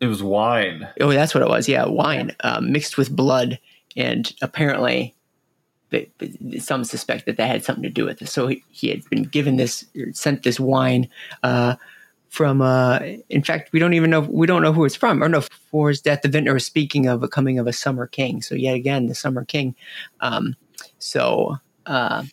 It 0.00 0.06
was 0.06 0.22
wine. 0.22 0.88
Oh, 1.00 1.12
that's 1.12 1.34
what 1.34 1.42
it 1.42 1.48
was. 1.48 1.68
Yeah, 1.68 1.86
wine 1.86 2.34
um, 2.40 2.72
mixed 2.72 2.96
with 2.96 3.14
blood, 3.14 3.58
and 3.96 4.32
apparently, 4.40 5.14
they, 5.90 6.08
some 6.58 6.84
suspect 6.84 7.26
that 7.26 7.36
that 7.36 7.48
had 7.48 7.64
something 7.64 7.82
to 7.82 7.90
do 7.90 8.06
with 8.06 8.22
it. 8.22 8.28
So 8.28 8.46
he, 8.46 8.64
he 8.70 8.88
had 8.88 9.04
been 9.10 9.24
given 9.24 9.56
this, 9.56 9.84
sent 10.12 10.42
this 10.42 10.58
wine 10.58 11.08
uh, 11.42 11.74
from. 12.30 12.62
Uh, 12.62 13.00
in 13.28 13.42
fact, 13.42 13.72
we 13.72 13.78
don't 13.78 13.94
even 13.94 14.08
know. 14.08 14.20
We 14.20 14.46
don't 14.46 14.62
know 14.62 14.72
who 14.72 14.84
it's 14.84 14.96
from. 14.96 15.22
Or 15.22 15.28
no, 15.28 15.42
for 15.42 15.90
his 15.90 16.00
death, 16.00 16.22
the 16.22 16.28
vintner 16.28 16.54
was 16.54 16.64
speaking 16.64 17.06
of 17.06 17.22
a 17.22 17.28
coming 17.28 17.58
of 17.58 17.66
a 17.66 17.72
summer 17.72 18.06
king. 18.06 18.40
So 18.40 18.54
yet 18.54 18.74
again, 18.74 19.06
the 19.06 19.14
summer 19.14 19.44
king. 19.44 19.74
Um, 20.20 20.56
so 20.98 21.58
uh, 21.86 22.24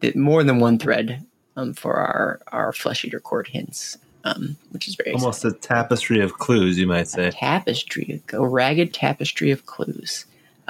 the, 0.00 0.14
more 0.14 0.42
than 0.42 0.60
one 0.60 0.78
thread 0.78 1.24
um, 1.56 1.74
for 1.74 1.96
our 1.96 2.40
our 2.48 2.72
flesh 2.72 3.04
eater 3.04 3.20
court 3.20 3.48
hints, 3.48 3.98
um, 4.24 4.56
which 4.70 4.88
is 4.88 4.94
very 4.94 5.10
exciting 5.10 5.24
Almost 5.24 5.44
a 5.44 5.52
tapestry 5.52 6.20
of 6.20 6.38
clues, 6.38 6.78
you 6.78 6.86
might 6.86 7.08
say. 7.08 7.30
tapestry, 7.30 8.22
a 8.32 8.46
ragged 8.46 8.94
tapestry 8.94 9.50
of 9.50 9.66
clues. 9.66 10.24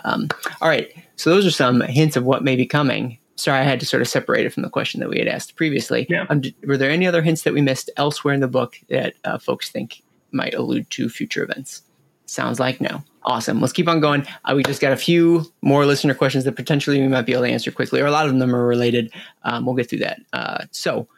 Um, 0.04 0.28
all 0.60 0.68
right, 0.68 0.92
so 1.16 1.30
those 1.30 1.46
are 1.46 1.50
some 1.50 1.80
hints 1.80 2.16
of 2.16 2.24
what 2.24 2.42
may 2.42 2.56
be 2.56 2.66
coming. 2.66 3.18
Sorry, 3.36 3.58
I 3.58 3.64
had 3.64 3.80
to 3.80 3.86
sort 3.86 4.00
of 4.00 4.08
separate 4.08 4.46
it 4.46 4.52
from 4.52 4.62
the 4.62 4.70
question 4.70 5.00
that 5.00 5.08
we 5.08 5.18
had 5.18 5.26
asked 5.26 5.56
previously. 5.56 6.06
Yeah. 6.08 6.26
Um, 6.30 6.42
were 6.66 6.76
there 6.76 6.90
any 6.90 7.06
other 7.06 7.22
hints 7.22 7.42
that 7.42 7.52
we 7.52 7.62
missed 7.62 7.90
elsewhere 7.96 8.32
in 8.32 8.40
the 8.40 8.48
book 8.48 8.76
that 8.88 9.14
uh, 9.24 9.38
folks 9.38 9.70
think 9.70 10.02
might 10.30 10.54
allude 10.54 10.88
to 10.90 11.08
future 11.08 11.42
events? 11.42 11.82
Sounds 12.26 12.60
like 12.60 12.80
no. 12.80 13.02
Awesome. 13.24 13.60
Let's 13.60 13.72
keep 13.72 13.88
on 13.88 14.00
going. 14.00 14.26
Uh, 14.44 14.54
we 14.54 14.62
just 14.62 14.80
got 14.80 14.92
a 14.92 14.96
few 14.96 15.44
more 15.62 15.86
listener 15.86 16.14
questions 16.14 16.44
that 16.44 16.56
potentially 16.56 17.00
we 17.00 17.08
might 17.08 17.22
be 17.26 17.32
able 17.32 17.44
to 17.44 17.50
answer 17.50 17.70
quickly, 17.70 18.00
or 18.00 18.06
a 18.06 18.10
lot 18.10 18.26
of 18.26 18.38
them 18.38 18.54
are 18.54 18.66
related. 18.66 19.12
Um, 19.42 19.66
we'll 19.66 19.74
get 19.74 19.88
through 19.88 20.00
that. 20.00 20.20
Uh, 20.32 20.64
so, 20.70 21.08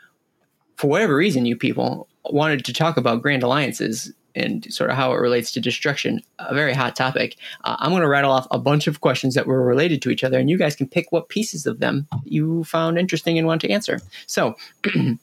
for 0.76 0.88
whatever 0.88 1.16
reason, 1.16 1.46
you 1.46 1.56
people 1.56 2.08
wanted 2.30 2.64
to 2.64 2.72
talk 2.72 2.96
about 2.96 3.22
grand 3.22 3.42
alliances 3.42 4.12
and 4.36 4.72
sort 4.72 4.90
of 4.90 4.96
how 4.96 5.12
it 5.12 5.16
relates 5.16 5.50
to 5.52 5.60
destruction, 5.60 6.20
a 6.38 6.54
very 6.54 6.74
hot 6.74 6.94
topic. 6.94 7.36
Uh, 7.64 7.76
I'm 7.78 7.90
going 7.90 8.02
to 8.02 8.08
rattle 8.08 8.30
off 8.30 8.46
a 8.50 8.58
bunch 8.58 8.86
of 8.86 9.00
questions 9.00 9.34
that 9.34 9.46
were 9.46 9.64
related 9.64 10.02
to 10.02 10.10
each 10.10 10.22
other, 10.22 10.38
and 10.38 10.48
you 10.48 10.58
guys 10.58 10.76
can 10.76 10.88
pick 10.88 11.10
what 11.10 11.28
pieces 11.28 11.66
of 11.66 11.80
them 11.80 12.06
you 12.24 12.64
found 12.64 12.98
interesting 12.98 13.38
and 13.38 13.46
want 13.46 13.60
to 13.62 13.70
answer. 13.70 14.00
So, 14.26 14.54
in 14.94 15.18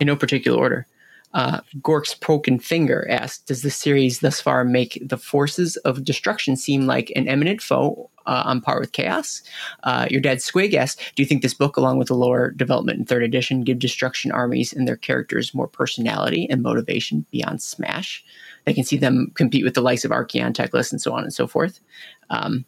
no 0.00 0.16
particular 0.16 0.58
order. 0.58 0.86
Uh, 1.32 1.60
Gork's 1.80 2.14
Broken 2.14 2.58
Finger 2.58 3.06
asked, 3.08 3.46
"Does 3.46 3.62
the 3.62 3.70
series 3.70 4.18
thus 4.18 4.40
far 4.40 4.64
make 4.64 5.00
the 5.00 5.16
forces 5.16 5.76
of 5.78 6.02
destruction 6.02 6.56
seem 6.56 6.86
like 6.86 7.12
an 7.14 7.28
imminent 7.28 7.62
foe, 7.62 8.10
uh, 8.26 8.42
on 8.46 8.60
par 8.60 8.80
with 8.80 8.92
Chaos. 8.92 9.42
Uh, 9.82 10.06
your 10.10 10.20
dad 10.20 10.38
Squig 10.38 10.74
asks, 10.74 11.02
"Do 11.14 11.22
you 11.22 11.26
think 11.26 11.42
this 11.42 11.54
book, 11.54 11.76
along 11.76 11.98
with 11.98 12.08
the 12.08 12.14
lore 12.14 12.50
development 12.50 12.98
in 12.98 13.04
third 13.04 13.22
edition, 13.22 13.62
give 13.62 13.78
Destruction 13.78 14.30
armies 14.30 14.72
and 14.72 14.86
their 14.86 14.96
characters 14.96 15.54
more 15.54 15.68
personality 15.68 16.48
and 16.48 16.62
motivation 16.62 17.26
beyond 17.30 17.62
Smash? 17.62 18.24
They 18.64 18.74
can 18.74 18.84
see 18.84 18.96
them 18.96 19.32
compete 19.34 19.64
with 19.64 19.74
the 19.74 19.80
likes 19.80 20.04
of 20.04 20.10
Archaon, 20.10 20.52
Teclis, 20.52 20.90
and 20.90 21.00
so 21.00 21.12
on 21.12 21.22
and 21.22 21.32
so 21.32 21.46
forth." 21.46 21.80
Um, 22.30 22.64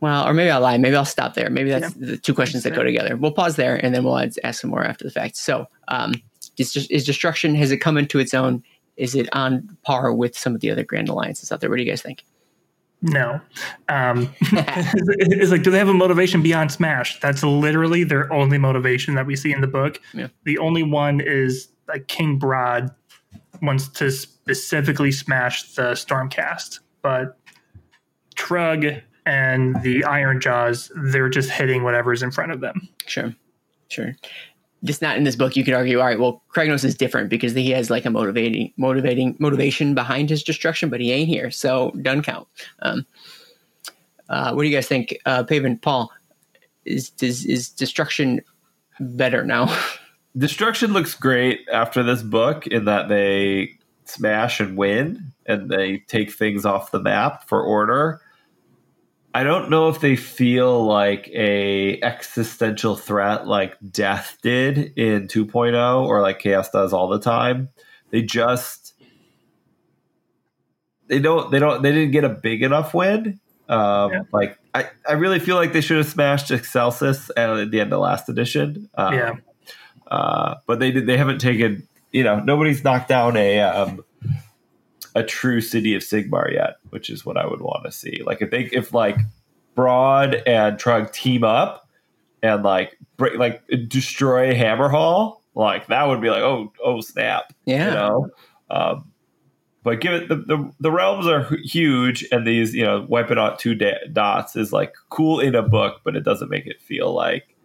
well, 0.00 0.28
or 0.28 0.34
maybe 0.34 0.50
I'll 0.50 0.60
lie. 0.60 0.76
Maybe 0.78 0.94
I'll 0.94 1.04
stop 1.04 1.34
there. 1.34 1.48
Maybe 1.48 1.70
that's 1.70 1.96
yeah. 1.96 2.06
the 2.06 2.16
two 2.16 2.34
questions 2.34 2.62
that 2.64 2.74
go 2.74 2.82
together. 2.82 3.16
We'll 3.16 3.32
pause 3.32 3.56
there, 3.56 3.82
and 3.82 3.94
then 3.94 4.04
we'll 4.04 4.18
ask 4.18 4.60
some 4.60 4.70
more 4.70 4.84
after 4.84 5.04
the 5.04 5.10
fact. 5.10 5.36
So, 5.36 5.66
um, 5.88 6.14
is, 6.58 6.76
is 6.90 7.04
destruction 7.04 7.54
has 7.54 7.70
it 7.70 7.78
come 7.78 7.96
into 7.96 8.18
its 8.18 8.34
own? 8.34 8.62
Is 8.96 9.14
it 9.14 9.28
on 9.34 9.76
par 9.82 10.12
with 10.12 10.36
some 10.36 10.54
of 10.54 10.60
the 10.60 10.70
other 10.70 10.84
Grand 10.84 11.08
Alliances 11.08 11.50
out 11.50 11.60
there? 11.60 11.70
What 11.70 11.76
do 11.76 11.82
you 11.82 11.90
guys 11.90 12.02
think? 12.02 12.24
No. 13.02 13.40
Um, 13.88 14.34
it's 14.40 15.50
like, 15.50 15.62
do 15.62 15.70
they 15.70 15.78
have 15.78 15.88
a 15.88 15.94
motivation 15.94 16.42
beyond 16.42 16.72
Smash? 16.72 17.20
That's 17.20 17.42
literally 17.42 18.04
their 18.04 18.32
only 18.32 18.58
motivation 18.58 19.14
that 19.14 19.26
we 19.26 19.36
see 19.36 19.52
in 19.52 19.60
the 19.60 19.66
book. 19.66 20.00
Yeah. 20.14 20.28
The 20.44 20.58
only 20.58 20.82
one 20.82 21.20
is 21.20 21.68
like 21.88 22.08
King 22.08 22.38
Brodd 22.38 22.90
wants 23.62 23.88
to 23.88 24.10
specifically 24.10 25.12
smash 25.12 25.74
the 25.74 25.92
Stormcast, 25.92 26.80
but 27.02 27.38
Trugg 28.36 29.02
and 29.24 29.80
the 29.82 30.02
Ironjawz, 30.02 30.90
they're 31.12 31.28
just 31.28 31.50
hitting 31.50 31.82
whatever's 31.82 32.22
in 32.22 32.30
front 32.30 32.52
of 32.52 32.60
them. 32.60 32.88
Sure. 33.06 33.34
Sure 33.88 34.14
just 34.86 35.02
not 35.02 35.16
in 35.16 35.24
this 35.24 35.36
book, 35.36 35.56
you 35.56 35.64
could 35.64 35.74
argue, 35.74 35.98
all 35.98 36.06
right, 36.06 36.18
well, 36.18 36.42
Kragnos 36.54 36.84
is 36.84 36.94
different 36.94 37.28
because 37.28 37.54
he 37.54 37.70
has 37.70 37.90
like 37.90 38.04
a 38.04 38.10
motivating, 38.10 38.72
motivating 38.76 39.36
motivation 39.38 39.94
behind 39.94 40.30
his 40.30 40.42
destruction, 40.42 40.88
but 40.88 41.00
he 41.00 41.12
ain't 41.12 41.28
here, 41.28 41.50
so 41.50 41.90
doesn't 42.02 42.22
count. 42.22 42.46
Um, 42.80 43.06
uh, 44.28 44.52
what 44.52 44.62
do 44.62 44.68
you 44.68 44.74
guys 44.74 44.86
think, 44.86 45.16
uh, 45.26 45.44
Paven, 45.44 45.78
Paul? 45.78 46.10
Is, 46.84 47.10
is 47.20 47.44
is 47.44 47.68
destruction 47.68 48.40
better 49.00 49.44
now? 49.44 49.66
Destruction 50.36 50.92
looks 50.92 51.14
great 51.14 51.66
after 51.72 52.02
this 52.02 52.22
book 52.22 52.66
in 52.66 52.84
that 52.84 53.08
they 53.08 53.78
smash 54.04 54.60
and 54.60 54.76
win, 54.76 55.32
and 55.46 55.70
they 55.70 55.98
take 56.08 56.32
things 56.32 56.64
off 56.64 56.90
the 56.90 57.00
map 57.00 57.48
for 57.48 57.62
order. 57.62 58.20
I 59.36 59.42
don't 59.42 59.68
know 59.68 59.88
if 59.88 60.00
they 60.00 60.16
feel 60.16 60.86
like 60.86 61.28
a 61.28 62.00
existential 62.00 62.96
threat 62.96 63.46
like 63.46 63.76
death 63.90 64.38
did 64.42 64.94
in 64.96 65.28
2.0 65.28 66.06
or 66.06 66.22
like 66.22 66.38
chaos 66.38 66.70
does 66.70 66.94
all 66.94 67.08
the 67.08 67.18
time. 67.18 67.68
They 68.10 68.22
just 68.22 68.94
they 71.08 71.18
don't 71.18 71.50
they 71.50 71.58
don't 71.58 71.82
they 71.82 71.92
didn't 71.92 72.12
get 72.12 72.24
a 72.24 72.30
big 72.30 72.62
enough 72.62 72.94
win. 72.94 73.38
Um, 73.68 74.12
yeah. 74.12 74.22
Like 74.32 74.58
I, 74.74 74.88
I 75.08 75.12
really 75.12 75.38
feel 75.38 75.56
like 75.56 75.72
they 75.72 75.80
should 75.80 75.98
have 75.98 76.06
smashed 76.06 76.50
Excelsis 76.50 77.30
at 77.36 77.70
the 77.70 77.80
end 77.80 77.92
of 77.92 78.00
last 78.00 78.30
edition. 78.30 78.88
Um, 78.94 79.14
yeah, 79.14 79.32
uh, 80.08 80.56
but 80.66 80.78
they 80.78 80.90
did 80.90 81.06
they 81.06 81.16
haven't 81.16 81.40
taken 81.40 81.86
you 82.12 82.22
know 82.22 82.40
nobody's 82.40 82.84
knocked 82.84 83.08
down 83.08 83.36
a 83.36 83.60
um, 83.60 84.04
a 85.14 85.22
true 85.22 85.60
city 85.60 85.94
of 85.94 86.02
Sigmar 86.02 86.52
yet, 86.52 86.76
which 86.90 87.10
is 87.10 87.24
what 87.24 87.36
I 87.36 87.46
would 87.46 87.60
want 87.60 87.84
to 87.84 87.92
see. 87.92 88.22
Like 88.24 88.42
if 88.42 88.50
they 88.50 88.64
if 88.64 88.92
like 88.92 89.18
Brodd 89.74 90.42
and 90.46 90.78
Trugg 90.78 91.12
team 91.12 91.42
up 91.42 91.88
and 92.42 92.62
like 92.62 92.96
break 93.16 93.38
like 93.38 93.62
destroy 93.88 94.54
Hammerhal, 94.54 95.40
like 95.54 95.86
that 95.86 96.06
would 96.06 96.20
be 96.20 96.30
like 96.30 96.42
oh 96.42 96.72
oh 96.84 97.00
snap, 97.00 97.52
yeah. 97.64 97.88
You 97.88 97.94
know, 97.94 98.30
um, 98.70 99.12
but 99.82 100.00
give 100.00 100.12
it 100.12 100.28
the, 100.28 100.36
the, 100.36 100.72
the 100.80 100.90
realms 100.90 101.26
are 101.26 101.48
huge, 101.64 102.26
and 102.30 102.46
these 102.46 102.74
you 102.74 102.84
know 102.84 103.06
wiping 103.08 103.38
out 103.38 103.58
two 103.58 103.74
da- 103.74 104.06
dots 104.12 104.54
is 104.54 104.72
like 104.72 104.94
cool 105.08 105.40
in 105.40 105.54
a 105.54 105.62
book, 105.62 106.02
but 106.04 106.14
it 106.14 106.24
doesn't 106.24 106.50
make 106.50 106.66
it 106.66 106.80
feel 106.80 107.12
like 107.12 107.55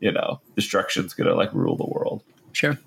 you 0.00 0.12
know 0.12 0.40
destruction's 0.54 1.14
gonna 1.14 1.34
like 1.34 1.52
rule 1.52 1.76
the 1.76 1.86
world. 1.86 2.22
Sure, 2.52 2.78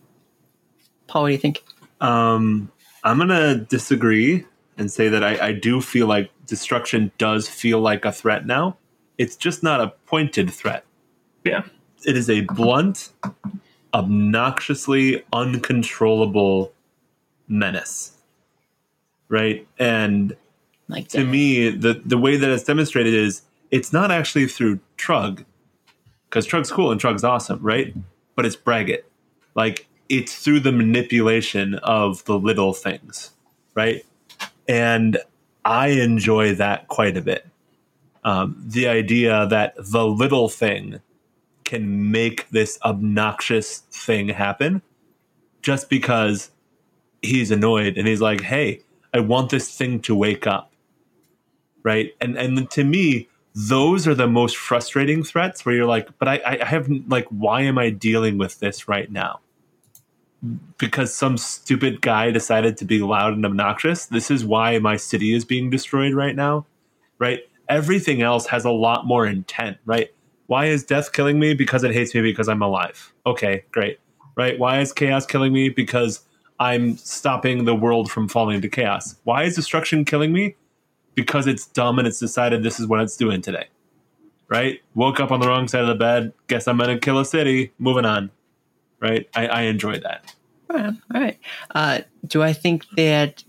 Paul, 1.08 1.24
what 1.24 1.30
do 1.30 1.34
you 1.34 1.40
think? 1.40 1.64
Um, 2.02 2.72
I'm 3.04 3.18
gonna 3.18 3.56
disagree 3.56 4.46
and 4.80 4.90
say 4.90 5.10
that 5.10 5.24
I, 5.24 5.48
I 5.48 5.52
do 5.52 5.82
feel 5.82 6.08
like 6.08 6.32
destruction 6.48 7.12
does 7.18 7.48
feel 7.48 7.80
like 7.80 8.06
a 8.06 8.12
threat 8.12 8.46
now. 8.46 8.78
It's 9.18 9.36
just 9.36 9.62
not 9.62 9.82
a 9.82 9.90
pointed 10.06 10.50
threat. 10.50 10.86
Yeah. 11.44 11.64
It 12.06 12.16
is 12.16 12.30
a 12.30 12.42
blunt, 12.42 13.10
obnoxiously 13.94 15.24
uncontrollable 15.34 16.72
menace. 17.48 18.14
Right? 19.28 19.68
And 19.78 20.36
like 20.88 21.10
to 21.10 21.26
me, 21.26 21.70
the, 21.70 22.02
the 22.06 22.18
way 22.18 22.38
that 22.38 22.50
it's 22.50 22.64
demonstrated 22.64 23.14
is 23.14 23.42
it's 23.70 23.92
not 23.92 24.12
actually 24.12 24.48
through 24.48 24.80
Trugg, 24.98 25.46
because 26.30 26.46
Trugg's 26.46 26.72
cool 26.72 26.92
and 26.92 27.02
Trugg's 27.02 27.24
awesome, 27.24 27.60
right? 27.62 27.94
But 28.36 28.46
it's 28.46 28.56
Braggot. 28.56 29.04
Like, 29.56 29.88
it's 30.10 30.36
through 30.36 30.62
the 30.62 30.72
manipulation 30.72 31.76
of 31.76 32.24
the 32.26 32.38
little 32.38 32.74
things, 32.74 33.32
right? 33.76 34.06
And 34.68 35.18
I 35.66 35.88
enjoy 35.88 36.56
that 36.56 36.88
quite 36.88 37.18
a 37.18 37.22
bit. 37.22 37.48
Um, 38.24 38.62
the 38.66 38.88
idea 38.88 39.48
that 39.48 39.74
the 39.78 40.06
little 40.06 40.50
thing 40.50 41.00
can 41.64 42.12
make 42.12 42.50
this 42.50 42.80
obnoxious 42.84 43.80
thing 43.92 44.30
happen 44.30 44.82
just 45.62 45.90
because 45.90 46.52
he's 47.22 47.52
annoyed 47.52 47.98
and 47.98 48.08
he's 48.08 48.22
like, 48.22 48.42
hey, 48.42 48.82
I 49.14 49.20
want 49.20 49.52
this 49.52 49.76
thing 49.76 50.00
to 50.02 50.16
wake 50.16 50.48
up. 50.48 50.72
Right. 51.84 52.14
And 52.20 52.38
and 52.38 52.70
to 52.72 52.84
me, 52.84 53.29
those 53.56 54.08
are 54.08 54.16
the 54.16 54.28
most 54.28 54.58
frustrating 54.58 55.24
threats 55.24 55.66
where 55.66 55.76
you're 55.76 55.86
like, 55.86 56.18
but 56.18 56.28
I, 56.28 56.60
I 56.62 56.66
have 56.66 56.90
like, 57.08 57.28
why 57.30 57.62
am 57.62 57.78
I 57.78 57.90
dealing 57.90 58.38
with 58.38 58.60
this 58.60 58.88
right 58.88 59.12
now? 59.12 59.40
because 60.78 61.14
some 61.14 61.38
stupid 61.38 62.02
guy 62.02 62.32
decided 62.32 62.78
to 62.78 62.86
be 62.86 63.00
loud 63.00 63.34
and 63.34 63.46
obnoxious. 63.46 64.06
This 64.06 64.32
is 64.32 64.46
why 64.46 64.80
my 64.80 64.96
city 64.96 65.34
is 65.34 65.44
being 65.44 65.70
destroyed 65.70 66.14
right 66.14 66.36
now, 66.36 66.66
right? 67.18 67.42
Everything 67.68 68.22
else 68.22 68.48
has 68.48 68.66
a 68.66 68.72
lot 68.72 69.06
more 69.06 69.28
intent, 69.28 69.78
right? 69.86 70.10
Why 70.48 70.66
is 70.66 70.84
death 70.84 71.12
killing 71.12 71.40
me? 71.40 71.54
Because 71.54 71.84
it 71.84 71.94
hates 71.94 72.16
me 72.16 72.22
because 72.22 72.48
I'm 72.48 72.62
alive. 72.62 73.14
Okay, 73.26 73.66
great. 73.72 74.00
Right? 74.36 74.58
Why 74.58 74.80
is 74.80 74.94
chaos 74.94 75.26
killing 75.26 75.52
me? 75.52 75.70
Because 75.70 76.22
I'm 76.60 76.98
stopping 76.98 77.66
the 77.66 77.76
world 77.76 78.10
from 78.10 78.28
falling 78.28 78.56
into 78.56 78.70
chaos. 78.70 79.16
Why 79.26 79.44
is 79.44 79.56
destruction 79.56 80.06
killing 80.06 80.32
me? 80.32 80.56
Because 81.24 81.48
it's 81.48 81.68
dumb 81.68 82.00
and 82.00 82.08
it's 82.08 82.20
decided 82.20 82.64
this 82.64 82.80
is 82.80 82.88
what 82.88 83.02
it's 83.02 83.18
doing 83.18 83.42
today. 83.42 83.68
Right? 84.48 84.82
Woke 84.96 85.20
up 85.20 85.32
on 85.32 85.40
the 85.40 85.48
wrong 85.48 85.68
side 85.68 85.82
of 85.82 85.88
the 85.88 85.96
bed. 85.96 86.34
Guess 86.48 86.68
I'm 86.68 86.78
going 86.78 86.90
to 86.90 87.00
kill 87.00 87.20
a 87.20 87.26
city. 87.26 87.72
Moving 87.78 88.06
on 88.06 88.32
right? 89.00 89.30
I, 89.36 89.48
I 89.48 89.62
enjoy 89.64 90.00
that. 90.00 90.34
All 90.70 90.94
right. 91.14 91.40
Uh, 91.74 92.00
do 92.28 92.44
I 92.44 92.54
think 92.54 92.86
that 92.96 93.44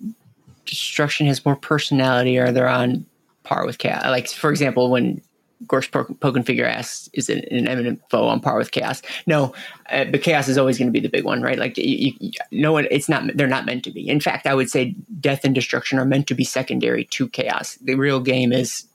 destruction 0.65 1.27
has 1.27 1.45
more 1.45 1.57
personality, 1.57 2.39
or 2.39 2.51
they're 2.51 2.69
on 2.69 3.05
par 3.43 3.67
with 3.67 3.79
chaos? 3.79 4.05
Like, 4.07 4.29
for 4.29 4.51
example, 4.51 4.91
when 4.91 5.21
Gorsh 5.67 5.91
Poken 5.91 6.45
Figure 6.45 6.65
asks, 6.65 7.09
"Is 7.13 7.29
it 7.29 7.47
an 7.51 7.69
eminent 7.69 8.01
foe 8.11 8.27
on 8.27 8.41
par 8.41 8.57
with 8.57 8.71
chaos?" 8.71 9.03
No, 9.27 9.55
uh, 9.91 10.05
but 10.05 10.23
chaos 10.23 10.49
is 10.49 10.59
always 10.59 10.79
going 10.79 10.89
to 10.89 10.93
be 10.93 11.01
the 11.01 11.09
big 11.09 11.25
one, 11.25 11.43
right? 11.43 11.59
Like, 11.59 11.77
you, 11.77 12.13
you, 12.19 12.31
no 12.51 12.73
one. 12.73 12.87
It's 12.91 13.09
not. 13.09 13.25
They're 13.35 13.47
not 13.47 13.67
meant 13.67 13.85
to 13.85 13.91
be. 13.91 14.09
In 14.09 14.21
fact, 14.21 14.47
I 14.47 14.55
would 14.55 14.71
say 14.71 14.95
death 15.21 15.45
and 15.45 15.55
destruction 15.55 15.99
are 15.99 16.05
meant 16.05 16.27
to 16.29 16.35
be 16.35 16.45
secondary 16.45 17.05
to 17.07 17.29
chaos. 17.29 17.77
The 17.83 17.95
real 17.95 18.21
game 18.21 18.53
is 18.53 18.87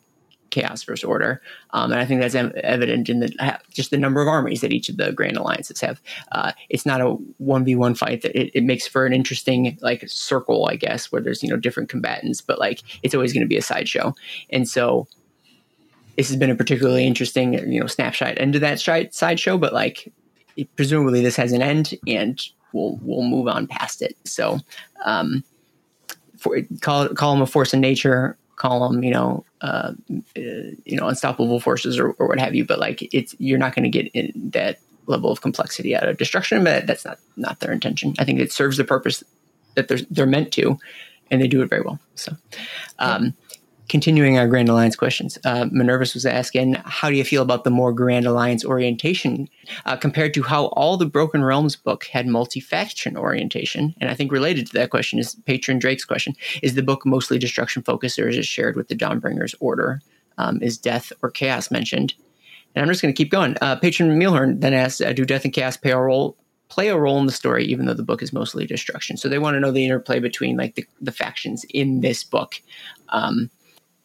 chaos 0.55 0.83
versus 0.83 1.03
order. 1.03 1.41
Um, 1.71 1.91
and 1.91 1.99
I 1.99 2.05
think 2.05 2.21
that's 2.21 2.35
evident 2.35 3.09
in 3.09 3.19
the 3.19 3.59
just 3.69 3.91
the 3.91 3.97
number 3.97 4.21
of 4.21 4.27
armies 4.27 4.61
that 4.61 4.71
each 4.71 4.89
of 4.89 4.97
the 4.97 5.11
grand 5.11 5.37
alliances 5.37 5.81
have. 5.81 6.01
Uh, 6.31 6.53
it's 6.69 6.85
not 6.85 7.01
a 7.01 7.09
one 7.37 7.65
v 7.65 7.75
one 7.75 7.93
fight 7.93 8.21
that 8.21 8.39
it, 8.39 8.51
it, 8.55 8.63
makes 8.63 8.87
for 8.87 9.05
an 9.05 9.13
interesting 9.13 9.77
like 9.81 10.07
circle, 10.07 10.67
I 10.67 10.77
guess, 10.77 11.11
where 11.11 11.21
there's 11.21 11.43
you 11.43 11.49
know 11.49 11.57
different 11.57 11.89
combatants, 11.89 12.41
but 12.41 12.57
like 12.57 12.81
it's 13.03 13.13
always 13.13 13.33
going 13.33 13.41
to 13.41 13.47
be 13.47 13.57
a 13.57 13.61
sideshow. 13.61 14.15
And 14.49 14.67
so 14.67 15.07
this 16.17 16.27
has 16.29 16.37
been 16.37 16.49
a 16.49 16.55
particularly 16.55 17.05
interesting 17.05 17.53
you 17.71 17.79
know 17.79 17.87
snapshot 17.87 18.37
into 18.37 18.59
that 18.59 18.79
sideshow, 18.79 19.57
but 19.57 19.73
like 19.73 20.11
it, 20.55 20.73
presumably 20.75 21.21
this 21.21 21.35
has 21.35 21.51
an 21.51 21.61
end 21.61 21.93
and 22.07 22.41
we'll 22.73 22.99
we'll 23.01 23.23
move 23.23 23.47
on 23.47 23.67
past 23.67 24.01
it. 24.01 24.15
So. 24.23 24.59
Um, 25.03 25.43
for, 26.37 26.59
call 26.81 27.07
call 27.09 27.33
them 27.33 27.41
a 27.41 27.47
force 27.47 27.73
in 27.73 27.79
nature 27.81 28.37
call 28.55 28.87
them, 28.87 29.03
you 29.03 29.11
know, 29.11 29.45
uh, 29.61 29.93
you 30.35 30.97
know, 30.97 31.07
unstoppable 31.07 31.59
forces 31.59 31.99
or, 31.99 32.11
or 32.11 32.27
what 32.27 32.39
have 32.39 32.55
you. 32.55 32.65
But 32.65 32.79
like, 32.79 33.07
it's 33.13 33.35
you're 33.39 33.59
not 33.59 33.75
going 33.75 33.83
to 33.83 33.89
get 33.89 34.11
in 34.13 34.31
that 34.51 34.79
level 35.07 35.31
of 35.31 35.41
complexity 35.41 35.95
out 35.95 36.07
of 36.07 36.17
destruction. 36.17 36.63
But 36.63 36.87
that's 36.87 37.05
not 37.05 37.19
not 37.35 37.59
their 37.59 37.71
intention. 37.71 38.15
I 38.19 38.25
think 38.25 38.39
it 38.39 38.51
serves 38.51 38.77
the 38.77 38.83
purpose 38.83 39.23
that 39.75 39.87
they're 39.87 39.99
they're 40.09 40.25
meant 40.25 40.51
to, 40.53 40.79
and 41.29 41.41
they 41.41 41.47
do 41.47 41.61
it 41.61 41.69
very 41.69 41.81
well. 41.81 41.99
So, 42.15 42.33
um, 42.99 43.33
continuing 43.89 44.37
our 44.37 44.47
Grand 44.47 44.69
Alliance 44.69 44.95
questions, 44.95 45.37
uh, 45.45 45.67
was 45.71 46.25
asking, 46.25 46.75
how 46.85 47.09
do 47.09 47.15
you 47.15 47.23
feel 47.23 47.41
about 47.41 47.63
the 47.63 47.69
more 47.69 47.93
Grand 47.93 48.25
Alliance 48.25 48.65
orientation 48.65 49.47
uh, 49.85 49.95
compared 49.95 50.33
to 50.33 50.43
how 50.43 50.65
all 50.67 50.97
the 50.97 51.05
Broken 51.05 51.43
Realms 51.43 51.75
book 51.75 52.05
had 52.05 52.27
multi-faction 52.27 53.17
orientation? 53.17 53.93
And 53.99 54.09
I 54.09 54.13
think 54.13 54.31
related 54.31 54.67
to 54.67 54.73
that 54.73 54.89
question 54.89 55.19
is 55.19 55.35
Patron 55.45 55.79
Drake's 55.79 56.05
question: 56.05 56.33
Is 56.61 56.75
the 56.75 56.83
book 56.83 57.05
mostly 57.05 57.37
destruction 57.37 57.83
focused, 57.83 58.19
or 58.19 58.27
is 58.27 58.37
it 58.37 58.45
shared 58.45 58.75
with 58.75 58.87
the 58.87 58.95
Dawnbringers 58.95 59.55
Order? 59.59 60.01
Um, 60.37 60.61
is 60.61 60.77
death 60.77 61.13
or 61.21 61.29
chaos 61.31 61.71
mentioned? 61.71 62.13
And 62.75 62.83
I'm 62.83 62.89
just 62.89 63.01
going 63.01 63.13
to 63.13 63.17
keep 63.17 63.31
going. 63.31 63.55
Uh, 63.61 63.77
Patron 63.77 64.19
Mealhorn 64.19 64.59
then 64.59 64.73
asks, 64.73 65.01
uh, 65.01 65.13
"Do 65.13 65.25
death 65.25 65.45
and 65.45 65.53
chaos 65.53 65.77
play 65.77 65.91
a 65.91 65.99
role 65.99 66.37
play 66.67 66.87
a 66.87 66.97
role 66.97 67.19
in 67.19 67.27
the 67.27 67.31
story, 67.31 67.63
even 67.65 67.85
though 67.85 67.93
the 67.93 68.03
book 68.03 68.21
is 68.21 68.33
mostly 68.33 68.65
destruction?" 68.65 69.17
So 69.17 69.29
they 69.29 69.39
want 69.39 69.55
to 69.55 69.59
know 69.59 69.71
the 69.71 69.85
interplay 69.85 70.19
between 70.19 70.57
like 70.57 70.75
the, 70.75 70.85
the 71.01 71.11
factions 71.11 71.65
in 71.69 72.01
this 72.01 72.23
book. 72.23 72.55
Um, 73.09 73.49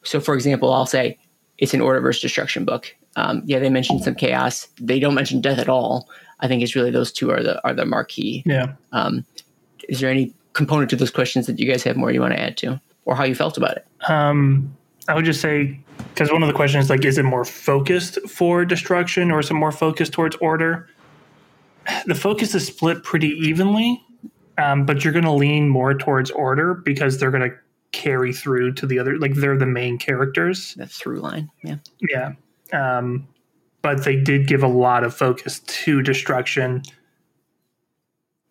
so, 0.02 0.20
for 0.20 0.34
example, 0.34 0.72
I'll 0.72 0.86
say 0.86 1.18
it's 1.58 1.74
an 1.74 1.80
order 1.80 2.00
versus 2.00 2.22
destruction 2.22 2.64
book. 2.64 2.94
Um, 3.16 3.42
yeah, 3.44 3.58
they 3.58 3.70
mentioned 3.70 4.02
some 4.02 4.14
chaos. 4.14 4.68
They 4.80 4.98
don't 4.98 5.14
mention 5.14 5.40
death 5.40 5.58
at 5.58 5.68
all. 5.68 6.08
I 6.40 6.48
think 6.48 6.62
it's 6.62 6.74
really 6.74 6.90
those 6.90 7.12
two 7.12 7.30
are 7.30 7.42
the 7.42 7.64
are 7.66 7.74
the 7.74 7.84
marquee. 7.84 8.42
Yeah. 8.46 8.74
Um, 8.92 9.24
is 9.88 10.00
there 10.00 10.10
any 10.10 10.34
component 10.52 10.90
to 10.90 10.96
those 10.96 11.10
questions 11.10 11.46
that 11.46 11.58
you 11.58 11.70
guys 11.70 11.82
have 11.82 11.96
more 11.96 12.10
you 12.10 12.20
want 12.20 12.34
to 12.34 12.40
add 12.40 12.56
to, 12.58 12.80
or 13.04 13.14
how 13.14 13.24
you 13.24 13.34
felt 13.34 13.58
about 13.58 13.76
it? 13.76 13.86
Um, 14.08 14.74
I 15.08 15.14
would 15.14 15.24
just 15.24 15.40
say 15.40 15.78
because 16.14 16.32
one 16.32 16.42
of 16.42 16.48
the 16.48 16.54
questions 16.54 16.88
like, 16.90 17.04
is 17.04 17.18
it 17.18 17.24
more 17.24 17.44
focused 17.44 18.18
for 18.28 18.64
destruction 18.64 19.30
or 19.30 19.40
is 19.40 19.50
it 19.50 19.54
more 19.54 19.72
focused 19.72 20.12
towards 20.12 20.36
order? 20.36 20.88
The 22.06 22.14
focus 22.14 22.54
is 22.54 22.66
split 22.66 23.02
pretty 23.02 23.28
evenly, 23.28 24.02
um, 24.58 24.86
but 24.86 25.02
you're 25.02 25.12
going 25.12 25.24
to 25.24 25.32
lean 25.32 25.68
more 25.68 25.94
towards 25.94 26.30
order 26.30 26.74
because 26.74 27.18
they're 27.18 27.30
going 27.30 27.50
to 27.50 27.56
carry 27.92 28.32
through 28.32 28.74
to 28.74 28.86
the 28.86 28.98
other. 28.98 29.18
Like 29.18 29.34
they're 29.34 29.58
the 29.58 29.66
main 29.66 29.98
characters. 29.98 30.74
The 30.74 30.86
through 30.86 31.20
line, 31.20 31.50
yeah. 31.62 31.76
Yeah. 32.08 32.32
Um, 32.72 33.26
but 33.82 34.04
they 34.04 34.16
did 34.16 34.46
give 34.46 34.62
a 34.62 34.68
lot 34.68 35.04
of 35.04 35.14
focus 35.14 35.60
to 35.60 36.02
destruction, 36.02 36.82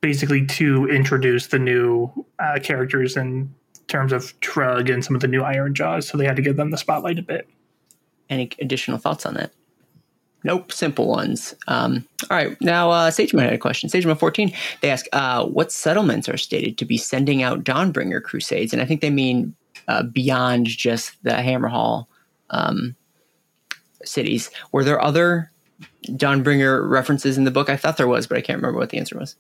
basically 0.02 0.46
to 0.48 0.88
introduce 0.88 1.48
the 1.48 1.60
new 1.60 2.10
uh, 2.40 2.60
characters 2.62 3.16
in 3.16 3.54
terms 3.88 4.12
of 4.12 4.40
Trugg 4.40 4.92
and 4.92 5.04
some 5.04 5.16
of 5.16 5.22
the 5.22 5.28
new 5.28 5.42
Ironjawz. 5.42 6.06
So 6.06 6.18
they 6.18 6.26
had 6.26 6.36
to 6.36 6.42
give 6.42 6.58
them 6.58 6.72
the 6.72 6.78
spotlight 6.78 7.20
a 7.20 7.24
bit. 7.24 7.48
Any 8.30 8.50
additional 8.60 8.98
thoughts 8.98 9.26
on 9.26 9.34
that? 9.36 9.52
Nope, 10.44 10.72
simple 10.72 11.08
ones. 11.08 11.54
Um, 11.68 12.06
all 12.30 12.38
right, 12.38 12.60
now 12.62 12.92
uh, 12.92 13.12
Sageman 13.12 13.44
had 13.44 13.54
a 13.54 13.58
question. 13.58 13.90
Sageman 13.90 14.18
14, 14.18 14.54
they 14.82 14.90
ask, 14.90 15.06
uh, 15.12 15.46
what 15.46 15.72
settlements 15.72 16.30
are 16.30 16.38
stated 16.38 16.78
to 16.78 16.86
be 16.86 16.98
sending 16.98 17.44
out 17.44 17.64
Dawnbringer 17.64 18.24
crusades? 18.24 18.72
And 18.72 18.82
I 18.82 18.86
think 18.86 19.02
they 19.02 19.10
mean 19.10 19.54
uh, 19.88 20.04
beyond 20.04 20.68
just 20.68 21.22
the 21.24 21.32
Hammerhall 21.32 22.08
um, 22.52 22.96
cities. 24.04 24.50
Were 24.72 24.84
there 24.84 25.02
other 25.02 25.52
Dawnbringer 26.08 26.90
references 26.90 27.38
in 27.38 27.44
the 27.44 27.52
book? 27.52 27.70
I 27.70 27.76
thought 27.76 27.98
there 27.98 28.08
was, 28.08 28.28
but 28.28 28.38
I 28.38 28.42
can't 28.42 28.58
remember 28.58 28.80
what 28.80 28.92
the 28.92 28.98
answer 28.98 29.18
was. 29.18 29.36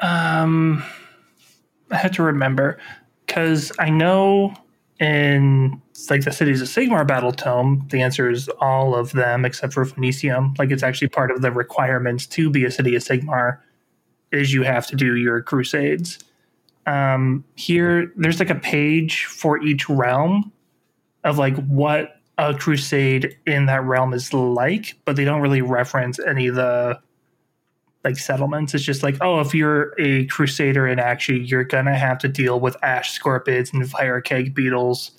Um, 0.00 0.82
I 1.90 1.96
had 1.96 2.12
to 2.14 2.22
remember 2.22 2.78
because 3.26 3.70
I 3.78 3.90
know 3.90 4.54
in 5.00 5.80
like 6.10 6.24
the 6.24 6.32
cities 6.32 6.62
of 6.62 6.68
Sigmar 6.68 7.06
battle 7.06 7.32
tome, 7.32 7.86
the 7.90 8.00
answer 8.00 8.30
is 8.30 8.48
all 8.60 8.94
of 8.94 9.12
them 9.12 9.44
except 9.44 9.72
for 9.72 9.84
Phoenicium. 9.84 10.56
Like 10.58 10.70
it's 10.70 10.82
actually 10.82 11.08
part 11.08 11.30
of 11.30 11.42
the 11.42 11.50
requirements 11.50 12.26
to 12.28 12.50
be 12.50 12.64
a 12.64 12.70
city 12.70 12.94
of 12.94 13.02
Sigmar 13.02 13.58
is 14.32 14.52
you 14.52 14.62
have 14.62 14.86
to 14.88 14.96
do 14.96 15.16
your 15.16 15.42
crusades. 15.42 16.18
Um, 16.86 17.44
here, 17.56 18.12
there's 18.16 18.38
like 18.38 18.50
a 18.50 18.56
page 18.56 19.24
for 19.24 19.62
each 19.62 19.88
realm 19.88 20.52
of 21.24 21.38
like 21.38 21.56
what 21.66 22.20
a 22.38 22.54
crusade 22.54 23.36
in 23.46 23.66
that 23.66 23.82
realm 23.84 24.12
is 24.12 24.32
like, 24.32 24.94
but 25.04 25.16
they 25.16 25.24
don't 25.24 25.40
really 25.40 25.62
reference 25.62 26.18
any 26.20 26.46
of 26.46 26.54
the 26.54 26.98
like 28.06 28.16
settlements. 28.18 28.72
It's 28.72 28.84
just 28.84 29.02
like, 29.02 29.16
oh, 29.20 29.40
if 29.40 29.52
you're 29.52 29.92
a 29.98 30.26
crusader 30.26 30.86
in 30.86 30.98
Aqshy, 30.98 31.48
you're 31.50 31.64
gonna 31.64 31.96
have 31.98 32.18
to 32.20 32.28
deal 32.28 32.60
with 32.60 32.76
ash 32.82 33.10
scorpids 33.18 33.72
and 33.72 33.88
fire 33.90 34.20
keg 34.20 34.54
beetles 34.54 35.10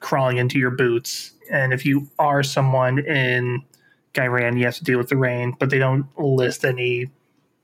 crawling 0.00 0.36
into 0.36 0.58
your 0.58 0.70
boots. 0.70 1.32
And 1.50 1.72
if 1.72 1.86
you 1.86 2.08
are 2.18 2.42
someone 2.42 2.98
in 2.98 3.64
Ghyran, 4.12 4.58
you 4.58 4.66
have 4.66 4.74
to 4.76 4.84
deal 4.84 4.98
with 4.98 5.08
the 5.08 5.16
rain, 5.16 5.56
but 5.58 5.70
they 5.70 5.78
don't 5.78 6.06
list 6.18 6.64
any 6.64 7.10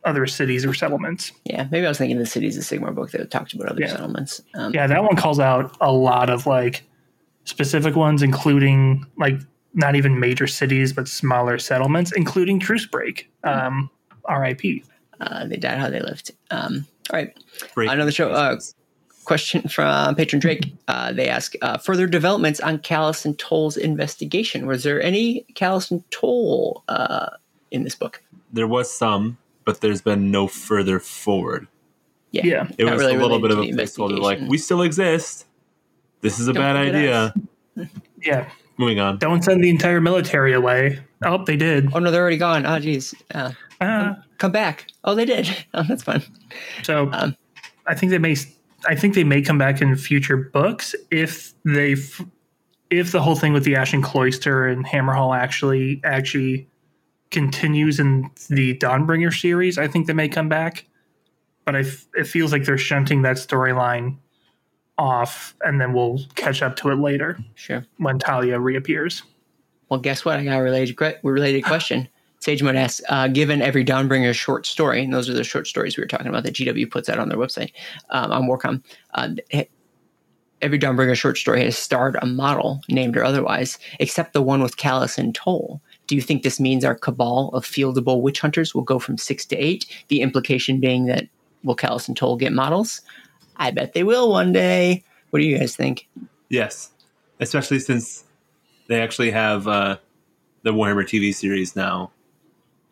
other 0.04 0.26
cities 0.26 0.64
or 0.64 0.72
settlements. 0.72 1.32
Yeah, 1.44 1.68
maybe 1.70 1.84
I 1.84 1.90
was 1.90 1.98
thinking 1.98 2.18
the 2.18 2.26
cities 2.26 2.56
of 2.56 2.64
Sigmar 2.64 2.94
book 2.94 3.10
that 3.12 3.30
talked 3.30 3.52
about 3.52 3.68
other 3.68 3.82
Yeah. 3.82 3.88
settlements. 3.88 4.40
Um, 4.54 4.72
Yeah, 4.72 4.86
that 4.86 5.04
one 5.04 5.16
calls 5.16 5.38
out 5.38 5.76
a 5.82 5.92
lot 5.92 6.30
of 6.30 6.46
like 6.46 6.82
specific 7.44 7.94
ones, 7.94 8.22
including 8.22 9.04
like 9.18 9.38
not 9.74 9.96
even 9.96 10.18
major 10.18 10.46
cities, 10.46 10.92
but 10.94 11.08
smaller 11.08 11.58
settlements, 11.58 12.10
including 12.12 12.58
Truce 12.58 12.86
Break. 12.86 13.30
Um, 13.44 13.90
RIP. 14.28 14.84
uh, 15.20 15.46
they 15.46 15.56
died 15.56 15.78
how 15.78 15.88
they 15.90 16.00
lived. 16.00 16.32
Um, 16.50 16.86
all 17.10 17.18
right, 17.18 17.36
Break- 17.74 17.90
Another 17.90 18.10
show, 18.12 18.30
uh, 18.30 18.58
question 19.24 19.62
from 19.68 20.14
patron 20.16 20.40
Drake. 20.40 20.72
Uh, 20.88 21.12
they 21.12 21.28
ask 21.28 21.54
uh, 21.62 21.78
further 21.78 22.06
developments 22.06 22.58
on 22.60 22.78
Callis 22.80 23.24
and 23.24 23.38
Toll's 23.38 23.76
investigation. 23.76 24.66
Was 24.66 24.82
there 24.82 25.00
any 25.02 25.44
Callis 25.54 25.90
and 25.90 26.08
Toll 26.10 26.82
uh, 26.88 27.30
in 27.70 27.84
this 27.84 27.94
book? 27.94 28.22
there 28.54 28.66
was 28.66 28.92
some, 28.92 29.38
but 29.64 29.80
there's 29.80 30.02
been 30.02 30.30
no 30.30 30.46
further 30.46 30.98
forward. 30.98 31.66
Yeah. 32.32 32.66
It 32.78 32.84
not 32.84 32.92
was 32.94 33.00
really 33.00 33.14
a 33.14 33.18
little 33.18 33.38
bit 33.40 33.50
of 33.50 33.58
a 33.58 33.62
the 33.62 33.72
placeholder, 33.72 34.18
like 34.18 34.40
we 34.40 34.58
still 34.58 34.82
exist. 34.82 35.46
This 36.20 36.38
is 36.38 36.48
a 36.48 36.52
Don't 36.52 36.62
bad 36.62 36.76
idea. 36.76 37.34
Yeah. 38.22 38.48
Moving 38.78 39.00
on. 39.00 39.18
Don't 39.18 39.42
send 39.42 39.62
the 39.64 39.70
entire 39.70 40.00
military 40.00 40.52
away. 40.52 41.00
Oh, 41.24 41.44
they 41.44 41.56
did. 41.56 41.90
Oh 41.94 41.98
no, 41.98 42.10
they're 42.10 42.20
already 42.22 42.36
gone. 42.36 42.64
Oh 42.66 42.78
geez, 42.78 43.14
uh, 43.34 43.52
Uh, 43.82 44.14
come 44.38 44.52
back. 44.52 44.86
Oh, 45.04 45.14
they 45.14 45.24
did. 45.24 45.48
Oh, 45.74 45.82
that's 45.88 46.02
fun. 46.02 46.22
so 46.82 47.08
Um, 47.12 47.36
I 47.86 47.94
think 47.94 48.10
they 48.10 48.18
may. 48.18 48.36
I 48.86 48.94
think 48.96 49.14
they 49.14 49.24
may 49.24 49.42
come 49.42 49.58
back 49.58 49.80
in 49.80 49.94
future 49.96 50.36
books 50.36 50.94
if 51.10 51.52
they, 51.64 51.94
if 52.90 53.12
the 53.12 53.22
whole 53.22 53.36
thing 53.36 53.52
with 53.52 53.64
the 53.64 53.76
Ashen 53.76 54.02
Cloister 54.02 54.66
and 54.66 54.84
Hammerhall 54.84 55.36
actually 55.36 56.00
actually 56.04 56.68
continues 57.30 57.98
in 58.00 58.28
the 58.50 58.76
Dawnbringer 58.76 59.32
series. 59.32 59.78
I 59.78 59.86
think 59.88 60.06
they 60.08 60.12
may 60.12 60.28
come 60.28 60.48
back, 60.48 60.84
but 61.64 61.76
I 61.76 61.80
f- 61.80 62.06
it 62.14 62.26
feels 62.26 62.52
like 62.52 62.64
they're 62.64 62.76
shunting 62.78 63.22
that 63.22 63.36
storyline 63.36 64.16
off, 64.98 65.54
and 65.62 65.80
then 65.80 65.92
we'll 65.92 66.20
catch 66.34 66.60
up 66.62 66.76
to 66.76 66.90
it 66.90 66.96
later 66.96 67.38
Sure. 67.54 67.84
when 67.98 68.18
Talia 68.18 68.58
reappears. 68.60 69.22
Well, 69.88 70.00
guess 70.00 70.24
what? 70.24 70.38
I 70.38 70.44
got 70.44 70.58
a 70.58 70.62
related 70.62 70.96
related 71.22 71.64
question. 71.64 72.08
Sage 72.42 72.60
Mode 72.60 72.74
asks, 72.74 73.00
uh, 73.08 73.28
given 73.28 73.62
every 73.62 73.84
Dawnbringer 73.84 74.34
short 74.34 74.66
story, 74.66 75.04
and 75.04 75.14
those 75.14 75.30
are 75.30 75.32
the 75.32 75.44
short 75.44 75.68
stories 75.68 75.96
we 75.96 76.02
were 76.02 76.08
talking 76.08 76.26
about 76.26 76.42
that 76.42 76.54
GW 76.54 76.90
puts 76.90 77.08
out 77.08 77.20
on 77.20 77.28
their 77.28 77.38
website 77.38 77.70
um, 78.10 78.32
on 78.32 78.48
Warcom. 78.48 78.82
Uh, 79.14 79.34
every 80.60 80.76
Dawnbringer 80.76 81.14
short 81.14 81.38
story 81.38 81.62
has 81.62 81.78
starred 81.78 82.16
a 82.20 82.26
model, 82.26 82.80
named 82.88 83.16
or 83.16 83.22
otherwise, 83.22 83.78
except 84.00 84.32
the 84.32 84.42
one 84.42 84.60
with 84.60 84.76
Callis 84.76 85.18
and 85.18 85.32
Toll. 85.36 85.80
Do 86.08 86.16
you 86.16 86.20
think 86.20 86.42
this 86.42 86.58
means 86.58 86.84
our 86.84 86.96
cabal 86.96 87.50
of 87.50 87.64
fieldable 87.64 88.22
witch 88.22 88.40
hunters 88.40 88.74
will 88.74 88.82
go 88.82 88.98
from 88.98 89.18
six 89.18 89.46
to 89.46 89.56
eight? 89.56 89.86
The 90.08 90.20
implication 90.20 90.80
being 90.80 91.06
that 91.06 91.28
will 91.62 91.76
Callis 91.76 92.08
and 92.08 92.16
Toll 92.16 92.36
get 92.36 92.52
models? 92.52 93.02
I 93.58 93.70
bet 93.70 93.92
they 93.92 94.02
will 94.02 94.28
one 94.28 94.52
day. 94.52 95.04
What 95.30 95.38
do 95.38 95.44
you 95.44 95.58
guys 95.58 95.76
think? 95.76 96.08
Yes, 96.48 96.90
especially 97.38 97.78
since 97.78 98.24
they 98.88 99.00
actually 99.00 99.30
have 99.30 99.68
uh, 99.68 99.98
the 100.64 100.72
Warhammer 100.72 101.04
TV 101.04 101.32
series 101.32 101.76
now. 101.76 102.10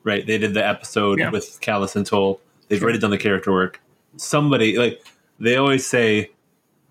Right, 0.03 0.27
they 0.27 0.39
did 0.39 0.55
the 0.55 0.67
episode 0.67 1.19
Yeah. 1.19 1.31
with 1.31 1.61
Callis 1.61 1.95
and 1.97 2.07
Toll. 2.07 2.41
They've 2.69 2.83
already 2.83 2.99
done 2.99 3.11
the 3.11 3.19
character 3.19 3.53
work. 3.53 3.81
Somebody 4.17 4.77
like 4.79 5.05
they 5.39 5.57
always 5.57 5.87
say 5.87 6.31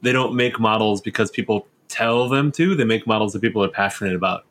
they 0.01 0.11
don't 0.11 0.35
make 0.35 0.59
models 0.59 1.01
because 1.01 1.31
people 1.31 1.67
tell 1.88 2.29
them 2.29 2.51
to. 2.53 2.75
They 2.75 2.83
make 2.85 3.07
models 3.07 3.33
that 3.33 3.41
people 3.41 3.63
are 3.63 3.67
passionate 3.69 4.15
about. 4.15 4.45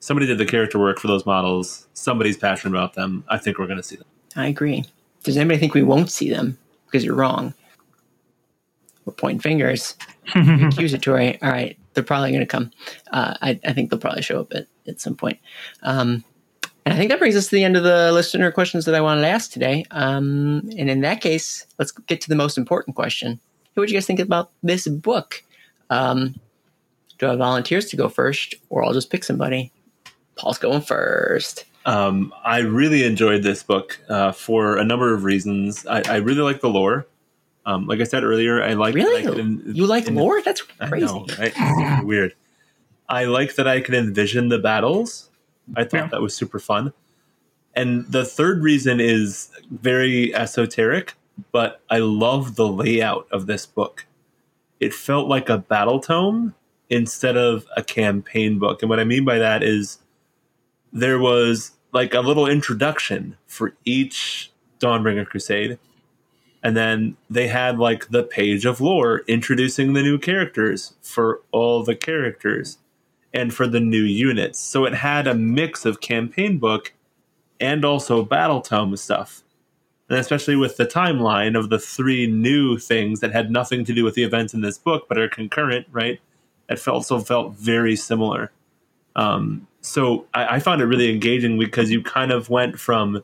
Somebody 0.00 0.26
did 0.26 0.38
the 0.38 0.46
character 0.46 0.78
work 0.78 0.98
for 0.98 1.08
those 1.08 1.26
models. 1.26 1.86
Somebody's 1.92 2.38
passionate 2.38 2.72
about 2.76 2.94
them. 2.94 3.22
I 3.28 3.36
think 3.36 3.58
we're 3.58 3.66
going 3.66 3.76
to 3.76 3.82
see 3.82 3.96
them. 3.96 4.06
I 4.34 4.46
agree. 4.46 4.84
Does 5.24 5.36
anybody 5.36 5.58
think 5.58 5.74
we 5.74 5.82
won't 5.82 6.10
see 6.10 6.30
them? 6.30 6.56
Because 6.86 7.04
you're 7.04 7.14
wrong. 7.14 7.52
We're 9.04 9.12
pointing 9.12 9.40
fingers. 9.40 9.94
Accusatory. 10.34 11.40
All 11.42 11.50
right. 11.50 11.76
They're 11.94 12.04
probably 12.04 12.30
going 12.30 12.40
to 12.40 12.46
come. 12.46 12.70
Uh, 13.12 13.34
I, 13.42 13.60
I 13.64 13.72
think 13.72 13.90
they'll 13.90 13.98
probably 13.98 14.22
show 14.22 14.40
up 14.40 14.52
at, 14.54 14.66
at 14.86 15.00
some 15.00 15.16
point. 15.16 15.38
Um, 15.82 16.24
and 16.86 16.94
I 16.94 16.96
think 16.96 17.10
that 17.10 17.18
brings 17.18 17.36
us 17.36 17.48
to 17.48 17.54
the 17.56 17.64
end 17.64 17.76
of 17.76 17.82
the 17.84 18.10
listener 18.12 18.50
questions 18.52 18.84
that 18.86 18.94
I 18.94 19.00
wanted 19.00 19.22
to 19.22 19.28
ask 19.28 19.50
today. 19.50 19.84
Um, 19.90 20.68
and 20.76 20.88
in 20.90 21.00
that 21.02 21.20
case, 21.20 21.66
let's 21.78 21.92
get 21.92 22.20
to 22.22 22.28
the 22.28 22.36
most 22.36 22.56
important 22.58 22.96
question. 22.96 23.38
What 23.74 23.86
do 23.86 23.92
you 23.92 23.96
guys 23.98 24.06
think 24.06 24.20
about 24.20 24.50
this 24.62 24.86
book? 24.88 25.42
Um, 25.88 26.34
do 27.18 27.26
I 27.26 27.30
have 27.30 27.38
volunteers 27.38 27.86
to 27.90 27.96
go 27.96 28.08
first, 28.08 28.54
or 28.68 28.84
I'll 28.84 28.92
just 28.92 29.10
pick 29.10 29.24
somebody? 29.24 29.72
Paul's 30.36 30.58
going 30.58 30.82
first. 30.82 31.64
Um, 31.86 32.34
I 32.44 32.58
really 32.58 33.04
enjoyed 33.04 33.42
this 33.42 33.62
book 33.62 33.98
uh, 34.08 34.32
for 34.32 34.76
a 34.76 34.84
number 34.84 35.14
of 35.14 35.24
reasons. 35.24 35.86
I, 35.86 36.02
I 36.06 36.16
really 36.16 36.42
like 36.42 36.60
the 36.60 36.68
lore. 36.68 37.06
Um, 37.64 37.86
like 37.86 38.00
I 38.00 38.04
said 38.04 38.22
earlier, 38.24 38.62
I 38.62 38.74
like 38.74 38.94
Really? 38.94 39.26
I 39.26 39.30
You 39.72 39.86
like 39.86 40.08
in- 40.08 40.14
lore? 40.16 40.42
That's 40.42 40.62
I 40.78 40.88
crazy. 40.88 41.06
know, 41.06 41.26
right? 41.38 41.52
It's 41.56 42.04
weird. 42.04 42.34
I 43.08 43.24
like 43.24 43.54
that 43.54 43.66
I 43.66 43.80
can 43.80 43.94
envision 43.94 44.48
the 44.50 44.58
battles. 44.58 45.29
I 45.76 45.84
thought 45.84 45.96
Yeah. 45.96 46.06
that 46.08 46.22
was 46.22 46.34
super 46.34 46.58
fun. 46.58 46.92
And 47.74 48.06
the 48.10 48.24
third 48.24 48.62
reason 48.62 49.00
is 49.00 49.50
very 49.70 50.34
esoteric, 50.34 51.14
but 51.52 51.80
I 51.88 51.98
love 51.98 52.56
the 52.56 52.66
layout 52.66 53.28
of 53.30 53.46
this 53.46 53.64
book. 53.66 54.06
It 54.80 54.92
felt 54.92 55.28
like 55.28 55.48
a 55.48 55.58
battle 55.58 56.00
tome 56.00 56.54
instead 56.88 57.36
of 57.36 57.66
a 57.76 57.82
campaign 57.84 58.58
book. 58.58 58.82
And 58.82 58.90
what 58.90 58.98
I 58.98 59.04
mean 59.04 59.24
by 59.24 59.38
that 59.38 59.62
is 59.62 59.98
there 60.92 61.18
was 61.18 61.72
like 61.92 62.14
a 62.14 62.20
little 62.20 62.46
introduction 62.46 63.36
for 63.46 63.74
each 63.84 64.50
Dawnbringer 64.80 65.26
Crusade. 65.26 65.78
And 66.62 66.76
then 66.76 67.16
they 67.30 67.46
had 67.46 67.78
like 67.78 68.08
the 68.08 68.22
page 68.24 68.64
of 68.66 68.80
lore 68.80 69.22
introducing 69.28 69.92
the 69.92 70.02
new 70.02 70.18
characters 70.18 70.94
for 71.02 71.40
all 71.52 71.84
the 71.84 71.94
characters 71.94 72.78
and 73.32 73.54
for 73.54 73.66
the 73.66 73.80
new 73.80 74.02
units. 74.02 74.58
So 74.58 74.84
it 74.84 74.94
had 74.94 75.26
a 75.26 75.34
mix 75.34 75.84
of 75.84 76.00
campaign 76.00 76.58
book 76.58 76.92
and 77.60 77.84
also 77.84 78.24
battle 78.24 78.60
tome 78.60 78.96
stuff. 78.96 79.42
And 80.08 80.18
especially 80.18 80.56
with 80.56 80.76
the 80.76 80.86
timeline 80.86 81.56
of 81.56 81.70
the 81.70 81.78
three 81.78 82.26
new 82.26 82.78
things 82.78 83.20
that 83.20 83.32
had 83.32 83.50
nothing 83.50 83.84
to 83.84 83.94
do 83.94 84.02
with 84.02 84.14
the 84.14 84.24
events 84.24 84.54
in 84.54 84.60
this 84.60 84.78
book 84.78 85.06
but 85.08 85.18
are 85.18 85.28
concurrent, 85.28 85.86
right? 85.92 86.20
It 86.68 86.78
felt 86.78 86.96
also 86.96 87.20
felt 87.20 87.54
very 87.54 87.94
similar. 87.94 88.50
Um, 89.14 89.68
so 89.80 90.26
I, 90.34 90.56
I 90.56 90.58
found 90.60 90.82
it 90.82 90.86
really 90.86 91.12
engaging 91.12 91.58
because 91.58 91.90
you 91.90 92.02
kind 92.02 92.32
of 92.32 92.50
went 92.50 92.78
from 92.78 93.22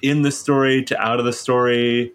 in 0.00 0.22
the 0.22 0.32
story 0.32 0.82
to 0.84 0.98
out 1.00 1.18
of 1.18 1.24
the 1.24 1.32
story 1.32 2.12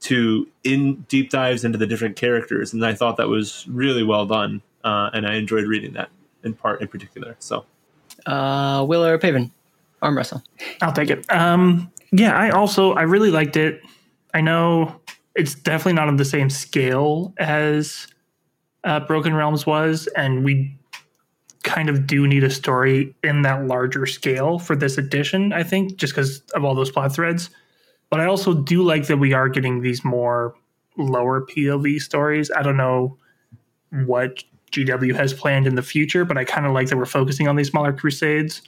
to 0.00 0.48
in 0.62 1.02
deep 1.08 1.30
dives 1.30 1.64
into 1.64 1.78
the 1.78 1.86
different 1.86 2.16
characters, 2.16 2.72
and 2.72 2.84
I 2.84 2.94
thought 2.94 3.16
that 3.16 3.28
was 3.28 3.66
really 3.68 4.02
well 4.02 4.26
done, 4.26 4.62
uh, 4.84 5.10
and 5.12 5.26
I 5.26 5.34
enjoyed 5.34 5.64
reading 5.64 5.92
that 5.94 6.10
in 6.46 6.54
part 6.54 6.80
in 6.80 6.88
particular. 6.88 7.36
So, 7.38 7.66
Uh, 8.24 8.84
Will 8.88 9.04
or 9.04 9.18
Paven? 9.18 9.52
Arm 10.02 10.16
wrestle. 10.16 10.42
I'll 10.80 10.92
take 10.92 11.10
it. 11.10 11.30
Um, 11.30 11.90
yeah, 12.12 12.36
I 12.36 12.50
also 12.50 12.92
I 12.94 13.02
really 13.02 13.30
liked 13.30 13.56
it. 13.56 13.82
I 14.32 14.40
know 14.40 15.00
it's 15.34 15.54
definitely 15.54 15.94
not 15.94 16.08
on 16.08 16.16
the 16.16 16.24
same 16.24 16.48
scale 16.48 17.34
as 17.38 18.06
uh, 18.84 19.00
Broken 19.00 19.34
Realms 19.34 19.66
was, 19.66 20.06
and 20.16 20.44
we 20.44 20.76
kind 21.62 21.88
of 21.88 22.06
do 22.06 22.26
need 22.26 22.44
a 22.44 22.50
story 22.50 23.14
in 23.24 23.42
that 23.42 23.66
larger 23.66 24.06
scale 24.06 24.58
for 24.58 24.76
this 24.76 24.98
edition. 24.98 25.52
I 25.52 25.62
think 25.64 25.96
just 25.96 26.14
because 26.14 26.40
of 26.54 26.64
all 26.64 26.74
those 26.74 26.90
plot 26.90 27.12
threads. 27.12 27.50
But 28.08 28.20
I 28.20 28.26
also 28.26 28.54
do 28.54 28.82
like 28.82 29.08
that 29.08 29.16
we 29.16 29.32
are 29.32 29.48
getting 29.48 29.80
these 29.82 30.04
more 30.04 30.54
lower 30.96 31.44
POV 31.44 32.00
stories. 32.00 32.50
I 32.56 32.62
don't 32.62 32.76
know 32.76 33.18
what 33.90 34.44
GW 34.72 35.14
has 35.14 35.32
planned 35.32 35.66
in 35.66 35.74
the 35.74 35.82
future, 35.82 36.24
but 36.24 36.36
I 36.36 36.44
kind 36.44 36.66
of 36.66 36.72
like 36.72 36.88
that 36.88 36.96
we're 36.96 37.06
focusing 37.06 37.48
on 37.48 37.56
these 37.56 37.68
smaller 37.68 37.92
crusades 37.92 38.62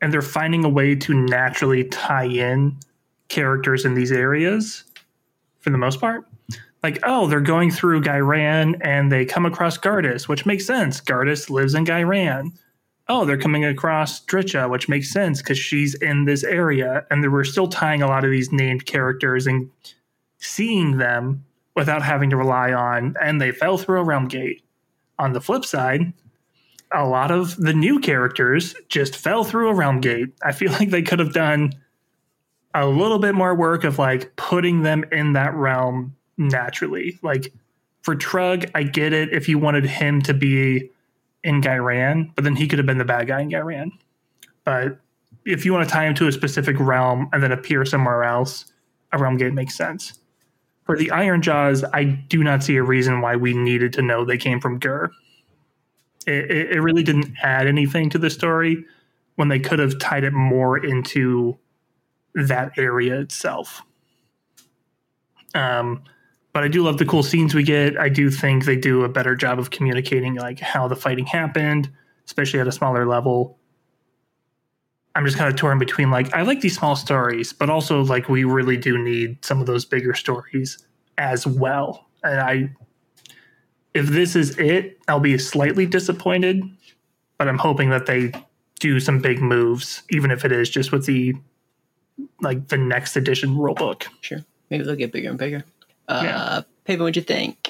and 0.00 0.12
they're 0.12 0.22
finding 0.22 0.64
a 0.64 0.68
way 0.68 0.94
to 0.94 1.14
naturally 1.14 1.84
tie 1.84 2.24
in 2.24 2.76
characters 3.28 3.84
in 3.84 3.94
these 3.94 4.12
areas 4.12 4.84
for 5.58 5.70
the 5.70 5.78
most 5.78 6.00
part. 6.00 6.26
Like, 6.82 6.98
oh, 7.02 7.26
they're 7.26 7.40
going 7.40 7.70
through 7.70 8.02
Ghyran 8.02 8.78
and 8.82 9.10
they 9.10 9.24
come 9.24 9.46
across 9.46 9.78
Gardus, 9.78 10.28
which 10.28 10.46
makes 10.46 10.66
sense. 10.66 11.00
Gardus 11.00 11.50
lives 11.50 11.74
in 11.74 11.84
Ghyran. 11.84 12.50
Oh, 13.08 13.24
they're 13.24 13.38
coming 13.38 13.64
across 13.64 14.24
Drycha, 14.24 14.68
which 14.70 14.88
makes 14.88 15.10
sense 15.10 15.40
because 15.40 15.58
she's 15.58 15.94
in 15.94 16.24
this 16.24 16.44
area. 16.44 17.06
And 17.10 17.32
we're 17.32 17.44
still 17.44 17.68
tying 17.68 18.02
a 18.02 18.06
lot 18.06 18.24
of 18.24 18.30
these 18.30 18.52
named 18.52 18.86
characters 18.86 19.46
and 19.46 19.70
seeing 20.38 20.98
them 20.98 21.44
without 21.74 22.02
having 22.02 22.30
to 22.30 22.36
rely 22.36 22.72
on, 22.72 23.14
and 23.22 23.40
they 23.40 23.52
fell 23.52 23.78
through 23.78 24.00
a 24.00 24.04
realm 24.04 24.26
gate. 24.28 24.62
On 25.18 25.32
the 25.32 25.40
flip 25.40 25.64
side, 25.64 26.12
a 26.92 27.06
lot 27.06 27.30
of 27.30 27.56
the 27.56 27.72
new 27.72 27.98
characters 28.00 28.74
just 28.88 29.16
fell 29.16 29.44
through 29.44 29.70
a 29.70 29.74
realm 29.74 30.00
gate. 30.00 30.28
I 30.42 30.52
feel 30.52 30.72
like 30.78 30.90
they 30.90 31.02
could 31.02 31.18
have 31.18 31.32
done 31.32 31.72
a 32.74 32.86
little 32.86 33.18
bit 33.18 33.34
more 33.34 33.54
work 33.54 33.84
of 33.84 33.98
like 33.98 34.36
putting 34.36 34.82
them 34.82 35.04
in 35.10 35.32
that 35.32 35.54
realm 35.54 36.14
naturally. 36.36 37.18
Like 37.22 37.52
for 38.02 38.14
Trugg, 38.14 38.70
I 38.74 38.82
get 38.82 39.12
it 39.12 39.32
if 39.32 39.48
you 39.48 39.58
wanted 39.58 39.86
him 39.86 40.20
to 40.22 40.34
be 40.34 40.90
in 41.42 41.62
Ghyran, 41.62 42.34
but 42.34 42.44
then 42.44 42.56
he 42.56 42.68
could 42.68 42.78
have 42.78 42.86
been 42.86 42.98
the 42.98 43.04
bad 43.04 43.28
guy 43.28 43.40
in 43.40 43.50
Ghyran. 43.50 43.92
But 44.64 45.00
if 45.44 45.64
you 45.64 45.72
want 45.72 45.88
to 45.88 45.92
tie 45.92 46.06
him 46.06 46.14
to 46.16 46.26
a 46.26 46.32
specific 46.32 46.76
realm 46.78 47.28
and 47.32 47.42
then 47.42 47.52
appear 47.52 47.84
somewhere 47.84 48.24
else, 48.24 48.66
a 49.12 49.18
realm 49.18 49.36
gate 49.36 49.54
makes 49.54 49.76
sense. 49.76 50.18
For 50.86 50.96
the 50.96 51.08
Ironjawz, 51.08 51.88
I 51.92 52.04
do 52.04 52.42
not 52.42 52.62
see 52.62 52.76
a 52.76 52.82
reason 52.82 53.20
why 53.20 53.36
we 53.36 53.54
needed 53.54 53.92
to 53.94 54.02
know 54.02 54.24
they 54.24 54.38
came 54.38 54.60
from 54.60 54.78
Ghur 54.78 55.10
it, 56.26 56.72
it 56.72 56.80
really 56.80 57.02
didn't 57.02 57.34
add 57.42 57.66
anything 57.66 58.10
to 58.10 58.18
the 58.18 58.30
story 58.30 58.84
when 59.36 59.48
they 59.48 59.58
could 59.58 59.78
have 59.78 59.98
tied 59.98 60.24
it 60.24 60.32
more 60.32 60.76
into 60.76 61.58
that 62.34 62.72
area 62.76 63.20
itself. 63.20 63.82
Um, 65.54 66.02
but 66.52 66.64
I 66.64 66.68
do 66.68 66.82
love 66.82 66.98
the 66.98 67.04
cool 67.04 67.22
scenes 67.22 67.54
we 67.54 67.62
get. 67.62 67.98
I 67.98 68.08
do 68.08 68.30
think 68.30 68.64
they 68.64 68.76
do 68.76 69.04
a 69.04 69.08
better 69.08 69.34
job 69.34 69.58
of 69.58 69.70
communicating 69.70 70.34
like 70.34 70.58
how 70.58 70.88
the 70.88 70.96
fighting 70.96 71.26
happened, 71.26 71.90
especially 72.26 72.60
at 72.60 72.66
a 72.66 72.72
smaller 72.72 73.06
level. 73.06 73.58
I'm 75.16 75.24
just 75.24 75.38
kind 75.38 75.48
of 75.48 75.56
torn 75.56 75.78
between 75.78 76.10
like 76.10 76.32
I 76.34 76.42
like 76.42 76.60
these 76.60 76.76
small 76.76 76.94
stories, 76.94 77.52
but 77.52 77.70
also 77.70 78.02
like 78.02 78.28
we 78.28 78.44
really 78.44 78.76
do 78.76 78.98
need 78.98 79.42
some 79.42 79.60
of 79.60 79.66
those 79.66 79.86
bigger 79.86 80.12
stories 80.12 80.78
as 81.16 81.46
well. 81.46 82.06
And 82.22 82.38
I 82.38 82.70
if 83.94 84.08
this 84.08 84.36
is 84.36 84.58
it, 84.58 84.98
I'll 85.08 85.18
be 85.18 85.38
slightly 85.38 85.86
disappointed, 85.86 86.62
but 87.38 87.48
I'm 87.48 87.56
hoping 87.56 87.88
that 87.90 88.04
they 88.04 88.30
do 88.78 89.00
some 89.00 89.20
big 89.20 89.40
moves, 89.40 90.02
even 90.10 90.30
if 90.30 90.44
it 90.44 90.52
is 90.52 90.68
just 90.68 90.92
with 90.92 91.06
the 91.06 91.34
like 92.42 92.68
the 92.68 92.76
next 92.76 93.16
edition 93.16 93.54
rulebook. 93.56 94.08
Sure. 94.20 94.44
Maybe 94.68 94.84
they'll 94.84 94.96
get 94.96 95.12
bigger 95.12 95.30
and 95.30 95.38
bigger. 95.38 95.64
Uh, 96.08 96.20
Yeah. 96.24 96.60
Paven, 96.84 97.00
what'd 97.04 97.16
you 97.16 97.22
think? 97.22 97.65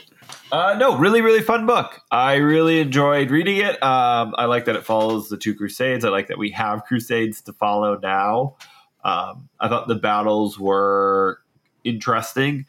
Uh, 0.52 0.76
no, 0.78 0.97
really, 0.97 1.20
really 1.23 1.42
fun 1.42 1.66
book. 1.66 2.00
I 2.10 2.34
really 2.34 2.78
enjoyed 2.81 3.31
reading 3.31 3.57
it. 3.57 3.83
Um, 3.83 4.34
I 4.39 4.44
like 4.44 4.66
that 4.66 4.76
it 4.76 4.84
follows 4.84 5.28
the 5.28 5.36
two 5.36 5.55
Crusades. 5.55 6.05
I 6.05 6.08
like 6.08 6.28
that 6.28 6.39
we 6.39 6.50
have 6.50 6.84
Crusades 6.84 7.41
to 7.42 7.52
follow 7.52 7.99
now. 8.00 8.57
Um, 9.05 9.49
I 9.58 9.68
thought 9.68 9.89
the 9.89 9.97
battles 9.97 10.58
were 10.58 11.41
interesting, 11.83 12.66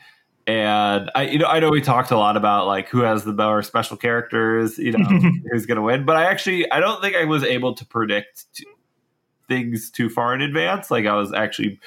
and 0.48 1.12
I, 1.14 1.24
you 1.24 1.40
know, 1.40 1.48
I 1.48 1.60
know 1.60 1.70
we 1.70 1.82
talked 1.82 2.10
a 2.10 2.18
lot 2.18 2.36
about 2.36 2.66
like 2.66 2.90
who 2.90 3.02
has 3.02 3.24
the 3.24 3.34
more 3.34 3.62
special 3.62 3.98
characters, 3.98 4.78
you 4.80 4.94
know, 4.94 5.04
who's 5.52 5.66
going 5.66 5.76
to 5.76 5.82
win. 5.82 6.06
But 6.06 6.16
I 6.16 6.26
actually, 6.26 6.72
I 6.72 6.80
don't 6.80 7.02
think 7.02 7.16
I 7.16 7.26
was 7.26 7.44
able 7.44 7.76
to 7.76 7.86
predict 7.86 8.46
t- 8.54 8.66
things 9.48 9.92
too 9.92 10.10
far 10.10 10.34
in 10.34 10.42
advance. 10.42 10.90
Like 10.90 11.06
I 11.06 11.16
was 11.16 11.32
actually 11.32 11.80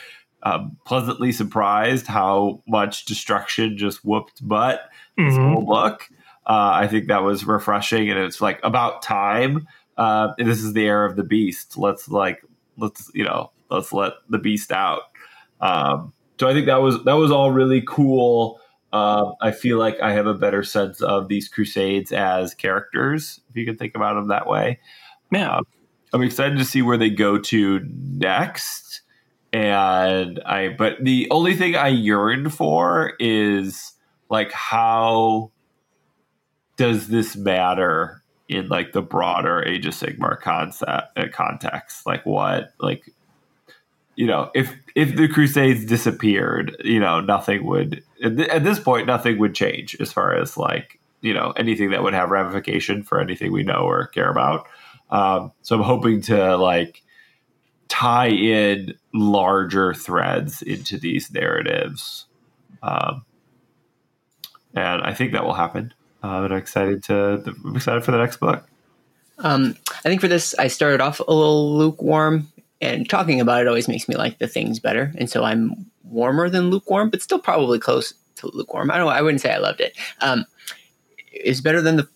um, 0.43 0.77
pleasantly 0.87 1.33
surprised 1.33 2.07
how 2.07 2.63
much 2.67 3.07
destruction 3.07 3.77
just 3.77 4.05
whooped 4.05 4.47
butt 4.47 4.89
this 5.17 5.35
Mhm. 5.35 5.53
whole 5.53 5.63
book. 5.67 6.09
Uh, 6.47 6.71
I 6.75 6.89
think 6.89 7.09
that 7.09 7.23
was 7.23 7.45
refreshing, 7.45 8.11
and 8.11 8.19
it's 8.19 8.41
like 8.41 8.59
about 8.63 9.03
time. 9.03 9.67
Uh, 9.97 10.29
this 10.39 10.63
is 10.63 10.73
the 10.73 10.87
era 10.87 11.09
of 11.09 11.17
the 11.17 11.25
beast. 11.25 11.77
Let's 11.79 12.09
like 12.09 12.43
let's 12.79 13.11
you 13.15 13.25
know 13.25 13.51
let's 13.71 13.93
let 13.93 14.15
the 14.29 14.39
beast 14.39 14.73
out. 14.73 15.03
Um, 15.61 16.13
so 16.41 16.49
I 16.49 16.55
think 16.55 16.67
that 16.67 16.81
was 16.81 17.05
that 17.05 17.15
was 17.15 17.31
all 17.31 17.51
really 17.53 17.83
cool. 17.87 18.61
Um, 18.93 19.35
I 19.41 19.53
feel 19.53 19.79
like 19.79 20.01
I 20.01 20.13
have 20.13 20.27
a 20.27 20.35
better 20.35 20.65
sense 20.65 21.01
of 21.01 21.29
these 21.29 21.49
crusades 21.49 22.11
as 22.11 22.55
characters, 22.55 23.41
if 23.51 23.57
you 23.57 23.65
can 23.65 23.77
think 23.77 23.95
about 23.95 24.15
them 24.15 24.29
that 24.29 24.49
way. 24.49 24.81
Yeah. 25.31 25.59
Um, 25.59 25.65
I'm 26.13 26.23
excited 26.23 26.59
to 26.59 26.65
see 26.65 26.83
where 26.83 26.97
they 26.97 27.11
go 27.11 27.39
to 27.39 27.81
next. 27.87 29.03
And 29.53 30.41
I, 30.45 30.71
but 30.77 30.97
the 31.01 31.29
only 31.31 31.55
thing 31.55 31.77
I 31.77 31.89
yearn 31.89 32.51
for 32.51 33.13
is 33.21 33.93
like, 34.31 34.53
how 34.53 35.51
does 36.77 37.09
this 37.09 37.37
matter 37.37 38.23
in 38.49 38.69
like 38.69 38.93
the 38.93 39.03
broader 39.03 39.63
Age 39.63 39.87
of 39.87 39.95
Sigmar 39.95 40.41
concept 40.41 41.19
uh, 41.19 41.27
context? 41.33 42.07
Like, 42.07 42.25
what, 42.25 42.73
like, 42.81 43.13
you 44.17 44.27
know, 44.27 44.51
if 44.55 44.75
if 44.95 45.17
the 45.17 45.29
Crusades 45.29 45.85
disappeared, 45.85 46.77
you 46.85 47.01
know, 47.01 47.21
nothing 47.21 47.65
would 47.67 48.03
at, 48.23 48.37
th- 48.37 48.49
at 48.49 48.65
this 48.65 48.79
point, 48.79 49.07
nothing 49.07 49.39
would 49.39 49.55
change 49.55 49.97
as 50.01 50.13
far 50.13 50.35
as 50.35 50.57
like 50.57 51.01
you 51.21 51.35
know 51.35 51.53
anything 51.57 51.91
that 51.91 52.03
would 52.03 52.15
have 52.15 52.31
ramification 52.31 53.03
for 53.03 53.21
anything 53.21 53.53
we 53.53 53.63
know 53.63 53.81
or 53.81 54.07
care 54.09 54.31
about. 54.31 54.67
Um, 55.11 55.53
so 55.63 55.77
I'm 55.77 55.83
hoping 55.83 56.21
to 56.23 56.57
like 56.57 57.03
tie 57.89 58.29
in 58.29 58.95
larger 59.13 59.93
threads 59.95 60.63
into 60.63 60.99
these 60.99 61.33
narratives, 61.33 62.27
um, 62.83 63.25
and 64.75 65.03
I 65.03 65.15
think 65.15 65.33
that 65.33 65.45
will 65.45 65.55
happen. 65.55 65.93
Uh, 66.23 66.43
and 66.45 66.53
I'm 66.53 66.59
excited 66.59 67.03
to 67.05 67.43
I'm 67.65 67.77
excited 67.77 68.05
for 68.05 68.11
the 68.13 68.19
next 68.19 68.39
book. 68.39 68.67
Um, 69.39 69.75
I 69.91 70.09
think 70.09 70.21
for 70.21 70.29
this, 70.29 70.55
I 70.59 70.69
started 70.69 71.01
off 71.01 71.21
a 71.21 71.33
little 71.33 71.77
lukewarm, 71.77 72.49
and 72.81 73.09
talking 73.09 73.41
about 73.41 73.63
it 73.63 73.69
always 73.69 73.89
makes 73.89 74.09
me 74.09 74.17
like 74.17 74.39
the 74.39 74.47
things 74.47 74.79
better. 74.79 75.13
And 75.17 75.31
so 75.31 75.45
I'm 75.45 75.87
warmer 76.05 76.51
than 76.51 76.71
lukewarm, 76.71 77.09
but 77.11 77.23
still 77.23 77.39
probably 77.39 77.79
close 77.79 78.13
to 78.37 78.51
lukewarm. 78.55 78.91
I 78.91 78.99
don't. 78.99 79.09
I 79.09 79.23
wouldn't 79.23 79.41
say 79.41 79.53
I 79.53 79.59
loved 79.59 79.81
it. 79.81 79.97
Um, 80.21 80.45
it's 81.33 81.61
better 81.61 81.81
than 81.81 81.97
the 81.97 82.09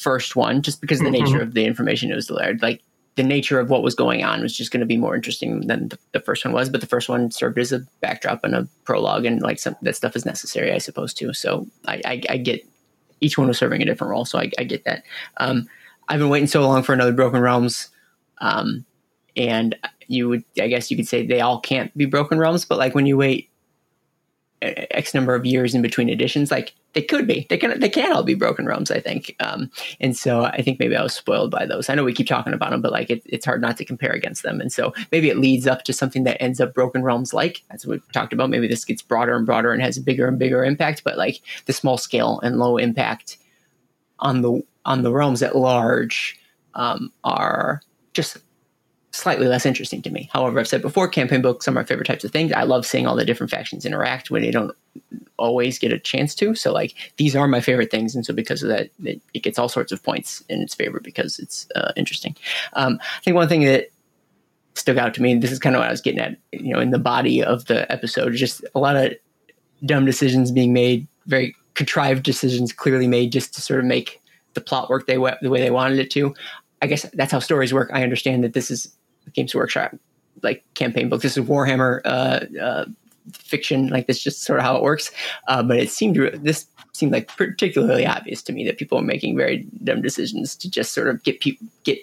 first 0.00 0.34
one, 0.34 0.62
just 0.62 0.80
because 0.80 1.00
of 1.00 1.04
the 1.04 1.10
Mhm. 1.16 1.24
nature 1.24 1.40
of 1.40 1.54
the 1.54 1.64
information 1.64 2.10
it 2.10 2.16
was 2.16 2.26
delivered. 2.26 2.60
Like 2.62 2.82
the 3.14 3.22
nature 3.22 3.60
of 3.60 3.68
what 3.68 3.82
was 3.82 3.94
going 3.94 4.24
on 4.24 4.40
was 4.40 4.56
just 4.56 4.70
going 4.70 4.80
to 4.80 4.86
be 4.86 4.96
more 4.96 5.14
interesting 5.14 5.66
than 5.66 5.88
the, 5.88 5.98
the 6.12 6.20
first 6.20 6.44
one 6.44 6.54
was. 6.54 6.70
But 6.70 6.80
the 6.80 6.86
first 6.86 7.08
one 7.08 7.30
served 7.30 7.58
as 7.58 7.72
a 7.72 7.80
backdrop 8.00 8.42
and 8.44 8.54
a 8.54 8.68
prologue, 8.84 9.24
and 9.24 9.42
like 9.42 9.58
some 9.58 9.76
that 9.82 9.96
stuff 9.96 10.16
is 10.16 10.24
necessary, 10.24 10.72
I 10.72 10.78
suppose, 10.78 11.12
too. 11.12 11.32
So 11.34 11.66
I, 11.86 12.00
I, 12.04 12.22
I 12.30 12.36
get 12.38 12.66
each 13.20 13.36
one 13.36 13.48
was 13.48 13.58
serving 13.58 13.82
a 13.82 13.84
different 13.84 14.10
role, 14.10 14.24
so 14.24 14.38
I, 14.38 14.50
I 14.58 14.64
get 14.64 14.84
that. 14.84 15.04
Um, 15.36 15.68
I've 16.08 16.18
been 16.18 16.30
waiting 16.30 16.48
so 16.48 16.62
long 16.62 16.82
for 16.82 16.92
another 16.92 17.12
Broken 17.12 17.40
Realms, 17.40 17.88
um, 18.38 18.84
and 19.36 19.76
you 20.08 20.28
would, 20.28 20.44
I 20.58 20.68
guess, 20.68 20.90
you 20.90 20.96
could 20.96 21.06
say 21.06 21.26
they 21.26 21.40
all 21.40 21.60
can't 21.60 21.96
be 21.96 22.06
Broken 22.06 22.38
Realms, 22.38 22.64
but 22.64 22.78
like 22.78 22.94
when 22.94 23.06
you 23.06 23.16
wait 23.16 23.48
X 24.62 25.14
number 25.14 25.34
of 25.34 25.44
years 25.44 25.74
in 25.74 25.82
between 25.82 26.08
editions, 26.08 26.50
like 26.50 26.72
they 26.92 27.02
could 27.02 27.26
be, 27.26 27.46
they 27.48 27.56
can, 27.56 27.80
they 27.80 27.88
can 27.88 28.12
all 28.12 28.22
be 28.22 28.34
Broken 28.34 28.66
Realms, 28.66 28.90
I 28.90 29.00
think. 29.00 29.34
Um, 29.40 29.70
and 30.00 30.16
so 30.16 30.44
I 30.44 30.62
think 30.62 30.78
maybe 30.78 30.94
I 30.94 31.02
was 31.02 31.14
spoiled 31.14 31.50
by 31.50 31.66
those. 31.66 31.88
I 31.88 31.94
know 31.94 32.04
we 32.04 32.12
keep 32.12 32.26
talking 32.26 32.52
about 32.52 32.70
them, 32.70 32.82
but 32.82 32.92
like 32.92 33.10
it, 33.10 33.22
it's 33.26 33.46
hard 33.46 33.60
not 33.60 33.76
to 33.78 33.84
compare 33.84 34.12
against 34.12 34.42
them. 34.42 34.60
And 34.60 34.72
so 34.72 34.94
maybe 35.10 35.30
it 35.30 35.38
leads 35.38 35.66
up 35.66 35.82
to 35.84 35.92
something 35.92 36.24
that 36.24 36.40
ends 36.42 36.60
up 36.60 36.74
Broken 36.74 37.02
Realms 37.02 37.34
like, 37.34 37.62
as 37.70 37.86
we 37.86 38.00
talked 38.12 38.32
about. 38.32 38.50
Maybe 38.50 38.68
this 38.68 38.84
gets 38.84 39.02
broader 39.02 39.36
and 39.36 39.46
broader 39.46 39.72
and 39.72 39.82
has 39.82 39.96
a 39.96 40.02
bigger 40.02 40.28
and 40.28 40.38
bigger 40.38 40.64
impact, 40.64 41.02
but 41.04 41.18
like 41.18 41.40
the 41.66 41.72
small 41.72 41.96
scale 41.96 42.40
and 42.42 42.58
low 42.58 42.76
impact 42.76 43.38
on 44.18 44.42
the 44.42 44.62
on 44.84 45.02
the 45.02 45.12
realms 45.12 45.42
at 45.42 45.56
large 45.56 46.38
um, 46.74 47.12
are 47.24 47.82
just 48.14 48.38
slightly 49.12 49.46
less 49.46 49.66
interesting 49.66 50.02
to 50.02 50.10
me. 50.10 50.28
However, 50.32 50.58
I've 50.58 50.68
said 50.68 50.82
before, 50.82 51.08
campaign 51.08 51.42
books 51.42 51.68
are 51.68 51.72
my 51.72 51.84
favorite 51.84 52.06
types 52.06 52.24
of 52.24 52.30
things. 52.30 52.52
I 52.52 52.62
love 52.62 52.86
seeing 52.86 53.06
all 53.06 53.16
the 53.16 53.24
different 53.24 53.50
factions 53.50 53.84
interact 53.84 54.30
when 54.30 54.42
they 54.42 54.50
don't 54.50 54.74
always 55.38 55.78
get 55.78 55.92
a 55.92 55.98
chance 55.98 56.34
to. 56.36 56.54
So, 56.54 56.72
like, 56.72 56.94
these 57.18 57.36
are 57.36 57.46
my 57.46 57.60
favorite 57.60 57.90
things. 57.90 58.14
And 58.14 58.24
so, 58.24 58.32
because 58.32 58.62
of 58.62 58.70
that, 58.70 58.90
it, 59.04 59.20
it 59.34 59.42
gets 59.42 59.58
all 59.58 59.68
sorts 59.68 59.92
of 59.92 60.02
points 60.02 60.42
in 60.48 60.62
its 60.62 60.74
favor 60.74 61.00
because 61.00 61.38
it's 61.38 61.68
uh, 61.74 61.92
interesting. 61.96 62.34
Um, 62.72 62.98
I 63.02 63.20
think 63.20 63.34
one 63.34 63.48
thing 63.48 63.64
that 63.64 63.88
stuck 64.74 64.96
out 64.96 65.12
to 65.14 65.22
me, 65.22 65.32
and 65.32 65.42
this 65.42 65.52
is 65.52 65.58
kind 65.58 65.76
of 65.76 65.80
what 65.80 65.88
I 65.88 65.92
was 65.92 66.00
getting 66.00 66.20
at, 66.20 66.36
you 66.52 66.72
know, 66.72 66.80
in 66.80 66.90
the 66.90 66.98
body 66.98 67.42
of 67.42 67.66
the 67.66 67.90
episode, 67.92 68.32
just 68.32 68.64
a 68.74 68.78
lot 68.78 68.96
of 68.96 69.12
dumb 69.84 70.06
decisions 70.06 70.50
being 70.50 70.72
made, 70.72 71.06
very 71.26 71.54
contrived 71.74 72.22
decisions 72.22 72.72
clearly 72.72 73.06
made 73.06 73.32
just 73.32 73.54
to 73.54 73.60
sort 73.60 73.80
of 73.80 73.86
make 73.86 74.20
the 74.54 74.60
plot 74.60 74.88
work 74.88 75.06
they 75.06 75.16
the 75.16 75.50
way 75.50 75.60
they 75.60 75.70
wanted 75.70 75.98
it 75.98 76.10
to. 76.12 76.34
I 76.80 76.86
guess 76.86 77.08
that's 77.14 77.32
how 77.32 77.38
stories 77.38 77.72
work. 77.72 77.90
I 77.92 78.02
understand 78.02 78.44
that 78.44 78.54
this 78.54 78.70
is 78.70 78.92
Games 79.34 79.54
Workshop 79.54 79.94
like 80.42 80.64
campaign 80.74 81.08
book. 81.08 81.22
This 81.22 81.36
is 81.36 81.44
Warhammer 81.44 82.00
uh, 82.04 82.40
uh, 82.60 82.84
fiction. 83.32 83.88
Like 83.88 84.06
this, 84.06 84.22
just 84.22 84.42
sort 84.42 84.58
of 84.58 84.64
how 84.64 84.76
it 84.76 84.82
works. 84.82 85.10
Uh, 85.48 85.62
but 85.62 85.78
it 85.78 85.90
seemed 85.90 86.16
this 86.42 86.66
seemed 86.92 87.12
like 87.12 87.28
particularly 87.36 88.06
obvious 88.06 88.42
to 88.42 88.52
me 88.52 88.64
that 88.66 88.78
people 88.78 88.98
are 88.98 89.02
making 89.02 89.36
very 89.36 89.66
dumb 89.82 90.02
decisions 90.02 90.54
to 90.56 90.70
just 90.70 90.92
sort 90.92 91.08
of 91.08 91.22
get 91.22 91.42
get 91.84 91.98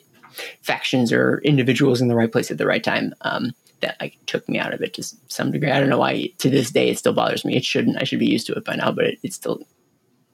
factions 0.61 1.11
or 1.11 1.39
individuals 1.39 2.01
in 2.01 2.07
the 2.07 2.15
right 2.15 2.31
place 2.31 2.49
at 2.51 2.57
the 2.57 2.67
right 2.67 2.83
time. 2.83 3.13
Um, 3.21 3.53
that 3.81 3.95
like 4.01 4.17
took 4.25 4.47
me 4.49 4.59
out 4.59 4.73
of 4.73 4.81
it 4.81 4.93
to 4.93 5.03
some 5.29 5.51
degree. 5.51 5.71
I 5.71 5.79
don't 5.79 5.89
know 5.89 5.99
why 5.99 6.29
to 6.39 6.49
this 6.49 6.69
day 6.71 6.89
it 6.89 6.97
still 6.97 7.13
bothers 7.13 7.45
me. 7.45 7.55
It 7.55 7.63
shouldn't. 7.63 8.01
I 8.01 8.03
should 8.03 8.19
be 8.19 8.29
used 8.29 8.47
to 8.47 8.53
it 8.53 8.65
by 8.65 8.75
now, 8.75 8.91
but 8.91 9.05
it, 9.05 9.19
it 9.23 9.33
still 9.33 9.61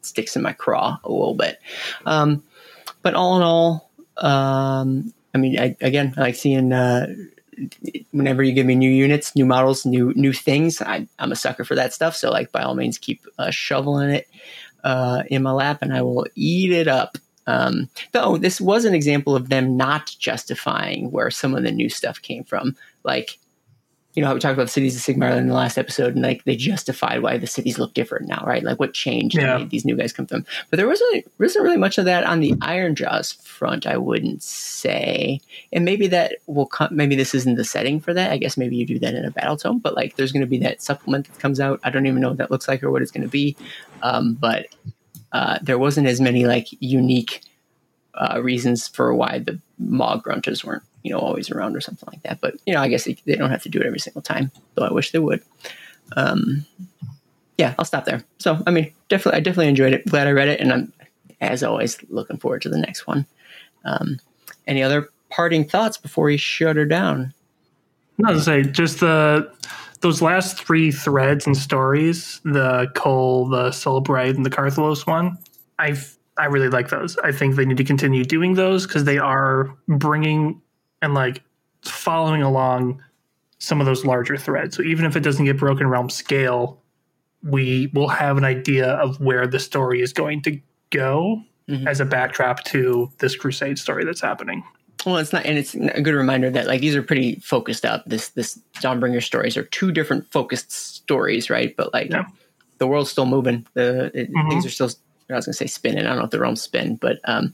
sticks 0.02 0.36
in 0.36 0.42
my 0.42 0.54
craw 0.54 0.98
a 1.04 1.12
little 1.12 1.36
bit. 1.36 1.60
Um, 2.08 2.44
but 3.04 3.14
all 3.14 3.36
in 3.36 3.44
all, 3.44 3.92
um, 4.18 5.14
I 5.36 5.38
mean, 5.38 5.60
I, 5.60 5.76
again, 5.82 6.14
I 6.16 6.22
like 6.22 6.36
seeing 6.36 6.72
uh, 6.72 7.14
whenever 8.12 8.42
you 8.42 8.54
give 8.54 8.66
me 8.66 8.74
new 8.74 8.90
units, 8.90 9.36
new 9.36 9.46
models, 9.46 9.86
new 9.86 10.14
new 10.16 10.32
things. 10.32 10.82
I, 10.82 11.08
am 11.20 11.34
a 11.34 11.36
sucker 11.36 11.66
for 11.66 11.76
that 11.76 11.94
stuff. 11.94 12.16
So, 12.16 12.32
like, 12.32 12.54
by 12.54 12.62
all 12.62 12.74
means, 12.74 12.98
keep 12.98 13.22
uh, 13.38 13.52
shoveling 13.52 14.12
it 14.12 14.30
uh, 14.86 15.24
in 15.28 15.44
my 15.44 15.52
lap, 15.52 15.80
and 15.82 15.94
I 15.94 16.02
will 16.04 16.26
eat 16.36 16.72
it 16.72 16.88
up. 16.88 17.18
Um, 17.48 17.90
though 18.14 18.38
this 18.38 18.62
was 18.62 18.86
an 18.86 18.96
example 18.96 19.36
of 19.36 19.50
them 19.50 19.76
not 19.78 20.16
justifying 20.18 21.12
where 21.12 21.30
some 21.30 21.54
of 21.54 21.64
the 21.64 21.72
new 21.72 21.90
stuff 21.90 22.22
came 22.22 22.46
from. 22.46 22.78
Like, 23.04 23.38
you 24.16 24.22
know 24.22 24.30
how 24.30 24.34
we 24.34 24.40
talked 24.40 24.54
about 24.54 24.68
the 24.68 24.72
cities 24.72 24.96
of 24.96 25.02
Sigmar 25.02 25.36
in 25.38 25.48
the 25.48 25.54
last 25.54 25.78
episode, 25.78 26.16
and 26.16 26.24
like 26.24 26.44
they 26.46 26.56
justified 26.56 27.22
why 27.22 27.38
the 27.38 27.48
cities 27.48 27.78
look 27.78 27.94
different 27.94 28.30
now, 28.30 28.42
right? 28.48 28.64
Like 28.64 28.80
what 28.80 28.94
changed 28.94 29.36
yeah. 29.36 29.58
made 29.58 29.70
these 29.70 29.84
new 29.84 29.98
guys 29.98 30.14
come 30.14 30.26
from. 30.26 30.46
But 30.70 30.78
there 30.78 30.88
wasn't 30.88 31.10
really, 31.12 31.26
wasn't 31.38 31.64
really 31.66 31.78
much 31.78 31.98
of 31.98 32.06
that 32.06 32.24
on 32.24 32.40
the 32.40 32.54
Ironjawz 32.54 33.42
front, 33.44 33.86
I 33.86 33.98
wouldn't 33.98 34.42
say. 34.42 35.42
And 35.74 35.84
maybe 35.84 36.08
that 36.08 36.38
will 36.48 36.66
come. 36.66 36.96
Maybe 36.96 37.18
this 37.18 37.36
isn't 37.36 37.56
the 37.56 37.66
setting 37.66 38.00
for 38.00 38.14
that. 38.14 38.32
I 38.32 38.38
guess 38.38 38.56
maybe 38.56 38.78
you 38.78 38.86
do 38.86 39.00
that 39.00 39.16
in 39.16 39.26
a 39.26 39.32
battle 39.32 39.58
tome. 39.58 39.80
But 39.80 39.96
like, 39.96 40.16
there's 40.16 40.32
going 40.32 40.46
to 40.46 40.48
be 40.48 40.60
that 40.60 40.82
supplement 40.82 41.28
that 41.28 41.40
comes 41.40 41.60
out. 41.60 41.82
I 41.84 41.90
don't 41.90 42.06
even 42.06 42.22
know 42.22 42.30
what 42.30 42.38
that 42.38 42.52
looks 42.52 42.70
like 42.70 42.84
or 42.84 42.92
what 42.92 43.02
it's 43.02 43.12
going 43.12 43.24
to 43.24 43.30
be. 43.30 43.58
Um, 44.02 44.36
but 44.36 44.68
uh, 45.34 45.60
there 45.62 45.78
wasn't 45.78 46.08
as 46.08 46.22
many 46.22 46.46
like 46.46 46.68
unique 46.80 47.42
uh, 48.14 48.42
reasons 48.42 48.88
for 48.88 49.14
why 49.14 49.40
the 49.40 49.60
Maw 49.78 50.22
Gruntas 50.22 50.64
weren't 50.64 50.84
you 51.06 51.12
know 51.12 51.20
always 51.20 51.52
around 51.52 51.76
or 51.76 51.82
something 51.82 52.10
like 52.12 52.24
that. 52.24 52.42
But 52.42 52.56
you 52.66 52.74
know, 52.74 52.82
I 52.82 52.88
guess 52.88 53.04
they, 53.04 53.16
they 53.26 53.36
don't 53.36 53.52
have 53.52 53.64
to 53.64 53.70
do 53.70 53.80
it 53.80 53.86
every 53.86 54.00
single 54.00 54.24
time, 54.24 54.52
though 54.74 54.86
I 54.86 54.92
wish 54.92 55.12
they 55.12 55.20
would. 55.20 55.44
Um, 56.18 56.66
yeah, 57.60 57.76
I'll 57.78 57.86
stop 57.86 58.06
there. 58.06 58.24
So 58.40 58.62
I 58.66 58.72
mean, 58.72 58.92
definitely, 59.08 59.38
I 59.38 59.42
definitely 59.42 59.68
enjoyed 59.68 59.94
it. 59.94 60.06
Glad 60.08 60.28
I 60.28 60.32
read 60.32 60.48
it, 60.48 60.60
and 60.60 60.74
I'm 60.74 60.94
as 61.42 61.64
always 61.64 61.98
looking 62.10 62.38
forward 62.38 62.64
to 62.64 62.70
the 62.70 62.80
next 62.80 63.06
one. 63.06 63.28
Um, 63.86 64.20
any 64.66 64.82
other 64.82 65.10
parting 65.30 65.64
thoughts 65.64 65.98
before 65.98 66.26
we 66.26 66.38
shut 66.38 66.76
her 66.76 66.86
down? 66.86 67.34
No, 68.18 68.34
to 68.34 68.42
say 68.42 68.64
just 68.64 69.00
the 69.00 69.52
those 70.02 70.24
last 70.24 70.58
three 70.58 70.92
threads 70.92 71.46
and 71.46 71.56
stories, 71.56 72.42
the 72.44 72.88
Khul, 72.96 73.52
the 73.52 73.70
Soulbright, 73.70 74.36
and 74.36 74.46
the 74.46 74.50
Carthalos 74.50 75.06
one. 75.06 75.38
I've 75.78 76.18
I 76.38 76.46
really 76.46 76.70
like 76.70 76.90
those. 76.90 77.16
I 77.20 77.32
think 77.32 77.56
they 77.56 77.66
need 77.66 77.78
to 77.78 77.84
continue 77.84 78.26
doing 78.26 78.56
those 78.56 78.86
because 78.86 79.06
they 79.06 79.18
are 79.18 79.74
bringing 79.88 80.62
and 81.06 81.14
like 81.14 81.42
following 81.84 82.42
along 82.42 83.02
some 83.60 83.80
of 83.80 83.86
those 83.86 84.04
larger 84.04 84.36
threads. 84.36 84.76
So 84.76 84.84
even 84.84 85.06
if 85.06 85.16
it 85.16 85.22
doesn't 85.22 85.46
get 85.46 85.58
Broken 85.58 85.88
Realm 85.88 86.10
scale, 86.10 86.82
we 87.44 87.92
will 87.94 88.10
have 88.10 88.38
an 88.38 88.44
idea 88.44 88.88
of 88.94 89.22
where 89.22 89.48
the 89.48 89.60
story 89.60 90.02
is 90.02 90.12
going 90.12 90.42
to 90.42 90.60
go 90.90 91.42
mm-hmm. 91.70 91.88
as 91.88 92.00
a 92.00 92.06
backdrop 92.06 92.64
to 92.66 93.10
this 93.20 93.36
Crusade 93.36 93.80
story 93.80 94.04
that's 94.04 94.20
happening. 94.20 94.64
Well, 95.06 95.18
it's 95.18 95.32
not, 95.32 95.46
and 95.46 95.58
it's 95.58 95.76
a 95.76 96.02
good 96.02 96.16
reminder 96.16 96.50
that 96.50 96.66
like 96.66 96.82
these 96.82 96.96
are 96.96 97.04
pretty 97.04 97.36
focused 97.36 97.86
up. 97.86 98.04
This 98.08 98.30
this 98.30 98.60
Dawnbringer 98.78 99.22
stories 99.22 99.56
are 99.56 99.64
two 99.66 99.92
different 99.92 100.32
focused 100.32 100.72
stories, 100.72 101.50
right? 101.52 101.76
But 101.78 101.94
like 101.94 102.10
yeah. 102.10 102.26
the 102.80 102.88
world's 102.88 103.12
still 103.12 103.28
moving. 103.28 103.68
The 103.76 104.06
it, 104.20 104.34
mm-hmm. 104.34 104.50
things 104.50 104.66
are 104.66 104.72
still 104.72 104.90
I 105.30 105.36
was 105.36 105.46
going 105.46 105.54
to 105.54 105.58
say 105.58 105.68
spinning. 105.68 106.06
I 106.06 106.10
don't 106.10 106.20
know 106.20 106.26
if 106.26 106.32
the 106.32 106.40
realms 106.40 106.62
spin, 106.62 106.98
but 106.98 107.20
um, 107.26 107.54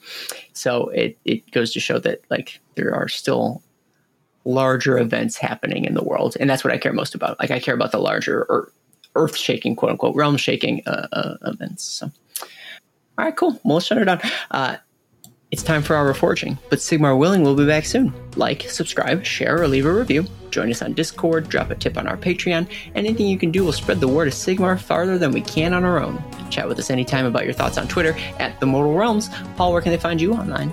so 0.54 0.90
it 0.90 1.18
it 1.26 1.50
goes 1.52 1.72
to 1.74 1.80
show 1.80 2.00
that 2.00 2.22
like 2.30 2.60
there 2.76 2.94
are 2.94 3.08
still 3.08 3.64
larger 4.44 4.98
events 4.98 5.38
happening 5.38 5.86
in 5.86 5.94
the 5.94 6.04
world, 6.04 6.36
and 6.40 6.50
that's 6.50 6.64
what 6.64 6.74
I 6.74 6.78
care 6.78 6.94
most 6.94 7.16
about. 7.16 7.40
Like 7.40 7.52
I 7.52 7.60
care 7.60 7.76
about 7.76 7.92
the 7.92 8.00
larger 8.00 8.44
or 8.50 8.72
earth 9.16 9.38
shaking, 9.38 9.76
quote 9.76 9.92
unquote, 9.92 10.16
realm 10.16 10.38
shaking 10.38 10.82
uh, 10.86 11.08
uh, 11.14 11.36
events. 11.46 11.84
So, 11.84 12.12
all 13.18 13.26
right, 13.26 13.36
cool. 13.36 13.60
Well, 13.64 13.76
let's 13.76 13.86
shut 13.86 13.98
it 13.98 14.06
down. 14.06 14.22
Uh, 14.50 14.78
it's 15.52 15.64
time 15.64 15.82
for 15.82 15.98
our 15.98 16.12
reforging, 16.12 16.58
but 16.70 16.80
Sigmar 16.80 17.18
willing 17.18 17.44
will 17.44 17.56
be 17.56 17.66
back 17.66 17.84
soon. 17.84 18.14
Like, 18.38 18.70
subscribe, 18.70 19.26
share, 19.26 19.62
or 19.62 19.68
leave 19.68 19.86
a 19.86 19.94
review. 19.94 20.26
Join 20.50 20.72
us 20.72 20.82
on 20.82 20.94
Discord, 20.94 21.50
drop 21.50 21.70
a 21.70 21.76
tip 21.76 21.98
on 21.98 22.08
our 22.08 22.16
Patreon. 22.16 22.70
Anything 22.96 23.28
you 23.28 23.38
can 23.38 23.52
do 23.52 23.66
will 23.66 23.74
spread 23.74 24.00
the 24.00 24.08
word 24.08 24.30
of 24.30 24.34
Sigmar 24.34 24.80
farther 24.80 25.18
than 25.18 25.34
we 25.34 25.42
can 25.42 25.74
on 25.74 25.84
our 25.84 26.02
own. 26.02 26.24
Chat 26.50 26.70
with 26.70 26.80
us 26.80 26.90
anytime 26.90 27.26
about 27.26 27.44
your 27.44 27.54
thoughts 27.54 27.78
on 27.78 27.90
Twitter 27.90 28.16
at 28.40 28.58
The 28.62 28.66
Mortal 28.66 28.94
Realms. 28.94 29.30
Paul, 29.58 29.74
where 29.74 29.82
can 29.82 29.92
they 29.92 29.98
find 29.98 30.22
you 30.22 30.34
online? 30.34 30.72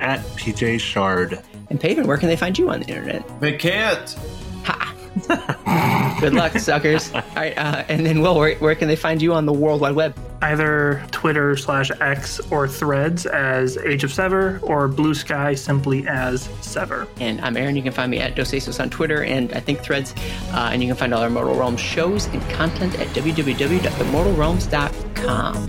At 0.00 0.20
PJ 0.36 0.80
Shard. 0.80 1.40
And 1.68 1.80
Peyton, 1.80 2.08
where 2.08 2.16
can 2.16 2.28
they 2.28 2.36
find 2.36 2.58
you 2.58 2.68
on 2.68 2.80
the 2.80 2.86
internet? 2.86 3.40
They 3.40 3.52
can't. 3.52 4.16
Ha! 4.64 6.16
Good 6.20 6.34
luck, 6.34 6.58
suckers. 6.58 7.12
All 7.14 7.22
right, 7.36 7.56
uh, 7.56 7.84
and 7.88 8.04
then 8.04 8.22
Will, 8.22 8.36
where, 8.36 8.56
where 8.56 8.74
can 8.74 8.88
they 8.88 8.96
find 8.96 9.22
you 9.22 9.34
on 9.34 9.46
the 9.46 9.52
World 9.52 9.80
Wide 9.80 9.94
Web? 9.94 10.16
Either 10.42 11.04
Twitter 11.10 11.54
slash 11.56 11.90
X 12.00 12.40
or 12.50 12.66
Threads 12.66 13.26
as 13.26 13.76
Age 13.78 14.04
of 14.04 14.12
Sever, 14.12 14.58
or 14.62 14.88
Blue 14.88 15.14
Sky 15.14 15.54
simply 15.54 16.06
as 16.08 16.48
Sever. 16.60 17.06
And 17.20 17.40
I'm 17.42 17.56
Aaron. 17.56 17.76
You 17.76 17.82
can 17.82 17.92
find 17.92 18.10
me 18.10 18.18
at 18.18 18.34
dosaceos 18.34 18.80
on 18.80 18.90
Twitter 18.90 19.22
and 19.24 19.52
I 19.52 19.60
think 19.60 19.80
Threads. 19.80 20.14
Uh, 20.52 20.70
and 20.72 20.82
you 20.82 20.88
can 20.88 20.96
find 20.96 21.14
all 21.14 21.22
our 21.22 21.30
Mortal 21.30 21.54
Realms 21.56 21.80
shows 21.80 22.26
and 22.26 22.42
content 22.50 22.98
at 22.98 23.06
www.themortalrealms.com. 23.08 25.66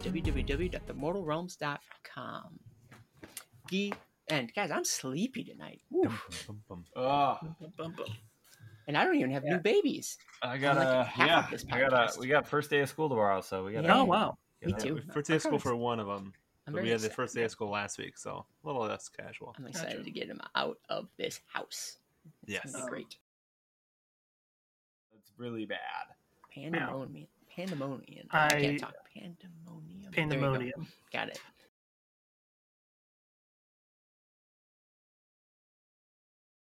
www.themortalrealms.com. 0.00 2.58
Gee 3.70 3.92
and 4.30 4.52
guys, 4.54 4.70
I'm 4.70 4.84
sleepy 4.84 5.44
tonight. 5.44 5.80
Oh. 6.96 7.38
And 8.88 8.96
I 8.96 9.04
don't 9.04 9.14
even 9.16 9.30
have 9.30 9.44
yeah. 9.44 9.52
new 9.52 9.58
babies. 9.58 10.16
I 10.42 10.56
got 10.56 10.76
like 10.76 11.06
yeah. 11.18 11.46
I 11.70 11.80
got 11.80 11.92
a, 11.92 12.18
we 12.18 12.26
got 12.26 12.48
first 12.48 12.70
day 12.70 12.80
of 12.80 12.88
school 12.88 13.08
tomorrow, 13.10 13.42
so 13.42 13.64
we 13.64 13.72
got. 13.72 13.84
Yeah. 13.84 14.00
Oh 14.00 14.04
wow. 14.04 14.38
Me 14.64 14.72
too. 14.72 15.00
First 15.12 15.28
day 15.28 15.36
of 15.36 15.42
school 15.42 15.58
for 15.58 15.76
one 15.76 16.00
of 16.00 16.06
them. 16.06 16.32
But 16.66 16.82
we 16.82 16.88
had 16.90 17.00
the 17.00 17.10
first 17.10 17.34
day 17.34 17.44
of 17.44 17.50
school 17.50 17.70
last 17.70 17.98
week, 17.98 18.18
so 18.18 18.44
a 18.62 18.66
little 18.66 18.82
less 18.82 19.08
casual. 19.08 19.54
I'm 19.58 19.66
excited 19.66 19.92
gotcha. 19.92 20.04
to 20.04 20.10
get 20.10 20.28
him 20.28 20.40
out 20.54 20.78
of 20.88 21.08
this 21.16 21.40
house. 21.52 21.98
It's 22.46 22.52
yes. 22.64 22.84
great. 22.88 23.16
It's 25.18 25.32
really 25.38 25.64
bad. 25.64 25.78
Pandemonium. 26.54 27.28
Pandemonium. 27.54 28.26
I, 28.30 28.46
I 28.46 28.48
can't 28.48 28.80
talk. 28.80 28.94
Pandemonium. 29.14 30.12
Pandemonium. 30.12 30.86
Got 31.12 31.28
it. 31.28 31.40